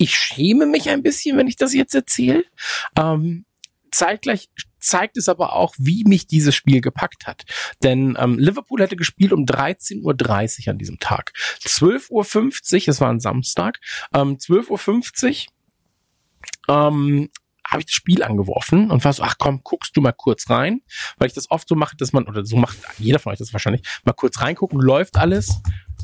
ich 0.00 0.16
schäme 0.16 0.64
mich 0.64 0.88
ein 0.88 1.02
bisschen, 1.02 1.36
wenn 1.36 1.46
ich 1.46 1.56
das 1.56 1.74
jetzt 1.74 1.94
erzähle. 1.94 2.44
Ähm, 2.96 3.44
zeitgleich 3.90 4.48
zeigt 4.78 5.18
es 5.18 5.28
aber 5.28 5.54
auch, 5.54 5.74
wie 5.76 6.04
mich 6.04 6.26
dieses 6.26 6.54
Spiel 6.54 6.80
gepackt 6.80 7.26
hat. 7.26 7.44
Denn 7.82 8.16
ähm, 8.18 8.38
Liverpool 8.38 8.80
hätte 8.80 8.96
gespielt 8.96 9.34
um 9.34 9.44
13.30 9.44 10.66
Uhr 10.66 10.70
an 10.70 10.78
diesem 10.78 10.98
Tag. 11.00 11.32
12.50 11.62 12.08
Uhr, 12.10 12.88
es 12.88 13.00
war 13.02 13.10
ein 13.10 13.20
Samstag, 13.20 13.78
ähm, 14.14 14.38
12.50 14.38 15.48
Uhr 16.68 16.74
ähm, 16.74 17.28
habe 17.66 17.80
ich 17.80 17.86
das 17.86 17.94
Spiel 17.94 18.22
angeworfen 18.22 18.90
und 18.90 19.04
war 19.04 19.12
so, 19.12 19.22
ach 19.22 19.34
komm, 19.38 19.60
guckst 19.62 19.94
du 19.94 20.00
mal 20.00 20.12
kurz 20.12 20.48
rein, 20.48 20.80
weil 21.18 21.28
ich 21.28 21.34
das 21.34 21.50
oft 21.50 21.68
so 21.68 21.74
mache, 21.74 21.94
dass 21.96 22.14
man, 22.14 22.26
oder 22.26 22.46
so 22.46 22.56
macht 22.56 22.78
jeder 22.96 23.18
von 23.18 23.32
euch 23.32 23.38
das 23.38 23.52
wahrscheinlich, 23.52 23.82
mal 24.04 24.14
kurz 24.14 24.40
reingucken, 24.40 24.80
läuft 24.80 25.18
alles, 25.18 25.60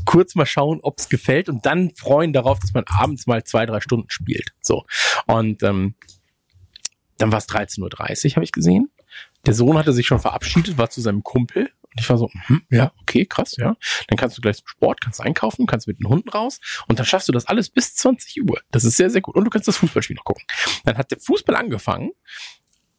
kurz 0.06 0.34
mal 0.34 0.46
schauen, 0.46 0.80
ob 0.82 0.98
es 0.98 1.08
gefällt 1.10 1.48
und 1.50 1.66
dann 1.66 1.92
freuen 1.94 2.32
darauf, 2.32 2.58
dass 2.60 2.72
man 2.72 2.84
abends 2.86 3.26
mal 3.26 3.44
zwei, 3.44 3.66
drei 3.66 3.80
Stunden 3.80 4.08
spielt. 4.08 4.52
So. 4.60 4.86
Und 5.26 5.62
ähm, 5.62 5.94
dann 7.18 7.32
war 7.32 7.38
es 7.38 7.48
13.30 7.48 7.82
Uhr, 8.30 8.36
habe 8.36 8.44
ich 8.44 8.52
gesehen. 8.52 8.90
Der 9.44 9.54
Sohn 9.54 9.78
hatte 9.78 9.92
sich 9.92 10.06
schon 10.06 10.18
verabschiedet, 10.18 10.78
war 10.78 10.90
zu 10.90 11.00
seinem 11.00 11.22
Kumpel. 11.22 11.70
Und 11.82 12.00
ich 12.00 12.08
war 12.10 12.18
so, 12.18 12.28
hm, 12.46 12.62
ja, 12.70 12.92
okay, 13.00 13.24
krass, 13.26 13.56
ja. 13.56 13.76
Dann 14.08 14.18
kannst 14.18 14.36
du 14.36 14.42
gleich 14.42 14.56
zum 14.56 14.68
Sport, 14.68 15.00
kannst 15.00 15.20
einkaufen, 15.20 15.66
kannst 15.66 15.86
mit 15.86 15.98
den 15.98 16.08
Hunden 16.08 16.28
raus 16.28 16.60
und 16.88 16.98
dann 16.98 17.06
schaffst 17.06 17.28
du 17.28 17.32
das 17.32 17.46
alles 17.46 17.70
bis 17.70 17.94
20 17.94 18.42
Uhr. 18.42 18.60
Das 18.70 18.84
ist 18.84 18.96
sehr, 18.96 19.08
sehr 19.08 19.22
gut. 19.22 19.34
Und 19.34 19.44
du 19.44 19.50
kannst 19.50 19.68
das 19.68 19.78
Fußballspiel 19.78 20.16
noch 20.16 20.24
gucken. 20.24 20.44
Dann 20.84 20.98
hat 20.98 21.10
der 21.10 21.18
Fußball 21.18 21.56
angefangen 21.56 22.10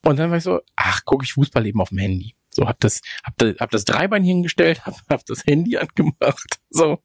und 0.03 0.17
dann 0.17 0.31
war 0.31 0.37
ich 0.37 0.43
so, 0.43 0.61
ach, 0.75 1.05
gucke 1.05 1.25
ich 1.25 1.33
Fußball 1.33 1.65
eben 1.65 1.81
auf 1.81 1.89
dem 1.89 1.99
Handy. 1.99 2.35
So, 2.57 2.67
hab 2.67 2.79
das, 2.79 3.01
hab, 3.23 3.37
das, 3.37 3.55
hab 3.59 3.69
das 3.69 3.85
Dreibein 3.85 4.23
hingestellt, 4.23 4.83
hab, 4.85 4.95
hab 5.09 5.25
das 5.25 5.45
Handy 5.45 5.77
angemacht, 5.77 6.59
so. 6.69 7.03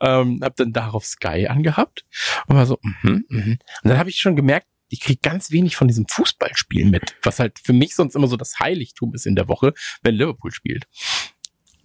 Ähm, 0.00 0.38
hab 0.42 0.54
dann 0.54 0.72
darauf 0.72 1.04
Sky 1.04 1.48
angehabt 1.48 2.06
und 2.46 2.54
war 2.54 2.66
so, 2.66 2.78
mhm, 2.82 3.24
mhm. 3.28 3.58
Und 3.82 3.90
dann 3.90 3.98
habe 3.98 4.08
ich 4.08 4.20
schon 4.20 4.36
gemerkt, 4.36 4.68
ich 4.88 5.00
krieg 5.00 5.20
ganz 5.22 5.50
wenig 5.50 5.74
von 5.74 5.88
diesem 5.88 6.06
Fußballspiel 6.08 6.86
mit, 6.86 7.16
was 7.22 7.40
halt 7.40 7.58
für 7.58 7.72
mich 7.72 7.96
sonst 7.96 8.14
immer 8.14 8.28
so 8.28 8.36
das 8.36 8.60
Heiligtum 8.60 9.12
ist 9.12 9.26
in 9.26 9.34
der 9.34 9.48
Woche, 9.48 9.74
wenn 10.02 10.14
Liverpool 10.14 10.52
spielt. 10.52 10.84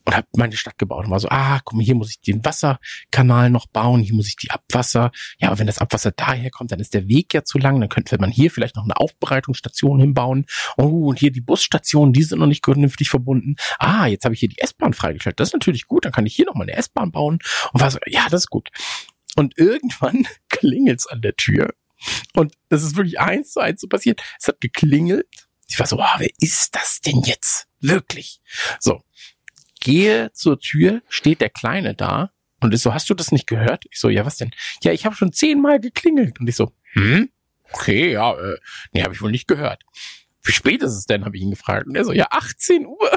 Und 0.06 0.16
habe 0.16 0.28
meine 0.36 0.56
Stadt 0.56 0.78
gebaut 0.78 1.06
und 1.06 1.12
war 1.12 1.20
so, 1.20 1.30
ah, 1.30 1.60
guck 1.64 1.78
mal, 1.78 1.84
hier 1.84 1.96
muss 1.96 2.10
ich 2.10 2.22
den 2.22 2.44
Wasserkanal 2.44 3.50
noch 3.50 3.68
bauen, 3.68 4.02
hier 4.02 4.16
muss 4.16 4.28
ich 4.28 4.36
die 4.36 4.52
Abwasser, 4.52 5.12
ja, 5.40 5.50
aber 5.50 5.60
wenn 5.60 5.68
das 5.68 5.80
Abwasser 5.80 6.12
daher 6.12 6.50
kommt, 6.50 6.72
dann 6.72 6.80
ist 6.80 6.94
der 6.94 7.08
Weg 7.08 7.34
ja 7.34 7.44
zu 7.44 7.58
lang, 7.58 7.80
dann 7.80 7.90
könnte 7.90 8.18
man 8.20 8.32
hier 8.32 8.52
vielleicht 8.52 8.76
noch 8.76 8.84
eine 8.84 8.98
Aufbereitungsstation 8.98 10.00
hinbauen. 10.00 10.46
Oh, 10.78 11.10
und 11.10 11.20
hier 11.20 11.32
die 11.32 11.42
Busstationen, 11.42 12.14
die 12.14 12.24
sind 12.24 12.40
noch 12.40 12.48
nicht 12.48 12.66
vernünftig 12.66 13.10
verbunden. 13.10 13.56
Ah, 13.80 14.08
jetzt 14.08 14.26
habe 14.26 14.34
ich 14.34 14.40
hier 14.40 14.50
die 14.50 14.60
S-Bahn 14.60 14.94
freigestellt. 14.94 15.40
Das 15.40 15.50
ist 15.50 15.54
natürlich 15.54 15.86
gut, 15.86 16.06
dann 16.06 16.12
kann 16.12 16.26
ich 16.26 16.36
hier 16.36 16.46
noch 16.46 16.56
mal 16.56 16.64
eine 16.64 16.74
S-Bahn 16.74 17.12
bauen 17.12 17.40
und 17.74 17.82
war 17.82 17.92
so, 17.92 18.00
ja, 18.08 18.28
das 18.30 18.44
ist 18.44 18.50
gut. 18.50 18.70
Und 19.36 19.58
irgendwann 19.58 20.28
klingelt's 20.50 21.08
an 21.08 21.22
der 21.22 21.36
Tür. 21.36 21.74
Und 22.34 22.54
das 22.70 22.84
ist 22.84 22.96
wirklich 22.96 23.20
eins 23.20 23.52
zu 23.52 23.60
eins 23.60 23.82
so 23.82 23.88
passiert. 23.88 24.22
Es 24.40 24.48
hat 24.48 24.60
geklingelt. 24.60 25.28
Ich 25.68 25.80
war 25.80 25.88
so, 25.88 25.98
oh, 25.98 26.18
wer 26.18 26.30
ist 26.40 26.76
das 26.76 27.00
denn 27.00 27.22
jetzt? 27.22 27.68
Wirklich. 27.80 28.42
So, 28.80 29.04
gehe 29.82 30.32
zur 30.32 30.60
Tür, 30.60 31.02
steht 31.10 31.42
der 31.42 31.50
Kleine 31.50 31.94
da 31.94 32.32
und 32.62 32.74
ist 32.74 32.84
so, 32.84 32.94
hast 32.94 33.10
du 33.10 33.14
das 33.14 33.32
nicht 33.32 33.48
gehört? 33.48 33.84
Ich 33.90 34.00
so, 34.00 34.08
ja, 34.08 34.26
was 34.26 34.38
denn? 34.38 34.52
Ja, 34.84 34.94
ich 34.94 35.06
habe 35.06 35.16
schon 35.16 35.34
zehnmal 35.34 35.82
geklingelt. 35.82 36.40
Und 36.40 36.48
ich 36.48 36.56
so, 36.56 36.72
hm? 36.94 37.30
Okay, 37.74 38.14
ja, 38.14 38.34
äh, 38.34 38.58
nee, 38.94 39.04
habe 39.04 39.14
ich 39.14 39.22
wohl 39.22 39.32
nicht 39.32 39.48
gehört. 39.48 39.84
Wie 40.44 40.52
spät 40.52 40.82
ist 40.84 40.94
es 40.94 41.06
denn, 41.06 41.26
habe 41.26 41.36
ich 41.36 41.44
ihn 41.44 41.52
gefragt. 41.52 41.88
Und 41.88 41.96
er 41.96 42.06
so, 42.06 42.14
ja, 42.14 42.28
18 42.30 42.86
Uhr. 42.86 42.98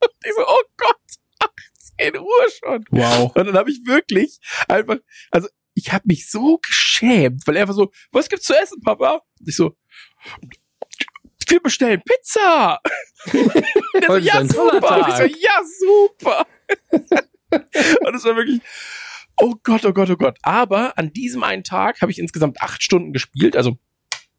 und 0.00 0.12
ich 0.24 0.32
so, 0.36 0.44
oh 0.46 0.62
Gott, 0.76 0.96
18 1.98 2.16
Uhr 2.18 2.46
schon. 2.58 2.84
Wow. 2.90 3.32
Und 3.34 3.46
dann 3.46 3.56
habe 3.56 3.70
ich 3.70 3.80
wirklich 3.86 4.38
einfach, 4.68 4.98
also 5.30 5.48
ich 5.74 5.92
habe 5.92 6.04
mich 6.06 6.30
so 6.30 6.58
geschämt, 6.58 7.46
weil 7.46 7.56
er 7.56 7.62
einfach 7.62 7.74
so, 7.74 7.92
was 8.12 8.28
gibt's 8.28 8.46
zu 8.46 8.54
essen, 8.54 8.80
Papa? 8.80 9.22
Und 9.40 9.48
ich 9.48 9.56
so, 9.56 9.76
wir 11.50 11.60
bestellen 11.60 12.02
Pizza. 12.04 12.80
So, 14.06 14.16
ja, 14.16 14.44
super. 14.44 15.16
So, 15.16 15.24
ja, 15.24 15.60
super. 15.80 16.46
Und 17.50 18.14
es 18.14 18.24
war 18.24 18.36
wirklich, 18.36 18.60
oh 19.36 19.54
Gott, 19.62 19.84
oh 19.86 19.92
Gott, 19.92 20.10
oh 20.10 20.16
Gott. 20.16 20.38
Aber 20.42 20.98
an 20.98 21.12
diesem 21.12 21.42
einen 21.42 21.64
Tag 21.64 22.02
habe 22.02 22.12
ich 22.12 22.18
insgesamt 22.18 22.60
acht 22.60 22.82
Stunden 22.82 23.12
gespielt, 23.12 23.56
also 23.56 23.78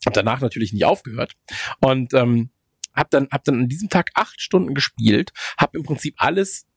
habe 0.06 0.14
danach 0.14 0.42
natürlich 0.42 0.72
nicht 0.74 0.86
aufgehört. 0.86 1.34
Und 1.80 2.14
ähm, 2.14 2.52
habe 2.96 3.10
dann, 3.10 3.28
hab 3.32 3.44
dann 3.44 3.62
an 3.62 3.68
diesem 3.68 3.90
Tag 3.90 4.12
acht 4.14 4.42
Stunden 4.42 4.74
gespielt, 4.74 5.32
habe 5.58 5.78
im 5.78 5.84
Prinzip 5.84 6.16
alles 6.18 6.68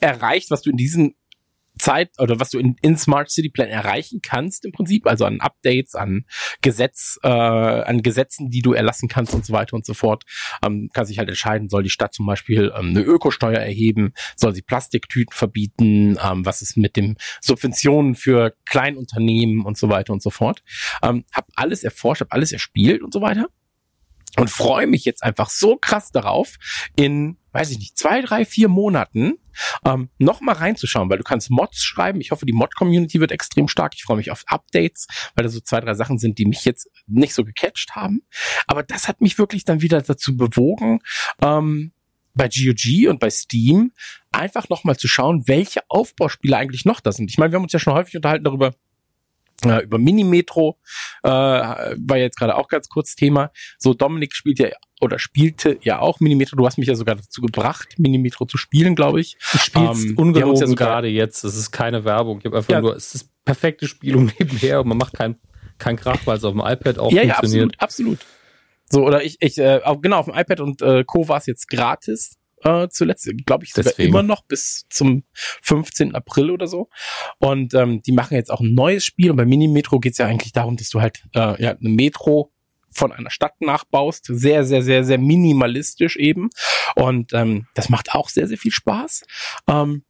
erreicht, 0.00 0.50
was 0.50 0.62
du 0.62 0.70
in 0.70 0.76
diesen 0.76 1.16
Zeit 1.78 2.10
oder 2.18 2.38
was 2.38 2.50
du 2.50 2.58
in, 2.58 2.76
in 2.82 2.96
Smart 2.96 3.30
City 3.30 3.48
Plan 3.48 3.68
erreichen 3.68 4.20
kannst 4.22 4.64
im 4.64 4.72
Prinzip, 4.72 5.06
also 5.06 5.24
an 5.24 5.40
Updates, 5.40 5.94
an 5.94 6.24
Gesetz, 6.62 7.18
äh, 7.22 7.28
an 7.28 8.02
Gesetzen, 8.02 8.50
die 8.50 8.62
du 8.62 8.72
erlassen 8.72 9.08
kannst 9.08 9.34
und 9.34 9.44
so 9.44 9.52
weiter 9.52 9.74
und 9.74 9.84
so 9.84 9.94
fort. 9.94 10.24
Ähm, 10.64 10.90
kannst 10.92 11.10
dich 11.10 11.18
halt 11.18 11.28
entscheiden, 11.28 11.68
soll 11.68 11.82
die 11.82 11.90
Stadt 11.90 12.14
zum 12.14 12.26
Beispiel 12.26 12.72
ähm, 12.76 12.90
eine 12.90 13.00
Ökosteuer 13.00 13.58
erheben, 13.58 14.12
soll 14.36 14.54
sie 14.54 14.62
Plastiktüten 14.62 15.34
verbieten, 15.34 16.18
ähm, 16.22 16.46
was 16.46 16.62
ist 16.62 16.76
mit 16.76 16.96
dem 16.96 17.16
Subventionen 17.40 18.14
für 18.14 18.54
Kleinunternehmen 18.66 19.64
und 19.64 19.76
so 19.76 19.88
weiter 19.88 20.12
und 20.12 20.22
so 20.22 20.30
fort. 20.30 20.62
Ähm, 21.02 21.24
hab 21.32 21.46
alles 21.56 21.82
erforscht, 21.82 22.20
hab 22.20 22.32
alles 22.32 22.52
erspielt 22.52 23.02
und 23.02 23.12
so 23.12 23.20
weiter 23.20 23.48
und 24.36 24.50
freue 24.50 24.86
mich 24.86 25.04
jetzt 25.04 25.22
einfach 25.22 25.48
so 25.48 25.76
krass 25.76 26.10
darauf, 26.10 26.56
in, 26.96 27.38
weiß 27.52 27.70
ich 27.70 27.78
nicht, 27.78 27.98
zwei, 27.98 28.20
drei, 28.22 28.44
vier 28.44 28.68
Monaten 28.68 29.38
ähm, 29.84 30.10
noch 30.18 30.40
mal 30.40 30.54
reinzuschauen, 30.54 31.10
weil 31.10 31.18
du 31.18 31.24
kannst 31.24 31.50
Mods 31.50 31.82
schreiben. 31.82 32.20
Ich 32.20 32.30
hoffe, 32.30 32.46
die 32.46 32.52
Mod-Community 32.52 33.20
wird 33.20 33.32
extrem 33.32 33.68
stark. 33.68 33.94
Ich 33.94 34.04
freue 34.04 34.16
mich 34.16 34.30
auf 34.30 34.44
Updates, 34.46 35.06
weil 35.34 35.44
da 35.44 35.48
so 35.48 35.60
zwei, 35.60 35.80
drei 35.80 35.94
Sachen 35.94 36.18
sind, 36.18 36.38
die 36.38 36.46
mich 36.46 36.64
jetzt 36.64 36.88
nicht 37.06 37.34
so 37.34 37.44
gecatcht 37.44 37.94
haben. 37.94 38.22
Aber 38.66 38.82
das 38.82 39.08
hat 39.08 39.20
mich 39.20 39.38
wirklich 39.38 39.64
dann 39.64 39.80
wieder 39.80 40.00
dazu 40.02 40.36
bewogen, 40.36 41.00
ähm, 41.42 41.92
bei 42.34 42.48
GOG 42.48 43.08
und 43.08 43.20
bei 43.20 43.30
Steam 43.30 43.92
einfach 44.32 44.68
noch 44.68 44.84
mal 44.84 44.96
zu 44.96 45.08
schauen, 45.08 45.46
welche 45.46 45.82
Aufbauspiele 45.88 46.56
eigentlich 46.56 46.84
noch 46.84 47.00
da 47.00 47.12
sind. 47.12 47.30
Ich 47.30 47.38
meine, 47.38 47.52
wir 47.52 47.56
haben 47.56 47.62
uns 47.64 47.72
ja 47.72 47.78
schon 47.78 47.94
häufig 47.94 48.16
unterhalten 48.16 48.44
darüber, 48.44 48.74
äh, 49.64 49.84
über 49.84 49.98
Minimetro 49.98 50.78
äh, 51.22 51.28
war 51.28 52.16
jetzt 52.16 52.36
gerade 52.36 52.56
auch 52.56 52.68
ganz 52.68 52.88
kurz 52.88 53.14
Thema. 53.14 53.50
So 53.78 53.94
Dominik 53.94 54.34
spielt 54.34 54.58
ja 54.58 54.68
oder 55.00 55.18
spielte 55.18 55.78
ja 55.82 55.98
auch 55.98 56.20
Minimetro. 56.20 56.56
Du 56.56 56.66
hast 56.66 56.78
mich 56.78 56.88
ja 56.88 56.94
sogar 56.94 57.16
dazu 57.16 57.40
gebracht, 57.42 57.94
Minimetro 57.98 58.44
zu 58.46 58.56
spielen, 58.58 58.94
glaube 58.94 59.20
ich. 59.20 59.36
Ich 59.52 59.60
spiele 59.62 59.90
Ähm, 59.90 60.14
ungelogen 60.16 60.60
ja 60.60 60.66
sogar- 60.66 60.88
gerade 60.88 61.08
jetzt. 61.08 61.44
Es 61.44 61.56
ist 61.56 61.70
keine 61.72 62.04
Werbung. 62.04 62.38
Ich 62.38 62.44
habe 62.46 62.56
einfach 62.58 62.72
Ja. 62.72 62.80
nur, 62.80 62.94
es 62.96 63.06
ist 63.06 63.14
das 63.14 63.30
perfekte 63.44 63.86
Spiel 63.88 64.16
um 64.16 64.26
nebenher 64.38 64.80
und 64.80 64.88
man 64.88 64.98
macht 64.98 65.14
kein, 65.14 65.36
kein 65.78 65.96
Krach, 65.96 66.20
weil 66.26 66.36
es 66.38 66.44
auf 66.44 66.52
dem 66.52 66.60
iPad 66.64 66.98
auch 66.98 67.12
ja, 67.12 67.22
ja, 67.22 67.34
funktioniert. 67.34 67.74
absolut, 67.80 68.18
absolut. 68.18 68.26
So, 68.90 69.04
oder 69.04 69.24
ich, 69.24 69.36
ich, 69.40 69.58
äh, 69.58 69.80
genau, 70.00 70.18
auf 70.18 70.26
dem 70.26 70.34
iPad 70.34 70.60
und 70.60 70.80
äh, 70.82 71.04
Co. 71.04 71.26
war 71.28 71.38
es 71.38 71.46
jetzt 71.46 71.68
gratis. 71.68 72.36
Äh, 72.62 72.88
zuletzt, 72.88 73.28
glaube 73.44 73.64
ich, 73.64 73.72
sogar 73.74 73.90
Deswegen. 73.90 74.08
immer 74.08 74.22
noch 74.22 74.42
bis 74.46 74.86
zum 74.88 75.24
15. 75.34 76.14
April 76.14 76.50
oder 76.50 76.66
so. 76.66 76.88
Und 77.38 77.74
ähm, 77.74 78.00
die 78.00 78.12
machen 78.12 78.34
jetzt 78.34 78.50
auch 78.50 78.60
ein 78.60 78.72
neues 78.72 79.04
Spiel. 79.04 79.30
Und 79.30 79.36
bei 79.36 79.44
Mini-Metro 79.44 79.98
geht 80.00 80.12
es 80.12 80.18
ja 80.18 80.26
eigentlich 80.26 80.52
darum, 80.52 80.76
dass 80.78 80.88
du 80.88 81.02
halt 81.02 81.24
äh, 81.34 81.60
ja, 81.62 81.72
eine 81.72 81.88
Metro 81.90 82.52
von 82.94 83.12
einer 83.12 83.30
Stadt 83.30 83.60
nachbaust. 83.60 84.26
Sehr, 84.28 84.64
sehr, 84.64 84.82
sehr, 84.82 85.04
sehr 85.04 85.18
minimalistisch 85.18 86.16
eben. 86.16 86.50
Und 86.94 87.32
ähm, 87.32 87.66
das 87.74 87.88
macht 87.88 88.14
auch 88.14 88.28
sehr, 88.28 88.46
sehr 88.46 88.58
viel 88.58 88.72
Spaß. 88.72 89.24
Ähm, 89.68 90.04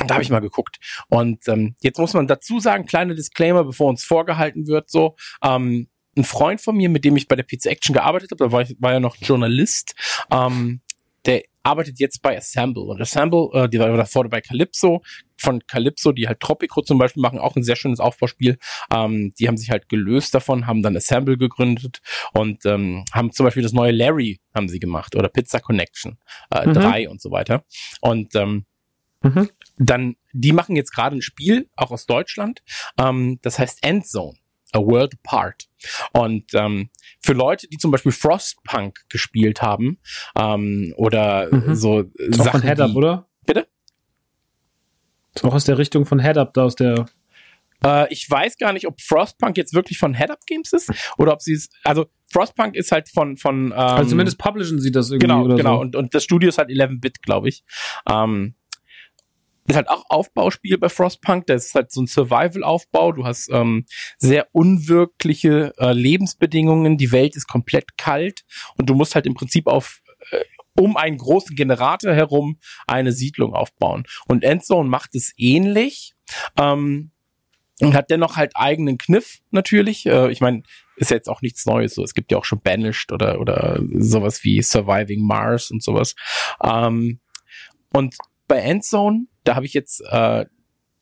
und 0.00 0.10
da 0.10 0.14
habe 0.14 0.22
ich 0.22 0.30
mal 0.30 0.40
geguckt. 0.40 0.78
Und 1.08 1.48
ähm, 1.48 1.74
jetzt 1.80 1.98
muss 1.98 2.14
man 2.14 2.26
dazu 2.26 2.60
sagen, 2.60 2.86
kleine 2.86 3.14
Disclaimer, 3.14 3.64
bevor 3.64 3.88
uns 3.88 4.04
vorgehalten 4.04 4.66
wird, 4.66 4.90
so, 4.90 5.16
ähm, 5.42 5.88
ein 6.16 6.24
Freund 6.24 6.60
von 6.60 6.76
mir, 6.76 6.88
mit 6.88 7.04
dem 7.04 7.16
ich 7.16 7.28
bei 7.28 7.36
der 7.36 7.44
Pizza 7.44 7.70
Action 7.70 7.94
gearbeitet 7.94 8.30
habe, 8.32 8.44
da 8.44 8.52
war, 8.52 8.62
ich, 8.62 8.76
war 8.80 8.92
ja 8.92 9.00
noch 9.00 9.16
Journalist, 9.16 9.94
ähm, 10.30 10.80
der 11.26 11.44
arbeitet 11.68 12.00
jetzt 12.00 12.22
bei 12.22 12.36
Assemble. 12.36 12.84
Und 12.84 13.00
Assemble, 13.00 13.48
äh, 13.52 13.68
die 13.68 13.78
war 13.78 13.94
davor 13.96 14.28
bei 14.28 14.40
Calypso, 14.40 15.02
von 15.40 15.60
Calypso, 15.66 16.12
die 16.12 16.26
halt 16.26 16.40
Tropico 16.40 16.82
zum 16.82 16.98
Beispiel 16.98 17.20
machen, 17.22 17.38
auch 17.38 17.54
ein 17.56 17.62
sehr 17.62 17.76
schönes 17.76 18.00
Aufbauspiel. 18.00 18.58
Ähm, 18.92 19.32
die 19.38 19.46
haben 19.46 19.56
sich 19.56 19.70
halt 19.70 19.88
gelöst 19.88 20.34
davon, 20.34 20.66
haben 20.66 20.82
dann 20.82 20.96
Assemble 20.96 21.36
gegründet 21.36 22.00
und 22.32 22.64
ähm, 22.66 23.04
haben 23.12 23.30
zum 23.32 23.44
Beispiel 23.44 23.62
das 23.62 23.72
neue 23.72 23.92
Larry 23.92 24.40
haben 24.54 24.68
sie 24.68 24.80
gemacht 24.80 25.14
oder 25.14 25.28
Pizza 25.28 25.60
Connection 25.60 26.18
äh, 26.50 26.66
Mhm. 26.66 26.72
3 26.74 27.08
und 27.08 27.20
so 27.20 27.30
weiter. 27.30 27.64
Und 28.00 28.34
ähm, 28.34 28.64
Mhm. 29.22 29.48
dann, 29.76 30.14
die 30.32 30.52
machen 30.52 30.76
jetzt 30.76 30.92
gerade 30.92 31.16
ein 31.16 31.22
Spiel, 31.22 31.68
auch 31.76 31.90
aus 31.90 32.06
Deutschland, 32.06 32.62
ähm, 33.00 33.38
das 33.42 33.58
heißt 33.58 33.84
Endzone, 33.84 34.38
A 34.72 34.78
World 34.80 35.14
Apart. 35.24 35.68
Und 36.12 36.52
ähm, 36.54 36.90
für 37.20 37.32
Leute, 37.32 37.68
die 37.68 37.78
zum 37.78 37.90
Beispiel 37.90 38.12
Frostpunk 38.12 39.00
gespielt 39.08 39.62
haben, 39.62 39.98
ähm, 40.36 40.92
oder 40.96 41.48
Mhm. 41.52 41.74
so 41.74 42.00
Ist 42.16 42.40
auch 42.40 42.50
von 42.50 42.62
Head 42.62 42.80
Up, 42.80 42.94
oder? 42.94 43.26
Bitte? 43.46 43.66
Ist 45.34 45.44
auch 45.44 45.54
aus 45.54 45.64
der 45.64 45.78
Richtung 45.78 46.04
von 46.06 46.18
Head 46.20 46.36
Up, 46.36 46.52
da 46.54 46.64
aus 46.64 46.74
der. 46.74 47.06
Äh, 47.84 48.12
ich 48.12 48.28
weiß 48.28 48.58
gar 48.58 48.72
nicht, 48.72 48.86
ob 48.88 49.00
Frostpunk 49.00 49.56
jetzt 49.56 49.72
wirklich 49.72 49.98
von 49.98 50.12
Head 50.14 50.30
Up 50.30 50.40
Games 50.46 50.72
ist 50.72 50.90
oder 51.16 51.32
ob 51.32 51.42
sie 51.42 51.52
es, 51.52 51.70
also 51.84 52.06
Frostpunk 52.32 52.74
ist 52.74 52.90
halt 52.90 53.08
von 53.08 53.36
von 53.36 53.66
ähm, 53.66 53.72
Also 53.72 54.10
zumindest 54.10 54.36
publishen 54.38 54.80
sie 54.80 54.90
das 54.90 55.10
irgendwie. 55.10 55.28
genau, 55.28 55.44
oder 55.44 55.54
genau. 55.56 55.76
So. 55.76 55.80
Und, 55.82 55.96
und 55.96 56.14
das 56.14 56.24
Studio 56.24 56.48
ist 56.48 56.58
halt 56.58 56.70
11-Bit, 56.70 57.22
glaube 57.22 57.48
ich. 57.48 57.62
Ähm, 58.10 58.54
ist 59.68 59.76
halt 59.76 59.88
auch 59.88 60.04
Aufbauspiel 60.08 60.78
bei 60.78 60.88
Frostpunk. 60.88 61.46
Das 61.46 61.66
ist 61.66 61.74
halt 61.74 61.92
so 61.92 62.02
ein 62.02 62.06
Survival-Aufbau. 62.06 63.12
Du 63.12 63.24
hast 63.24 63.50
ähm, 63.52 63.84
sehr 64.18 64.48
unwirkliche 64.52 65.72
äh, 65.78 65.92
Lebensbedingungen. 65.92 66.96
Die 66.96 67.12
Welt 67.12 67.36
ist 67.36 67.46
komplett 67.46 67.96
kalt 67.98 68.44
und 68.76 68.88
du 68.88 68.94
musst 68.94 69.14
halt 69.14 69.26
im 69.26 69.34
Prinzip 69.34 69.66
auf 69.66 70.00
äh, 70.30 70.42
um 70.74 70.96
einen 70.96 71.18
großen 71.18 71.54
Generator 71.56 72.14
herum 72.14 72.58
eine 72.86 73.12
Siedlung 73.12 73.52
aufbauen. 73.52 74.04
Und 74.26 74.44
Endzone 74.44 74.88
macht 74.88 75.14
es 75.14 75.32
ähnlich. 75.36 76.14
Ähm, 76.56 77.10
und 77.80 77.94
hat 77.94 78.10
dennoch 78.10 78.36
halt 78.36 78.52
eigenen 78.54 78.98
Kniff 78.98 79.38
natürlich. 79.50 80.06
Äh, 80.06 80.30
ich 80.32 80.40
meine, 80.40 80.62
ist 80.96 81.10
jetzt 81.10 81.28
auch 81.28 81.42
nichts 81.42 81.64
Neues. 81.66 81.94
So, 81.94 82.02
es 82.02 82.14
gibt 82.14 82.32
ja 82.32 82.38
auch 82.38 82.44
schon 82.44 82.60
Banished 82.60 83.12
oder 83.12 83.40
oder 83.40 83.80
sowas 83.98 84.42
wie 84.44 84.62
Surviving 84.62 85.24
Mars 85.24 85.70
und 85.70 85.82
sowas. 85.82 86.14
Ähm, 86.62 87.20
und 87.92 88.16
bei 88.48 88.58
Endzone, 88.58 89.26
da 89.48 89.56
habe 89.56 89.66
ich 89.66 89.72
jetzt, 89.72 90.02
äh, 90.10 90.44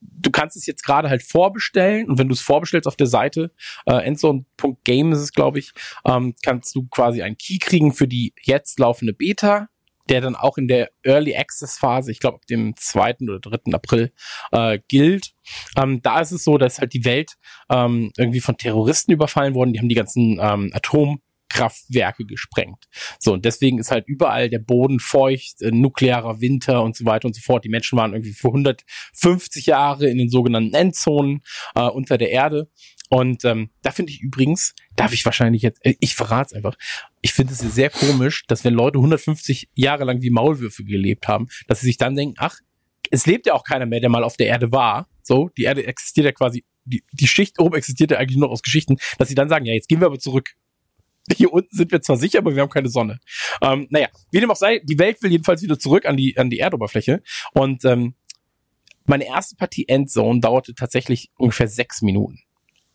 du 0.00 0.30
kannst 0.30 0.56
es 0.56 0.66
jetzt 0.66 0.84
gerade 0.84 1.10
halt 1.10 1.22
vorbestellen 1.24 2.08
und 2.08 2.18
wenn 2.18 2.28
du 2.28 2.34
es 2.34 2.40
vorbestellst 2.40 2.86
auf 2.86 2.96
der 2.96 3.08
Seite, 3.08 3.50
äh, 3.86 3.96
endzone.game 3.96 5.12
ist 5.12 5.18
es, 5.18 5.32
glaube 5.32 5.58
ich, 5.58 5.72
ähm, 6.06 6.34
kannst 6.44 6.74
du 6.76 6.86
quasi 6.86 7.22
einen 7.22 7.36
Key 7.36 7.58
kriegen 7.58 7.92
für 7.92 8.06
die 8.06 8.34
jetzt 8.40 8.78
laufende 8.78 9.12
Beta, 9.12 9.68
der 10.08 10.20
dann 10.20 10.36
auch 10.36 10.58
in 10.58 10.68
der 10.68 10.90
Early 11.02 11.36
Access 11.36 11.76
Phase, 11.76 12.12
ich 12.12 12.20
glaube 12.20 12.36
ab 12.36 12.46
dem 12.46 12.74
2. 12.76 13.16
oder 13.22 13.40
3. 13.40 13.72
April, 13.72 14.12
äh, 14.52 14.78
gilt. 14.86 15.32
Ähm, 15.76 16.00
da 16.02 16.20
ist 16.20 16.30
es 16.30 16.44
so, 16.44 16.56
dass 16.58 16.78
halt 16.78 16.92
die 16.92 17.04
Welt 17.04 17.32
ähm, 17.68 18.12
irgendwie 18.16 18.40
von 18.40 18.56
Terroristen 18.56 19.10
überfallen 19.10 19.56
worden. 19.56 19.72
Die 19.72 19.80
haben 19.80 19.88
die 19.88 19.96
ganzen 19.96 20.38
ähm, 20.40 20.70
Atomkraftwerke 21.56 22.24
gesprengt. 22.24 22.84
So, 23.18 23.32
und 23.32 23.44
deswegen 23.44 23.78
ist 23.78 23.90
halt 23.90 24.06
überall 24.06 24.48
der 24.48 24.58
Boden 24.58 25.00
feucht, 25.00 25.62
äh, 25.62 25.70
nuklearer 25.70 26.40
Winter 26.40 26.82
und 26.82 26.96
so 26.96 27.04
weiter 27.04 27.26
und 27.26 27.34
so 27.34 27.40
fort. 27.40 27.64
Die 27.64 27.68
Menschen 27.68 27.98
waren 27.98 28.12
irgendwie 28.12 28.32
für 28.32 28.48
150 28.48 29.66
Jahre 29.66 30.08
in 30.08 30.18
den 30.18 30.28
sogenannten 30.28 30.74
Endzonen 30.74 31.42
äh, 31.74 31.82
unter 31.82 32.18
der 32.18 32.30
Erde. 32.30 32.70
Und 33.08 33.44
ähm, 33.44 33.70
da 33.82 33.92
finde 33.92 34.12
ich 34.12 34.20
übrigens, 34.20 34.74
darf 34.96 35.12
ich 35.12 35.24
wahrscheinlich 35.24 35.62
jetzt, 35.62 35.84
äh, 35.84 35.94
ich 36.00 36.14
verrate 36.14 36.48
es 36.48 36.52
einfach, 36.54 36.76
ich 37.22 37.32
finde 37.32 37.52
es 37.52 37.60
sehr 37.60 37.90
komisch, 37.90 38.44
dass 38.48 38.64
wenn 38.64 38.74
Leute 38.74 38.98
150 38.98 39.68
Jahre 39.74 40.04
lang 40.04 40.22
wie 40.22 40.30
Maulwürfe 40.30 40.84
gelebt 40.84 41.28
haben, 41.28 41.46
dass 41.68 41.80
sie 41.80 41.86
sich 41.86 41.98
dann 41.98 42.16
denken, 42.16 42.34
ach, 42.38 42.58
es 43.10 43.26
lebt 43.26 43.46
ja 43.46 43.54
auch 43.54 43.62
keiner 43.62 43.86
mehr, 43.86 44.00
der 44.00 44.10
mal 44.10 44.24
auf 44.24 44.36
der 44.36 44.48
Erde 44.48 44.72
war. 44.72 45.08
So, 45.22 45.50
die 45.56 45.62
Erde 45.62 45.86
existiert 45.86 46.24
ja 46.24 46.32
quasi, 46.32 46.64
die, 46.84 47.04
die 47.12 47.28
Schicht 47.28 47.60
oben 47.60 47.76
existiert 47.76 48.10
ja 48.10 48.18
eigentlich 48.18 48.38
nur 48.38 48.50
aus 48.50 48.62
Geschichten, 48.62 48.96
dass 49.18 49.28
sie 49.28 49.36
dann 49.36 49.48
sagen, 49.48 49.66
ja, 49.66 49.74
jetzt 49.74 49.88
gehen 49.88 50.00
wir 50.00 50.06
aber 50.06 50.18
zurück. 50.18 50.56
Hier 51.34 51.52
unten 51.52 51.74
sind 51.74 51.92
wir 51.92 52.00
zwar 52.00 52.16
sicher, 52.16 52.38
aber 52.38 52.54
wir 52.54 52.62
haben 52.62 52.70
keine 52.70 52.88
Sonne. 52.88 53.18
Ähm, 53.62 53.86
naja, 53.90 54.08
wie 54.30 54.40
dem 54.40 54.50
auch 54.50 54.56
sei, 54.56 54.80
die 54.84 54.98
Welt 54.98 55.22
will 55.22 55.30
jedenfalls 55.30 55.62
wieder 55.62 55.78
zurück 55.78 56.06
an 56.06 56.16
die, 56.16 56.36
an 56.38 56.50
die 56.50 56.58
Erdoberfläche. 56.58 57.22
Und 57.52 57.84
ähm, 57.84 58.14
meine 59.04 59.26
erste 59.26 59.56
Partie 59.56 59.88
Endzone 59.88 60.40
dauerte 60.40 60.74
tatsächlich 60.74 61.30
ungefähr 61.36 61.68
sechs 61.68 62.02
Minuten. 62.02 62.40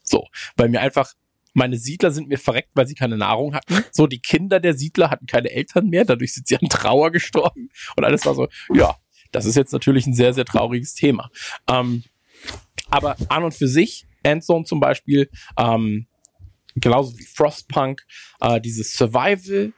So, 0.04 0.28
weil 0.56 0.70
mir 0.70 0.82
einfach 0.82 1.14
meine 1.54 1.78
Siedler 1.78 2.12
sind 2.12 2.30
mir 2.30 2.38
verreckt, 2.38 2.70
weil 2.76 2.88
sie 2.88 2.96
keine 2.96 3.18
Nahrung 3.18 3.54
hatten. 3.54 3.84
So, 3.92 4.08
die 4.08 4.20
Kinder 4.20 4.60
der 4.60 4.74
Siedler 4.74 5.10
hatten 5.10 5.26
keine 5.26 5.52
Eltern 5.52 5.90
mehr, 5.90 6.06
dadurch 6.06 6.34
sind 6.34 6.48
sie 6.48 6.58
an 6.58 6.70
Trauer 6.70 7.12
gestorben. 7.12 7.70
Und 7.98 8.06
alles 8.06 8.26
war 8.26 8.36
so, 8.36 8.48
ja, 8.74 8.96
das 9.32 9.46
ist 9.46 9.56
jetzt 9.56 9.74
natürlich 9.74 10.08
ein 10.08 10.14
sehr, 10.14 10.34
sehr 10.34 10.46
trauriges 10.46 10.94
Thema. 10.94 11.30
Ähm, 11.70 12.04
aber 12.90 13.18
an 13.30 13.44
und 13.44 13.54
für 13.54 13.68
sich, 13.68 14.06
Endzone 14.24 14.66
zum 14.66 14.80
Beispiel, 14.80 15.30
ähm, 15.58 16.08
genauso 16.76 17.18
wie 17.18 17.26
Frostpunk, 17.26 18.06
äh, 18.40 18.62
dieses 18.62 18.94
Survival, 18.94 19.74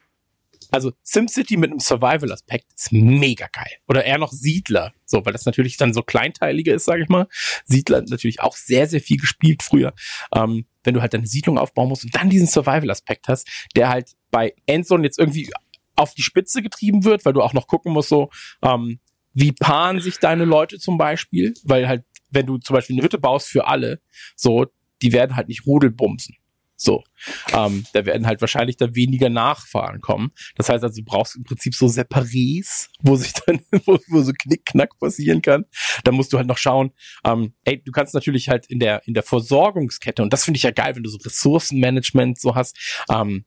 also 0.70 0.92
SimCity 1.02 1.56
mit 1.56 1.70
einem 1.70 1.78
Survival-Aspekt 1.78 2.72
ist 2.74 2.92
mega 2.92 3.46
geil. 3.52 3.70
Oder 3.86 4.04
eher 4.04 4.18
noch 4.18 4.32
Siedler, 4.32 4.92
so, 5.04 5.24
weil 5.24 5.32
das 5.32 5.46
natürlich 5.46 5.76
dann 5.76 5.94
so 5.94 6.02
kleinteiliger 6.02 6.74
ist, 6.74 6.84
sage 6.84 7.04
ich 7.04 7.08
mal. 7.08 7.28
Siedler 7.64 8.02
natürlich 8.02 8.40
auch 8.40 8.56
sehr, 8.56 8.88
sehr 8.88 9.00
viel 9.00 9.18
gespielt 9.18 9.62
früher. 9.62 9.94
Ähm, 10.34 10.66
wenn 10.82 10.94
du 10.94 11.00
halt 11.00 11.14
deine 11.14 11.26
Siedlung 11.26 11.58
aufbauen 11.58 11.88
musst 11.88 12.04
und 12.04 12.14
dann 12.14 12.28
diesen 12.28 12.48
Survival-Aspekt 12.48 13.28
hast, 13.28 13.48
der 13.76 13.88
halt 13.88 14.12
bei 14.30 14.54
Endzone 14.66 15.04
jetzt 15.04 15.18
irgendwie 15.18 15.50
auf 15.96 16.14
die 16.14 16.22
Spitze 16.22 16.60
getrieben 16.60 17.04
wird, 17.04 17.24
weil 17.24 17.32
du 17.32 17.42
auch 17.42 17.52
noch 17.52 17.68
gucken 17.68 17.92
musst, 17.92 18.08
so, 18.08 18.30
ähm, 18.62 18.98
wie 19.32 19.52
paaren 19.52 20.00
sich 20.00 20.18
deine 20.18 20.44
Leute 20.44 20.78
zum 20.78 20.98
Beispiel, 20.98 21.54
weil 21.64 21.88
halt, 21.88 22.04
wenn 22.30 22.46
du 22.46 22.58
zum 22.58 22.74
Beispiel 22.74 22.96
eine 22.96 23.04
Hütte 23.04 23.18
baust 23.18 23.48
für 23.48 23.66
alle, 23.66 24.00
so, 24.36 24.66
die 25.02 25.12
werden 25.12 25.36
halt 25.36 25.48
nicht 25.48 25.66
rudelbumsen. 25.66 26.36
So, 26.76 27.04
ähm, 27.52 27.84
da 27.92 28.04
werden 28.04 28.26
halt 28.26 28.40
wahrscheinlich 28.40 28.76
da 28.76 28.94
weniger 28.94 29.28
Nachfahren 29.28 30.00
kommen. 30.00 30.32
Das 30.56 30.68
heißt 30.68 30.82
also, 30.82 31.00
du 31.00 31.04
brauchst 31.04 31.36
im 31.36 31.44
Prinzip 31.44 31.74
so 31.74 31.86
Separés, 31.86 32.88
wo 33.00 33.16
sich 33.16 33.32
dann, 33.32 33.60
wo, 33.86 33.98
wo 34.08 34.22
so 34.22 34.32
Knickknack 34.32 34.98
passieren 34.98 35.40
kann. 35.40 35.64
Da 36.02 36.12
musst 36.12 36.32
du 36.32 36.38
halt 36.38 36.48
noch 36.48 36.58
schauen, 36.58 36.90
ähm, 37.24 37.54
ey, 37.64 37.82
du 37.82 37.92
kannst 37.92 38.14
natürlich 38.14 38.48
halt 38.48 38.66
in 38.66 38.80
der, 38.80 39.06
in 39.06 39.14
der 39.14 39.22
Versorgungskette, 39.22 40.22
und 40.22 40.32
das 40.32 40.44
finde 40.44 40.58
ich 40.58 40.64
ja 40.64 40.72
geil, 40.72 40.96
wenn 40.96 41.04
du 41.04 41.10
so 41.10 41.18
Ressourcenmanagement 41.18 42.40
so 42.40 42.54
hast, 42.54 43.04
ähm, 43.10 43.44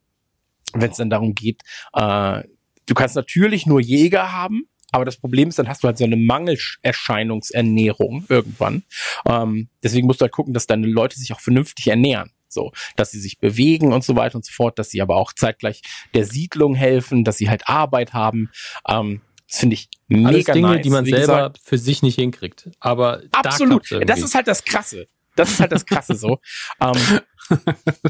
wenn 0.73 0.91
es 0.91 0.97
dann 0.97 1.09
darum 1.09 1.33
geht, 1.33 1.63
äh, 1.93 2.43
du 2.85 2.93
kannst 2.93 3.15
natürlich 3.15 3.65
nur 3.65 3.79
Jäger 3.81 4.33
haben, 4.33 4.67
aber 4.91 5.05
das 5.05 5.17
Problem 5.17 5.49
ist, 5.49 5.59
dann 5.59 5.67
hast 5.67 5.83
du 5.83 5.87
halt 5.87 5.97
so 5.97 6.05
eine 6.05 6.15
Mangelerscheinungsernährung 6.15 8.23
irgendwann. 8.29 8.83
Ähm, 9.25 9.67
deswegen 9.83 10.07
musst 10.07 10.21
du 10.21 10.23
halt 10.23 10.31
gucken, 10.31 10.53
dass 10.53 10.65
deine 10.65 10.87
Leute 10.87 11.19
sich 11.19 11.33
auch 11.33 11.41
vernünftig 11.41 11.87
ernähren. 11.87 12.31
So, 12.49 12.71
dass 12.95 13.11
sie 13.11 13.19
sich 13.19 13.39
bewegen 13.39 13.93
und 13.93 14.03
so 14.03 14.15
weiter 14.15 14.35
und 14.35 14.45
so 14.45 14.51
fort, 14.51 14.79
dass 14.79 14.89
sie 14.89 15.01
aber 15.01 15.15
auch 15.15 15.33
zeitgleich 15.33 15.81
der 16.13 16.25
Siedlung 16.25 16.75
helfen, 16.75 17.23
dass 17.23 17.37
sie 17.37 17.49
halt 17.49 17.67
Arbeit 17.67 18.13
haben. 18.13 18.49
Ähm, 18.87 19.21
das 19.47 19.59
finde 19.59 19.75
ich 19.75 19.89
mega 20.07 20.29
Alles 20.29 20.45
Dinge, 20.45 20.67
nice. 20.67 20.81
die 20.83 20.89
man 20.89 21.05
Wie 21.05 21.11
selber 21.11 21.33
gesagt, 21.33 21.59
für 21.63 21.77
sich 21.77 22.03
nicht 22.03 22.15
hinkriegt. 22.15 22.69
Aber 22.79 23.21
absolut. 23.31 23.89
Da 23.91 23.99
Das 23.99 24.19
ist 24.21 24.35
halt 24.35 24.47
das 24.47 24.63
Krasse. 24.63 25.07
Das 25.35 25.51
ist 25.51 25.59
halt 25.59 25.71
das 25.71 25.85
Krasse 25.85 26.15
so. 26.15 26.39
ähm, 26.81 27.19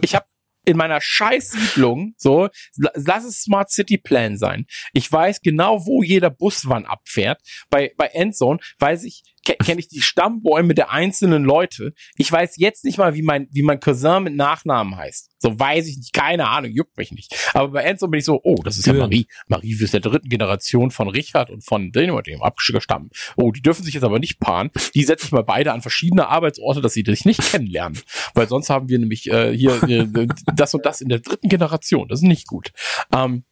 ich 0.01 0.15
habe 0.15 0.25
in 0.67 0.75
meiner 0.75 0.99
Scheißsiedlung, 0.99 2.13
so, 2.17 2.49
lass 2.75 3.23
es 3.23 3.41
Smart 3.41 3.71
City 3.71 3.97
Plan 3.97 4.37
sein. 4.37 4.65
Ich 4.91 5.09
weiß 5.09 5.39
genau, 5.41 5.85
wo 5.85 6.03
jeder 6.03 6.29
Bus 6.29 6.67
wann 6.67 6.85
abfährt. 6.85 7.41
Bei, 7.69 7.93
bei 7.97 8.07
Endzone 8.07 8.59
weiß 8.79 9.05
ich, 9.05 9.23
kenne 9.55 9.79
ich 9.79 9.87
die 9.87 10.01
Stammbäume 10.01 10.73
der 10.73 10.91
einzelnen 10.91 11.43
Leute. 11.43 11.93
Ich 12.17 12.31
weiß 12.31 12.57
jetzt 12.57 12.85
nicht 12.85 12.97
mal, 12.97 13.15
wie 13.15 13.21
mein, 13.21 13.47
wie 13.51 13.63
mein 13.63 13.79
Cousin 13.79 14.23
mit 14.23 14.35
Nachnamen 14.35 14.95
heißt. 14.95 15.31
So 15.39 15.57
weiß 15.57 15.87
ich 15.87 15.97
nicht, 15.97 16.13
keine 16.13 16.47
Ahnung, 16.47 16.71
juckt 16.71 16.97
mich 16.97 17.11
nicht. 17.11 17.35
Aber 17.53 17.69
bei 17.69 17.83
Endzone 17.83 18.11
bin 18.11 18.19
ich 18.19 18.25
so, 18.25 18.41
oh, 18.43 18.55
das 18.63 18.77
ist 18.77 18.87
ja. 18.87 18.93
Marie. 18.93 19.27
Marie 19.47 19.73
ist 19.73 19.93
der 19.93 19.99
dritten 19.99 20.29
Generation 20.29 20.91
von 20.91 21.07
Richard 21.07 21.49
und 21.49 21.63
von 21.63 21.91
dem 21.91 22.15
und 22.15 22.27
dem 22.27 22.41
abgestammt. 22.41 23.13
Oh, 23.35 23.51
die 23.51 23.61
dürfen 23.61 23.83
sich 23.83 23.93
jetzt 23.93 24.03
aber 24.03 24.19
nicht 24.19 24.39
paaren. 24.39 24.71
Die 24.95 25.03
setze 25.03 25.27
ich 25.27 25.31
mal 25.31 25.43
beide 25.43 25.73
an 25.73 25.81
verschiedene 25.81 26.27
Arbeitsorte, 26.27 26.81
dass 26.81 26.93
sie 26.93 27.03
sich 27.05 27.25
nicht 27.25 27.41
kennenlernen. 27.41 27.99
Weil 28.33 28.47
sonst 28.47 28.69
haben 28.69 28.89
wir 28.89 28.97
nämlich 28.97 29.29
äh, 29.29 29.55
hier 29.55 29.83
äh, 29.83 30.07
das 30.55 30.73
und 30.73 30.85
das 30.85 31.01
in 31.01 31.09
der 31.09 31.19
dritten 31.19 31.49
Generation. 31.49 32.07
Das 32.07 32.19
ist 32.19 32.27
nicht 32.27 32.47
gut. 32.47 32.71
Ähm, 33.13 33.43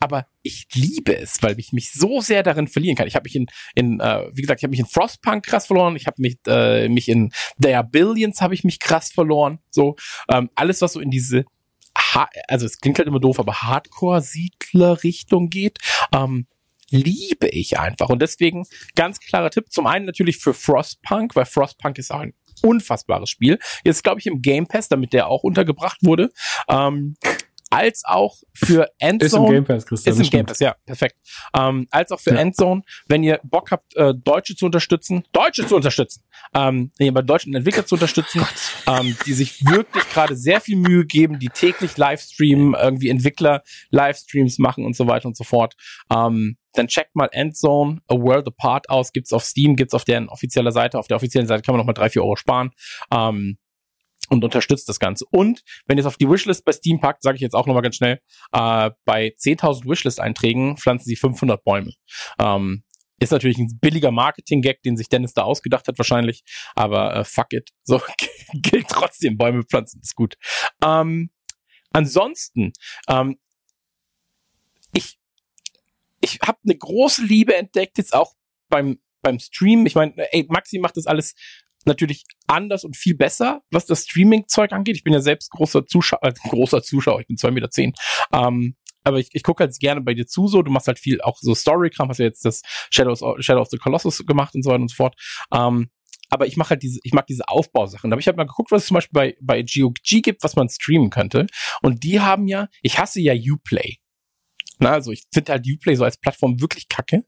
aber 0.00 0.26
ich 0.42 0.66
liebe 0.74 1.16
es, 1.16 1.42
weil 1.42 1.58
ich 1.58 1.72
mich 1.72 1.92
so 1.92 2.20
sehr 2.20 2.42
darin 2.42 2.68
verlieren 2.68 2.96
kann. 2.96 3.06
Ich 3.06 3.14
habe 3.14 3.24
mich 3.24 3.36
in, 3.36 3.46
in 3.74 4.00
äh, 4.00 4.28
wie 4.32 4.42
gesagt, 4.42 4.60
ich 4.60 4.64
habe 4.64 4.70
mich 4.70 4.80
in 4.80 4.86
Frostpunk 4.86 5.44
krass 5.44 5.66
verloren. 5.66 5.96
Ich 5.96 6.06
habe 6.06 6.20
mich, 6.20 6.36
äh, 6.46 6.88
mich 6.88 7.08
in 7.08 7.32
There 7.60 7.76
Are 7.76 7.86
Billions 7.86 8.40
habe 8.40 8.54
ich 8.54 8.64
mich 8.64 8.80
krass 8.80 9.10
verloren. 9.10 9.60
So 9.70 9.96
ähm, 10.28 10.50
alles, 10.54 10.80
was 10.82 10.94
so 10.94 11.00
in 11.00 11.10
diese 11.10 11.44
ha 11.96 12.28
also 12.48 12.66
es 12.66 12.78
klingt 12.78 12.98
halt 12.98 13.08
immer 13.08 13.20
doof, 13.20 13.38
aber 13.38 13.62
Hardcore-Siedler-Richtung 13.62 15.48
geht, 15.48 15.78
ähm, 16.12 16.46
liebe 16.90 17.48
ich 17.48 17.78
einfach. 17.78 18.08
Und 18.08 18.20
deswegen 18.20 18.66
ganz 18.94 19.20
klarer 19.20 19.50
Tipp. 19.50 19.70
Zum 19.70 19.86
einen 19.86 20.04
natürlich 20.04 20.38
für 20.38 20.54
Frostpunk, 20.54 21.34
weil 21.34 21.46
Frostpunk 21.46 21.98
ist 21.98 22.12
auch 22.12 22.20
ein 22.20 22.34
unfassbares 22.62 23.30
Spiel. 23.30 23.58
Jetzt 23.84 24.04
glaube 24.04 24.20
ich 24.20 24.26
im 24.26 24.42
Game 24.42 24.66
Pass, 24.66 24.88
damit 24.88 25.12
der 25.12 25.28
auch 25.28 25.42
untergebracht 25.42 25.98
wurde. 26.02 26.30
Ähm, 26.68 27.16
als 27.74 28.04
auch 28.04 28.36
für 28.54 28.88
Endzone. 28.98 29.26
Ist 29.26 29.34
im 29.34 29.46
Game 29.46 29.64
Pass, 29.64 29.86
Christian. 29.86 30.14
Ist 30.14 30.24
im 30.24 30.30
Game. 30.30 30.46
Pass, 30.46 30.58
ja, 30.60 30.76
perfekt. 30.86 31.16
Ähm, 31.56 31.86
als 31.90 32.12
auch 32.12 32.20
für 32.20 32.30
Ja. 32.34 32.40
Endzone, 32.40 32.82
wenn 33.08 33.22
ihr 33.22 33.40
Bock 33.42 33.70
habt, 33.70 33.96
äh, 33.96 34.14
Deutsche 34.14 34.54
zu 34.56 34.66
unterstützen, 34.66 35.24
Deutsche 35.32 35.66
zu 35.66 35.76
unterstützen, 35.76 36.22
ähm, 36.54 36.92
ihr 36.98 37.12
bei 37.12 37.22
deutschen 37.22 37.54
Entwickler 37.54 37.86
zu 37.86 37.96
unterstützen, 37.96 38.46
ähm, 38.86 39.16
die 39.26 39.32
sich 39.32 39.64
wirklich 39.66 40.08
gerade 40.10 40.36
sehr 40.36 40.60
viel 40.60 40.76
Mühe 40.76 41.04
geben, 41.04 41.38
die 41.38 41.48
täglich 41.48 41.96
Livestreamen, 41.96 42.74
irgendwie 42.74 43.08
Entwickler 43.08 43.62
Livestreams 43.90 44.58
machen 44.58 44.84
und 44.84 44.96
so 44.96 45.06
weiter 45.06 45.26
und 45.26 45.36
so 45.36 45.44
fort. 45.44 45.74
Ähm, 46.12 46.56
dann 46.74 46.88
checkt 46.88 47.14
mal 47.14 47.28
Endzone, 47.30 48.00
A 48.08 48.14
World 48.14 48.48
Apart 48.48 48.90
aus, 48.90 49.12
gibt's 49.12 49.32
auf 49.32 49.44
Steam, 49.44 49.76
gibt's 49.76 49.94
auf 49.94 50.04
deren 50.04 50.28
offizieller 50.28 50.72
Seite. 50.72 50.98
Auf 50.98 51.06
der 51.06 51.16
offiziellen 51.16 51.46
Seite 51.46 51.62
kann 51.62 51.72
man 51.72 51.78
noch 51.78 51.86
mal 51.86 51.92
drei, 51.92 52.10
vier 52.10 52.22
Euro 52.22 52.36
sparen. 52.36 52.70
Ähm, 53.12 53.58
und 54.34 54.44
unterstützt 54.44 54.88
das 54.88 54.98
Ganze. 54.98 55.24
Und 55.30 55.62
wenn 55.86 55.96
ihr 55.96 56.02
es 56.02 56.06
auf 56.06 56.16
die 56.16 56.28
Wishlist 56.28 56.64
bei 56.64 56.72
Steam 56.72 57.00
packt, 57.00 57.22
sage 57.22 57.36
ich 57.36 57.42
jetzt 57.42 57.54
auch 57.54 57.66
nochmal 57.66 57.82
ganz 57.82 57.96
schnell, 57.96 58.20
äh, 58.52 58.90
bei 59.04 59.34
10.000 59.38 59.88
Wishlist-Einträgen 59.88 60.76
pflanzen 60.76 61.06
sie 61.08 61.16
500 61.16 61.64
Bäume. 61.64 61.92
Ähm, 62.38 62.84
ist 63.20 63.30
natürlich 63.30 63.58
ein 63.58 63.78
billiger 63.80 64.10
Marketing-Gag, 64.10 64.82
den 64.82 64.96
sich 64.96 65.08
Dennis 65.08 65.32
da 65.32 65.42
ausgedacht 65.42 65.88
hat 65.88 65.98
wahrscheinlich, 65.98 66.42
aber 66.74 67.14
äh, 67.16 67.24
fuck 67.24 67.52
it. 67.52 67.70
So 67.84 68.00
gilt 68.52 68.88
trotzdem, 68.88 69.38
Bäume 69.38 69.62
pflanzen 69.62 70.00
ist 70.02 70.14
gut. 70.14 70.34
Ähm, 70.84 71.30
ansonsten, 71.90 72.72
ähm, 73.08 73.38
ich, 74.92 75.18
ich 76.20 76.40
habe 76.42 76.58
eine 76.64 76.76
große 76.76 77.24
Liebe 77.24 77.54
entdeckt, 77.54 77.98
jetzt 77.98 78.14
auch 78.14 78.34
beim, 78.68 78.98
beim 79.22 79.38
Stream. 79.38 79.86
Ich 79.86 79.94
meine, 79.94 80.14
ey, 80.32 80.46
Maxi 80.48 80.78
macht 80.78 80.96
das 80.96 81.06
alles 81.06 81.34
natürlich 81.86 82.24
anders 82.46 82.84
und 82.84 82.96
viel 82.96 83.16
besser, 83.16 83.62
was 83.70 83.86
das 83.86 84.04
Streaming-Zeug 84.04 84.72
angeht. 84.72 84.96
Ich 84.96 85.04
bin 85.04 85.12
ja 85.12 85.20
selbst 85.20 85.50
großer 85.50 85.86
Zuschauer, 85.86 86.22
äh, 86.22 86.32
großer 86.32 86.82
Zuschauer, 86.82 87.20
ich 87.20 87.26
bin 87.26 87.36
zwei 87.36 87.50
Meter. 87.50 87.70
zehn. 87.70 87.92
Ähm, 88.32 88.76
aber 89.04 89.18
ich, 89.18 89.28
ich 89.32 89.42
gucke 89.42 89.62
halt 89.62 89.78
gerne 89.78 90.00
bei 90.00 90.14
dir 90.14 90.26
zu, 90.26 90.48
so, 90.48 90.62
du 90.62 90.70
machst 90.70 90.86
halt 90.86 90.98
viel 90.98 91.20
auch 91.20 91.36
so 91.40 91.54
Story-Kram, 91.54 92.08
hast 92.08 92.18
ja 92.18 92.24
jetzt 92.24 92.44
das 92.44 92.62
Shadows, 92.90 93.22
Shadow 93.40 93.60
of 93.60 93.68
the 93.70 93.76
Colossus 93.76 94.24
gemacht 94.26 94.54
und 94.54 94.62
so 94.62 94.70
weiter 94.70 94.80
und 94.80 94.90
so 94.90 94.96
fort. 94.96 95.14
Ähm, 95.52 95.90
aber 96.30 96.46
ich 96.46 96.56
mache 96.56 96.70
halt 96.70 96.82
diese, 96.82 96.98
ich 97.04 97.12
mag 97.12 97.26
diese 97.26 97.48
Aufbausachen. 97.48 98.10
Habe 98.10 98.20
ich 98.20 98.26
halt 98.26 98.36
mal 98.36 98.46
geguckt, 98.46 98.72
was 98.72 98.82
es 98.82 98.88
zum 98.88 98.96
Beispiel 98.96 99.12
bei, 99.12 99.36
bei 99.40 99.62
GOG 99.62 100.22
gibt, 100.22 100.42
was 100.42 100.56
man 100.56 100.68
streamen 100.68 101.10
könnte. 101.10 101.46
Und 101.82 102.02
die 102.02 102.20
haben 102.20 102.48
ja, 102.48 102.68
ich 102.82 102.98
hasse 102.98 103.20
ja 103.20 103.34
Uplay. 103.34 103.98
Na, 104.78 104.92
also 104.92 105.12
ich 105.12 105.24
finde 105.32 105.52
halt 105.52 105.66
Uplay 105.66 105.94
so 105.94 106.04
als 106.04 106.16
Plattform 106.16 106.60
wirklich 106.60 106.88
kacke. 106.88 107.24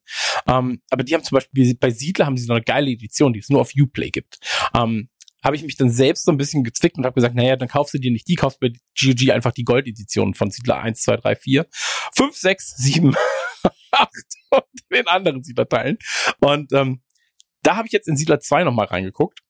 Ähm, 0.47 0.83
aber 0.91 1.05
die 1.05 1.15
haben 1.15 1.25
zum 1.25 1.37
Beispiel 1.37 1.75
bei 1.77 1.91
Siedler 1.91 2.27
haben 2.27 2.37
sie 2.37 2.45
so 2.45 2.53
eine 2.53 2.63
geile 2.63 2.91
Edition, 2.91 3.33
die 3.33 3.41
es 3.41 3.49
nur 3.49 3.61
auf 3.61 3.73
Uplay 3.77 4.11
gibt. 4.11 4.39
Ähm, 4.75 5.09
habe 5.45 5.55
ich 5.55 5.63
mich 5.63 5.77
dann 5.77 5.91
selbst 5.91 6.25
so 6.25 6.33
ein 6.33 6.39
bisschen 6.39 6.65
gezwickt 6.65 6.99
und 6.99 7.05
habe 7.05 7.15
gesagt, 7.15 7.37
naja, 7.37 7.55
dann 7.55 7.69
kaufst 7.69 7.95
du 7.95 7.99
dir 7.99 8.11
nicht 8.11 8.27
die, 8.27 8.35
kaufst 8.35 8.59
bei 8.59 8.73
GOG 9.01 9.31
einfach 9.31 9.53
die 9.53 9.63
Gold-Edition 9.63 10.35
von 10.35 10.51
Siedler 10.51 10.81
1, 10.81 11.03
2, 11.03 11.17
3, 11.19 11.37
4, 11.37 11.67
5, 12.15 12.37
6, 12.37 12.77
7, 12.79 13.15
8 13.93 14.11
und 14.51 14.65
den 14.93 15.07
anderen 15.07 15.45
Siedler-Teilen. 15.45 15.99
Und 16.41 16.73
ähm, 16.73 17.03
da 17.63 17.77
habe 17.77 17.87
ich 17.87 17.93
jetzt 17.93 18.09
in 18.09 18.17
Siedler 18.17 18.41
2 18.41 18.65
nochmal 18.65 18.87
reingeguckt. 18.87 19.41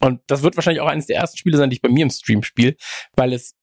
Und 0.00 0.20
das 0.26 0.42
wird 0.42 0.56
wahrscheinlich 0.56 0.80
auch 0.80 0.88
eines 0.88 1.06
der 1.06 1.16
ersten 1.16 1.38
Spiele 1.38 1.56
sein, 1.56 1.70
die 1.70 1.76
ich 1.76 1.82
bei 1.82 1.88
mir 1.88 2.02
im 2.02 2.10
Stream 2.10 2.42
spiele, 2.42 2.76
weil 3.16 3.32
es 3.32 3.56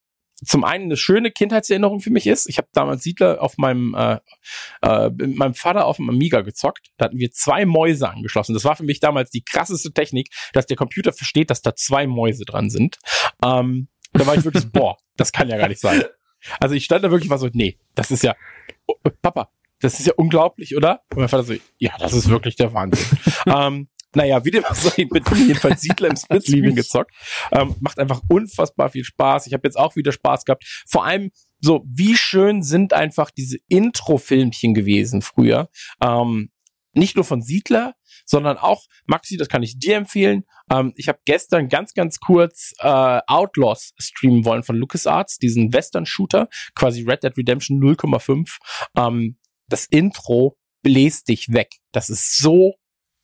zum 0.43 0.63
einen 0.63 0.85
eine 0.85 0.97
schöne 0.97 1.31
Kindheitserinnerung 1.31 2.01
für 2.01 2.09
mich 2.09 2.27
ist. 2.27 2.49
Ich 2.49 2.57
habe 2.57 2.67
damals 2.73 3.03
Siedler 3.03 3.41
auf 3.41 3.57
meinem 3.57 3.95
äh, 3.95 4.19
äh, 4.81 5.09
mit 5.09 5.37
meinem 5.37 5.53
Vater 5.53 5.85
auf 5.85 5.97
dem 5.97 6.09
Amiga 6.09 6.41
gezockt. 6.41 6.87
Da 6.97 7.05
hatten 7.05 7.17
wir 7.17 7.31
zwei 7.31 7.65
Mäuse 7.65 8.09
angeschlossen. 8.09 8.53
Das 8.53 8.65
war 8.65 8.75
für 8.75 8.83
mich 8.83 8.99
damals 8.99 9.29
die 9.29 9.43
krasseste 9.43 9.93
Technik, 9.93 10.29
dass 10.53 10.65
der 10.65 10.77
Computer 10.77 11.13
versteht, 11.13 11.49
dass 11.49 11.61
da 11.61 11.75
zwei 11.75 12.07
Mäuse 12.07 12.43
dran 12.45 12.69
sind. 12.69 12.97
Ähm, 13.43 13.87
da 14.13 14.27
war 14.27 14.35
ich 14.35 14.43
wirklich, 14.43 14.69
boah, 14.71 14.97
das 15.15 15.31
kann 15.31 15.49
ja 15.49 15.57
gar 15.57 15.69
nicht 15.69 15.81
sein. 15.81 16.03
Also 16.59 16.75
ich 16.75 16.85
stand 16.85 17.03
da 17.03 17.11
wirklich 17.11 17.29
war 17.29 17.37
so, 17.37 17.49
nee, 17.53 17.77
das 17.95 18.11
ist 18.11 18.23
ja, 18.23 18.35
oh, 18.87 18.95
Papa, 19.21 19.49
das 19.79 19.99
ist 19.99 20.05
ja 20.05 20.13
unglaublich, 20.15 20.75
oder? 20.75 21.01
Und 21.11 21.19
mein 21.19 21.29
Vater 21.29 21.43
so, 21.43 21.53
ja, 21.77 21.91
das 21.99 22.13
ist 22.13 22.29
wirklich 22.29 22.55
der 22.55 22.73
Wahnsinn. 22.73 23.17
ähm, 23.47 23.87
naja, 24.15 24.43
wie 24.45 24.51
dem 24.51 24.65
auch 24.65 24.75
sei, 24.75 25.07
mit 25.11 25.29
jedenfalls 25.29 25.81
Siedler 25.81 26.09
im 26.09 26.15
Splitscreen 26.17 26.75
gezockt. 26.75 27.11
Ähm, 27.51 27.75
macht 27.79 27.99
einfach 27.99 28.21
unfassbar 28.29 28.89
viel 28.89 29.03
Spaß. 29.03 29.47
Ich 29.47 29.53
habe 29.53 29.67
jetzt 29.67 29.77
auch 29.77 29.95
wieder 29.95 30.11
Spaß 30.11 30.45
gehabt. 30.45 30.65
Vor 30.87 31.05
allem 31.05 31.31
so, 31.59 31.83
wie 31.87 32.15
schön 32.15 32.63
sind 32.63 32.93
einfach 32.93 33.31
diese 33.31 33.57
Intro-Filmchen 33.67 34.73
gewesen 34.73 35.21
früher. 35.21 35.69
Ähm, 36.01 36.51
nicht 36.93 37.15
nur 37.15 37.25
von 37.25 37.41
Siedler, 37.41 37.95
sondern 38.25 38.57
auch, 38.57 38.85
Maxi, 39.05 39.37
das 39.37 39.49
kann 39.49 39.63
ich 39.63 39.77
dir 39.77 39.97
empfehlen. 39.97 40.45
Ähm, 40.71 40.93
ich 40.95 41.07
habe 41.07 41.19
gestern 41.25 41.69
ganz, 41.69 41.93
ganz 41.93 42.19
kurz 42.19 42.73
äh, 42.79 43.19
Outlaws 43.27 43.93
streamen 43.97 44.45
wollen 44.45 44.63
von 44.63 44.75
LucasArts, 44.75 45.37
diesen 45.37 45.73
Western-Shooter, 45.73 46.47
quasi 46.73 47.03
Red 47.03 47.23
Dead 47.23 47.37
Redemption 47.37 47.79
0,5. 47.79 48.57
Ähm, 48.97 49.37
das 49.67 49.85
Intro 49.85 50.57
bläst 50.83 51.27
dich 51.27 51.51
weg. 51.51 51.75
Das 51.91 52.09
ist 52.09 52.37
so 52.37 52.75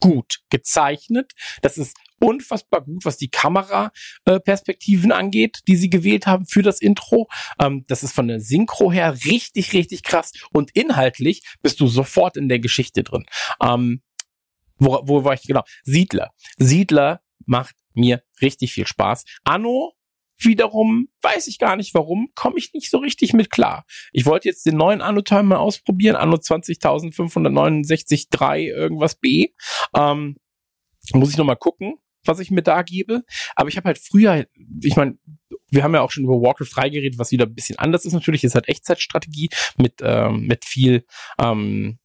gut 0.02 0.42
gezeichnet. 0.50 1.32
Das 1.62 1.78
ist 1.78 1.96
unfassbar 2.20 2.82
gut, 2.82 3.06
was 3.06 3.18
die 3.18 3.30
Kameraperspektiven 3.30 5.12
äh, 5.12 5.14
angeht, 5.14 5.60
die 5.68 5.78
sie 5.78 5.90
gewählt 5.90 6.28
haben 6.28 6.46
für 6.46 6.62
das 6.62 6.82
Intro. 6.82 7.30
Ähm, 7.60 7.86
das 7.88 8.04
ist 8.04 8.14
von 8.14 8.28
der 8.28 8.42
Synchro 8.42 8.92
her 8.92 9.16
richtig, 9.26 9.74
richtig 9.74 10.04
krass. 10.04 10.34
Und 10.52 10.72
inhaltlich 10.76 11.44
bist 11.62 11.80
du 11.80 11.88
sofort 11.88 12.36
in 12.36 12.50
der 12.50 12.60
Geschichte 12.60 13.04
drin. 13.04 13.26
Ähm, 13.64 14.02
wo, 14.78 15.00
wo 15.04 15.24
war 15.24 15.34
ich 15.34 15.44
genau? 15.44 15.64
Siedler. 15.84 16.32
Siedler 16.58 17.22
macht 17.46 17.76
mir 17.94 18.24
richtig 18.42 18.74
viel 18.74 18.88
Spaß. 18.88 19.26
Anno 19.44 19.94
wiederum 20.44 21.08
weiß 21.22 21.48
ich 21.48 21.60
gar 21.60 21.76
nicht 21.76 21.94
warum, 21.94 22.30
komme 22.36 22.58
ich 22.58 22.74
nicht 22.74 22.90
so 22.90 22.98
richtig 22.98 23.34
mit 23.34 23.50
klar. 23.50 23.86
Ich 24.12 24.26
wollte 24.26 24.48
jetzt 24.50 24.66
den 24.66 24.78
neuen 24.78 25.02
Anno-Teil 25.02 25.44
mal 25.44 25.58
ausprobieren, 25.58 26.16
Anno 26.16 26.38
20.569.3 26.38 28.60
irgendwas 28.60 29.16
B. 29.16 29.50
Ähm, 29.96 30.38
muss 31.14 31.32
ich 31.32 31.38
noch 31.38 31.46
mal 31.46 31.56
gucken, 31.56 31.96
was 32.26 32.40
ich 32.40 32.52
mir 32.52 32.64
da 32.64 32.82
gebe. 32.84 33.24
Aber 33.56 33.70
ich 33.70 33.78
habe 33.78 33.88
halt 33.88 33.98
früher, 33.98 34.46
ich 34.84 34.96
meine, 34.96 35.18
wir 35.70 35.84
haben 35.84 35.94
ja 35.94 36.02
auch 36.02 36.12
schon 36.12 36.26
über 36.26 36.42
Warcraft 36.42 36.76
3 36.76 36.90
geredet, 36.90 37.20
was 37.20 37.32
wieder 37.32 37.46
ein 37.46 37.56
bisschen 37.56 37.80
anders 37.80 38.06
ist 38.06 38.14
natürlich. 38.14 38.44
Ist 38.44 38.56
halt 38.56 38.68
Echtzeitstrategie 38.68 39.50
mit, 39.78 39.96
ähm, 40.02 40.46
mit 40.46 40.66
viel 40.66 41.06
ähm, 41.40 42.00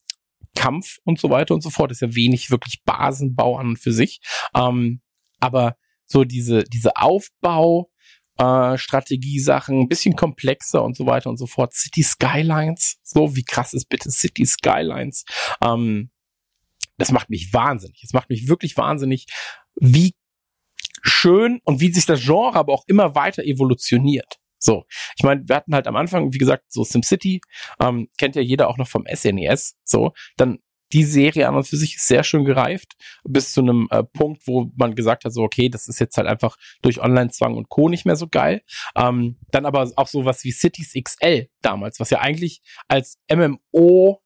Kampf 0.55 0.99
und 1.05 1.21
so 1.21 1.31
weiter 1.31 1.55
und 1.55 1.63
so 1.63 1.71
fort. 1.71 1.91
Ist 1.91 2.03
ja 2.03 2.15
wenig 2.15 2.51
wirklich 2.51 2.83
Basenbau 2.85 3.59
an 3.59 3.71
und 3.71 3.79
für 3.79 3.93
sich. 3.93 4.21
Ähm, 4.55 5.01
aber 5.41 5.77
so 6.05 6.25
diese, 6.25 6.65
diese 6.65 6.97
Aufbau, 6.97 7.91
äh, 8.39 8.77
Strategiesachen, 8.79 9.81
ein 9.81 9.89
bisschen 9.89 10.17
komplexer 10.17 10.83
und 10.83 10.97
so 10.97 11.07
weiter 11.07 11.31
und 11.31 11.37
so 11.37 11.47
fort. 11.47 11.73
City 11.75 12.03
Skylines, 12.03 12.99
so 13.03 13.37
wie 13.37 13.45
krass 13.45 13.73
ist 13.73 13.89
bitte 13.89 14.11
City 14.11 14.45
Skylines? 14.45 15.25
Ähm, 15.63 16.11
das 16.99 17.13
macht 17.13 17.31
mich 17.31 17.53
wahnsinnig. 17.53 18.03
Es 18.03 18.13
macht 18.13 18.31
mich 18.31 18.49
wirklich 18.49 18.77
wahnsinnig, 18.77 19.27
wie 19.75 20.15
schön 21.03 21.61
und 21.65 21.81
wie 21.81 21.93
sich 21.93 22.07
das 22.07 22.23
Genre 22.25 22.55
aber 22.55 22.73
auch 22.73 22.85
immer 22.87 23.15
weiter 23.15 23.45
evolutioniert. 23.45 24.39
So, 24.59 24.85
ich 25.17 25.23
meine, 25.23 25.47
wir 25.47 25.57
hatten 25.57 25.75
halt 25.75 25.87
am 25.87 25.97
Anfang, 25.97 26.33
wie 26.33 26.39
gesagt, 26.39 26.65
so 26.69 26.83
SimCity, 26.83 27.41
ähm, 27.79 28.09
kennt 28.19 28.37
ja 28.37 28.43
jeder 28.43 28.69
auch 28.69 28.79
noch 28.79 28.89
vom 28.89 29.05
SNES, 29.07 29.73
e 29.73 29.77
so, 29.85 30.13
dann 30.37 30.59
die 30.93 31.05
Serie 31.05 31.49
an 31.49 31.57
und 31.57 31.67
für 31.67 31.77
sich 31.77 31.97
ist 31.97 32.07
sehr 32.07 32.25
schön 32.25 32.45
gereift, 32.45 32.95
bis 33.25 33.53
zu 33.53 33.61
einem 33.61 33.89
äh, 33.91 34.05
Punkt, 34.05 34.47
wo 34.47 34.71
man 34.77 34.95
gesagt 34.95 35.25
hat, 35.25 35.33
so, 35.33 35.43
okay, 35.43 35.69
das 35.69 35.89
ist 35.89 35.99
jetzt 35.99 36.17
halt 36.17 36.29
einfach 36.29 36.57
durch 36.83 37.01
Online-Zwang 37.01 37.55
und 37.55 37.69
Co. 37.69 37.89
nicht 37.89 38.07
mehr 38.07 38.17
so 38.17 38.29
geil. 38.29 38.63
Ähm, 38.95 39.39
dann 39.51 39.67
aber 39.67 39.91
auch 39.97 40.09
sowas 40.09 40.45
wie 40.45 40.53
Cities 40.53 40.95
XL 40.95 41.49
damals, 41.63 42.01
was 42.01 42.11
ja 42.11 42.21
eigentlich 42.21 42.63
als 42.89 43.19
MMO 43.33 44.23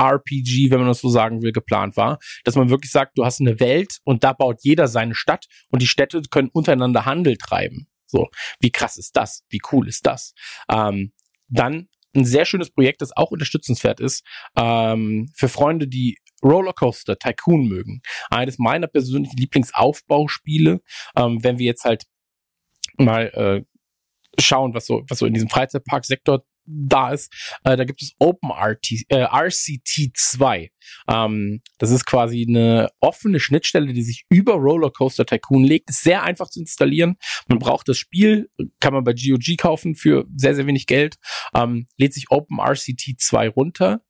RPG, 0.00 0.70
wenn 0.70 0.78
man 0.78 0.88
das 0.88 1.00
so 1.00 1.08
sagen 1.08 1.42
will, 1.42 1.52
geplant 1.52 1.96
war, 1.96 2.18
dass 2.44 2.54
man 2.54 2.70
wirklich 2.70 2.92
sagt, 2.92 3.18
du 3.18 3.24
hast 3.24 3.40
eine 3.40 3.58
Welt 3.60 3.98
und 4.04 4.24
da 4.24 4.32
baut 4.32 4.60
jeder 4.62 4.86
seine 4.86 5.14
Stadt 5.14 5.46
und 5.70 5.82
die 5.82 5.88
Städte 5.88 6.22
können 6.30 6.50
untereinander 6.52 7.04
Handel 7.04 7.36
treiben. 7.36 7.88
So, 8.06 8.28
wie 8.60 8.70
krass 8.70 8.96
ist 8.96 9.16
das? 9.16 9.44
Wie 9.50 9.60
cool 9.72 9.88
ist 9.88 10.06
das? 10.06 10.32
Ähm, 10.70 11.12
dann 11.48 11.88
ein 12.14 12.24
sehr 12.24 12.44
schönes 12.44 12.70
Projekt, 12.70 13.02
das 13.02 13.16
auch 13.16 13.30
unterstützenswert 13.30 14.00
ist 14.00 14.24
ähm, 14.56 15.30
für 15.34 15.48
Freunde, 15.48 15.88
die 15.88 16.16
Rollercoaster 16.42 17.18
Tycoon 17.18 17.66
mögen. 17.66 18.00
Eines 18.30 18.58
meiner 18.58 18.86
persönlichen 18.86 19.36
Lieblingsaufbauspiele, 19.36 20.80
ähm, 21.16 21.42
wenn 21.42 21.58
wir 21.58 21.66
jetzt 21.66 21.84
halt 21.84 22.04
mal 22.96 23.26
äh, 23.34 24.40
schauen, 24.40 24.74
was 24.74 24.86
so, 24.86 25.04
was 25.08 25.18
so 25.18 25.26
in 25.26 25.34
diesem 25.34 25.48
Freizeitparksektor 25.48 26.44
da 26.68 27.10
ist. 27.12 27.32
Äh, 27.64 27.76
da 27.76 27.84
gibt 27.84 28.02
es 28.02 28.14
OpenRT, 28.18 29.04
äh, 29.08 29.24
RCT2. 29.24 30.70
Ähm, 31.08 31.60
das 31.78 31.90
ist 31.90 32.06
quasi 32.06 32.46
eine 32.48 32.88
offene 33.00 33.40
Schnittstelle, 33.40 33.92
die 33.92 34.02
sich 34.02 34.24
über 34.28 34.54
Rollercoaster 34.54 35.26
Tycoon 35.26 35.64
legt. 35.64 35.90
Ist 35.90 36.02
sehr 36.02 36.22
einfach 36.22 36.48
zu 36.48 36.60
installieren. 36.60 37.16
Man 37.48 37.58
braucht 37.58 37.88
das 37.88 37.98
Spiel, 37.98 38.50
kann 38.80 38.92
man 38.92 39.04
bei 39.04 39.12
GOG 39.12 39.56
kaufen 39.58 39.94
für 39.94 40.26
sehr, 40.36 40.54
sehr 40.54 40.66
wenig 40.66 40.86
Geld. 40.86 41.16
Ähm, 41.54 41.86
lädt 41.96 42.14
sich 42.14 42.26
OpenRCT2 42.30 43.48
runter 43.48 44.00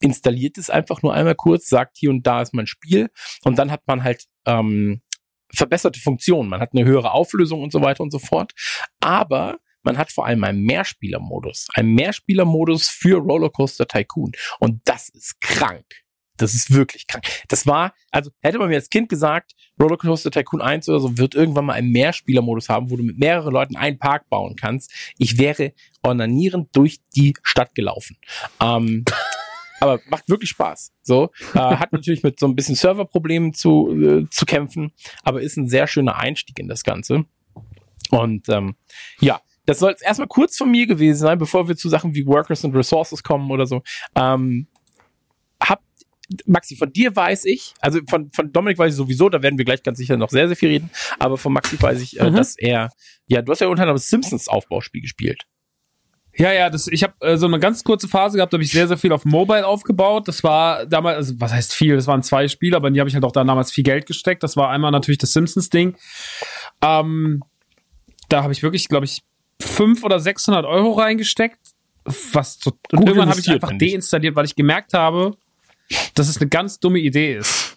installiert 0.00 0.58
es 0.58 0.68
einfach 0.68 1.02
nur 1.02 1.14
einmal 1.14 1.36
kurz, 1.36 1.68
sagt 1.68 1.96
hier 1.96 2.10
und 2.10 2.26
da 2.26 2.42
ist 2.42 2.54
mein 2.54 2.66
Spiel 2.66 3.08
und 3.44 3.56
dann 3.56 3.70
hat 3.70 3.86
man 3.86 4.02
halt 4.02 4.24
ähm, 4.46 5.00
verbesserte 5.54 6.00
Funktionen. 6.00 6.48
Man 6.48 6.60
hat 6.60 6.70
eine 6.72 6.84
höhere 6.84 7.12
Auflösung 7.12 7.62
und 7.62 7.72
so 7.72 7.80
weiter 7.82 8.02
und 8.02 8.10
so 8.10 8.18
fort. 8.18 8.52
Aber 9.00 9.58
man 9.82 9.98
hat 9.98 10.12
vor 10.12 10.26
allem 10.26 10.44
einen 10.44 10.62
Mehrspielermodus. 10.62 11.68
Einen 11.74 11.94
Mehrspielermodus 11.94 12.88
für 12.88 13.18
Rollercoaster 13.18 13.86
Tycoon. 13.86 14.32
Und 14.58 14.80
das 14.84 15.08
ist 15.08 15.40
krank. 15.40 15.84
Das 16.36 16.54
ist 16.54 16.72
wirklich 16.72 17.06
krank. 17.06 17.24
Das 17.48 17.66
war, 17.66 17.94
also 18.10 18.30
hätte 18.40 18.58
man 18.58 18.68
mir 18.68 18.76
als 18.76 18.90
Kind 18.90 19.08
gesagt, 19.08 19.52
Rollercoaster 19.80 20.30
Tycoon 20.30 20.62
1 20.62 20.88
oder 20.88 21.00
so 21.00 21.18
wird 21.18 21.34
irgendwann 21.34 21.66
mal 21.66 21.74
einen 21.74 21.92
Mehrspielermodus 21.92 22.68
haben, 22.68 22.90
wo 22.90 22.96
du 22.96 23.02
mit 23.02 23.18
mehreren 23.18 23.52
Leuten 23.52 23.76
einen 23.76 23.98
Park 23.98 24.28
bauen 24.28 24.56
kannst. 24.56 24.92
Ich 25.18 25.38
wäre 25.38 25.72
ornanierend 26.02 26.74
durch 26.74 27.00
die 27.14 27.34
Stadt 27.42 27.74
gelaufen. 27.74 28.16
Ähm, 28.60 29.04
aber 29.80 30.00
macht 30.08 30.28
wirklich 30.28 30.50
Spaß. 30.50 30.92
So 31.02 31.30
äh, 31.54 31.58
hat 31.58 31.92
natürlich 31.92 32.22
mit 32.22 32.38
so 32.38 32.46
ein 32.46 32.54
bisschen 32.54 32.76
Serverproblemen 32.76 33.52
zu 33.52 33.90
äh, 34.00 34.30
zu 34.30 34.46
kämpfen, 34.46 34.92
aber 35.22 35.42
ist 35.42 35.56
ein 35.56 35.68
sehr 35.68 35.86
schöner 35.86 36.16
Einstieg 36.16 36.58
in 36.58 36.68
das 36.68 36.84
Ganze. 36.84 37.24
Und 38.10 38.48
ähm, 38.48 38.76
ja, 39.20 39.40
das 39.66 39.78
soll 39.78 39.90
jetzt 39.90 40.02
erstmal 40.02 40.28
kurz 40.28 40.56
von 40.56 40.70
mir 40.70 40.86
gewesen 40.86 41.20
sein, 41.20 41.38
bevor 41.38 41.68
wir 41.68 41.76
zu 41.76 41.88
Sachen 41.88 42.14
wie 42.14 42.26
Workers 42.26 42.64
und 42.64 42.74
Resources 42.74 43.22
kommen 43.22 43.50
oder 43.50 43.66
so. 43.66 43.82
Ähm, 44.16 44.66
hab, 45.62 45.80
Maxi, 46.46 46.76
von 46.76 46.92
dir 46.92 47.14
weiß 47.14 47.44
ich, 47.44 47.74
also 47.80 48.00
von, 48.08 48.30
von 48.32 48.52
Dominik 48.52 48.78
weiß 48.78 48.92
ich 48.92 48.96
sowieso, 48.96 49.28
da 49.28 49.42
werden 49.42 49.58
wir 49.58 49.64
gleich 49.64 49.82
ganz 49.82 49.98
sicher 49.98 50.16
noch 50.16 50.30
sehr, 50.30 50.48
sehr 50.48 50.56
viel 50.56 50.70
reden, 50.70 50.90
aber 51.18 51.36
von 51.36 51.52
Maxi 51.52 51.80
weiß 51.80 52.00
ich, 52.00 52.18
äh, 52.18 52.30
mhm. 52.30 52.36
dass 52.36 52.56
er, 52.56 52.90
ja, 53.26 53.42
du 53.42 53.52
hast 53.52 53.60
ja 53.60 53.68
unter 53.68 53.82
anderem 53.82 53.98
Simpsons 53.98 54.48
Aufbauspiel 54.48 55.02
gespielt. 55.02 55.44
Ja, 56.34 56.50
ja, 56.50 56.70
das, 56.70 56.88
ich 56.88 57.02
habe 57.02 57.14
äh, 57.20 57.36
so 57.36 57.46
eine 57.46 57.58
ganz 57.58 57.84
kurze 57.84 58.08
Phase 58.08 58.38
gehabt, 58.38 58.52
da 58.52 58.56
habe 58.56 58.64
ich 58.64 58.72
sehr, 58.72 58.88
sehr 58.88 58.96
viel 58.96 59.12
auf 59.12 59.26
Mobile 59.26 59.66
aufgebaut. 59.66 60.28
Das 60.28 60.42
war 60.42 60.86
damals, 60.86 61.16
also 61.16 61.34
was 61.38 61.52
heißt 61.52 61.74
viel? 61.74 61.94
Das 61.94 62.06
waren 62.06 62.22
zwei 62.22 62.48
Spiele, 62.48 62.74
aber 62.74 62.88
in 62.88 62.94
die 62.94 63.00
habe 63.00 63.08
ich 63.08 63.14
halt 63.14 63.24
auch 63.24 63.32
da 63.32 63.44
damals 63.44 63.70
viel 63.70 63.84
Geld 63.84 64.06
gesteckt. 64.06 64.42
Das 64.42 64.56
war 64.56 64.70
einmal 64.70 64.90
natürlich 64.90 65.18
das 65.18 65.34
Simpsons-Ding. 65.34 65.94
Ähm, 66.82 67.42
da 68.30 68.42
habe 68.42 68.52
ich 68.54 68.62
wirklich, 68.62 68.88
glaube 68.88 69.04
ich, 69.04 69.22
500 69.60 70.04
oder 70.04 70.20
600 70.20 70.64
Euro 70.64 70.92
reingesteckt. 70.92 71.58
Was 72.32 72.58
so, 72.60 72.72
und 72.90 73.06
irgendwann 73.06 73.28
habe 73.28 73.40
ich 73.40 73.48
einfach 73.48 73.72
deinstalliert, 73.78 74.34
weil 74.34 74.44
ich 74.44 74.56
gemerkt 74.56 74.92
habe, 74.92 75.36
dass 76.14 76.28
es 76.28 76.38
eine 76.38 76.48
ganz 76.48 76.80
dumme 76.80 76.98
Idee 76.98 77.36
ist. 77.36 77.76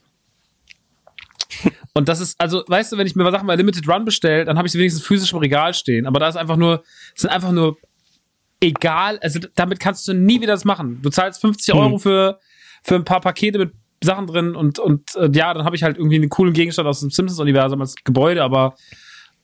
Und 1.93 2.09
das 2.09 2.19
ist, 2.19 2.39
also, 2.41 2.63
weißt 2.67 2.91
du, 2.91 2.97
wenn 2.97 3.07
ich 3.07 3.15
mir 3.15 3.29
Sachen 3.31 3.47
bei 3.47 3.55
Limited 3.55 3.87
Run 3.87 4.03
bestelle, 4.03 4.43
dann 4.43 4.57
habe 4.57 4.67
ich 4.67 4.71
sie 4.71 4.79
wenigstens 4.79 5.05
physisch 5.05 5.31
im 5.31 5.39
Regal 5.39 5.73
stehen. 5.73 6.05
Aber 6.05 6.19
da 6.19 6.27
ist 6.27 6.35
einfach 6.35 6.57
nur, 6.57 6.83
sind 7.15 7.29
einfach 7.29 7.51
nur 7.51 7.77
egal, 8.59 9.19
also 9.19 9.39
damit 9.55 9.79
kannst 9.79 10.07
du 10.07 10.13
nie 10.13 10.41
wieder 10.41 10.53
das 10.53 10.65
machen. 10.65 10.99
Du 11.01 11.09
zahlst 11.09 11.41
50 11.41 11.73
hm. 11.73 11.81
Euro 11.81 11.97
für, 11.97 12.39
für 12.83 12.95
ein 12.95 13.05
paar 13.05 13.21
Pakete 13.21 13.59
mit 13.59 13.73
Sachen 14.03 14.27
drin 14.27 14.55
und, 14.55 14.79
und 14.79 15.15
äh, 15.15 15.29
ja, 15.33 15.53
dann 15.53 15.63
habe 15.63 15.75
ich 15.75 15.83
halt 15.83 15.97
irgendwie 15.97 16.15
einen 16.15 16.29
coolen 16.29 16.53
Gegenstand 16.53 16.87
aus 16.87 16.99
dem 16.99 17.11
Simpsons-Universum 17.11 17.79
als 17.81 17.95
Gebäude, 18.03 18.43
aber 18.43 18.75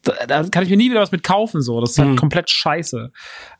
da, 0.03 0.13
da 0.25 0.43
kann 0.49 0.63
ich 0.63 0.69
mir 0.69 0.77
nie 0.77 0.89
wieder 0.89 1.01
was 1.01 1.11
mit 1.11 1.23
kaufen, 1.23 1.61
so. 1.61 1.79
Das 1.81 1.91
ist 1.91 1.99
halt 1.99 2.09
Mhm. 2.09 2.15
komplett 2.15 2.49
scheiße. 2.49 3.11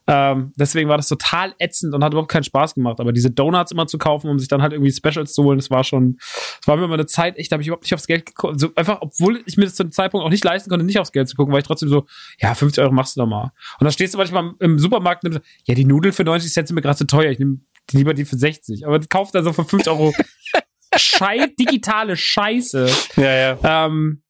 Ähm, 0.08 0.52
deswegen 0.56 0.88
war 0.88 0.96
das 0.96 1.06
total 1.08 1.54
ätzend 1.58 1.94
und 1.94 2.02
hat 2.02 2.12
überhaupt 2.12 2.30
keinen 2.30 2.42
Spaß 2.42 2.74
gemacht. 2.74 2.98
Aber 2.98 3.12
diese 3.12 3.30
Donuts 3.30 3.70
immer 3.70 3.86
zu 3.86 3.98
kaufen, 3.98 4.28
um 4.28 4.38
sich 4.38 4.48
dann 4.48 4.60
halt 4.60 4.72
irgendwie 4.72 4.90
Specials 4.92 5.32
zu 5.32 5.44
holen, 5.44 5.58
das 5.58 5.70
war 5.70 5.84
schon, 5.84 6.16
das 6.18 6.66
war 6.66 6.76
mir 6.76 6.84
immer 6.84 6.94
eine 6.94 7.06
Zeit, 7.06 7.36
echt, 7.38 7.52
da 7.52 7.54
habe 7.54 7.62
ich 7.62 7.68
überhaupt 7.68 7.84
nicht 7.84 7.94
aufs 7.94 8.06
Geld 8.06 8.26
geguckt. 8.26 8.58
So 8.58 8.70
einfach, 8.74 8.98
obwohl 9.00 9.42
ich 9.46 9.56
mir 9.56 9.64
das 9.66 9.74
zu 9.76 9.84
dem 9.84 9.92
Zeitpunkt 9.92 10.26
auch 10.26 10.30
nicht 10.30 10.42
leisten 10.44 10.68
konnte, 10.70 10.84
nicht 10.84 10.98
aufs 10.98 11.12
Geld 11.12 11.28
zu 11.28 11.36
gucken, 11.36 11.52
war 11.52 11.60
ich 11.60 11.66
trotzdem 11.66 11.88
so, 11.88 12.06
ja, 12.40 12.54
50 12.54 12.82
Euro 12.82 12.92
machst 12.92 13.16
du 13.16 13.20
doch 13.20 13.28
mal. 13.28 13.52
Und 13.78 13.84
dann 13.84 13.92
stehst 13.92 14.14
du 14.14 14.18
manchmal 14.18 14.52
im 14.58 14.78
Supermarkt 14.78 15.24
und 15.24 15.32
nimmst, 15.34 15.46
ja, 15.66 15.74
die 15.76 15.84
Nudeln 15.84 16.12
für 16.12 16.24
90 16.24 16.52
Cent 16.52 16.68
sind 16.68 16.74
mir 16.74 16.82
gerade 16.82 16.96
zu 16.98 17.06
teuer, 17.06 17.30
ich 17.30 17.38
nehme 17.38 17.58
lieber 17.92 18.14
die 18.14 18.24
für 18.24 18.36
60. 18.36 18.86
Aber 18.86 18.98
kauft 19.00 19.36
also 19.36 19.52
für 19.52 19.64
50 19.64 19.92
Euro 19.92 20.12
Schei 20.96 21.46
digitale 21.58 22.16
Scheiße. 22.16 22.90
Ja, 23.16 23.22
ja. 23.62 23.86
Ähm, 23.86 24.22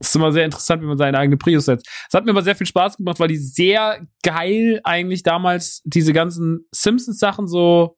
ist 0.00 0.16
immer 0.16 0.32
sehr 0.32 0.46
interessant, 0.46 0.82
wie 0.82 0.86
man 0.86 0.96
seine 0.96 1.18
eigene 1.18 1.36
Prius 1.36 1.66
setzt. 1.66 1.86
Es 2.08 2.14
hat 2.14 2.24
mir 2.24 2.30
aber 2.30 2.42
sehr 2.42 2.56
viel 2.56 2.66
Spaß 2.66 2.96
gemacht, 2.96 3.20
weil 3.20 3.28
die 3.28 3.36
sehr 3.36 4.06
geil 4.22 4.80
eigentlich 4.82 5.22
damals 5.22 5.82
diese 5.84 6.12
ganzen 6.12 6.66
Simpsons-Sachen 6.72 7.46
so 7.46 7.96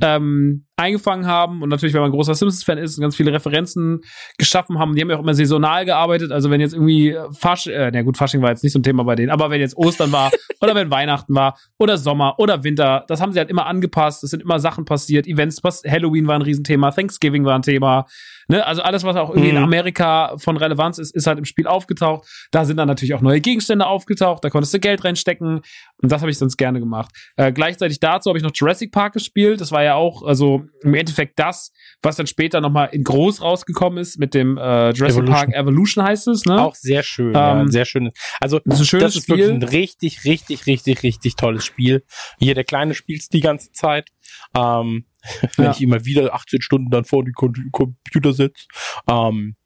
ähm, 0.00 0.66
eingefangen 0.80 1.26
haben. 1.26 1.62
Und 1.62 1.68
natürlich, 1.68 1.94
wenn 1.94 2.00
man 2.00 2.10
ein 2.10 2.14
großer 2.14 2.34
Simpsons-Fan 2.34 2.78
ist 2.78 2.98
und 2.98 3.02
ganz 3.02 3.14
viele 3.14 3.32
Referenzen 3.32 4.00
geschaffen 4.38 4.78
haben, 4.78 4.94
die 4.94 5.02
haben 5.02 5.10
ja 5.10 5.16
auch 5.16 5.22
immer 5.22 5.34
saisonal 5.34 5.84
gearbeitet, 5.84 6.32
also 6.32 6.50
wenn 6.50 6.60
jetzt 6.60 6.72
irgendwie 6.72 7.16
Fasch, 7.32 7.66
äh, 7.66 7.90
na 7.92 8.02
gut, 8.02 8.16
Fasching 8.16 8.42
war 8.42 8.50
jetzt 8.50 8.64
nicht 8.64 8.72
so 8.72 8.78
ein 8.78 8.82
Thema 8.82 9.04
bei 9.04 9.14
denen, 9.14 9.30
aber 9.30 9.50
wenn 9.50 9.60
jetzt 9.60 9.76
Ostern 9.76 10.10
war 10.12 10.30
oder 10.60 10.74
wenn 10.74 10.90
Weihnachten 10.90 11.34
war 11.34 11.58
oder 11.78 11.98
Sommer 11.98 12.34
oder 12.38 12.64
Winter, 12.64 13.04
das 13.08 13.20
haben 13.20 13.32
sie 13.32 13.38
halt 13.38 13.50
immer 13.50 13.66
angepasst, 13.66 14.24
es 14.24 14.30
sind 14.30 14.42
immer 14.42 14.58
Sachen 14.58 14.84
passiert, 14.84 15.26
Events, 15.26 15.60
Halloween 15.86 16.26
war 16.26 16.36
ein 16.36 16.42
Riesenthema, 16.42 16.90
Thanksgiving 16.90 17.44
war 17.44 17.54
ein 17.54 17.62
Thema, 17.62 18.06
ne, 18.48 18.66
also 18.66 18.82
alles, 18.82 19.04
was 19.04 19.16
auch 19.16 19.30
irgendwie 19.30 19.50
Mhm. 19.50 19.56
in 19.58 19.62
Amerika 19.62 20.34
von 20.38 20.56
Relevanz 20.56 20.98
ist, 20.98 21.14
ist 21.14 21.26
halt 21.26 21.38
im 21.38 21.44
Spiel 21.44 21.66
aufgetaucht, 21.66 22.26
da 22.50 22.64
sind 22.64 22.76
dann 22.76 22.88
natürlich 22.88 23.14
auch 23.14 23.20
neue 23.20 23.40
Gegenstände 23.40 23.86
aufgetaucht, 23.86 24.42
da 24.44 24.50
konntest 24.50 24.72
du 24.74 24.80
Geld 24.80 25.04
reinstecken. 25.04 25.60
Und 26.02 26.12
das 26.12 26.22
habe 26.22 26.30
ich 26.30 26.38
sonst 26.38 26.56
gerne 26.56 26.80
gemacht. 26.80 27.10
Äh, 27.36 27.52
gleichzeitig 27.52 28.00
dazu 28.00 28.30
habe 28.30 28.38
ich 28.38 28.44
noch 28.44 28.52
Jurassic 28.54 28.92
Park 28.92 29.12
gespielt. 29.12 29.60
Das 29.60 29.70
war 29.72 29.82
ja 29.82 29.94
auch, 29.94 30.22
also 30.22 30.64
im 30.82 30.94
Endeffekt 30.94 31.38
das, 31.38 31.72
was 32.02 32.16
dann 32.16 32.26
später 32.26 32.60
nochmal 32.60 32.88
in 32.92 33.04
groß 33.04 33.42
rausgekommen 33.42 33.98
ist 33.98 34.18
mit 34.18 34.34
dem 34.34 34.56
äh, 34.56 34.90
Jurassic 34.90 35.00
Evolution. 35.18 35.26
Park 35.34 35.52
Evolution 35.54 36.04
heißt 36.04 36.28
es, 36.28 36.44
ne? 36.44 36.60
Auch 36.62 36.74
sehr 36.74 37.02
schön. 37.02 37.34
ja, 37.34 37.60
Ähm, 37.60 37.68
sehr 37.70 37.84
schön. 37.84 38.10
Also, 38.40 38.60
das 38.64 38.80
ist 38.80 38.94
ein 38.94 39.00
das 39.00 39.16
ist 39.16 39.28
wirklich 39.28 39.46
Spiel. 39.46 39.56
ein 39.56 39.62
richtig, 39.62 40.24
richtig, 40.24 40.66
richtig, 40.66 41.02
richtig 41.02 41.36
tolles 41.36 41.64
Spiel. 41.64 42.04
Hier, 42.38 42.54
der 42.54 42.64
Kleine 42.64 42.94
spielt's 42.94 43.28
die 43.28 43.40
ganze 43.40 43.72
Zeit. 43.72 44.08
Ähm, 44.56 45.04
wenn 45.56 45.64
Ja. 45.66 45.70
ich 45.72 45.82
immer 45.82 46.04
wieder 46.04 46.32
18 46.34 46.62
Stunden 46.62 46.90
dann 46.90 47.04
vor 47.04 47.24
den 47.24 47.34
Kom 47.34 47.52
Computer 47.72 48.32
sitze. 48.32 48.66
Ähm, 49.06 49.56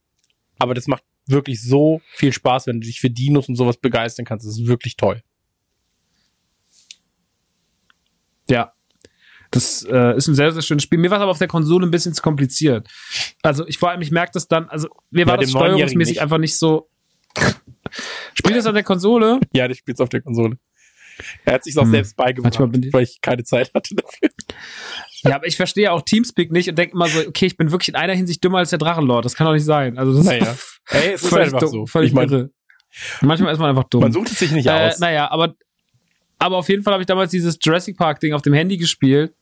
aber 0.58 0.74
das 0.74 0.86
macht 0.88 1.04
wirklich 1.26 1.62
so 1.62 2.00
viel 2.12 2.32
Spaß, 2.32 2.66
wenn 2.66 2.80
du 2.80 2.86
dich 2.86 3.00
für 3.00 3.10
Dinos 3.10 3.48
und 3.48 3.56
sowas 3.56 3.76
begeistern 3.76 4.24
kannst. 4.26 4.46
Das 4.46 4.58
ist 4.58 4.66
wirklich 4.66 4.96
toll. 4.96 5.22
Ja. 8.50 8.72
Das 9.54 9.82
äh, 9.88 10.16
ist 10.16 10.26
ein 10.28 10.34
sehr, 10.34 10.50
sehr 10.52 10.62
schönes 10.62 10.82
Spiel. 10.82 10.98
Mir 10.98 11.10
war 11.10 11.18
es 11.18 11.22
aber 11.22 11.30
auf 11.30 11.38
der 11.38 11.48
Konsole 11.48 11.86
ein 11.86 11.90
bisschen 11.90 12.12
zu 12.12 12.22
kompliziert. 12.22 12.88
Also 13.42 13.66
ich 13.66 13.78
vor 13.78 13.90
allem, 13.90 14.00
ich 14.02 14.10
merke 14.10 14.32
das 14.34 14.48
dann, 14.48 14.68
also 14.68 14.88
mir 15.10 15.26
war 15.26 15.34
Ja, 15.36 15.40
das 15.42 15.50
steuerungsmäßig 15.50 16.14
nicht. 16.14 16.22
einfach 16.22 16.38
nicht 16.38 16.58
so. 16.58 16.88
Spielt 18.34 18.56
das 18.56 18.66
an 18.66 18.74
der 18.74 18.82
Konsole? 18.82 19.40
Ja, 19.54 19.68
ich 19.68 19.78
spiel's 19.78 20.00
auf 20.00 20.08
der 20.08 20.20
Konsole. 20.22 20.58
Er 21.44 21.54
hat 21.54 21.64
sich 21.64 21.76
auch 21.78 21.82
Hm. 21.84 21.90
selbst 21.92 22.16
beigebracht, 22.16 22.58
ich- 22.82 22.92
weil 22.92 23.04
ich 23.04 23.20
keine 23.20 23.44
Zeit 23.44 23.70
hatte 23.74 23.94
dafür. 23.94 24.30
Ja, 25.22 25.36
aber 25.36 25.46
ich 25.46 25.56
verstehe 25.56 25.92
auch 25.92 26.02
Teamspeak 26.02 26.50
nicht 26.50 26.68
und 26.68 26.76
denke 26.76 26.94
immer 26.94 27.06
so, 27.08 27.20
okay, 27.20 27.46
ich 27.46 27.56
bin 27.56 27.70
wirklich 27.70 27.88
in 27.88 27.94
einer 27.94 28.14
Hinsicht 28.14 28.42
dümmer 28.42 28.58
als 28.58 28.70
der 28.70 28.78
Drachenlord. 28.80 29.24
Das 29.24 29.34
kann 29.36 29.46
doch 29.46 29.54
nicht 29.54 29.64
sein. 29.64 29.96
Also 29.96 30.16
das 30.16 30.24
Naja. 30.26 30.56
Ey, 30.90 31.12
es 31.12 31.22
ist 31.22 31.32
einfach 31.32 31.60
dumm, 31.60 31.68
so. 31.68 31.86
Völlig 31.86 32.08
Ich 32.08 32.14
mein, 32.14 32.28
irre. 32.28 32.50
Manchmal 33.22 33.52
ist 33.52 33.58
man 33.58 33.70
einfach 33.70 33.84
dumm. 33.84 34.00
man 34.02 34.12
sucht 34.12 34.30
es 34.32 34.38
sich 34.38 34.50
nicht 34.50 34.66
äh, 34.66 34.70
aus. 34.70 34.98
naja, 34.98 35.30
aber, 35.30 35.54
aber 36.38 36.56
auf 36.56 36.68
jeden 36.68 36.82
Fall 36.82 36.92
habe 36.92 37.02
ich 37.02 37.06
damals 37.06 37.30
dieses 37.30 37.58
Jurassic 37.62 37.96
Park 37.96 38.20
Ding 38.20 38.32
auf 38.32 38.42
dem 38.42 38.52
Handy 38.54 38.76
gespielt 38.76 39.32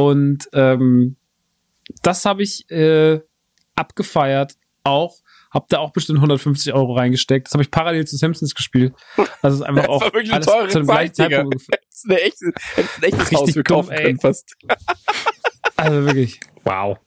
und 0.00 0.48
ähm, 0.52 1.16
das 2.02 2.24
habe 2.24 2.42
ich 2.42 2.70
äh, 2.70 3.20
abgefeiert 3.74 4.54
auch. 4.84 5.16
Hab 5.50 5.68
da 5.68 5.78
auch 5.78 5.92
bestimmt 5.92 6.18
150 6.18 6.72
Euro 6.74 6.92
reingesteckt. 6.94 7.48
Das 7.48 7.54
habe 7.54 7.62
ich 7.64 7.72
parallel 7.72 8.06
zu 8.06 8.16
Simpsons 8.16 8.54
gespielt. 8.54 8.94
Also 9.42 9.54
es 9.54 9.54
ist 9.54 9.62
einfach 9.62 9.82
Das 9.86 9.88
auch 9.88 10.00
war 10.02 10.12
wirklich 10.12 10.32
alles 10.32 10.46
teure 10.46 10.68
zu 10.68 10.78
dem 10.78 10.86
Zeit, 10.86 11.14
gleichen. 11.14 11.30
Zeitpunkt. 11.30 11.54
Das 11.90 12.04
ist 12.04 12.10
eine 12.10 12.20
echte, 12.22 12.52
das 12.76 12.84
ist 12.84 12.96
ein 12.96 13.02
echtes 13.02 13.30
Richtig 13.30 13.70
Haus 13.70 13.88
ey. 13.90 14.02
können 14.02 14.20
fast. 14.20 14.56
Also 15.76 16.04
wirklich. 16.04 16.40
Wow. 16.64 16.98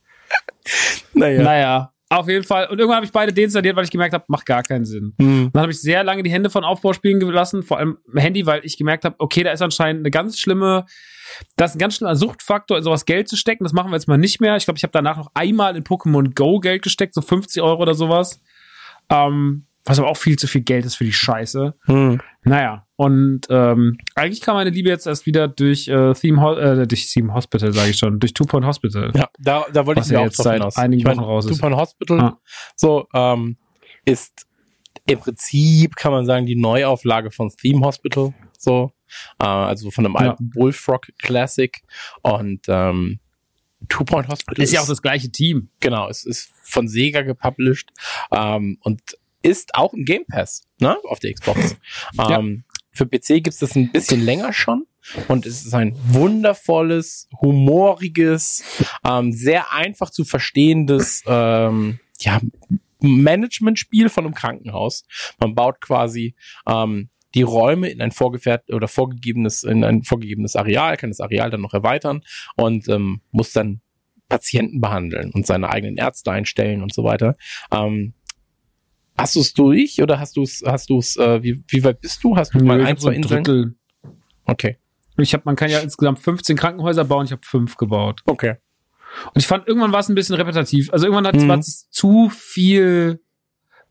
Naja. 1.13 1.43
Naja, 1.43 1.93
auf 2.09 2.27
jeden 2.27 2.43
Fall. 2.43 2.67
Und 2.67 2.79
irgendwann 2.79 2.97
habe 2.97 3.05
ich 3.05 3.11
beide 3.11 3.33
deinstalliert, 3.33 3.75
weil 3.75 3.85
ich 3.85 3.91
gemerkt 3.91 4.13
habe, 4.13 4.23
macht 4.27 4.45
gar 4.45 4.63
keinen 4.63 4.85
Sinn. 4.85 5.13
Hm. 5.19 5.51
Dann 5.53 5.61
habe 5.61 5.71
ich 5.71 5.81
sehr 5.81 6.03
lange 6.03 6.23
die 6.23 6.31
Hände 6.31 6.49
von 6.49 6.63
Aufbauspielen 6.63 7.19
gelassen, 7.19 7.63
vor 7.63 7.77
allem 7.77 7.97
Handy, 8.15 8.45
weil 8.45 8.61
ich 8.63 8.77
gemerkt 8.77 9.05
habe, 9.05 9.15
okay, 9.19 9.43
da 9.43 9.51
ist 9.51 9.61
anscheinend 9.61 10.01
eine 10.01 10.11
ganz 10.11 10.39
schlimme, 10.39 10.85
das 11.55 11.71
ist 11.71 11.75
ein 11.75 11.79
ganz 11.79 11.95
schlimmer 11.95 12.15
Suchtfaktor, 12.15 12.77
in 12.77 12.83
sowas 12.83 13.05
Geld 13.05 13.27
zu 13.27 13.35
stecken. 13.37 13.63
Das 13.63 13.73
machen 13.73 13.91
wir 13.91 13.95
jetzt 13.95 14.07
mal 14.07 14.17
nicht 14.17 14.41
mehr. 14.41 14.55
Ich 14.57 14.65
glaube, 14.65 14.77
ich 14.77 14.83
habe 14.83 14.91
danach 14.91 15.17
noch 15.17 15.31
einmal 15.33 15.75
in 15.75 15.83
Pokémon 15.83 16.33
Go 16.33 16.59
Geld 16.59 16.81
gesteckt, 16.83 17.13
so 17.13 17.21
50 17.21 17.61
Euro 17.61 17.81
oder 17.81 17.93
sowas. 17.93 18.41
Ähm, 19.09 19.65
was 19.85 19.99
aber 19.99 20.07
auch 20.07 20.17
viel 20.17 20.37
zu 20.37 20.47
viel 20.47 20.61
Geld 20.61 20.85
ist 20.85 20.95
für 20.95 21.03
die 21.03 21.11
Scheiße. 21.11 21.75
Hm. 21.85 22.21
Naja, 22.43 22.87
und 22.95 23.41
ähm, 23.49 23.97
eigentlich 24.15 24.39
kam 24.39 24.55
meine 24.55 24.69
Liebe 24.69 24.87
jetzt 24.87 25.07
erst 25.07 25.25
wieder 25.25 25.49
durch 25.49 25.89
äh, 25.89 26.13
Theme, 26.13 26.41
Ho 26.41 26.53
äh, 26.55 26.87
durch 26.87 27.11
Theme 27.11 27.33
Hospital, 27.33 27.73
sage 27.73 27.89
ich 27.89 27.97
schon, 27.97 28.17
durch 28.19 28.33
Two 28.33 28.45
Point 28.45 28.65
Hospital. 28.65 29.11
Ja, 29.13 29.27
da, 29.39 29.65
da 29.73 29.85
wollte 29.85 29.99
ich 30.01 30.07
mir 30.07 30.13
ja 30.13 30.19
auch 30.21 30.25
jetzt 30.25 30.37
seit 30.37 30.53
hinaus. 30.53 30.77
einigen 30.77 30.99
ich 30.99 31.05
meine, 31.05 31.17
Wochen 31.17 31.25
raus 31.25 31.45
ist. 31.45 31.57
Super 31.57 31.75
Hospital, 31.75 32.17
Ja. 32.17 32.37
so, 32.77 33.07
ähm, 33.13 33.57
ist 34.05 34.45
im 35.05 35.19
Prinzip, 35.19 35.97
kann 35.97 36.13
man 36.13 36.25
sagen, 36.25 36.45
die 36.45 36.55
Neuauflage 36.55 37.31
von 37.31 37.49
Theme 37.49 37.85
Hospital, 37.85 38.33
so, 38.57 38.92
äh, 39.39 39.45
also 39.45 39.91
von 39.91 40.05
einem 40.05 40.15
Ja. 40.15 40.31
alten 40.31 40.49
Bullfrog 40.49 41.07
Classic 41.19 41.81
und, 42.21 42.61
ähm, 42.67 43.19
Two 43.89 44.05
Point 44.05 44.29
Hospital 44.29 44.63
Ist 44.63 44.71
ja 44.71 44.79
auch 44.81 44.87
das 44.87 45.01
gleiche 45.01 45.29
Team. 45.29 45.69
Genau, 45.81 46.07
es 46.07 46.23
ist 46.23 46.51
von 46.63 46.87
Sega 46.87 47.21
gepublished 47.21 47.89
ähm, 48.31 48.77
und 48.81 49.01
ist 49.41 49.75
auch 49.75 49.93
im 49.93 50.05
Game 50.05 50.23
Pass, 50.25 50.63
ne, 50.79 50.97
auf 51.09 51.19
der 51.19 51.33
Xbox. 51.33 51.75
Ja. 52.13 52.39
Ähm, 52.39 52.63
für 52.91 53.05
PC 53.07 53.43
gibt's 53.43 53.57
das 53.57 53.75
ein 53.75 53.91
bisschen 53.91 54.21
länger 54.21 54.53
schon 54.53 54.85
und 55.27 55.45
es 55.45 55.65
ist 55.65 55.73
ein 55.73 55.95
wundervolles, 56.05 57.27
humoriges, 57.41 58.63
ähm, 59.03 59.33
sehr 59.33 59.73
einfach 59.73 60.11
zu 60.11 60.23
verstehendes, 60.23 61.23
ähm, 61.27 61.99
ja, 62.19 62.39
Managementspiel 63.01 64.09
von 64.09 64.25
einem 64.25 64.33
Krankenhaus. 64.33 65.03
Man 65.39 65.55
baut 65.55 65.81
quasi 65.81 66.35
ähm, 66.67 67.09
die 67.35 67.41
Räume 67.41 67.89
in 67.89 68.01
ein 68.01 68.11
vorgefährt 68.11 68.71
oder 68.71 68.87
vorgegebenes 68.87 69.63
in 69.63 69.83
ein 69.83 70.03
vorgegebenes 70.03 70.55
Areal, 70.55 70.97
kann 70.97 71.09
das 71.09 71.19
Areal 71.19 71.49
dann 71.49 71.61
noch 71.61 71.73
erweitern 71.73 72.21
und 72.55 72.87
ähm, 72.89 73.21
muss 73.31 73.53
dann 73.53 73.81
Patienten 74.29 74.81
behandeln 74.81 75.31
und 75.31 75.45
seine 75.45 75.69
eigenen 75.69 75.97
Ärzte 75.97 76.31
einstellen 76.31 76.81
und 76.81 76.93
so 76.93 77.03
weiter. 77.03 77.35
Ähm, 77.71 78.13
hast 79.17 79.35
du 79.35 79.41
es 79.41 79.53
durch 79.53 80.01
oder 80.01 80.19
hast 80.19 80.37
du 80.37 80.43
es, 80.43 80.63
hast 80.65 80.89
du 80.89 80.97
es, 80.99 81.17
äh, 81.17 81.43
wie, 81.43 81.63
wie 81.67 81.83
weit 81.83 82.01
bist 82.01 82.23
du? 82.23 82.35
Hast 82.35 82.53
du 82.53 82.63
mal 82.63 82.83
ein, 82.83 82.97
zwei 82.97 83.13
Inseln? 83.13 83.43
Drittel. 83.43 83.75
Okay. 84.45 84.77
Ich 85.17 85.33
hab, 85.35 85.45
man 85.45 85.55
kann 85.55 85.69
ja 85.69 85.79
insgesamt 85.79 86.19
15 86.19 86.57
Krankenhäuser 86.57 87.05
bauen, 87.05 87.25
ich 87.25 87.31
habe 87.31 87.41
fünf 87.45 87.77
gebaut. 87.77 88.21
Okay. 88.25 88.55
Und 89.27 89.37
ich 89.39 89.45
fand, 89.45 89.67
irgendwann 89.67 89.91
war 89.91 89.99
es 89.99 90.09
ein 90.09 90.15
bisschen 90.15 90.35
repetitiv. 90.35 90.91
Also 90.91 91.05
irgendwann 91.05 91.27
hat 91.27 91.35
Mhm. 91.35 91.47
war 91.47 91.59
es 91.59 91.87
zu 91.91 92.29
viel 92.29 93.21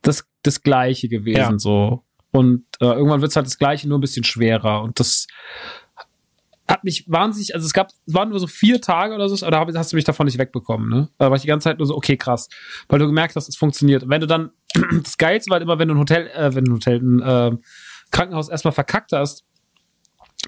das, 0.00 0.28
das 0.42 0.62
Gleiche 0.62 1.08
gewesen, 1.08 1.38
Ja. 1.38 1.58
so. 1.58 2.04
Und 2.32 2.64
äh, 2.80 2.86
irgendwann 2.86 3.20
wird 3.20 3.30
es 3.30 3.36
halt 3.36 3.46
das 3.46 3.58
Gleiche, 3.58 3.88
nur 3.88 3.98
ein 3.98 4.00
bisschen 4.00 4.24
schwerer. 4.24 4.82
Und 4.82 4.98
das 4.98 5.26
hat 6.66 6.84
mich 6.84 7.04
wahnsinnig, 7.08 7.54
also 7.54 7.66
es 7.66 7.72
gab, 7.74 7.88
es 8.06 8.14
waren 8.14 8.30
nur 8.30 8.40
so 8.40 8.46
vier 8.46 8.80
Tage 8.80 9.14
oder 9.14 9.28
so, 9.28 9.46
oder 9.46 9.58
hab- 9.58 9.74
hast 9.74 9.92
du 9.92 9.96
mich 9.96 10.04
davon 10.06 10.24
nicht 10.26 10.38
wegbekommen, 10.38 10.88
ne? 10.88 11.08
Da 11.18 11.28
war 11.28 11.36
ich 11.36 11.42
die 11.42 11.48
ganze 11.48 11.64
Zeit 11.64 11.78
nur 11.78 11.86
so, 11.86 11.94
okay, 11.94 12.16
krass. 12.16 12.48
Weil 12.88 12.98
du 12.98 13.06
gemerkt 13.06 13.36
hast, 13.36 13.48
es 13.48 13.56
funktioniert. 13.56 14.04
Und 14.04 14.08
wenn 14.10 14.22
du 14.22 14.26
dann, 14.26 14.50
das 15.02 15.18
Geilste 15.18 15.50
war 15.50 15.56
halt 15.56 15.62
immer, 15.64 15.78
wenn 15.78 15.88
du 15.88 15.94
ein 15.94 15.98
Hotel, 15.98 16.28
äh, 16.28 16.54
wenn 16.54 16.64
du 16.64 16.72
ein 16.72 16.76
Hotel, 16.76 16.98
ein 17.00 17.20
äh, 17.20 17.56
Krankenhaus 18.10 18.48
erstmal 18.48 18.72
verkackt 18.72 19.12
hast, 19.12 19.44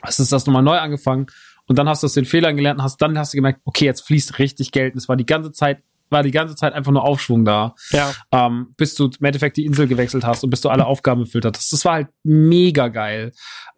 hast 0.03 0.19
du 0.19 0.25
das 0.25 0.47
nochmal 0.47 0.63
neu 0.63 0.79
angefangen 0.79 1.27
und 1.67 1.79
dann 1.79 1.89
hast 1.89 2.03
du 2.03 2.07
aus 2.07 2.15
den 2.15 2.25
Fehlern 2.25 2.57
gelernt 2.57 2.79
und 2.79 2.85
hast, 2.85 3.03
dann 3.03 3.19
hast 3.19 3.35
du 3.35 3.37
gemerkt, 3.37 3.61
okay, 3.65 3.85
jetzt 3.85 4.07
fließt 4.07 4.39
richtig 4.39 4.73
Geld. 4.73 4.95
Und 4.95 4.99
es 4.99 5.09
war 5.09 5.17
die 5.17 5.27
ganze 5.27 5.53
Zeit, 5.53 5.83
war 6.15 6.23
die 6.23 6.31
ganze 6.31 6.55
Zeit 6.57 6.73
einfach 6.73 6.93
nur 6.93 7.05
Aufschwung 7.05 7.45
da, 7.45 7.75
Ja. 7.91 8.13
ähm, 8.33 8.69
bis 8.79 8.95
du 8.95 9.11
im 9.19 9.25
Endeffekt 9.27 9.59
die 9.59 9.67
Insel 9.67 9.87
gewechselt 9.87 10.25
hast 10.25 10.43
und 10.45 10.49
bis 10.49 10.63
du 10.63 10.71
alle 10.71 10.87
Aufgaben 10.87 11.21
erfüllt 11.23 11.45
hast. 11.45 11.71
Das 11.73 11.85
war 11.85 11.93
halt 11.93 12.09
mega 12.23 12.89
geil. 12.89 13.33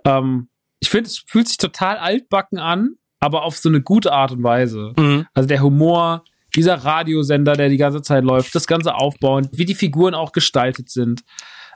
Ähm, 0.05 0.49
ich 0.79 0.89
finde, 0.91 1.09
es 1.09 1.25
fühlt 1.27 1.49
sich 1.49 1.57
total 1.57 1.97
altbacken 1.97 2.59
an, 2.61 2.91
aber 3.19 3.43
auf 3.43 3.57
so 3.57 3.69
eine 3.69 3.81
gute 3.81 4.13
Art 4.13 4.31
und 4.31 4.45
Weise. 4.45 4.93
Mhm. 4.97 5.27
Also 5.35 5.49
der 5.49 5.61
Humor, 5.63 6.23
dieser 6.55 6.77
Radiosender, 6.77 7.55
der 7.55 7.69
die 7.71 7.77
ganze 7.77 8.03
Zeit 8.03 8.23
läuft, 8.23 8.55
das 8.55 8.67
ganze 8.69 8.95
Aufbauen, 8.95 9.49
wie 9.53 9.65
die 9.65 9.75
Figuren 9.75 10.15
auch 10.15 10.31
gestaltet 10.33 10.91
sind. 10.91 11.23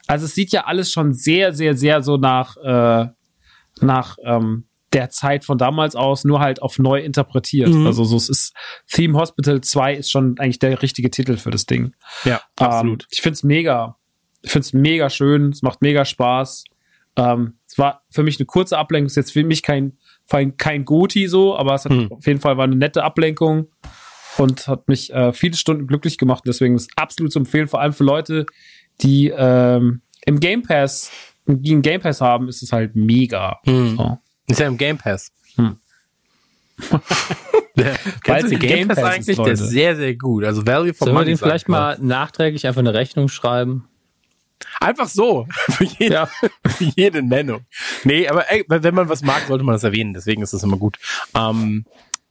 Also 0.06 0.26
es 0.26 0.34
sieht 0.34 0.52
ja 0.52 0.66
alles 0.66 0.92
schon 0.92 1.12
sehr, 1.12 1.52
sehr, 1.54 1.76
sehr 1.76 2.02
so 2.02 2.16
nach, 2.18 2.56
äh, 2.58 3.08
nach 3.80 4.16
ähm, 4.24 4.66
der 4.92 5.10
Zeit 5.10 5.44
von 5.44 5.58
damals 5.58 5.94
aus, 5.94 6.24
nur 6.24 6.40
halt 6.40 6.62
auf 6.62 6.78
neu 6.78 7.00
interpretiert. 7.00 7.68
Mhm. 7.68 7.86
Also 7.86 8.04
so 8.04 8.16
es 8.16 8.28
ist 8.28 8.54
Theme 8.90 9.18
Hospital 9.18 9.60
2 9.60 9.94
ist 9.94 10.10
schon 10.10 10.36
eigentlich 10.38 10.58
der 10.58 10.82
richtige 10.82 11.10
Titel 11.10 11.36
für 11.36 11.50
das 11.50 11.66
Ding. 11.66 11.94
Ja, 12.24 12.40
absolut. 12.56 13.04
Ähm, 13.04 13.08
ich 13.10 13.22
find's 13.22 13.42
mega. 13.42 13.96
ich 14.42 14.50
finde 14.50 14.66
es 14.66 14.72
mega 14.72 15.10
schön, 15.10 15.50
es 15.50 15.62
macht 15.62 15.82
mega 15.82 16.04
Spaß. 16.04 16.64
Ähm, 17.16 17.54
es 17.66 17.78
war 17.78 18.02
für 18.10 18.22
mich 18.22 18.38
eine 18.38 18.46
kurze 18.46 18.78
Ablenkung, 18.78 19.06
ist 19.06 19.16
jetzt 19.16 19.32
für 19.32 19.44
mich 19.44 19.62
kein, 19.62 19.96
kein 20.58 20.84
Goti 20.84 21.28
so, 21.28 21.56
aber 21.56 21.74
es 21.74 21.84
hat 21.84 21.92
hm. 21.92 22.10
auf 22.12 22.26
jeden 22.26 22.40
Fall 22.40 22.56
war 22.56 22.64
eine 22.64 22.76
nette 22.76 23.04
Ablenkung 23.04 23.68
und 24.38 24.66
hat 24.68 24.88
mich 24.88 25.12
äh, 25.12 25.32
viele 25.32 25.56
Stunden 25.56 25.86
glücklich 25.86 26.18
gemacht. 26.18 26.44
Deswegen 26.46 26.76
ist 26.76 26.82
es 26.82 26.88
absolut 26.96 27.32
zu 27.32 27.40
empfehlen, 27.40 27.68
vor 27.68 27.80
allem 27.80 27.92
für 27.92 28.04
Leute, 28.04 28.46
die 29.02 29.32
ähm, 29.36 30.02
im 30.24 30.40
Game 30.40 30.62
Pass, 30.62 31.10
die 31.46 31.72
einen 31.72 31.82
Game 31.82 32.00
Pass 32.00 32.20
haben, 32.20 32.48
ist 32.48 32.62
es 32.62 32.72
halt 32.72 32.96
mega. 32.96 33.60
Hm. 33.64 33.96
So. 33.96 34.18
Ist 34.50 34.60
ja 34.60 34.66
im 34.66 34.76
Game 34.76 34.98
Pass. 34.98 35.32
Hm. 35.56 35.76
der, 37.76 37.96
kennst 38.22 38.44
du 38.46 38.48
den 38.50 38.58
Game 38.58 38.88
Pass, 38.88 38.96
Pass 38.96 39.04
eigentlich? 39.04 39.38
Ist, 39.38 39.44
der 39.44 39.52
ist 39.52 39.68
sehr, 39.68 39.96
sehr 39.96 40.14
gut. 40.14 40.44
Also 40.44 40.66
Value 40.66 40.94
for 40.94 41.06
Sollen 41.06 41.14
Money. 41.14 41.26
wir 41.26 41.34
den 41.34 41.38
vielleicht 41.38 41.68
mal 41.68 41.98
nachträglich 42.00 42.66
einfach 42.66 42.80
eine 42.80 42.94
Rechnung 42.94 43.28
schreiben? 43.28 43.88
Einfach 44.80 45.08
so. 45.08 45.46
Für 45.70 45.84
jede, 45.84 46.14
ja. 46.14 46.26
für 46.26 46.84
jede 46.96 47.22
Nennung. 47.22 47.64
Nee, 48.04 48.28
aber 48.28 48.50
ey, 48.50 48.64
wenn 48.68 48.94
man 48.94 49.08
was 49.08 49.22
mag, 49.22 49.46
sollte 49.46 49.64
man 49.64 49.74
das 49.74 49.84
erwähnen. 49.84 50.12
Deswegen 50.12 50.42
ist 50.42 50.52
das 50.52 50.62
immer 50.62 50.76
gut. 50.76 50.98
Ähm, 51.34 51.86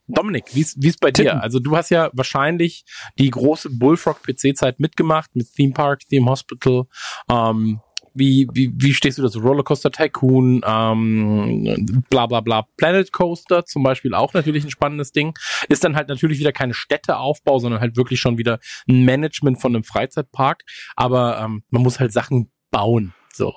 Dominik, 0.06 0.44
wie 0.52 0.60
ist 0.60 1.00
bei 1.00 1.10
dir? 1.10 1.42
Also 1.42 1.58
du 1.58 1.76
hast 1.76 1.90
ja 1.90 2.10
wahrscheinlich 2.12 2.84
die 3.18 3.30
große 3.30 3.70
Bullfrog 3.70 4.22
PC-Zeit 4.22 4.80
mitgemacht 4.80 5.30
mit 5.34 5.52
Theme 5.54 5.72
Park, 5.72 6.00
Theme 6.08 6.28
Hospital. 6.30 6.84
Ähm, 7.28 7.80
wie, 8.14 8.48
wie, 8.52 8.72
wie 8.74 8.94
stehst 8.94 9.18
du 9.18 9.22
dazu? 9.22 9.40
Rollercoaster 9.40 9.90
Tycoon, 9.90 10.62
ähm, 10.66 12.04
bla 12.10 12.26
bla 12.26 12.40
bla. 12.40 12.66
Planet 12.76 13.12
Coaster 13.12 13.64
zum 13.64 13.82
Beispiel 13.82 14.14
auch 14.14 14.34
natürlich 14.34 14.64
ein 14.64 14.70
spannendes 14.70 15.12
Ding. 15.12 15.34
Ist 15.68 15.84
dann 15.84 15.96
halt 15.96 16.08
natürlich 16.08 16.38
wieder 16.38 16.52
keine 16.52 16.74
Städteaufbau, 16.74 17.58
sondern 17.58 17.80
halt 17.80 17.96
wirklich 17.96 18.20
schon 18.20 18.38
wieder 18.38 18.58
ein 18.88 19.04
Management 19.04 19.60
von 19.60 19.74
einem 19.74 19.84
Freizeitpark. 19.84 20.64
Aber 20.96 21.40
ähm, 21.40 21.62
man 21.70 21.82
muss 21.82 22.00
halt 22.00 22.12
Sachen 22.12 22.50
bauen. 22.70 23.14
So. 23.32 23.54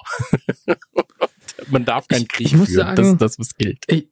man 1.67 1.85
darf 1.85 2.07
keinen 2.07 2.27
Krieg 2.27 2.49
führen. 2.49 2.65
Sagen, 2.65 2.95
das 2.95 3.07
ist 3.07 3.21
das, 3.21 3.39
was 3.39 3.55
gilt. 3.55 3.83
Ich, 3.87 4.07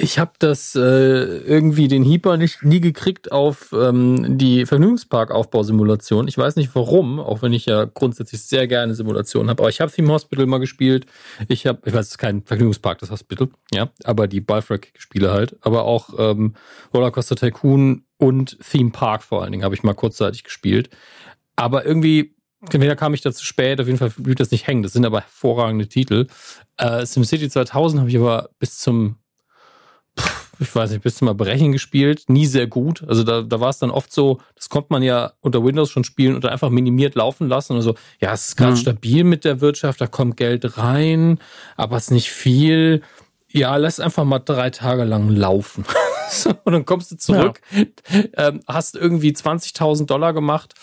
ich 0.00 0.18
habe 0.18 0.32
das 0.38 0.74
äh, 0.74 0.80
irgendwie 0.80 1.86
den 1.86 2.02
Heeper 2.02 2.36
nicht 2.36 2.62
nie 2.62 2.80
gekriegt 2.80 3.32
auf 3.32 3.72
ähm, 3.72 4.38
die 4.38 4.64
Vergnügungspark-Aufbausimulation. 4.64 6.26
Ich 6.26 6.38
weiß 6.38 6.56
nicht 6.56 6.74
warum, 6.74 7.20
auch 7.20 7.42
wenn 7.42 7.52
ich 7.52 7.66
ja 7.66 7.84
grundsätzlich 7.84 8.42
sehr 8.42 8.66
gerne 8.66 8.94
Simulationen 8.94 9.50
habe. 9.50 9.62
Aber 9.62 9.68
ich 9.68 9.80
habe 9.80 9.92
Theme 9.92 10.12
Hospital 10.12 10.46
mal 10.46 10.58
gespielt. 10.58 11.06
Ich 11.48 11.66
habe, 11.66 11.80
ich 11.84 11.92
weiß, 11.92 12.06
es 12.06 12.12
ist 12.12 12.18
kein 12.18 12.42
Vergnügungspark, 12.42 12.98
das 12.98 13.10
Hospital, 13.10 13.48
ja, 13.72 13.90
aber 14.04 14.26
die 14.26 14.40
Balfrag-Spiele 14.40 15.30
halt. 15.32 15.56
Aber 15.60 15.84
auch 15.84 16.10
ähm, 16.18 16.54
Rollercoaster 16.94 17.36
Tycoon 17.36 18.04
und 18.16 18.58
Theme 18.70 18.90
Park 18.90 19.22
vor 19.22 19.42
allen 19.42 19.52
Dingen 19.52 19.64
habe 19.64 19.74
ich 19.74 19.82
mal 19.82 19.94
kurzzeitig 19.94 20.44
gespielt. 20.44 20.88
Aber 21.56 21.84
irgendwie 21.84 22.34
Entweder 22.62 22.94
kam 22.94 23.14
ich 23.14 23.22
da 23.22 23.32
zu 23.32 23.42
spät, 23.42 23.80
auf 23.80 23.86
jeden 23.86 23.98
Fall 23.98 24.12
blieb 24.18 24.36
das 24.36 24.50
nicht 24.50 24.66
hängen. 24.66 24.82
Das 24.82 24.92
sind 24.92 25.06
aber 25.06 25.22
hervorragende 25.22 25.88
Titel. 25.88 26.26
Äh, 26.76 27.06
SimCity 27.06 27.48
2000 27.48 28.00
habe 28.00 28.10
ich 28.10 28.18
aber 28.18 28.50
bis 28.58 28.78
zum 28.78 29.16
ich 30.60 30.74
weiß 30.74 30.90
nicht, 30.90 31.02
bis 31.02 31.16
zum 31.16 31.28
Erbrechen 31.28 31.72
gespielt, 31.72 32.24
nie 32.28 32.44
sehr 32.44 32.66
gut. 32.66 33.02
Also 33.08 33.24
da, 33.24 33.42
da 33.42 33.60
war 33.60 33.70
es 33.70 33.78
dann 33.78 33.90
oft 33.90 34.12
so, 34.12 34.40
das 34.54 34.68
konnte 34.68 34.88
man 34.90 35.02
ja 35.02 35.32
unter 35.40 35.64
Windows 35.64 35.90
schon 35.90 36.04
spielen 36.04 36.34
und 36.34 36.44
einfach 36.44 36.68
minimiert 36.68 37.14
laufen 37.14 37.48
lassen 37.48 37.76
und 37.76 37.82
so, 37.82 37.94
ja, 38.20 38.32
es 38.32 38.48
ist 38.48 38.56
gerade 38.56 38.72
mhm. 38.72 38.76
stabil 38.76 39.24
mit 39.24 39.44
der 39.44 39.60
Wirtschaft, 39.60 40.00
da 40.00 40.06
kommt 40.06 40.36
Geld 40.36 40.76
rein, 40.76 41.38
aber 41.76 41.96
es 41.96 42.04
ist 42.04 42.10
nicht 42.10 42.30
viel. 42.30 43.02
Ja, 43.48 43.76
lass 43.76 43.98
einfach 43.98 44.24
mal 44.24 44.38
drei 44.38 44.70
Tage 44.70 45.04
lang 45.04 45.28
laufen. 45.28 45.84
und 46.64 46.72
dann 46.72 46.84
kommst 46.84 47.10
du 47.10 47.16
zurück, 47.16 47.60
ja. 47.72 48.22
ähm, 48.36 48.60
hast 48.68 48.94
irgendwie 48.94 49.30
20.000 49.30 50.06
Dollar 50.06 50.32
gemacht 50.32 50.74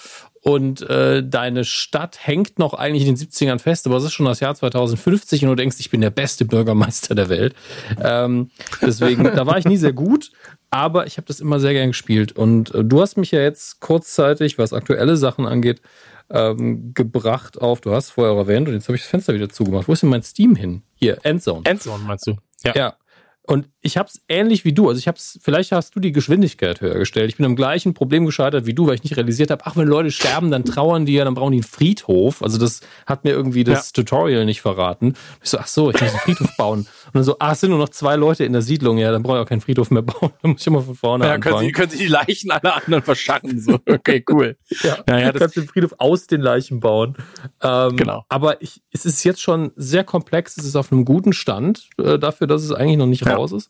und 0.42 0.82
äh, 0.82 1.28
deine 1.28 1.64
Stadt 1.66 2.20
hängt 2.26 2.60
noch 2.60 2.74
eigentlich 2.74 3.08
in 3.08 3.16
den 3.16 3.28
70ern 3.28 3.60
fest, 3.60 3.86
aber 3.88 3.98
es 3.98 4.04
ist 4.04 4.14
schon 4.14 4.26
das 4.26 4.40
Jahr 4.40 4.56
2050 4.56 5.44
und 5.44 5.50
du 5.50 5.56
denkst, 5.56 5.78
ich 5.80 5.90
bin 5.90 6.02
der 6.02 6.10
beste 6.10 6.46
Bürgermeister 6.46 7.16
der 7.16 7.30
Welt. 7.30 7.56
Ähm, 8.02 8.52
deswegen, 8.82 9.24
da 9.24 9.46
war 9.46 9.58
ich 9.58 9.66
nie 9.66 9.78
sehr 9.78 9.94
gut, 9.94 10.32
aber 10.70 11.08
ich 11.08 11.18
habe 11.18 11.28
das 11.28 11.40
immer 11.40 11.60
sehr 11.60 11.74
gern 11.74 11.90
gespielt. 11.90 12.32
Und 12.34 12.74
äh, 12.74 12.84
du 12.84 13.02
hast 13.02 13.18
mich 13.18 13.32
ja 13.32 13.42
jetzt 13.42 13.80
kurzzeitig, 13.80 14.58
was 14.58 14.74
aktuelle 14.74 15.18
Sachen 15.18 15.46
angeht, 15.46 15.82
ähm, 16.30 16.94
gebracht 16.94 17.62
auf, 17.62 17.82
du 17.82 17.94
hast 17.94 18.12
vorher 18.12 18.36
erwähnt 18.36 18.68
und 18.68 18.74
jetzt 18.74 18.88
habe 18.88 18.96
ich 18.96 19.02
das 19.02 19.10
Fenster 19.10 19.34
wieder 19.34 19.50
zugemacht. 19.50 19.88
Wo 19.88 19.94
ist 19.94 20.04
denn 20.04 20.10
mein 20.10 20.24
Steam 20.24 20.56
hin? 20.56 20.84
Hier, 20.96 21.18
Endzone. 21.24 21.66
Endzone 21.66 22.04
meinst 22.04 22.28
du? 22.28 22.36
Ja. 22.64 22.74
ja. 22.76 22.96
Und 23.44 23.70
ich 23.88 23.98
habe 23.98 24.10
es 24.10 24.22
ähnlich 24.28 24.66
wie 24.66 24.74
du. 24.74 24.90
Also 24.90 25.00
ich 25.00 25.08
habe 25.08 25.18
es, 25.18 25.40
vielleicht 25.42 25.72
hast 25.72 25.96
du 25.96 26.00
die 26.00 26.12
Geschwindigkeit 26.12 26.82
höher 26.82 26.96
gestellt. 26.96 27.30
Ich 27.30 27.38
bin 27.38 27.46
am 27.46 27.56
gleichen 27.56 27.94
Problem 27.94 28.26
gescheitert 28.26 28.66
wie 28.66 28.74
du, 28.74 28.86
weil 28.86 28.96
ich 28.96 29.04
nicht 29.04 29.16
realisiert 29.16 29.50
habe, 29.50 29.66
ach, 29.66 29.78
wenn 29.78 29.88
Leute 29.88 30.12
sterben, 30.12 30.52
dann 30.52 30.66
trauern 30.66 31.06
die 31.06 31.14
ja, 31.14 31.24
dann 31.24 31.34
brauchen 31.34 31.54
die 31.54 31.60
einen 31.60 31.64
Friedhof. 31.64 32.44
Also 32.44 32.58
das 32.58 32.82
hat 33.06 33.24
mir 33.24 33.32
irgendwie 33.32 33.64
das 33.64 33.88
ja. 33.88 34.04
Tutorial 34.04 34.46
nicht 34.46 34.62
verraten. 34.62 35.14
Ich 35.42 35.50
so, 35.50 35.58
ach 35.58 35.68
so, 35.68 35.90
ich 35.90 36.02
muss 36.02 36.12
einen 36.12 36.20
Friedhof 36.20 36.58
bauen. 36.58 36.80
Und 36.80 37.16
dann 37.16 37.24
so, 37.24 37.38
ach, 37.40 37.54
es 37.54 37.62
sind 37.62 37.70
nur 37.70 37.80
noch 37.80 37.90
zwei 37.90 38.18
Leute 38.18 38.44
in 38.44 38.52
der 38.52 38.62
Siedlung. 38.62 38.98
Ja, 38.98 39.12
dann 39.12 39.24
brauche 39.24 39.38
ich 39.38 39.44
auch 39.44 39.50
keinen 39.50 39.62
Friedhof 39.62 39.90
mehr 39.90 40.04
bauen. 40.04 40.32
Dann 40.42 40.52
muss 40.52 40.62
ich 40.62 40.68
immer 40.68 40.82
von 40.82 40.96
vorne 40.96 41.26
ja, 41.26 41.34
anfangen. 41.34 41.56
Können 41.56 41.66
Sie, 41.66 41.72
können 41.72 41.90
Sie 41.92 41.98
die 41.98 42.08
Leichen 42.08 42.52
aller 42.52 42.76
anderen 42.76 43.04
verscharren. 43.04 43.60
So, 43.60 43.80
okay, 43.88 44.24
cool. 44.30 44.58
ja, 44.84 44.98
ja, 45.08 45.20
ja, 45.20 45.32
du 45.32 45.40
kannst 45.40 45.56
den 45.56 45.68
Friedhof 45.68 45.94
aus 45.98 46.28
den 46.28 46.42
Leichen 46.42 46.80
bauen. 46.80 47.16
Ähm, 47.62 47.96
genau. 47.96 48.26
Aber 48.28 48.62
ich, 48.62 48.82
es 48.92 49.06
ist 49.06 49.24
jetzt 49.24 49.42
schon 49.42 49.72
sehr 49.76 50.04
komplex. 50.04 50.58
Es 50.58 50.66
ist 50.66 50.76
auf 50.76 50.92
einem 50.92 51.06
guten 51.06 51.32
Stand 51.32 51.90
äh, 51.98 52.20
dafür, 52.20 52.48
dass 52.48 52.64
es 52.64 52.72
eigentlich 52.72 52.98
noch 52.98 53.06
nicht 53.06 53.26
ja. 53.26 53.36
raus 53.36 53.52
ist. 53.52 53.70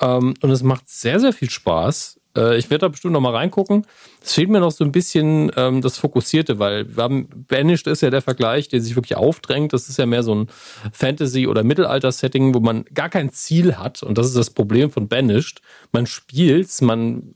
Ähm, 0.00 0.34
und 0.40 0.50
es 0.50 0.62
macht 0.62 0.88
sehr, 0.88 1.20
sehr 1.20 1.32
viel 1.32 1.50
Spaß. 1.50 2.20
Äh, 2.36 2.58
ich 2.58 2.70
werde 2.70 2.82
da 2.82 2.88
bestimmt 2.88 3.12
noch 3.12 3.20
mal 3.20 3.34
reingucken. 3.34 3.86
Es 4.22 4.34
fehlt 4.34 4.50
mir 4.50 4.60
noch 4.60 4.70
so 4.70 4.84
ein 4.84 4.92
bisschen 4.92 5.50
ähm, 5.56 5.80
das 5.80 5.98
Fokussierte, 5.98 6.58
weil 6.58 6.96
wir 6.96 7.02
haben, 7.02 7.28
Banished 7.48 7.86
ist 7.86 8.02
ja 8.02 8.10
der 8.10 8.22
Vergleich, 8.22 8.68
der 8.68 8.80
sich 8.80 8.96
wirklich 8.96 9.16
aufdrängt. 9.16 9.72
Das 9.72 9.88
ist 9.88 9.98
ja 9.98 10.06
mehr 10.06 10.22
so 10.22 10.34
ein 10.34 10.48
Fantasy- 10.92 11.46
oder 11.46 11.62
Mittelalter-Setting, 11.62 12.54
wo 12.54 12.60
man 12.60 12.84
gar 12.94 13.08
kein 13.08 13.30
Ziel 13.30 13.76
hat. 13.76 14.02
Und 14.02 14.18
das 14.18 14.26
ist 14.26 14.36
das 14.36 14.50
Problem 14.50 14.90
von 14.90 15.08
Banished. 15.08 15.60
Man 15.92 16.06
spielt's, 16.06 16.80
man 16.80 17.34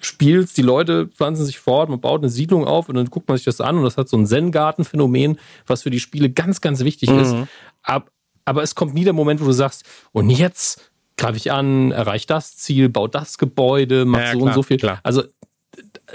spielt's, 0.00 0.54
die 0.54 0.62
Leute 0.62 1.08
pflanzen 1.08 1.44
sich 1.44 1.58
fort, 1.58 1.88
man 1.88 2.00
baut 2.00 2.22
eine 2.22 2.28
Siedlung 2.28 2.66
auf 2.66 2.88
und 2.88 2.96
dann 2.96 3.10
guckt 3.10 3.28
man 3.28 3.36
sich 3.36 3.44
das 3.44 3.60
an 3.60 3.76
und 3.76 3.84
das 3.84 3.96
hat 3.96 4.08
so 4.08 4.16
ein 4.16 4.26
Zen-Garten-Phänomen, 4.26 5.38
was 5.66 5.82
für 5.82 5.90
die 5.90 6.00
Spiele 6.00 6.28
ganz, 6.28 6.60
ganz 6.60 6.80
wichtig 6.80 7.10
mhm. 7.10 7.18
ist. 7.20 7.36
Aber, 7.84 8.06
aber 8.44 8.62
es 8.64 8.74
kommt 8.74 8.94
nie 8.94 9.04
der 9.04 9.12
Moment, 9.12 9.40
wo 9.40 9.44
du 9.44 9.52
sagst, 9.52 9.84
und 10.10 10.30
jetzt 10.30 10.91
greife 11.16 11.36
ich 11.36 11.52
an, 11.52 11.92
erreiche 11.92 12.26
das 12.26 12.56
Ziel, 12.56 12.88
baue 12.88 13.08
das 13.08 13.38
Gebäude, 13.38 14.04
mache 14.04 14.22
ja, 14.22 14.32
so 14.32 14.38
klar, 14.38 14.48
und 14.48 14.54
so 14.54 14.62
viel. 14.62 14.76
Klar. 14.78 15.00
Also 15.02 15.24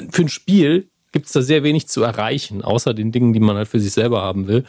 für 0.10 0.24
ein 0.24 0.30
Spiel 0.30 0.90
gibt 1.12 1.28
es 1.28 1.32
da 1.32 1.42
sehr 1.42 1.64
wenig 1.64 1.88
zu 1.88 2.04
erreichen, 2.04 2.62
außer 2.62 2.94
den 2.94 3.12
Dingen, 3.12 3.34
die 3.34 3.40
man 3.40 3.56
halt 3.56 3.68
für 3.68 3.80
sich 3.80 3.94
selber 3.94 4.22
haben 4.22 4.48
will. 4.48 4.66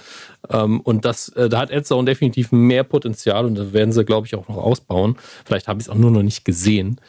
Ähm, 0.48 0.80
und 0.80 1.04
das, 1.04 1.28
äh, 1.30 1.48
da 1.48 1.60
hat 1.60 1.70
Edzone 1.70 2.06
definitiv 2.06 2.52
mehr 2.52 2.84
Potenzial 2.84 3.44
und 3.44 3.54
da 3.56 3.72
werden 3.72 3.92
sie, 3.92 4.04
glaube 4.04 4.26
ich, 4.26 4.34
auch 4.34 4.48
noch 4.48 4.56
ausbauen. 4.56 5.16
Vielleicht 5.44 5.68
habe 5.68 5.80
ich 5.80 5.86
es 5.86 5.90
auch 5.90 5.96
nur 5.96 6.10
noch 6.10 6.22
nicht 6.22 6.44
gesehen. 6.44 7.00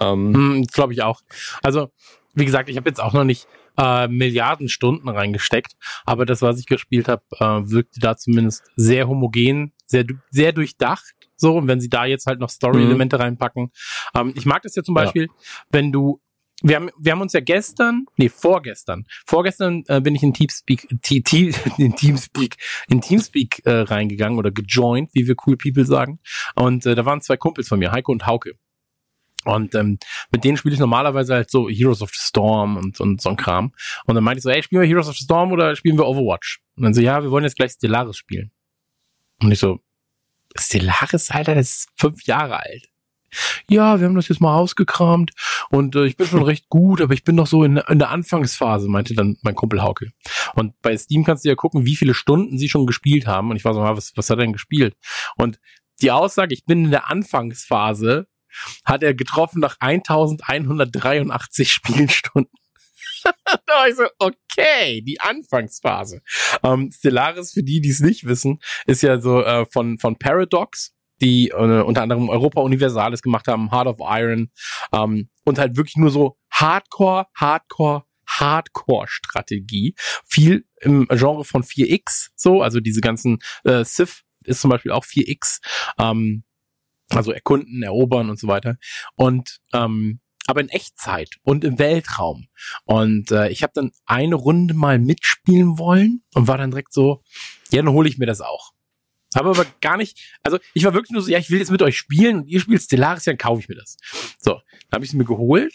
Ähm, 0.00 0.34
hm, 0.34 0.66
glaube 0.66 0.92
ich 0.92 1.02
auch. 1.02 1.20
Also, 1.62 1.90
wie 2.34 2.44
gesagt, 2.44 2.68
ich 2.68 2.76
habe 2.76 2.88
jetzt 2.88 3.00
auch 3.00 3.12
noch 3.12 3.24
nicht 3.24 3.46
äh, 3.78 4.08
Milliarden 4.08 4.68
Stunden 4.68 5.08
reingesteckt, 5.08 5.76
aber 6.04 6.26
das, 6.26 6.42
was 6.42 6.58
ich 6.58 6.66
gespielt 6.66 7.08
habe, 7.08 7.22
äh, 7.38 7.70
wirkte 7.70 8.00
da 8.00 8.16
zumindest 8.16 8.64
sehr 8.76 9.08
homogen, 9.08 9.72
sehr, 9.86 10.04
sehr 10.30 10.52
durchdacht 10.52 11.14
so, 11.44 11.58
und 11.58 11.68
wenn 11.68 11.78
sie 11.78 11.90
da 11.90 12.06
jetzt 12.06 12.26
halt 12.26 12.40
noch 12.40 12.48
Story-Elemente 12.48 13.16
mhm. 13.16 13.22
reinpacken. 13.22 13.70
Ähm, 14.14 14.32
ich 14.34 14.46
mag 14.46 14.62
das 14.62 14.74
ja 14.74 14.82
zum 14.82 14.94
Beispiel, 14.94 15.24
ja. 15.24 15.32
wenn 15.70 15.92
du 15.92 16.20
wir 16.62 16.76
haben, 16.76 16.88
wir 16.98 17.12
haben 17.12 17.20
uns 17.20 17.34
ja 17.34 17.40
gestern, 17.40 18.06
nee, 18.16 18.30
vorgestern, 18.30 19.04
vorgestern 19.26 19.82
äh, 19.88 20.00
bin 20.00 20.14
ich 20.14 20.22
in 20.22 20.32
Teamspeak, 20.32 20.88
t, 21.02 21.20
t, 21.20 21.52
in 21.78 21.94
Teamspeak, 21.94 22.56
in 22.88 23.02
Teamspeak 23.02 23.60
äh, 23.66 23.80
reingegangen 23.80 24.38
oder 24.38 24.50
gejoint, 24.50 25.10
wie 25.12 25.26
wir 25.26 25.34
cool 25.46 25.58
people 25.58 25.84
sagen. 25.84 26.20
Und 26.54 26.86
äh, 26.86 26.94
da 26.94 27.04
waren 27.04 27.20
zwei 27.20 27.36
Kumpels 27.36 27.68
von 27.68 27.78
mir, 27.80 27.92
Heiko 27.92 28.12
und 28.12 28.26
Hauke. 28.26 28.54
Und 29.44 29.74
ähm, 29.74 29.98
mit 30.30 30.44
denen 30.44 30.56
spiele 30.56 30.74
ich 30.74 30.80
normalerweise 30.80 31.34
halt 31.34 31.50
so 31.50 31.68
Heroes 31.68 32.00
of 32.00 32.10
the 32.14 32.20
Storm 32.20 32.78
und, 32.78 32.98
und 32.98 33.20
so 33.20 33.28
ein 33.28 33.36
Kram. 33.36 33.74
Und 34.06 34.14
dann 34.14 34.24
meinte 34.24 34.38
ich 34.38 34.44
so, 34.44 34.48
ey, 34.48 34.62
spielen 34.62 34.80
wir 34.80 34.88
Heroes 34.88 35.08
of 35.08 35.16
the 35.16 35.24
Storm 35.24 35.52
oder 35.52 35.76
spielen 35.76 35.98
wir 35.98 36.06
Overwatch? 36.06 36.62
Und 36.76 36.84
dann 36.84 36.94
so, 36.94 37.02
ja, 37.02 37.22
wir 37.22 37.30
wollen 37.30 37.44
jetzt 37.44 37.56
gleich 37.56 37.72
Stellaris 37.72 38.16
spielen. 38.16 38.52
Und 39.42 39.52
ich 39.52 39.58
so, 39.58 39.80
Stellaris, 40.56 41.30
Alter, 41.30 41.54
das 41.54 41.70
ist 41.70 41.88
fünf 41.96 42.24
Jahre 42.24 42.60
alt. 42.60 42.88
Ja, 43.68 43.98
wir 43.98 44.06
haben 44.06 44.14
das 44.14 44.28
jetzt 44.28 44.40
mal 44.40 44.56
ausgekramt 44.56 45.32
und 45.70 45.96
äh, 45.96 46.06
ich 46.06 46.16
bin 46.16 46.26
schon 46.26 46.44
recht 46.44 46.68
gut, 46.68 47.00
aber 47.00 47.14
ich 47.14 47.24
bin 47.24 47.34
noch 47.34 47.48
so 47.48 47.64
in, 47.64 47.78
in 47.78 47.98
der 47.98 48.10
Anfangsphase, 48.10 48.88
meinte 48.88 49.14
dann 49.14 49.38
mein 49.42 49.56
Kumpel 49.56 49.82
Hauke. 49.82 50.10
Und 50.54 50.80
bei 50.82 50.96
Steam 50.96 51.24
kannst 51.24 51.44
du 51.44 51.48
ja 51.48 51.56
gucken, 51.56 51.84
wie 51.84 51.96
viele 51.96 52.14
Stunden 52.14 52.58
sie 52.58 52.68
schon 52.68 52.86
gespielt 52.86 53.26
haben. 53.26 53.50
Und 53.50 53.56
ich 53.56 53.64
war 53.64 53.74
so, 53.74 53.80
was, 53.80 54.12
was 54.16 54.30
hat 54.30 54.38
er 54.38 54.44
denn 54.44 54.52
gespielt? 54.52 54.96
Und 55.36 55.58
die 56.00 56.12
Aussage, 56.12 56.54
ich 56.54 56.64
bin 56.64 56.84
in 56.84 56.90
der 56.90 57.10
Anfangsphase, 57.10 58.28
hat 58.84 59.02
er 59.02 59.14
getroffen 59.14 59.60
nach 59.60 59.76
1183 59.80 61.72
Spielstunden. 61.72 62.52
da 63.66 63.72
war 63.74 63.88
ich 63.88 63.96
so, 63.96 64.04
okay, 64.18 65.00
die 65.02 65.20
Anfangsphase. 65.20 66.22
Ähm, 66.62 66.90
Stellaris, 66.92 67.52
für 67.52 67.62
die, 67.62 67.80
die 67.80 67.90
es 67.90 68.00
nicht 68.00 68.24
wissen, 68.24 68.60
ist 68.86 69.02
ja 69.02 69.20
so 69.20 69.42
äh, 69.42 69.66
von, 69.66 69.98
von 69.98 70.16
Paradox, 70.16 70.94
die 71.20 71.48
äh, 71.48 71.82
unter 71.82 72.02
anderem 72.02 72.28
Europa 72.28 72.60
Universalis 72.60 73.22
gemacht 73.22 73.48
haben, 73.48 73.70
Heart 73.70 73.86
of 73.86 73.96
Iron, 74.00 74.50
ähm, 74.92 75.28
und 75.44 75.58
halt 75.58 75.76
wirklich 75.76 75.96
nur 75.96 76.10
so 76.10 76.36
Hardcore, 76.50 77.26
Hardcore, 77.34 78.04
Hardcore-Strategie. 78.26 79.94
Viel 80.24 80.64
im 80.80 81.06
Genre 81.10 81.44
von 81.44 81.62
4X, 81.62 82.30
so, 82.36 82.62
also 82.62 82.80
diese 82.80 83.00
ganzen 83.00 83.38
äh, 83.64 83.84
Civ 83.84 84.22
ist 84.44 84.60
zum 84.60 84.70
Beispiel 84.70 84.92
auch 84.92 85.04
4X. 85.04 85.60
Ähm, 85.98 86.44
also 87.10 87.32
erkunden, 87.32 87.82
erobern 87.82 88.30
und 88.30 88.38
so 88.38 88.48
weiter. 88.48 88.76
Und 89.14 89.60
ähm, 89.72 90.20
aber 90.46 90.60
in 90.60 90.68
Echtzeit 90.68 91.30
und 91.42 91.64
im 91.64 91.78
Weltraum. 91.78 92.48
Und 92.84 93.30
äh, 93.30 93.48
ich 93.48 93.62
habe 93.62 93.72
dann 93.74 93.92
eine 94.04 94.34
Runde 94.34 94.74
mal 94.74 94.98
mitspielen 94.98 95.78
wollen 95.78 96.22
und 96.34 96.46
war 96.46 96.58
dann 96.58 96.70
direkt 96.70 96.92
so, 96.92 97.22
ja, 97.70 97.82
dann 97.82 97.92
hole 97.92 98.08
ich 98.08 98.18
mir 98.18 98.26
das 98.26 98.40
auch. 98.40 98.72
Habe 99.34 99.50
aber 99.50 99.66
gar 99.80 99.96
nicht, 99.96 100.38
also 100.42 100.58
ich 100.74 100.84
war 100.84 100.94
wirklich 100.94 101.10
nur 101.10 101.22
so, 101.22 101.30
ja, 101.30 101.38
ich 101.38 101.50
will 101.50 101.58
jetzt 101.58 101.70
mit 101.70 101.82
euch 101.82 101.98
spielen 101.98 102.40
und 102.40 102.46
ihr 102.46 102.60
spielt 102.60 102.82
Stellaris, 102.82 103.24
dann 103.24 103.38
kaufe 103.38 103.60
ich 103.60 103.68
mir 103.68 103.74
das. 103.74 103.96
So, 104.38 104.52
dann 104.52 104.96
habe 104.96 105.04
ich 105.04 105.10
es 105.10 105.14
mir 105.14 105.24
geholt 105.24 105.74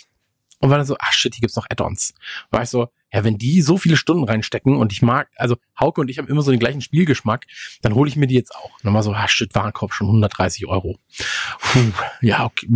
und 0.60 0.70
war 0.70 0.78
dann 0.78 0.88
so, 0.88 0.96
ach 1.00 1.12
shit, 1.12 1.34
hier 1.34 1.42
gibt's 1.42 1.56
noch 1.56 1.68
Add-ons. 1.70 2.14
War 2.52 2.64
ich 2.64 2.70
so, 2.70 2.88
ja, 3.12 3.24
wenn 3.24 3.38
die 3.38 3.62
so 3.62 3.78
viele 3.78 3.98
Stunden 3.98 4.24
reinstecken 4.24 4.76
und 4.76 4.92
ich 4.92 5.02
mag, 5.02 5.30
also 5.36 5.58
Hauke 5.80 6.02
und 6.02 6.10
ich 6.10 6.20
haben 6.20 6.28
immer 6.28 6.42
so 6.42 6.52
den 6.52 6.60
gleichen 6.60 6.82
Spielgeschmack, 6.82 7.46
dann 7.82 7.96
hole 7.96 8.10
ich 8.10 8.16
mir 8.16 8.28
die 8.28 8.36
jetzt 8.36 8.56
auch. 8.56 8.72
War 8.84 9.04
so, 9.04 9.14
ah 9.14 9.28
shit, 9.28 9.54
Warenkorb 9.56 9.94
schon 9.94 10.08
130 10.08 10.68
Euro. 10.68 10.98
Puh, 11.60 11.92
ja, 12.22 12.46
okay. 12.46 12.68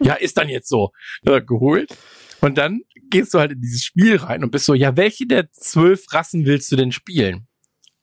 ja, 0.00 0.14
ist 0.14 0.36
dann 0.36 0.48
jetzt 0.48 0.68
so. 0.68 0.92
Ja, 1.22 1.38
geholt. 1.38 1.96
Und 2.40 2.58
dann 2.58 2.82
gehst 3.10 3.32
du 3.32 3.38
halt 3.38 3.52
in 3.52 3.60
dieses 3.60 3.84
Spiel 3.84 4.16
rein 4.16 4.44
und 4.44 4.50
bist 4.50 4.66
so, 4.66 4.74
ja, 4.74 4.96
welche 4.96 5.26
der 5.26 5.50
zwölf 5.52 6.12
Rassen 6.12 6.44
willst 6.44 6.70
du 6.70 6.76
denn 6.76 6.92
spielen? 6.92 7.46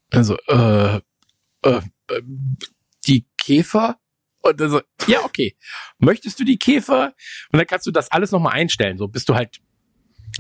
Also, 0.10 0.38
äh, 0.48 0.98
äh, 1.64 1.82
äh 2.10 2.22
die 3.08 3.28
Käfer? 3.38 3.98
Und 4.42 4.60
dann 4.60 4.72
so, 4.72 4.82
ja, 5.08 5.24
okay. 5.24 5.56
Möchtest 6.00 6.40
du 6.40 6.44
die 6.44 6.58
Käfer? 6.58 7.14
Und 7.52 7.60
dann 7.60 7.68
kannst 7.68 7.86
du 7.86 7.92
das 7.92 8.12
alles 8.12 8.32
nochmal 8.32 8.54
einstellen. 8.54 8.98
So 8.98 9.08
bist 9.08 9.30
du 9.30 9.36
halt 9.36 9.60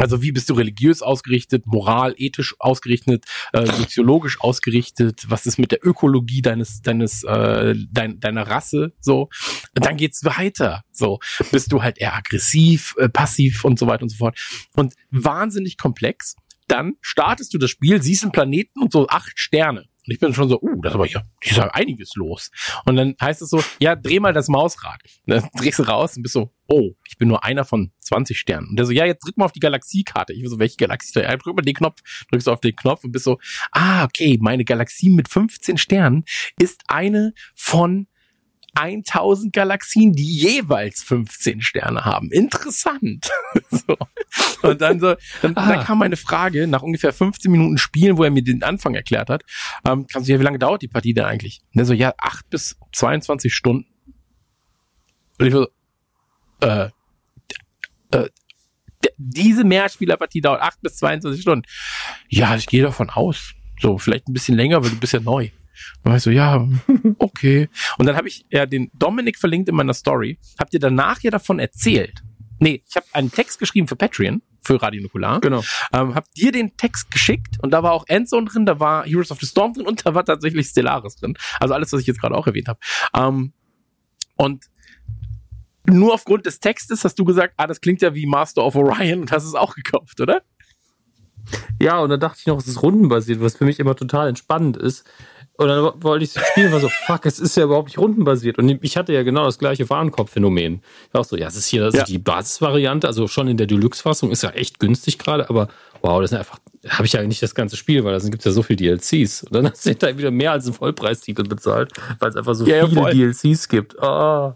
also 0.01 0.21
wie 0.23 0.31
bist 0.31 0.49
du 0.49 0.55
religiös 0.55 1.01
ausgerichtet, 1.01 1.67
moral, 1.67 2.15
ethisch 2.17 2.55
ausgerichtet, 2.59 3.25
äh, 3.53 3.65
soziologisch 3.65 4.41
ausgerichtet? 4.41 5.25
Was 5.27 5.45
ist 5.45 5.59
mit 5.59 5.71
der 5.71 5.85
Ökologie 5.85 6.41
deines 6.41 6.81
deines 6.81 7.23
äh, 7.23 7.75
dein, 7.91 8.19
deiner 8.19 8.47
Rasse? 8.47 8.93
So, 8.99 9.29
dann 9.75 9.97
geht's 9.97 10.23
weiter. 10.23 10.83
So 10.91 11.19
bist 11.51 11.71
du 11.71 11.83
halt 11.83 11.99
eher 11.99 12.15
aggressiv, 12.15 12.95
äh, 12.97 13.09
passiv 13.09 13.63
und 13.63 13.77
so 13.77 13.85
weiter 13.85 14.03
und 14.03 14.09
so 14.09 14.17
fort 14.17 14.39
und 14.75 14.95
wahnsinnig 15.11 15.77
komplex. 15.77 16.35
Dann 16.67 16.93
startest 17.01 17.53
du 17.53 17.57
das 17.57 17.69
Spiel, 17.69 18.01
siehst 18.01 18.23
einen 18.23 18.31
Planeten 18.31 18.81
und 18.81 18.91
so 18.91 19.07
acht 19.07 19.33
Sterne. 19.35 19.90
Und 20.11 20.15
ich 20.15 20.19
bin 20.19 20.33
schon 20.33 20.49
so, 20.49 20.59
uh, 20.61 20.81
das 20.81 20.91
ist 20.91 20.95
aber 20.95 21.05
hier, 21.05 21.23
hier 21.41 21.51
ist 21.51 21.57
ja 21.57 21.67
einiges 21.69 22.15
los. 22.15 22.51
Und 22.85 22.97
dann 22.97 23.15
heißt 23.21 23.41
es 23.41 23.49
so, 23.49 23.63
ja, 23.79 23.95
dreh 23.95 24.19
mal 24.19 24.33
das 24.33 24.49
Mausrad. 24.49 24.99
Und 25.25 25.35
dann 25.35 25.49
drehst 25.57 25.79
du 25.79 25.83
raus 25.83 26.17
und 26.17 26.23
bist 26.23 26.33
so, 26.33 26.51
oh, 26.67 26.91
ich 27.07 27.17
bin 27.17 27.29
nur 27.29 27.45
einer 27.45 27.63
von 27.63 27.93
20 27.99 28.37
Sternen. 28.37 28.67
Und 28.67 28.75
der 28.75 28.85
so, 28.85 28.91
ja, 28.91 29.05
jetzt 29.05 29.25
drück 29.25 29.37
mal 29.37 29.45
auf 29.45 29.53
die 29.53 29.61
Galaxiekarte. 29.61 30.33
Ich 30.33 30.45
so, 30.49 30.59
welche 30.59 30.75
Galaxie? 30.75 31.19
Ja, 31.19 31.37
drück 31.37 31.55
mal 31.55 31.61
den 31.61 31.75
Knopf, 31.75 32.01
drückst 32.29 32.47
du 32.47 32.51
auf 32.51 32.59
den 32.59 32.75
Knopf 32.75 33.05
und 33.05 33.13
bist 33.13 33.23
so, 33.23 33.39
ah, 33.71 34.03
okay, 34.03 34.37
meine 34.41 34.65
Galaxie 34.65 35.09
mit 35.09 35.29
15 35.29 35.77
Sternen 35.77 36.25
ist 36.59 36.83
eine 36.87 37.33
von 37.55 38.07
1000 38.73 39.53
Galaxien, 39.53 40.13
die 40.13 40.23
jeweils 40.23 41.03
15 41.03 41.61
Sterne 41.61 42.05
haben. 42.05 42.31
Interessant. 42.31 43.29
so. 43.69 43.97
Und 44.61 44.81
dann 44.81 44.99
so, 44.99 45.15
dann, 45.41 45.55
ah. 45.55 45.67
dann 45.67 45.85
kam 45.85 45.99
meine 45.99 46.15
Frage 46.15 46.67
nach 46.67 46.81
ungefähr 46.81 47.11
15 47.11 47.51
Minuten 47.51 47.77
Spielen, 47.77 48.17
wo 48.17 48.23
er 48.23 48.31
mir 48.31 48.43
den 48.43 48.63
Anfang 48.63 48.95
erklärt 48.95 49.29
hat. 49.29 49.43
Ähm, 49.85 50.07
kannst 50.07 50.29
du 50.29 50.33
ja, 50.33 50.39
wie 50.39 50.43
lange 50.43 50.59
dauert 50.59 50.81
die 50.81 50.87
Partie 50.87 51.13
denn 51.13 51.25
eigentlich? 51.25 51.61
Und 51.73 51.79
er 51.79 51.85
so, 51.85 51.93
ja, 51.93 52.13
8 52.17 52.49
bis 52.49 52.77
22 52.93 53.53
Stunden. 53.53 53.87
Und 55.37 55.45
ich 55.47 55.53
so, 55.53 55.67
äh, 56.61 56.89
äh, 58.11 58.29
diese 59.17 59.63
Mehrspielerpartie 59.63 60.41
dauert 60.41 60.61
8 60.61 60.81
bis 60.81 60.97
22 60.97 61.41
Stunden. 61.41 61.67
Ja, 62.29 62.55
ich 62.55 62.67
gehe 62.67 62.83
davon 62.83 63.09
aus. 63.09 63.53
So, 63.79 63.97
vielleicht 63.97 64.27
ein 64.27 64.33
bisschen 64.33 64.55
länger, 64.55 64.83
weil 64.83 64.91
du 64.91 64.97
bist 64.97 65.13
ja 65.13 65.19
neu. 65.19 65.49
Und 66.03 66.15
ich 66.15 66.23
so, 66.23 66.31
ja, 66.31 66.67
okay. 67.17 67.69
Und 67.97 68.05
dann 68.05 68.15
habe 68.15 68.27
ich 68.27 68.45
ja 68.49 68.65
den 68.65 68.91
Dominik 68.93 69.37
verlinkt 69.37 69.69
in 69.69 69.75
meiner 69.75 69.93
Story. 69.93 70.39
Habt 70.59 70.73
ihr 70.73 70.79
danach 70.79 71.21
ja 71.21 71.31
davon 71.31 71.59
erzählt? 71.59 72.23
Nee, 72.59 72.83
ich 72.87 72.95
habe 72.95 73.07
einen 73.13 73.31
Text 73.31 73.57
geschrieben 73.59 73.87
für 73.87 73.95
Patreon, 73.95 74.43
für 74.61 74.81
Radio 74.81 75.01
Nukular. 75.01 75.41
Genau. 75.41 75.63
Ähm, 75.93 76.13
hab 76.13 76.31
dir 76.33 76.51
den 76.51 76.77
Text 76.77 77.09
geschickt 77.09 77.57
und 77.61 77.71
da 77.71 77.81
war 77.81 77.91
auch 77.93 78.05
Endzone 78.07 78.45
drin, 78.45 78.67
da 78.67 78.79
war 78.79 79.03
Heroes 79.03 79.31
of 79.31 79.39
the 79.39 79.47
Storm 79.47 79.73
drin 79.73 79.87
und 79.87 80.05
da 80.05 80.13
war 80.13 80.23
tatsächlich 80.23 80.67
Stellaris 80.67 81.15
drin. 81.15 81.35
Also 81.59 81.73
alles, 81.73 81.91
was 81.91 82.01
ich 82.01 82.07
jetzt 82.07 82.21
gerade 82.21 82.35
auch 82.35 82.45
erwähnt 82.45 82.67
habe. 82.67 82.79
Ähm, 83.15 83.53
und 84.35 84.65
nur 85.85 86.13
aufgrund 86.13 86.45
des 86.45 86.59
Textes 86.59 87.03
hast 87.03 87.17
du 87.17 87.25
gesagt, 87.25 87.55
ah, 87.57 87.65
das 87.65 87.81
klingt 87.81 88.01
ja 88.01 88.13
wie 88.13 88.27
Master 88.27 88.63
of 88.63 88.75
Orion 88.75 89.21
und 89.21 89.31
hast 89.31 89.45
es 89.45 89.55
auch 89.55 89.73
gekauft, 89.73 90.21
oder? 90.21 90.41
Ja, 91.81 91.99
und 91.99 92.09
dann 92.09 92.19
dachte 92.19 92.37
ich 92.39 92.45
noch, 92.45 92.59
es 92.59 92.67
ist 92.67 92.83
rundenbasiert, 92.83 93.41
was 93.41 93.57
für 93.57 93.65
mich 93.65 93.79
immer 93.79 93.95
total 93.95 94.29
entspannend 94.29 94.77
ist. 94.77 95.09
Und 95.61 95.67
dann 95.67 95.91
wollte 96.01 96.25
ich 96.25 96.31
spielen, 96.31 96.71
war 96.71 96.79
so, 96.79 96.89
fuck, 96.89 97.23
es 97.27 97.39
ist 97.39 97.55
ja 97.55 97.65
überhaupt 97.65 97.89
nicht 97.89 97.99
rundenbasiert. 97.99 98.57
Und 98.57 98.83
ich 98.83 98.97
hatte 98.97 99.13
ja 99.13 99.21
genau 99.21 99.45
das 99.45 99.59
gleiche 99.59 99.87
Warenkorb-Phänomen. 99.87 100.81
Ich 101.07 101.13
war 101.13 101.21
auch 101.21 101.25
so, 101.25 101.37
ja, 101.37 101.45
es 101.45 101.55
ist 101.55 101.67
hier 101.67 101.83
das 101.83 101.93
ja. 101.93 102.01
ist 102.01 102.09
die 102.09 102.17
Basisvariante, 102.17 103.05
also 103.05 103.27
schon 103.27 103.47
in 103.47 103.57
der 103.57 103.67
Deluxe-Fassung, 103.67 104.31
ist 104.31 104.41
ja 104.41 104.49
echt 104.49 104.79
günstig 104.79 105.19
gerade, 105.19 105.51
aber 105.51 105.67
wow, 106.01 106.21
das 106.21 106.31
ist 106.31 106.37
einfach, 106.37 106.59
habe 106.87 107.05
ich 107.05 107.13
ja 107.13 107.23
nicht 107.23 107.41
das 107.41 107.55
ganze 107.55 107.77
Spiel, 107.77 108.03
weil 108.03 108.17
da 108.17 108.23
gibt 108.27 108.39
es 108.39 108.45
ja 108.45 108.51
so 108.51 108.63
viele 108.63 108.77
DLCs. 108.77 109.43
Und 109.43 109.55
dann 109.55 109.67
hast 109.71 109.85
du 109.85 109.95
da 109.95 110.17
wieder 110.17 110.31
mehr 110.31 110.51
als 110.51 110.65
einen 110.65 110.73
Vollpreistitel 110.73 111.43
bezahlt, 111.43 111.91
weil 112.19 112.29
es 112.29 112.35
einfach 112.35 112.55
so 112.55 112.65
ja, 112.65 112.87
viele 112.87 113.01
ja, 113.01 113.11
DLCs 113.11 113.67
gibt. 113.69 113.95
Oh. 114.01 114.53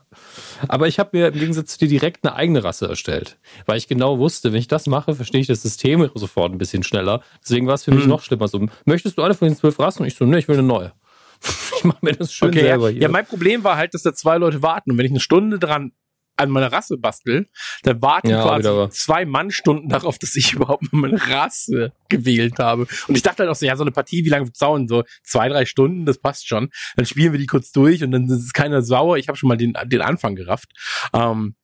Aber 0.68 0.88
ich 0.88 1.00
habe 1.00 1.12
mir 1.14 1.28
im 1.28 1.40
Gegensatz 1.40 1.74
zu 1.74 1.80
dir 1.80 1.88
direkt 1.88 2.26
eine 2.26 2.36
eigene 2.36 2.64
Rasse 2.64 2.88
erstellt, 2.88 3.38
weil 3.66 3.78
ich 3.78 3.88
genau 3.88 4.20
wusste, 4.20 4.52
wenn 4.52 4.60
ich 4.60 4.68
das 4.68 4.88
mache, 4.88 5.16
verstehe 5.16 5.42
ich 5.42 5.48
das 5.48 5.62
System 5.62 6.10
sofort 6.16 6.52
ein 6.52 6.58
bisschen 6.58 6.84
schneller. 6.84 7.22
Deswegen 7.44 7.68
war 7.68 7.76
es 7.76 7.84
für 7.84 7.92
mich 7.92 8.04
mhm. 8.04 8.10
noch 8.10 8.22
schlimmer. 8.22 8.48
So, 8.48 8.66
möchtest 8.86 9.18
du 9.18 9.24
alle 9.24 9.34
von 9.34 9.48
den 9.48 9.56
zwölf 9.56 9.80
Rassen? 9.80 10.02
Und 10.02 10.08
ich 10.08 10.16
so, 10.16 10.26
ne, 10.26 10.40
ich 10.40 10.48
will 10.48 10.58
eine 10.58 10.68
neue. 10.68 10.94
Ich 11.78 11.84
mache 11.84 12.00
mir 12.02 12.14
das 12.14 12.34
schön 12.34 12.50
okay, 12.50 12.62
selber 12.62 12.90
hier. 12.90 13.04
Ja, 13.04 13.10
mein 13.10 13.28
Problem 13.28 13.64
war 13.64 13.76
halt, 13.76 13.94
dass 13.94 14.02
da 14.02 14.14
zwei 14.14 14.38
Leute 14.38 14.64
warten. 14.64 14.92
Und 14.92 14.98
wenn 14.98 15.06
ich 15.06 15.12
eine 15.12 15.20
Stunde 15.20 15.60
dran 15.60 15.92
an 16.38 16.50
meiner 16.50 16.72
Rasse 16.72 16.98
bastel, 16.98 17.48
dann 17.84 18.02
warten 18.02 18.30
ja, 18.30 18.42
quasi 18.42 18.90
zwei 18.92 19.26
Mannstunden 19.26 19.90
darauf, 19.90 20.20
dass 20.20 20.36
ich 20.36 20.54
überhaupt 20.54 20.92
mal 20.92 21.10
meine 21.10 21.22
Rasse 21.30 21.94
gewählt 22.10 22.60
habe. 22.60 22.88
Und 23.08 23.16
ich 23.16 23.22
dachte 23.22 23.44
halt 23.44 23.50
auch 23.50 23.56
so, 23.56 23.66
ja, 23.66 23.76
so 23.76 23.84
eine 23.84 23.92
Partie, 23.92 24.26
wie 24.26 24.30
lange 24.30 24.46
wird's 24.46 24.60
dauern? 24.60 24.88
So 24.88 25.04
zwei, 25.24 25.50
drei 25.50 25.66
Stunden, 25.66 26.06
das 26.06 26.18
passt 26.18 26.48
schon. 26.48 26.70
Dann 26.96 27.06
spielen 27.06 27.32
wir 27.32 27.40
die 27.40 27.46
kurz 27.46 27.72
durch 27.72 28.04
und 28.04 28.12
dann 28.12 28.28
ist 28.28 28.54
keiner 28.54 28.82
sauer. 28.82 29.18
Ich 29.18 29.28
habe 29.28 29.38
schon 29.38 29.50
mal 29.50 29.58
den, 29.58 29.74
den 29.86 30.02
Anfang 30.02 30.36
gerafft. 30.36 30.72
Ähm, 31.14 31.56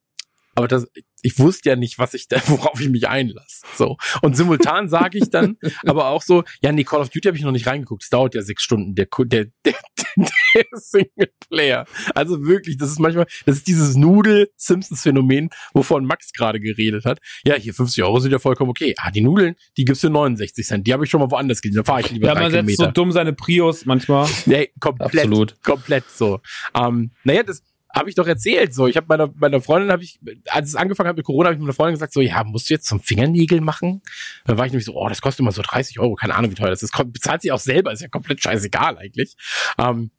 aber 0.55 0.67
das, 0.67 0.87
ich 1.21 1.39
wusste 1.39 1.69
ja 1.69 1.75
nicht, 1.75 1.99
was 1.99 2.13
ich 2.13 2.27
da, 2.27 2.41
worauf 2.47 2.79
ich 2.79 2.89
mich 2.89 3.07
einlasse. 3.07 3.65
So. 3.77 3.97
Und 4.21 4.35
simultan 4.35 4.89
sage 4.89 5.17
ich 5.17 5.29
dann 5.29 5.57
aber 5.85 6.07
auch 6.07 6.21
so, 6.21 6.43
ja, 6.61 6.71
nee, 6.71 6.83
Call 6.83 7.01
of 7.01 7.09
Duty 7.09 7.27
habe 7.27 7.37
ich 7.37 7.43
noch 7.43 7.51
nicht 7.51 7.67
reingeguckt. 7.67 8.03
Es 8.03 8.09
dauert 8.09 8.35
ja 8.35 8.41
sechs 8.41 8.63
Stunden, 8.63 8.95
der, 8.95 9.07
der, 9.25 9.45
der, 9.65 9.75
der 10.55 10.65
Singleplayer. 10.73 11.85
Also 12.15 12.45
wirklich, 12.45 12.77
das 12.77 12.91
ist 12.91 12.99
manchmal, 12.99 13.25
das 13.45 13.57
ist 13.57 13.67
dieses 13.67 13.95
Nudel-Simpsons-Phänomen, 13.95 15.49
wovon 15.73 16.05
Max 16.05 16.31
gerade 16.33 16.59
geredet 16.59 17.05
hat. 17.05 17.19
Ja, 17.45 17.55
hier 17.55 17.73
50 17.73 18.03
Euro 18.03 18.19
sind 18.19 18.31
ja 18.31 18.39
vollkommen 18.39 18.69
okay. 18.69 18.95
Ah, 18.97 19.11
die 19.11 19.21
Nudeln, 19.21 19.55
die 19.77 19.85
gibt's 19.85 20.01
für 20.01 20.09
69 20.09 20.65
Cent. 20.65 20.87
Die 20.87 20.93
habe 20.93 21.05
ich 21.05 21.09
schon 21.09 21.21
mal 21.21 21.31
woanders 21.31 21.61
gesehen. 21.61 21.77
Da 21.77 21.83
fahre 21.83 22.01
ich 22.01 22.11
lieber 22.11 22.27
Ja, 22.27 22.35
man 22.35 22.51
setzt 22.51 22.77
so 22.77 22.87
dumm 22.87 23.11
seine 23.11 23.33
Prius 23.33 23.85
manchmal. 23.85 24.29
Nee, 24.45 24.71
komplett. 24.79 25.25
Absolut. 25.25 25.61
Komplett 25.63 26.09
so. 26.09 26.39
Ähm, 26.75 27.11
naja, 27.23 27.43
das, 27.43 27.63
habe 27.93 28.09
ich 28.09 28.15
doch 28.15 28.27
erzählt. 28.27 28.73
So, 28.73 28.87
ich 28.87 28.97
habe 28.97 29.07
meiner 29.09 29.31
meiner 29.35 29.61
Freundin 29.61 29.91
habe 29.91 30.03
ich, 30.03 30.19
als 30.49 30.69
es 30.69 30.75
angefangen 30.75 31.09
hat 31.09 31.17
mit 31.17 31.25
Corona, 31.25 31.47
habe 31.47 31.55
ich 31.55 31.61
meiner 31.61 31.73
Freundin 31.73 31.95
gesagt, 31.95 32.13
so, 32.13 32.21
ja, 32.21 32.43
musst 32.43 32.69
du 32.69 32.73
jetzt 32.73 32.87
zum 32.87 32.99
Fingernägel 32.99 33.61
machen? 33.61 34.01
Dann 34.45 34.57
war 34.57 34.65
ich 34.65 34.71
nämlich 34.71 34.85
so, 34.85 34.95
oh, 34.95 35.09
das 35.09 35.21
kostet 35.21 35.41
immer 35.41 35.51
so 35.51 35.61
30 35.61 35.99
Euro, 35.99 36.15
keine 36.15 36.35
Ahnung, 36.35 36.51
wie 36.51 36.55
teuer 36.55 36.69
das 36.69 36.83
ist. 36.83 36.93
Bezahlt 37.11 37.41
sie 37.41 37.51
auch 37.51 37.59
selber, 37.59 37.91
ist 37.91 38.01
ja 38.01 38.07
komplett 38.07 38.41
scheißegal 38.41 38.97
eigentlich. 38.97 39.35
Ähm, 39.77 40.11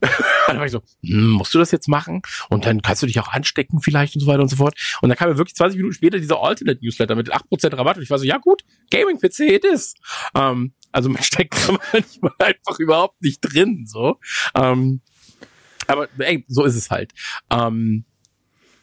dann 0.46 0.58
war 0.58 0.66
ich 0.66 0.72
so, 0.72 0.82
hm, 1.02 1.30
musst 1.30 1.54
du 1.54 1.58
das 1.58 1.70
jetzt 1.70 1.88
machen? 1.88 2.22
Und 2.48 2.66
dann 2.66 2.82
kannst 2.82 3.02
du 3.02 3.06
dich 3.06 3.18
auch 3.20 3.28
anstecken 3.28 3.80
vielleicht 3.80 4.14
und 4.14 4.20
so 4.20 4.26
weiter 4.26 4.42
und 4.42 4.48
so 4.48 4.56
fort. 4.56 4.74
Und 5.00 5.08
dann 5.08 5.18
kam 5.18 5.28
ja 5.28 5.36
wirklich 5.36 5.56
20 5.56 5.76
Minuten 5.76 5.94
später 5.94 6.18
dieser 6.18 6.42
Alternate-Newsletter 6.42 7.14
mit 7.14 7.32
8% 7.32 7.76
Rabatt 7.76 7.96
und 7.96 8.02
ich 8.02 8.10
war 8.10 8.18
so, 8.18 8.24
ja 8.24 8.38
gut, 8.38 8.62
Gaming-PC 8.90 9.40
it 9.40 9.64
is. 9.64 9.94
Ähm, 10.34 10.74
also 10.92 11.08
man 11.08 11.22
steckt 11.22 11.54
da 11.68 11.78
manchmal 11.92 12.32
einfach 12.38 12.78
überhaupt 12.78 13.22
nicht 13.22 13.40
drin, 13.40 13.86
so. 13.86 14.18
Ähm, 14.54 15.02
aber 15.90 16.08
ey, 16.18 16.44
so 16.48 16.64
ist 16.64 16.76
es 16.76 16.90
halt. 16.90 17.12
Ähm, 17.50 18.04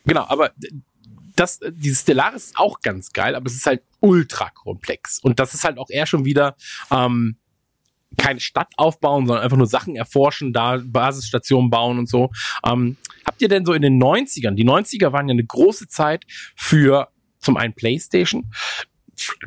genau, 0.06 0.26
aber 0.28 0.52
das, 1.36 1.60
dieses 1.70 2.02
Stellaris 2.02 2.48
ist 2.48 2.58
auch 2.58 2.82
ganz 2.82 3.12
geil, 3.14 3.36
aber 3.36 3.46
es 3.48 3.56
ist 3.56 3.66
halt 3.66 3.84
ultra 4.00 4.50
komplex. 4.50 5.20
Und 5.20 5.40
das 5.40 5.54
ist 5.54 5.64
halt 5.64 5.78
auch 5.78 5.90
eher 5.90 6.06
schon 6.06 6.26
wieder 6.26 6.56
ähm, 6.92 7.38
keine 8.18 8.40
Stadt 8.40 8.70
aufbauen, 8.78 9.28
sondern 9.28 9.44
einfach 9.44 9.58
nur 9.58 9.68
Sachen 9.68 9.96
erforschen, 9.96 10.54
da 10.54 10.82
Basisstationen 10.84 11.70
bauen 11.70 12.00
und 12.00 12.10
so. 12.10 12.32
Ähm, 12.66 12.98
habt 13.26 13.42
ihr 13.42 13.50
denn 13.50 13.66
so 13.66 13.74
in 13.74 13.82
den 13.82 14.02
90ern, 14.02 14.56
die 14.56 14.66
90er 14.66 15.12
waren 15.12 15.28
ja 15.28 15.34
eine 15.34 15.46
große 15.46 15.88
Zeit 15.88 16.26
für 16.56 17.10
zum 17.40 17.58
einen 17.58 17.74
PlayStation, 17.74 18.52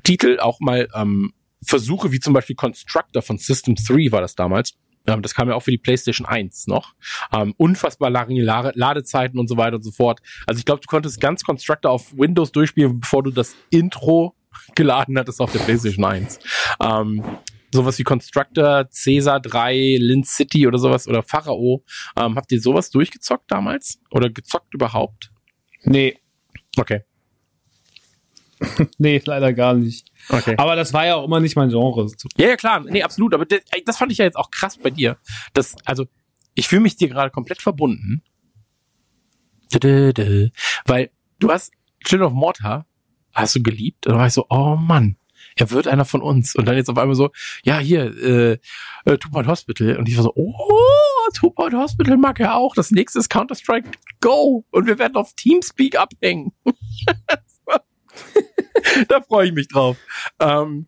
Titel, 0.04 0.38
auch 0.40 0.60
mal 0.60 0.88
ähm, 0.94 1.32
Versuche 1.62 2.12
wie 2.12 2.20
zum 2.20 2.32
Beispiel 2.32 2.56
Constructor 2.56 3.22
von 3.22 3.38
System 3.38 3.74
3 3.74 4.12
war 4.12 4.20
das 4.20 4.34
damals 4.34 4.74
ähm, 5.06 5.22
das 5.22 5.34
kam 5.34 5.48
ja 5.48 5.54
auch 5.54 5.62
für 5.62 5.70
die 5.70 5.78
PlayStation 5.78 6.26
1 6.26 6.66
noch. 6.66 6.94
Ähm, 7.32 7.54
unfassbar 7.56 8.10
lange 8.10 8.42
Ladezeiten 8.42 9.38
und 9.38 9.48
so 9.48 9.56
weiter 9.56 9.76
und 9.76 9.82
so 9.82 9.90
fort. 9.90 10.20
Also 10.46 10.58
ich 10.58 10.64
glaube, 10.64 10.80
du 10.80 10.86
konntest 10.86 11.20
ganz 11.20 11.42
Constructor 11.42 11.90
auf 11.90 12.16
Windows 12.16 12.52
durchspielen, 12.52 13.00
bevor 13.00 13.22
du 13.22 13.30
das 13.30 13.56
Intro 13.70 14.34
geladen 14.74 15.18
hattest 15.18 15.40
auf 15.40 15.52
der 15.52 15.60
PlayStation 15.60 16.04
1. 16.04 16.38
Ähm, 16.82 17.22
sowas 17.72 17.98
wie 17.98 18.02
Constructor, 18.02 18.86
Caesar 18.86 19.40
3, 19.40 19.96
Lin 19.98 20.24
City 20.24 20.66
oder 20.66 20.78
sowas 20.78 21.06
oder 21.06 21.22
Pharao. 21.22 21.84
Ähm, 22.16 22.36
habt 22.36 22.50
ihr 22.52 22.60
sowas 22.60 22.90
durchgezockt 22.90 23.50
damals? 23.50 24.00
Oder 24.10 24.28
gezockt 24.28 24.74
überhaupt? 24.74 25.30
Nee, 25.84 26.16
Okay. 26.78 27.02
nee, 28.98 29.20
leider 29.24 29.52
gar 29.52 29.74
nicht. 29.74 30.08
Okay. 30.28 30.54
Aber 30.58 30.76
das 30.76 30.92
war 30.92 31.06
ja 31.06 31.16
auch 31.16 31.24
immer 31.24 31.40
nicht 31.40 31.56
mein 31.56 31.70
Genre. 31.70 32.10
Ja, 32.36 32.48
ja, 32.48 32.56
klar. 32.56 32.80
Nee, 32.80 33.02
absolut. 33.02 33.34
Aber 33.34 33.46
das, 33.46 33.96
fand 33.96 34.12
ich 34.12 34.18
ja 34.18 34.24
jetzt 34.24 34.36
auch 34.36 34.50
krass 34.50 34.76
bei 34.78 34.90
dir. 34.90 35.16
Das, 35.54 35.76
also, 35.84 36.06
ich 36.54 36.68
fühle 36.68 36.82
mich 36.82 36.96
dir 36.96 37.08
gerade 37.08 37.30
komplett 37.30 37.62
verbunden. 37.62 38.22
Weil 39.72 41.10
du 41.38 41.50
hast 41.50 41.72
Children 42.04 42.28
of 42.28 42.34
Mortar, 42.34 42.86
hast 43.32 43.56
du 43.56 43.62
geliebt? 43.62 44.06
Und 44.06 44.12
dann 44.12 44.20
war 44.20 44.26
ich 44.26 44.32
so, 44.32 44.46
oh 44.50 44.76
Mann, 44.76 45.16
er 45.56 45.70
wird 45.70 45.88
einer 45.88 46.04
von 46.04 46.20
uns. 46.20 46.54
Und 46.54 46.66
dann 46.66 46.76
jetzt 46.76 46.90
auf 46.90 46.98
einmal 46.98 47.16
so, 47.16 47.30
ja, 47.64 47.78
hier, 47.78 48.04
äh, 48.16 48.58
äh 49.04 49.18
Two 49.18 49.30
Hospital. 49.46 49.96
Und 49.96 50.08
ich 50.08 50.16
war 50.16 50.24
so, 50.24 50.32
oh, 50.34 51.30
Two 51.34 51.54
Hospital 51.56 52.16
mag 52.16 52.40
er 52.40 52.56
auch. 52.56 52.74
Das 52.74 52.90
nächste 52.90 53.18
ist 53.18 53.30
Counter-Strike 53.30 53.90
Go. 54.20 54.64
Und 54.70 54.86
wir 54.86 54.98
werden 54.98 55.16
auf 55.16 55.32
Teamspeak 55.34 55.98
abhängen. 55.98 56.52
da 59.08 59.20
freue 59.20 59.48
ich 59.48 59.52
mich 59.52 59.68
drauf. 59.68 59.96
Ähm, 60.38 60.86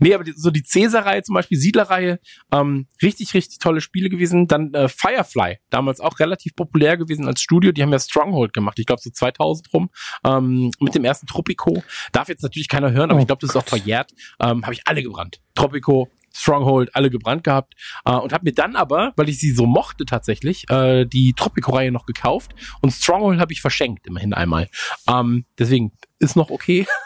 nee, 0.00 0.14
aber 0.14 0.24
die, 0.24 0.32
so 0.32 0.50
die 0.50 0.62
Cäsar-Reihe 0.62 1.22
zum 1.22 1.34
Beispiel, 1.34 1.58
Siedler-Reihe, 1.58 2.20
ähm, 2.52 2.86
richtig, 3.02 3.34
richtig 3.34 3.58
tolle 3.58 3.80
Spiele 3.80 4.08
gewesen. 4.08 4.46
Dann 4.46 4.72
äh, 4.74 4.88
Firefly, 4.88 5.58
damals 5.70 6.00
auch 6.00 6.18
relativ 6.18 6.54
populär 6.54 6.96
gewesen 6.96 7.26
als 7.26 7.40
Studio. 7.40 7.72
Die 7.72 7.82
haben 7.82 7.92
ja 7.92 7.98
Stronghold 7.98 8.52
gemacht, 8.52 8.78
ich 8.78 8.86
glaube 8.86 9.02
so 9.02 9.10
2000 9.10 9.72
rum, 9.72 9.90
ähm, 10.24 10.70
mit 10.80 10.94
dem 10.94 11.04
ersten 11.04 11.26
Tropico. 11.26 11.82
Darf 12.12 12.28
jetzt 12.28 12.42
natürlich 12.42 12.68
keiner 12.68 12.92
hören, 12.92 13.10
aber 13.10 13.18
Oh 13.18 13.22
ich 13.22 13.26
glaube, 13.26 13.40
das 13.40 13.50
ist 13.50 13.56
auch 13.56 13.66
verjährt. 13.66 14.12
Ähm, 14.40 14.64
habe 14.64 14.74
ich 14.74 14.82
alle 14.86 15.02
gebrannt. 15.02 15.40
Tropico, 15.54 16.08
Stronghold, 16.34 16.94
alle 16.94 17.10
gebrannt 17.10 17.44
gehabt. 17.44 17.74
Äh, 18.04 18.12
und 18.12 18.32
habe 18.32 18.44
mir 18.44 18.52
dann 18.52 18.76
aber, 18.76 19.12
weil 19.16 19.28
ich 19.28 19.38
sie 19.38 19.52
so 19.52 19.66
mochte 19.66 20.04
tatsächlich, 20.04 20.68
äh, 20.70 21.04
die 21.06 21.32
Tropico-Reihe 21.32 21.92
noch 21.92 22.06
gekauft. 22.06 22.54
Und 22.82 22.90
Stronghold 22.90 23.40
habe 23.40 23.52
ich 23.52 23.60
verschenkt, 23.60 24.06
immerhin 24.06 24.34
einmal. 24.34 24.68
Ähm, 25.08 25.44
deswegen 25.58 25.92
ist 26.18 26.36
noch 26.36 26.50
okay. 26.50 26.86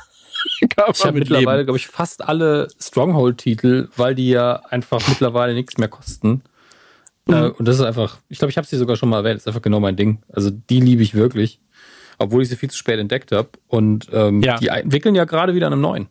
Ich 0.60 0.78
habe 0.78 1.18
mit 1.18 1.28
mittlerweile, 1.28 1.64
glaube 1.64 1.78
ich, 1.78 1.88
fast 1.88 2.22
alle 2.22 2.68
Stronghold-Titel, 2.80 3.88
weil 3.96 4.14
die 4.14 4.28
ja 4.28 4.62
einfach 4.70 5.06
mittlerweile 5.08 5.52
nichts 5.52 5.78
mehr 5.78 5.88
kosten. 5.88 6.42
Mhm. 7.26 7.34
Äh, 7.34 7.48
und 7.50 7.66
das 7.66 7.76
ist 7.76 7.82
einfach, 7.82 8.18
ich 8.28 8.38
glaube, 8.38 8.50
ich 8.50 8.56
habe 8.56 8.66
sie 8.66 8.76
sogar 8.76 8.96
schon 8.96 9.08
mal 9.08 9.18
erwähnt, 9.18 9.36
das 9.36 9.42
ist 9.42 9.48
einfach 9.48 9.62
genau 9.62 9.80
mein 9.80 9.96
Ding. 9.96 10.22
Also 10.32 10.50
die 10.50 10.80
liebe 10.80 11.02
ich 11.02 11.14
wirklich, 11.14 11.60
obwohl 12.18 12.42
ich 12.42 12.48
sie 12.48 12.56
viel 12.56 12.70
zu 12.70 12.76
spät 12.78 12.98
entdeckt 12.98 13.32
habe. 13.32 13.48
Und 13.66 14.08
ähm, 14.12 14.40
Ja. 14.42 14.58
die 14.58 14.68
entwickeln 14.68 15.14
ja 15.16 15.24
gerade 15.24 15.54
wieder 15.54 15.66
an 15.66 15.72
einem 15.72 15.82
neuen. 15.82 16.08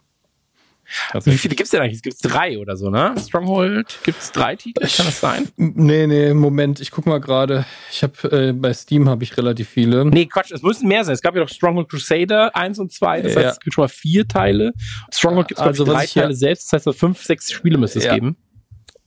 Wie 1.26 1.38
viele 1.38 1.56
gibt's 1.56 1.72
denn 1.72 1.82
eigentlich? 1.82 1.98
Es 1.98 2.02
gibt 2.02 2.16
drei 2.24 2.58
oder 2.60 2.78
so, 2.78 2.90
ne? 2.90 3.14
Stronghold 3.20 4.00
gibt's 4.04 4.32
drei 4.32 4.56
Titel, 4.56 4.80
kann 4.88 5.06
das 5.06 5.20
sein? 5.20 5.48
Nee, 5.58 6.08
nee, 6.08 6.34
Moment, 6.34 6.80
ich 6.80 6.92
guck 6.92 7.06
mal 7.06 7.20
gerade. 7.20 7.66
Ich 7.92 8.04
habe 8.04 8.48
äh, 8.50 8.54
bei 8.54 8.74
Steam 8.74 9.10
habe 9.10 9.24
ich 9.24 9.36
relativ 9.38 9.70
viele. 9.70 10.06
Nee, 10.06 10.26
Quatsch, 10.28 10.52
es 10.52 10.62
müssen 10.62 10.88
mehr 10.88 11.04
sein. 11.04 11.14
Es 11.14 11.22
gab 11.22 11.36
ja 11.36 11.42
noch 11.42 11.50
Stronghold 11.50 11.90
Crusader 11.90 12.56
1 12.56 12.80
und 12.80 12.92
2, 12.94 13.22
das 13.22 13.34
Ja. 13.34 13.40
heißt, 13.42 13.52
es 13.54 13.60
gibt 13.60 13.74
schon 13.74 13.84
mal 13.84 13.88
vier 13.90 14.28
Teile. 14.28 14.74
Stronghold 15.14 15.48
gibt's 15.50 15.62
Also, 15.62 15.84
also, 15.84 15.94
drei 15.94 16.04
ich 16.06 16.12
hier- 16.14 16.24
Teile 16.24 16.36
selbst, 16.36 16.66
das 16.68 16.74
heißt, 16.78 16.86
so 16.86 16.94
fünf, 16.94 17.22
sechs 17.24 17.52
Spiele 17.52 17.78
müsste 17.78 18.00
es 18.00 18.06
Ja. 18.06 18.14
geben. 18.16 18.38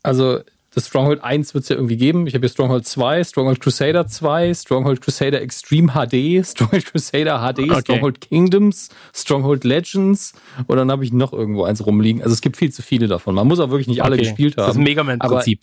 Also 0.03 0.41
das 0.73 0.87
Stronghold 0.87 1.23
1 1.25 1.53
wird 1.55 1.63
es 1.63 1.69
ja 1.69 1.77
irgendwie 1.77 1.97
geben. 1.97 2.27
Ich 2.27 2.35
habe 2.35 2.43
hier 2.43 2.49
Stronghold 2.49 2.87
2, 2.87 3.25
Stronghold 3.25 3.61
Crusader 3.61 4.07
2, 4.07 4.55
Stronghold 4.55 5.01
Crusader 5.01 5.41
Extreme 5.43 5.93
HD, 5.93 6.47
Stronghold 6.47 6.87
Crusader 6.87 7.39
HD, 7.53 7.59
Okay. 7.71 7.81
Stronghold 7.81 8.21
Kingdoms, 8.21 8.89
Stronghold 9.15 9.65
Legends 9.65 10.33
und 10.67 10.77
dann 10.77 10.91
habe 10.91 11.05
ich 11.05 11.13
noch 11.13 11.33
irgendwo 11.33 11.65
eins 11.65 11.85
rumliegen. 11.85 12.23
Also 12.23 12.33
es 12.35 12.41
gibt 12.41 12.57
viel 12.57 12.71
zu 12.73 12.83
viele 12.83 13.09
davon. 13.09 13.35
Man 13.35 13.49
muss 13.49 13.59
auch 13.61 13.71
wirklich 13.71 13.89
nicht 13.89 14.03
alle 14.03 14.15
Okay. 14.15 14.23
gespielt 14.25 14.57
Das 14.57 14.67
ist 14.67 14.69
haben. 14.75 14.81
ein 14.81 14.85
Mega 14.85 15.03
Man-Prinzip. 15.05 15.61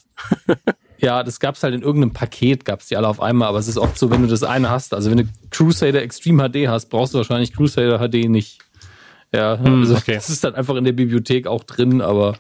Ja, 1.00 1.22
das 1.22 1.40
gab's 1.40 1.62
halt 1.62 1.76
in 1.76 1.84
irgendeinem 1.84 2.14
Paket, 2.14 2.66
gab's 2.66 2.88
die 2.88 2.98
alle 2.98 3.08
auf 3.08 3.22
einmal, 3.22 3.50
aber 3.50 3.60
es 3.60 3.68
ist 3.68 3.78
oft 3.78 4.00
so, 4.00 4.10
wenn 4.10 4.24
du 4.24 4.28
das 4.28 4.42
eine 4.42 4.72
hast, 4.72 4.96
also 4.96 5.12
wenn 5.12 5.18
du 5.20 5.24
Crusader 5.52 6.02
Extreme 6.02 6.50
HD 6.50 6.68
hast, 6.68 6.88
brauchst 6.90 7.14
du 7.14 7.20
wahrscheinlich 7.20 7.54
Crusader 7.54 8.00
HD 8.00 8.28
nicht. 8.28 8.58
Ja, 9.32 9.60
Hm, 9.60 9.82
also 9.82 9.96
okay. 9.96 10.16
das 10.16 10.32
ist 10.32 10.44
dann 10.44 10.56
einfach 10.56 10.76
in 10.76 10.86
der 10.86 10.94
Bibliothek 10.94 11.46
auch 11.46 11.64
drin, 11.66 12.02
aber 12.02 12.36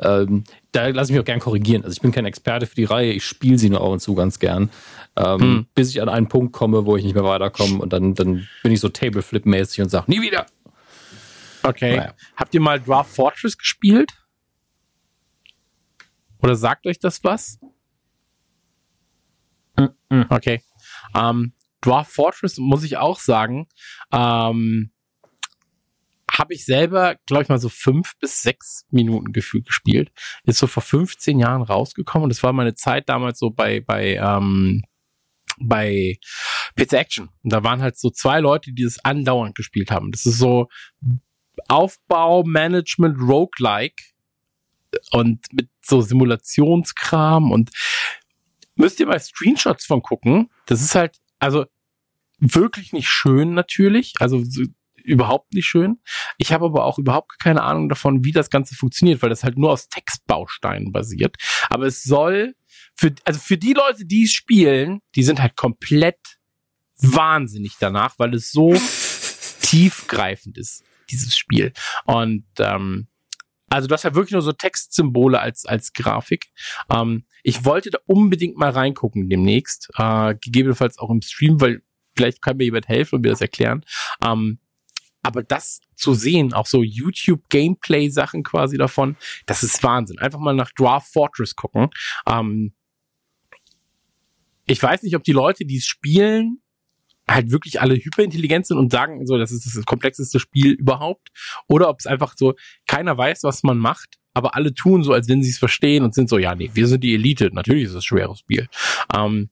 ähm, 0.00 0.44
da 0.72 0.88
lasse 0.88 1.10
ich 1.10 1.14
mich 1.14 1.20
auch 1.20 1.26
gern 1.26 1.40
korrigieren. 1.40 1.82
Also 1.84 1.94
ich 1.94 2.00
bin 2.00 2.12
kein 2.12 2.26
Experte 2.26 2.66
für 2.66 2.74
die 2.74 2.84
Reihe, 2.84 3.12
ich 3.12 3.24
spiele 3.24 3.58
sie 3.58 3.70
nur 3.70 3.80
ab 3.80 3.88
und 3.88 4.00
zu 4.00 4.14
ganz 4.14 4.38
gern, 4.38 4.70
ähm, 5.16 5.40
Hm. 5.40 5.66
bis 5.74 5.90
ich 5.90 6.00
an 6.02 6.08
einen 6.08 6.28
Punkt 6.28 6.52
komme, 6.52 6.86
wo 6.86 6.96
ich 6.96 7.04
nicht 7.04 7.14
mehr 7.14 7.24
weiterkomme 7.24 7.78
und 7.78 7.92
dann, 7.92 8.14
dann 8.14 8.48
bin 8.62 8.72
ich 8.72 8.80
so 8.80 8.88
Tableflip-mäßig 8.88 9.82
und 9.82 9.88
sage, 9.88 10.10
nie 10.10 10.22
wieder. 10.22 10.46
Okay. 11.62 11.96
Naja. 11.96 12.14
Habt 12.36 12.54
ihr 12.54 12.60
mal 12.60 12.80
Dwarf 12.80 13.14
Fortress 13.14 13.58
gespielt? 13.58 14.12
Oder 16.42 16.56
sagt 16.56 16.86
euch 16.86 16.98
das 16.98 17.22
was? 17.22 17.58
Okay. 20.30 20.62
Ähm, 21.14 21.52
Dwarf 21.82 22.08
Fortress 22.08 22.58
muss 22.58 22.82
ich 22.82 22.96
auch 22.96 23.18
sagen, 23.18 23.68
ähm, 24.12 24.90
habe 26.40 26.54
ich 26.54 26.64
selber, 26.64 27.16
glaube 27.26 27.42
ich, 27.42 27.48
mal 27.50 27.58
so 27.58 27.68
fünf 27.68 28.14
bis 28.18 28.40
sechs 28.40 28.86
Minuten 28.90 29.32
gefühlt 29.32 29.66
gespielt. 29.66 30.10
Ist 30.44 30.58
so 30.58 30.66
vor 30.66 30.82
15 30.82 31.38
Jahren 31.38 31.62
rausgekommen 31.62 32.24
und 32.24 32.30
das 32.30 32.42
war 32.42 32.54
meine 32.54 32.74
Zeit 32.74 33.10
damals 33.10 33.38
so 33.38 33.50
bei, 33.50 33.80
bei, 33.80 34.14
ähm, 34.14 34.82
bei 35.58 36.18
Pizza 36.74 36.98
Action. 36.98 37.28
Und 37.42 37.52
da 37.52 37.62
waren 37.62 37.82
halt 37.82 37.98
so 37.98 38.08
zwei 38.08 38.40
Leute, 38.40 38.72
die 38.72 38.84
das 38.84 39.04
andauernd 39.04 39.54
gespielt 39.54 39.90
haben. 39.90 40.12
Das 40.12 40.24
ist 40.24 40.38
so 40.38 40.68
Aufbau, 41.68 42.42
Management, 42.42 43.18
Roguelike 43.20 44.02
und 45.12 45.44
mit 45.52 45.68
so 45.82 46.00
Simulationskram 46.00 47.52
und 47.52 47.70
müsst 48.76 48.98
ihr 48.98 49.06
mal 49.06 49.20
Screenshots 49.20 49.84
von 49.84 50.00
gucken. 50.00 50.48
Das 50.64 50.80
ist 50.80 50.94
halt, 50.94 51.18
also 51.38 51.66
wirklich 52.38 52.94
nicht 52.94 53.08
schön 53.08 53.52
natürlich, 53.52 54.14
also 54.20 54.42
so, 54.42 54.62
überhaupt 55.04 55.54
nicht 55.54 55.66
schön. 55.66 56.00
Ich 56.38 56.52
habe 56.52 56.66
aber 56.66 56.84
auch 56.84 56.98
überhaupt 56.98 57.38
keine 57.38 57.62
Ahnung 57.62 57.88
davon, 57.88 58.24
wie 58.24 58.32
das 58.32 58.50
Ganze 58.50 58.74
funktioniert, 58.74 59.22
weil 59.22 59.30
das 59.30 59.44
halt 59.44 59.58
nur 59.58 59.70
aus 59.70 59.88
Textbausteinen 59.88 60.92
basiert. 60.92 61.36
Aber 61.68 61.86
es 61.86 62.02
soll 62.02 62.54
für, 62.94 63.14
also 63.24 63.40
für 63.40 63.56
die 63.56 63.72
Leute, 63.72 64.04
die 64.04 64.24
es 64.24 64.32
spielen, 64.32 65.00
die 65.14 65.22
sind 65.22 65.40
halt 65.40 65.56
komplett 65.56 66.18
wahnsinnig 66.98 67.76
danach, 67.80 68.18
weil 68.18 68.34
es 68.34 68.50
so 68.50 68.74
tiefgreifend 69.62 70.58
ist, 70.58 70.84
dieses 71.10 71.36
Spiel. 71.36 71.72
Und 72.04 72.44
ähm, 72.58 73.08
also 73.70 73.86
du 73.86 73.94
hast 73.94 74.02
ja 74.02 74.14
wirklich 74.14 74.32
nur 74.32 74.42
so 74.42 74.52
Textsymbole 74.52 75.40
als, 75.40 75.64
als 75.64 75.92
Grafik. 75.92 76.50
Ähm, 76.90 77.24
ich 77.42 77.64
wollte 77.64 77.90
da 77.90 77.98
unbedingt 78.06 78.56
mal 78.56 78.70
reingucken 78.70 79.28
demnächst, 79.28 79.90
äh, 79.96 80.34
gegebenenfalls 80.34 80.98
auch 80.98 81.10
im 81.10 81.22
Stream, 81.22 81.60
weil 81.60 81.82
vielleicht 82.16 82.42
kann 82.42 82.56
mir 82.56 82.64
jemand 82.64 82.88
helfen 82.88 83.16
und 83.16 83.22
mir 83.22 83.30
das 83.30 83.40
erklären. 83.40 83.84
Ähm, 84.24 84.58
aber 85.22 85.42
das 85.42 85.80
zu 85.96 86.14
sehen, 86.14 86.52
auch 86.52 86.66
so 86.66 86.82
YouTube-Gameplay-Sachen 86.82 88.42
quasi 88.42 88.78
davon, 88.78 89.16
das 89.46 89.62
ist 89.62 89.82
Wahnsinn. 89.82 90.18
Einfach 90.18 90.38
mal 90.38 90.54
nach 90.54 90.72
Dwarf 90.72 91.08
Fortress 91.08 91.54
gucken. 91.56 91.90
Ähm, 92.26 92.72
ich 94.66 94.82
weiß 94.82 95.02
nicht, 95.02 95.16
ob 95.16 95.24
die 95.24 95.32
Leute, 95.32 95.64
die 95.64 95.78
es 95.78 95.86
spielen, 95.86 96.62
halt 97.28 97.50
wirklich 97.50 97.80
alle 97.80 97.96
hyperintelligent 97.96 98.66
sind 98.66 98.78
und 98.78 98.90
sagen, 98.90 99.26
so, 99.26 99.38
das 99.38 99.52
ist 99.52 99.66
das 99.66 99.84
komplexeste 99.84 100.40
Spiel 100.40 100.72
überhaupt. 100.72 101.28
Oder 101.68 101.88
ob 101.88 102.00
es 102.00 102.06
einfach 102.06 102.34
so, 102.36 102.54
keiner 102.86 103.16
weiß, 103.16 103.42
was 103.42 103.62
man 103.62 103.78
macht, 103.78 104.18
aber 104.34 104.54
alle 104.54 104.74
tun 104.74 105.02
so, 105.02 105.12
als 105.12 105.28
wenn 105.28 105.42
sie 105.42 105.50
es 105.50 105.58
verstehen 105.58 106.04
und 106.04 106.14
sind 106.14 106.28
so, 106.28 106.38
ja, 106.38 106.54
nee, 106.54 106.70
wir 106.74 106.86
sind 106.86 107.02
die 107.04 107.14
Elite. 107.14 107.50
Natürlich 107.52 107.84
ist 107.84 107.90
es 107.90 107.96
ein 107.96 108.02
schweres 108.02 108.38
Spiel. 108.38 108.68
Ähm, 109.14 109.50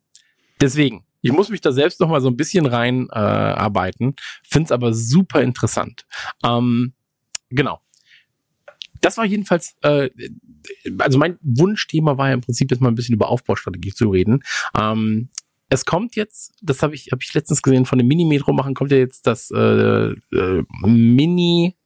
deswegen, 0.61 1.05
ich 1.21 1.33
muss 1.33 1.49
mich 1.49 1.61
da 1.61 1.73
selbst 1.73 2.01
noch 2.01 2.09
mal 2.09 2.21
so 2.21 2.29
ein 2.29 2.37
bisschen 2.37 2.67
rein 2.67 3.09
äh, 3.11 3.19
arbeiten, 3.19 4.15
find's 4.45 4.73
aber 4.73 4.95
super 4.95 5.43
interessant. 5.43 6.07
Ähm, 6.45 6.95
genau. 7.51 7.81
Das 9.01 9.17
war 9.17 9.25
jedenfalls, 9.25 9.77
äh, 9.83 10.11
also 10.99 11.19
mein 11.19 11.39
Wunschthema 11.43 12.19
war 12.19 12.29
ja 12.29 12.35
im 12.35 12.41
Prinzip 12.41 12.71
jetzt 12.71 12.81
mal 12.81 12.89
ein 12.89 12.97
bisschen 12.97 13.15
über 13.15 13.29
Aufbaustrategie 13.29 13.95
zu 13.95 14.11
reden. 14.11 14.43
Ähm, 14.77 15.31
es 15.71 15.85
kommt 15.85 16.17
jetzt, 16.17 16.55
das 16.63 16.83
habe 16.83 16.95
ich, 16.95 17.09
hab 17.13 17.23
ich 17.23 17.33
letztens 17.35 17.63
gesehen, 17.63 17.85
von 17.85 17.99
dem 17.99 18.09
Mini-Metro 18.09 18.53
machen, 18.53 18.75
kommt 18.75 18.91
ja 18.91 18.99
jetzt 18.99 19.27
das 19.27 19.51
äh, 19.51 20.13
äh, 20.13 20.65
Mini 20.83 21.77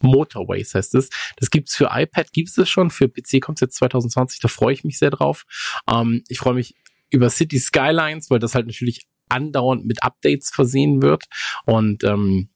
Motorways 0.00 0.74
heißt 0.74 0.94
es. 0.94 1.08
Das 1.36 1.50
gibt's 1.50 1.74
für 1.74 1.88
iPad, 1.90 2.32
gibt's 2.32 2.58
es 2.58 2.68
schon, 2.68 2.90
für 2.90 3.08
PC 3.08 3.40
kommt's 3.40 3.60
jetzt 3.60 3.76
2020, 3.76 4.40
da 4.40 4.48
freue 4.48 4.74
ich 4.74 4.84
mich 4.84 4.98
sehr 4.98 5.10
drauf. 5.10 5.44
Ähm, 5.90 6.22
ich 6.28 6.38
freue 6.38 6.54
mich 6.54 6.74
über 7.10 7.30
City 7.30 7.58
Skylines, 7.58 8.30
weil 8.30 8.38
das 8.38 8.54
halt 8.54 8.66
natürlich 8.66 9.06
andauernd 9.28 9.86
mit 9.86 10.02
Updates 10.02 10.50
versehen 10.50 11.02
wird. 11.02 11.24
Und 11.64 12.04
ähm, 12.04 12.50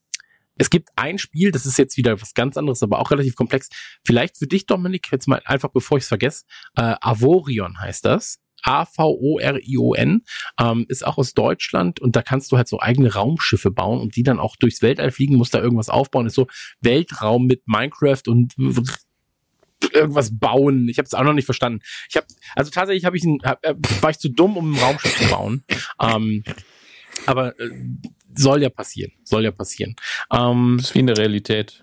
es 0.57 0.71
gibt 0.71 0.91
ein 0.97 1.19
Spiel, 1.19 1.53
das 1.53 1.65
ist 1.65 1.79
jetzt 1.79 1.97
wieder 1.97 2.21
was 2.21 2.35
ganz 2.35 2.57
anderes, 2.57 2.83
aber 2.83 2.99
auch 2.99 3.11
relativ 3.11 3.35
komplex. 3.35 3.71
Vielleicht 4.05 4.37
für 4.37 4.47
dich, 4.47 4.67
Dominik, 4.67 5.09
jetzt 5.11 5.27
mal 5.27 5.41
einfach 5.45 5.71
bevor 5.71 5.97
ich 5.97 6.03
es 6.03 6.09
vergesse, 6.09 6.45
äh, 6.77 6.95
Avorion 7.01 7.81
heißt 7.81 8.05
das. 8.05 8.41
A-V-O-R-I-O-N, 8.63 10.23
ähm, 10.61 10.87
ist 10.89 11.07
auch 11.07 11.17
aus 11.17 11.33
Deutschland 11.33 11.99
und 11.99 12.15
da 12.15 12.21
kannst 12.21 12.53
du 12.53 12.59
halt 12.59 12.69
so 12.69 12.79
eigene 12.79 13.15
Raumschiffe 13.15 13.71
bauen 13.71 14.01
und 14.01 14.17
die 14.17 14.23
dann 14.23 14.39
auch 14.39 14.55
durchs 14.57 14.83
Weltall 14.83 15.11
fliegen, 15.11 15.37
musst 15.37 15.55
da 15.55 15.63
irgendwas 15.63 15.89
aufbauen. 15.89 16.27
Ist 16.27 16.35
so 16.35 16.47
Weltraum 16.83 17.47
mit 17.47 17.63
Minecraft 17.67 18.23
und 18.27 18.53
irgendwas 19.93 20.39
bauen. 20.39 20.89
Ich 20.89 20.99
habe 20.99 21.07
es 21.07 21.15
auch 21.15 21.23
noch 21.23 21.33
nicht 21.33 21.45
verstanden. 21.45 21.81
Ich 22.09 22.17
habe 22.17 22.27
also 22.55 22.71
tatsächlich 22.71 23.05
habe 23.05 23.17
ich 23.17 23.25
ein, 23.25 23.39
hab, 23.45 23.65
äh, 23.65 23.75
war 24.01 24.11
ich 24.11 24.19
zu 24.19 24.29
dumm, 24.29 24.57
um 24.57 24.73
ein 24.73 24.79
Raumschiff 24.79 25.17
zu 25.19 25.29
bauen. 25.29 25.65
Ähm, 26.03 26.45
aber 27.27 27.59
äh, 27.61 27.71
soll 28.35 28.63
ja 28.63 28.71
passieren, 28.71 29.13
soll 29.25 29.45
ja 29.45 29.51
passieren. 29.51 29.97
Ähm, 30.33 30.77
Das 30.79 30.89
ist 30.89 30.95
wie 30.95 31.01
in 31.01 31.09
der 31.09 31.19
Realität. 31.19 31.83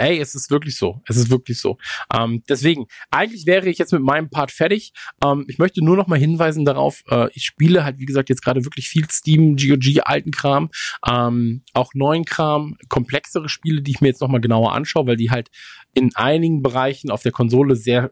Ey, 0.00 0.18
es 0.18 0.34
ist 0.34 0.50
wirklich 0.50 0.78
so. 0.78 1.02
Es 1.06 1.18
ist 1.18 1.28
wirklich 1.28 1.60
so. 1.60 1.76
Ähm, 2.10 2.42
deswegen, 2.48 2.86
eigentlich 3.10 3.44
wäre 3.44 3.68
ich 3.68 3.76
jetzt 3.76 3.92
mit 3.92 4.00
meinem 4.00 4.30
Part 4.30 4.50
fertig. 4.50 4.94
Ähm, 5.22 5.44
ich 5.46 5.58
möchte 5.58 5.84
nur 5.84 5.94
noch 5.94 6.06
mal 6.06 6.18
hinweisen 6.18 6.64
darauf, 6.64 7.02
äh, 7.10 7.28
ich 7.34 7.44
spiele 7.44 7.84
halt, 7.84 7.98
wie 7.98 8.06
gesagt, 8.06 8.30
jetzt 8.30 8.42
gerade 8.42 8.64
wirklich 8.64 8.88
viel 8.88 9.04
Steam, 9.10 9.56
GOG, 9.56 10.00
alten 10.04 10.30
Kram, 10.30 10.70
ähm, 11.06 11.64
auch 11.74 11.92
neuen 11.92 12.24
Kram, 12.24 12.78
komplexere 12.88 13.50
Spiele, 13.50 13.82
die 13.82 13.90
ich 13.90 14.00
mir 14.00 14.08
jetzt 14.08 14.22
noch 14.22 14.28
mal 14.28 14.40
genauer 14.40 14.72
anschaue, 14.72 15.06
weil 15.06 15.18
die 15.18 15.30
halt 15.30 15.50
in 15.92 16.14
einigen 16.14 16.62
Bereichen 16.62 17.10
auf 17.10 17.22
der 17.22 17.32
Konsole 17.32 17.76
sehr 17.76 18.10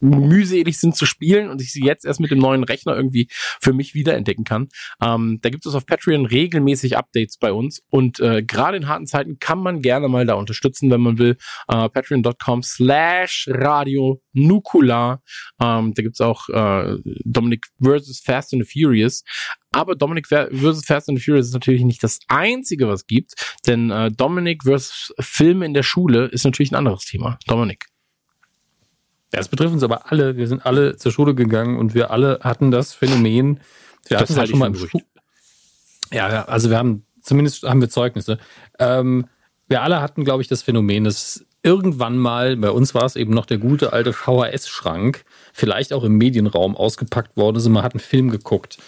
mühselig 0.00 0.78
sind 0.78 0.96
zu 0.96 1.06
spielen 1.06 1.50
und 1.50 1.60
ich 1.60 1.72
sie 1.72 1.84
jetzt 1.84 2.04
erst 2.04 2.20
mit 2.20 2.30
dem 2.30 2.38
neuen 2.38 2.64
Rechner 2.64 2.96
irgendwie 2.96 3.28
für 3.30 3.72
mich 3.72 3.94
wiederentdecken 3.94 4.44
kann. 4.44 4.68
Ähm, 5.02 5.38
da 5.42 5.50
gibt 5.50 5.66
es 5.66 5.74
auf 5.74 5.86
Patreon 5.86 6.26
regelmäßig 6.26 6.96
Updates 6.96 7.38
bei 7.38 7.52
uns 7.52 7.82
und 7.88 8.20
äh, 8.20 8.42
gerade 8.42 8.76
in 8.76 8.88
harten 8.88 9.06
Zeiten 9.06 9.38
kann 9.38 9.58
man 9.58 9.82
gerne 9.82 10.08
mal 10.08 10.26
da 10.26 10.34
unterstützen, 10.34 10.90
wenn 10.90 11.00
man 11.00 11.18
will. 11.18 11.36
Äh, 11.68 11.88
Patreon.com 11.88 12.62
slash 12.62 13.48
Radio 13.50 14.22
Nukular. 14.32 15.22
Ähm, 15.60 15.94
da 15.94 16.02
gibt's 16.02 16.20
auch 16.20 16.48
äh, 16.48 16.96
Dominic 17.24 17.66
versus 17.82 18.20
Fast 18.20 18.52
and 18.52 18.64
the 18.64 18.80
Furious. 18.80 19.24
Aber 19.70 19.96
Dominic 19.96 20.26
versus 20.26 20.84
Fast 20.84 21.08
and 21.08 21.18
the 21.18 21.24
Furious 21.24 21.48
ist 21.48 21.54
natürlich 21.54 21.84
nicht 21.84 22.02
das 22.02 22.20
einzige, 22.28 22.88
was 22.88 23.06
gibt, 23.06 23.34
denn 23.66 23.90
äh, 23.90 24.10
Dominic 24.10 24.62
versus 24.62 25.12
Filme 25.20 25.66
in 25.66 25.74
der 25.74 25.82
Schule 25.82 26.26
ist 26.26 26.44
natürlich 26.44 26.72
ein 26.72 26.76
anderes 26.76 27.04
Thema. 27.04 27.38
Dominic. 27.46 27.86
Das 29.30 29.48
betrifft 29.48 29.72
uns 29.72 29.82
aber 29.82 30.10
alle. 30.10 30.36
Wir 30.36 30.48
sind 30.48 30.64
alle 30.64 30.96
zur 30.96 31.12
Schule 31.12 31.34
gegangen 31.34 31.76
und 31.76 31.94
wir 31.94 32.10
alle 32.10 32.40
hatten 32.42 32.70
das 32.70 32.94
Phänomen. 32.94 33.60
Wir 34.06 34.18
Das 34.18 34.22
hatten 34.22 34.36
halte 34.36 34.40
das 34.40 34.50
schon 34.50 34.58
mal 34.58 34.66
im 34.66 34.74
Schu 34.74 35.00
ja, 36.12 36.44
also 36.46 36.70
wir 36.70 36.78
haben, 36.78 37.04
zumindest 37.20 37.64
haben 37.64 37.80
wir 37.80 37.90
Zeugnisse. 37.90 38.38
Ähm, 38.78 39.26
wir 39.68 39.82
alle 39.82 40.00
hatten, 40.00 40.24
glaube 40.24 40.42
ich, 40.42 40.48
das 40.48 40.62
Phänomen, 40.62 41.04
dass 41.04 41.44
irgendwann 41.62 42.16
mal, 42.16 42.56
bei 42.56 42.70
uns 42.70 42.94
war 42.94 43.04
es 43.04 43.16
eben 43.16 43.34
noch 43.34 43.44
der 43.44 43.58
gute 43.58 43.92
alte 43.92 44.12
VHS-Schrank, 44.12 45.24
vielleicht 45.52 45.92
auch 45.92 46.04
im 46.04 46.16
Medienraum 46.16 46.76
ausgepackt 46.76 47.36
worden 47.36 47.56
ist 47.56 47.66
und 47.66 47.72
man 47.72 47.82
hat 47.82 47.92
einen 47.92 48.00
Film 48.00 48.30
geguckt. 48.30 48.78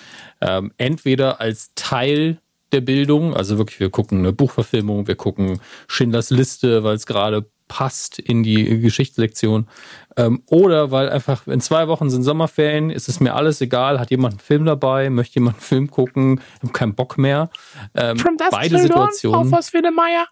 Ähm, 0.40 0.72
entweder 0.78 1.40
als 1.40 1.72
Teil 1.74 2.40
der 2.72 2.80
Bildung, 2.80 3.34
also 3.34 3.58
wirklich, 3.58 3.80
wir 3.80 3.90
gucken 3.90 4.20
eine 4.20 4.32
Buchverfilmung, 4.32 5.08
wir 5.08 5.16
gucken 5.16 5.60
Schindlers 5.88 6.30
Liste, 6.30 6.84
weil 6.84 6.94
es 6.94 7.04
gerade 7.04 7.50
passt 7.70 8.18
in 8.18 8.42
die 8.42 8.80
Geschichtslektion. 8.80 9.68
Ähm, 10.16 10.42
oder 10.46 10.90
weil 10.90 11.08
einfach 11.08 11.46
in 11.46 11.60
zwei 11.60 11.86
Wochen 11.86 12.10
sind 12.10 12.24
Sommerferien, 12.24 12.90
ist 12.90 13.08
es 13.08 13.20
mir 13.20 13.34
alles 13.34 13.60
egal, 13.60 14.00
hat 14.00 14.10
jemand 14.10 14.34
einen 14.34 14.40
Film 14.40 14.64
dabei, 14.64 15.08
möchte 15.08 15.36
jemand 15.36 15.58
einen 15.58 15.62
Film 15.62 15.90
gucken, 15.90 16.40
habe 16.60 16.72
keinen 16.72 16.96
Bock 16.96 17.16
mehr. 17.16 17.48
Ähm, 17.94 18.18
beide 18.50 18.76
Situationen, 18.80 19.52
Wiedemeyer. 19.52 20.26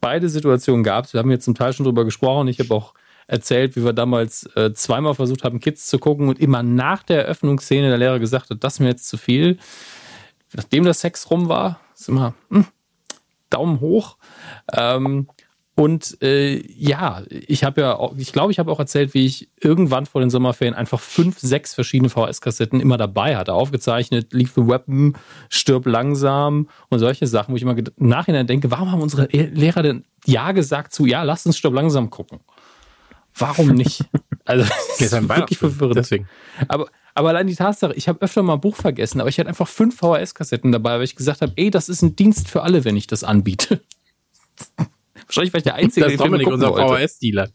beide 0.00 0.28
Situationen 0.28 0.82
gab 0.82 1.04
es. 1.04 1.12
Wir 1.12 1.20
haben 1.20 1.30
jetzt 1.30 1.44
zum 1.44 1.54
Teil 1.54 1.72
schon 1.72 1.84
drüber 1.84 2.04
gesprochen. 2.04 2.48
Ich 2.48 2.58
habe 2.58 2.74
auch 2.74 2.94
erzählt, 3.28 3.76
wie 3.76 3.84
wir 3.84 3.92
damals 3.92 4.44
äh, 4.56 4.72
zweimal 4.74 5.14
versucht 5.14 5.44
haben, 5.44 5.60
Kids 5.60 5.86
zu 5.86 6.00
gucken 6.00 6.28
und 6.28 6.40
immer 6.40 6.64
nach 6.64 7.04
der 7.04 7.26
Eröffnungsszene 7.26 7.88
der 7.88 7.98
Lehrer 7.98 8.18
gesagt 8.18 8.50
hat, 8.50 8.64
das 8.64 8.74
ist 8.74 8.80
mir 8.80 8.88
jetzt 8.88 9.08
zu 9.08 9.16
viel. 9.18 9.58
Nachdem 10.52 10.82
der 10.82 10.94
Sex 10.94 11.30
rum 11.30 11.48
war, 11.48 11.78
ist 11.94 12.08
immer 12.08 12.34
hm, 12.50 12.66
Daumen 13.50 13.78
hoch. 13.80 14.16
Ähm, 14.72 15.28
und 15.74 16.20
äh, 16.22 16.60
ja, 16.76 17.22
ich 17.30 17.62
habe 17.62 17.82
ja 17.82 17.94
auch, 17.94 18.16
ich 18.16 18.32
glaube, 18.32 18.50
ich 18.50 18.58
habe 18.58 18.72
auch 18.72 18.80
erzählt, 18.80 19.14
wie 19.14 19.24
ich 19.24 19.48
irgendwann 19.60 20.06
vor 20.06 20.20
den 20.20 20.28
Sommerferien 20.28 20.74
einfach 20.74 20.98
fünf, 20.98 21.38
sechs 21.38 21.72
verschiedene 21.72 22.10
VHS-Kassetten 22.10 22.80
immer 22.80 22.96
dabei 22.96 23.36
hatte, 23.36 23.52
aufgezeichnet, 23.54 24.32
Leave 24.32 24.50
the 24.56 24.66
Weapon, 24.66 25.16
Stirb 25.48 25.86
langsam 25.86 26.68
und 26.88 26.98
solche 26.98 27.28
Sachen, 27.28 27.52
wo 27.52 27.56
ich 27.56 27.62
immer 27.62 27.78
im 27.78 27.84
Nachhinein 28.08 28.48
denke, 28.48 28.72
warum 28.72 28.90
haben 28.90 29.02
unsere 29.02 29.26
E- 29.32 29.50
Lehrer 29.54 29.82
denn 29.84 30.04
Ja 30.26 30.50
gesagt 30.50 30.92
zu, 30.92 31.06
ja, 31.06 31.22
lass 31.22 31.46
uns 31.46 31.56
Stirb 31.56 31.74
langsam 31.74 32.10
gucken? 32.10 32.40
Warum 33.36 33.68
nicht? 33.68 34.04
Also, 34.46 34.64
das 34.98 35.12
ist 35.12 35.28
wirklich 35.28 35.58
verwirrend. 35.60 35.94
Deswegen. 35.96 36.28
Aber, 36.66 36.88
aber 37.14 37.28
allein 37.28 37.46
die 37.46 37.54
Tatsache, 37.54 37.94
ich 37.94 38.08
habe 38.08 38.20
öfter 38.20 38.42
mal 38.42 38.54
ein 38.54 38.60
Buch 38.60 38.74
vergessen, 38.74 39.20
aber 39.20 39.30
ich 39.30 39.38
hatte 39.38 39.48
einfach 39.48 39.68
fünf 39.68 39.96
VHS-Kassetten 39.98 40.72
dabei, 40.72 40.96
weil 40.96 41.04
ich 41.04 41.14
gesagt 41.14 41.40
habe, 41.40 41.52
ey, 41.54 41.70
das 41.70 41.88
ist 41.88 42.02
ein 42.02 42.16
Dienst 42.16 42.48
für 42.48 42.64
alle, 42.64 42.84
wenn 42.84 42.96
ich 42.96 43.06
das 43.06 43.22
anbiete. 43.22 43.80
Wahrscheinlich 45.26 45.52
war 45.52 45.58
ich 45.58 45.64
der 45.64 45.74
Einzige, 45.74 46.06
Das 46.06 46.16
der 46.16 46.24
Dominik, 46.26 46.46
gucken 46.46 46.62
unser. 46.64 46.98
VHS-Dealer. 46.98 47.48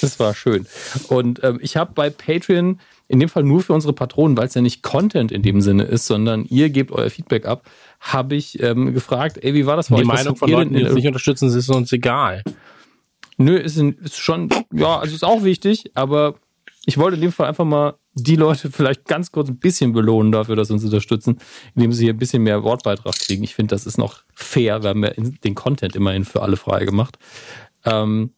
Das 0.00 0.18
war 0.20 0.34
schön. 0.34 0.66
Und 1.08 1.42
ähm, 1.42 1.58
ich 1.62 1.76
habe 1.76 1.92
bei 1.94 2.10
Patreon 2.10 2.80
in 3.08 3.20
dem 3.20 3.28
Fall 3.28 3.42
nur 3.42 3.62
für 3.62 3.72
unsere 3.72 3.92
Patronen, 3.94 4.36
weil 4.36 4.46
es 4.46 4.54
ja 4.54 4.60
nicht 4.60 4.82
Content 4.82 5.32
in 5.32 5.42
dem 5.42 5.60
Sinne 5.60 5.84
ist, 5.84 6.06
sondern 6.06 6.44
ihr 6.44 6.68
gebt 6.70 6.92
euer 6.92 7.08
Feedback 7.10 7.46
ab, 7.46 7.64
habe 8.00 8.36
ich 8.36 8.62
ähm, 8.62 8.92
gefragt, 8.92 9.38
ey, 9.42 9.54
wie 9.54 9.66
war 9.66 9.76
das 9.76 9.88
bei 9.88 9.96
Die 9.96 10.02
euch? 10.02 10.08
Meinung 10.08 10.36
von 10.36 10.50
Leuten, 10.50 10.74
die 10.74 10.84
uns 10.84 10.94
nicht 10.94 11.06
unterstützen, 11.06 11.48
ist 11.48 11.68
uns 11.70 11.90
egal. 11.92 12.44
Nö, 13.38 13.56
ist, 13.56 13.78
ist 13.78 14.18
schon, 14.18 14.50
ja, 14.72 14.98
also 14.98 15.14
ist 15.14 15.24
auch 15.24 15.42
wichtig, 15.42 15.90
aber 15.94 16.34
ich 16.84 16.98
wollte 16.98 17.14
in 17.16 17.22
dem 17.22 17.32
Fall 17.32 17.48
einfach 17.48 17.64
mal 17.64 17.94
die 18.22 18.36
Leute 18.36 18.70
vielleicht 18.70 19.06
ganz 19.06 19.32
kurz 19.32 19.48
ein 19.48 19.58
bisschen 19.58 19.92
belohnen 19.92 20.32
dafür, 20.32 20.56
dass 20.56 20.68
sie 20.68 20.74
uns 20.74 20.84
unterstützen, 20.84 21.38
indem 21.74 21.92
sie 21.92 22.04
hier 22.04 22.14
ein 22.14 22.18
bisschen 22.18 22.42
mehr 22.42 22.62
Wortbeitrag 22.62 23.14
kriegen. 23.14 23.44
Ich 23.44 23.54
finde, 23.54 23.74
das 23.74 23.86
ist 23.86 23.98
noch 23.98 24.22
fair. 24.34 24.82
Wir 24.82 24.90
haben 24.90 25.04
ja 25.04 25.10
den 25.10 25.54
Content 25.54 25.96
immerhin 25.96 26.24
für 26.24 26.42
alle 26.42 26.56
frei 26.56 26.84
gemacht. 26.84 27.18
Ähm, 27.84 28.32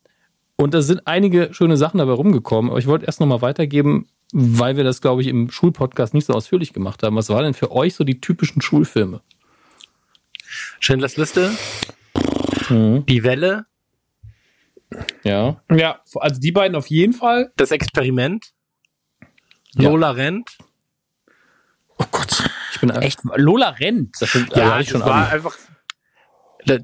und 0.57 0.75
da 0.75 0.83
sind 0.83 1.07
einige 1.07 1.55
schöne 1.55 1.76
Sachen 1.76 1.99
dabei 1.99 2.12
rumgekommen, 2.12 2.70
aber 2.70 2.78
ich 2.78 2.86
wollte 2.86 3.07
erst 3.07 3.20
noch 3.20 3.26
mal 3.26 3.41
weitergeben, 3.41 4.09
weil 4.33 4.76
wir 4.76 4.84
das, 4.84 5.00
glaube 5.00 5.23
ich, 5.23 5.28
im 5.28 5.50
Schulpodcast 5.50 6.12
nicht 6.12 6.26
so 6.26 6.34
ausführlich 6.34 6.73
gemacht 6.73 7.02
haben. 7.02 7.17
Was 7.17 7.31
waren 7.31 7.44
denn 7.44 7.55
für 7.55 7.73
euch 7.73 7.94
so 7.94 8.05
die 8.05 8.20
typischen 8.20 8.60
Schulfilme? 8.60 9.23
Schindlers 10.81 11.17
Liste, 11.17 11.50
Die 12.68 13.23
Welle, 13.25 13.67
Ja. 15.25 15.62
Ja, 15.70 16.00
also 16.17 16.41
die 16.41 16.52
beiden 16.52 16.76
auf 16.76 16.89
jeden 16.89 17.12
Fall. 17.12 17.52
Das 17.57 17.70
Experiment, 17.70 18.52
Ja. 19.75 19.89
Lola 19.91 20.11
rennt. 20.13 20.59
Oh 21.99 22.05
Gott. 22.11 22.49
Ich 22.73 22.81
bin 22.81 22.91
Echt, 22.91 23.21
Lola 23.37 23.71
rennt. 23.71 24.17
Das 24.21 24.33
sind, 24.33 24.55
Ja, 24.57 24.81
ich 24.81 24.89
das 24.89 24.93
schon 24.99 25.01
war 25.09 25.27
Abi. 25.27 25.35
einfach. 25.35 25.57
Da, 26.65 26.79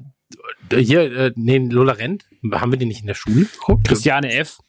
da, 0.69 0.77
hier, 0.77 1.11
äh, 1.11 1.31
nee, 1.35 1.57
Lola 1.57 1.93
rennt. 1.93 2.25
Haben 2.51 2.71
wir 2.71 2.79
den 2.79 2.87
nicht 2.89 3.01
in 3.01 3.07
der 3.07 3.13
Schule 3.15 3.45
geguckt? 3.45 3.87
Christiane 3.87 4.31
F. 4.33 4.59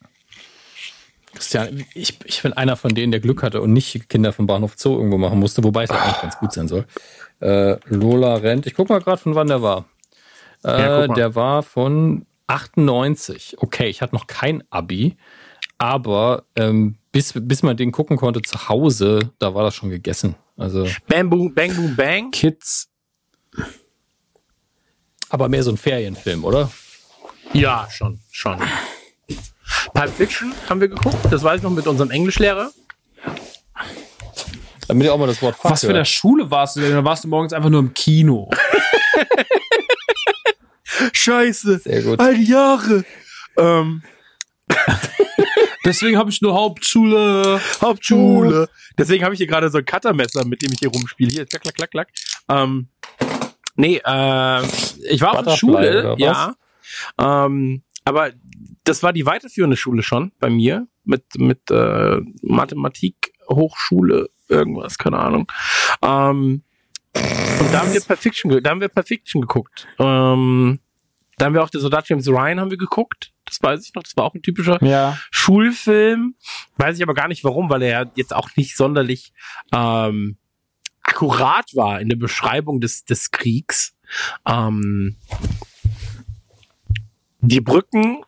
Christian, 1.34 1.84
ich, 1.94 2.18
ich 2.24 2.42
bin 2.42 2.52
einer 2.54 2.76
von 2.76 2.94
denen, 2.94 3.12
der 3.12 3.20
Glück 3.20 3.42
hatte 3.42 3.60
und 3.60 3.72
nicht 3.72 4.08
Kinder 4.08 4.32
vom 4.32 4.46
Bahnhof 4.46 4.74
Zoo 4.76 4.96
irgendwo 4.96 5.18
machen 5.18 5.38
musste, 5.38 5.62
wobei 5.62 5.84
es 5.84 5.90
ja 5.90 6.00
eigentlich 6.02 6.22
ganz 6.22 6.38
gut 6.38 6.52
sein 6.52 6.66
soll. 6.68 6.86
Äh, 7.40 7.76
Lola 7.86 8.34
rennt. 8.36 8.66
Ich 8.66 8.74
guck 8.74 8.88
mal 8.88 9.00
gerade, 9.00 9.20
von 9.20 9.34
wann 9.34 9.46
der 9.46 9.62
war. 9.62 9.84
Äh, 10.64 10.80
Ja, 10.80 11.06
guck 11.06 11.14
der 11.14 11.34
war 11.34 11.62
von 11.62 12.26
98. 12.48 13.56
Okay, 13.58 13.86
ich 13.88 14.02
hatte 14.02 14.14
noch 14.14 14.26
kein 14.26 14.64
Abi, 14.70 15.16
aber 15.76 16.44
ähm, 16.56 16.96
bis, 17.12 17.32
bis 17.34 17.62
man 17.62 17.76
den 17.76 17.92
gucken 17.92 18.16
konnte 18.16 18.42
zu 18.42 18.68
Hause, 18.68 19.32
da 19.38 19.54
war 19.54 19.64
das 19.64 19.74
schon 19.74 19.90
gegessen. 19.90 20.34
Also, 20.56 20.86
Bang, 21.06 21.30
boom, 21.30 21.54
bang, 21.54 21.74
boom, 21.74 21.96
bang. 21.96 22.30
Kids. 22.30 22.88
aber 25.30 25.48
mehr 25.48 25.62
so 25.62 25.70
ein 25.70 25.76
Ferienfilm, 25.76 26.44
oder? 26.44 26.70
Ja, 27.52 27.88
schon, 27.90 28.20
schon. 28.30 28.58
Pulp 29.94 30.10
Fiction 30.14 30.52
haben 30.68 30.80
wir 30.80 30.88
geguckt. 30.88 31.16
Das 31.30 31.42
weiß 31.42 31.58
ich 31.58 31.62
noch 31.62 31.70
mit 31.70 31.86
unserem 31.86 32.10
Englischlehrer. 32.10 32.70
Damit 34.86 35.04
ihr 35.04 35.12
auch 35.12 35.18
mal 35.18 35.26
das 35.26 35.42
Wort 35.42 35.56
Fuck 35.56 35.70
Was 35.70 35.80
für 35.82 35.90
eine. 35.90 36.04
Schule 36.04 36.50
warst 36.50 36.76
du 36.76 36.80
denn? 36.80 36.92
Da 36.92 37.04
warst 37.04 37.24
du 37.24 37.28
morgens 37.28 37.52
einfach 37.52 37.68
nur 37.68 37.80
im 37.80 37.92
Kino. 37.92 38.50
Scheiße. 41.12 41.78
Sehr 41.80 42.02
gut. 42.02 42.20
All 42.20 42.34
die 42.34 42.44
Jahre. 42.44 43.04
Ähm, 43.58 44.02
Deswegen 45.88 46.18
habe 46.18 46.28
ich 46.28 46.42
nur 46.42 46.52
Hauptschule. 46.52 47.60
Hauptschule. 47.80 48.68
Deswegen 48.98 49.24
habe 49.24 49.32
ich 49.32 49.38
hier 49.38 49.46
gerade 49.46 49.70
so 49.70 49.78
ein 49.78 49.86
Cuttermesser, 49.86 50.44
mit 50.46 50.60
dem 50.60 50.70
ich 50.70 50.80
hier 50.80 50.90
rumspiele. 50.90 51.30
Hier, 51.30 51.46
klack, 51.46 51.62
klack, 51.62 51.74
klack, 51.76 51.90
klack. 51.90 52.08
Ähm, 52.50 52.88
nee, 53.74 53.96
äh, 54.04 54.62
ich 55.08 55.22
war 55.22 55.38
auf 55.38 55.44
der 55.46 55.56
Schule, 55.56 56.14
ja. 56.18 56.54
Ähm, 57.18 57.82
aber 58.04 58.32
das 58.84 59.02
war 59.02 59.14
die 59.14 59.24
weiterführende 59.24 59.78
Schule 59.78 60.02
schon 60.02 60.32
bei 60.38 60.50
mir 60.50 60.86
mit 61.04 61.24
mit 61.38 61.70
äh, 61.70 62.20
Mathematik 62.42 63.32
Hochschule 63.48 64.28
irgendwas, 64.48 64.98
keine 64.98 65.18
Ahnung. 65.18 65.50
Ähm, 66.02 66.64
und 67.14 67.72
da 67.72 67.80
haben 67.80 67.94
wir 67.94 68.02
Perfection, 68.02 68.62
da 68.62 68.70
haben 68.70 68.82
wir 68.82 68.88
Perfection 68.88 69.40
geguckt. 69.40 69.88
Ähm, 69.98 70.80
Da 71.38 71.46
haben 71.46 71.54
wir 71.54 71.62
auch 71.62 71.70
der 71.70 71.80
Soldat 71.80 72.08
James 72.08 72.28
Ryan 72.28 72.60
haben 72.60 72.70
wir 72.70 72.78
geguckt. 72.78 73.32
Das 73.44 73.62
weiß 73.62 73.84
ich 73.86 73.94
noch. 73.94 74.02
Das 74.02 74.16
war 74.16 74.24
auch 74.24 74.34
ein 74.34 74.42
typischer 74.42 74.82
Ja. 74.84 75.16
Schulfilm. 75.30 76.34
Weiß 76.76 76.96
ich 76.96 77.02
aber 77.02 77.14
gar 77.14 77.28
nicht 77.28 77.44
warum, 77.44 77.70
weil 77.70 77.82
er 77.82 78.10
jetzt 78.16 78.34
auch 78.34 78.50
nicht 78.56 78.76
sonderlich 78.76 79.32
ähm, 79.72 80.36
akkurat 81.02 81.74
war 81.74 82.00
in 82.00 82.08
der 82.08 82.16
Beschreibung 82.16 82.80
des, 82.80 83.04
des 83.04 83.30
Kriegs. 83.30 83.96
Ähm, 84.46 85.16
die 87.40 87.60
Brücken, 87.60 88.22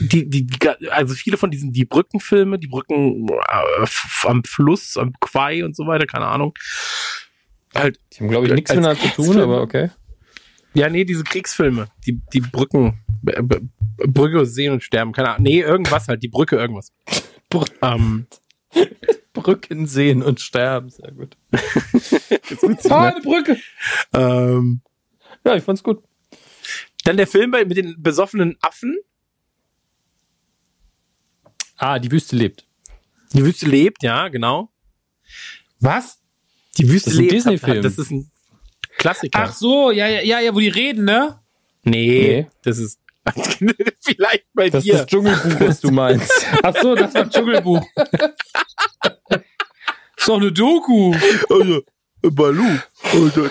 die, 0.00 0.28
die, 0.28 0.46
die, 0.46 0.68
also 0.90 1.14
viele 1.14 1.36
von 1.36 1.50
diesen 1.50 1.72
die 1.72 1.84
Brückenfilme, 1.84 2.58
die 2.58 2.66
Brücken 2.66 3.28
äh, 3.28 3.86
am 4.24 4.42
Fluss, 4.44 4.96
am 4.96 5.12
Quai 5.20 5.64
und 5.64 5.76
so 5.76 5.86
weiter, 5.86 6.06
keine 6.06 6.26
Ahnung. 6.26 6.54
Halt, 7.74 8.00
Die 8.12 8.20
haben, 8.20 8.28
glaube 8.28 8.46
ich, 8.46 8.52
nichts 8.52 8.70
miteinander 8.70 9.00
zu 9.00 9.22
tun, 9.22 9.38
aber 9.40 9.62
okay. 9.62 9.90
Ja, 10.74 10.88
nee, 10.88 11.04
diese 11.04 11.24
Kriegsfilme, 11.24 11.88
die, 12.06 12.20
die 12.32 12.40
Brücken, 12.40 12.98
Brücke 13.96 14.46
sehen 14.46 14.72
und 14.74 14.82
sterben, 14.82 15.12
keine 15.12 15.30
Ahnung. 15.30 15.42
Nee, 15.42 15.60
irgendwas 15.60 16.08
halt, 16.08 16.22
die 16.22 16.28
Brücke, 16.28 16.56
irgendwas. 16.56 16.92
Brü- 17.50 17.70
Ähm, 17.82 18.26
Brücken 19.32 19.86
sehen 19.86 20.22
und 20.22 20.40
sterben, 20.40 20.90
sehr 20.90 21.12
gut. 21.12 21.36
Ah, 22.90 23.08
eine 23.08 23.20
Brücke. 23.20 23.56
ähm, 24.14 24.80
Ja, 25.44 25.54
ich 25.56 25.62
fand's 25.64 25.82
gut. 25.82 26.02
dann 27.04 27.16
der 27.16 27.26
Film 27.26 27.50
mit 27.50 27.76
den 27.76 28.00
besoffenen 28.02 28.56
Affen. 28.60 28.96
Ah, 31.76 31.98
die 31.98 32.10
Wüste 32.10 32.36
lebt. 32.36 32.66
Die 33.32 33.44
Wüste 33.44 33.66
lebt, 33.66 34.02
ja, 34.02 34.28
genau. 34.28 34.70
Was? 35.80 36.20
Die 36.78 36.88
Wüste 36.88 37.10
Das 37.10 37.14
ist 37.14 37.18
ein 37.18 37.22
lebt. 37.24 37.32
Disney-Film. 37.34 37.82
Das 37.82 37.98
ist 37.98 38.10
ein 38.10 38.30
Klassiker. 38.98 39.38
Ach 39.42 39.52
so, 39.52 39.90
ja, 39.90 40.06
ja, 40.06 40.20
ja, 40.22 40.40
ja, 40.40 40.54
wo 40.54 40.60
die 40.60 40.68
reden, 40.68 41.04
ne? 41.04 41.38
nee, 41.84 42.44
Nee. 42.44 42.46
das 42.62 42.78
ist 42.78 43.00
vielleicht 44.04 44.46
bei 44.54 44.68
Das 44.70 44.84
ist 44.84 44.86
dir. 44.92 44.98
das 44.98 45.06
Dschungelbuch, 45.06 45.60
was 45.68 45.80
du 45.80 45.90
meinst. 45.90 46.30
Ach 46.62 46.74
so, 46.80 46.94
das 46.94 47.14
war 47.14 47.22
ein 47.22 47.30
Dschungelbuch. 47.30 47.82
ist 50.16 50.28
doch 50.28 50.36
eine 50.36 50.52
Doku. 50.52 51.14
also, 51.50 51.82
Balu. 52.22 52.64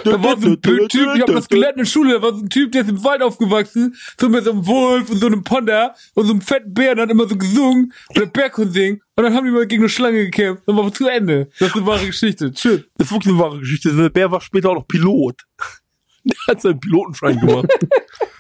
Da 0.04 0.24
war 0.24 0.40
so 0.40 0.50
ein 0.50 0.62
Typ, 0.62 0.94
ich 0.94 1.22
hab 1.22 1.28
das 1.28 1.48
gelernt 1.48 1.78
in 1.78 1.84
der 1.84 1.90
Schule, 1.90 2.14
da 2.14 2.22
war 2.22 2.34
so 2.34 2.42
ein 2.42 2.50
Typ, 2.50 2.72
der 2.72 2.82
ist 2.82 2.90
im 2.90 3.04
Wald 3.04 3.22
aufgewachsen, 3.22 3.96
so 4.20 4.30
mit 4.30 4.44
so 4.44 4.52
einem 4.52 4.68
Wolf 4.68 5.10
und 5.10 5.20
so 5.20 5.28
einem 5.28 5.44
Panda 5.44 5.96
und 6.14 6.26
so 6.26 6.34
einem 6.34 6.42
fetten 6.42 6.74
Bär, 6.74 6.92
und 6.92 7.00
hat 7.00 7.10
immer 7.10 7.28
so 7.28 7.38
gesungen 7.38 7.94
und 8.10 8.18
der 8.18 8.26
Bär 8.26 8.50
konnte 8.50 8.72
singen 8.72 9.02
und 9.16 9.24
dann 9.24 9.34
haben 9.34 9.46
die 9.46 9.52
mal 9.52 9.66
gegen 9.68 9.84
eine 9.84 9.90
Schlange 9.90 10.26
gekämpft. 10.26 10.64
Dann 10.68 10.76
war 10.76 10.92
zu 10.94 11.08
Ende. 11.08 11.50
Das 11.60 11.70
ist 11.70 11.76
eine 11.76 11.86
wahre 11.86 12.06
Geschichte. 12.06 12.52
Tschüss. 12.52 12.84
Das 12.98 13.08
ist 13.08 13.14
wirklich 13.14 13.34
eine 13.34 13.42
wahre 13.42 13.60
Geschichte. 13.60 13.96
Der 13.96 14.10
Bär 14.10 14.32
war 14.32 14.42
später 14.42 14.70
auch 14.70 14.76
noch 14.76 14.88
Pilot. 14.88 15.44
Der 16.24 16.36
hat 16.48 16.62
seinen 16.62 16.80
Pilotenschein 16.80 17.40
gemacht. 17.40 17.68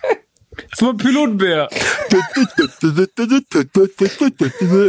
Das 0.71 0.81
war 0.81 0.89
ein 0.89 0.97
Pilotenbär. 0.97 1.67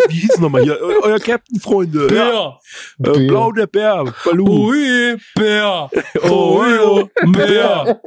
Wie 0.08 0.14
hieß 0.14 0.30
es 0.34 0.38
nochmal 0.40 0.62
hier? 0.62 0.80
Eu- 0.80 1.02
Euer 1.02 1.18
Captain, 1.20 1.60
Freunde. 1.60 2.08
Ja. 2.14 2.58
Bär. 2.98 3.14
Äh, 3.14 3.26
Blau 3.26 3.52
der 3.52 3.66
Bär. 3.66 4.05
Balu. 4.24 4.47
Ui, 4.68 5.16
Bär. 5.34 5.90
Oh, 6.22 6.60
Ui, 6.62 7.10
Bär. 7.32 8.00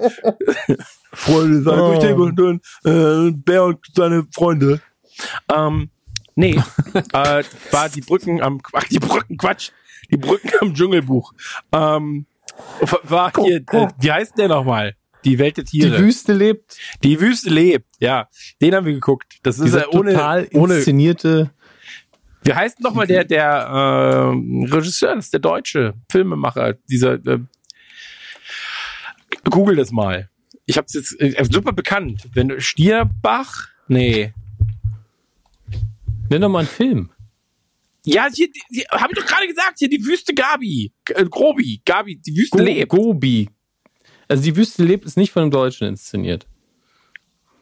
Freunde, 1.13 1.61
seid 1.63 1.79
Oh. 2.17 2.23
und 2.23 2.35
dann 2.39 2.61
äh, 2.85 3.31
Bär 3.31 3.63
und 3.65 3.79
seine 3.95 4.25
Freunde. 4.33 4.81
Ähm, 5.53 5.89
nee, 6.35 6.59
äh, 7.13 7.43
war 7.71 7.89
die 7.89 8.01
Brücken 8.01 8.41
am, 8.41 8.61
ach, 8.73 8.85
die 8.85 8.99
Brücken, 8.99 9.37
Quatsch, 9.37 9.71
die 10.09 10.17
Brücken 10.17 10.49
am 10.61 10.73
Dschungelbuch. 10.73 11.33
Ähm, 11.73 12.25
war 13.03 13.31
hier, 13.43 13.57
äh, 13.71 13.87
wie 13.99 14.11
heißt 14.11 14.37
der 14.37 14.47
nochmal? 14.47 14.95
Die 15.23 15.37
Welt 15.39 15.57
der 15.57 15.63
Die 15.65 15.79
Tiere. 15.79 15.99
Wüste 15.99 16.33
lebt. 16.33 16.77
Die 17.03 17.19
Wüste 17.19 17.49
lebt, 17.49 17.87
ja. 17.99 18.27
Den 18.61 18.73
haben 18.75 18.85
wir 18.85 18.93
geguckt. 18.93 19.39
Das 19.43 19.57
ist 19.59 19.65
Dieser 19.65 19.81
ja 19.81 19.89
ohne, 19.89 20.13
total 20.13 20.47
ohne, 20.53 20.75
inszenierte. 20.77 21.51
wie 22.43 22.53
heißt 22.53 22.79
nochmal 22.79 23.07
der, 23.07 23.23
der 23.23 23.45
äh, 23.45 24.73
Regisseur, 24.73 25.15
das 25.15 25.25
ist 25.25 25.33
der 25.33 25.39
deutsche 25.39 25.93
Filmemacher, 26.11 26.73
dieser, 26.89 27.13
äh, 27.25 27.39
google 29.49 29.75
das 29.75 29.91
mal. 29.91 30.29
Ich 30.65 30.77
hab's 30.77 30.93
jetzt, 30.93 31.19
äh, 31.19 31.43
super 31.49 31.73
bekannt. 31.73 32.27
Wenn 32.33 32.47
du, 32.49 32.61
Stierbach? 32.61 33.67
Nee. 33.87 34.33
Nenn 36.29 36.41
doch 36.41 36.49
mal 36.49 36.59
einen 36.59 36.67
Film. 36.67 37.11
Ja, 38.05 38.27
hier, 38.33 38.47
die, 38.51 38.61
die, 38.71 38.81
hab 38.89 39.11
ich 39.11 39.19
doch 39.19 39.25
gerade 39.25 39.47
gesagt, 39.47 39.77
hier 39.77 39.89
die 39.89 40.03
Wüste 40.05 40.33
Gabi. 40.33 40.91
Äh, 41.09 41.25
Grobi, 41.25 41.81
Gabi, 41.85 42.17
die 42.17 42.35
Wüste 42.35 42.57
Go 42.57 42.63
lebt. 42.63 42.89
Gobi. 42.89 43.49
Also 44.31 44.43
die 44.43 44.55
Wüste 44.55 44.85
lebt 44.85 45.03
ist 45.03 45.17
nicht 45.17 45.33
von 45.33 45.41
einem 45.41 45.51
Deutschen 45.51 45.89
inszeniert. 45.89 46.47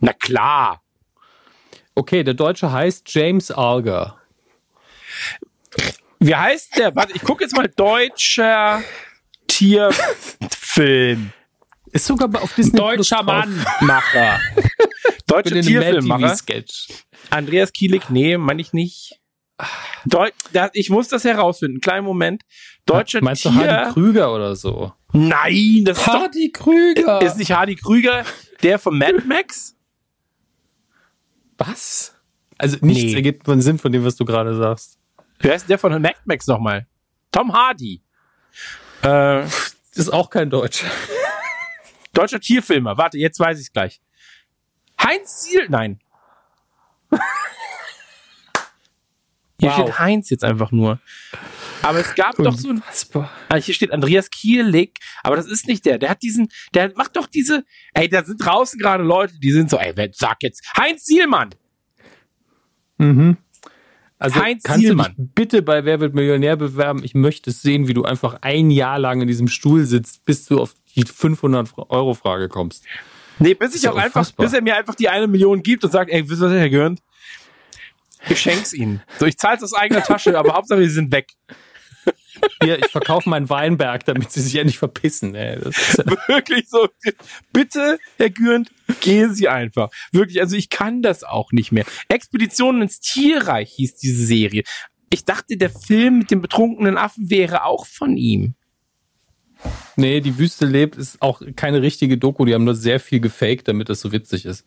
Na 0.02 0.14
klar. 0.14 0.84
Okay, 1.96 2.24
der 2.24 2.36
Deutsche 2.36 2.72
heißt 2.72 3.12
James 3.12 3.50
Alger. 3.50 4.22
Wie 6.20 6.36
heißt 6.36 6.78
der? 6.78 6.96
Warte, 6.96 7.14
ich 7.16 7.24
gucke 7.24 7.44
jetzt 7.44 7.56
mal 7.56 7.68
deutscher 7.76 8.84
Tierfilm. 9.48 11.34
Ist 11.92 12.06
sogar 12.06 12.40
auf 12.40 12.54
Disney 12.54 12.78
Deutscher 12.78 13.16
drauf. 13.16 13.26
Mann. 13.26 13.66
Macher. 13.82 14.40
Mit 14.56 15.24
Deutscher 15.26 15.62
Tierfilmmacher. 15.62 16.38
Andreas 17.32 17.74
Kielik, 17.74 18.12
nee, 18.12 18.38
meine 18.38 18.62
ich 18.62 18.74
nicht. 18.74 19.20
Deu 20.06 20.30
ich 20.74 20.92
muss 20.92 21.08
das 21.08 21.24
herausfinden. 21.24 21.82
Kleinen 21.82 22.06
Moment. 22.06 22.44
Deutscher 22.86 23.24
Meinst 23.24 23.44
du. 23.44 23.56
Hardy 23.56 23.92
Krüger 23.92 24.32
oder 24.32 24.56
so? 24.56 24.94
Nein, 25.12 25.84
das 25.86 25.98
ist, 25.98 26.08
doch, 26.08 26.14
Hardy 26.14 26.52
Krüger. 26.52 27.22
ist 27.22 27.38
nicht 27.38 27.52
Hardy 27.52 27.76
Krüger, 27.76 28.24
der 28.62 28.78
von 28.80 28.98
Mad 28.98 29.24
Max? 29.26 29.76
Was? 31.58 32.16
Also 32.58 32.78
nichts 32.82 33.04
Nee. 33.04 33.16
ergibt 33.16 33.46
von 33.46 33.62
Sinn 33.62 33.80
von 33.80 33.92
dem, 33.92 34.06
was 34.06 34.16
du 34.16 34.26
gerade 34.26 34.56
sagst. 34.56 35.00
Wer 35.40 35.56
ist 35.56 35.64
denn 35.64 35.70
der 35.70 35.80
von 35.80 35.92
Mad 36.02 36.16
Max 36.26 36.46
nochmal? 36.48 36.86
Tom 37.32 37.52
Hardy. 37.54 38.02
Äh, 39.02 39.44
Das 39.44 39.76
ist 39.96 40.10
auch 40.10 40.30
kein 40.30 40.50
Deutscher. 40.50 40.88
deutscher 42.14 42.40
Tierfilmer. 42.40 42.98
Warte, 42.98 43.18
jetzt 43.18 43.40
weiß 43.40 43.60
ich's 43.60 43.72
gleich. 43.74 44.02
Heinz 45.02 45.42
Ziel, 45.44 45.68
nein. 45.70 46.00
Hier 49.60 49.70
Wow. 49.72 49.74
steht 49.74 50.00
Heinz 50.00 50.30
jetzt 50.30 50.44
einfach 50.44 50.72
nur. 50.72 51.00
Aber 51.82 52.00
es 52.00 52.16
gab 52.16 52.36
doch 52.36 52.58
so 52.58 52.70
ein. 52.70 52.84
Ah, 53.50 53.56
hier 53.56 53.74
steht 53.74 53.92
Andreas 53.92 54.30
Kielik, 54.30 55.00
aber 55.24 55.36
das 55.36 55.48
ist 55.48 55.68
nicht 55.68 55.86
der. 55.86 55.98
Der 55.98 56.10
hat 56.10 56.22
diesen, 56.22 56.50
der 56.74 56.92
macht 56.96 57.16
doch 57.16 57.28
diese, 57.28 57.64
ey, 57.94 58.10
da 58.10 58.24
sind 58.24 58.44
draußen 58.44 58.80
gerade 58.80 59.04
Leute, 59.04 59.40
die 59.40 59.52
sind 59.52 59.70
so, 59.70 59.78
ey, 59.78 59.94
wer 59.96 60.10
sag 60.14 60.44
jetzt, 60.44 60.64
Heinz 60.78 61.06
Zielmann. 61.06 61.50
Mhm. 62.98 63.38
Also 64.18 64.42
Heinz 64.42 64.64
kannst 64.64 64.82
Zielmann. 64.82 65.14
du 65.16 65.24
dich 65.24 65.32
bitte 65.34 65.62
bei 65.62 65.86
Wer 65.86 66.02
wird 66.02 66.14
Millionär 66.14 66.58
bewerben? 66.58 67.04
Ich 67.04 67.16
möchte 67.16 67.50
es 67.52 67.62
sehen, 67.62 67.88
wie 67.88 67.94
du 67.94 68.04
einfach 68.04 68.40
ein 68.42 68.70
Jahr 68.70 69.00
lang 69.00 69.22
in 69.22 69.28
diesem 69.30 69.48
Stuhl 69.48 69.86
sitzt, 69.86 70.26
bis 70.26 70.46
du 70.46 70.60
auf 70.60 70.76
die 70.96 71.06
500 71.06 71.70
Euro 71.78 72.14
Frage 72.14 72.50
kommst. 72.50 72.84
Nee, 73.40 73.54
bis 73.54 73.76
ich 73.76 73.88
auch 73.88 73.96
einfach, 73.96 74.20
unfassbar. 74.20 74.46
bis 74.46 74.54
er 74.54 74.62
mir 74.62 74.76
einfach 74.76 74.96
die 74.96 75.08
eine 75.08 75.28
Million 75.28 75.64
gibt 75.64 75.86
und 75.86 75.92
sagt, 75.92 76.12
ey, 76.12 76.30
wisst 76.30 76.42
ihr, 76.42 76.48
was 76.48 76.54
Herr 76.54 76.70
Görnd? 76.70 77.00
Ich 78.28 78.42
schenk's 78.42 78.74
ihnen. 78.74 79.02
So, 79.18 79.26
ich 79.26 79.38
zahl's 79.38 79.64
aus 79.64 79.74
eigener 79.74 80.04
Tasche, 80.04 80.38
aber 80.38 80.54
Hauptsache, 80.54 80.82
sie 80.82 80.90
sind 80.90 81.14
weg. 81.14 81.32
Hier, 82.62 82.80
ich 82.80 82.88
verkaufe 82.88 83.30
meinen 83.30 83.50
Weinberg, 83.50 84.06
damit 84.06 84.32
sie 84.32 84.42
sich 84.42 84.56
endlich 84.56 84.78
verpissen. 84.78 85.36
Ey. 85.36 85.60
Das 85.60 85.78
ist, 85.78 85.98
Wirklich 86.28 86.70
so. 86.70 86.88
Bitte, 87.54 88.00
Herr 88.18 88.30
Gürnt, 88.30 88.72
gehen 89.02 89.34
Sie 89.34 89.48
einfach. 89.48 89.90
Wirklich, 90.12 90.42
also 90.42 90.56
ich 90.56 90.70
kann 90.70 91.02
das 91.02 91.24
auch 91.24 91.52
nicht 91.52 91.72
mehr. 91.72 91.86
Expeditionen 92.08 92.84
ins 92.84 93.00
Tierreich 93.00 93.72
hieß 93.76 93.96
diese 93.96 94.26
Serie. 94.26 94.64
Ich 95.10 95.26
dachte, 95.26 95.58
der 95.58 95.72
Film 95.72 96.20
mit 96.20 96.32
dem 96.32 96.42
betrunkenen 96.42 96.98
Affen 96.98 97.30
wäre 97.30 97.66
auch 97.66 97.86
von 97.88 98.16
ihm. 98.16 98.56
nee, 99.96 100.22
die 100.22 100.38
Wüste 100.38 100.66
lebt 100.66 100.96
ist 100.96 101.22
auch 101.22 101.42
keine 101.56 101.82
richtige 101.82 102.18
Doku. 102.18 102.46
Die 102.46 102.54
haben 102.54 102.64
nur 102.64 102.76
sehr 102.76 103.00
viel 103.00 103.20
gefaked, 103.20 103.68
damit 103.68 103.90
das 103.90 104.02
so 104.02 104.12
witzig 104.12 104.46
ist. 104.46 104.66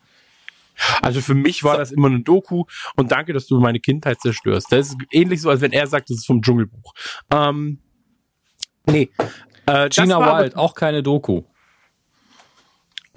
Also 1.00 1.20
für 1.20 1.34
mich 1.34 1.64
war 1.64 1.76
das 1.76 1.92
immer 1.92 2.08
eine 2.08 2.22
Doku 2.22 2.64
und 2.96 3.12
danke, 3.12 3.32
dass 3.32 3.46
du 3.46 3.60
meine 3.60 3.80
Kindheit 3.80 4.20
zerstörst. 4.20 4.70
Das 4.70 4.88
ist 4.88 4.96
ähnlich 5.10 5.40
so, 5.40 5.50
als 5.50 5.60
wenn 5.60 5.72
er 5.72 5.86
sagt, 5.86 6.10
das 6.10 6.18
ist 6.18 6.26
vom 6.26 6.42
Dschungelbuch. 6.42 6.94
Ähm, 7.30 7.78
nee. 8.86 9.10
Äh, 9.66 9.88
Gina 9.90 10.40
Wild, 10.40 10.56
auch 10.56 10.74
keine 10.74 11.02
Doku. 11.02 11.42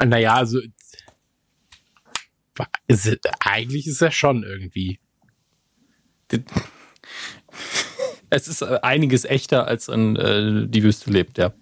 Naja, 0.04 0.36
also 0.36 0.60
ist, 2.88 3.20
eigentlich 3.40 3.88
ist 3.88 4.02
er 4.02 4.12
schon 4.12 4.44
irgendwie. 4.44 5.00
Es 8.30 8.48
ist 8.48 8.62
äh, 8.62 8.80
einiges 8.82 9.26
echter 9.26 9.68
als 9.68 9.90
an 9.90 10.16
äh, 10.16 10.68
die 10.68 10.84
Wüste 10.84 11.12
lebt, 11.12 11.38
ja. 11.38 11.54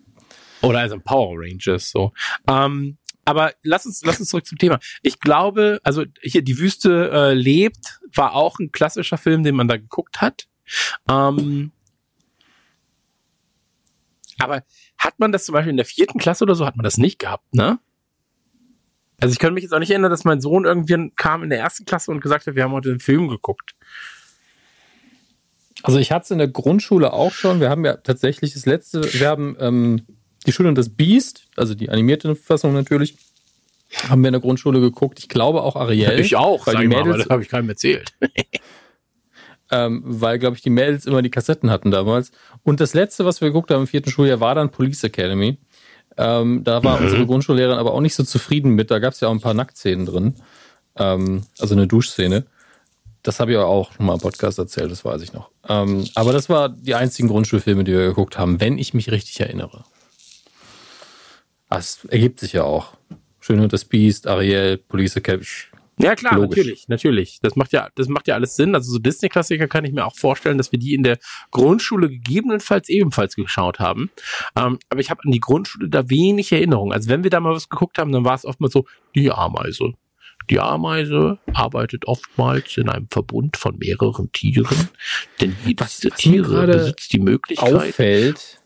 Oder 0.62 0.80
also 0.80 1.00
Power 1.00 1.36
Rangers 1.40 1.90
so. 1.90 2.14
Ähm, 2.48 2.98
aber 3.26 3.53
lass 3.64 3.85
uns, 3.85 4.03
lass 4.03 4.19
uns 4.19 4.30
zurück 4.30 4.45
zum 4.45 4.58
Thema. 4.58 4.80
Ich 5.02 5.19
glaube, 5.19 5.80
also 5.84 6.06
hier 6.22 6.42
die 6.42 6.60
Wüste 6.60 7.10
äh, 7.11 7.34
lebt 7.34 8.00
war 8.14 8.34
auch 8.34 8.60
ein 8.60 8.72
klassischer 8.72 9.18
Film, 9.18 9.43
den 9.43 9.56
man 9.56 9.68
da 9.68 9.77
geguckt 9.77 10.22
hat. 10.22 10.48
Ähm, 11.10 11.72
aber 14.40 14.64
hat 14.98 15.19
man 15.19 15.32
das 15.32 15.45
zum 15.45 15.53
Beispiel 15.53 15.72
in 15.72 15.77
der 15.77 15.85
vierten 15.85 16.19
Klasse 16.19 16.43
oder 16.43 16.56
so, 16.56 16.66
hat 16.66 16.76
man 16.76 16.84
das 16.84 16.98
nicht 16.98 17.19
gehabt, 17.19 17.53
ne? 17.53 17.80
Also 19.19 19.32
ich 19.32 19.40
kann 19.40 19.53
mich 19.53 19.64
jetzt 19.64 19.74
auch 19.74 19.80
nicht 19.80 19.92
erinnern, 19.92 20.11
dass 20.11 20.26
mein 20.26 20.42
Sohn 20.42 20.66
irgendwie 20.66 21.11
kam 21.16 21.43
in 21.43 21.50
der 21.50 21.60
ersten 21.60 21.85
Klasse 21.85 22.11
und 22.11 22.19
gesagt 22.19 22.45
hat, 22.45 22.56
wir 22.56 22.64
haben 22.64 22.74
heute 22.74 22.90
einen 22.90 23.00
Film 23.00 23.30
geguckt. 23.30 23.74
Also 25.82 25.98
ich 25.98 26.11
hatte 26.11 26.24
es 26.24 26.32
in 26.32 26.40
der 26.40 26.50
Grundschule 26.50 27.14
auch 27.14 27.32
schon. 27.32 27.61
Wir 27.61 27.69
haben 27.69 27.85
ja 27.85 27.95
tatsächlich 27.98 28.53
das 28.53 28.66
letzte, 28.66 29.02
wir 29.14 29.30
haben 29.30 29.56
ähm, 29.60 30.06
die 30.44 30.52
Schule 30.52 30.70
und 30.70 30.76
das 30.78 30.90
Biest, 30.90 31.46
also 31.56 31.74
die 31.76 31.90
animierte 31.90 32.36
Fassung 32.36 32.74
natürlich, 32.74 33.16
haben 34.10 34.22
wir 34.24 34.30
in 34.30 34.34
der 34.34 34.42
Grundschule 34.42 34.80
geguckt. 34.80 35.20
Ich 35.20 35.30
glaube 35.30 35.62
auch 35.62 35.76
Ariel. 35.76 36.20
Ich 36.20 36.36
auch, 36.36 36.66
weil 36.66 36.74
sag 36.74 36.82
die 36.82 36.88
mal, 36.88 36.98
Mädels, 37.00 37.14
aber 37.16 37.18
das 37.24 37.30
habe 37.30 37.44
ich 37.44 37.50
keinem 37.50 37.70
erzählt. 37.70 38.14
ähm, 39.72 40.02
weil, 40.06 40.40
glaube 40.40 40.56
ich, 40.56 40.62
die 40.62 40.70
Mädels 40.70 41.06
immer 41.06 41.22
die 41.22 41.30
Kassetten 41.30 41.70
hatten 41.70 41.92
damals. 41.92 42.32
Und 42.64 42.80
das 42.80 42.94
letzte, 42.94 43.26
was 43.26 43.42
wir 43.42 43.50
geguckt 43.50 43.72
haben 43.72 43.82
im 43.82 43.88
vierten 43.88 44.10
Schuljahr, 44.12 44.40
war 44.40 44.56
dann 44.56 44.70
Police 44.72 45.04
Academy. 45.04 45.58
Ähm, 46.18 46.64
da 46.64 46.84
war 46.84 47.00
Mhm. 47.00 47.06
unsere 47.06 47.26
Grundschullehrerin 47.26 47.78
aber 47.80 47.94
auch 47.94 48.02
nicht 48.02 48.16
so 48.16 48.24
zufrieden 48.24 48.72
mit. 48.72 48.92
Da 48.92 49.00
gab 49.00 49.14
es 49.14 49.20
ja 49.20 49.28
auch 49.30 49.32
ein 49.34 49.40
paar 49.42 49.54
Nacktszenen 49.56 50.06
drin. 50.06 50.36
Ähm, 50.96 51.44
also 51.60 51.74
eine 51.74 51.88
Duschszene. 51.88 52.46
Das 53.24 53.40
habe 53.40 53.52
ich 53.52 53.58
auch 53.58 53.94
schon 53.94 54.06
mal 54.06 54.16
im 54.16 54.20
Podcast 54.20 54.60
erzählt, 54.60 54.92
das 54.92 55.06
weiß 55.06 55.22
ich 55.22 55.34
noch. 55.34 55.50
Ähm, 55.68 56.06
aber 56.14 56.34
das 56.34 56.50
war 56.50 56.68
die 56.70 56.94
einzigen 56.94 57.30
Grundschulfilme, 57.30 57.84
die 57.86 57.94
wir 57.94 58.06
geguckt 58.08 58.38
haben, 58.38 58.60
wenn 58.60 58.78
ich 58.78 58.94
mich 58.94 59.12
richtig 59.12 59.40
erinnere. 59.40 59.86
Das 61.74 62.06
ergibt 62.06 62.40
sich 62.40 62.53
ja 62.53 62.64
auch. 62.64 62.98
Schön 63.40 63.60
und 63.60 63.74
das 63.74 63.84
Biest, 63.84 64.27
Ariel, 64.27 64.77
Police 64.77 65.18
Academy. 65.18 65.45
Ja 66.00 66.16
klar, 66.16 66.35
Logisch. 66.35 66.58
natürlich, 66.58 66.88
natürlich. 66.88 67.40
Das 67.42 67.56
macht 67.56 67.72
ja, 67.72 67.90
das 67.95 68.08
macht 68.08 68.27
ja 68.27 68.35
alles 68.35 68.56
Sinn. 68.56 68.74
Also 68.74 68.92
so 68.92 69.00
Disney-Klassiker 69.00 69.68
kann 69.68 69.85
ich 69.85 69.92
mir 69.92 70.06
auch 70.06 70.16
vorstellen, 70.16 70.58
dass 70.58 70.72
wir 70.72 70.80
die 70.80 70.93
in 70.93 71.03
der 71.03 71.19
Grundschule 71.52 72.10
gegebenenfalls 72.10 72.90
ebenfalls 72.90 73.35
geschaut 73.35 73.80
haben. 73.80 74.10
Ähm, 74.56 74.80
aber 74.90 75.02
ich 75.02 75.10
habe 75.10 75.22
an 75.24 75.32
die 75.32 75.40
Grundschule 75.40 75.90
da 75.90 76.10
wenig 76.10 76.52
Erinnerung. 76.52 76.93
Also 76.93 77.10
wenn 77.10 77.24
wir 77.24 77.30
da 77.30 77.40
mal 77.40 77.53
was 77.53 77.69
geguckt 77.69 77.98
haben, 77.98 78.11
dann 78.11 78.26
war 78.26 78.35
es 78.35 78.45
oftmals 78.45 78.74
so 78.74 78.85
die 79.16 79.32
Ameise. 79.32 79.93
Die 80.50 80.60
Ameise 80.60 81.38
arbeitet 81.53 82.06
oftmals 82.06 82.76
in 82.77 82.90
einem 82.90 83.08
Verbund 83.10 83.56
von 83.56 83.77
mehreren 83.77 84.32
Tieren, 84.32 84.90
denn 85.40 85.56
jedes 85.66 86.03
was 86.06 86.18
Tiere 86.18 86.68
besitzt 86.68 87.14
die 87.14 87.19
Möglichkeit. 87.19 87.74
auffällt? 87.74 88.62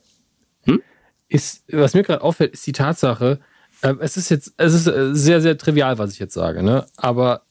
Ist, 1.27 1.63
was 1.71 1.93
mir 1.93 2.03
gerade 2.03 2.21
auffällt, 2.21 2.53
ist 2.53 2.65
die 2.65 2.71
Tatsache, 2.71 3.39
äh, 3.81 3.93
es 3.99 4.17
ist 4.17 4.29
jetzt, 4.29 4.53
es 4.57 4.73
ist 4.73 4.87
äh, 4.87 5.13
sehr, 5.13 5.41
sehr 5.41 5.57
trivial, 5.57 5.97
was 5.97 6.13
ich 6.13 6.19
jetzt 6.19 6.33
sage, 6.33 6.63
ne? 6.63 6.85
Aber 6.97 7.43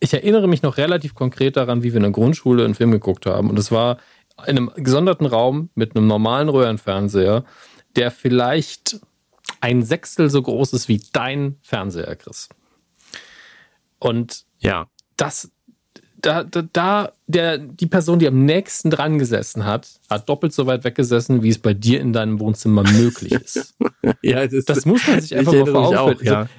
ich 0.00 0.14
erinnere 0.14 0.48
mich 0.48 0.62
noch 0.62 0.78
relativ 0.78 1.14
konkret 1.14 1.56
daran, 1.56 1.82
wie 1.82 1.92
wir 1.92 1.96
in 1.96 2.04
der 2.04 2.12
Grundschule 2.12 2.64
einen 2.64 2.74
Film 2.74 2.90
geguckt 2.90 3.26
haben. 3.26 3.50
Und 3.50 3.58
es 3.58 3.70
war 3.70 3.98
in 4.46 4.56
einem 4.56 4.70
gesonderten 4.76 5.26
Raum 5.26 5.68
mit 5.74 5.94
einem 5.94 6.06
normalen 6.06 6.48
Röhrenfernseher, 6.48 7.44
der 7.96 8.10
vielleicht 8.10 9.00
ein 9.60 9.82
Sechstel 9.82 10.30
so 10.30 10.40
groß 10.40 10.72
ist 10.72 10.88
wie 10.88 11.02
dein 11.12 11.58
Fernseher, 11.60 12.16
Chris. 12.16 12.48
Und 13.98 14.46
Ja, 14.58 14.86
das, 15.16 15.50
da, 16.22 16.44
da, 16.44 16.62
da 16.72 17.12
der, 17.26 17.58
die 17.58 17.86
Person, 17.86 18.18
die 18.18 18.26
am 18.28 18.44
nächsten 18.44 18.90
dran 18.90 19.18
gesessen 19.18 19.64
hat, 19.64 19.88
hat 20.08 20.28
doppelt 20.28 20.52
so 20.52 20.66
weit 20.66 20.84
weggesessen, 20.84 21.42
wie 21.42 21.48
es 21.48 21.58
bei 21.58 21.74
dir 21.74 22.00
in 22.00 22.12
deinem 22.12 22.40
Wohnzimmer 22.40 22.82
möglich 22.82 23.32
ist. 23.32 23.74
ja, 24.22 24.46
das, 24.46 24.64
Das 24.64 24.86
muss 24.86 25.06
man 25.06 25.20
sich 25.20 25.32
ich 25.32 25.38
einfach 25.38 25.52
mal 25.52 25.66
vor 25.66 25.86
Augen 25.86 25.96
auch, 25.96 26.08
führen. 26.18 26.26
ja. 26.26 26.38
Also, 26.40 26.50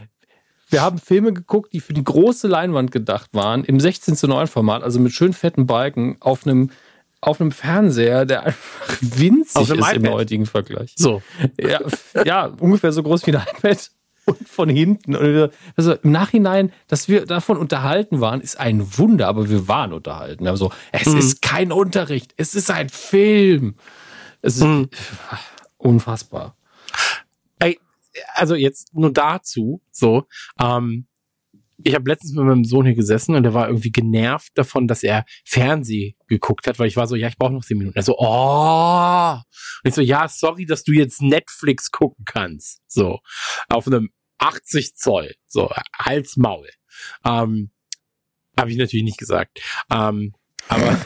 wir 0.70 0.82
haben 0.82 1.00
Filme 1.00 1.34
geguckt, 1.34 1.74
die 1.74 1.82
für 1.82 1.94
die 1.94 2.04
große 2.04 2.48
Leinwand 2.48 2.92
gedacht 2.92 3.30
waren, 3.34 3.66
im 3.66 3.80
16 3.80 4.16
zu 4.16 4.28
9 4.28 4.48
Format, 4.48 4.84
also 4.84 5.00
mit 5.00 5.12
schön 5.12 5.34
fetten 5.34 5.66
Balken 5.68 6.16
auf 6.22 6.48
einem, 6.48 6.70
auf 7.20 7.42
einem 7.42 7.52
Fernseher, 7.52 8.26
der 8.26 8.44
einfach 8.46 8.98
winzig 9.02 9.64
ist 9.64 9.70
im 9.70 9.80
iPad. 9.80 10.14
heutigen 10.14 10.46
Vergleich. 10.46 10.94
So. 10.96 11.22
Ja, 11.60 11.82
ja, 12.26 12.46
ungefähr 12.46 12.94
so 12.94 13.04
groß 13.04 13.28
wie 13.28 13.36
ein 13.36 13.44
iPad 13.58 13.92
und 14.26 14.48
von 14.48 14.70
hinten. 14.70 15.16
Und 15.16 15.52
also 15.76 15.94
im 15.94 16.12
Nachhinein, 16.12 16.72
dass 16.88 17.08
wir 17.08 17.26
davon 17.26 17.58
unterhalten 17.58 18.22
waren, 18.22 18.42
ist 18.42 18.60
ein 18.60 18.98
Wunder, 18.98 19.28
aber 19.28 19.50
wir 19.50 19.68
waren 19.68 19.94
unterhalten. 19.94 20.48
Also 20.48 20.72
es 20.92 21.08
Mhm. 21.08 21.18
ist 21.18 21.42
kein 21.42 21.72
Unterricht, 21.72 22.34
es 22.38 22.56
ist 22.56 22.70
ein 22.72 22.90
Film. 22.90 23.76
Es 24.42 24.58
ist 24.58 24.64
Mhm. 24.64 24.90
unfassbar. 25.78 26.56
Ey, 27.60 27.80
also 28.36 28.56
jetzt 28.56 28.94
nur 28.94 29.12
dazu, 29.12 29.82
so, 29.92 30.26
ähm, 30.60 31.06
ich 31.84 31.96
habe 31.96 32.10
letztens 32.10 32.34
mit 32.34 32.46
meinem 32.46 32.64
Sohn 32.64 32.86
hier 32.86 32.96
gesessen 32.96 33.36
und 33.36 33.44
der 33.44 33.54
war 33.54 33.68
irgendwie 33.68 33.92
genervt 33.92 34.52
davon, 34.56 34.88
dass 34.88 35.04
er 35.04 35.26
Fernseh 35.46 36.16
geguckt 36.28 36.68
hat, 36.68 36.80
weil 36.80 36.88
ich 36.88 36.98
war 36.98 37.08
so, 37.08 37.16
ja, 37.16 37.28
ich 37.28 37.38
brauche 37.38 37.54
noch 37.54 37.64
zehn 37.64 37.78
Minuten. 37.78 37.98
Er 37.98 38.04
so, 38.04 38.18
oh. 38.18 39.34
Und 39.36 39.88
ich 39.88 39.94
so, 39.94 40.02
ja, 40.02 40.28
sorry, 40.28 40.66
dass 40.66 40.84
du 40.84 40.92
jetzt 40.92 41.22
Netflix 41.22 41.92
gucken 41.92 42.26
kannst. 42.26 42.82
So, 42.88 43.20
auf 43.70 43.88
einem 43.88 44.10
80 44.40 44.96
Zoll. 44.96 45.36
So, 45.48 45.72
Hals, 45.98 46.38
Maul. 46.38 46.70
Ähm, 47.26 47.72
habe 48.60 48.72
ich 48.72 48.78
natürlich 48.78 49.06
nicht 49.06 49.18
gesagt. 49.18 49.60
Ähm, 49.92 50.34
aber 50.68 51.00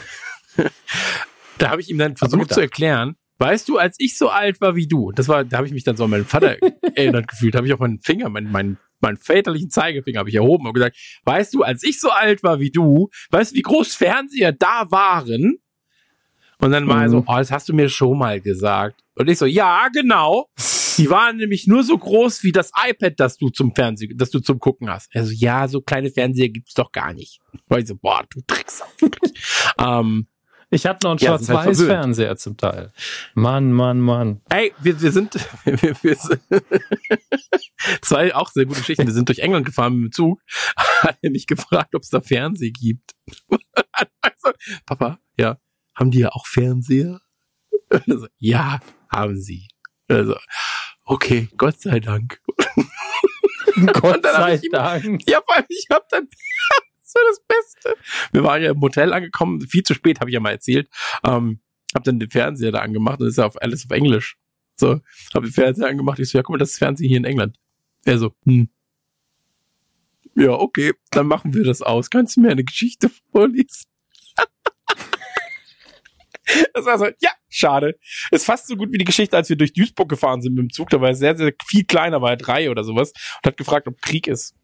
da 1.58 1.70
habe 1.70 1.80
ich 1.80 1.90
ihm 1.90 1.98
dann 1.98 2.16
versucht 2.16 2.52
zu 2.52 2.60
erklären, 2.60 3.16
weißt 3.38 3.68
du, 3.68 3.78
als 3.78 3.96
ich 3.98 4.16
so 4.16 4.28
alt 4.28 4.60
war 4.60 4.76
wie 4.76 4.86
du, 4.86 5.12
das 5.12 5.28
war, 5.28 5.44
da 5.44 5.58
habe 5.58 5.66
ich 5.66 5.72
mich 5.72 5.84
dann 5.84 5.96
so 5.96 6.04
an 6.04 6.10
meinen 6.10 6.24
Vater 6.24 6.56
erinnert 6.94 7.28
gefühlt, 7.28 7.54
habe 7.54 7.66
ich 7.66 7.72
auch 7.72 7.78
meinen 7.78 8.00
Finger, 8.00 8.28
meinen, 8.28 8.50
meinen, 8.50 8.78
meinen 9.00 9.16
väterlichen 9.16 9.70
Zeigefinger 9.70 10.20
habe 10.20 10.28
ich 10.28 10.34
erhoben 10.36 10.66
und 10.66 10.72
gesagt, 10.74 10.96
weißt 11.24 11.54
du, 11.54 11.62
als 11.62 11.82
ich 11.82 12.00
so 12.00 12.10
alt 12.10 12.42
war 12.42 12.60
wie 12.60 12.70
du, 12.70 13.08
weißt 13.30 13.52
du, 13.52 13.56
wie 13.56 13.62
groß 13.62 13.94
Fernseher 13.94 14.52
da 14.52 14.90
waren? 14.90 15.58
Und 16.58 16.70
dann 16.70 16.88
war 16.88 17.02
er 17.02 17.10
so, 17.10 17.18
Mhm. 17.18 17.24
oh, 17.26 17.36
das 17.36 17.50
hast 17.50 17.68
du 17.68 17.74
mir 17.74 17.88
schon 17.90 18.16
mal 18.18 18.40
gesagt. 18.40 19.02
Und 19.14 19.28
ich 19.28 19.36
so, 19.38 19.44
ja, 19.46 19.88
genau. 19.92 20.48
Die 20.96 21.10
waren 21.10 21.36
nämlich 21.36 21.66
nur 21.66 21.82
so 21.84 21.98
groß 21.98 22.42
wie 22.44 22.52
das 22.52 22.70
iPad, 22.88 23.12
das 23.20 23.36
du 23.36 23.50
zum 23.50 23.74
Fernsehen, 23.74 24.16
das 24.16 24.30
du 24.30 24.40
zum 24.40 24.58
Gucken 24.58 24.88
hast. 24.88 25.14
Also 25.14 25.32
ja, 25.32 25.68
so 25.68 25.82
kleine 25.82 26.10
Fernseher 26.10 26.48
gibt's 26.48 26.72
doch 26.72 26.90
gar 26.92 27.12
nicht. 27.12 27.40
Weil 27.68 27.82
ich 27.82 27.88
so, 27.88 27.96
boah, 27.96 28.24
du 28.30 28.40
Drecksau. 28.46 28.86
wirklich. 28.98 29.34
ähm, 29.78 30.28
Ich 30.70 30.84
hatte 30.84 31.04
noch 31.06 31.12
einen 31.12 31.18
Ja, 31.20 31.32
halt. 31.32 31.44
Schwarz-Weiß-Fernseher 31.44 32.36
zum 32.36 32.56
Teil. 32.56 32.92
Mann, 33.34 33.72
Mann, 33.72 34.00
Mann. 34.00 34.40
ey, 34.50 34.74
wir, 34.80 35.00
wir 35.00 35.12
sind, 35.12 35.34
wir, 35.64 35.96
wir 36.02 36.16
sind 36.16 36.42
zwei 38.02 38.34
auch 38.34 38.50
sehr 38.50 38.66
gute 38.66 38.80
Geschichten. 38.80 39.06
Wir 39.06 39.12
sind 39.14 39.28
durch 39.28 39.38
England 39.38 39.64
gefahren 39.66 39.94
mit 39.94 40.04
dem 40.06 40.12
Zug. 40.12 40.40
Hat 40.76 41.18
er 41.22 41.30
mich 41.30 41.46
gefragt, 41.46 41.94
ob 41.94 42.02
es 42.02 42.08
da 42.10 42.20
Fernseh 42.20 42.70
gibt. 42.70 43.12
also, 44.22 44.56
Papa, 44.86 45.18
ja, 45.38 45.58
haben 45.94 46.10
die 46.10 46.18
ja 46.20 46.30
auch 46.30 46.46
Fernseher? 46.46 47.20
Also, 47.88 48.26
ja, 48.38 48.80
haben 49.08 49.38
sie. 49.40 49.68
Also, 50.08 50.36
okay, 51.04 51.48
Gott 51.56 51.80
sei 51.80 52.00
Dank. 52.00 52.40
Gott 54.00 54.22
sei 54.24 54.54
ich 54.54 54.64
ihm- 54.64 54.72
Dank. 54.72 55.22
Ja, 55.28 55.40
vor 55.44 55.56
allem, 55.56 55.66
ich 55.68 55.86
hab 55.90 56.08
dann, 56.08 56.28
war 57.16 57.22
das 57.28 57.40
Beste. 57.46 57.96
Wir 58.32 58.44
waren 58.44 58.62
ja 58.62 58.70
im 58.70 58.80
Hotel 58.80 59.12
angekommen, 59.12 59.60
viel 59.62 59.82
zu 59.82 59.94
spät, 59.94 60.20
habe 60.20 60.30
ich 60.30 60.34
ja 60.34 60.40
mal 60.40 60.52
erzählt. 60.52 60.88
Ähm, 61.24 61.60
hab 61.94 62.04
dann 62.04 62.20
den 62.20 62.30
Fernseher 62.30 62.72
da 62.72 62.80
angemacht 62.80 63.20
und 63.20 63.26
ist 63.26 63.38
ja 63.38 63.46
auf 63.46 63.60
alles 63.60 63.84
auf 63.84 63.90
Englisch. 63.90 64.36
So, 64.76 65.00
hab 65.34 65.42
den 65.42 65.52
Fernseher 65.52 65.88
angemacht, 65.88 66.18
ich 66.18 66.28
so, 66.28 66.38
ja, 66.38 66.42
guck 66.42 66.54
mal, 66.54 66.58
das 66.58 66.72
ist 66.72 66.78
Fernsehen 66.78 67.08
hier 67.08 67.16
in 67.16 67.24
England. 67.24 67.58
Er 68.04 68.18
so, 68.18 68.34
hm. 68.44 68.68
Ja, 70.34 70.50
okay, 70.50 70.92
dann 71.10 71.26
machen 71.26 71.54
wir 71.54 71.64
das 71.64 71.80
aus. 71.80 72.10
Kannst 72.10 72.36
du 72.36 72.42
mir 72.42 72.50
eine 72.50 72.64
Geschichte 72.64 73.10
vorlesen? 73.32 73.86
Das 76.74 76.84
war 76.84 76.96
so, 76.96 77.06
ja, 77.06 77.30
schade. 77.48 77.98
Ist 78.30 78.46
fast 78.46 78.68
so 78.68 78.76
gut 78.76 78.92
wie 78.92 78.98
die 78.98 79.04
Geschichte, 79.04 79.36
als 79.36 79.48
wir 79.48 79.56
durch 79.56 79.72
Duisburg 79.72 80.08
gefahren 80.08 80.42
sind 80.42 80.54
mit 80.54 80.62
dem 80.62 80.70
Zug. 80.70 80.90
Da 80.90 81.00
war 81.00 81.08
er 81.08 81.16
sehr, 81.16 81.36
sehr 81.36 81.52
viel 81.66 81.82
kleiner, 81.84 82.22
war 82.22 82.30
er 82.30 82.36
drei 82.36 82.70
oder 82.70 82.84
sowas 82.84 83.10
und 83.10 83.46
hat 83.48 83.56
gefragt, 83.56 83.88
ob 83.88 84.00
Krieg 84.00 84.28
ist. 84.28 84.54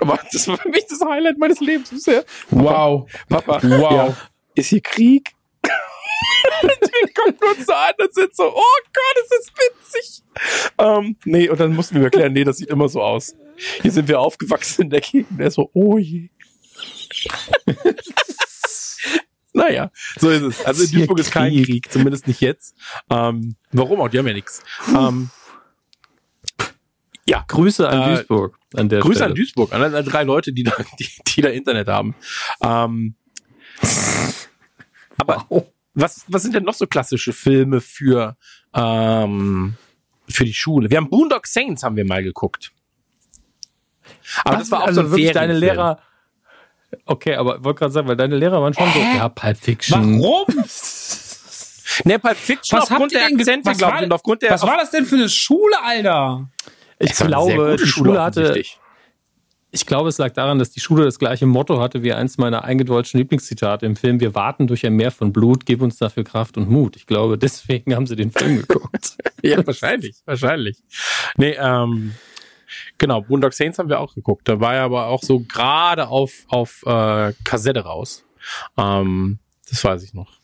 Aber 0.00 0.18
das 0.32 0.48
war 0.48 0.56
für 0.58 0.68
mich 0.70 0.86
das 0.88 1.00
Highlight 1.00 1.38
meines 1.38 1.60
Lebens 1.60 1.90
bisher. 1.90 2.24
Wow. 2.50 3.08
Papa, 3.28 3.60
Wow. 3.62 3.92
ja, 3.92 4.16
ist 4.54 4.68
hier 4.68 4.80
Krieg? 4.80 5.32
wir 5.62 7.12
kommen 7.14 7.36
uns 7.56 7.66
so 7.66 7.72
an 7.72 7.92
und 8.00 8.14
sind 8.14 8.34
so, 8.34 8.44
oh 8.44 8.78
Gott, 8.92 9.22
ist 9.22 9.30
das 9.30 9.52
witzig. 9.56 10.22
Ähm, 10.78 11.16
nee, 11.24 11.48
und 11.48 11.60
dann 11.60 11.74
mussten 11.74 11.96
wir 11.96 12.04
erklären, 12.04 12.32
nee, 12.32 12.44
das 12.44 12.56
sieht 12.58 12.68
immer 12.68 12.88
so 12.88 13.00
aus. 13.02 13.34
Hier 13.82 13.92
sind 13.92 14.08
wir 14.08 14.18
aufgewachsen 14.18 14.82
in 14.82 14.90
der 14.90 15.00
Gegend. 15.00 15.40
Er 15.40 15.50
so, 15.50 15.70
oh 15.72 15.98
je. 15.98 16.30
naja, 19.52 19.90
so 20.18 20.30
ist 20.30 20.42
es. 20.42 20.64
Also 20.64 20.80
in 20.82 20.84
Ist 20.86 20.94
Duisburg 20.94 21.18
ist 21.20 21.30
kein 21.30 21.52
Krieg. 21.52 21.66
Krieg, 21.66 21.92
zumindest 21.92 22.26
nicht 22.26 22.40
jetzt. 22.40 22.74
Ähm, 23.10 23.56
warum 23.70 24.00
auch? 24.00 24.08
Die 24.08 24.18
haben 24.18 24.26
ja 24.26 24.32
nichts. 24.34 24.62
Ähm, 24.88 25.30
ja, 27.26 27.44
Grüße 27.46 27.88
an 27.88 28.00
Äh, 28.02 28.14
Duisburg 28.16 28.58
an 28.74 28.88
der 28.88 29.00
Grüße 29.00 29.16
Stelle. 29.16 29.30
an 29.30 29.34
Duisburg, 29.34 29.72
an 29.72 29.82
alle 29.82 30.02
drei 30.04 30.22
Leute, 30.24 30.52
die 30.52 30.64
da, 30.64 30.72
die, 30.98 31.08
die 31.28 31.40
da 31.40 31.48
Internet 31.48 31.88
haben. 31.88 32.14
Ähm, 32.62 33.14
aber 35.18 35.44
Wow. 35.48 35.66
was, 35.94 36.24
was 36.28 36.42
sind 36.42 36.54
denn 36.54 36.64
noch 36.64 36.74
so 36.74 36.86
klassische 36.86 37.32
Filme 37.32 37.80
für, 37.80 38.36
ähm, 38.74 39.74
für 40.28 40.44
die 40.44 40.54
Schule? 40.54 40.90
Wir 40.90 40.96
haben 40.98 41.10
Boondock 41.10 41.46
Saints 41.46 41.82
haben 41.82 41.96
wir 41.96 42.04
mal 42.06 42.22
geguckt. 42.22 42.72
Aber 44.44 44.54
Was? 44.54 44.62
das 44.62 44.70
war 44.70 44.82
auch 44.82 44.86
also 44.86 45.02
so 45.02 45.08
ein 45.08 45.12
wirklich 45.12 45.32
deine. 45.32 45.52
Lehrer. 45.54 46.00
Okay, 47.06 47.34
aber 47.36 47.56
ich 47.58 47.64
wollte 47.64 47.78
gerade 47.78 47.92
sagen, 47.92 48.08
weil 48.08 48.16
deine 48.16 48.36
Lehrer 48.36 48.60
waren 48.60 48.74
schon 48.74 48.90
so, 48.92 48.98
ja, 49.00 49.28
Pulp 49.28 49.56
Fiction. 49.58 50.20
Warum? 50.20 50.46
Ne, 52.04 52.18
Pulp 52.18 52.38
Fiction 52.38 52.78
Was 52.78 52.84
habt 52.84 52.92
aufgrund 52.92 53.12
ihr 53.12 53.18
der 53.18 53.26
Akzente, 53.28 53.68
was 53.68 53.76
glaube 53.76 53.92
war- 53.92 54.00
ich, 54.00 54.06
und 54.06 54.12
aufgrund 54.12 54.40
der... 54.40 54.50
Was 54.52 54.62
war 54.62 54.78
das 54.78 54.90
denn 54.92 55.04
für 55.04 55.16
eine 55.16 55.28
Schule, 55.28 55.74
Alter? 55.82 56.48
Ich 57.02 57.16
glaube, 57.16 57.76
die 57.76 57.86
Schule 57.86 58.22
hatte, 58.22 58.40
offensichtlich. 58.42 58.78
Ich 59.74 59.86
glaube, 59.86 60.10
es 60.10 60.18
lag 60.18 60.32
daran, 60.32 60.58
dass 60.58 60.70
die 60.70 60.80
Schule 60.80 61.04
das 61.04 61.18
gleiche 61.18 61.46
Motto 61.46 61.80
hatte 61.80 62.02
wie 62.02 62.12
eins 62.12 62.36
meiner 62.36 62.62
eingedeutschten 62.64 63.18
Lieblingszitate 63.18 63.86
im 63.86 63.96
Film. 63.96 64.20
Wir 64.20 64.34
warten 64.34 64.66
durch 64.66 64.84
ein 64.84 64.92
Meer 64.94 65.10
von 65.10 65.32
Blut, 65.32 65.64
gib 65.64 65.80
uns 65.80 65.96
dafür 65.96 66.24
Kraft 66.24 66.58
und 66.58 66.68
Mut. 66.68 66.96
Ich 66.96 67.06
glaube, 67.06 67.38
deswegen 67.38 67.94
haben 67.94 68.06
sie 68.06 68.14
den 68.14 68.30
Film 68.30 68.58
geguckt. 68.58 69.16
ja, 69.42 69.66
wahrscheinlich, 69.66 70.16
wahrscheinlich. 70.26 70.76
Nee, 71.38 71.56
ähm, 71.58 72.14
genau, 72.98 73.22
Boondock 73.22 73.54
Saints 73.54 73.78
haben 73.78 73.88
wir 73.88 74.00
auch 74.00 74.14
geguckt. 74.14 74.46
Da 74.46 74.60
war 74.60 74.74
er 74.74 74.82
aber 74.82 75.06
auch 75.06 75.22
so 75.22 75.40
gerade 75.40 76.08
auf, 76.08 76.44
auf 76.48 76.82
äh, 76.84 77.32
Kassette 77.42 77.80
raus. 77.80 78.26
Ähm, 78.76 79.38
das 79.70 79.82
weiß 79.82 80.02
ich 80.02 80.12
noch. 80.12 80.41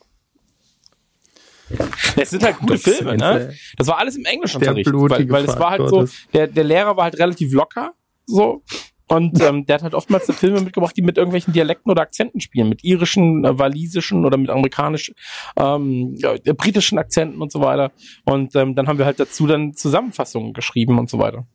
Es 2.17 2.31
sind 2.31 2.43
halt 2.43 2.59
gute 2.59 2.79
Filme, 2.79 3.17
ne? 3.17 3.55
Das 3.77 3.87
war 3.87 3.99
alles 3.99 4.17
im 4.17 4.25
Englischunterricht, 4.25 4.91
weil, 4.93 5.29
weil 5.31 5.45
es 5.45 5.59
war 5.59 5.71
halt 5.71 5.89
so, 5.89 6.07
der, 6.33 6.47
der 6.47 6.65
Lehrer 6.65 6.97
war 6.97 7.05
halt 7.05 7.19
relativ 7.19 7.53
locker, 7.53 7.93
so. 8.27 8.63
Und 9.11 9.41
ähm, 9.41 9.65
der 9.65 9.77
hat 9.77 9.83
halt 9.83 9.95
oftmals 9.95 10.31
Filme 10.35 10.61
mitgebracht, 10.61 10.95
die 10.95 11.01
mit 11.03 11.17
irgendwelchen 11.17 11.55
Dialekten 11.55 11.91
oder 11.91 12.03
Akzenten 12.03 12.41
spielen, 12.41 12.69
mit 12.69 12.85
irischen, 12.85 13.45
äh, 13.45 13.59
walisischen 13.59 14.27
oder 14.27 14.37
mit 14.37 14.51
amerikanischen, 14.51 15.15
ähm, 15.57 16.15
ja, 16.19 16.35
britischen 16.55 16.99
Akzenten 16.99 17.41
und 17.41 17.51
so 17.51 17.61
weiter. 17.61 17.91
Und 18.27 18.55
ähm, 18.55 18.75
dann 18.75 18.87
haben 18.87 18.99
wir 18.99 19.07
halt 19.07 19.19
dazu 19.19 19.47
dann 19.47 19.73
Zusammenfassungen 19.73 20.53
geschrieben 20.53 20.99
und 20.99 21.09
so 21.09 21.19
weiter. 21.19 21.47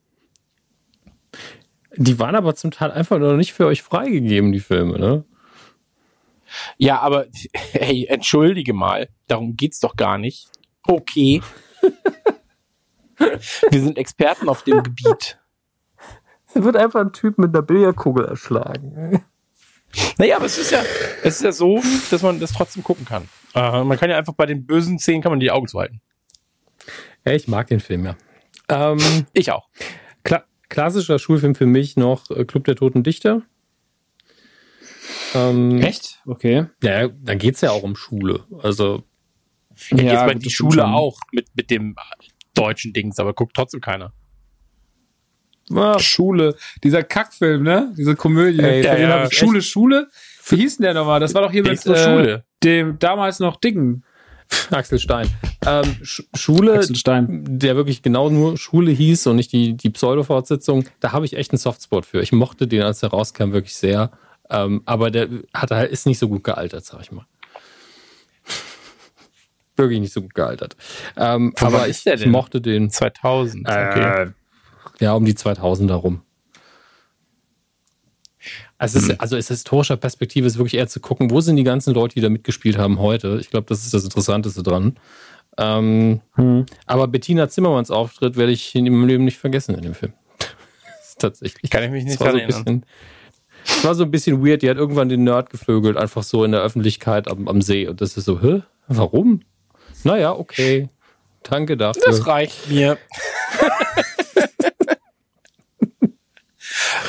Die 1.95 2.17
waren 2.17 2.35
aber 2.35 2.55
zum 2.55 2.71
Teil 2.71 2.89
einfach 2.89 3.19
noch 3.19 3.37
nicht 3.37 3.53
für 3.53 3.67
euch 3.67 3.83
freigegeben, 3.83 4.51
die 4.51 4.59
Filme, 4.59 4.97
ne? 4.97 5.25
Ja, 6.77 6.99
aber 6.99 7.27
hey, 7.71 8.05
entschuldige 8.09 8.73
mal, 8.73 9.09
darum 9.27 9.55
geht's 9.55 9.79
doch 9.79 9.95
gar 9.95 10.17
nicht. 10.17 10.49
Okay. 10.83 11.41
Wir 13.17 13.81
sind 13.81 13.97
Experten 13.97 14.49
auf 14.49 14.63
dem 14.63 14.83
Gebiet. 14.83 15.39
Es 16.53 16.63
wird 16.63 16.75
einfach 16.75 17.01
ein 17.01 17.13
Typ 17.13 17.37
mit 17.37 17.49
einer 17.49 17.61
Billardkugel 17.61 18.25
erschlagen. 18.25 19.23
Naja, 20.17 20.37
aber 20.37 20.45
es 20.45 20.57
ist 20.57 20.71
ja, 20.71 20.81
es 21.23 21.35
ist 21.35 21.43
ja 21.43 21.51
so, 21.51 21.81
dass 22.09 22.21
man 22.21 22.39
das 22.39 22.51
trotzdem 22.53 22.83
gucken 22.83 23.05
kann. 23.05 23.29
Äh, 23.53 23.83
man 23.83 23.97
kann 23.97 24.09
ja 24.09 24.17
einfach 24.17 24.33
bei 24.33 24.45
den 24.45 24.65
bösen 24.65 24.99
Szenen 24.99 25.21
kann 25.21 25.31
man 25.31 25.39
die 25.39 25.51
Augen 25.51 25.67
zuhalten. 25.67 26.01
Ja, 27.25 27.33
ich 27.33 27.47
mag 27.47 27.67
den 27.67 27.79
Film 27.79 28.05
ja. 28.05 28.15
Ähm, 28.69 29.25
ich 29.33 29.51
auch. 29.51 29.69
Kla 30.23 30.43
klassischer 30.69 31.19
Schulfilm 31.19 31.53
für 31.53 31.67
mich 31.67 31.95
noch 31.95 32.29
äh, 32.31 32.45
Club 32.45 32.65
der 32.65 32.75
Toten 32.75 33.03
Dichter. 33.03 33.43
Ähm, 35.35 35.81
Echt? 35.81 36.21
Okay. 36.25 36.67
Ja, 36.81 37.07
da 37.07 37.35
geht's 37.35 37.61
ja 37.61 37.71
auch 37.71 37.83
um 37.83 37.95
Schule. 37.95 38.45
Also. 38.61 39.03
Ja, 39.89 40.03
jetzt 40.03 40.25
bei 40.25 40.33
die 40.35 40.49
Schule 40.49 40.85
auch 40.85 41.17
mit, 41.31 41.47
mit 41.55 41.71
dem 41.71 41.95
deutschen 42.53 42.93
Dings, 42.93 43.17
aber 43.19 43.33
guckt 43.33 43.55
trotzdem 43.55 43.81
keiner. 43.81 44.13
Ah, 45.71 45.97
Schule, 45.97 46.55
dieser 46.83 47.03
Kackfilm, 47.03 47.63
ne? 47.63 47.93
Diese 47.97 48.15
Komödie. 48.15 48.59
Ey, 48.59 48.83
ja, 48.83 48.97
ja. 48.97 49.31
Schule, 49.31 49.61
Schule. 49.61 50.09
Wie 50.47 50.57
hieß 50.57 50.77
denn 50.77 50.83
der 50.83 50.93
nochmal? 50.93 51.19
Das 51.19 51.33
war 51.33 51.41
doch 51.41 51.51
hier 51.51 51.63
mit 51.63 51.85
äh, 51.85 52.41
dem 52.63 52.99
damals 52.99 53.39
noch 53.39 53.55
Dicken. 53.55 54.03
Axel 54.71 54.99
Stein. 54.99 55.27
Ähm, 55.65 55.95
Sch 56.03 56.23
Schule, 56.35 56.73
Axel 56.73 56.95
Stein. 56.95 57.43
der 57.47 57.75
wirklich 57.75 58.01
genau 58.01 58.29
nur 58.29 58.57
Schule 58.57 58.91
hieß 58.91 59.27
und 59.27 59.37
nicht 59.37 59.51
die, 59.53 59.75
die 59.75 59.89
Pseudo-Fortsetzung, 59.89 60.85
da 60.99 61.11
habe 61.11 61.25
ich 61.25 61.37
echt 61.37 61.51
einen 61.51 61.59
Softspot 61.59 62.05
für. 62.05 62.21
Ich 62.21 62.31
mochte 62.31 62.67
den, 62.67 62.81
als 62.81 63.01
er 63.01 63.09
rauskam, 63.09 63.53
wirklich 63.53 63.75
sehr. 63.75 64.11
Ähm, 64.53 64.83
aber 64.85 65.09
der 65.09 65.27
hat 65.53 65.71
halt, 65.71 65.91
ist 65.91 66.05
nicht 66.05 66.19
so 66.19 66.29
gut 66.29 66.43
gealtert, 66.43 66.85
sag 66.85 67.01
ich 67.01 67.11
mal. 67.11 67.25
wirklich 69.75 69.99
nicht 69.99 70.13
so 70.13 70.21
gut 70.21 70.35
gealtert. 70.35 70.77
Ähm, 71.17 71.53
aber 71.59 71.87
ich, 71.87 72.05
ich, 72.05 72.25
mochte 72.27 72.61
den. 72.61 72.91
2000. 72.91 73.67
Okay. 73.67 74.23
Äh, 74.23 74.31
ja, 74.99 75.13
um 75.13 75.25
die 75.25 75.33
2000er 75.33 75.93
rum. 75.93 76.21
Also, 78.77 78.99
es 78.99 79.05
ist, 79.05 79.09
hm. 79.11 79.15
also 79.19 79.37
aus 79.37 79.47
historischer 79.47 79.97
Perspektive 79.97 80.45
ist 80.45 80.57
wirklich 80.57 80.75
eher 80.75 80.87
zu 80.87 80.99
gucken, 80.99 81.31
wo 81.31 81.41
sind 81.41 81.55
die 81.55 81.63
ganzen 81.63 81.93
Leute, 81.93 82.15
die 82.15 82.21
da 82.21 82.29
mitgespielt 82.29 82.77
haben 82.77 82.99
heute. 82.99 83.39
Ich 83.39 83.49
glaube, 83.49 83.65
das 83.69 83.83
ist 83.83 83.93
das 83.93 84.03
Interessanteste 84.03 84.61
dran. 84.61 84.99
Ähm, 85.57 86.21
hm. 86.35 86.65
Aber 86.85 87.07
Bettina 87.07 87.49
Zimmermanns 87.49 87.89
Auftritt 87.89 88.35
werde 88.35 88.51
ich 88.51 88.75
in 88.75 88.85
meinem 88.85 89.07
Leben 89.07 89.25
nicht 89.25 89.37
vergessen 89.37 89.73
in 89.73 89.81
dem 89.81 89.95
Film. 89.95 90.13
Tatsächlich. 91.17 91.71
Kann 91.71 91.83
ich 91.83 91.91
mich 91.91 92.03
nicht 92.03 92.21
erinnern. 92.21 92.85
Es 93.65 93.83
war 93.83 93.95
so 93.95 94.03
ein 94.03 94.11
bisschen 94.11 94.45
weird. 94.45 94.61
Die 94.61 94.69
hat 94.69 94.77
irgendwann 94.77 95.09
den 95.09 95.23
Nerd 95.23 95.49
gevögelt, 95.49 95.97
einfach 95.97 96.23
so 96.23 96.43
in 96.43 96.51
der 96.51 96.61
Öffentlichkeit 96.61 97.29
am, 97.29 97.47
am 97.47 97.61
See. 97.61 97.87
Und 97.87 98.01
das 98.01 98.17
ist 98.17 98.25
so, 98.25 98.41
hä? 98.41 98.63
Warum? 98.87 99.41
Naja, 100.03 100.33
okay. 100.33 100.89
Danke 101.43 101.77
dafür. 101.77 102.01
Das 102.05 102.27
reicht 102.27 102.69
mir. 102.69 102.97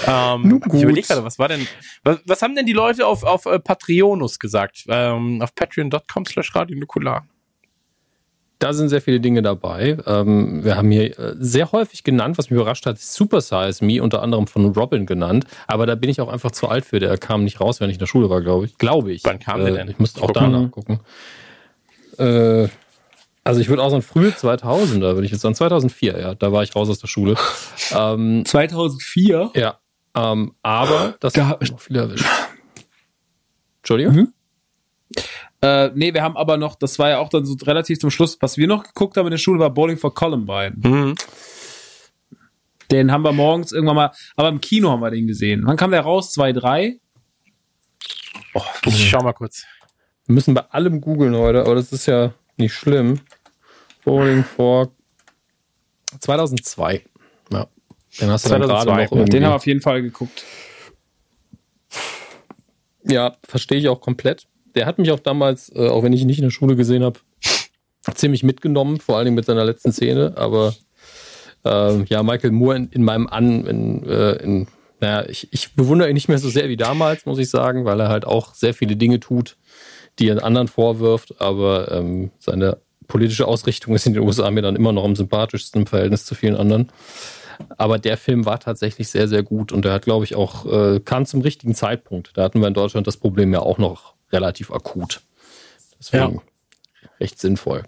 ähm, 0.07 0.63
ich 0.73 0.83
überlege 0.83 1.07
gerade, 1.07 1.25
was 1.25 1.39
war 1.39 1.49
denn, 1.49 1.67
was, 2.03 2.19
was, 2.27 2.43
haben 2.43 2.55
denn 2.55 2.67
die 2.67 2.73
Leute 2.73 3.07
auf, 3.07 3.23
auf 3.23 3.47
äh, 3.47 3.59
Patreonus 3.59 4.39
gesagt? 4.39 4.85
Ähm, 4.89 5.41
auf 5.41 5.55
patreon.com 5.55 6.27
slash 6.27 6.55
radionukular. 6.55 7.27
Da 8.65 8.73
sind 8.73 8.89
sehr 8.89 9.03
viele 9.03 9.21
Dinge 9.21 9.43
dabei. 9.43 9.99
Ähm, 10.07 10.65
wir 10.65 10.79
haben 10.79 10.91
hier 10.91 11.19
äh, 11.19 11.35
sehr 11.39 11.71
häufig 11.73 12.03
genannt, 12.03 12.39
was 12.39 12.49
mich 12.49 12.59
überrascht 12.59 12.87
hat, 12.87 12.99
Super 12.99 13.43
Size 13.43 13.85
Me, 13.85 14.03
unter 14.03 14.23
anderem 14.23 14.47
von 14.47 14.73
Robin 14.73 15.05
genannt. 15.05 15.45
Aber 15.67 15.85
da 15.85 15.97
bin 15.97 16.09
ich 16.09 16.19
auch 16.23 16.29
einfach 16.29 16.51
zu 16.51 16.69
alt 16.69 16.87
für. 16.87 16.99
Der 16.99 17.19
kam 17.19 17.45
nicht 17.45 17.61
raus, 17.61 17.83
wenn 17.83 17.91
ich 17.91 17.97
in 17.97 17.99
der 17.99 18.07
Schule 18.07 18.31
war, 18.31 18.41
glaube 18.41 18.65
ich. 18.65 18.79
Glaube 18.79 19.13
ich. 19.13 19.23
Wann 19.23 19.39
kam 19.39 19.61
äh, 19.61 19.65
der 19.65 19.75
denn? 19.75 19.91
Ich 19.91 19.99
musste 19.99 20.23
auch 20.23 20.31
da 20.31 20.47
nachgucken. 20.49 21.01
Äh, 22.17 22.69
also 23.45 23.61
ich 23.61 23.69
würde 23.69 23.83
auch 23.83 23.91
sagen 23.91 24.01
frühe 24.01 24.31
2000er, 24.31 25.01
würde 25.01 25.27
ich 25.27 25.33
jetzt 25.33 25.43
sagen 25.43 25.55
2004, 25.55 26.19
ja, 26.19 26.35
da 26.35 26.51
war 26.51 26.63
ich 26.63 26.75
raus 26.75 26.89
aus 26.89 27.01
der 27.01 27.09
Schule. 27.09 27.35
Ähm, 27.95 28.45
2004? 28.47 29.51
Ja, 29.57 29.79
ähm, 30.15 30.55
aber 30.63 31.17
das 31.21 31.35
da, 31.35 31.49
hat 31.49 31.71
noch 31.71 31.81
viel 31.81 31.97
erwischt. 31.97 32.25
Entschuldigung? 33.83 34.15
Mhm. 34.15 34.33
Äh, 35.65 35.93
nee, 35.95 36.13
wir 36.13 36.23
haben 36.23 36.37
aber 36.37 36.59
noch, 36.59 36.75
das 36.75 36.99
war 36.99 37.09
ja 37.09 37.19
auch 37.21 37.31
dann 37.31 37.47
so 37.47 37.57
relativ 37.65 37.99
zum 37.99 38.11
Schluss, 38.11 38.37
was 38.41 38.59
wir 38.59 38.67
noch 38.67 38.85
geguckt 38.85 39.17
haben 39.17 39.27
in 39.29 39.31
der 39.31 39.39
Schule 39.39 39.59
war 39.59 39.71
Bowling 39.71 39.97
for 39.97 40.13
Columbine. 40.13 40.75
Mhm. 40.77 41.15
Den 42.91 43.11
haben 43.11 43.23
wir 43.23 43.33
morgens 43.33 43.73
irgendwann 43.73 43.97
mal, 43.97 44.11
aber 44.37 44.51
im 44.51 44.61
Kino 44.61 44.91
haben 44.91 45.01
wir 45.01 45.11
den 45.11 45.27
gesehen. 45.27 45.63
Wann 45.65 45.79
kam 45.79 45.91
der 45.91 46.03
raus? 46.03 46.33
2, 46.33 46.53
3? 46.53 47.01
Oh, 48.53 48.61
ich 48.85 49.09
schau 49.09 49.23
mal 49.23 49.33
kurz. 49.33 49.65
Wir 50.27 50.35
müssen 50.35 50.53
bei 50.53 50.61
allem 50.69 51.01
googeln 51.01 51.35
heute, 51.35 51.63
aber 51.63 51.77
das 51.77 51.93
ist 51.93 52.05
ja 52.05 52.35
nicht 52.59 52.75
schlimm. 52.75 53.21
Bowling 54.05 54.45
for 54.45 54.93
2002. 56.21 57.07
Ja. 57.51 57.67
Den 58.21 58.31
hast 58.31 58.45
du 58.45 58.51
2002. 58.51 58.51
dann 58.51 58.69
gerade 58.69 59.17
noch. 59.17 59.29
Den 59.31 59.45
haben 59.45 59.53
wir 59.53 59.57
auf 59.57 59.67
jeden 59.67 59.81
Fall 59.81 60.03
geguckt. 60.03 60.45
Ja, 63.03 63.39
verstehe 63.45 63.79
ich 63.79 63.89
auch 63.89 64.03
komplett. 64.03 64.47
Der 64.75 64.87
hat 64.87 64.99
mich 64.99 65.11
auch 65.11 65.21
damals, 65.21 65.71
äh, 65.75 65.89
auch 65.89 66.03
wenn 66.03 66.13
ich 66.13 66.23
ihn 66.23 66.27
nicht 66.27 66.39
in 66.39 66.45
der 66.45 66.51
Schule 66.51 66.77
gesehen 66.77 67.05
habe, 67.05 67.21
ziemlich 68.15 68.43
mitgenommen, 68.43 69.01
vor 69.01 69.17
allen 69.17 69.27
Dingen 69.27 69.37
mit 69.37 69.47
seiner 69.47 69.65
letzten 69.65 69.93
Szene. 69.93 70.35
Aber 70.37 70.75
äh, 71.65 72.03
ja, 72.05 72.23
Michael 72.23 72.53
Moore 72.53 72.77
in, 72.77 72.89
in 72.89 73.05
meinem 73.05 73.27
An, 73.27 73.67
in, 73.67 74.07
äh, 74.07 74.33
in, 74.43 74.67
naja, 75.01 75.29
ich, 75.29 75.53
ich 75.53 75.75
bewundere 75.75 76.09
ihn 76.09 76.15
nicht 76.15 76.29
mehr 76.29 76.39
so 76.39 76.49
sehr 76.49 76.69
wie 76.69 76.77
damals, 76.77 77.27
muss 77.27 77.39
ich 77.39 77.51
sagen, 77.51 77.85
weil 77.85 78.01
er 78.01 78.09
halt 78.09 78.27
auch 78.27 78.55
sehr 78.55 78.75
viele 78.75 78.97
Dinge 78.97 79.21
tut, 79.21 79.57
die 80.19 80.29
er 80.29 80.45
anderen 80.45 80.69
vorwirft, 80.69 81.41
aber 81.41 81.91
ähm, 81.91 82.31
seine 82.39 82.79
politische 83.07 83.47
Ausrichtung 83.47 83.95
ist 83.95 84.07
in 84.07 84.15
den 84.15 84.23
USA 84.23 84.51
mir 84.51 84.63
dann 84.63 84.77
immer 84.77 84.93
noch 84.93 85.05
am 85.05 85.17
sympathischsten 85.17 85.83
im 85.83 85.87
Verhältnis 85.87 86.25
zu 86.25 86.35
vielen 86.35 86.57
anderen. 86.57 86.91
Aber 87.77 87.99
der 87.99 88.17
Film 88.17 88.47
war 88.47 88.59
tatsächlich 88.59 89.09
sehr, 89.09 89.29
sehr 89.29 89.43
gut 89.43 89.73
und 89.73 89.85
der 89.85 89.93
hat, 89.93 90.03
glaube 90.03 90.25
ich, 90.25 90.35
auch, 90.35 90.67
äh, 90.67 91.01
kam 91.01 91.27
zum 91.27 91.41
richtigen 91.41 91.75
Zeitpunkt. 91.75 92.33
Da 92.35 92.43
hatten 92.43 92.61
wir 92.61 92.69
in 92.69 92.75
Deutschland 92.75 93.07
das 93.07 93.17
Problem 93.17 93.53
ja 93.53 93.61
auch 93.61 93.79
noch 93.79 94.15
relativ 94.35 94.71
akut. 94.71 95.23
Deswegen 95.99 96.35
ja. 96.35 97.09
recht 97.21 97.41
sinnvoll. 97.41 97.85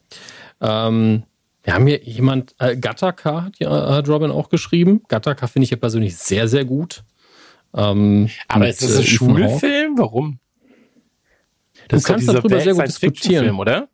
Ähm, 0.60 1.24
wir 1.62 1.74
haben 1.74 1.86
hier 1.86 2.02
jemand, 2.02 2.54
äh, 2.58 2.76
Gattaca 2.76 3.44
hat, 3.44 3.58
ja, 3.58 3.94
hat 3.94 4.08
Robin 4.08 4.30
auch 4.30 4.48
geschrieben. 4.48 5.02
Gattaca 5.08 5.48
finde 5.48 5.64
ich 5.64 5.70
ja 5.70 5.76
persönlich 5.76 6.16
sehr, 6.16 6.48
sehr 6.48 6.64
gut. 6.64 7.02
Ähm, 7.74 8.30
Aber 8.48 8.68
ist 8.68 8.82
das 8.82 8.96
ein 8.96 9.02
äh, 9.02 9.06
Schulfilm? 9.06 9.98
Warum? 9.98 10.38
Das 11.88 12.02
du 12.02 12.08
kannst 12.12 12.28
darüber 12.28 12.60
sehr 12.60 12.74
gut 12.74 12.86
diskutieren. 12.86 13.56
oder? 13.56 13.88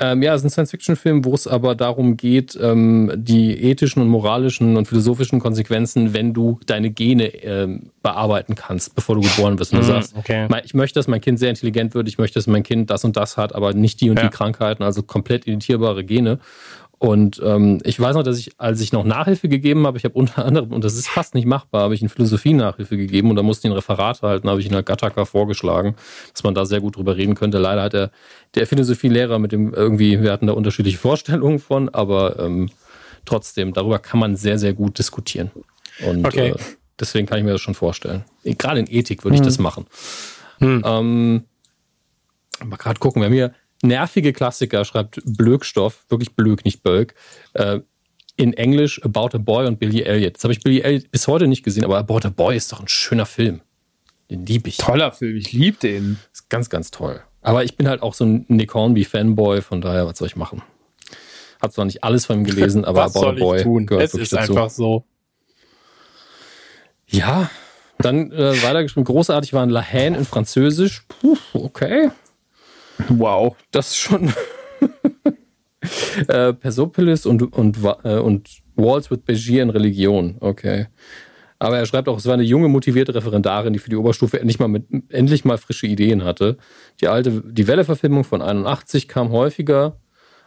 Ähm, 0.00 0.22
ja, 0.22 0.32
es 0.34 0.42
ist 0.42 0.46
ein 0.46 0.50
Science-Fiction-Film, 0.50 1.24
wo 1.24 1.34
es 1.34 1.48
aber 1.48 1.74
darum 1.74 2.16
geht, 2.16 2.56
ähm, 2.60 3.10
die 3.16 3.60
ethischen 3.64 4.00
und 4.00 4.08
moralischen 4.08 4.76
und 4.76 4.86
philosophischen 4.86 5.40
Konsequenzen, 5.40 6.14
wenn 6.14 6.32
du 6.32 6.60
deine 6.66 6.90
Gene 6.90 7.34
ähm, 7.42 7.90
bearbeiten 8.02 8.54
kannst, 8.54 8.94
bevor 8.94 9.16
du 9.16 9.22
geboren 9.22 9.58
wirst. 9.58 9.72
Und 9.72 9.80
du 9.80 9.84
mm, 9.86 9.88
sagst, 9.88 10.16
okay. 10.16 10.46
ich 10.64 10.74
möchte, 10.74 11.00
dass 11.00 11.08
mein 11.08 11.20
Kind 11.20 11.40
sehr 11.40 11.50
intelligent 11.50 11.94
wird, 11.94 12.06
ich 12.06 12.16
möchte, 12.16 12.38
dass 12.38 12.46
mein 12.46 12.62
Kind 12.62 12.90
das 12.90 13.04
und 13.04 13.16
das 13.16 13.36
hat, 13.36 13.54
aber 13.54 13.74
nicht 13.74 14.00
die 14.00 14.10
und 14.10 14.18
ja. 14.18 14.24
die 14.24 14.30
Krankheiten, 14.30 14.84
also 14.84 15.02
komplett 15.02 15.48
editierbare 15.48 16.04
Gene. 16.04 16.38
Und 16.98 17.40
ähm, 17.44 17.78
ich 17.84 17.98
weiß 18.00 18.16
noch, 18.16 18.24
dass 18.24 18.38
ich, 18.38 18.58
als 18.58 18.80
ich 18.80 18.92
noch 18.92 19.04
Nachhilfe 19.04 19.48
gegeben 19.48 19.86
habe, 19.86 19.98
ich 19.98 20.04
habe 20.04 20.14
unter 20.14 20.44
anderem, 20.44 20.72
und 20.72 20.82
das 20.82 20.94
ist 20.94 21.08
fast 21.08 21.34
nicht 21.34 21.46
machbar, 21.46 21.82
habe 21.82 21.94
ich 21.94 22.02
in 22.02 22.08
Philosophie 22.08 22.54
Nachhilfe 22.54 22.96
gegeben 22.96 23.30
und 23.30 23.36
da 23.36 23.42
musste 23.44 23.68
ich 23.68 23.72
ein 23.72 23.76
Referat 23.76 24.22
halten, 24.22 24.48
habe 24.50 24.58
ich 24.58 24.66
in 24.66 24.72
der 24.72 24.82
Gattaca 24.82 25.24
vorgeschlagen, 25.24 25.94
dass 26.32 26.42
man 26.42 26.54
da 26.54 26.66
sehr 26.66 26.80
gut 26.80 26.96
drüber 26.96 27.16
reden 27.16 27.36
könnte. 27.36 27.58
Leider 27.58 27.82
hat 27.82 27.92
der, 27.92 28.10
der 28.56 28.66
Philosophielehrer 28.66 29.38
mit 29.38 29.52
dem 29.52 29.72
irgendwie, 29.72 30.20
wir 30.20 30.32
hatten 30.32 30.48
da 30.48 30.54
unterschiedliche 30.54 30.98
Vorstellungen 31.08 31.60
von, 31.60 31.88
aber 31.88 32.40
ähm, 32.40 32.68
trotzdem, 33.24 33.72
darüber 33.72 34.00
kann 34.00 34.18
man 34.18 34.34
sehr, 34.34 34.58
sehr 34.58 34.72
gut 34.72 34.98
diskutieren. 34.98 35.52
Und 36.04 36.26
okay. 36.26 36.50
äh, 36.50 36.56
deswegen 36.98 37.26
kann 37.26 37.38
ich 37.38 37.44
mir 37.44 37.52
das 37.52 37.60
schon 37.60 37.74
vorstellen. 37.74 38.24
Gerade 38.42 38.80
in 38.80 38.86
Ethik 38.88 39.24
würde 39.24 39.36
ich 39.36 39.40
Hm. 39.40 39.46
das 39.46 39.58
machen. 39.58 39.86
Hm. 40.58 40.82
Ähm, 40.84 41.44
mal 42.64 42.76
gerade 42.76 42.98
gucken, 42.98 43.22
wir 43.22 43.26
haben 43.26 43.34
hier 43.34 43.54
nervige 43.82 44.32
Klassiker, 44.32 44.84
schreibt 44.84 45.20
Blökstoff, 45.24 46.04
wirklich 46.08 46.34
Blöck, 46.34 46.64
nicht 46.64 46.82
Bölk, 46.82 47.14
äh, 47.54 47.80
in 48.36 48.52
Englisch 48.52 49.02
About 49.04 49.30
a 49.34 49.38
Boy 49.38 49.66
und 49.66 49.78
Billy 49.80 50.02
Elliot. 50.02 50.36
Das 50.36 50.44
habe 50.44 50.52
ich 50.52 50.60
Billy 50.60 50.80
Elliot 50.80 51.10
bis 51.10 51.26
heute 51.26 51.48
nicht 51.48 51.64
gesehen, 51.64 51.84
aber 51.84 51.98
About 51.98 52.20
a 52.24 52.30
Boy 52.30 52.56
ist 52.56 52.70
doch 52.72 52.80
ein 52.80 52.88
schöner 52.88 53.26
Film. 53.26 53.60
Den 54.30 54.46
liebe 54.46 54.68
ich. 54.68 54.76
Toller 54.76 55.10
Film, 55.12 55.36
ich 55.36 55.52
liebe 55.52 55.78
den. 55.78 56.18
Ist 56.32 56.48
ganz, 56.50 56.68
ganz 56.70 56.90
toll. 56.90 57.20
Aber 57.40 57.64
ich 57.64 57.76
bin 57.76 57.88
halt 57.88 58.02
auch 58.02 58.14
so 58.14 58.24
ein 58.24 58.44
Nick 58.48 58.74
Hornby-Fanboy, 58.74 59.62
von 59.62 59.80
daher, 59.80 60.06
was 60.06 60.18
soll 60.18 60.28
ich 60.28 60.36
machen? 60.36 60.62
Hab 61.60 61.72
zwar 61.72 61.84
nicht 61.86 62.04
alles 62.04 62.26
von 62.26 62.38
ihm 62.38 62.44
gelesen, 62.44 62.84
aber 62.84 63.04
Was 63.06 63.16
About 63.16 63.26
a 63.26 63.30
soll 63.30 63.38
Boy 63.40 63.56
ich 63.58 63.62
tun? 63.64 63.86
gehört 63.86 64.04
Es 64.04 64.12
wirklich 64.12 64.32
ist 64.32 64.32
dazu. 64.34 64.52
einfach 64.52 64.70
so. 64.70 65.04
Ja, 67.06 67.50
dann 67.98 68.30
äh, 68.32 68.62
weitergeschrieben. 68.62 69.04
Großartig 69.04 69.52
waren 69.54 69.70
La 69.70 69.82
Haine 69.82 70.18
in 70.18 70.24
Französisch. 70.24 71.04
Puh, 71.08 71.36
okay. 71.54 72.10
Wow. 73.08 73.56
Das 73.70 73.88
ist 73.88 73.96
schon. 73.96 74.32
äh, 76.28 76.52
Persepolis 76.52 77.26
und, 77.26 77.52
und, 77.52 77.78
äh, 78.04 78.18
und 78.18 78.48
Walls 78.76 79.10
with 79.10 79.20
Begier 79.24 79.62
in 79.62 79.70
Religion. 79.70 80.36
Okay. 80.40 80.86
Aber 81.58 81.78
er 81.78 81.86
schreibt 81.86 82.08
auch, 82.08 82.18
es 82.18 82.26
war 82.26 82.34
eine 82.34 82.44
junge, 82.44 82.68
motivierte 82.68 83.14
Referendarin, 83.14 83.72
die 83.72 83.78
für 83.80 83.90
die 83.90 83.96
Oberstufe 83.96 84.38
endlich 84.38 84.60
mal, 84.60 84.68
mit, 84.68 84.86
endlich 85.08 85.44
mal 85.44 85.58
frische 85.58 85.88
Ideen 85.88 86.24
hatte. 86.24 86.56
Die 87.00 87.08
alte, 87.08 87.42
die 87.44 87.66
Welle-Verfilmung 87.66 88.24
von 88.24 88.42
81 88.42 89.08
kam 89.08 89.30
häufiger. 89.30 89.96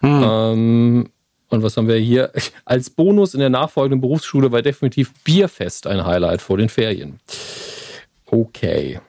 Ähm, 0.01 1.09
und 1.49 1.63
was 1.63 1.75
haben 1.75 1.87
wir 1.87 1.97
hier? 1.97 2.31
Als 2.65 2.89
Bonus 2.89 3.33
in 3.33 3.41
der 3.41 3.49
nachfolgenden 3.49 3.99
Berufsschule 4.01 4.51
war 4.51 4.61
definitiv 4.61 5.13
Bierfest 5.23 5.85
ein 5.85 6.05
Highlight 6.05 6.41
vor 6.41 6.57
den 6.57 6.69
Ferien. 6.69 7.19
Okay. 8.25 9.01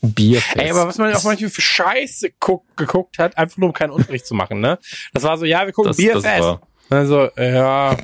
Bierfest. 0.00 0.56
Ey, 0.56 0.70
aber 0.70 0.86
was 0.86 0.98
man 0.98 1.12
auch 1.14 1.24
manchmal 1.24 1.50
für 1.50 1.60
Scheiße 1.60 2.30
guck, 2.38 2.64
geguckt 2.76 3.18
hat, 3.18 3.36
einfach 3.36 3.56
nur 3.58 3.68
um 3.68 3.72
keinen 3.72 3.90
Unterricht 3.90 4.26
zu 4.26 4.34
machen, 4.34 4.60
ne? 4.60 4.78
Das 5.12 5.22
war 5.24 5.36
so, 5.36 5.44
ja, 5.44 5.64
wir 5.66 5.72
gucken 5.72 5.90
Das- 5.90 5.96
Bierfest. 5.96 6.24
das 6.24 6.58
also, 6.90 7.28
ja. 7.36 7.96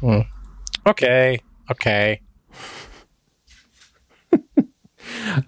Hm. 0.00 0.24
Okay, 0.84 1.40
okay. 1.68 2.22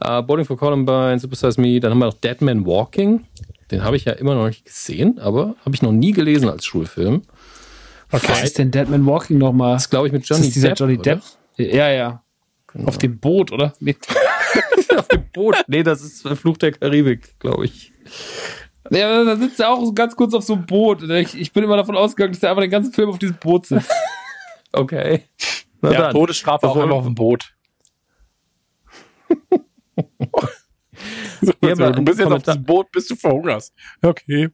Uh, 0.04 0.22
Bowling 0.26 0.44
for 0.44 0.56
Columbine, 0.56 1.18
Super 1.18 1.36
Size 1.36 1.60
Me, 1.60 1.80
dann 1.80 1.92
haben 1.92 1.98
wir 1.98 2.06
noch 2.06 2.14
Dead 2.20 2.40
Man 2.42 2.66
Walking. 2.66 3.24
Den 3.70 3.82
habe 3.82 3.96
ich 3.96 4.04
ja 4.04 4.12
immer 4.12 4.34
noch 4.34 4.46
nicht 4.46 4.66
gesehen, 4.66 5.18
aber 5.18 5.56
habe 5.64 5.74
ich 5.74 5.80
noch 5.82 5.92
nie 5.92 6.12
gelesen 6.12 6.50
als 6.50 6.66
Schulfilm. 6.66 7.22
Was 8.10 8.42
ist 8.42 8.58
denn 8.58 8.70
Deadman 8.70 9.06
Walking 9.06 9.38
nochmal? 9.38 9.72
Das 9.74 9.88
glaube 9.88 10.06
ich 10.06 10.12
mit 10.12 10.22
Ist 10.22 10.28
Johnny 10.28 10.42
das 10.44 10.52
dieser 10.52 10.68
Depp. 10.68 10.78
Johnny 10.80 10.94
oder? 10.98 11.02
Depp? 11.02 11.22
Ja, 11.56 11.88
ja. 11.90 12.22
Auf 12.84 12.98
dem 12.98 13.18
Boot, 13.18 13.52
oder? 13.52 13.72
Nee. 13.80 13.96
Auf 14.96 15.08
dem 15.08 15.24
Boot. 15.32 15.56
Nee, 15.66 15.82
das 15.82 16.02
ist 16.02 16.26
Fluch 16.28 16.58
der 16.58 16.72
Karibik, 16.72 17.38
glaube 17.38 17.64
ich. 17.64 17.92
Ja, 18.90 19.24
da 19.24 19.36
sitzt 19.36 19.60
er 19.60 19.70
auch 19.70 19.94
ganz 19.94 20.16
kurz 20.16 20.34
auf 20.34 20.42
so 20.42 20.54
einem 20.54 20.66
Boot. 20.66 21.02
Ich, 21.02 21.38
ich 21.38 21.52
bin 21.52 21.64
immer 21.64 21.76
davon 21.76 21.96
ausgegangen, 21.96 22.34
dass 22.34 22.42
er 22.42 22.50
einfach 22.50 22.62
den 22.62 22.70
ganzen 22.70 22.92
Film 22.92 23.10
auf 23.10 23.18
diesem 23.18 23.36
Boot 23.36 23.66
sitzt. 23.66 23.90
Okay. 24.74 25.24
Na 25.82 25.92
Ja, 25.92 26.00
dann. 26.00 26.12
Todesstrafe 26.12 26.66
auch 26.66 26.76
immer 26.76 26.94
auf 26.94 27.04
dem 27.04 27.14
Boot. 27.14 27.52
So, 31.42 31.52
aber 31.62 31.90
du 31.92 32.02
bist 32.04 32.20
jetzt 32.20 32.30
auf 32.30 32.42
diesem 32.42 32.64
Boot, 32.64 32.90
bis 32.92 33.08
du 33.08 33.16
verhungerst. 33.16 33.74
Okay. 34.02 34.48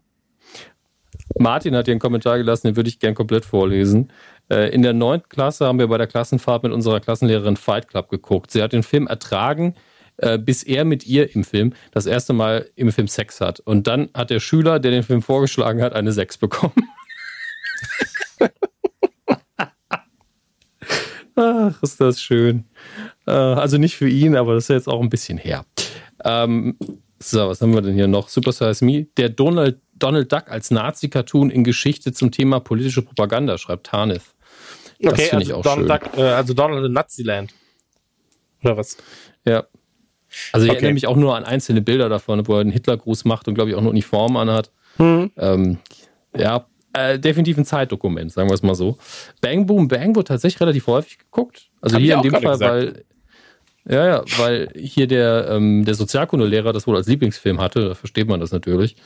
Martin 1.39 1.77
hat 1.77 1.85
hier 1.87 1.93
einen 1.93 2.01
Kommentar 2.01 2.39
gelassen, 2.39 2.69
den 2.69 2.77
würde 2.77 2.89
ich 2.89 2.99
gern 2.99 3.15
komplett 3.15 3.45
vorlesen. 3.45 4.11
Äh, 4.51 4.71
In 4.71 4.83
der 4.83 4.95
neunten 4.95 5.29
Klasse 5.29 5.67
haben 5.67 5.79
wir 5.79 5.89
bei 5.89 5.99
der 5.99 6.07
Klassenfahrt 6.07 6.63
mit 6.63 6.73
unserer 6.73 7.01
Klassenlehrerin 7.01 7.57
Fight 7.57 7.89
Club 7.89 8.09
geguckt. 8.09 8.51
Sie 8.51 8.63
hat 8.63 8.73
den 8.73 8.83
Film 8.83 9.07
ertragen, 9.07 9.75
äh, 10.19 10.39
bis 10.39 10.63
er 10.63 10.85
mit 10.85 11.07
ihr 11.07 11.35
im 11.35 11.45
Film 11.45 11.73
das 11.93 12.07
erste 12.07 12.33
Mal 12.33 12.69
im 12.77 12.93
Film 12.93 13.09
Sex 13.09 13.41
hat. 13.41 13.61
Und 13.61 13.87
dann 13.87 14.11
hat 14.15 14.31
der 14.31 14.41
Schüler, 14.41 14.79
der 14.79 14.91
den 14.91 15.03
Film 15.03 15.23
vorgeschlagen 15.23 15.83
hat, 15.83 15.95
eine 15.95 16.13
Sechs 16.13 16.37
bekommen. 16.37 16.75
Ach, 21.37 21.83
ist 21.83 22.01
das 22.01 22.21
schön. 22.21 22.65
Äh, 23.27 23.31
Also 23.31 23.79
nicht 23.79 23.97
für 23.97 24.09
ihn, 24.09 24.35
aber 24.37 24.55
das 24.55 24.65
ist 24.65 24.69
jetzt 24.71 24.89
auch 24.89 25.01
ein 25.01 25.09
bisschen 25.11 25.39
her. 25.39 25.65
Ähm, 26.25 26.77
so, 27.21 27.49
was 27.49 27.61
haben 27.61 27.75
wir 27.75 27.83
denn 27.83 27.95
hier 27.95 28.09
noch? 28.09 28.29
Super 28.29 28.53
Size 28.53 28.85
Me. 28.85 29.07
Der 29.17 29.29
Donald, 29.29 29.81
Donald 29.95 30.33
Duck 30.33 30.49
als 30.49 30.71
Nazi-Cartoon 30.71 31.51
in 31.51 31.65
Geschichte 31.65 32.13
zum 32.13 32.31
Thema 32.33 32.61
politische 32.61 33.03
Propaganda, 33.03 33.57
schreibt 33.59 33.87
Tanith. 33.87 34.35
Das 35.01 35.13
Okay, 35.13 35.27
finde 35.27 35.45
ich 35.45 35.55
also 35.55 35.71
auch 35.71 35.75
schön. 35.77 35.87
Donald, 35.87 36.03
Duck, 36.07 36.19
äh, 36.19 36.23
also 36.23 36.55
Donald 36.55 36.85
in 36.85 36.93
Naziland. 36.93 37.55
Oder 38.65 38.77
was? 38.77 38.97
Ja. 39.45 39.65
Also 40.53 40.67
ich 40.67 40.71
Okay. 40.71 40.77
erinnere 40.79 40.95
mich 40.95 41.07
auch 41.07 41.17
nur 41.17 41.37
an 41.37 41.45
einzelne 41.45 41.81
Bilder 41.81 42.09
davon, 42.09 42.47
wo 42.47 42.55
er 42.55 42.61
einen 42.61 42.71
Hitlergruß 42.71 43.25
macht 43.25 43.49
und 43.49 43.55
glaube 43.55 43.71
ich 43.71 43.77
auch 43.77 43.81
eine 43.81 43.91
Uniform 43.91 44.37
anhat. 44.37 44.71
Hm. 44.97 45.31
Ähm, 45.37 45.79
ja, 46.37 46.67
äh, 46.93 47.19
definitiv 47.19 47.57
ein 47.59 47.65
Zeitdokument, 47.65 48.33
sagen 48.33 48.49
wir 48.49 48.55
es 48.55 48.63
mal 48.63 48.75
so. 48.75 48.99
Bang 49.41 49.67
Boom 49.67 49.89
Bang 49.89 50.15
wird 50.17 50.29
tatsächlich 50.29 50.61
relativ 50.61 50.87
häufig 50.87 51.19
geguckt. 51.19 51.69
Also 51.81 51.97
Hab 51.97 52.03
hier 52.03 52.17
in 52.17 52.23
dem 52.23 52.33
Fall, 52.33 52.41
gesagt. 52.43 52.61
weil 52.63 53.05
ja, 53.91 54.07
ja, 54.07 54.25
weil 54.37 54.69
hier 54.77 55.07
der, 55.07 55.49
ähm, 55.51 55.85
der 55.87 55.95
Sozialkundelehrer 55.95 56.75
das 56.75 56.87
wohl 56.87 56.97
als 56.97 57.07
Lieblingsfilm 57.07 57.59
hatte, 57.61 57.89
da 57.89 57.95
versteht 57.95 58.29
man 58.29 58.39
das 58.39 58.53
natürlich. 58.53 58.97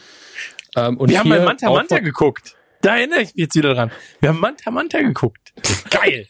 Ähm, 0.76 0.97
und 0.97 1.09
Wir 1.09 1.20
haben 1.20 1.28
mal 1.28 1.44
Manta 1.44 1.70
Manta 1.70 1.99
geguckt. 2.01 2.57
Da 2.81 2.97
erinnere 2.97 3.20
ich 3.20 3.34
mich 3.34 3.44
jetzt 3.44 3.55
wieder 3.55 3.75
dran. 3.75 3.92
Wir 4.20 4.31
haben 4.31 4.41
Manta 4.41 4.73
Manta 4.73 5.01
geguckt. 5.01 5.52
Geil. 5.91 6.26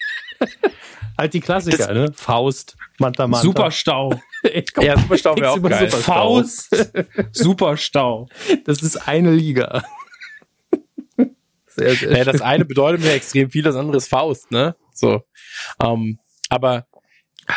Halt 1.16 1.32
die 1.32 1.40
Klassiker, 1.40 1.94
ne? 1.94 2.12
Faust, 2.14 2.76
Manta 2.98 3.26
Manta. 3.26 3.42
Superstau. 3.42 4.20
Ey, 4.42 4.64
komm, 4.74 4.84
Ja, 4.84 4.98
Superstau 4.98 5.36
wäre 5.36 5.50
auch 5.50 5.62
geil. 5.62 5.90
Superstau. 5.90 6.00
Faust. 6.12 6.94
Superstau. 7.32 8.28
Das 8.64 8.82
ist 8.82 8.96
eine 9.08 9.30
Liga. 9.32 9.82
Sehr, 11.74 11.94
sehr 11.94 12.10
Naja, 12.10 12.24
das 12.24 12.42
eine 12.42 12.66
bedeutet 12.66 13.00
mir 13.02 13.12
extrem 13.12 13.50
viel, 13.50 13.62
das 13.62 13.76
andere 13.76 13.96
ist 13.96 14.08
Faust, 14.08 14.50
ne? 14.50 14.76
So. 14.92 15.22
Ähm, 15.82 16.18
aber, 16.50 16.86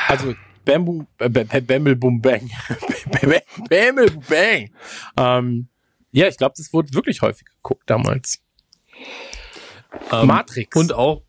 also, 0.08 0.34
Bamboo, 0.64 1.06
äh, 1.20 1.28
Bam- 1.28 1.48
Bam- 1.52 1.66
Bamble 1.66 1.96
Boom 1.98 2.22
Bang. 2.22 2.50
Bamble 3.70 4.12
Bang. 4.30 4.70
Ähm, 5.18 5.68
ja, 6.14 6.30
ich 6.30 6.38
glaube, 6.38 6.54
das 6.58 6.72
wurde 6.72 6.94
wirklich 6.94 7.22
häufig 7.22 7.46
geguckt 7.58 7.90
damals. 7.90 8.42
Ähm, 10.14 10.28
Matrix. 10.28 10.74
Und 10.78 10.94
auch, 10.94 11.24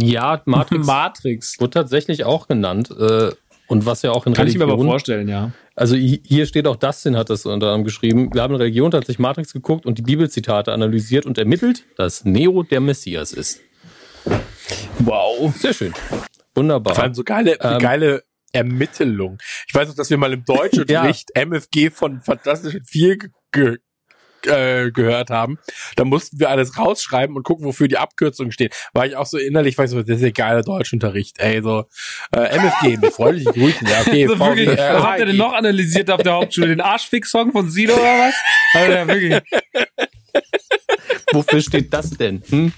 ja, 0.00 0.40
Matrix 0.44 0.86
Matrix. 0.86 1.60
wird 1.60 1.74
tatsächlich 1.74 2.24
auch 2.24 2.48
genannt. 2.48 2.90
Äh, 2.90 3.30
und 3.66 3.84
was 3.84 4.00
ja 4.02 4.12
auch 4.12 4.26
in 4.26 4.32
Kann 4.32 4.46
ich 4.48 4.56
mir 4.56 4.64
aber 4.64 4.72
Religion, 4.72 4.90
vorstellen, 4.92 5.28
ja. 5.28 5.50
also 5.74 5.94
hi- 5.94 6.22
hier 6.24 6.46
steht 6.46 6.66
auch 6.66 6.76
Dustin 6.76 7.16
hat 7.16 7.28
das 7.28 7.44
unter 7.44 7.66
anderem 7.66 7.84
geschrieben. 7.84 8.30
Wir 8.32 8.40
haben 8.42 8.54
in 8.54 8.60
Religion 8.60 8.90
tatsächlich 8.90 9.18
Matrix 9.18 9.52
geguckt 9.52 9.84
und 9.84 9.98
die 9.98 10.02
Bibelzitate 10.02 10.72
analysiert 10.72 11.26
und 11.26 11.36
ermittelt, 11.36 11.84
dass 11.96 12.24
Neo 12.24 12.62
der 12.62 12.80
Messias 12.80 13.32
ist. 13.32 13.60
Wow. 15.00 15.54
Sehr 15.56 15.74
schön. 15.74 15.92
Wunderbar. 16.54 16.94
Vor 16.94 17.04
allem 17.04 17.14
so 17.14 17.24
geile, 17.24 17.58
Ähm, 17.60 17.78
geile 17.78 18.22
Ermittelung. 18.52 19.38
Ich 19.68 19.74
weiß 19.74 19.88
noch, 19.88 19.94
dass 19.94 20.08
wir 20.10 20.16
mal 20.16 20.32
im 20.32 20.44
Deutschunterricht 20.44 21.30
MFG 21.34 21.90
von 21.90 22.20
Fantastischen 22.22 22.82
Vier 22.84 23.18
ge 23.52 23.76
äh, 24.46 24.90
gehört 24.90 25.30
haben. 25.30 25.58
Da 25.96 26.04
mussten 26.04 26.38
wir 26.38 26.50
alles 26.50 26.78
rausschreiben 26.78 27.36
und 27.36 27.42
gucken, 27.42 27.66
wofür 27.66 27.88
die 27.88 27.98
Abkürzungen 27.98 28.52
stehen. 28.52 28.70
War 28.92 29.06
ich 29.06 29.16
auch 29.16 29.26
so 29.26 29.38
innerlich, 29.38 29.76
weiß 29.76 29.90
ich 29.90 29.96
so, 29.96 30.02
das 30.02 30.16
ist 30.16 30.22
ja 30.22 30.30
geiler 30.30 30.62
Deutschunterricht. 30.62 31.38
Ey, 31.38 31.62
so 31.62 31.84
äh, 32.34 32.56
MFG, 32.56 32.96
mit 32.98 33.12
freundlichen 33.14 33.52
Grüßen. 33.52 33.86
Ja, 33.86 34.00
okay, 34.00 34.26
So 34.26 34.36
VG, 34.36 34.40
wirklich, 34.40 34.68
äh, 34.78 34.94
was 34.94 35.02
habt 35.02 35.18
ihr 35.18 35.26
denn 35.26 35.36
noch 35.36 35.52
analysiert 35.52 36.10
auf 36.10 36.22
der 36.22 36.34
Hauptschule? 36.34 36.68
Den 36.68 36.80
Arschfix-Song 36.80 37.52
von 37.52 37.70
Sido 37.70 37.94
oder 37.94 38.02
was? 38.02 38.34
Also, 38.74 38.92
ja, 38.92 39.08
wirklich. 39.08 39.42
Wofür 41.32 41.60
steht 41.60 41.92
das 41.92 42.10
denn? 42.10 42.42
Hm? 42.48 42.72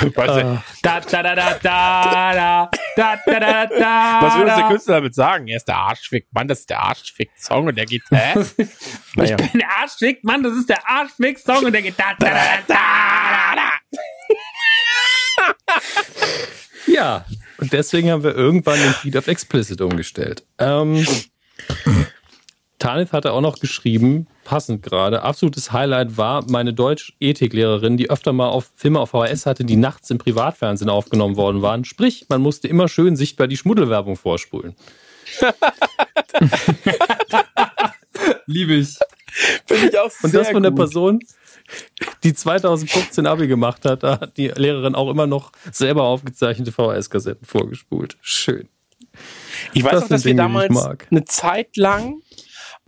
Weißt 0.00 0.36
du, 0.36 0.62
Da, 0.82 1.00
da, 1.00 1.22
da, 1.22 1.34
da, 1.34 1.34
da, 1.34 1.60
da, 1.62 2.70
da, 2.96 3.16
da, 3.24 3.40
da, 3.40 3.66
da. 3.66 4.18
was 4.20 4.34
uns 4.34 4.44
der 4.44 4.56
da. 4.56 4.68
Künstler 4.68 4.94
damit 4.96 5.14
sagen? 5.14 5.48
Er 5.48 5.56
ist 5.56 5.64
der 5.68 5.76
Arschfick. 5.76 6.26
Mann, 6.32 6.46
das 6.48 6.60
ist 6.60 6.70
der 6.70 6.80
Arschfick-Song 6.80 7.66
und 7.68 7.76
der 7.76 7.86
geht, 7.86 8.02
hä? 8.10 8.34
naja. 9.14 9.36
Ich 9.40 9.50
bin 9.50 9.60
der 9.60 9.70
Arschfick, 9.80 10.22
Mann, 10.24 10.42
das 10.42 10.54
ist 10.54 10.68
der 10.68 10.86
Arschfix-Song 10.88 11.64
und 11.64 11.72
der 11.72 11.82
geht 11.82 11.98
da, 11.98 12.14
da, 12.18 12.26
da, 12.28 12.34
da, 12.66 12.74
da, 13.54 13.54
da. 13.56 13.70
Ja, 16.86 17.24
und 17.58 17.72
deswegen 17.72 18.10
haben 18.10 18.22
wir 18.22 18.34
irgendwann 18.34 18.78
den 18.78 18.92
Feed 18.92 19.16
auf 19.16 19.26
Explicit 19.26 19.80
umgestellt. 19.80 20.44
Ähm, 20.58 21.06
Tanith 22.78 23.12
hatte 23.12 23.32
auch 23.32 23.40
noch 23.40 23.58
geschrieben, 23.58 24.26
passend 24.44 24.82
gerade, 24.82 25.22
absolutes 25.22 25.72
Highlight 25.72 26.16
war 26.16 26.48
meine 26.48 26.72
Deutsch-Ethiklehrerin, 26.72 27.96
die 27.96 28.10
öfter 28.10 28.32
mal 28.32 28.48
auf 28.48 28.70
Filme 28.76 29.00
auf 29.00 29.10
VHS 29.10 29.46
hatte, 29.46 29.64
die 29.64 29.76
nachts 29.76 30.10
im 30.10 30.18
Privatfernsehen 30.18 30.90
aufgenommen 30.90 31.36
worden 31.36 31.62
waren. 31.62 31.84
Sprich, 31.84 32.26
man 32.28 32.40
musste 32.40 32.68
immer 32.68 32.88
schön 32.88 33.16
sichtbar 33.16 33.48
die 33.48 33.56
Schmuddelwerbung 33.56 34.16
vorspulen. 34.16 34.74
Liebe 38.46 38.74
ich. 38.74 38.98
Finde 39.66 39.88
ich 39.88 39.98
auch 39.98 40.10
Und 40.22 40.30
sehr 40.30 40.40
das 40.40 40.50
von 40.50 40.62
der 40.62 40.70
gut. 40.70 40.78
Person, 40.78 41.20
die 42.22 42.34
2015 42.34 43.26
Abi 43.26 43.48
gemacht 43.48 43.84
hat, 43.84 44.02
da 44.02 44.20
hat 44.20 44.36
die 44.36 44.48
Lehrerin 44.48 44.94
auch 44.94 45.10
immer 45.10 45.26
noch 45.26 45.50
selber 45.72 46.04
aufgezeichnete 46.04 46.70
VHS-Kassetten 46.72 47.46
vorgespult. 47.46 48.16
Schön. 48.20 48.68
Ich 49.72 49.82
weiß 49.82 49.92
Das 49.92 50.04
auch, 50.04 50.08
dass 50.08 50.24
wir 50.24 50.34
Dinge, 50.34 50.42
ich 50.42 50.68
damals 50.68 50.88
eine 51.10 51.24
Zeit 51.24 51.76
lang 51.76 52.20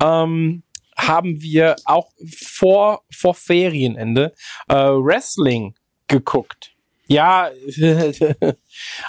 ähm, 0.03 0.63
haben 0.97 1.43
wir 1.43 1.77
auch 1.85 2.11
vor, 2.41 3.05
vor 3.11 3.35
Ferienende 3.35 4.35
äh, 4.69 4.75
Wrestling 4.75 5.75
geguckt. 6.09 6.73
Ja, 7.09 7.51
ähm, 7.81 8.61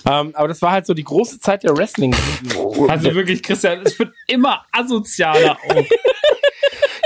aber 0.05 0.47
das 0.47 0.61
war 0.61 0.71
halt 0.71 0.85
so 0.85 0.93
die 0.93 1.03
große 1.03 1.39
Zeit 1.39 1.63
der 1.63 1.75
Wrestling. 1.75 2.15
Also 2.87 3.15
wirklich, 3.15 3.41
Christian, 3.41 3.81
es 3.83 3.97
wird 3.97 4.13
immer 4.27 4.65
asozialer 4.71 5.57
auch. 5.69 5.85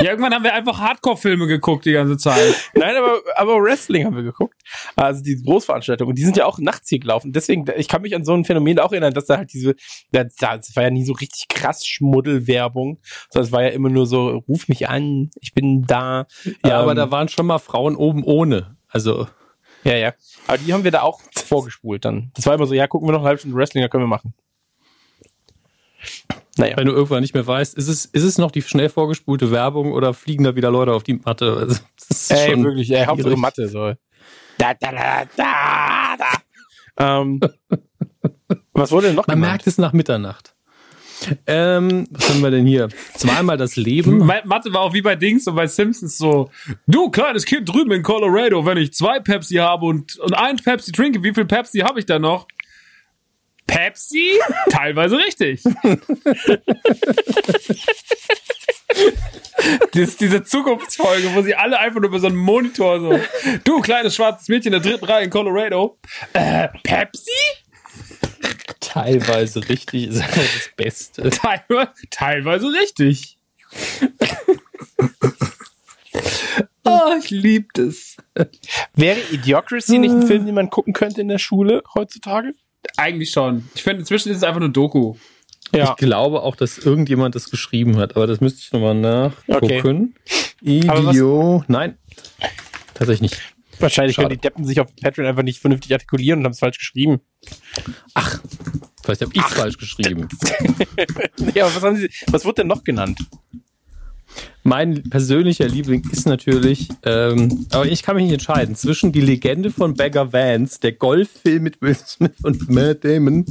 ja, 0.02 0.12
irgendwann 0.12 0.34
haben 0.34 0.44
wir 0.44 0.54
einfach 0.54 0.80
Hardcore-Filme 0.80 1.48
geguckt 1.48 1.86
die 1.86 1.92
ganze 1.94 2.18
Zeit. 2.18 2.56
Nein, 2.74 2.96
aber, 2.96 3.22
aber 3.36 3.62
Wrestling 3.62 4.06
haben 4.06 4.16
wir 4.16 4.24
geguckt. 4.24 4.62
Also 4.96 5.22
die 5.24 5.42
Großveranstaltungen. 5.44 6.12
Und 6.12 6.18
die 6.18 6.24
sind 6.24 6.38
ja 6.38 6.46
auch 6.46 6.58
nachts 6.60 6.90
hier 6.90 7.00
gelaufen. 7.00 7.32
Deswegen, 7.34 7.66
ich 7.78 7.88
kann 7.88 8.02
mich 8.02 8.16
an 8.16 8.26
so 8.26 8.34
ein 8.34 8.46
Phänomen 8.46 8.80
auch 8.80 8.92
erinnern, 8.92 9.14
dass 9.14 9.26
da 9.26 9.38
halt 9.38 9.54
diese, 9.54 9.76
das, 10.12 10.76
war 10.76 10.84
ja 10.84 10.90
nie 10.90 11.06
so 11.06 11.14
richtig 11.14 11.48
krass 11.48 11.86
Schmuddelwerbung, 11.86 13.00
sondern 13.30 13.48
es 13.48 13.52
war 13.52 13.64
ja 13.64 13.70
immer 13.70 13.90
nur 13.90 14.06
so, 14.06 14.44
ruf 14.48 14.68
mich 14.68 14.90
an, 14.90 15.30
ich 15.40 15.54
bin 15.54 15.84
da. 15.86 16.28
Ja, 16.66 16.80
aber 16.80 16.92
Ähm, 16.92 16.98
da 16.98 17.12
waren 17.12 17.28
schon 17.28 17.46
mal 17.46 17.60
Frauen 17.60 17.96
oben 17.96 18.24
ohne. 18.24 18.78
Also, 18.88 19.28
Ja, 19.84 19.96
ja. 19.96 20.14
Aber 20.48 20.58
die 20.58 20.74
haben 20.74 20.84
wir 20.84 20.92
da 20.92 21.02
auch 21.02 21.22
vorgespult 21.36 22.06
dann. 22.06 22.32
Das 22.36 22.46
war 22.46 22.56
immer 22.56 22.68
so, 22.68 22.74
ja, 22.74 22.88
gucken 22.88 23.08
wir 23.08 23.14
noch 23.14 23.20
eine 23.20 23.28
halbe 23.28 23.40
Stunde 23.40 23.58
Wrestling, 23.58 23.84
da 23.84 23.88
können 23.88 24.04
wir 24.04 24.08
machen. 24.08 24.34
Naja. 26.62 26.78
wenn 26.78 26.86
du 26.88 26.94
irgendwann 26.94 27.22
nicht 27.22 27.34
mehr 27.34 27.46
weißt, 27.46 27.78
ist 27.78 27.88
es, 27.88 28.06
ist 28.06 28.24
es 28.24 28.38
noch 28.38 28.52
die 28.52 28.62
schnell 28.62 28.90
vorgespulte 28.90 29.52
Werbung 29.52 29.92
oder 29.92 30.14
fliegen 30.14 30.44
da 30.44 30.56
wieder 30.56 30.72
Leute 30.72 30.94
auf 30.94 31.04
die 31.04 31.16
Matte? 31.16 31.58
Also, 31.58 31.80
das 31.98 32.10
ist 32.10 32.32
Ey, 32.32 32.52
schon 32.52 32.64
wirklich, 32.64 32.92
ey, 32.92 33.06
Hauptsache. 33.06 33.36
Mathe, 33.36 33.68
so. 33.68 33.94
Da, 34.58 34.74
da, 34.76 34.92
da, 34.92 35.26
da, 35.36 36.18
da. 36.18 37.22
Ähm, 37.22 37.40
was 38.74 38.92
wurde 38.92 39.08
denn 39.08 39.16
noch 39.16 39.28
Man 39.28 39.38
genannt? 39.38 39.52
merkt 39.52 39.68
es 39.68 39.78
nach 39.78 39.94
Mitternacht. 39.94 40.56
Ähm, 41.46 42.08
was 42.10 42.30
haben 42.30 42.42
wir 42.42 42.50
denn 42.50 42.66
hier? 42.66 42.90
Zweimal 43.16 43.58
das 43.58 43.76
Leben. 43.76 44.18
Mathe 44.46 44.74
war 44.74 44.82
auch 44.82 44.94
wie 44.94 45.02
bei 45.02 45.16
Dings 45.16 45.48
und 45.48 45.56
bei 45.56 45.68
Simpsons 45.68 46.18
so, 46.18 46.50
du 46.88 47.10
kleines 47.12 47.46
Kind 47.46 47.70
drüben 47.70 47.92
in 47.92 48.02
Colorado, 48.02 48.66
wenn 48.66 48.78
ich 48.78 48.94
zwei 48.94 49.20
Pepsi 49.20 49.56
habe 49.56 49.86
und, 49.86 50.18
und 50.18 50.34
ein 50.34 50.58
Pepsi 50.58 50.92
trinke, 50.92 51.22
wie 51.24 51.34
viel 51.34 51.46
Pepsi 51.46 51.80
habe 51.80 52.00
ich 52.00 52.06
da 52.06 52.18
noch? 52.18 52.48
Pepsi? 53.72 54.34
Teilweise 54.70 55.18
richtig. 55.18 55.64
Das 59.94 60.02
ist 60.02 60.20
diese 60.20 60.44
Zukunftsfolge, 60.44 61.34
wo 61.34 61.42
sie 61.42 61.56
alle 61.56 61.80
einfach 61.80 62.02
nur 62.02 62.10
über 62.10 62.20
so 62.20 62.28
einen 62.28 62.36
Monitor 62.36 63.00
so, 63.00 63.20
du 63.64 63.80
kleines 63.80 64.16
schwarzes 64.16 64.50
Mädchen 64.50 64.72
der 64.72 64.82
dritten 64.82 65.06
Reihe 65.06 65.24
in 65.24 65.30
Colorado, 65.30 65.98
äh, 66.34 66.68
Pepsi? 66.84 67.32
Teilweise 68.80 69.70
richtig 69.70 70.08
ist 70.08 70.22
einfach 70.22 70.42
das 70.42 70.72
Beste. 70.76 71.30
Teilweise, 71.30 71.92
teilweise 72.10 72.68
richtig. 72.68 73.38
oh, 76.84 77.14
ich 77.18 77.30
lieb 77.30 77.70
das. 77.76 78.18
Wäre 78.96 79.20
Idiocracy 79.32 80.00
nicht 80.00 80.12
ein 80.12 80.28
Film, 80.28 80.46
den 80.46 80.56
man 80.56 80.70
gucken 80.70 80.94
könnte 80.94 81.22
in 81.22 81.30
der 81.30 81.40
Schule 81.40 81.84
heutzutage? 81.94 82.54
Eigentlich 82.98 83.32
schon. 83.32 83.70
Ich 83.76 83.84
finde, 83.84 84.00
inzwischen 84.02 84.30
ist 84.30 84.38
es 84.38 84.44
einfach 84.44 84.60
nur 84.60 84.70
Doku. 84.70 85.16
Ich 85.74 85.96
glaube 85.96 86.42
auch, 86.44 86.56
dass 86.58 86.78
irgendjemand 86.78 87.34
das 87.36 87.50
geschrieben 87.50 87.98
hat, 87.98 88.16
aber 88.18 88.28
das 88.28 88.42
müsste 88.42 88.60
ich 88.60 88.72
nochmal 88.74 88.96
nachgucken. 88.96 90.16
Was- 90.26 90.56
Idio. 90.62 91.64
Nein. 91.68 91.98
Tatsächlich 92.94 93.32
nicht. 93.32 93.42
Wahrscheinlich 93.80 94.16
Schade. 94.16 94.28
können 94.28 94.38
die 94.38 94.42
Deppen 94.42 94.66
sich 94.66 94.80
auf 94.80 94.94
Patreon 94.96 95.28
einfach 95.28 95.44
nicht 95.44 95.60
vernünftig 95.60 95.92
artikulieren 95.94 96.40
und 96.40 96.46
haben 96.46 96.52
es 96.52 96.60
falsch 96.60 96.78
geschrieben. 96.78 97.22
Vielleicht 99.04 99.22
habe 99.22 99.32
ich 99.34 99.42
falsch 99.42 99.78
geschrieben. 99.78 100.28
Ja, 101.56 101.66
aber 101.66 101.76
was 101.76 101.84
haben 101.84 101.96
sie, 101.96 102.10
was 102.28 102.46
wurde 102.46 102.56
denn 102.62 102.68
noch 102.68 102.84
genannt? 102.84 103.20
Mein 104.64 105.04
persönlicher 105.10 105.68
Liebling 105.68 106.08
ist 106.12 106.28
natürlich, 106.28 106.88
ähm, 107.04 107.66
aber 107.72 107.88
ich 107.88 108.04
kann 108.04 108.16
mich 108.16 108.26
nicht 108.26 108.34
entscheiden, 108.34 108.76
zwischen 108.76 109.12
die 109.12 109.22
Legende 109.22 109.72
von 109.72 109.96
Bagger 109.96 110.32
Vance, 110.34 110.80
der 110.80 110.92
Golffilm 110.92 111.64
mit 111.64 111.82
Will 111.82 111.96
Smith 111.96 112.32
und 112.44 112.70
Matt 112.70 113.04
Damon, 113.04 113.46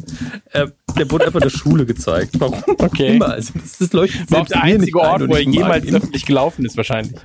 äh, 0.53 0.69
der 0.97 1.11
wurde 1.11 1.27
einfach 1.27 1.41
in 1.41 1.49
der 1.49 1.57
Schule 1.57 1.85
gezeigt. 1.85 2.39
Warum 2.39 2.63
Okay. 2.79 3.17
immer. 3.17 3.31
Also 3.31 3.53
das, 3.61 3.79
das 3.79 3.93
leuchtet 3.93 4.31
War 4.31 4.45
der 4.45 4.63
einzige 4.63 5.01
Ort, 5.01 5.29
wo 5.29 5.35
er 5.35 5.43
jemals 5.43 5.85
ihn. 5.85 5.97
öffentlich 5.97 6.27
gelaufen 6.27 6.65
ist, 6.65 6.77
wahrscheinlich. 6.77 7.17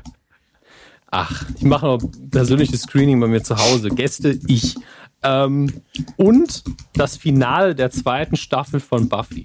Ach, 1.11 1.45
ich 1.55 1.63
mache 1.63 1.85
noch 1.85 1.99
persönliches 2.31 2.81
Screening 2.81 3.19
bei 3.19 3.27
mir 3.27 3.43
zu 3.43 3.55
Hause. 3.55 3.89
Gäste, 3.89 4.39
ich. 4.47 4.75
Ähm, 5.23 5.71
und 6.17 6.63
das 6.93 7.17
Finale 7.17 7.75
der 7.75 7.91
zweiten 7.91 8.35
Staffel 8.35 8.79
von 8.79 9.07
Buffy. 9.09 9.43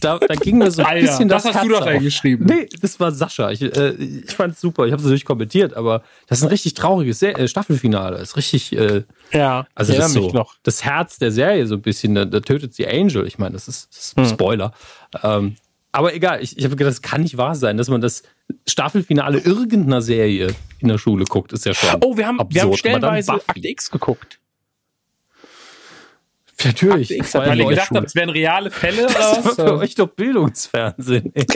Da, 0.00 0.18
da 0.18 0.34
ging 0.34 0.58
mir 0.58 0.70
so 0.70 0.82
ein 0.82 0.86
Alter, 0.88 1.06
bisschen 1.06 1.28
das, 1.28 1.42
das 1.42 1.54
hast 1.54 1.64
du 1.64 1.68
Herz 1.70 1.78
doch 1.80 1.86
auf. 1.86 1.92
reingeschrieben. 1.92 2.46
Nee, 2.46 2.68
das 2.80 2.98
war 3.00 3.12
Sascha. 3.12 3.50
Ich, 3.50 3.62
äh, 3.62 3.90
ich 3.92 4.30
fand 4.32 4.54
es 4.54 4.60
super. 4.60 4.86
Ich 4.86 4.92
habe 4.92 5.00
es 5.00 5.04
natürlich 5.04 5.24
kommentiert, 5.24 5.74
aber 5.74 6.02
das 6.28 6.38
ist 6.38 6.44
ein 6.44 6.48
richtig 6.50 6.74
trauriges 6.74 7.18
Se 7.18 7.34
äh, 7.34 7.48
Staffelfinale. 7.48 8.18
Das 8.18 8.30
ist 8.30 8.36
richtig, 8.36 8.72
äh, 8.76 9.02
Ja, 9.32 9.66
also 9.74 9.92
das, 9.94 10.12
so, 10.12 10.30
noch. 10.30 10.54
das 10.62 10.84
Herz 10.84 11.18
der 11.18 11.32
Serie 11.32 11.66
so 11.66 11.74
ein 11.74 11.82
bisschen. 11.82 12.14
Da, 12.14 12.24
da 12.24 12.40
tötet 12.40 12.74
sie 12.74 12.86
Angel. 12.86 13.26
Ich 13.26 13.38
meine, 13.38 13.52
das 13.54 13.68
ist, 13.68 13.88
das 13.94 14.04
ist 14.06 14.18
ein 14.18 14.24
Hm. 14.24 14.30
Spoiler. 14.30 14.72
Ähm, 15.22 15.56
aber 15.90 16.14
egal, 16.14 16.42
ich, 16.42 16.56
ich 16.56 16.64
habe 16.64 16.76
gedacht, 16.76 16.92
das 16.92 17.02
kann 17.02 17.22
nicht 17.22 17.36
wahr 17.36 17.54
sein, 17.54 17.76
dass 17.76 17.88
man 17.88 18.00
das 18.00 18.22
Staffelfinale 18.68 19.38
irgendeiner 19.38 20.02
Serie 20.02 20.54
in 20.78 20.88
der 20.88 20.98
Schule 20.98 21.24
guckt. 21.24 21.52
Ist 21.52 21.64
ja 21.66 21.74
schon. 21.74 21.88
Oh, 22.04 22.16
wir 22.16 22.26
haben, 22.26 22.38
wir 22.50 22.62
haben 22.62 22.70
absurd. 22.72 22.86
Aber 22.94 23.00
dann 23.00 23.22
stellenweise. 23.22 23.32
Akte 23.32 23.68
X 23.68 23.90
geguckt. 23.90 24.38
Natürlich. 26.64 27.10
Akte 27.10 27.14
X 27.14 27.32
Das 27.32 27.40
hat 27.42 27.48
Weil 27.50 27.60
ihr 27.60 27.66
gedacht 27.68 27.90
habt, 27.92 28.06
es 28.06 28.14
wären 28.14 28.30
reale 28.30 28.70
Fälle 28.70 29.02
Das 29.06 29.44
was? 29.44 29.54
für 29.54 29.78
euch 29.78 29.94
doch 29.94 30.08
Bildungsfernsehen. 30.08 31.32
Ey. 31.34 31.46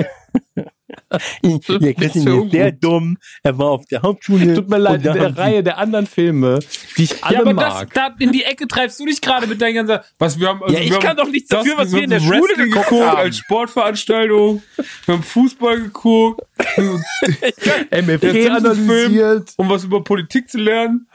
Der 1.81 1.95
Christian 1.95 2.45
ist 2.47 2.53
sehr 2.53 2.73
dumm. 2.73 3.17
Er 3.43 3.57
war 3.59 3.71
auf 3.71 3.85
der 3.87 4.03
Hauptschule. 4.03 4.55
Tut 4.55 4.69
mir 4.69 4.79
leid, 4.79 5.05
in 5.05 5.13
der 5.15 5.37
Reihe 5.37 5.63
der 5.63 5.79
anderen 5.79 6.07
Filme, 6.07 6.59
die 6.97 7.05
ich 7.05 7.25
alle 7.25 7.35
Ja, 7.37 7.41
aber 7.43 7.55
das, 7.55 7.75
mag. 7.75 7.95
da 7.95 8.15
in 8.19 8.33
die 8.33 8.45
Ecke 8.45 8.67
treibst 8.69 9.01
du 9.01 9.07
dich 9.07 9.21
gerade 9.21 9.47
mit 9.47 9.61
deinem 9.61 9.87
ganzen, 9.87 9.99
was 10.19 10.39
wir 10.39 10.49
haben. 10.49 10.63
Also 10.63 10.75
Ja, 10.75 10.81
ich 10.83 11.01
kann 11.01 11.17
doch 11.17 11.29
nichts 11.29 11.49
das- 11.49 11.65
dafür, 11.65 11.79
was 11.79 11.93
wir 11.93 12.03
in 12.03 12.11
der 12.11 12.21
Schule 12.21 12.55
geguckt 12.57 12.91
haben. 12.93 13.17
als 13.17 13.39
Sportveranstaltung. 13.39 14.63
Wir 15.07 15.15
haben 15.15 15.23
Fußball 15.23 15.81
geguckt, 15.81 16.43
MFG 17.91 18.49
analysiert. 18.51 19.53
um 19.57 19.69
was 19.69 19.85
über 19.85 20.03
Politik 20.05 20.51
zu 20.51 20.59
lernen. 20.59 21.09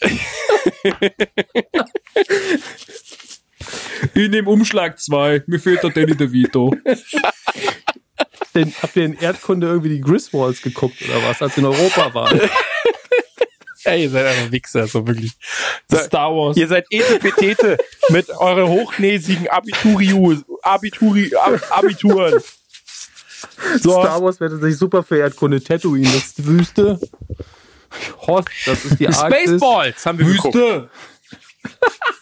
In 4.14 4.32
dem 4.32 4.46
Umschlag 4.46 5.00
2, 5.00 5.44
mir 5.46 5.58
fehlt 5.58 5.82
der 5.82 5.90
Danny 5.90 6.16
DeVito. 6.16 6.74
Den, 8.54 8.72
habt 8.80 8.96
ihr 8.96 9.04
in 9.04 9.12
Erdkunde 9.14 9.66
irgendwie 9.66 9.90
die 9.90 10.00
Griswolds 10.00 10.62
geguckt 10.62 10.96
oder 11.02 11.22
was, 11.28 11.42
als 11.42 11.58
in 11.58 11.66
Europa 11.66 12.14
waren? 12.14 12.40
Ey, 13.84 14.04
ihr 14.04 14.10
seid 14.10 14.26
einfach 14.26 14.50
Wichser, 14.50 14.86
so 14.86 15.06
wirklich. 15.06 15.32
So, 15.88 15.98
Star 15.98 16.34
Wars. 16.34 16.56
ihr 16.56 16.66
seid 16.66 16.86
Etepetete 16.90 17.76
mit 18.08 18.30
euren 18.30 18.68
hochnäsigen 18.68 19.48
Abiturius, 19.48 20.38
Abituri, 20.62 21.32
Ab, 21.36 21.60
Abituren. 21.70 22.40
So. 23.80 23.90
Star 23.90 24.22
Wars 24.22 24.40
wäre 24.40 24.50
tatsächlich 24.50 24.78
super 24.78 25.02
für 25.02 25.18
Erdkunde. 25.18 25.62
Tatooine, 25.62 26.06
das 26.06 26.16
ist 26.16 26.38
die 26.38 26.46
Wüste. 26.46 26.98
Hoth, 28.26 28.46
das 28.64 28.84
ist 28.84 29.00
die 29.00 29.08
Arktis. 29.08 29.42
Spaceballs 29.42 30.06
haben 30.06 30.18
wir 30.18 30.26
geguckt. 30.26 30.54
Wüste. 30.54 30.90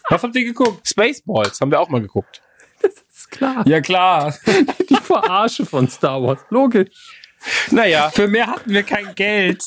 Was 0.09 0.23
habt 0.23 0.35
ihr 0.35 0.43
geguckt? 0.45 0.87
Spaceballs 0.87 1.59
haben 1.61 1.71
wir 1.71 1.79
auch 1.79 1.89
mal 1.89 2.01
geguckt. 2.01 2.41
Ist 2.81 3.31
klar. 3.31 3.67
Ja 3.67 3.81
klar. 3.81 4.33
Die 4.89 4.95
Verarsche 4.95 5.65
von 5.65 5.89
Star 5.89 6.21
Wars. 6.21 6.41
Logisch. 6.49 6.89
Naja, 7.71 8.09
Für 8.09 8.27
mehr 8.27 8.47
hatten 8.47 8.71
wir 8.71 8.83
kein 8.83 9.13
Geld. 9.15 9.63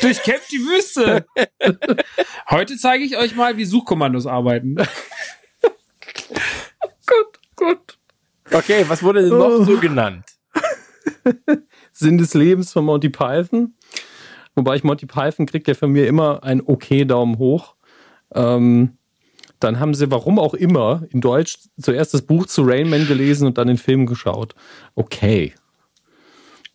Durchkämpft 0.00 0.50
die 0.50 0.58
Wüste. 0.58 1.26
Heute 2.50 2.76
zeige 2.76 3.04
ich 3.04 3.16
euch 3.16 3.36
mal, 3.36 3.56
wie 3.56 3.64
Suchkommandos 3.64 4.26
arbeiten. 4.26 4.74
Gut, 7.06 7.38
gut. 7.56 7.98
okay, 8.52 8.84
was 8.88 9.02
wurde 9.02 9.22
denn 9.22 9.38
noch 9.38 9.64
so 9.64 9.78
genannt? 9.78 10.24
Sinn 11.92 12.18
des 12.18 12.34
Lebens 12.34 12.72
von 12.72 12.84
Monty 12.84 13.10
Python. 13.10 13.74
Wobei 14.54 14.76
ich 14.76 14.84
Monty 14.84 15.06
Python 15.06 15.46
kriegt 15.46 15.68
ja 15.68 15.74
von 15.74 15.90
mir 15.92 16.06
immer 16.06 16.42
einen 16.42 16.62
okay 16.64 17.04
Daumen 17.04 17.38
hoch. 17.38 17.74
Ähm, 18.34 18.98
dann 19.60 19.78
haben 19.78 19.94
sie, 19.94 20.10
warum 20.10 20.38
auch 20.38 20.54
immer, 20.54 21.02
in 21.10 21.20
Deutsch 21.20 21.58
zuerst 21.78 22.14
das 22.14 22.22
Buch 22.22 22.46
zu 22.46 22.62
Rain 22.62 22.88
Man 22.88 23.06
gelesen 23.06 23.46
und 23.46 23.58
dann 23.58 23.68
den 23.68 23.76
Film 23.76 24.06
geschaut. 24.06 24.54
Okay. 24.94 25.54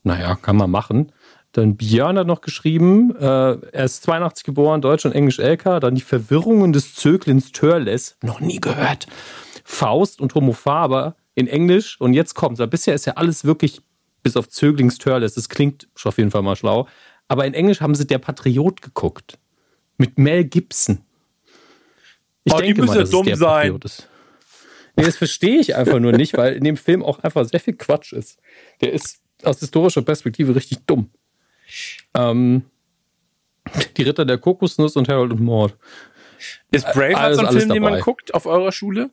Naja, 0.03 0.35
kann 0.35 0.55
man 0.55 0.69
machen. 0.69 1.11
Dann 1.51 1.77
Björn 1.77 2.17
hat 2.17 2.27
noch 2.27 2.41
geschrieben, 2.41 3.15
äh, 3.15 3.25
er 3.25 3.85
ist 3.85 4.03
82 4.03 4.43
geboren, 4.43 4.81
Deutsch 4.81 5.05
und 5.05 5.13
Englisch 5.13 5.39
LK. 5.39 5.79
Dann 5.79 5.95
die 5.95 6.01
Verwirrungen 6.01 6.73
des 6.73 6.93
Zöglins 6.93 7.51
Törles, 7.51 8.17
noch 8.21 8.39
nie 8.39 8.59
gehört. 8.59 9.07
Faust 9.63 10.21
und 10.21 10.35
Homo 10.35 10.51
Faber 10.51 11.15
in 11.33 11.47
Englisch. 11.47 11.99
Und 11.99 12.13
jetzt 12.13 12.35
kommt's. 12.35 12.61
Bisher 12.69 12.93
ist 12.93 13.05
ja 13.05 13.13
alles 13.13 13.45
wirklich 13.45 13.81
bis 14.21 14.37
auf 14.37 14.49
Zöglings 14.49 14.97
Törles. 14.97 15.33
Das 15.35 15.49
klingt 15.49 15.87
schon 15.95 16.09
auf 16.09 16.17
jeden 16.17 16.29
Fall 16.29 16.43
mal 16.43 16.55
schlau. 16.55 16.87
Aber 17.27 17.45
in 17.45 17.53
Englisch 17.53 17.81
haben 17.81 17.95
sie 17.95 18.05
Der 18.07 18.19
Patriot 18.19 18.81
geguckt. 18.81 19.37
Mit 19.97 20.17
Mel 20.19 20.43
Gibson. 20.45 20.99
Ich 22.43 22.53
Oh, 22.53 22.57
die 22.57 22.67
denke 22.67 22.81
müssen 22.81 22.93
mal, 22.95 22.99
dass 23.01 23.09
dumm 23.09 23.21
es 23.21 23.25
der 23.27 23.37
sein. 23.37 23.61
Patriot 23.73 23.85
ist. 23.85 24.09
Nee, 24.97 25.03
das 25.05 25.17
verstehe 25.17 25.59
ich 25.59 25.75
einfach 25.75 25.99
nur 25.99 26.11
nicht, 26.13 26.37
weil 26.37 26.53
in 26.53 26.63
dem 26.63 26.77
Film 26.77 27.03
auch 27.03 27.19
einfach 27.19 27.45
sehr 27.45 27.59
viel 27.59 27.75
Quatsch 27.75 28.13
ist. 28.13 28.39
Der 28.81 28.93
ist 28.93 29.19
aus 29.43 29.59
historischer 29.59 30.01
Perspektive 30.03 30.55
richtig 30.55 30.79
dumm. 30.85 31.09
Ähm, 32.13 32.63
die 33.97 34.03
Ritter 34.03 34.25
der 34.25 34.37
Kokosnuss 34.37 34.95
und 34.95 35.09
Harold 35.09 35.31
und 35.33 35.41
Mord. 35.41 35.75
Ist 36.71 36.85
Braveheart 36.93 37.17
Alles- 37.17 37.37
so 37.39 37.45
ein 37.45 37.53
Film, 37.57 37.69
den 37.69 37.81
man 37.81 37.93
dabei. 37.93 38.03
guckt 38.03 38.33
auf 38.33 38.45
eurer 38.45 38.71
Schule? 38.71 39.09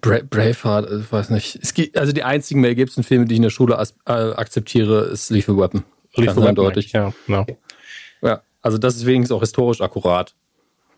Bra 0.00 0.20
Braveheart, 0.28 0.90
äh, 0.90 1.00
ich 1.00 1.12
weiß 1.12 1.30
nicht. 1.30 1.58
Es 1.62 1.74
gibt, 1.74 1.96
also 1.96 2.12
die 2.12 2.22
einzigen 2.22 2.60
Mel 2.60 2.74
Gibson-Filme, 2.74 3.24
die 3.26 3.34
ich 3.34 3.38
in 3.38 3.42
der 3.42 3.50
Schule 3.50 3.74
äh, 4.06 4.10
akzeptiere, 4.12 5.04
ist 5.04 5.30
Lethal 5.30 5.56
Weapon. 5.56 5.84
Ganz 6.16 6.38
eindeutig. 6.38 6.92
Ja, 6.92 7.12
genau. 7.26 7.46
Ja, 8.20 8.42
also 8.60 8.78
das 8.78 8.96
ist 8.96 9.06
wenigstens 9.06 9.34
auch 9.36 9.40
historisch 9.40 9.80
akkurat. 9.80 10.34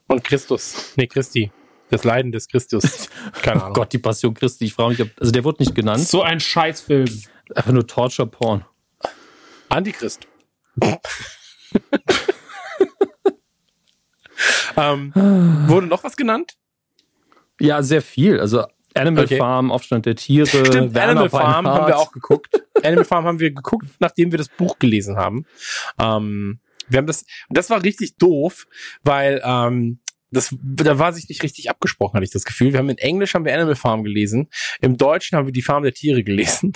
Und 0.09 0.25
Christus. 0.25 0.93
Nee, 0.97 1.07
Christi. 1.07 1.51
Das 1.91 2.05
Leiden 2.05 2.33
des 2.33 2.49
Christus. 2.49 3.09
Keine 3.43 3.61
Oh 3.61 3.65
Ahnung. 3.65 3.75
Gott, 3.75 3.93
die 3.93 3.99
Passion 3.99 4.35
Christi. 4.35 4.65
Ich 4.67 4.75
frage 4.75 4.91
mich, 4.91 5.03
ob, 5.03 5.09
also 5.21 5.31
der 5.33 5.45
wird 5.45 5.61
nicht 5.61 5.75
genannt. 5.75 6.01
So 6.07 6.23
ein 6.23 6.41
Scheißfilm. 6.41 7.09
Einfach 7.55 7.73
nur 7.73 7.87
Torture 7.87 8.27
Porn. 8.29 8.65
Antichrist. 9.69 10.27
ähm, 14.77 15.13
wurde 15.69 15.87
noch 15.87 16.03
was 16.05 16.17
genannt? 16.17 16.55
Ja, 17.67 17.83
sehr 17.83 18.03
viel. 18.03 18.41
Also 18.41 18.65
Animal 18.95 19.25
Okay. 19.25 19.39
Farm, 19.39 19.73
Aufstand 19.73 20.07
der 20.07 20.15
Tiere, 20.15 20.47
Stimmt, 20.47 20.95
Werner 20.95 21.11
Animal 21.11 21.31
Farm 21.31 21.65
Beinhardt. 21.65 21.81
haben 21.81 21.89
wir 21.89 21.99
auch 21.99 22.13
geguckt. 22.13 22.63
Animal 22.83 23.05
Farm 23.05 23.25
haben 23.25 23.41
wir 23.41 23.51
geguckt, 23.51 23.87
nachdem 23.99 24.31
wir 24.31 24.39
das 24.39 24.49
Buch 24.49 24.79
gelesen 24.79 25.17
haben. 25.17 25.47
Ähm, 25.99 26.61
wir 26.89 26.99
haben 26.99 27.07
das, 27.07 27.25
das 27.49 27.71
war 27.71 27.83
richtig 27.83 28.17
doof, 28.19 28.67
weil 29.03 29.41
ähm, 29.45 29.99
das, 30.31 30.55
da 30.63 30.99
war 30.99 31.13
sich 31.13 31.29
nicht 31.29 31.43
richtig 31.43 31.71
abgesprochen, 31.71 32.15
hatte 32.15 32.25
ich 32.25 32.31
das 32.31 32.45
Gefühl. 32.45 32.73
Wir 32.73 32.79
haben 32.79 32.89
in 32.89 32.99
Englisch 32.99 33.35
haben 33.35 33.45
wir 33.45 33.55
Animal 33.55 33.75
Farm 33.77 34.05
gelesen, 34.05 34.49
im 34.81 34.97
Deutschen 34.97 35.37
haben 35.39 35.47
wir 35.47 35.53
die 35.53 35.63
Farm 35.63 35.83
der 35.83 35.93
Tiere 35.95 36.23
gelesen. 36.23 36.73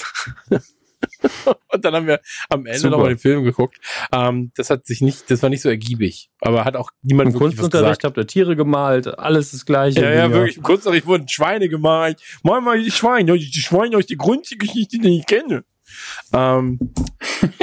und 1.73 1.85
dann 1.85 1.95
haben 1.95 2.07
wir 2.07 2.21
am 2.49 2.67
Ende 2.67 2.91
nochmal 2.91 3.09
den 3.11 3.19
Film 3.19 3.45
geguckt. 3.45 3.79
Ähm, 4.13 4.53
das 4.57 4.71
hat 4.71 4.87
sich 4.87 5.01
nicht, 5.01 5.31
das 5.31 5.43
war 5.43 5.51
nicht 5.51 5.63
so 5.63 5.69
ergiebig, 5.69 6.31
aber 6.41 6.65
hat 6.65 6.77
auch 6.77 6.91
niemand 7.03 7.33
Im 7.33 7.39
Kunstunterricht 7.39 8.05
habt 8.05 8.17
ihr 8.17 8.27
Tiere 8.27 8.57
gemalt, 8.57 9.19
alles 9.19 9.53
das 9.53 9.65
gleiche. 9.67 10.01
Ja, 10.01 10.11
ja, 10.11 10.31
wirklich. 10.31 10.57
Im 10.59 10.63
Kunstunterricht 10.63 11.07
wurden 11.07 11.29
Schweine 11.29 11.69
gemalt. 11.69 12.21
Mal 12.43 12.61
mal 12.61 12.83
die 12.83 12.91
Schweine. 12.91 13.39
Die 13.39 13.61
Schweine 13.61 13.97
aus 13.97 14.07
der 14.07 14.17
Grundgeschichte, 14.17 14.99
die 14.99 15.19
ich 15.19 15.27
kenne. 15.27 15.65
Ähm. 16.33 16.79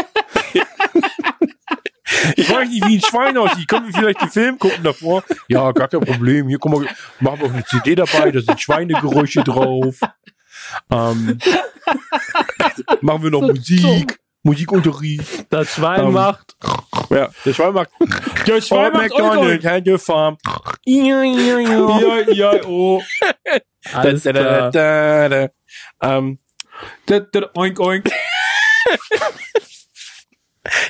ich 2.36 2.50
weiß 2.50 2.70
nicht, 2.70 2.86
wie 2.88 2.96
ein 2.96 3.02
Schwein 3.02 3.38
aussieht. 3.38 3.68
Können 3.68 3.88
wir 3.88 3.94
vielleicht 3.94 4.22
den 4.22 4.30
Film 4.30 4.60
gucken 4.60 4.84
davor? 4.84 5.24
Ja, 5.48 5.72
gar 5.72 5.88
kein 5.88 6.02
Problem. 6.02 6.48
Hier, 6.48 6.58
guck 6.60 6.72
mal, 6.72 6.88
machen 7.20 7.40
wir 7.40 7.48
auch 7.48 7.54
eine 7.54 7.66
CD 7.66 7.96
dabei. 7.96 8.32
Da 8.32 8.42
sind 8.42 8.60
Schweinegeräusche 8.60 9.44
drauf. 9.44 10.00
Ähm. 10.92 11.40
machen 13.02 13.24
wir 13.24 13.32
noch 13.32 13.42
Musik. 13.42 14.20
Musikunterricht. 14.44 15.48
Das 15.50 15.74
Schwein 15.74 16.08
Ähm, 16.08 16.14
macht. 16.14 16.56
Ja, 17.10 17.30
der 17.44 17.54
Schwein 17.54 17.74
macht. 17.74 17.90
Der 18.46 18.62
Schwein 18.62 18.94
McDonald's, 18.94 19.66
Handy 19.66 19.98
Farm. 19.98 20.38
Ja, 20.86 21.24
ja, 21.24 21.60
ja. 21.60 22.00
Ja, 22.00 22.54
ja, 22.54 22.66
oh. 22.66 23.02
Alles 23.94 24.24
da, 24.24 24.34
da, 24.34 24.70
da, 24.70 24.70
da, 24.72 25.30
da. 25.30 25.50
Ähm, 26.02 26.40
Da, 27.06 27.20
da, 27.20 27.50
oink, 27.56 27.80
oink. 27.80 28.06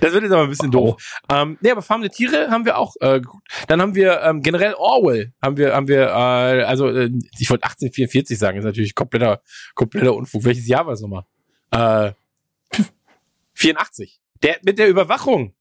das 0.01 0.13
wird 0.13 0.23
jetzt 0.23 0.31
aber 0.31 0.43
ein 0.43 0.49
bisschen 0.49 0.71
doof. 0.71 1.19
Ähm, 1.31 1.57
nee, 1.61 1.71
aber 1.71 1.81
Farm 1.81 2.01
der 2.01 2.09
Tiere 2.11 2.49
haben 2.49 2.65
wir 2.65 2.77
auch 2.77 2.93
äh, 3.01 3.19
geguckt. 3.19 3.47
Dann 3.67 3.81
haben 3.81 3.93
wir 3.95 4.21
ähm, 4.21 4.41
generell 4.41 4.73
Orwell. 4.77 5.33
Haben 5.41 5.57
wir, 5.57 5.73
haben 5.75 5.87
wir, 5.87 6.01
äh, 6.07 6.63
also 6.63 6.87
äh, 6.89 7.09
ich 7.39 7.49
wollte 7.49 7.63
1844 7.65 8.37
sagen, 8.37 8.57
ist 8.57 8.63
natürlich 8.65 8.95
kompletter, 8.95 9.41
kompletter 9.73 10.13
Unfug. 10.15 10.43
Welches 10.45 10.67
Jahr 10.67 10.85
war 10.87 10.93
es 10.93 11.01
nochmal? 11.01 11.25
Äh, 11.71 12.13
84. 13.53 14.21
Der 14.43 14.57
mit 14.63 14.79
der 14.79 14.87
Überwachung. 14.89 15.53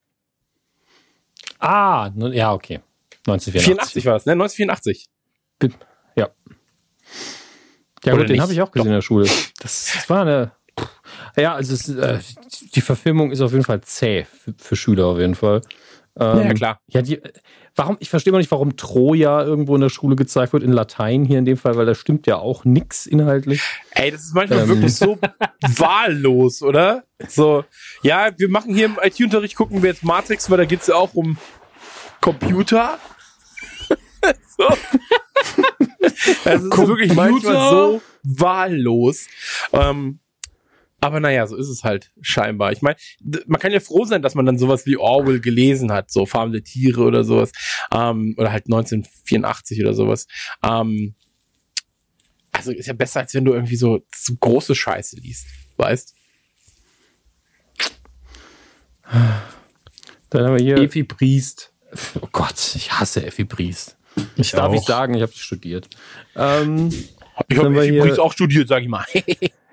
Ah, 1.58 2.10
nun- 2.14 2.32
ja, 2.32 2.52
okay. 2.52 2.80
1984. 3.26 3.64
84 3.64 4.06
war 4.06 4.16
es, 4.16 4.26
ne? 4.26 4.32
1984. 4.32 5.08
Ja. 6.16 6.28
Ja, 8.04 8.12
Oder 8.12 8.22
gut, 8.22 8.28
den 8.28 8.32
nicht? 8.34 8.40
habe 8.42 8.52
ich 8.52 8.60
auch 8.60 8.70
gesehen 8.70 8.88
in 8.88 8.92
der 8.94 9.00
Schule. 9.00 9.26
Das 9.60 10.08
war 10.10 10.22
eine. 10.22 10.52
Ja, 11.36 11.54
also 11.54 11.74
es, 11.74 11.88
äh, 11.88 12.18
die 12.74 12.80
Verfilmung 12.80 13.30
ist 13.30 13.40
auf 13.40 13.52
jeden 13.52 13.64
Fall 13.64 13.80
zäh 13.80 14.24
für, 14.24 14.54
für 14.56 14.76
Schüler 14.76 15.06
auf 15.06 15.18
jeden 15.18 15.34
Fall. 15.34 15.62
Ähm, 16.18 16.38
ja, 16.38 16.54
klar. 16.54 16.78
Ja, 16.88 17.02
die, 17.02 17.20
warum, 17.74 17.96
ich 17.98 18.08
verstehe 18.08 18.32
mal 18.32 18.38
nicht, 18.38 18.52
warum 18.52 18.76
Troja 18.76 19.42
irgendwo 19.42 19.74
in 19.74 19.80
der 19.80 19.88
Schule 19.88 20.14
gezeigt 20.14 20.52
wird, 20.52 20.62
in 20.62 20.70
Latein 20.72 21.24
hier 21.24 21.40
in 21.40 21.44
dem 21.44 21.56
Fall, 21.56 21.76
weil 21.76 21.86
da 21.86 21.94
stimmt 21.94 22.26
ja 22.28 22.36
auch 22.36 22.64
nix 22.64 23.06
inhaltlich. 23.06 23.62
Ey, 23.90 24.12
das 24.12 24.22
ist 24.22 24.34
manchmal 24.34 24.60
Ähm. 24.60 24.68
wirklich 24.68 24.94
so 24.94 25.18
wahllos, 25.76 26.62
oder? 26.62 27.02
So, 27.28 27.64
ja, 28.02 28.30
wir 28.36 28.48
machen 28.48 28.74
hier 28.74 28.86
im 28.86 28.98
IT-Unterricht, 29.02 29.56
gucken 29.56 29.82
wir 29.82 29.90
jetzt 29.90 30.04
Matrix, 30.04 30.48
weil 30.50 30.58
da 30.58 30.64
geht's 30.64 30.86
ja 30.86 30.94
auch 30.94 31.14
um 31.14 31.36
Computer. 32.20 32.98
so. 34.56 34.68
Das 36.44 36.62
ist 36.62 36.78
wirklich 36.86 37.12
manchmal 37.14 37.70
so 37.70 38.02
wahllos. 38.22 39.26
Ähm, 39.72 40.20
aber 41.04 41.20
naja, 41.20 41.46
so 41.46 41.56
ist 41.56 41.68
es 41.68 41.84
halt 41.84 42.10
scheinbar. 42.20 42.72
Ich 42.72 42.82
meine, 42.82 42.96
man 43.46 43.60
kann 43.60 43.72
ja 43.72 43.80
froh 43.80 44.04
sein, 44.04 44.22
dass 44.22 44.34
man 44.34 44.46
dann 44.46 44.58
sowas 44.58 44.86
wie 44.86 44.96
Orwell 44.96 45.40
gelesen 45.40 45.92
hat, 45.92 46.10
so 46.10 46.26
Farm 46.26 46.52
der 46.52 46.64
Tiere 46.64 47.02
oder 47.02 47.24
sowas. 47.24 47.52
Ähm, 47.92 48.34
oder 48.38 48.50
halt 48.52 48.66
1984 48.66 49.80
oder 49.80 49.94
sowas. 49.94 50.26
Ähm, 50.62 51.14
also 52.52 52.70
ist 52.72 52.86
ja 52.86 52.92
besser, 52.92 53.20
als 53.20 53.34
wenn 53.34 53.44
du 53.44 53.52
irgendwie 53.52 53.76
so, 53.76 54.00
so 54.14 54.34
große 54.36 54.74
Scheiße 54.74 55.16
liest, 55.16 55.46
weißt? 55.76 56.14
Dann 60.30 60.44
haben 60.46 60.56
wir 60.56 60.62
hier. 60.64 60.78
Efi 60.78 61.04
Priest. 61.04 61.72
Oh 62.20 62.28
Gott, 62.32 62.72
ich 62.74 62.92
hasse 62.92 63.24
Effi 63.24 63.44
Briest. 63.44 63.96
Ich 64.36 64.52
Darf 64.52 64.72
ich 64.72 64.80
auch. 64.80 64.86
sagen, 64.86 65.14
ich 65.14 65.22
habe 65.22 65.32
studiert. 65.32 65.88
Ähm, 66.36 66.88
Ich 66.88 67.58
habe 67.58 67.82
hier- 67.82 67.94
übrigens 67.96 68.18
auch 68.18 68.32
studiert, 68.32 68.68
sag 68.68 68.82
ich 68.82 68.88
mal. 68.88 69.04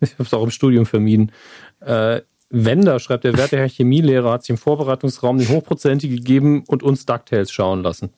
Ich 0.00 0.12
habe 0.14 0.24
es 0.24 0.34
auch 0.34 0.42
im 0.42 0.50
Studium 0.50 0.86
vermieden. 0.86 1.32
Äh, 1.80 2.20
Wender 2.50 3.00
schreibt, 3.00 3.24
der 3.24 3.36
werte 3.36 3.56
Herr 3.58 3.68
Chemielehrer 3.68 4.30
hat 4.32 4.42
sich 4.42 4.50
im 4.50 4.58
Vorbereitungsraum 4.58 5.38
den 5.38 5.48
Hochprozentige 5.48 6.14
gegeben 6.16 6.64
und 6.68 6.82
uns 6.82 7.04
DuckTales 7.06 7.50
schauen 7.50 7.82
lassen. 7.82 8.10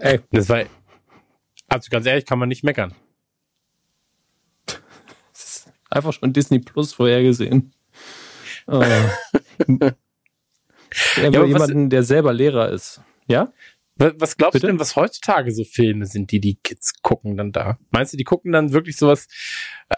Ey, 0.00 0.20
Das 0.32 0.48
war, 0.48 0.64
also 1.68 1.88
ganz 1.90 2.06
ehrlich, 2.06 2.24
kann 2.26 2.38
man 2.38 2.48
nicht 2.48 2.64
meckern. 2.64 2.94
das 4.66 4.76
ist 5.44 5.72
einfach 5.90 6.12
schon 6.12 6.32
Disney 6.32 6.58
Plus 6.58 6.92
vorhergesehen. 6.92 7.72
Er 11.16 11.26
aber 11.28 11.32
will 11.32 11.40
was- 11.42 11.48
jemanden, 11.68 11.90
der 11.90 12.02
selber 12.02 12.32
Lehrer 12.32 12.70
ist. 12.70 13.00
Ja? 13.28 13.52
Was, 13.98 14.36
glaubst 14.36 14.52
Bitte? 14.52 14.66
du 14.66 14.72
denn, 14.72 14.78
was 14.80 14.94
heutzutage 14.94 15.52
so 15.54 15.64
Filme 15.64 16.04
sind, 16.04 16.30
die 16.30 16.38
die 16.40 16.56
Kids 16.62 16.92
gucken 17.02 17.38
dann 17.38 17.50
da? 17.52 17.78
Meinst 17.90 18.12
du, 18.12 18.18
die 18.18 18.24
gucken 18.24 18.52
dann 18.52 18.72
wirklich 18.72 18.98
sowas 18.98 19.26
äh, 19.88 19.96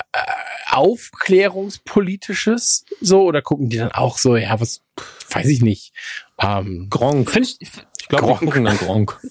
aufklärungspolitisches 0.71 2.85
so 3.01 3.23
oder 3.23 3.43
gucken 3.43 3.69
die 3.71 3.79
dann 3.79 3.91
auch 3.93 4.19
so, 4.19 4.37
ja, 4.37 4.61
was, 4.61 4.83
weiß 5.31 5.49
ich 5.49 5.63
nicht. 5.63 5.93
Ähm, 6.41 6.87
Gronk. 6.91 7.31
Find 7.31 7.57
ich, 7.61 7.69
Ich 8.01 8.09
glaube, 8.09 8.25
Gronk. 8.27 8.41
gucken 8.41 8.65
dann 8.65 8.77
Gronk. 8.79 9.19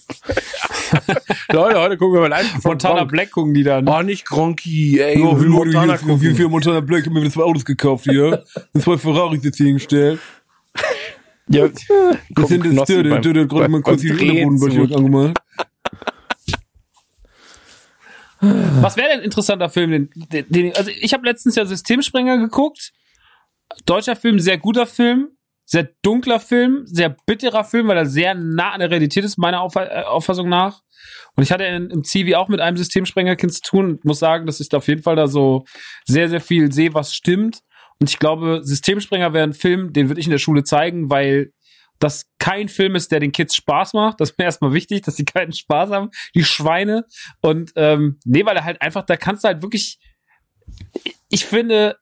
Leute, 1.52 1.80
heute 1.80 1.98
gucken 1.98 2.16
wir 2.16 2.22
mal 2.22 2.28
live 2.30 2.64
Montana 2.64 3.00
Gronk. 3.00 3.12
Black 3.12 3.32
gucken 3.32 3.54
die 3.54 3.64
dann. 3.64 3.88
Oh, 3.88 4.02
nicht 4.02 4.26
Gronky, 4.26 5.00
ey. 5.00 5.18
Wir 5.18 5.42
wie 5.42 5.46
Montana 5.48 5.80
Montana 5.86 5.98
gucken. 5.98 6.36
für 6.36 6.50
Montana 6.50 6.80
Black 6.82 7.06
haben 7.06 7.16
wir 7.16 7.30
zwei 7.32 7.44
Autos 7.44 7.66
gekauft 7.66 8.06
hier. 8.10 8.44
Und 8.74 8.82
zwei 8.82 8.98
Ferraris 8.98 9.44
jetzt 9.44 9.58
hier 9.58 9.68
hingestellt. 9.68 10.20
Ja, 11.50 11.70
Das 12.30 12.50
sind 12.50 12.64
Knossi 12.64 13.04
der, 13.04 13.20
der, 13.20 13.34
der, 13.34 13.46
gerade 13.46 13.70
mal 13.70 13.82
kurz 13.82 14.02
die 14.02 14.10
zu. 14.10 14.96
angemacht. 14.96 15.38
Was 18.40 18.98
wäre 18.98 19.10
denn 19.10 19.20
ein 19.20 19.26
interessanter 19.26 19.70
Film? 19.70 19.92
Den, 19.92 20.10
den, 20.16 20.46
den, 20.50 20.76
also 20.76 20.92
ich 20.92 21.14
habe 21.14 21.26
letztens 21.26 21.56
ja 21.56 21.66
Systemsprenger 21.66 22.38
geguckt. 22.38 22.92
Deutscher 23.86 24.16
Film, 24.16 24.40
sehr 24.40 24.58
guter 24.58 24.86
Film, 24.86 25.30
sehr 25.66 25.90
dunkler 26.02 26.40
Film, 26.40 26.84
sehr 26.86 27.16
bitterer 27.26 27.64
Film, 27.64 27.88
weil 27.88 27.98
er 27.98 28.06
sehr 28.06 28.36
nah 28.36 28.72
an 28.72 28.80
der 28.80 28.92
Realität 28.92 29.24
ist, 29.26 29.38
meiner 29.38 29.68
äh, 29.76 30.04
Auffassung 30.04 30.50
nach. 30.50 30.82
Und 31.36 31.44
ich 31.44 31.52
hatte 31.52 31.66
in, 31.66 31.90
im 31.90 32.04
Zivi 32.04 32.36
auch 32.36 32.48
mit 32.48 32.62
einem 32.62 32.78
Systemsprengerkind 32.78 33.54
zu 33.54 33.62
tun 33.62 33.86
und 33.86 34.06
muss 34.06 34.20
sagen, 34.20 34.46
dass 34.46 34.60
ich 34.60 34.70
da 34.70 34.78
auf 34.78 34.88
jeden 34.88 35.04
Fall 35.04 35.16
da 35.16 35.28
so 35.28 35.66
sehr, 36.06 36.30
sehr 36.30 36.42
viel 36.42 36.72
sehe, 36.72 36.94
was 36.94 37.14
stimmt. 37.14 37.62
Und 38.00 38.10
ich 38.10 38.20
glaube, 38.20 38.62
Systemsprenger 38.64 39.34
wäre 39.34 39.44
ein 39.44 39.54
Film, 39.54 39.94
den 39.94 40.08
würde 40.10 40.20
ich 40.20 40.28
in 40.28 40.32
der 40.32 40.38
Schule 40.38 40.64
zeigen, 40.64 41.10
weil 41.10 41.52
das 42.00 42.30
kein 42.38 42.70
Film 42.70 42.96
ist, 42.96 43.12
der 43.12 43.20
den 43.20 43.32
Kids 43.32 43.56
Spaß 43.56 43.94
macht. 43.94 44.22
Das 44.22 44.32
ist 44.32 44.38
mir 44.38 44.46
erstmal 44.46 44.74
wichtig, 44.74 45.02
dass 45.02 45.16
sie 45.16 45.26
keinen 45.26 45.52
Spaß 45.52 45.90
haben, 45.90 46.10
die 46.36 46.44
Schweine. 46.44 47.06
Und 47.42 47.72
ähm, 47.76 48.20
nee, 48.24 48.46
weil 48.46 48.56
er 48.56 48.66
halt 48.66 48.82
einfach, 48.82 49.04
da 49.04 49.18
kannst 49.18 49.44
du 49.44 49.48
halt 49.48 49.62
wirklich, 49.62 50.00
ich 51.30 51.46
finde, 51.46 51.98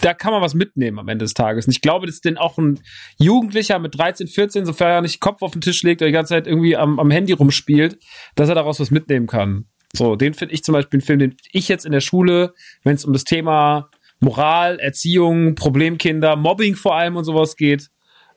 da 0.00 0.14
kann 0.14 0.32
man 0.32 0.42
was 0.42 0.54
mitnehmen 0.54 0.98
am 0.98 1.08
Ende 1.08 1.24
des 1.24 1.34
Tages. 1.34 1.66
Und 1.66 1.72
ich 1.72 1.80
glaube, 1.80 2.06
dass 2.06 2.20
denn 2.20 2.36
auch 2.36 2.58
ein 2.58 2.80
Jugendlicher 3.18 3.78
mit 3.78 3.98
13, 3.98 4.28
14, 4.28 4.66
sofern 4.66 4.90
er 4.90 5.00
nicht 5.00 5.20
Kopf 5.20 5.42
auf 5.42 5.52
den 5.52 5.60
Tisch 5.60 5.82
legt 5.82 6.02
oder 6.02 6.08
die 6.08 6.12
ganze 6.12 6.34
Zeit 6.34 6.46
irgendwie 6.46 6.76
am, 6.76 6.98
am 6.98 7.10
Handy 7.10 7.32
rumspielt, 7.32 7.98
dass 8.34 8.48
er 8.48 8.54
daraus 8.54 8.78
was 8.78 8.90
mitnehmen 8.90 9.26
kann. 9.26 9.66
So, 9.92 10.14
den 10.14 10.34
finde 10.34 10.54
ich 10.54 10.62
zum 10.62 10.74
Beispiel 10.74 10.98
einen 10.98 11.06
Film, 11.06 11.18
den 11.18 11.36
ich 11.52 11.68
jetzt 11.68 11.84
in 11.84 11.92
der 11.92 12.00
Schule, 12.00 12.54
wenn 12.84 12.94
es 12.94 13.04
um 13.04 13.12
das 13.12 13.24
Thema 13.24 13.90
Moral, 14.20 14.78
Erziehung, 14.78 15.54
Problemkinder, 15.54 16.36
Mobbing 16.36 16.76
vor 16.76 16.94
allem 16.94 17.16
und 17.16 17.24
sowas 17.24 17.56
geht 17.56 17.90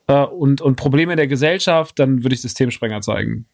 äh, 0.08 0.24
und, 0.24 0.62
und 0.62 0.76
Probleme 0.76 1.16
der 1.16 1.28
Gesellschaft, 1.28 2.00
dann 2.00 2.24
würde 2.24 2.36
ich 2.36 2.42
Systemsprenger 2.42 3.02
zeigen. 3.02 3.46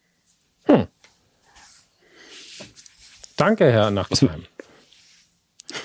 Danke, 3.36 3.72
Herr 3.72 3.90
Nachtsheim. 3.90 4.44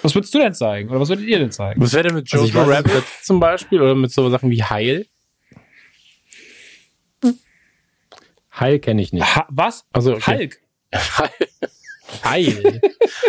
Was 0.02 0.14
würdest 0.14 0.34
du 0.34 0.40
denn 0.40 0.54
zeigen? 0.54 0.90
Oder 0.90 1.00
was 1.00 1.10
würdet 1.10 1.26
ihr 1.26 1.40
denn 1.40 1.52
zeigen? 1.52 1.82
Was 1.82 1.94
wäre 1.94 2.04
denn 2.04 2.16
mit 2.16 2.32
Also 2.34 2.46
Jojo 2.46 2.68
weiß 2.68 2.78
Rabbit 2.78 3.04
zum 3.24 3.40
Beispiel 3.40 3.82
oder 3.82 3.96
mit 3.96 4.12
so 4.12 4.30
Sachen 4.30 4.50
wie 4.50 4.64
Heil? 4.64 5.08
Heil 8.60 8.80
kenne 8.80 9.02
ich 9.02 9.14
nicht. 9.14 9.24
Ha 9.36 9.48
was? 9.50 9.86
Also 9.92 10.16
okay. 10.16 10.38
Hulk. 10.38 10.62
Heil. 12.24 12.82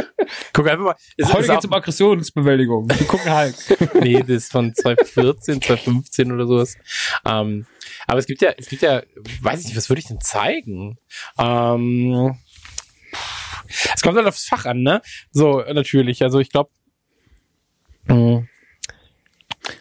Guck 0.52 0.68
einfach 0.68 0.84
mal. 0.84 0.94
Es 1.16 1.28
Heute 1.28 1.40
ist 1.42 1.48
geht's 1.48 1.64
auch, 1.64 1.68
um 1.68 1.74
Aggressionsbewältigung. 1.74 2.88
Wir 2.88 3.06
gucken 3.06 3.34
Hulk. 3.34 3.54
nee, 4.02 4.20
das 4.20 4.28
ist 4.28 4.52
von 4.52 4.74
2014, 4.74 5.62
2015 5.62 6.32
oder 6.32 6.46
sowas. 6.46 6.76
Ähm, 7.24 7.66
aber 8.06 8.18
es 8.18 8.26
gibt 8.26 8.42
ja, 8.42 8.52
es 8.56 8.68
gibt 8.68 8.82
ja, 8.82 9.02
weiß 9.40 9.60
ich 9.60 9.66
nicht, 9.66 9.76
was 9.76 9.88
würde 9.88 10.00
ich 10.00 10.08
denn 10.08 10.20
zeigen? 10.20 10.98
Ähm, 11.38 12.36
es 13.94 14.02
kommt 14.02 14.16
halt 14.16 14.26
aufs 14.26 14.46
Fach 14.46 14.64
an, 14.64 14.82
ne? 14.82 15.02
So, 15.32 15.60
natürlich. 15.60 16.22
Also 16.22 16.40
ich 16.40 16.50
glaube, 16.50 16.70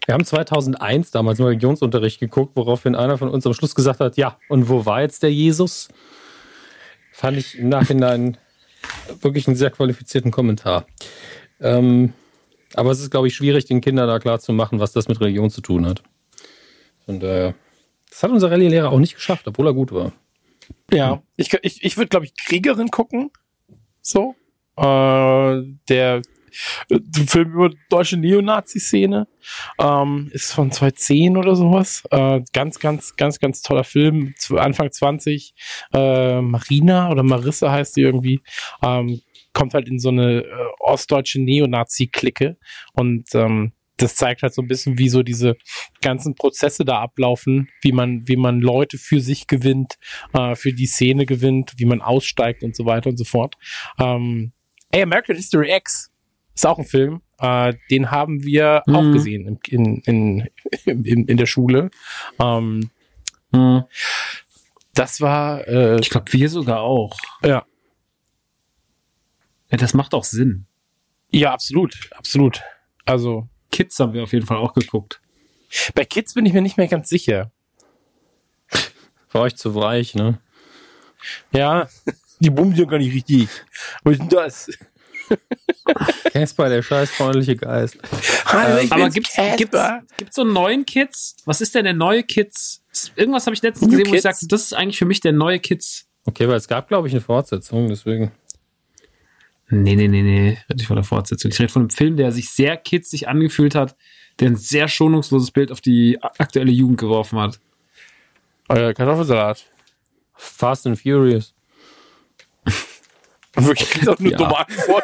Wir 0.08 0.14
haben 0.14 0.25
2001 0.25 1.11
damals 1.11 1.40
im 1.40 1.45
Religionsunterricht 1.45 2.19
geguckt, 2.19 2.56
woraufhin 2.56 2.95
einer 2.95 3.17
von 3.17 3.30
uns 3.30 3.45
am 3.45 3.53
Schluss 3.53 3.75
gesagt 3.75 4.00
hat, 4.00 4.17
ja, 4.17 4.38
und 4.50 4.69
wo 4.69 4.85
war 4.85 5.01
jetzt 5.01 5.24
der 5.24 5.32
Jesus? 5.32 5.90
Fand 7.11 7.38
ich 7.38 7.58
im 7.58 7.69
Nachhinein 7.69 8.38
wirklich 9.22 9.48
einen 9.48 9.56
sehr 9.56 9.72
qualifizierten 9.72 10.32
Kommentar. 10.32 10.86
Ähm, 11.60 12.14
aber 12.74 12.92
es 12.92 13.00
ist, 13.00 13.12
glaube 13.12 13.28
ich, 13.28 13.36
schwierig, 13.36 13.66
den 13.66 13.82
Kindern 13.82 14.08
da 14.08 14.20
klar 14.20 14.40
zu 14.40 14.54
machen, 14.54 14.80
was 14.80 14.92
das 14.92 15.08
mit 15.08 15.20
Religion 15.22 15.50
zu 15.50 15.62
tun 15.62 15.86
hat. 15.86 16.04
Von 17.06 17.20
daher, 17.20 17.56
das 18.10 18.24
hat 18.24 18.32
unser 18.32 18.52
Rallye-Lehrer 18.52 18.92
auch 18.92 19.00
nicht 19.00 19.16
geschafft, 19.16 19.48
obwohl 19.48 19.68
er 19.68 19.74
gut 19.74 19.92
war. 19.92 20.12
ja, 20.92 21.22
ich, 21.38 21.54
ich, 21.62 21.84
ich 21.84 21.98
würde, 21.98 22.10
glaube 22.10 22.26
ich, 22.26 22.34
Kriegerin 22.36 22.90
gucken. 22.90 23.32
So. 24.02 24.36
Äh, 24.78 25.64
der 25.88 26.22
äh, 26.90 27.00
Film 27.27 27.53
über 27.53 27.69
deutsche 27.90 28.17
Neonazi-Szene 28.17 29.27
ähm, 29.80 30.30
ist 30.32 30.53
von 30.53 30.72
2010 30.72 31.38
oder 31.38 31.56
sowas. 31.56 32.03
Äh, 32.11 32.42
ganz, 32.53 32.80
ganz, 32.80 33.16
ganz, 33.16 33.40
ganz 33.40 33.61
toller 33.61 33.84
Film. 33.84 34.34
Anfang 34.56 34.92
20. 34.92 35.53
Äh, 35.93 36.42
Marina 36.42 37.11
oder 37.11 37.24
Marissa 37.24 37.72
heißt 37.72 37.93
sie 37.95 38.01
irgendwie. 38.01 38.42
Ähm, 38.84 39.22
kommt 39.53 39.74
halt 39.74 39.88
in 39.88 40.00
so 40.00 40.09
eine 40.09 40.42
äh, 40.42 40.45
ostdeutsche 40.80 41.42
Neonazi-Clique 41.42 42.58
und 42.93 43.34
ähm, 43.34 43.72
das 43.98 44.16
zeigt 44.16 44.43
halt 44.43 44.53
so 44.53 44.61
ein 44.61 44.67
bisschen, 44.67 44.98
wie 44.98 45.09
so 45.09 45.24
diese 45.24 45.56
ganzen 46.01 46.35
Prozesse 46.35 46.84
da 46.84 47.00
ablaufen, 47.00 47.69
wie 47.82 47.92
man, 47.92 48.27
wie 48.27 48.35
man 48.35 48.59
Leute 48.59 48.98
für 48.98 49.22
sich 49.22 49.48
gewinnt, 49.48 49.95
äh, 50.34 50.56
für 50.56 50.74
die 50.74 50.85
Szene 50.85 51.25
gewinnt, 51.25 51.74
wie 51.77 51.85
man 51.85 52.01
aussteigt 52.01 52.64
und 52.64 52.75
so 52.75 52.85
weiter 52.85 53.09
und 53.09 53.17
so 53.17 53.24
fort. 53.24 53.56
Ähm, 54.00 54.51
ey, 54.92 55.01
American 55.01 55.35
History 55.35 55.74
X 55.74 56.11
ist 56.56 56.66
auch 56.66 56.80
ein 56.80 56.85
Film, 56.85 57.22
äh, 57.40 57.74
den 57.92 58.09
haben 58.11 58.43
wir 58.43 58.84
auch 58.88 59.03
Mhm. 59.03 59.11
gesehen 59.14 59.59
in, 59.67 60.01
in, 60.06 60.48
in, 60.85 61.03
in, 61.06 61.27
in 61.27 61.38
der 61.38 61.45
Schule. 61.45 61.92
Ähm, 62.40 62.90
das 64.93 65.22
war, 65.22 65.67
äh, 65.67 66.00
Ich 66.00 66.09
glaube, 66.09 66.32
wir 66.34 66.50
sogar 66.50 66.82
auch. 66.82 67.17
ja, 67.43 67.66
Ja, 69.72 69.77
das 69.77 69.93
macht 69.93 70.14
auch 70.14 70.24
Sinn. 70.24 70.66
ja, 71.32 71.51
absolut, 71.53 72.09
absolut. 72.16 72.61
Also 73.06 73.48
Kids 73.72 74.00
haben 74.00 74.14
wir 74.14 74.24
auf 74.24 74.32
jeden 74.34 74.45
Fall 74.45 74.58
auch 74.58 74.74
geguckt. 74.74 75.22
bei 75.93 76.06
Kids 76.06 76.34
bin 76.34 76.45
ich 76.45 76.53
mir 76.53 76.61
nicht 76.61 76.77
mehr 76.77 76.88
ganz 76.88 77.09
sicher. 77.09 77.51
War 79.32 79.42
euch 79.42 79.56
zu 79.58 79.75
weich, 79.75 80.16
ne? 80.16 80.40
Ja, 81.51 81.90
die 82.40 82.50
bummen 82.50 82.75
ja 82.75 82.85
gar 82.85 83.00
nicht 83.00 83.14
richtig. 83.14 83.50
Was 84.03 84.14
ist 84.14 84.19
denn 84.22 84.30
das? 84.30 84.69
Casper, 86.32 86.70
der 86.70 86.82
scheiß 86.82 87.12
freundliche 87.12 87.56
Geist. 87.56 87.98
Hallo, 88.45 88.80
ich 88.80 88.92
Aber 88.92 89.10
gibt's, 89.10 89.34
Casper. 89.34 89.58
gibt's, 89.58 90.18
gibt's 90.18 90.36
so 90.36 90.42
einen 90.42 90.54
neuen 90.54 90.86
Kids? 90.86 91.38
Was 91.45 91.62
ist 91.62 91.76
denn 91.76 91.86
der 91.86 91.94
neue 91.94 92.24
Kids? 92.24 92.84
Irgendwas 93.16 93.45
habe 93.45 93.56
ich 93.56 93.62
letztens 93.62 93.92
gesehen, 93.92 94.10
wo 94.10 94.14
ich 94.14 94.22
sagte, 94.22 94.48
das 94.48 94.64
ist 94.64 94.74
eigentlich 94.74 94.98
für 94.98 95.06
mich 95.06 95.20
der 95.22 95.34
neue 95.34 95.60
Kids. 95.60 96.08
Okay, 96.26 96.48
weil 96.48 96.56
es 96.56 96.68
gab, 96.68 96.88
glaube 96.88 97.08
ich, 97.08 97.14
eine 97.14 97.22
Fortsetzung, 97.22 97.88
deswegen. 97.88 98.32
Nee, 99.70 99.95
nee, 99.95 100.08
nee, 100.08 100.22
nee. 100.22 100.52
Ich 100.52 100.70
rede 100.70 100.78
nicht 100.78 100.88
von 100.88 100.95
der 100.95 101.04
Fortsetzung. 101.04 101.52
Ich 101.52 101.60
rede 101.60 101.72
von 101.72 101.84
einem 101.84 101.90
Film, 101.90 102.18
der 102.18 102.32
sich 102.32 102.50
sehr 102.52 102.78
kidsig 102.78 103.28
angefühlt 103.28 103.76
hat, 103.76 103.95
der 104.40 104.50
ein 104.50 104.58
sehr 104.58 104.88
schonungsloses 104.88 105.52
Bild 105.52 105.72
auf 105.72 105.82
die 105.82 106.20
aktuelle 106.22 106.72
Jugend 106.72 107.00
geworfen 107.00 107.40
hat. 107.40 107.60
Euer 108.70 108.94
Kartoffelsalat. 108.94 109.66
Fast 110.36 110.86
and 110.86 111.00
Furious. 111.00 111.55
Wirklich 113.56 113.90
klingt 113.90 114.09
auch 114.09 114.19
nur 114.19 114.32
Ja. 114.32 114.38
dumme 114.38 114.58
Antwort. 114.58 115.03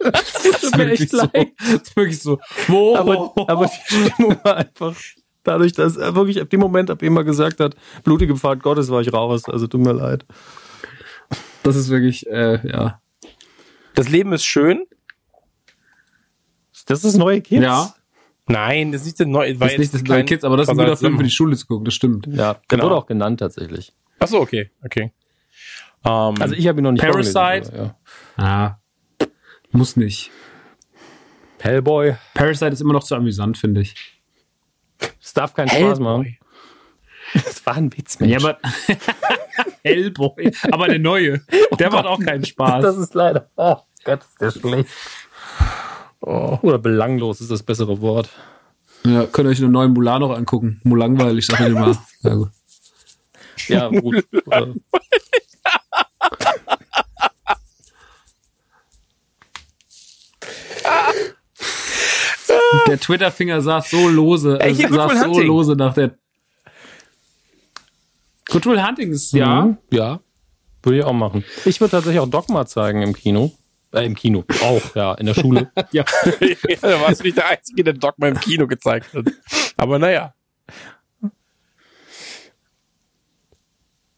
Das 0.00 0.44
ist 0.62 0.78
wirklich 0.78 1.10
so. 1.10 1.16
leid. 1.18 1.52
Das 1.58 1.72
ist 1.82 1.96
wirklich 1.96 2.20
so. 2.22 2.38
Wo? 2.68 2.96
Aber, 2.96 3.32
aber 3.48 3.66
die 3.66 4.10
Stimmung 4.12 4.36
war 4.42 4.56
einfach 4.56 4.96
dadurch, 5.42 5.72
dass 5.72 5.96
er 5.96 6.14
wirklich 6.14 6.40
ab 6.40 6.50
dem 6.50 6.60
Moment, 6.60 6.90
ab 6.90 6.98
dem 6.98 7.16
er 7.16 7.24
gesagt 7.24 7.60
hat, 7.60 7.74
blutige 8.04 8.36
Pfad 8.36 8.62
Gottes, 8.62 8.90
war 8.90 9.00
ich 9.00 9.12
raus. 9.12 9.44
Also 9.48 9.66
tut 9.66 9.80
mir 9.80 9.92
leid. 9.92 10.24
das 11.62 11.76
ist 11.76 11.88
wirklich, 11.88 12.26
äh, 12.28 12.60
ja. 12.68 13.00
Das 13.94 14.08
Leben 14.08 14.32
ist 14.32 14.44
schön. 14.44 14.84
Das 16.86 17.02
ist 17.04 17.16
neue 17.16 17.40
Kids? 17.40 17.62
Ja. 17.64 17.94
Nein, 18.48 18.92
das 18.92 19.00
ist 19.02 19.06
nicht 19.06 19.18
der 19.18 19.26
neue. 19.26 19.54
Das 19.56 19.72
ist 19.72 19.78
nicht 19.78 19.94
das 19.94 20.02
neue 20.02 20.24
Kids, 20.24 20.44
aber 20.44 20.56
das 20.56 20.66
ist 20.66 20.70
ein 20.70 20.76
guter 20.76 20.96
Film 20.96 21.16
für 21.16 21.24
die 21.24 21.30
Schule 21.30 21.56
zu 21.56 21.66
gucken, 21.66 21.84
das 21.84 21.94
stimmt. 21.94 22.26
Ja, 22.28 22.54
der 22.54 22.60
Genau. 22.68 22.84
wurde 22.84 22.94
auch 22.96 23.06
genannt 23.06 23.40
tatsächlich. 23.40 23.92
Achso, 24.20 24.38
okay, 24.38 24.70
okay. 24.84 25.12
Ähm, 26.06 26.34
Also 26.40 26.54
ich 26.54 26.66
habe 26.68 26.80
ihn 26.80 26.84
noch 26.84 26.92
nicht 26.92 27.02
Parasite. 27.02 27.34
vorgelesen, 27.34 27.94
aber 28.36 28.44
Ah. 28.48 28.78
Muss 29.72 29.96
nicht. 29.96 30.26
Ja. 30.28 30.32
Hellboy. 31.64 32.16
Parasite 32.34 32.72
ist 32.72 32.80
immer 32.80 32.92
noch 32.92 33.04
zu 33.04 33.14
amüsant, 33.16 33.58
finde 33.58 33.80
ich. 33.80 33.94
Es 35.20 35.34
darf 35.34 35.52
keinen 35.54 35.68
Spaß 35.68 35.98
machen. 36.00 36.38
Das 37.34 37.64
war 37.66 37.74
ein 37.74 37.92
Witz, 37.96 38.20
Mensch. 38.20 38.32
Ja, 38.32 38.38
aber 38.38 38.58
Hellboy, 39.82 40.52
aber 40.70 40.86
der 40.88 40.98
neue, 41.00 41.40
der 41.78 41.90
macht 41.90 42.06
auch 42.06 42.20
keinen 42.20 42.44
Spaß. 42.44 42.82
Das 42.82 42.96
ist 42.96 43.14
leider. 43.14 43.50
Oh 43.56 43.76
Gott, 44.04 44.20
ist 44.22 44.40
der 44.40 44.50
schlecht. 44.52 44.88
Oh, 46.20 46.58
oder 46.62 46.78
belanglos 46.78 47.40
ist 47.40 47.50
das 47.50 47.62
bessere 47.62 48.00
Wort. 48.00 48.28
Ja, 49.04 49.26
könnt 49.26 49.46
ihr 49.48 49.50
euch 49.50 49.62
einen 49.62 49.72
neuen 49.72 49.92
Mulan 49.92 50.20
noch 50.20 50.36
angucken. 50.36 50.80
Mulangweilig, 50.84 51.46
sag 51.46 51.60
ich 51.60 51.66
immer. 51.66 51.96
Ja, 52.22 52.34
gut. 52.34 52.50
Ja, 53.68 53.88
gut. 53.88 54.26
Der 62.86 62.98
Twitter-Finger 63.00 63.60
saß 63.60 63.90
so 63.90 64.08
lose, 64.08 64.58
Ey, 64.60 64.84
also 64.84 64.94
saß 64.94 65.12
so 65.12 65.24
Hunting. 65.26 65.46
lose 65.46 65.76
nach 65.76 65.94
der. 65.94 66.16
Will 68.50 68.84
Hunting 68.84 69.12
ist, 69.12 69.32
ja. 69.32 69.62
Mhm, 69.62 69.78
ja. 69.90 70.20
Würde 70.82 70.98
ich 70.98 71.04
auch 71.04 71.12
machen. 71.12 71.44
Ich 71.64 71.80
würde 71.80 71.90
tatsächlich 71.92 72.20
auch 72.20 72.28
Dogma 72.28 72.64
zeigen 72.66 73.02
im 73.02 73.12
Kino. 73.12 73.52
Äh, 73.92 74.06
im 74.06 74.14
Kino. 74.14 74.44
Auch, 74.62 74.94
ja, 74.94 75.14
in 75.14 75.26
der 75.26 75.34
Schule. 75.34 75.70
ja. 75.92 76.04
da 76.80 77.00
warst 77.00 77.20
du 77.20 77.24
nicht 77.24 77.36
der 77.36 77.48
Einzige, 77.48 77.84
der 77.84 77.94
Dogma 77.94 78.28
im 78.28 78.38
Kino 78.40 78.66
gezeigt 78.66 79.12
hat. 79.14 79.26
Aber 79.76 79.98
naja. 79.98 80.34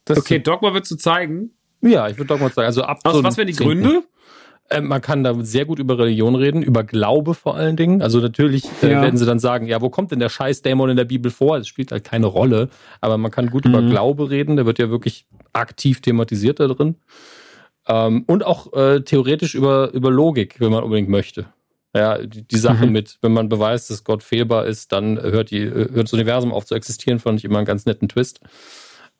Das 0.05 0.19
Okay, 0.19 0.39
Dogma 0.39 0.73
wird 0.73 0.87
zu 0.87 0.97
zeigen. 0.97 1.51
Ja, 1.81 2.09
ich 2.09 2.17
würde 2.17 2.29
Dogma 2.29 2.53
zeigen. 2.53 2.67
Also 2.67 2.83
ab 2.83 3.01
Aus 3.05 3.15
so 3.15 3.23
was 3.25 3.37
wären 3.37 3.47
die. 3.47 3.55
Gründe? 3.55 4.03
Äh, 4.71 4.81
man 4.83 5.01
kann 5.01 5.25
da 5.25 5.35
sehr 5.43 5.65
gut 5.65 5.79
über 5.79 5.99
Religion 5.99 6.35
reden, 6.35 6.63
über 6.63 6.85
Glaube 6.85 7.35
vor 7.35 7.57
allen 7.57 7.77
Dingen. 7.77 8.03
Also 8.03 8.21
natürlich 8.21 8.65
äh, 8.83 8.93
Ja. 8.93 9.03
werden 9.03 9.17
sie 9.17 9.27
dann 9.27 9.39
sagen, 9.39 9.67
ja, 9.67 9.81
wo 9.81 9.89
kommt 9.91 10.11
denn 10.11 10.19
der 10.19 10.29
Scheißdämon 10.29 10.91
in 10.91 10.97
der 10.97 11.05
Bibel 11.05 11.31
vor? 11.31 11.57
Es 11.57 11.69
spielt 11.69 11.91
halt 11.93 12.05
keine 12.05 12.27
Rolle, 12.27 12.69
aber 13.01 13.17
man 13.19 13.31
kann 13.31 13.51
gut 13.51 13.65
über 13.65 13.81
Mhm. 13.81 13.91
Glaube 13.91 14.31
reden. 14.31 14.57
Der 14.57 14.67
wird 14.67 14.79
ja 14.79 14.91
wirklich 14.91 15.27
aktiv 15.53 16.01
thematisiert 16.01 16.61
da 16.61 16.67
drin. 16.67 16.97
Ähm, 17.87 18.25
und 18.27 18.45
auch 18.45 18.73
äh, 18.75 19.01
theoretisch 19.01 19.55
über, 19.55 19.91
über 19.93 20.11
Logik, 20.11 20.61
wenn 20.61 20.71
man 20.71 20.85
unbedingt 20.85 21.09
möchte. 21.09 21.47
Ja, 21.95 22.19
die, 22.19 22.43
die 22.47 22.59
Sache 22.59 22.85
Mhm. 22.87 22.93
mit, 22.93 23.17
wenn 23.23 23.33
man 23.33 23.49
beweist, 23.49 23.89
dass 23.89 24.05
Gott 24.05 24.23
fehlbar 24.23 24.67
ist, 24.67 24.93
dann 24.93 25.19
hört, 25.21 25.51
die, 25.51 25.63
äh, 25.63 25.91
hört 25.95 26.05
das 26.09 26.13
Universum 26.13 26.53
auf 26.53 26.67
zu 26.67 26.75
existieren, 26.75 27.19
fand 27.19 27.39
ich 27.39 27.47
immer 27.47 27.57
einen 27.59 27.67
ganz 27.67 27.87
netten 27.87 28.09
Twist. 28.11 28.41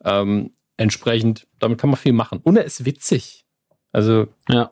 Ähm, 0.05 0.51
entsprechend, 0.77 1.47
damit 1.57 1.79
kann 1.79 1.89
man 1.89 1.97
viel 1.97 2.13
machen. 2.13 2.39
Und 2.43 2.57
er 2.57 2.63
ist 2.63 2.85
witzig. 2.85 3.45
Also, 3.91 4.27
Ja. 4.47 4.71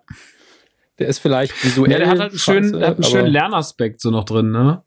Der 1.00 1.08
ist 1.08 1.20
vielleicht 1.20 1.64
visuell. 1.64 1.92
Ja, 1.92 1.98
der 2.00 2.08
hat 2.10 2.20
halt 2.20 2.32
einen 2.32 2.40
schönen, 2.40 2.74
scheiße, 2.74 2.88
hat 2.88 2.96
einen 2.96 3.04
schönen 3.04 3.28
Lernaspekt 3.32 4.02
so 4.02 4.10
noch 4.10 4.24
drin, 4.24 4.52
ne? 4.52 4.84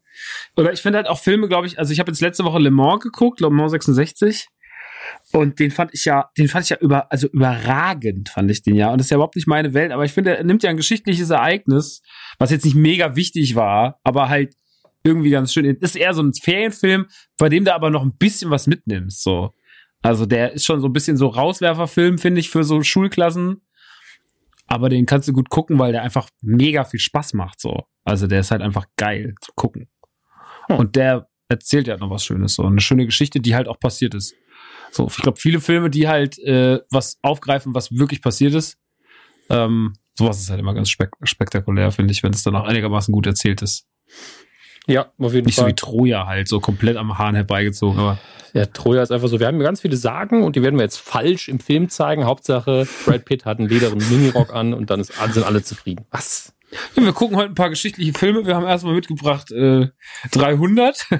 Oder 0.55 0.73
ich 0.73 0.81
finde 0.81 0.97
halt 0.97 1.07
auch 1.07 1.19
Filme, 1.19 1.47
glaube 1.47 1.67
ich, 1.67 1.79
also 1.79 1.93
ich 1.93 1.99
habe 1.99 2.11
jetzt 2.11 2.21
letzte 2.21 2.43
Woche 2.43 2.59
Le 2.59 2.71
Mans 2.71 3.01
geguckt, 3.01 3.39
Le 3.39 3.49
Mans 3.49 3.71
66. 3.71 4.47
Und 5.31 5.59
den 5.59 5.71
fand 5.71 5.93
ich 5.93 6.05
ja, 6.05 6.29
den 6.37 6.47
fand 6.47 6.65
ich 6.65 6.69
ja 6.69 6.77
über, 6.77 7.11
also 7.11 7.27
überragend 7.27 8.29
fand 8.29 8.51
ich 8.51 8.61
den 8.61 8.75
ja. 8.75 8.91
Und 8.91 8.99
das 8.99 9.07
ist 9.07 9.11
ja 9.11 9.15
überhaupt 9.15 9.35
nicht 9.35 9.47
meine 9.47 9.73
Welt, 9.73 9.91
aber 9.91 10.05
ich 10.05 10.11
finde, 10.11 10.37
er 10.37 10.43
nimmt 10.43 10.63
ja 10.63 10.69
ein 10.69 10.77
geschichtliches 10.77 11.29
Ereignis, 11.29 12.01
was 12.37 12.51
jetzt 12.51 12.65
nicht 12.65 12.75
mega 12.75 13.15
wichtig 13.15 13.55
war, 13.55 13.99
aber 14.03 14.29
halt 14.29 14.53
irgendwie 15.03 15.31
ganz 15.31 15.53
schön. 15.53 15.65
Das 15.79 15.91
ist 15.91 15.95
eher 15.95 16.13
so 16.13 16.21
ein 16.21 16.33
Ferienfilm, 16.33 17.07
bei 17.37 17.49
dem 17.49 17.65
du 17.65 17.73
aber 17.73 17.89
noch 17.89 18.03
ein 18.03 18.15
bisschen 18.17 18.51
was 18.51 18.67
mitnimmst, 18.67 19.23
so. 19.23 19.53
Also 20.03 20.25
der 20.25 20.53
ist 20.53 20.65
schon 20.65 20.81
so 20.81 20.87
ein 20.87 20.93
bisschen 20.93 21.17
so 21.17 21.27
Rauswerferfilm, 21.27 22.17
finde 22.17 22.39
ich, 22.39 22.49
für 22.49 22.63
so 22.63 22.81
Schulklassen. 22.81 23.61
Aber 24.71 24.87
den 24.87 25.05
kannst 25.05 25.27
du 25.27 25.33
gut 25.33 25.49
gucken, 25.49 25.77
weil 25.79 25.91
der 25.91 26.01
einfach 26.01 26.29
mega 26.41 26.85
viel 26.85 27.01
Spaß 27.01 27.33
macht, 27.33 27.59
so. 27.59 27.83
Also 28.05 28.25
der 28.25 28.39
ist 28.39 28.51
halt 28.51 28.61
einfach 28.61 28.85
geil 28.95 29.35
zu 29.41 29.51
gucken. 29.53 29.89
Hm. 30.67 30.77
Und 30.77 30.95
der 30.95 31.27
erzählt 31.49 31.87
ja 31.87 31.97
noch 31.97 32.09
was 32.09 32.23
Schönes, 32.23 32.55
so. 32.55 32.63
Eine 32.63 32.79
schöne 32.79 33.05
Geschichte, 33.05 33.41
die 33.41 33.53
halt 33.53 33.67
auch 33.67 33.81
passiert 33.81 34.15
ist. 34.15 34.33
So, 34.91 35.07
ich 35.07 35.17
glaube, 35.17 35.37
viele 35.37 35.59
Filme, 35.59 35.89
die 35.89 36.07
halt 36.07 36.39
äh, 36.39 36.79
was 36.89 37.19
aufgreifen, 37.21 37.75
was 37.75 37.91
wirklich 37.91 38.21
passiert 38.21 38.53
ist, 38.53 38.77
ähm, 39.49 39.91
sowas 40.13 40.39
ist 40.39 40.49
halt 40.49 40.61
immer 40.61 40.73
ganz 40.73 40.89
spek 40.89 41.11
spektakulär, 41.21 41.91
finde 41.91 42.13
ich, 42.13 42.23
wenn 42.23 42.31
es 42.31 42.43
dann 42.43 42.55
auch 42.55 42.63
einigermaßen 42.63 43.11
gut 43.11 43.27
erzählt 43.27 43.61
ist. 43.61 43.89
Ja, 44.87 45.11
auf 45.19 45.33
jeden 45.33 45.45
Nicht 45.45 45.55
so 45.55 45.61
Fall. 45.61 45.71
wie 45.71 45.75
Troja 45.75 46.25
halt, 46.27 46.47
so 46.47 46.59
komplett 46.59 46.97
am 46.97 47.17
Hahn 47.17 47.35
herbeigezogen, 47.35 47.99
aber 47.99 48.17
Ja, 48.53 48.65
Troja 48.65 49.01
ist 49.03 49.11
einfach 49.11 49.27
so. 49.27 49.39
Wir 49.39 49.47
haben 49.47 49.59
ganz 49.59 49.81
viele 49.81 49.95
Sagen 49.95 50.43
und 50.43 50.55
die 50.55 50.63
werden 50.63 50.75
wir 50.77 50.83
jetzt 50.83 50.97
falsch 50.97 51.47
im 51.49 51.59
Film 51.59 51.89
zeigen. 51.89 52.25
Hauptsache, 52.25 52.87
Brad 53.05 53.23
Pitt 53.25 53.45
hat 53.45 53.59
einen 53.59 53.69
lederen 53.69 53.99
Minirock 54.09 54.53
an 54.53 54.73
und 54.73 54.89
dann 54.89 54.99
ist, 54.99 55.13
sind 55.33 55.45
alle 55.45 55.63
zufrieden. 55.63 56.05
Was? 56.11 56.53
Ja, 56.95 57.03
wir 57.03 57.11
gucken 57.13 57.37
heute 57.37 57.49
ein 57.49 57.55
paar 57.55 57.69
geschichtliche 57.69 58.13
Filme. 58.17 58.45
Wir 58.45 58.55
haben 58.55 58.65
erstmal 58.65 58.93
mitgebracht 58.95 59.51
äh, 59.51 59.87
300. 60.31 61.05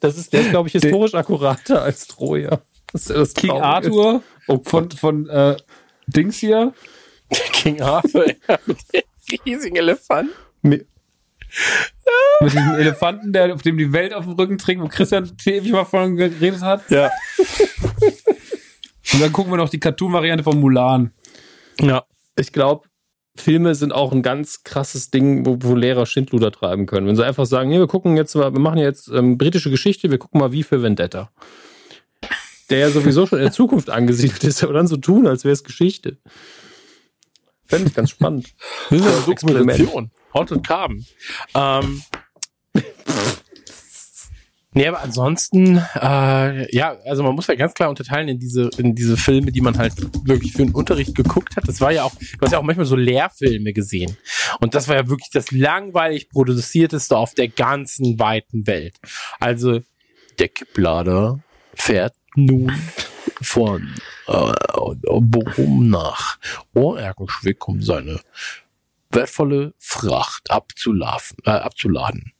Das 0.00 0.16
ist, 0.18 0.32
der 0.32 0.40
ist, 0.42 0.50
glaube 0.50 0.68
ich, 0.68 0.72
historisch 0.72 1.14
akkurater 1.14 1.82
als 1.82 2.06
Troja. 2.06 2.60
Das 2.92 3.08
ist 3.08 3.36
ja 3.42 3.48
King. 3.52 3.60
Arthur 3.62 4.22
Oh, 4.46 4.60
von, 4.62 4.90
von 4.90 5.28
äh, 5.28 5.56
Dings 6.06 6.36
hier. 6.38 6.72
King 7.52 7.80
Arthur, 7.80 8.26
ja, 8.28 8.58
mit 8.66 8.76
dem 8.92 9.02
riesigen 9.46 9.76
Elefant. 9.76 10.28
Mi- 10.62 10.84
Mit 12.40 12.52
diesem 12.52 12.74
Elefanten, 12.74 13.32
der 13.32 13.54
auf 13.54 13.62
dem 13.62 13.78
die 13.78 13.92
Welt 13.92 14.12
auf 14.12 14.24
dem 14.24 14.34
Rücken 14.34 14.58
trägt, 14.58 14.80
wo 14.80 14.88
Christian 14.88 15.30
ewig 15.46 15.72
mal 15.72 15.84
von 15.84 16.16
geredet 16.16 16.62
hat. 16.62 16.88
Ja. 16.90 17.10
Und 19.12 19.20
dann 19.20 19.32
gucken 19.32 19.52
wir 19.52 19.56
noch 19.56 19.68
die 19.68 19.80
Cartoon-Variante 19.80 20.42
von 20.42 20.58
Mulan. 20.58 21.12
Ja. 21.80 22.04
Ich 22.36 22.52
glaube, 22.52 22.88
Filme 23.36 23.74
sind 23.74 23.92
auch 23.92 24.12
ein 24.12 24.22
ganz 24.22 24.62
krasses 24.64 25.10
Ding, 25.10 25.44
wo, 25.46 25.56
wo 25.60 25.74
Lehrer 25.74 26.06
Schindluder 26.06 26.52
treiben 26.52 26.86
können. 26.86 27.06
Wenn 27.06 27.16
sie 27.16 27.24
einfach 27.24 27.46
sagen, 27.46 27.70
nee, 27.70 27.78
wir 27.78 27.86
gucken 27.86 28.16
jetzt 28.16 28.34
mal, 28.34 28.52
wir 28.52 28.60
machen 28.60 28.78
jetzt 28.78 29.08
ähm, 29.08 29.38
britische 29.38 29.70
Geschichte, 29.70 30.10
wir 30.10 30.18
gucken 30.18 30.40
mal 30.40 30.52
wie 30.52 30.62
für 30.62 30.82
Vendetta. 30.82 31.30
Der 32.70 32.78
ja 32.78 32.90
sowieso 32.90 33.26
schon 33.26 33.38
in 33.38 33.44
der 33.44 33.52
Zukunft 33.52 33.90
angesiedelt 33.90 34.42
ist, 34.44 34.62
aber 34.62 34.72
dann 34.72 34.86
so 34.86 34.96
tun, 34.96 35.26
als 35.26 35.44
wäre 35.44 35.52
es 35.52 35.64
Geschichte. 35.64 36.18
Fände 37.66 37.88
ich 37.88 37.94
ganz 37.94 38.10
spannend. 38.10 38.54
Das 38.90 39.00
ist 39.00 39.06
eine. 39.06 39.20
Dokumentation. 39.34 40.10
Haunted 40.34 40.66
Carbon. 40.66 41.06
Ähm. 41.54 42.02
Nee, 44.76 44.88
aber 44.88 45.02
ansonsten, 45.02 45.80
äh, 45.94 46.76
ja, 46.76 46.96
also 47.04 47.22
man 47.22 47.36
muss 47.36 47.46
ja 47.46 47.54
ganz 47.54 47.74
klar 47.74 47.90
unterteilen 47.90 48.26
in 48.26 48.40
diese, 48.40 48.70
in 48.76 48.96
diese 48.96 49.16
Filme, 49.16 49.52
die 49.52 49.60
man 49.60 49.78
halt 49.78 49.94
wirklich 50.26 50.50
für 50.50 50.64
den 50.64 50.74
Unterricht 50.74 51.14
geguckt 51.14 51.56
hat. 51.56 51.68
Das 51.68 51.80
war 51.80 51.92
ja 51.92 52.02
auch, 52.02 52.12
du 52.16 52.40
hast 52.40 52.50
ja 52.50 52.58
auch 52.58 52.64
manchmal 52.64 52.84
so 52.84 52.96
Lehrfilme 52.96 53.72
gesehen. 53.72 54.16
Und 54.60 54.74
das 54.74 54.88
war 54.88 54.96
ja 54.96 55.08
wirklich 55.08 55.30
das 55.32 55.52
langweilig 55.52 56.28
produzierteste 56.28 57.16
auf 57.16 57.34
der 57.34 57.46
ganzen 57.46 58.18
weiten 58.18 58.66
Welt. 58.66 58.96
Also, 59.38 59.80
der 60.40 60.48
Kipplader 60.48 61.38
fährt 61.74 62.16
nun 62.34 62.72
von 63.40 63.94
äh, 64.26 64.52
Bochum 65.20 65.88
nach 65.88 66.38
Ohrerkenschwick, 66.74 67.68
um 67.68 67.80
seine 67.80 68.20
wertvolle 69.14 69.74
Fracht 69.78 70.50
abzuladen, 70.50 71.36
äh, 71.44 71.50
abzuladen. 71.50 72.32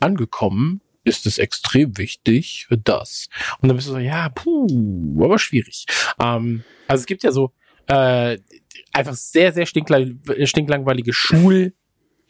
Angekommen 0.00 0.80
ist 1.04 1.26
es 1.26 1.38
extrem 1.38 1.96
wichtig, 1.98 2.66
dass. 2.84 3.28
Und 3.60 3.68
dann 3.68 3.76
bist 3.76 3.88
du 3.88 3.92
so, 3.92 3.98
ja, 3.98 4.28
puh, 4.28 5.24
aber 5.24 5.38
schwierig. 5.38 5.86
Ähm, 6.20 6.62
also 6.88 7.00
es 7.02 7.06
gibt 7.06 7.22
ja 7.22 7.32
so 7.32 7.52
äh, 7.86 8.38
einfach 8.92 9.14
sehr, 9.14 9.52
sehr 9.52 9.66
stinkla- 9.66 10.46
stinklangweilige 10.46 11.12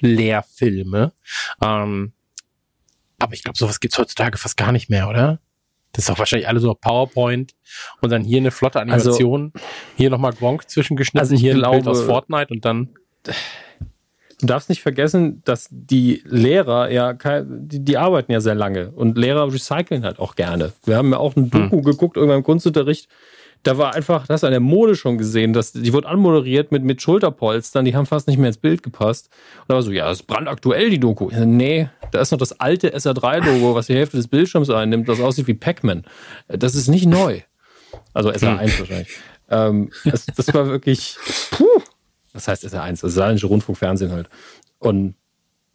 Schullehrfilme. 0.02 1.12
Ähm, 1.62 2.12
aber 3.18 3.34
ich 3.34 3.42
glaube, 3.42 3.58
sowas 3.58 3.80
gibt's 3.80 3.98
heutzutage 3.98 4.38
fast 4.38 4.56
gar 4.56 4.72
nicht 4.72 4.88
mehr, 4.88 5.08
oder? 5.08 5.40
Das 5.92 6.04
ist 6.04 6.08
doch 6.08 6.18
wahrscheinlich 6.18 6.48
alle 6.48 6.60
so 6.60 6.70
auf 6.70 6.80
PowerPoint 6.80 7.54
und 8.00 8.10
dann 8.10 8.22
hier 8.22 8.38
eine 8.38 8.52
flotte 8.52 8.80
Animation, 8.80 9.52
hier 9.96 10.08
nochmal 10.08 10.32
Gronk 10.32 10.70
zwischengeschnitten, 10.70 11.20
Also 11.28 11.34
hier 11.36 11.52
ein 11.52 11.60
Bild 11.60 11.82
glaube- 11.82 11.90
aus 11.90 12.02
Fortnite 12.04 12.52
und 12.54 12.64
dann 12.64 12.94
Du 14.40 14.46
darfst 14.46 14.68
nicht 14.68 14.82
vergessen, 14.82 15.42
dass 15.44 15.68
die 15.70 16.22
Lehrer 16.24 16.90
ja, 16.90 17.12
die, 17.44 17.84
die 17.84 17.96
arbeiten 17.98 18.32
ja 18.32 18.40
sehr 18.40 18.54
lange 18.54 18.90
und 18.90 19.18
Lehrer 19.18 19.52
recyceln 19.52 20.04
halt 20.04 20.18
auch 20.18 20.34
gerne. 20.34 20.72
Wir 20.84 20.96
haben 20.96 21.10
ja 21.12 21.18
auch 21.18 21.36
ein 21.36 21.50
Doku 21.50 21.82
geguckt, 21.82 22.16
irgendwann 22.16 22.38
im 22.38 22.44
Kunstunterricht. 22.44 23.08
Da 23.62 23.76
war 23.76 23.94
einfach, 23.94 24.26
das 24.26 24.42
an 24.42 24.52
der 24.52 24.60
Mode 24.60 24.96
schon 24.96 25.18
gesehen, 25.18 25.52
dass 25.52 25.72
die 25.72 25.92
wurde 25.92 26.08
anmoderiert 26.08 26.72
mit, 26.72 26.82
mit 26.82 27.02
Schulterpolstern, 27.02 27.84
die 27.84 27.94
haben 27.94 28.06
fast 28.06 28.26
nicht 28.26 28.38
mehr 28.38 28.48
ins 28.48 28.56
Bild 28.56 28.82
gepasst. 28.82 29.28
Und 29.58 29.64
da 29.68 29.74
war 29.74 29.82
so, 29.82 29.90
ja, 29.90 30.08
das 30.08 30.20
ist 30.20 30.26
brandaktuell, 30.26 30.88
die 30.88 30.98
Doku. 30.98 31.28
So, 31.30 31.44
Nee, 31.44 31.90
da 32.10 32.22
ist 32.22 32.30
noch 32.30 32.38
das 32.38 32.58
alte 32.58 32.96
SR3-Logo, 32.96 33.74
was 33.74 33.88
die 33.88 33.94
Hälfte 33.94 34.16
des 34.16 34.28
Bildschirms 34.28 34.70
einnimmt, 34.70 35.08
das 35.08 35.20
aussieht 35.20 35.46
wie 35.46 35.54
Pac-Man. 35.54 36.04
Das 36.48 36.74
ist 36.74 36.88
nicht 36.88 37.06
neu. 37.06 37.42
Also 38.14 38.30
SR1 38.30 38.78
wahrscheinlich. 38.78 39.08
Ähm, 39.50 39.90
das, 40.04 40.26
das 40.26 40.54
war 40.54 40.66
wirklich, 40.68 41.18
puh. 41.50 41.66
Das 42.33 42.49
heißt 42.49 42.65
SR1, 42.65 43.02
das 43.02 43.15
Saarländische 43.15 43.47
Rundfunk, 43.47 43.78
Fernsehen 43.78 44.12
halt. 44.12 44.28
Und 44.78 45.15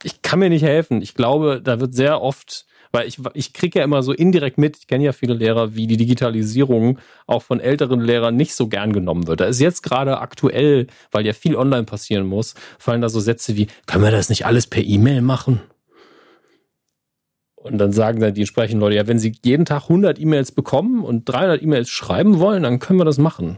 ich 0.03 0.22
kann 0.22 0.40
mir 0.40 0.50
nicht 0.50 0.64
helfen. 0.64 1.01
Ich 1.01 1.16
glaube, 1.16 1.61
da 1.64 1.80
wird 1.80 1.93
sehr 1.93 2.22
oft, 2.22 2.66
weil 2.92 3.08
ich, 3.08 3.19
ich 3.34 3.53
kriege 3.53 3.80
ja 3.80 3.85
immer 3.85 4.03
so 4.03 4.14
indirekt 4.14 4.58
mit, 4.58 4.77
ich 4.77 4.88
kenne 4.88 5.03
ja 5.03 5.11
viele 5.11 5.34
Lehrer, 5.34 5.75
wie 5.75 5.88
die 5.88 5.98
Digitalisierung 5.98 7.00
auch 7.27 7.43
von 7.43 7.59
älteren 7.59 8.00
Lehrern 8.01 8.35
nicht 8.35 8.56
so 8.56 8.67
gern 8.67 8.93
genommen 8.93 9.27
wird. 9.27 9.40
Da 9.40 9.45
ist 9.45 9.59
jetzt 9.59 9.84
gerade 9.84 10.19
aktuell, 10.19 10.88
weil 11.11 11.25
ja 11.25 11.34
viel 11.34 11.56
online 11.56 11.84
passieren 11.84 12.25
muss, 12.25 12.56
fallen 12.77 13.01
da 13.01 13.09
so 13.09 13.19
Sätze 13.19 13.58
wie, 13.58 13.67
können 13.85 14.03
wir 14.03 14.11
das 14.11 14.30
nicht 14.30 14.45
alles 14.45 14.67
per 14.67 14.84
E-Mail 14.84 15.22
machen? 15.22 15.61
Und 17.56 17.80
dann 17.80 17.92
sagen 17.92 18.19
dann 18.19 18.35
die 18.35 18.42
entsprechenden 18.42 18.80
Leute, 18.80 18.95
ja, 18.95 19.08
wenn 19.08 19.17
sie 19.17 19.35
jeden 19.43 19.66
Tag 19.66 19.84
100 19.84 20.19
E-Mails 20.19 20.51
bekommen 20.51 21.03
und 21.03 21.25
300 21.25 21.64
E-Mails 21.64 21.90
schreiben 21.90 22.40
wollen, 22.40 22.61
dann 22.61 22.77
können 22.77 23.00
wir 23.00 23.06
das 23.06 23.17
machen. 23.17 23.58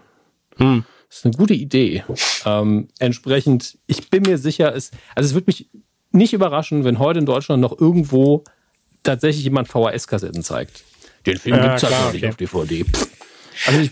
hm. 0.58 0.86
Das 1.10 1.20
ist 1.20 1.26
eine 1.26 1.34
gute 1.36 1.54
Idee. 1.54 2.04
Ähm, 2.46 2.90
entsprechend, 3.00 3.78
ich 3.88 4.10
bin 4.10 4.24
mir 4.24 4.38
sicher, 4.38 4.76
es, 4.76 4.92
also 5.16 5.28
es 5.28 5.34
würde 5.34 5.46
mich 5.48 5.70
nicht 6.12 6.34
überraschen, 6.34 6.84
wenn 6.84 7.00
heute 7.00 7.20
in 7.20 7.26
Deutschland 7.26 7.62
noch 7.62 7.80
irgendwo 7.80 8.44
tatsächlich 9.04 9.44
jemand 9.44 9.68
VHS-Kassetten 9.70 10.44
zeigt. 10.44 10.84
Den 11.26 11.38
Film 11.38 11.56
Ja, 11.58 11.68
gibt's 11.70 11.84
halt 11.84 11.94
klar, 11.94 12.06
noch 12.08 12.14
nicht 12.14 12.24
okay. 12.24 12.30
auf 12.30 12.36
DVD. 12.38 12.86
Also 13.68 13.80
ich, 13.80 13.92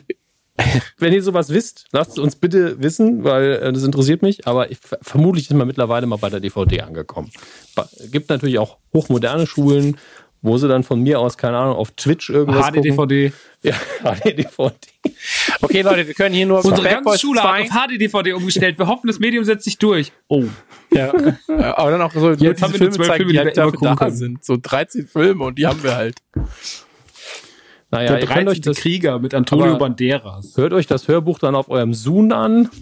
wenn 0.97 1.13
ihr 1.13 1.21
sowas 1.23 1.49
wisst, 1.49 1.85
lasst 1.91 2.11
es 2.11 2.17
uns 2.17 2.35
bitte 2.35 2.81
wissen, 2.81 3.23
weil 3.23 3.53
äh, 3.61 3.73
das 3.73 3.83
interessiert 3.83 4.21
mich. 4.21 4.47
Aber 4.47 4.71
ich, 4.71 4.77
vermutlich 5.01 5.49
ist 5.49 5.55
man 5.55 5.67
mittlerweile 5.67 6.05
mal 6.07 6.15
bei 6.17 6.29
der 6.29 6.39
DVD 6.39 6.81
angekommen. 6.81 7.31
Ba- 7.75 7.89
gibt 8.11 8.29
natürlich 8.29 8.59
auch 8.59 8.77
hochmoderne 8.93 9.47
Schulen, 9.47 9.97
wo 10.45 10.57
sie 10.57 10.67
dann 10.67 10.83
von 10.83 11.01
mir 11.01 11.19
aus, 11.19 11.37
keine 11.37 11.57
Ahnung, 11.57 11.75
auf 11.75 11.91
Twitch 11.91 12.29
irgendwas 12.29 12.67
gucken. 12.67 12.83
HD-DVD. 12.83 13.33
Ja, 13.63 13.73
HD-DVD. 14.03 14.73
Okay, 15.61 15.81
Leute, 15.81 16.07
wir 16.07 16.13
können 16.13 16.35
hier 16.35 16.45
nur 16.45 16.57
Unsere 16.57 16.81
Bad 16.83 16.91
ganze 16.91 17.03
Boys 17.09 17.21
Schule 17.21 17.41
2 17.41 17.69
hat 17.69 17.89
auf 17.89 17.97
HD-DVD 17.97 18.33
umgestellt. 18.33 18.77
Wir 18.77 18.87
hoffen, 18.87 19.07
das 19.07 19.19
Medium 19.19 19.43
setzt 19.43 19.63
sich 19.65 19.77
durch. 19.77 20.11
Oh. 20.27 20.43
Ja. 20.91 21.11
Aber 21.47 21.91
dann 21.91 22.01
auch 22.01 22.13
so 22.13 22.31
Jetzt 22.31 22.61
haben 22.61 22.73
wir 22.73 22.79
nur 22.79 22.87
Filme 22.91 22.91
zwölf 22.91 23.07
zeigen, 23.07 23.17
Filme, 23.17 23.31
die 23.31 23.33
die 23.33 23.39
halt 23.39 23.55
wir 23.57 23.63
immer 23.63 23.71
da 23.81 23.95
können. 23.95 24.15
sind. 24.15 24.45
So 24.45 24.57
13 24.61 25.07
Filme 25.07 25.43
und 25.45 25.57
die 25.57 25.65
haben 25.65 25.81
wir 25.83 25.95
halt. 25.95 26.17
Naja, 27.91 28.11
Der 28.13 28.21
ihr 28.21 28.27
könnt 28.27 28.47
euch 28.49 28.61
13. 28.61 28.61
das, 28.61 28.77
Krieger 28.77 29.19
mit 29.19 29.33
Antonio 29.33 29.65
Aber- 29.67 29.77
Banderas. 29.79 30.57
Hört 30.57 30.73
euch 30.73 30.87
das 30.87 31.07
Hörbuch 31.07 31.39
dann 31.39 31.55
auf 31.55 31.69
eurem 31.69 31.93
Zoom 31.93 32.31
an. 32.31 32.69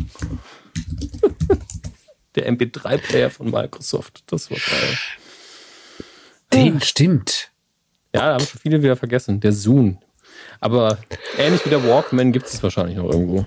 Der 2.35 2.51
MP3-Player 2.51 3.29
von 3.29 3.51
Microsoft. 3.51 4.23
Das 4.27 4.49
war 4.49 4.57
geil. 4.57 4.97
Den 6.51 6.81
stimmt. 6.81 7.51
Ja, 8.13 8.27
da 8.27 8.33
haben 8.33 8.45
schon 8.45 8.59
viele 8.59 8.81
wieder 8.81 8.95
vergessen. 8.95 9.39
Der 9.39 9.51
Zoom. 9.51 9.99
Aber 10.59 10.97
ähnlich 11.37 11.65
wie 11.65 11.69
der 11.69 11.83
Walkman 11.83 12.31
gibt 12.31 12.45
es 12.47 12.61
wahrscheinlich 12.61 12.97
noch 12.97 13.09
irgendwo. 13.09 13.45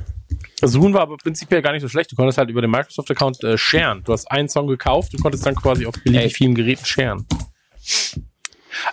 Zoom 0.62 0.93
war 0.93 1.03
aber 1.03 1.17
prinzipiell 1.17 1.62
gar 1.62 1.73
nicht 1.73 1.83
so 1.83 1.89
schlecht. 1.89 2.11
Du 2.11 2.17
konntest 2.17 2.39
halt 2.39 2.51
über 2.51 2.61
den 2.61 2.70
Microsoft-Account 2.70 3.45
äh, 3.45 3.59
sharen. 3.59 4.03
Du 4.05 4.12
hast 4.12 4.31
einen 4.31 4.49
Song 4.49 4.67
gekauft 4.67 5.15
und 5.15 5.23
konntest 5.23 5.47
dann 5.47 5.55
quasi 5.55 5.86
auf 5.86 5.95
beliebig 6.03 6.35
vielen 6.35 6.55
Geräten 6.55 6.85
sharen. 6.85 7.27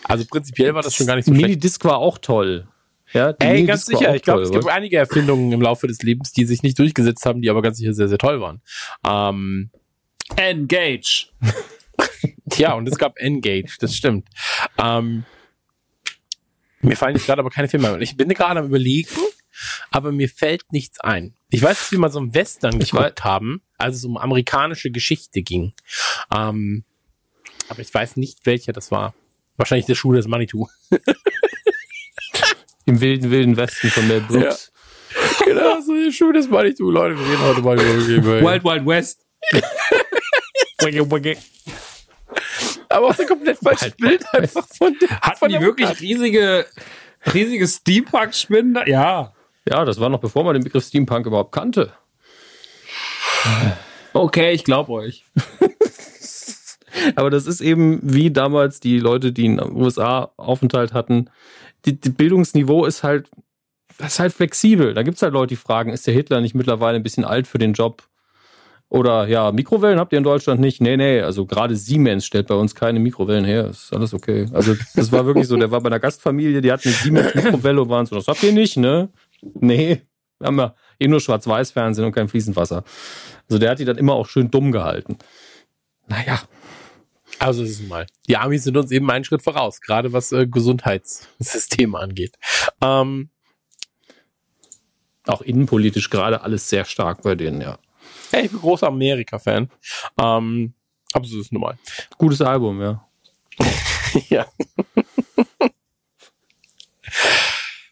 Also 0.03 0.26
prinzipiell 0.26 0.74
war 0.76 0.82
das 0.82 0.95
schon 0.95 1.08
gar 1.08 1.16
nicht 1.16 1.26
so 1.26 1.32
schlecht. 1.34 1.48
Minidisc 1.48 1.84
war 1.85 1.98
auch 1.98 2.18
toll. 2.18 2.68
Ja, 3.11 3.34
Ey, 3.40 3.64
ganz 3.64 3.85
sicher. 3.85 4.16
Ich 4.16 4.24
glaube, 4.24 4.42
es 4.42 4.52
gibt 4.52 4.68
einige 4.68 4.98
Erfindungen 4.98 5.52
im 5.52 5.61
Laufe 5.61 5.88
des 5.88 6.02
Lebens, 6.02 6.32
die 6.32 6.45
sich 6.45 6.64
nicht 6.64 6.80
durchgesetzt 6.80 7.26
haben, 7.26 7.42
die 7.42 7.50
aber 7.50 7.61
ganz 7.61 7.77
sicher 7.77 7.93
sehr, 7.93 8.08
sehr 8.08 8.18
toll 8.18 8.42
waren. 8.42 8.61
Ähm, 9.06 9.69
Engage. 10.35 11.27
ja, 12.58 12.74
und 12.74 12.88
es 12.88 12.98
gab 12.98 13.18
Engage, 13.18 13.77
das 13.80 13.95
stimmt. 13.95 14.27
Ähm, 14.82 15.26
mir 16.84 16.95
fallen 16.95 17.16
jetzt 17.16 17.26
gerade 17.26 17.40
aber 17.40 17.50
keine 17.50 17.68
Filme 17.68 17.90
ein. 17.90 18.02
Ich 18.02 18.16
bin 18.18 18.30
gerade 18.30 18.60
am 18.60 18.68
überlegen, 18.68 19.10
aber 19.92 20.12
mir 20.12 20.30
fällt 20.30 20.72
nichts 20.72 21.00
ein. 21.00 21.36
Ich 21.50 21.62
weiß, 21.62 21.78
dass 21.78 21.92
wir 21.92 22.00
mal 22.00 22.12
so 22.12 22.20
einen 22.20 22.34
Western 22.34 22.80
geguckt 22.80 23.24
haben, 23.24 23.62
als 23.78 23.98
es 23.98 24.06
um 24.06 24.18
amerikanische 24.18 24.92
Geschichte 24.92 25.42
ging. 25.42 25.74
Ähm, 26.34 26.84
aber 27.70 27.80
ich 27.80 27.94
weiß 27.94 28.18
nicht, 28.18 28.45
welcher 28.45 28.74
das 28.74 28.92
war. 28.92 29.14
Wahrscheinlich 29.58 29.86
der 29.86 29.95
Schuh 29.95 30.14
des 30.14 30.28
Manitou. 30.28 30.68
Im 32.86 33.00
wilden, 33.00 33.32
wilden 33.32 33.56
Westen 33.56 33.90
von 33.90 34.08
Mel 34.08 34.22
Brooks. 34.22 34.72
genau, 35.45 35.80
so 35.80 35.94
der 35.94 36.12
Schuh 36.12 36.32
des 36.32 36.50
Manitou. 36.50 36.92
Leute, 36.92 37.18
wir 37.18 37.26
reden 37.26 37.42
heute 37.42 37.62
mal 37.62 37.80
über 37.80 38.42
Wild 38.42 38.64
Wild 38.64 38.86
West. 38.86 39.26
Aber 42.93 43.07
auch 43.07 43.15
so 43.15 43.25
komplett 43.25 43.57
falsches 43.57 43.91
Bild 43.95 44.23
einfach 44.33 44.67
von 44.67 44.95
der, 45.01 45.09
Hatten 45.22 45.38
von 45.38 45.49
die 45.49 45.53
der 45.55 45.61
wirklich 45.61 45.89
Mutter. 45.89 46.01
riesige, 46.01 46.65
riesige 47.33 47.67
Steampunk-Spinnen? 47.67 48.80
Ja. 48.85 49.33
Ja, 49.67 49.85
das 49.85 49.99
war 49.99 50.09
noch 50.09 50.19
bevor 50.19 50.43
man 50.43 50.53
den 50.53 50.63
Begriff 50.63 50.85
Steampunk 50.85 51.25
überhaupt 51.25 51.51
kannte. 51.53 51.93
Okay, 54.13 54.51
ich 54.51 54.63
glaube 54.63 54.91
euch. 54.91 55.25
Aber 57.15 57.30
das 57.30 57.47
ist 57.47 57.61
eben 57.61 57.99
wie 58.03 58.30
damals 58.31 58.80
die 58.80 58.99
Leute, 58.99 59.31
die 59.31 59.45
in 59.45 59.57
den 59.57 59.75
USA 59.75 60.31
Aufenthalt 60.38 60.93
hatten. 60.93 61.30
Die, 61.85 61.99
die 61.99 62.09
Bildungsniveau 62.11 62.85
ist 62.85 63.03
halt, 63.03 63.30
das 63.97 64.13
ist 64.13 64.19
halt 64.19 64.33
flexibel. 64.33 64.93
Da 64.93 65.03
gibt's 65.03 65.22
halt 65.22 65.33
Leute, 65.33 65.49
die 65.49 65.55
fragen, 65.55 65.91
ist 65.91 66.05
der 66.07 66.13
Hitler 66.13 66.41
nicht 66.41 66.55
mittlerweile 66.55 66.97
ein 66.97 67.03
bisschen 67.03 67.25
alt 67.25 67.47
für 67.47 67.57
den 67.57 67.73
Job? 67.73 68.03
Oder 68.93 69.27
ja, 69.27 69.51
Mikrowellen 69.51 69.97
habt 69.97 70.13
ihr 70.13 70.19
in 70.19 70.23
Deutschland 70.23 70.61
nicht? 70.61 70.80
Nee, 70.80 70.97
nee, 70.97 71.19
also 71.19 71.47
gerade 71.47 71.75
Siemens 71.75 72.27
stellt 72.27 72.45
bei 72.45 72.53
uns 72.53 72.75
keine 72.75 72.99
Mikrowellen 72.99 73.43
her. 73.43 73.69
Ist 73.69 73.91
alles 73.91 74.13
okay. 74.13 74.45
Also 74.53 74.75
das 74.95 75.11
war 75.11 75.25
wirklich 75.25 75.47
so, 75.47 75.57
der 75.57 75.72
war 75.72 75.81
bei 75.81 75.88
einer 75.88 75.99
Gastfamilie, 75.99 76.61
die 76.61 76.72
hatten 76.72 76.89
eine 76.89 76.97
Siemens 76.97 77.33
Mikrowelle 77.33 77.81
und 77.81 77.89
waren 77.89 78.05
so, 78.05 78.15
das 78.15 78.27
habt 78.27 78.43
ihr 78.43 78.51
nicht, 78.51 78.77
ne? 78.77 79.09
Nee, 79.41 80.03
wir 80.38 80.45
haben 80.45 80.59
ja 80.59 80.75
eh 80.99 81.07
nur 81.07 81.19
Schwarz-Weiß-Fernsehen 81.22 82.05
und 82.05 82.11
kein 82.11 82.27
Fliesenwasser. 82.27 82.83
Also 83.49 83.57
der 83.57 83.72
hat 83.72 83.80
die 83.80 83.85
dann 83.85 83.97
immer 83.97 84.13
auch 84.13 84.27
schön 84.27 84.51
dumm 84.51 84.72
gehalten. 84.72 85.17
Naja, 86.07 86.43
Also 87.39 87.63
das 87.63 87.72
ist 87.72 87.88
mal. 87.88 88.05
Die 88.27 88.38
Amis 88.38 88.63
sind 88.63 88.77
uns 88.77 88.91
eben 88.91 89.09
einen 89.09 89.25
Schritt 89.25 89.41
voraus, 89.41 89.81
gerade 89.81 90.13
was 90.13 90.31
äh, 90.31 90.45
Gesundheitssysteme 90.45 91.97
angeht. 91.97 92.35
Ähm, 92.80 93.30
auch 95.25 95.41
innenpolitisch 95.41 96.11
gerade 96.11 96.41
alles 96.41 96.69
sehr 96.69 96.85
stark 96.85 97.23
bei 97.23 97.35
denen, 97.35 97.59
ja. 97.59 97.80
Hey, 98.34 98.45
ich 98.45 98.52
bin 98.52 98.60
großer 98.60 98.88
Amerika-Fan. 98.88 99.70
Ähm, 100.22 100.74
aber 101.14 101.26
so 101.26 101.40
ist 101.40 101.45
es 101.48 101.52
normal. 101.52 101.78
Gutes 102.18 102.42
Album, 102.42 102.82
ja. 102.82 103.08
ja. 104.30 104.45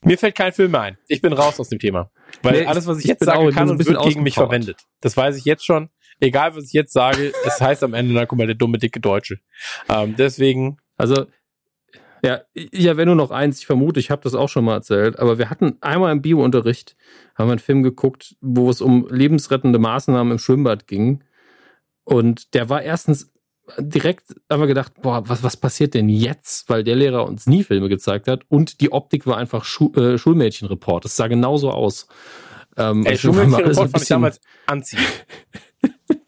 Mir 0.03 0.17
fällt 0.17 0.35
kein 0.35 0.51
Film 0.51 0.71
mehr 0.71 0.81
ein. 0.81 0.97
Ich 1.07 1.21
bin 1.21 1.31
raus 1.31 1.59
aus 1.59 1.69
dem 1.69 1.77
Thema. 1.79 2.09
Weil 2.41 2.61
Nee, 2.61 2.65
alles, 2.65 2.87
was 2.87 2.97
ich, 2.97 3.03
ich 3.05 3.09
jetzt 3.09 3.19
bin 3.19 3.29
auch- 3.29 3.51
kann 3.51 3.67
ein 3.67 3.69
und 3.71 3.85
wird 3.85 4.01
gegen 4.03 4.23
mich 4.23 4.33
verwendet. 4.33 4.81
Das 4.99 5.15
weiß 5.15 5.37
ich 5.37 5.45
jetzt 5.45 5.63
schon. 5.65 5.89
Egal, 6.19 6.55
was 6.55 6.65
ich 6.65 6.73
jetzt 6.73 6.93
sage, 6.93 7.31
es 7.45 7.61
heißt 7.61 7.83
am 7.83 7.93
Ende, 7.93 8.13
na 8.13 8.25
guck 8.25 8.37
mal, 8.37 8.47
der 8.47 8.55
dumme, 8.55 8.77
dicke 8.79 8.99
Deutsche. 8.99 9.39
Ähm, 9.89 10.15
deswegen, 10.15 10.77
Also, 10.97 11.25
ja, 12.23 12.41
ich 12.53 12.85
erwähne 12.85 13.07
nur 13.07 13.15
noch 13.15 13.31
eins, 13.31 13.59
ich 13.59 13.65
vermute, 13.65 13.99
ich 13.99 14.11
habe 14.11 14.21
das 14.23 14.35
auch 14.35 14.49
schon 14.49 14.65
mal 14.65 14.75
erzählt, 14.75 15.19
aber 15.19 15.37
wir 15.37 15.49
hatten 15.49 15.77
einmal 15.81 16.11
im 16.11 16.21
Biounterricht, 16.21 16.95
haben 17.35 17.47
wir 17.47 17.53
einen 17.53 17.59
Film 17.59 17.83
geguckt, 17.83 18.35
wo 18.41 18.69
es 18.69 18.81
um 18.81 19.07
lebensrettende 19.09 19.79
Maßnahmen 19.79 20.33
im 20.33 20.39
Schwimmbad 20.39 20.87
ging. 20.87 21.23
Und 22.03 22.53
der 22.53 22.69
war 22.69 22.81
erstens 22.81 23.31
direkt, 23.77 24.35
haben 24.49 24.61
wir 24.61 24.67
gedacht, 24.67 24.93
boah, 25.01 25.27
was, 25.29 25.43
was 25.43 25.57
passiert 25.57 25.93
denn 25.93 26.09
jetzt? 26.09 26.69
Weil 26.69 26.83
der 26.83 26.95
Lehrer 26.95 27.25
uns 27.25 27.47
nie 27.47 27.63
Filme 27.63 27.89
gezeigt 27.89 28.27
hat 28.27 28.43
und 28.49 28.81
die 28.81 28.91
Optik 28.91 29.25
war 29.25 29.37
einfach 29.37 29.63
Schu 29.63 29.91
äh, 29.93 30.17
Schulmädchenreport. 30.17 31.05
Das 31.05 31.15
sah 31.15 31.27
genauso 31.27 31.71
aus. 31.71 32.07
Ähm, 32.77 33.05
ey, 33.05 33.17
Schulmädchen-Report 33.17 33.91
fand 33.91 34.03
ich 34.03 34.09
damals 34.09 34.41
anziehend. 34.65 35.25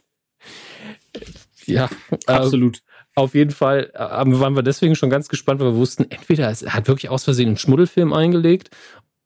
Ja, 1.66 1.90
äh, 2.12 2.18
Absolut. 2.34 2.82
Auf 3.16 3.36
jeden 3.36 3.52
Fall 3.52 3.92
äh, 3.94 4.00
waren 4.00 4.56
wir 4.56 4.64
deswegen 4.64 4.96
schon 4.96 5.10
ganz 5.10 5.30
gespannt, 5.30 5.60
weil 5.60 5.74
wir 5.74 5.76
wussten, 5.76 6.06
entweder 6.10 6.50
es 6.50 6.66
hat 6.66 6.88
wirklich 6.88 7.10
aus 7.10 7.24
Versehen 7.24 7.48
einen 7.48 7.58
Schmuddelfilm 7.58 8.12
eingelegt 8.12 8.72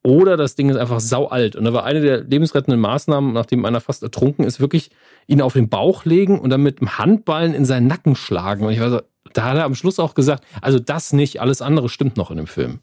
oder 0.03 0.37
das 0.37 0.55
Ding 0.55 0.69
ist 0.69 0.77
einfach 0.77 0.99
sau 0.99 1.27
alt. 1.27 1.55
Und 1.55 1.65
da 1.65 1.73
war 1.73 1.83
eine 1.83 2.01
der 2.01 2.23
lebensrettenden 2.23 2.79
Maßnahmen, 2.79 3.33
nachdem 3.33 3.65
einer 3.65 3.81
fast 3.81 4.03
ertrunken 4.03 4.45
ist, 4.45 4.59
wirklich 4.59 4.89
ihn 5.25 5.41
auf 5.41 5.53
den 5.53 5.69
Bauch 5.69 6.05
legen 6.05 6.39
und 6.39 6.49
dann 6.49 6.63
mit 6.63 6.79
dem 6.79 6.97
Handballen 6.97 7.53
in 7.53 7.65
seinen 7.65 7.87
Nacken 7.87 8.15
schlagen. 8.15 8.65
Und 8.65 8.73
ich 8.73 8.79
war 8.79 8.89
so, 8.89 9.01
da 9.33 9.43
hat 9.43 9.57
er 9.57 9.65
am 9.65 9.75
Schluss 9.75 9.99
auch 9.99 10.15
gesagt, 10.15 10.45
also 10.61 10.79
das 10.79 11.13
nicht, 11.13 11.41
alles 11.41 11.61
andere 11.61 11.89
stimmt 11.89 12.17
noch 12.17 12.31
in 12.31 12.37
dem 12.37 12.47
Film. 12.47 12.79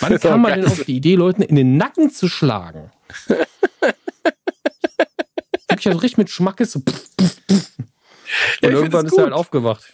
Wann 0.00 0.18
kam 0.20 0.42
man 0.42 0.54
denn 0.54 0.66
auf 0.66 0.84
die 0.84 0.96
Idee, 0.96 1.14
Leuten 1.16 1.42
in 1.42 1.56
den 1.56 1.76
Nacken 1.76 2.10
zu 2.10 2.28
schlagen? 2.28 2.90
wirklich 5.68 5.86
also 5.86 5.98
richtig 5.98 6.18
mit 6.18 6.30
Schmackes 6.30 6.72
so 6.72 6.80
pff, 6.80 7.10
pff, 7.20 7.40
pff. 7.50 7.78
Und 8.62 8.70
Ja, 8.70 8.70
irgendwann 8.70 9.06
ist 9.06 9.16
er 9.16 9.24
halt 9.24 9.32
aufgewacht. 9.32 9.92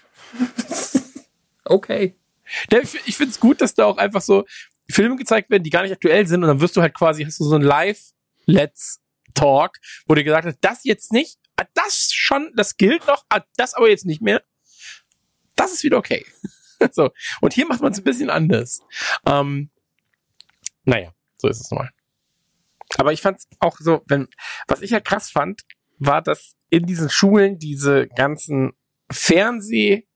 Okay. 1.68 2.16
Ich 3.06 3.16
finde 3.16 3.32
es 3.32 3.40
gut, 3.40 3.60
dass 3.60 3.74
da 3.74 3.84
auch 3.84 3.98
einfach 3.98 4.22
so 4.22 4.46
Filme 4.90 5.16
gezeigt 5.16 5.50
werden, 5.50 5.64
die 5.64 5.70
gar 5.70 5.82
nicht 5.82 5.92
aktuell 5.92 6.26
sind 6.26 6.42
und 6.42 6.48
dann 6.48 6.60
wirst 6.60 6.76
du 6.76 6.80
halt 6.80 6.94
quasi, 6.94 7.24
hast 7.24 7.38
du 7.40 7.44
so 7.44 7.56
ein 7.56 7.62
Live-Let's-Talk, 7.62 9.76
wo 10.06 10.14
dir 10.14 10.24
gesagt 10.24 10.46
hat, 10.46 10.56
das 10.62 10.84
jetzt 10.84 11.12
nicht, 11.12 11.38
ah, 11.56 11.66
das 11.74 12.10
schon, 12.12 12.50
das 12.56 12.78
gilt 12.78 13.06
noch, 13.06 13.26
ah, 13.28 13.42
das 13.56 13.74
aber 13.74 13.90
jetzt 13.90 14.06
nicht 14.06 14.22
mehr. 14.22 14.42
Das 15.56 15.72
ist 15.72 15.82
wieder 15.82 15.98
okay. 15.98 16.24
so. 16.92 17.10
Und 17.40 17.52
hier 17.52 17.66
macht 17.66 17.82
man 17.82 17.90
es 17.92 17.98
ein 17.98 18.04
bisschen 18.04 18.30
anders. 18.30 18.80
Ähm, 19.26 19.68
naja, 20.84 21.12
so 21.36 21.48
ist 21.48 21.60
es 21.60 21.70
mal. 21.70 21.90
Aber 22.96 23.12
ich 23.12 23.20
fand 23.20 23.36
es 23.38 23.46
auch 23.60 23.76
so, 23.78 24.02
wenn, 24.06 24.28
was 24.66 24.80
ich 24.80 24.92
ja 24.92 25.00
krass 25.00 25.30
fand, 25.30 25.60
war, 25.98 26.22
dass 26.22 26.56
in 26.70 26.86
diesen 26.86 27.10
Schulen 27.10 27.58
diese 27.58 28.08
ganzen 28.08 28.72
Fernseh- 29.10 30.07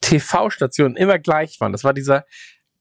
TV-Stationen 0.00 0.96
immer 0.96 1.18
gleich 1.18 1.60
waren. 1.60 1.72
Das 1.72 1.84
war 1.84 1.92
dieser 1.94 2.24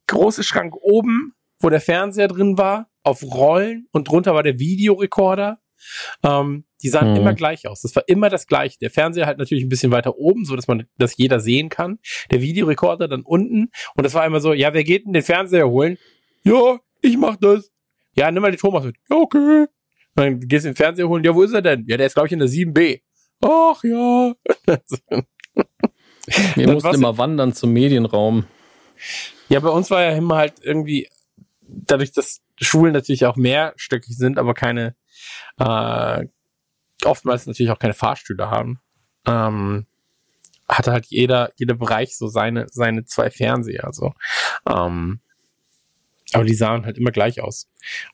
große 0.07 0.43
Schrank 0.43 0.75
oben, 0.75 1.33
wo 1.59 1.69
der 1.69 1.81
Fernseher 1.81 2.27
drin 2.27 2.57
war, 2.57 2.89
auf 3.03 3.23
Rollen 3.23 3.87
und 3.91 4.07
drunter 4.09 4.33
war 4.33 4.43
der 4.43 4.59
Videorekorder. 4.59 5.59
Ähm, 6.23 6.65
die 6.83 6.89
sahen 6.89 7.11
Mhm. 7.11 7.17
immer 7.17 7.33
gleich 7.33 7.67
aus. 7.67 7.81
Das 7.81 7.95
war 7.95 8.03
immer 8.07 8.29
das 8.29 8.45
gleiche. 8.47 8.77
Der 8.79 8.91
Fernseher 8.91 9.25
halt 9.25 9.37
natürlich 9.37 9.63
ein 9.63 9.69
bisschen 9.69 9.91
weiter 9.91 10.17
oben, 10.17 10.45
so 10.45 10.55
dass 10.55 10.67
man 10.67 10.85
das 10.97 11.17
jeder 11.17 11.39
sehen 11.39 11.69
kann. 11.69 11.99
Der 12.31 12.41
Videorekorder 12.41 13.07
dann 13.07 13.21
unten. 13.23 13.69
Und 13.95 14.03
das 14.03 14.13
war 14.13 14.25
immer 14.25 14.39
so, 14.39 14.53
ja, 14.53 14.73
wer 14.73 14.83
geht 14.83 15.05
denn 15.05 15.13
den 15.13 15.23
Fernseher 15.23 15.67
holen? 15.69 15.97
Ja, 16.43 16.79
ich 17.01 17.17
mach 17.17 17.35
das. 17.37 17.71
Ja, 18.15 18.29
nimm 18.31 18.41
mal 18.41 18.51
den 18.51 18.59
Thomas 18.59 18.83
mit. 18.83 18.95
Ja, 19.09 19.17
okay. 19.17 19.61
Und 19.61 19.67
dann 20.15 20.39
gehst 20.41 20.65
du 20.65 20.69
den 20.69 20.75
Fernseher 20.75 21.07
holen. 21.07 21.23
Ja, 21.23 21.33
wo 21.35 21.43
ist 21.43 21.53
er 21.53 21.61
denn? 21.61 21.85
Ja, 21.87 21.97
der 21.97 22.07
ist, 22.07 22.13
glaube 22.13 22.27
ich, 22.27 22.33
in 22.33 22.39
der 22.39 22.47
7b. 22.49 23.01
Ach 23.41 23.83
ja. 23.83 24.33
Wir 26.56 26.72
mussten 26.72 26.95
immer 26.95 27.17
wandern 27.17 27.53
zum 27.53 27.72
Medienraum. 27.72 28.45
Ja, 29.49 29.59
bei 29.59 29.69
uns 29.69 29.89
war 29.89 30.01
ja 30.01 30.11
immer 30.11 30.38
halt 30.38 30.56
irgendwie, 30.61 31.07
dadurch, 31.61 32.11
dass 32.11 32.41
Schulen 32.59 32.93
natürlich 32.93 33.25
auch 33.25 33.35
mehrstöckig 33.35 34.17
sind, 34.17 34.38
aber 34.38 34.53
keine, 34.53 34.95
äh, 35.57 36.25
oftmals 37.06 37.45
natürlich 37.45 37.72
auch 37.72 37.80
keine 37.80 37.93
Fahrstühle 37.93 38.49
haben, 38.49 38.80
ähm, 39.25 39.85
hatte 40.67 40.91
halt 40.91 41.06
jeder, 41.06 41.51
jeder 41.56 41.75
Bereich 41.75 42.17
so 42.17 42.27
seine, 42.27 42.67
seine 42.69 43.06
zwei 43.06 43.30
Fernseher, 43.30 43.89
so. 43.93 44.14
Ähm, 44.69 45.22
aber 46.33 46.43
die 46.43 46.56
sahen 46.56 46.85
halt 46.85 46.97
immer 46.97 47.11
gleich 47.11 47.41
aus. 47.41 47.69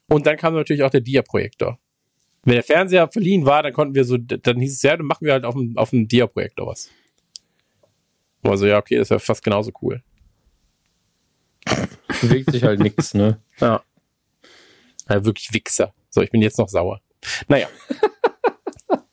Und 0.07 0.27
dann 0.27 0.37
kam 0.37 0.53
natürlich 0.53 0.83
auch 0.83 0.91
der 0.91 1.01
Dia-Projektor. 1.01 1.79
Wenn 2.43 2.55
der 2.55 2.63
Fernseher 2.63 3.07
verliehen 3.07 3.45
war, 3.45 3.63
dann 3.63 3.73
konnten 3.73 3.95
wir 3.95 4.03
so, 4.03 4.17
dann 4.17 4.59
hieß 4.59 4.73
es 4.73 4.83
ja, 4.83 4.97
dann 4.97 5.07
machen 5.07 5.25
wir 5.25 5.33
halt 5.33 5.45
auf 5.45 5.55
dem, 5.55 5.77
auf 5.77 5.89
dem 5.91 6.07
Dia-Projektor 6.07 6.67
was. 6.67 6.89
Also 8.43 8.65
ja, 8.65 8.77
okay, 8.77 8.97
das 8.97 9.09
wäre 9.09 9.19
fast 9.19 9.43
genauso 9.43 9.71
cool. 9.81 10.03
Bewegt 12.21 12.51
sich 12.51 12.63
halt 12.63 12.79
nix, 12.79 13.13
ne? 13.13 13.39
Ja. 13.59 13.81
ja. 15.09 15.25
Wirklich 15.25 15.53
Wichser. 15.53 15.93
So, 16.09 16.21
ich 16.21 16.31
bin 16.31 16.41
jetzt 16.41 16.57
noch 16.59 16.69
sauer. 16.69 17.01
Naja. 17.47 17.67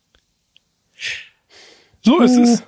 so 2.03 2.21
ist 2.21 2.37
es. 2.37 2.63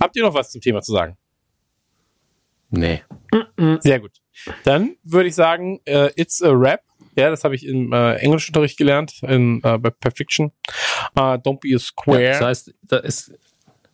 Habt 0.00 0.16
ihr 0.16 0.22
noch 0.22 0.34
was 0.34 0.50
zum 0.50 0.60
Thema 0.60 0.82
zu 0.82 0.92
sagen? 0.92 1.16
Nee. 2.70 3.02
Sehr 3.80 4.00
gut. 4.00 4.12
Dann 4.64 4.96
würde 5.02 5.28
ich 5.28 5.34
sagen, 5.34 5.80
äh, 5.84 6.10
it's 6.16 6.42
a 6.42 6.50
rap. 6.50 6.82
Ja, 7.16 7.30
das 7.30 7.42
habe 7.42 7.54
ich 7.56 7.66
im 7.66 7.92
äh, 7.92 8.14
Englischunterricht 8.16 8.76
gelernt, 8.78 9.22
in, 9.22 9.60
äh, 9.64 9.78
bei 9.78 9.90
Perfection. 9.90 10.52
Uh, 11.16 11.34
don't 11.34 11.58
be 11.60 11.68
a 11.68 11.72
Ja, 11.72 11.78
square. 11.78 12.28
das 12.28 12.40
heißt, 12.40 12.74
da 12.82 12.98
ist, 12.98 13.32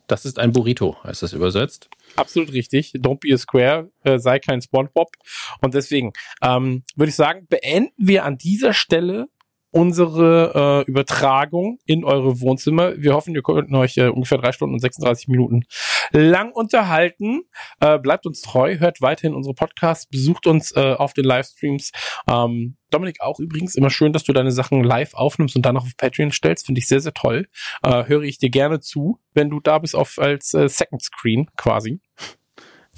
Das 0.06 0.24
ist 0.26 0.38
ein 0.38 0.52
Burrito, 0.52 0.96
heißt 1.02 1.22
das 1.22 1.32
übersetzt. 1.32 1.88
Absolut 2.16 2.52
richtig. 2.52 2.92
Don't 2.96 3.20
be 3.20 3.32
a 3.32 3.38
square, 3.38 3.90
äh, 4.02 4.18
sei 4.18 4.38
kein 4.38 4.60
SpongeBob. 4.60 5.08
Und 5.60 5.74
deswegen 5.74 6.12
ähm, 6.42 6.84
würde 6.94 7.10
ich 7.10 7.16
sagen, 7.16 7.46
beenden 7.48 7.94
wir 7.96 8.24
an 8.24 8.36
dieser 8.36 8.74
Stelle 8.74 9.28
unsere 9.74 10.84
äh, 10.86 10.90
Übertragung 10.90 11.78
in 11.84 12.04
eure 12.04 12.40
Wohnzimmer. 12.40 12.96
Wir 12.96 13.12
hoffen, 13.12 13.34
ihr 13.34 13.42
könnt 13.42 13.72
euch 13.74 13.96
äh, 13.96 14.06
ungefähr 14.06 14.38
drei 14.38 14.52
Stunden 14.52 14.74
und 14.74 14.78
36 14.78 15.26
Minuten 15.26 15.64
lang 16.12 16.52
unterhalten. 16.52 17.42
Äh, 17.80 17.98
bleibt 17.98 18.24
uns 18.24 18.40
treu, 18.40 18.78
hört 18.78 19.00
weiterhin 19.00 19.34
unsere 19.34 19.54
Podcasts, 19.54 20.06
besucht 20.06 20.46
uns 20.46 20.70
äh, 20.76 20.94
auf 20.96 21.12
den 21.12 21.24
Livestreams. 21.24 21.90
Ähm, 22.30 22.76
Dominik, 22.90 23.20
auch 23.20 23.40
übrigens 23.40 23.74
immer 23.74 23.90
schön, 23.90 24.12
dass 24.12 24.22
du 24.22 24.32
deine 24.32 24.52
Sachen 24.52 24.84
live 24.84 25.14
aufnimmst 25.14 25.56
und 25.56 25.66
dann 25.66 25.76
auf 25.76 25.88
Patreon 25.96 26.30
stellst. 26.30 26.66
Finde 26.66 26.78
ich 26.78 26.86
sehr, 26.86 27.00
sehr 27.00 27.14
toll. 27.14 27.48
Äh, 27.82 28.06
höre 28.06 28.22
ich 28.22 28.38
dir 28.38 28.50
gerne 28.50 28.78
zu, 28.78 29.18
wenn 29.32 29.50
du 29.50 29.58
da 29.58 29.80
bist 29.80 29.96
auf 29.96 30.20
als 30.20 30.54
äh, 30.54 30.68
Second 30.68 31.02
Screen 31.02 31.48
quasi. 31.56 32.00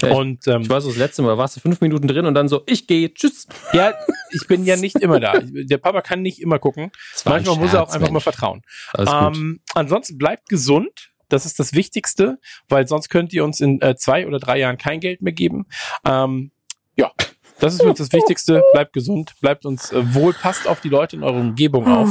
Ja, 0.02 0.10
ich, 0.10 0.14
und 0.14 0.46
ähm, 0.46 0.62
ich 0.62 0.70
weiß 0.70 0.84
das 0.84 0.96
letzte 0.96 1.22
Mal, 1.22 1.38
warst 1.38 1.56
du 1.56 1.60
fünf 1.60 1.80
Minuten 1.80 2.06
drin 2.06 2.26
und 2.26 2.34
dann 2.34 2.48
so, 2.48 2.62
ich 2.66 2.86
gehe, 2.86 3.12
tschüss. 3.12 3.46
ja, 3.72 3.94
ich 4.30 4.46
bin 4.46 4.64
ja 4.64 4.76
nicht 4.76 4.96
immer 4.96 5.20
da. 5.20 5.34
Der 5.40 5.78
Papa 5.78 6.02
kann 6.02 6.22
nicht 6.22 6.40
immer 6.40 6.58
gucken. 6.58 6.90
Manchmal 7.24 7.56
muss 7.56 7.72
er 7.72 7.82
auch 7.82 7.86
Scherz, 7.86 7.94
einfach 7.94 8.08
mal 8.08 8.14
Mensch. 8.14 8.24
vertrauen. 8.24 8.62
Alles 8.92 9.10
gut. 9.10 9.36
Ähm, 9.36 9.60
ansonsten 9.74 10.18
bleibt 10.18 10.48
gesund. 10.48 11.10
Das 11.28 11.44
ist 11.44 11.58
das 11.58 11.72
Wichtigste, 11.72 12.38
weil 12.68 12.86
sonst 12.86 13.08
könnt 13.08 13.32
ihr 13.32 13.44
uns 13.44 13.60
in 13.60 13.80
äh, 13.80 13.96
zwei 13.96 14.28
oder 14.28 14.38
drei 14.38 14.58
Jahren 14.58 14.78
kein 14.78 15.00
Geld 15.00 15.22
mehr 15.22 15.32
geben. 15.32 15.66
Ähm, 16.04 16.52
ja, 16.96 17.10
das 17.58 17.74
ist 17.74 17.82
für 17.82 17.88
uns 17.88 17.98
das 17.98 18.12
Wichtigste. 18.12 18.62
Bleibt 18.72 18.92
gesund, 18.92 19.32
bleibt 19.40 19.66
uns 19.66 19.90
äh, 19.92 20.14
wohl, 20.14 20.32
passt 20.34 20.68
auf 20.68 20.80
die 20.80 20.88
Leute 20.88 21.16
in 21.16 21.24
eurer 21.24 21.40
Umgebung 21.40 21.86
auf 21.86 22.08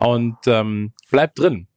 und 0.00 0.36
ähm, 0.46 0.92
bleibt 1.10 1.38
drin. 1.38 1.68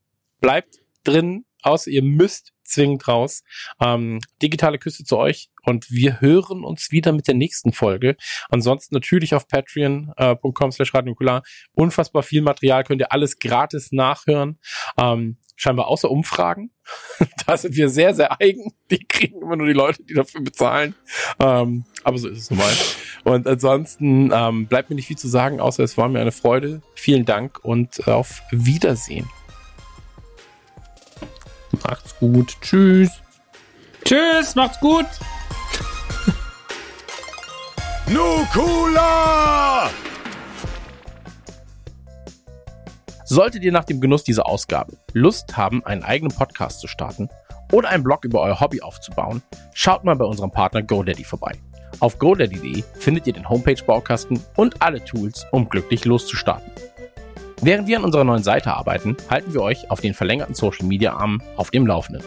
Bleibt 0.42 0.80
drin, 1.04 1.46
außer 1.62 1.92
ihr 1.92 2.04
müsst 2.04 2.52
zwingend 2.72 3.08
raus. 3.08 3.44
Ähm, 3.80 4.20
digitale 4.42 4.80
Küsse 4.80 5.04
zu 5.04 5.18
euch 5.18 5.50
und 5.64 5.92
wir 5.92 6.22
hören 6.22 6.64
uns 6.64 6.92
wieder 6.92 7.12
mit 7.12 7.28
der 7.28 7.36
nächsten 7.36 7.74
Folge. 7.74 8.16
Ansonsten 8.50 8.96
natürlich 8.96 9.36
auf 9.36 9.48
patreon.com 9.48 10.72
slash 10.72 10.94
radionukular. 10.94 11.44
Unfassbar 11.74 12.24
viel 12.24 12.42
Material, 12.42 12.84
könnt 12.84 13.02
ihr 13.02 13.12
alles 13.12 13.40
gratis 13.40 13.92
nachhören. 13.92 14.60
Ähm, 14.98 15.38
scheinbar 15.56 15.88
außer 15.88 16.10
Umfragen. 16.10 16.72
da 17.46 17.56
sind 17.56 17.76
wir 17.76 17.90
sehr, 17.90 18.16
sehr 18.16 18.42
eigen. 18.42 18.74
Die 18.90 19.06
kriegen 19.06 19.42
immer 19.42 19.56
nur 19.56 19.68
die 19.68 19.74
Leute, 19.74 20.04
die 20.04 20.16
dafür 20.16 20.42
bezahlen. 20.42 20.96
Ähm, 21.40 21.86
aber 22.04 22.18
so 22.18 22.28
ist 22.28 22.40
es 22.40 22.50
nun 22.50 22.60
mal. 22.60 22.74
Und 23.24 23.48
ansonsten 23.48 24.32
ähm, 24.34 24.66
bleibt 24.66 24.90
mir 24.90 24.96
nicht 24.96 25.08
viel 25.08 25.18
zu 25.18 25.28
sagen, 25.28 25.60
außer 25.60 25.84
es 25.84 25.98
war 25.98 26.10
mir 26.10 26.20
eine 26.20 26.32
Freude. 26.32 26.82
Vielen 26.96 27.26
Dank 27.26 27.64
und 27.64 28.08
auf 28.08 28.42
Wiedersehen. 28.52 29.30
Macht's 31.84 32.16
gut. 32.20 32.56
Tschüss. 32.62 33.10
Tschüss, 34.04 34.56
macht's 34.56 34.80
gut. 34.80 35.06
Nukula! 38.08 39.90
Solltet 43.26 43.64
ihr 43.64 43.72
nach 43.72 43.86
dem 43.86 44.02
Genuss 44.02 44.26
dieser 44.26 44.46
Ausgabe 44.46 44.98
Lust 45.14 45.56
haben, 45.56 45.86
einen 45.86 46.04
eigenen 46.04 46.36
Podcast 46.36 46.82
zu 46.82 46.88
starten 46.88 47.30
oder 47.72 47.90
einen 47.90 48.04
Blog 48.04 48.26
über 48.26 48.42
euer 48.42 48.60
Hobby 48.60 48.82
aufzubauen, 48.82 49.42
schaut 49.74 50.04
mal 50.04 50.18
bei 50.18 50.26
unserem 50.26 50.52
Partner 50.52 50.82
GoDaddy 50.82 51.24
vorbei. 51.24 51.54
Auf 52.02 52.20
godaddy.de 52.20 52.84
findet 53.00 53.28
ihr 53.28 53.34
den 53.34 53.48
Homepage-Baukasten 53.48 54.44
und 54.58 54.82
alle 54.82 55.06
Tools, 55.06 55.46
um 55.52 55.70
glücklich 55.70 56.04
loszustarten. 56.04 56.72
Während 57.64 57.88
wir 57.88 57.98
an 57.98 58.04
unserer 58.04 58.24
neuen 58.24 58.42
Seite 58.42 58.74
arbeiten, 58.74 59.16
halten 59.30 59.54
wir 59.54 59.62
euch 59.62 59.92
auf 59.92 60.02
den 60.02 60.16
verlängerten 60.16 60.56
Social-Media-Armen 60.56 61.44
auf 61.58 61.70
dem 61.70 61.86
Laufenden. 61.86 62.24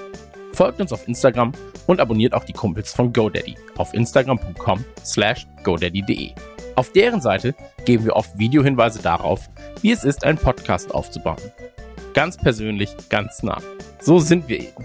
Folgt 0.52 0.80
uns 0.80 0.92
auf 0.92 1.08
Instagram 1.08 1.50
und 1.88 2.00
abonniert 2.00 2.34
auch 2.34 2.44
die 2.44 2.52
Kumpels 2.52 2.92
von 2.92 3.12
GoDaddy 3.12 3.56
auf 3.76 3.92
instagram.com 3.94 4.84
slash 5.04 5.48
godaddy.de. 5.64 6.30
Auf 6.76 6.92
deren 6.92 7.20
Seite 7.20 7.56
geben 7.84 8.04
wir 8.04 8.14
oft 8.14 8.38
Videohinweise 8.38 9.02
darauf, 9.02 9.50
wie 9.82 9.90
es 9.90 10.04
ist, 10.04 10.22
einen 10.22 10.38
Podcast 10.38 10.94
aufzubauen. 10.94 11.42
Ganz 12.14 12.36
persönlich, 12.36 12.94
ganz 13.08 13.42
nah. 13.42 13.60
So 14.00 14.20
sind 14.20 14.48
wir 14.48 14.60
eben. 14.60 14.84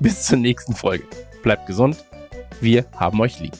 Bis 0.00 0.24
zur 0.24 0.38
nächsten 0.38 0.74
Folge. 0.74 1.04
Bleibt 1.42 1.66
gesund. 1.66 2.02
Wir 2.62 2.86
haben 2.96 3.20
euch 3.20 3.40
lieb. 3.40 3.52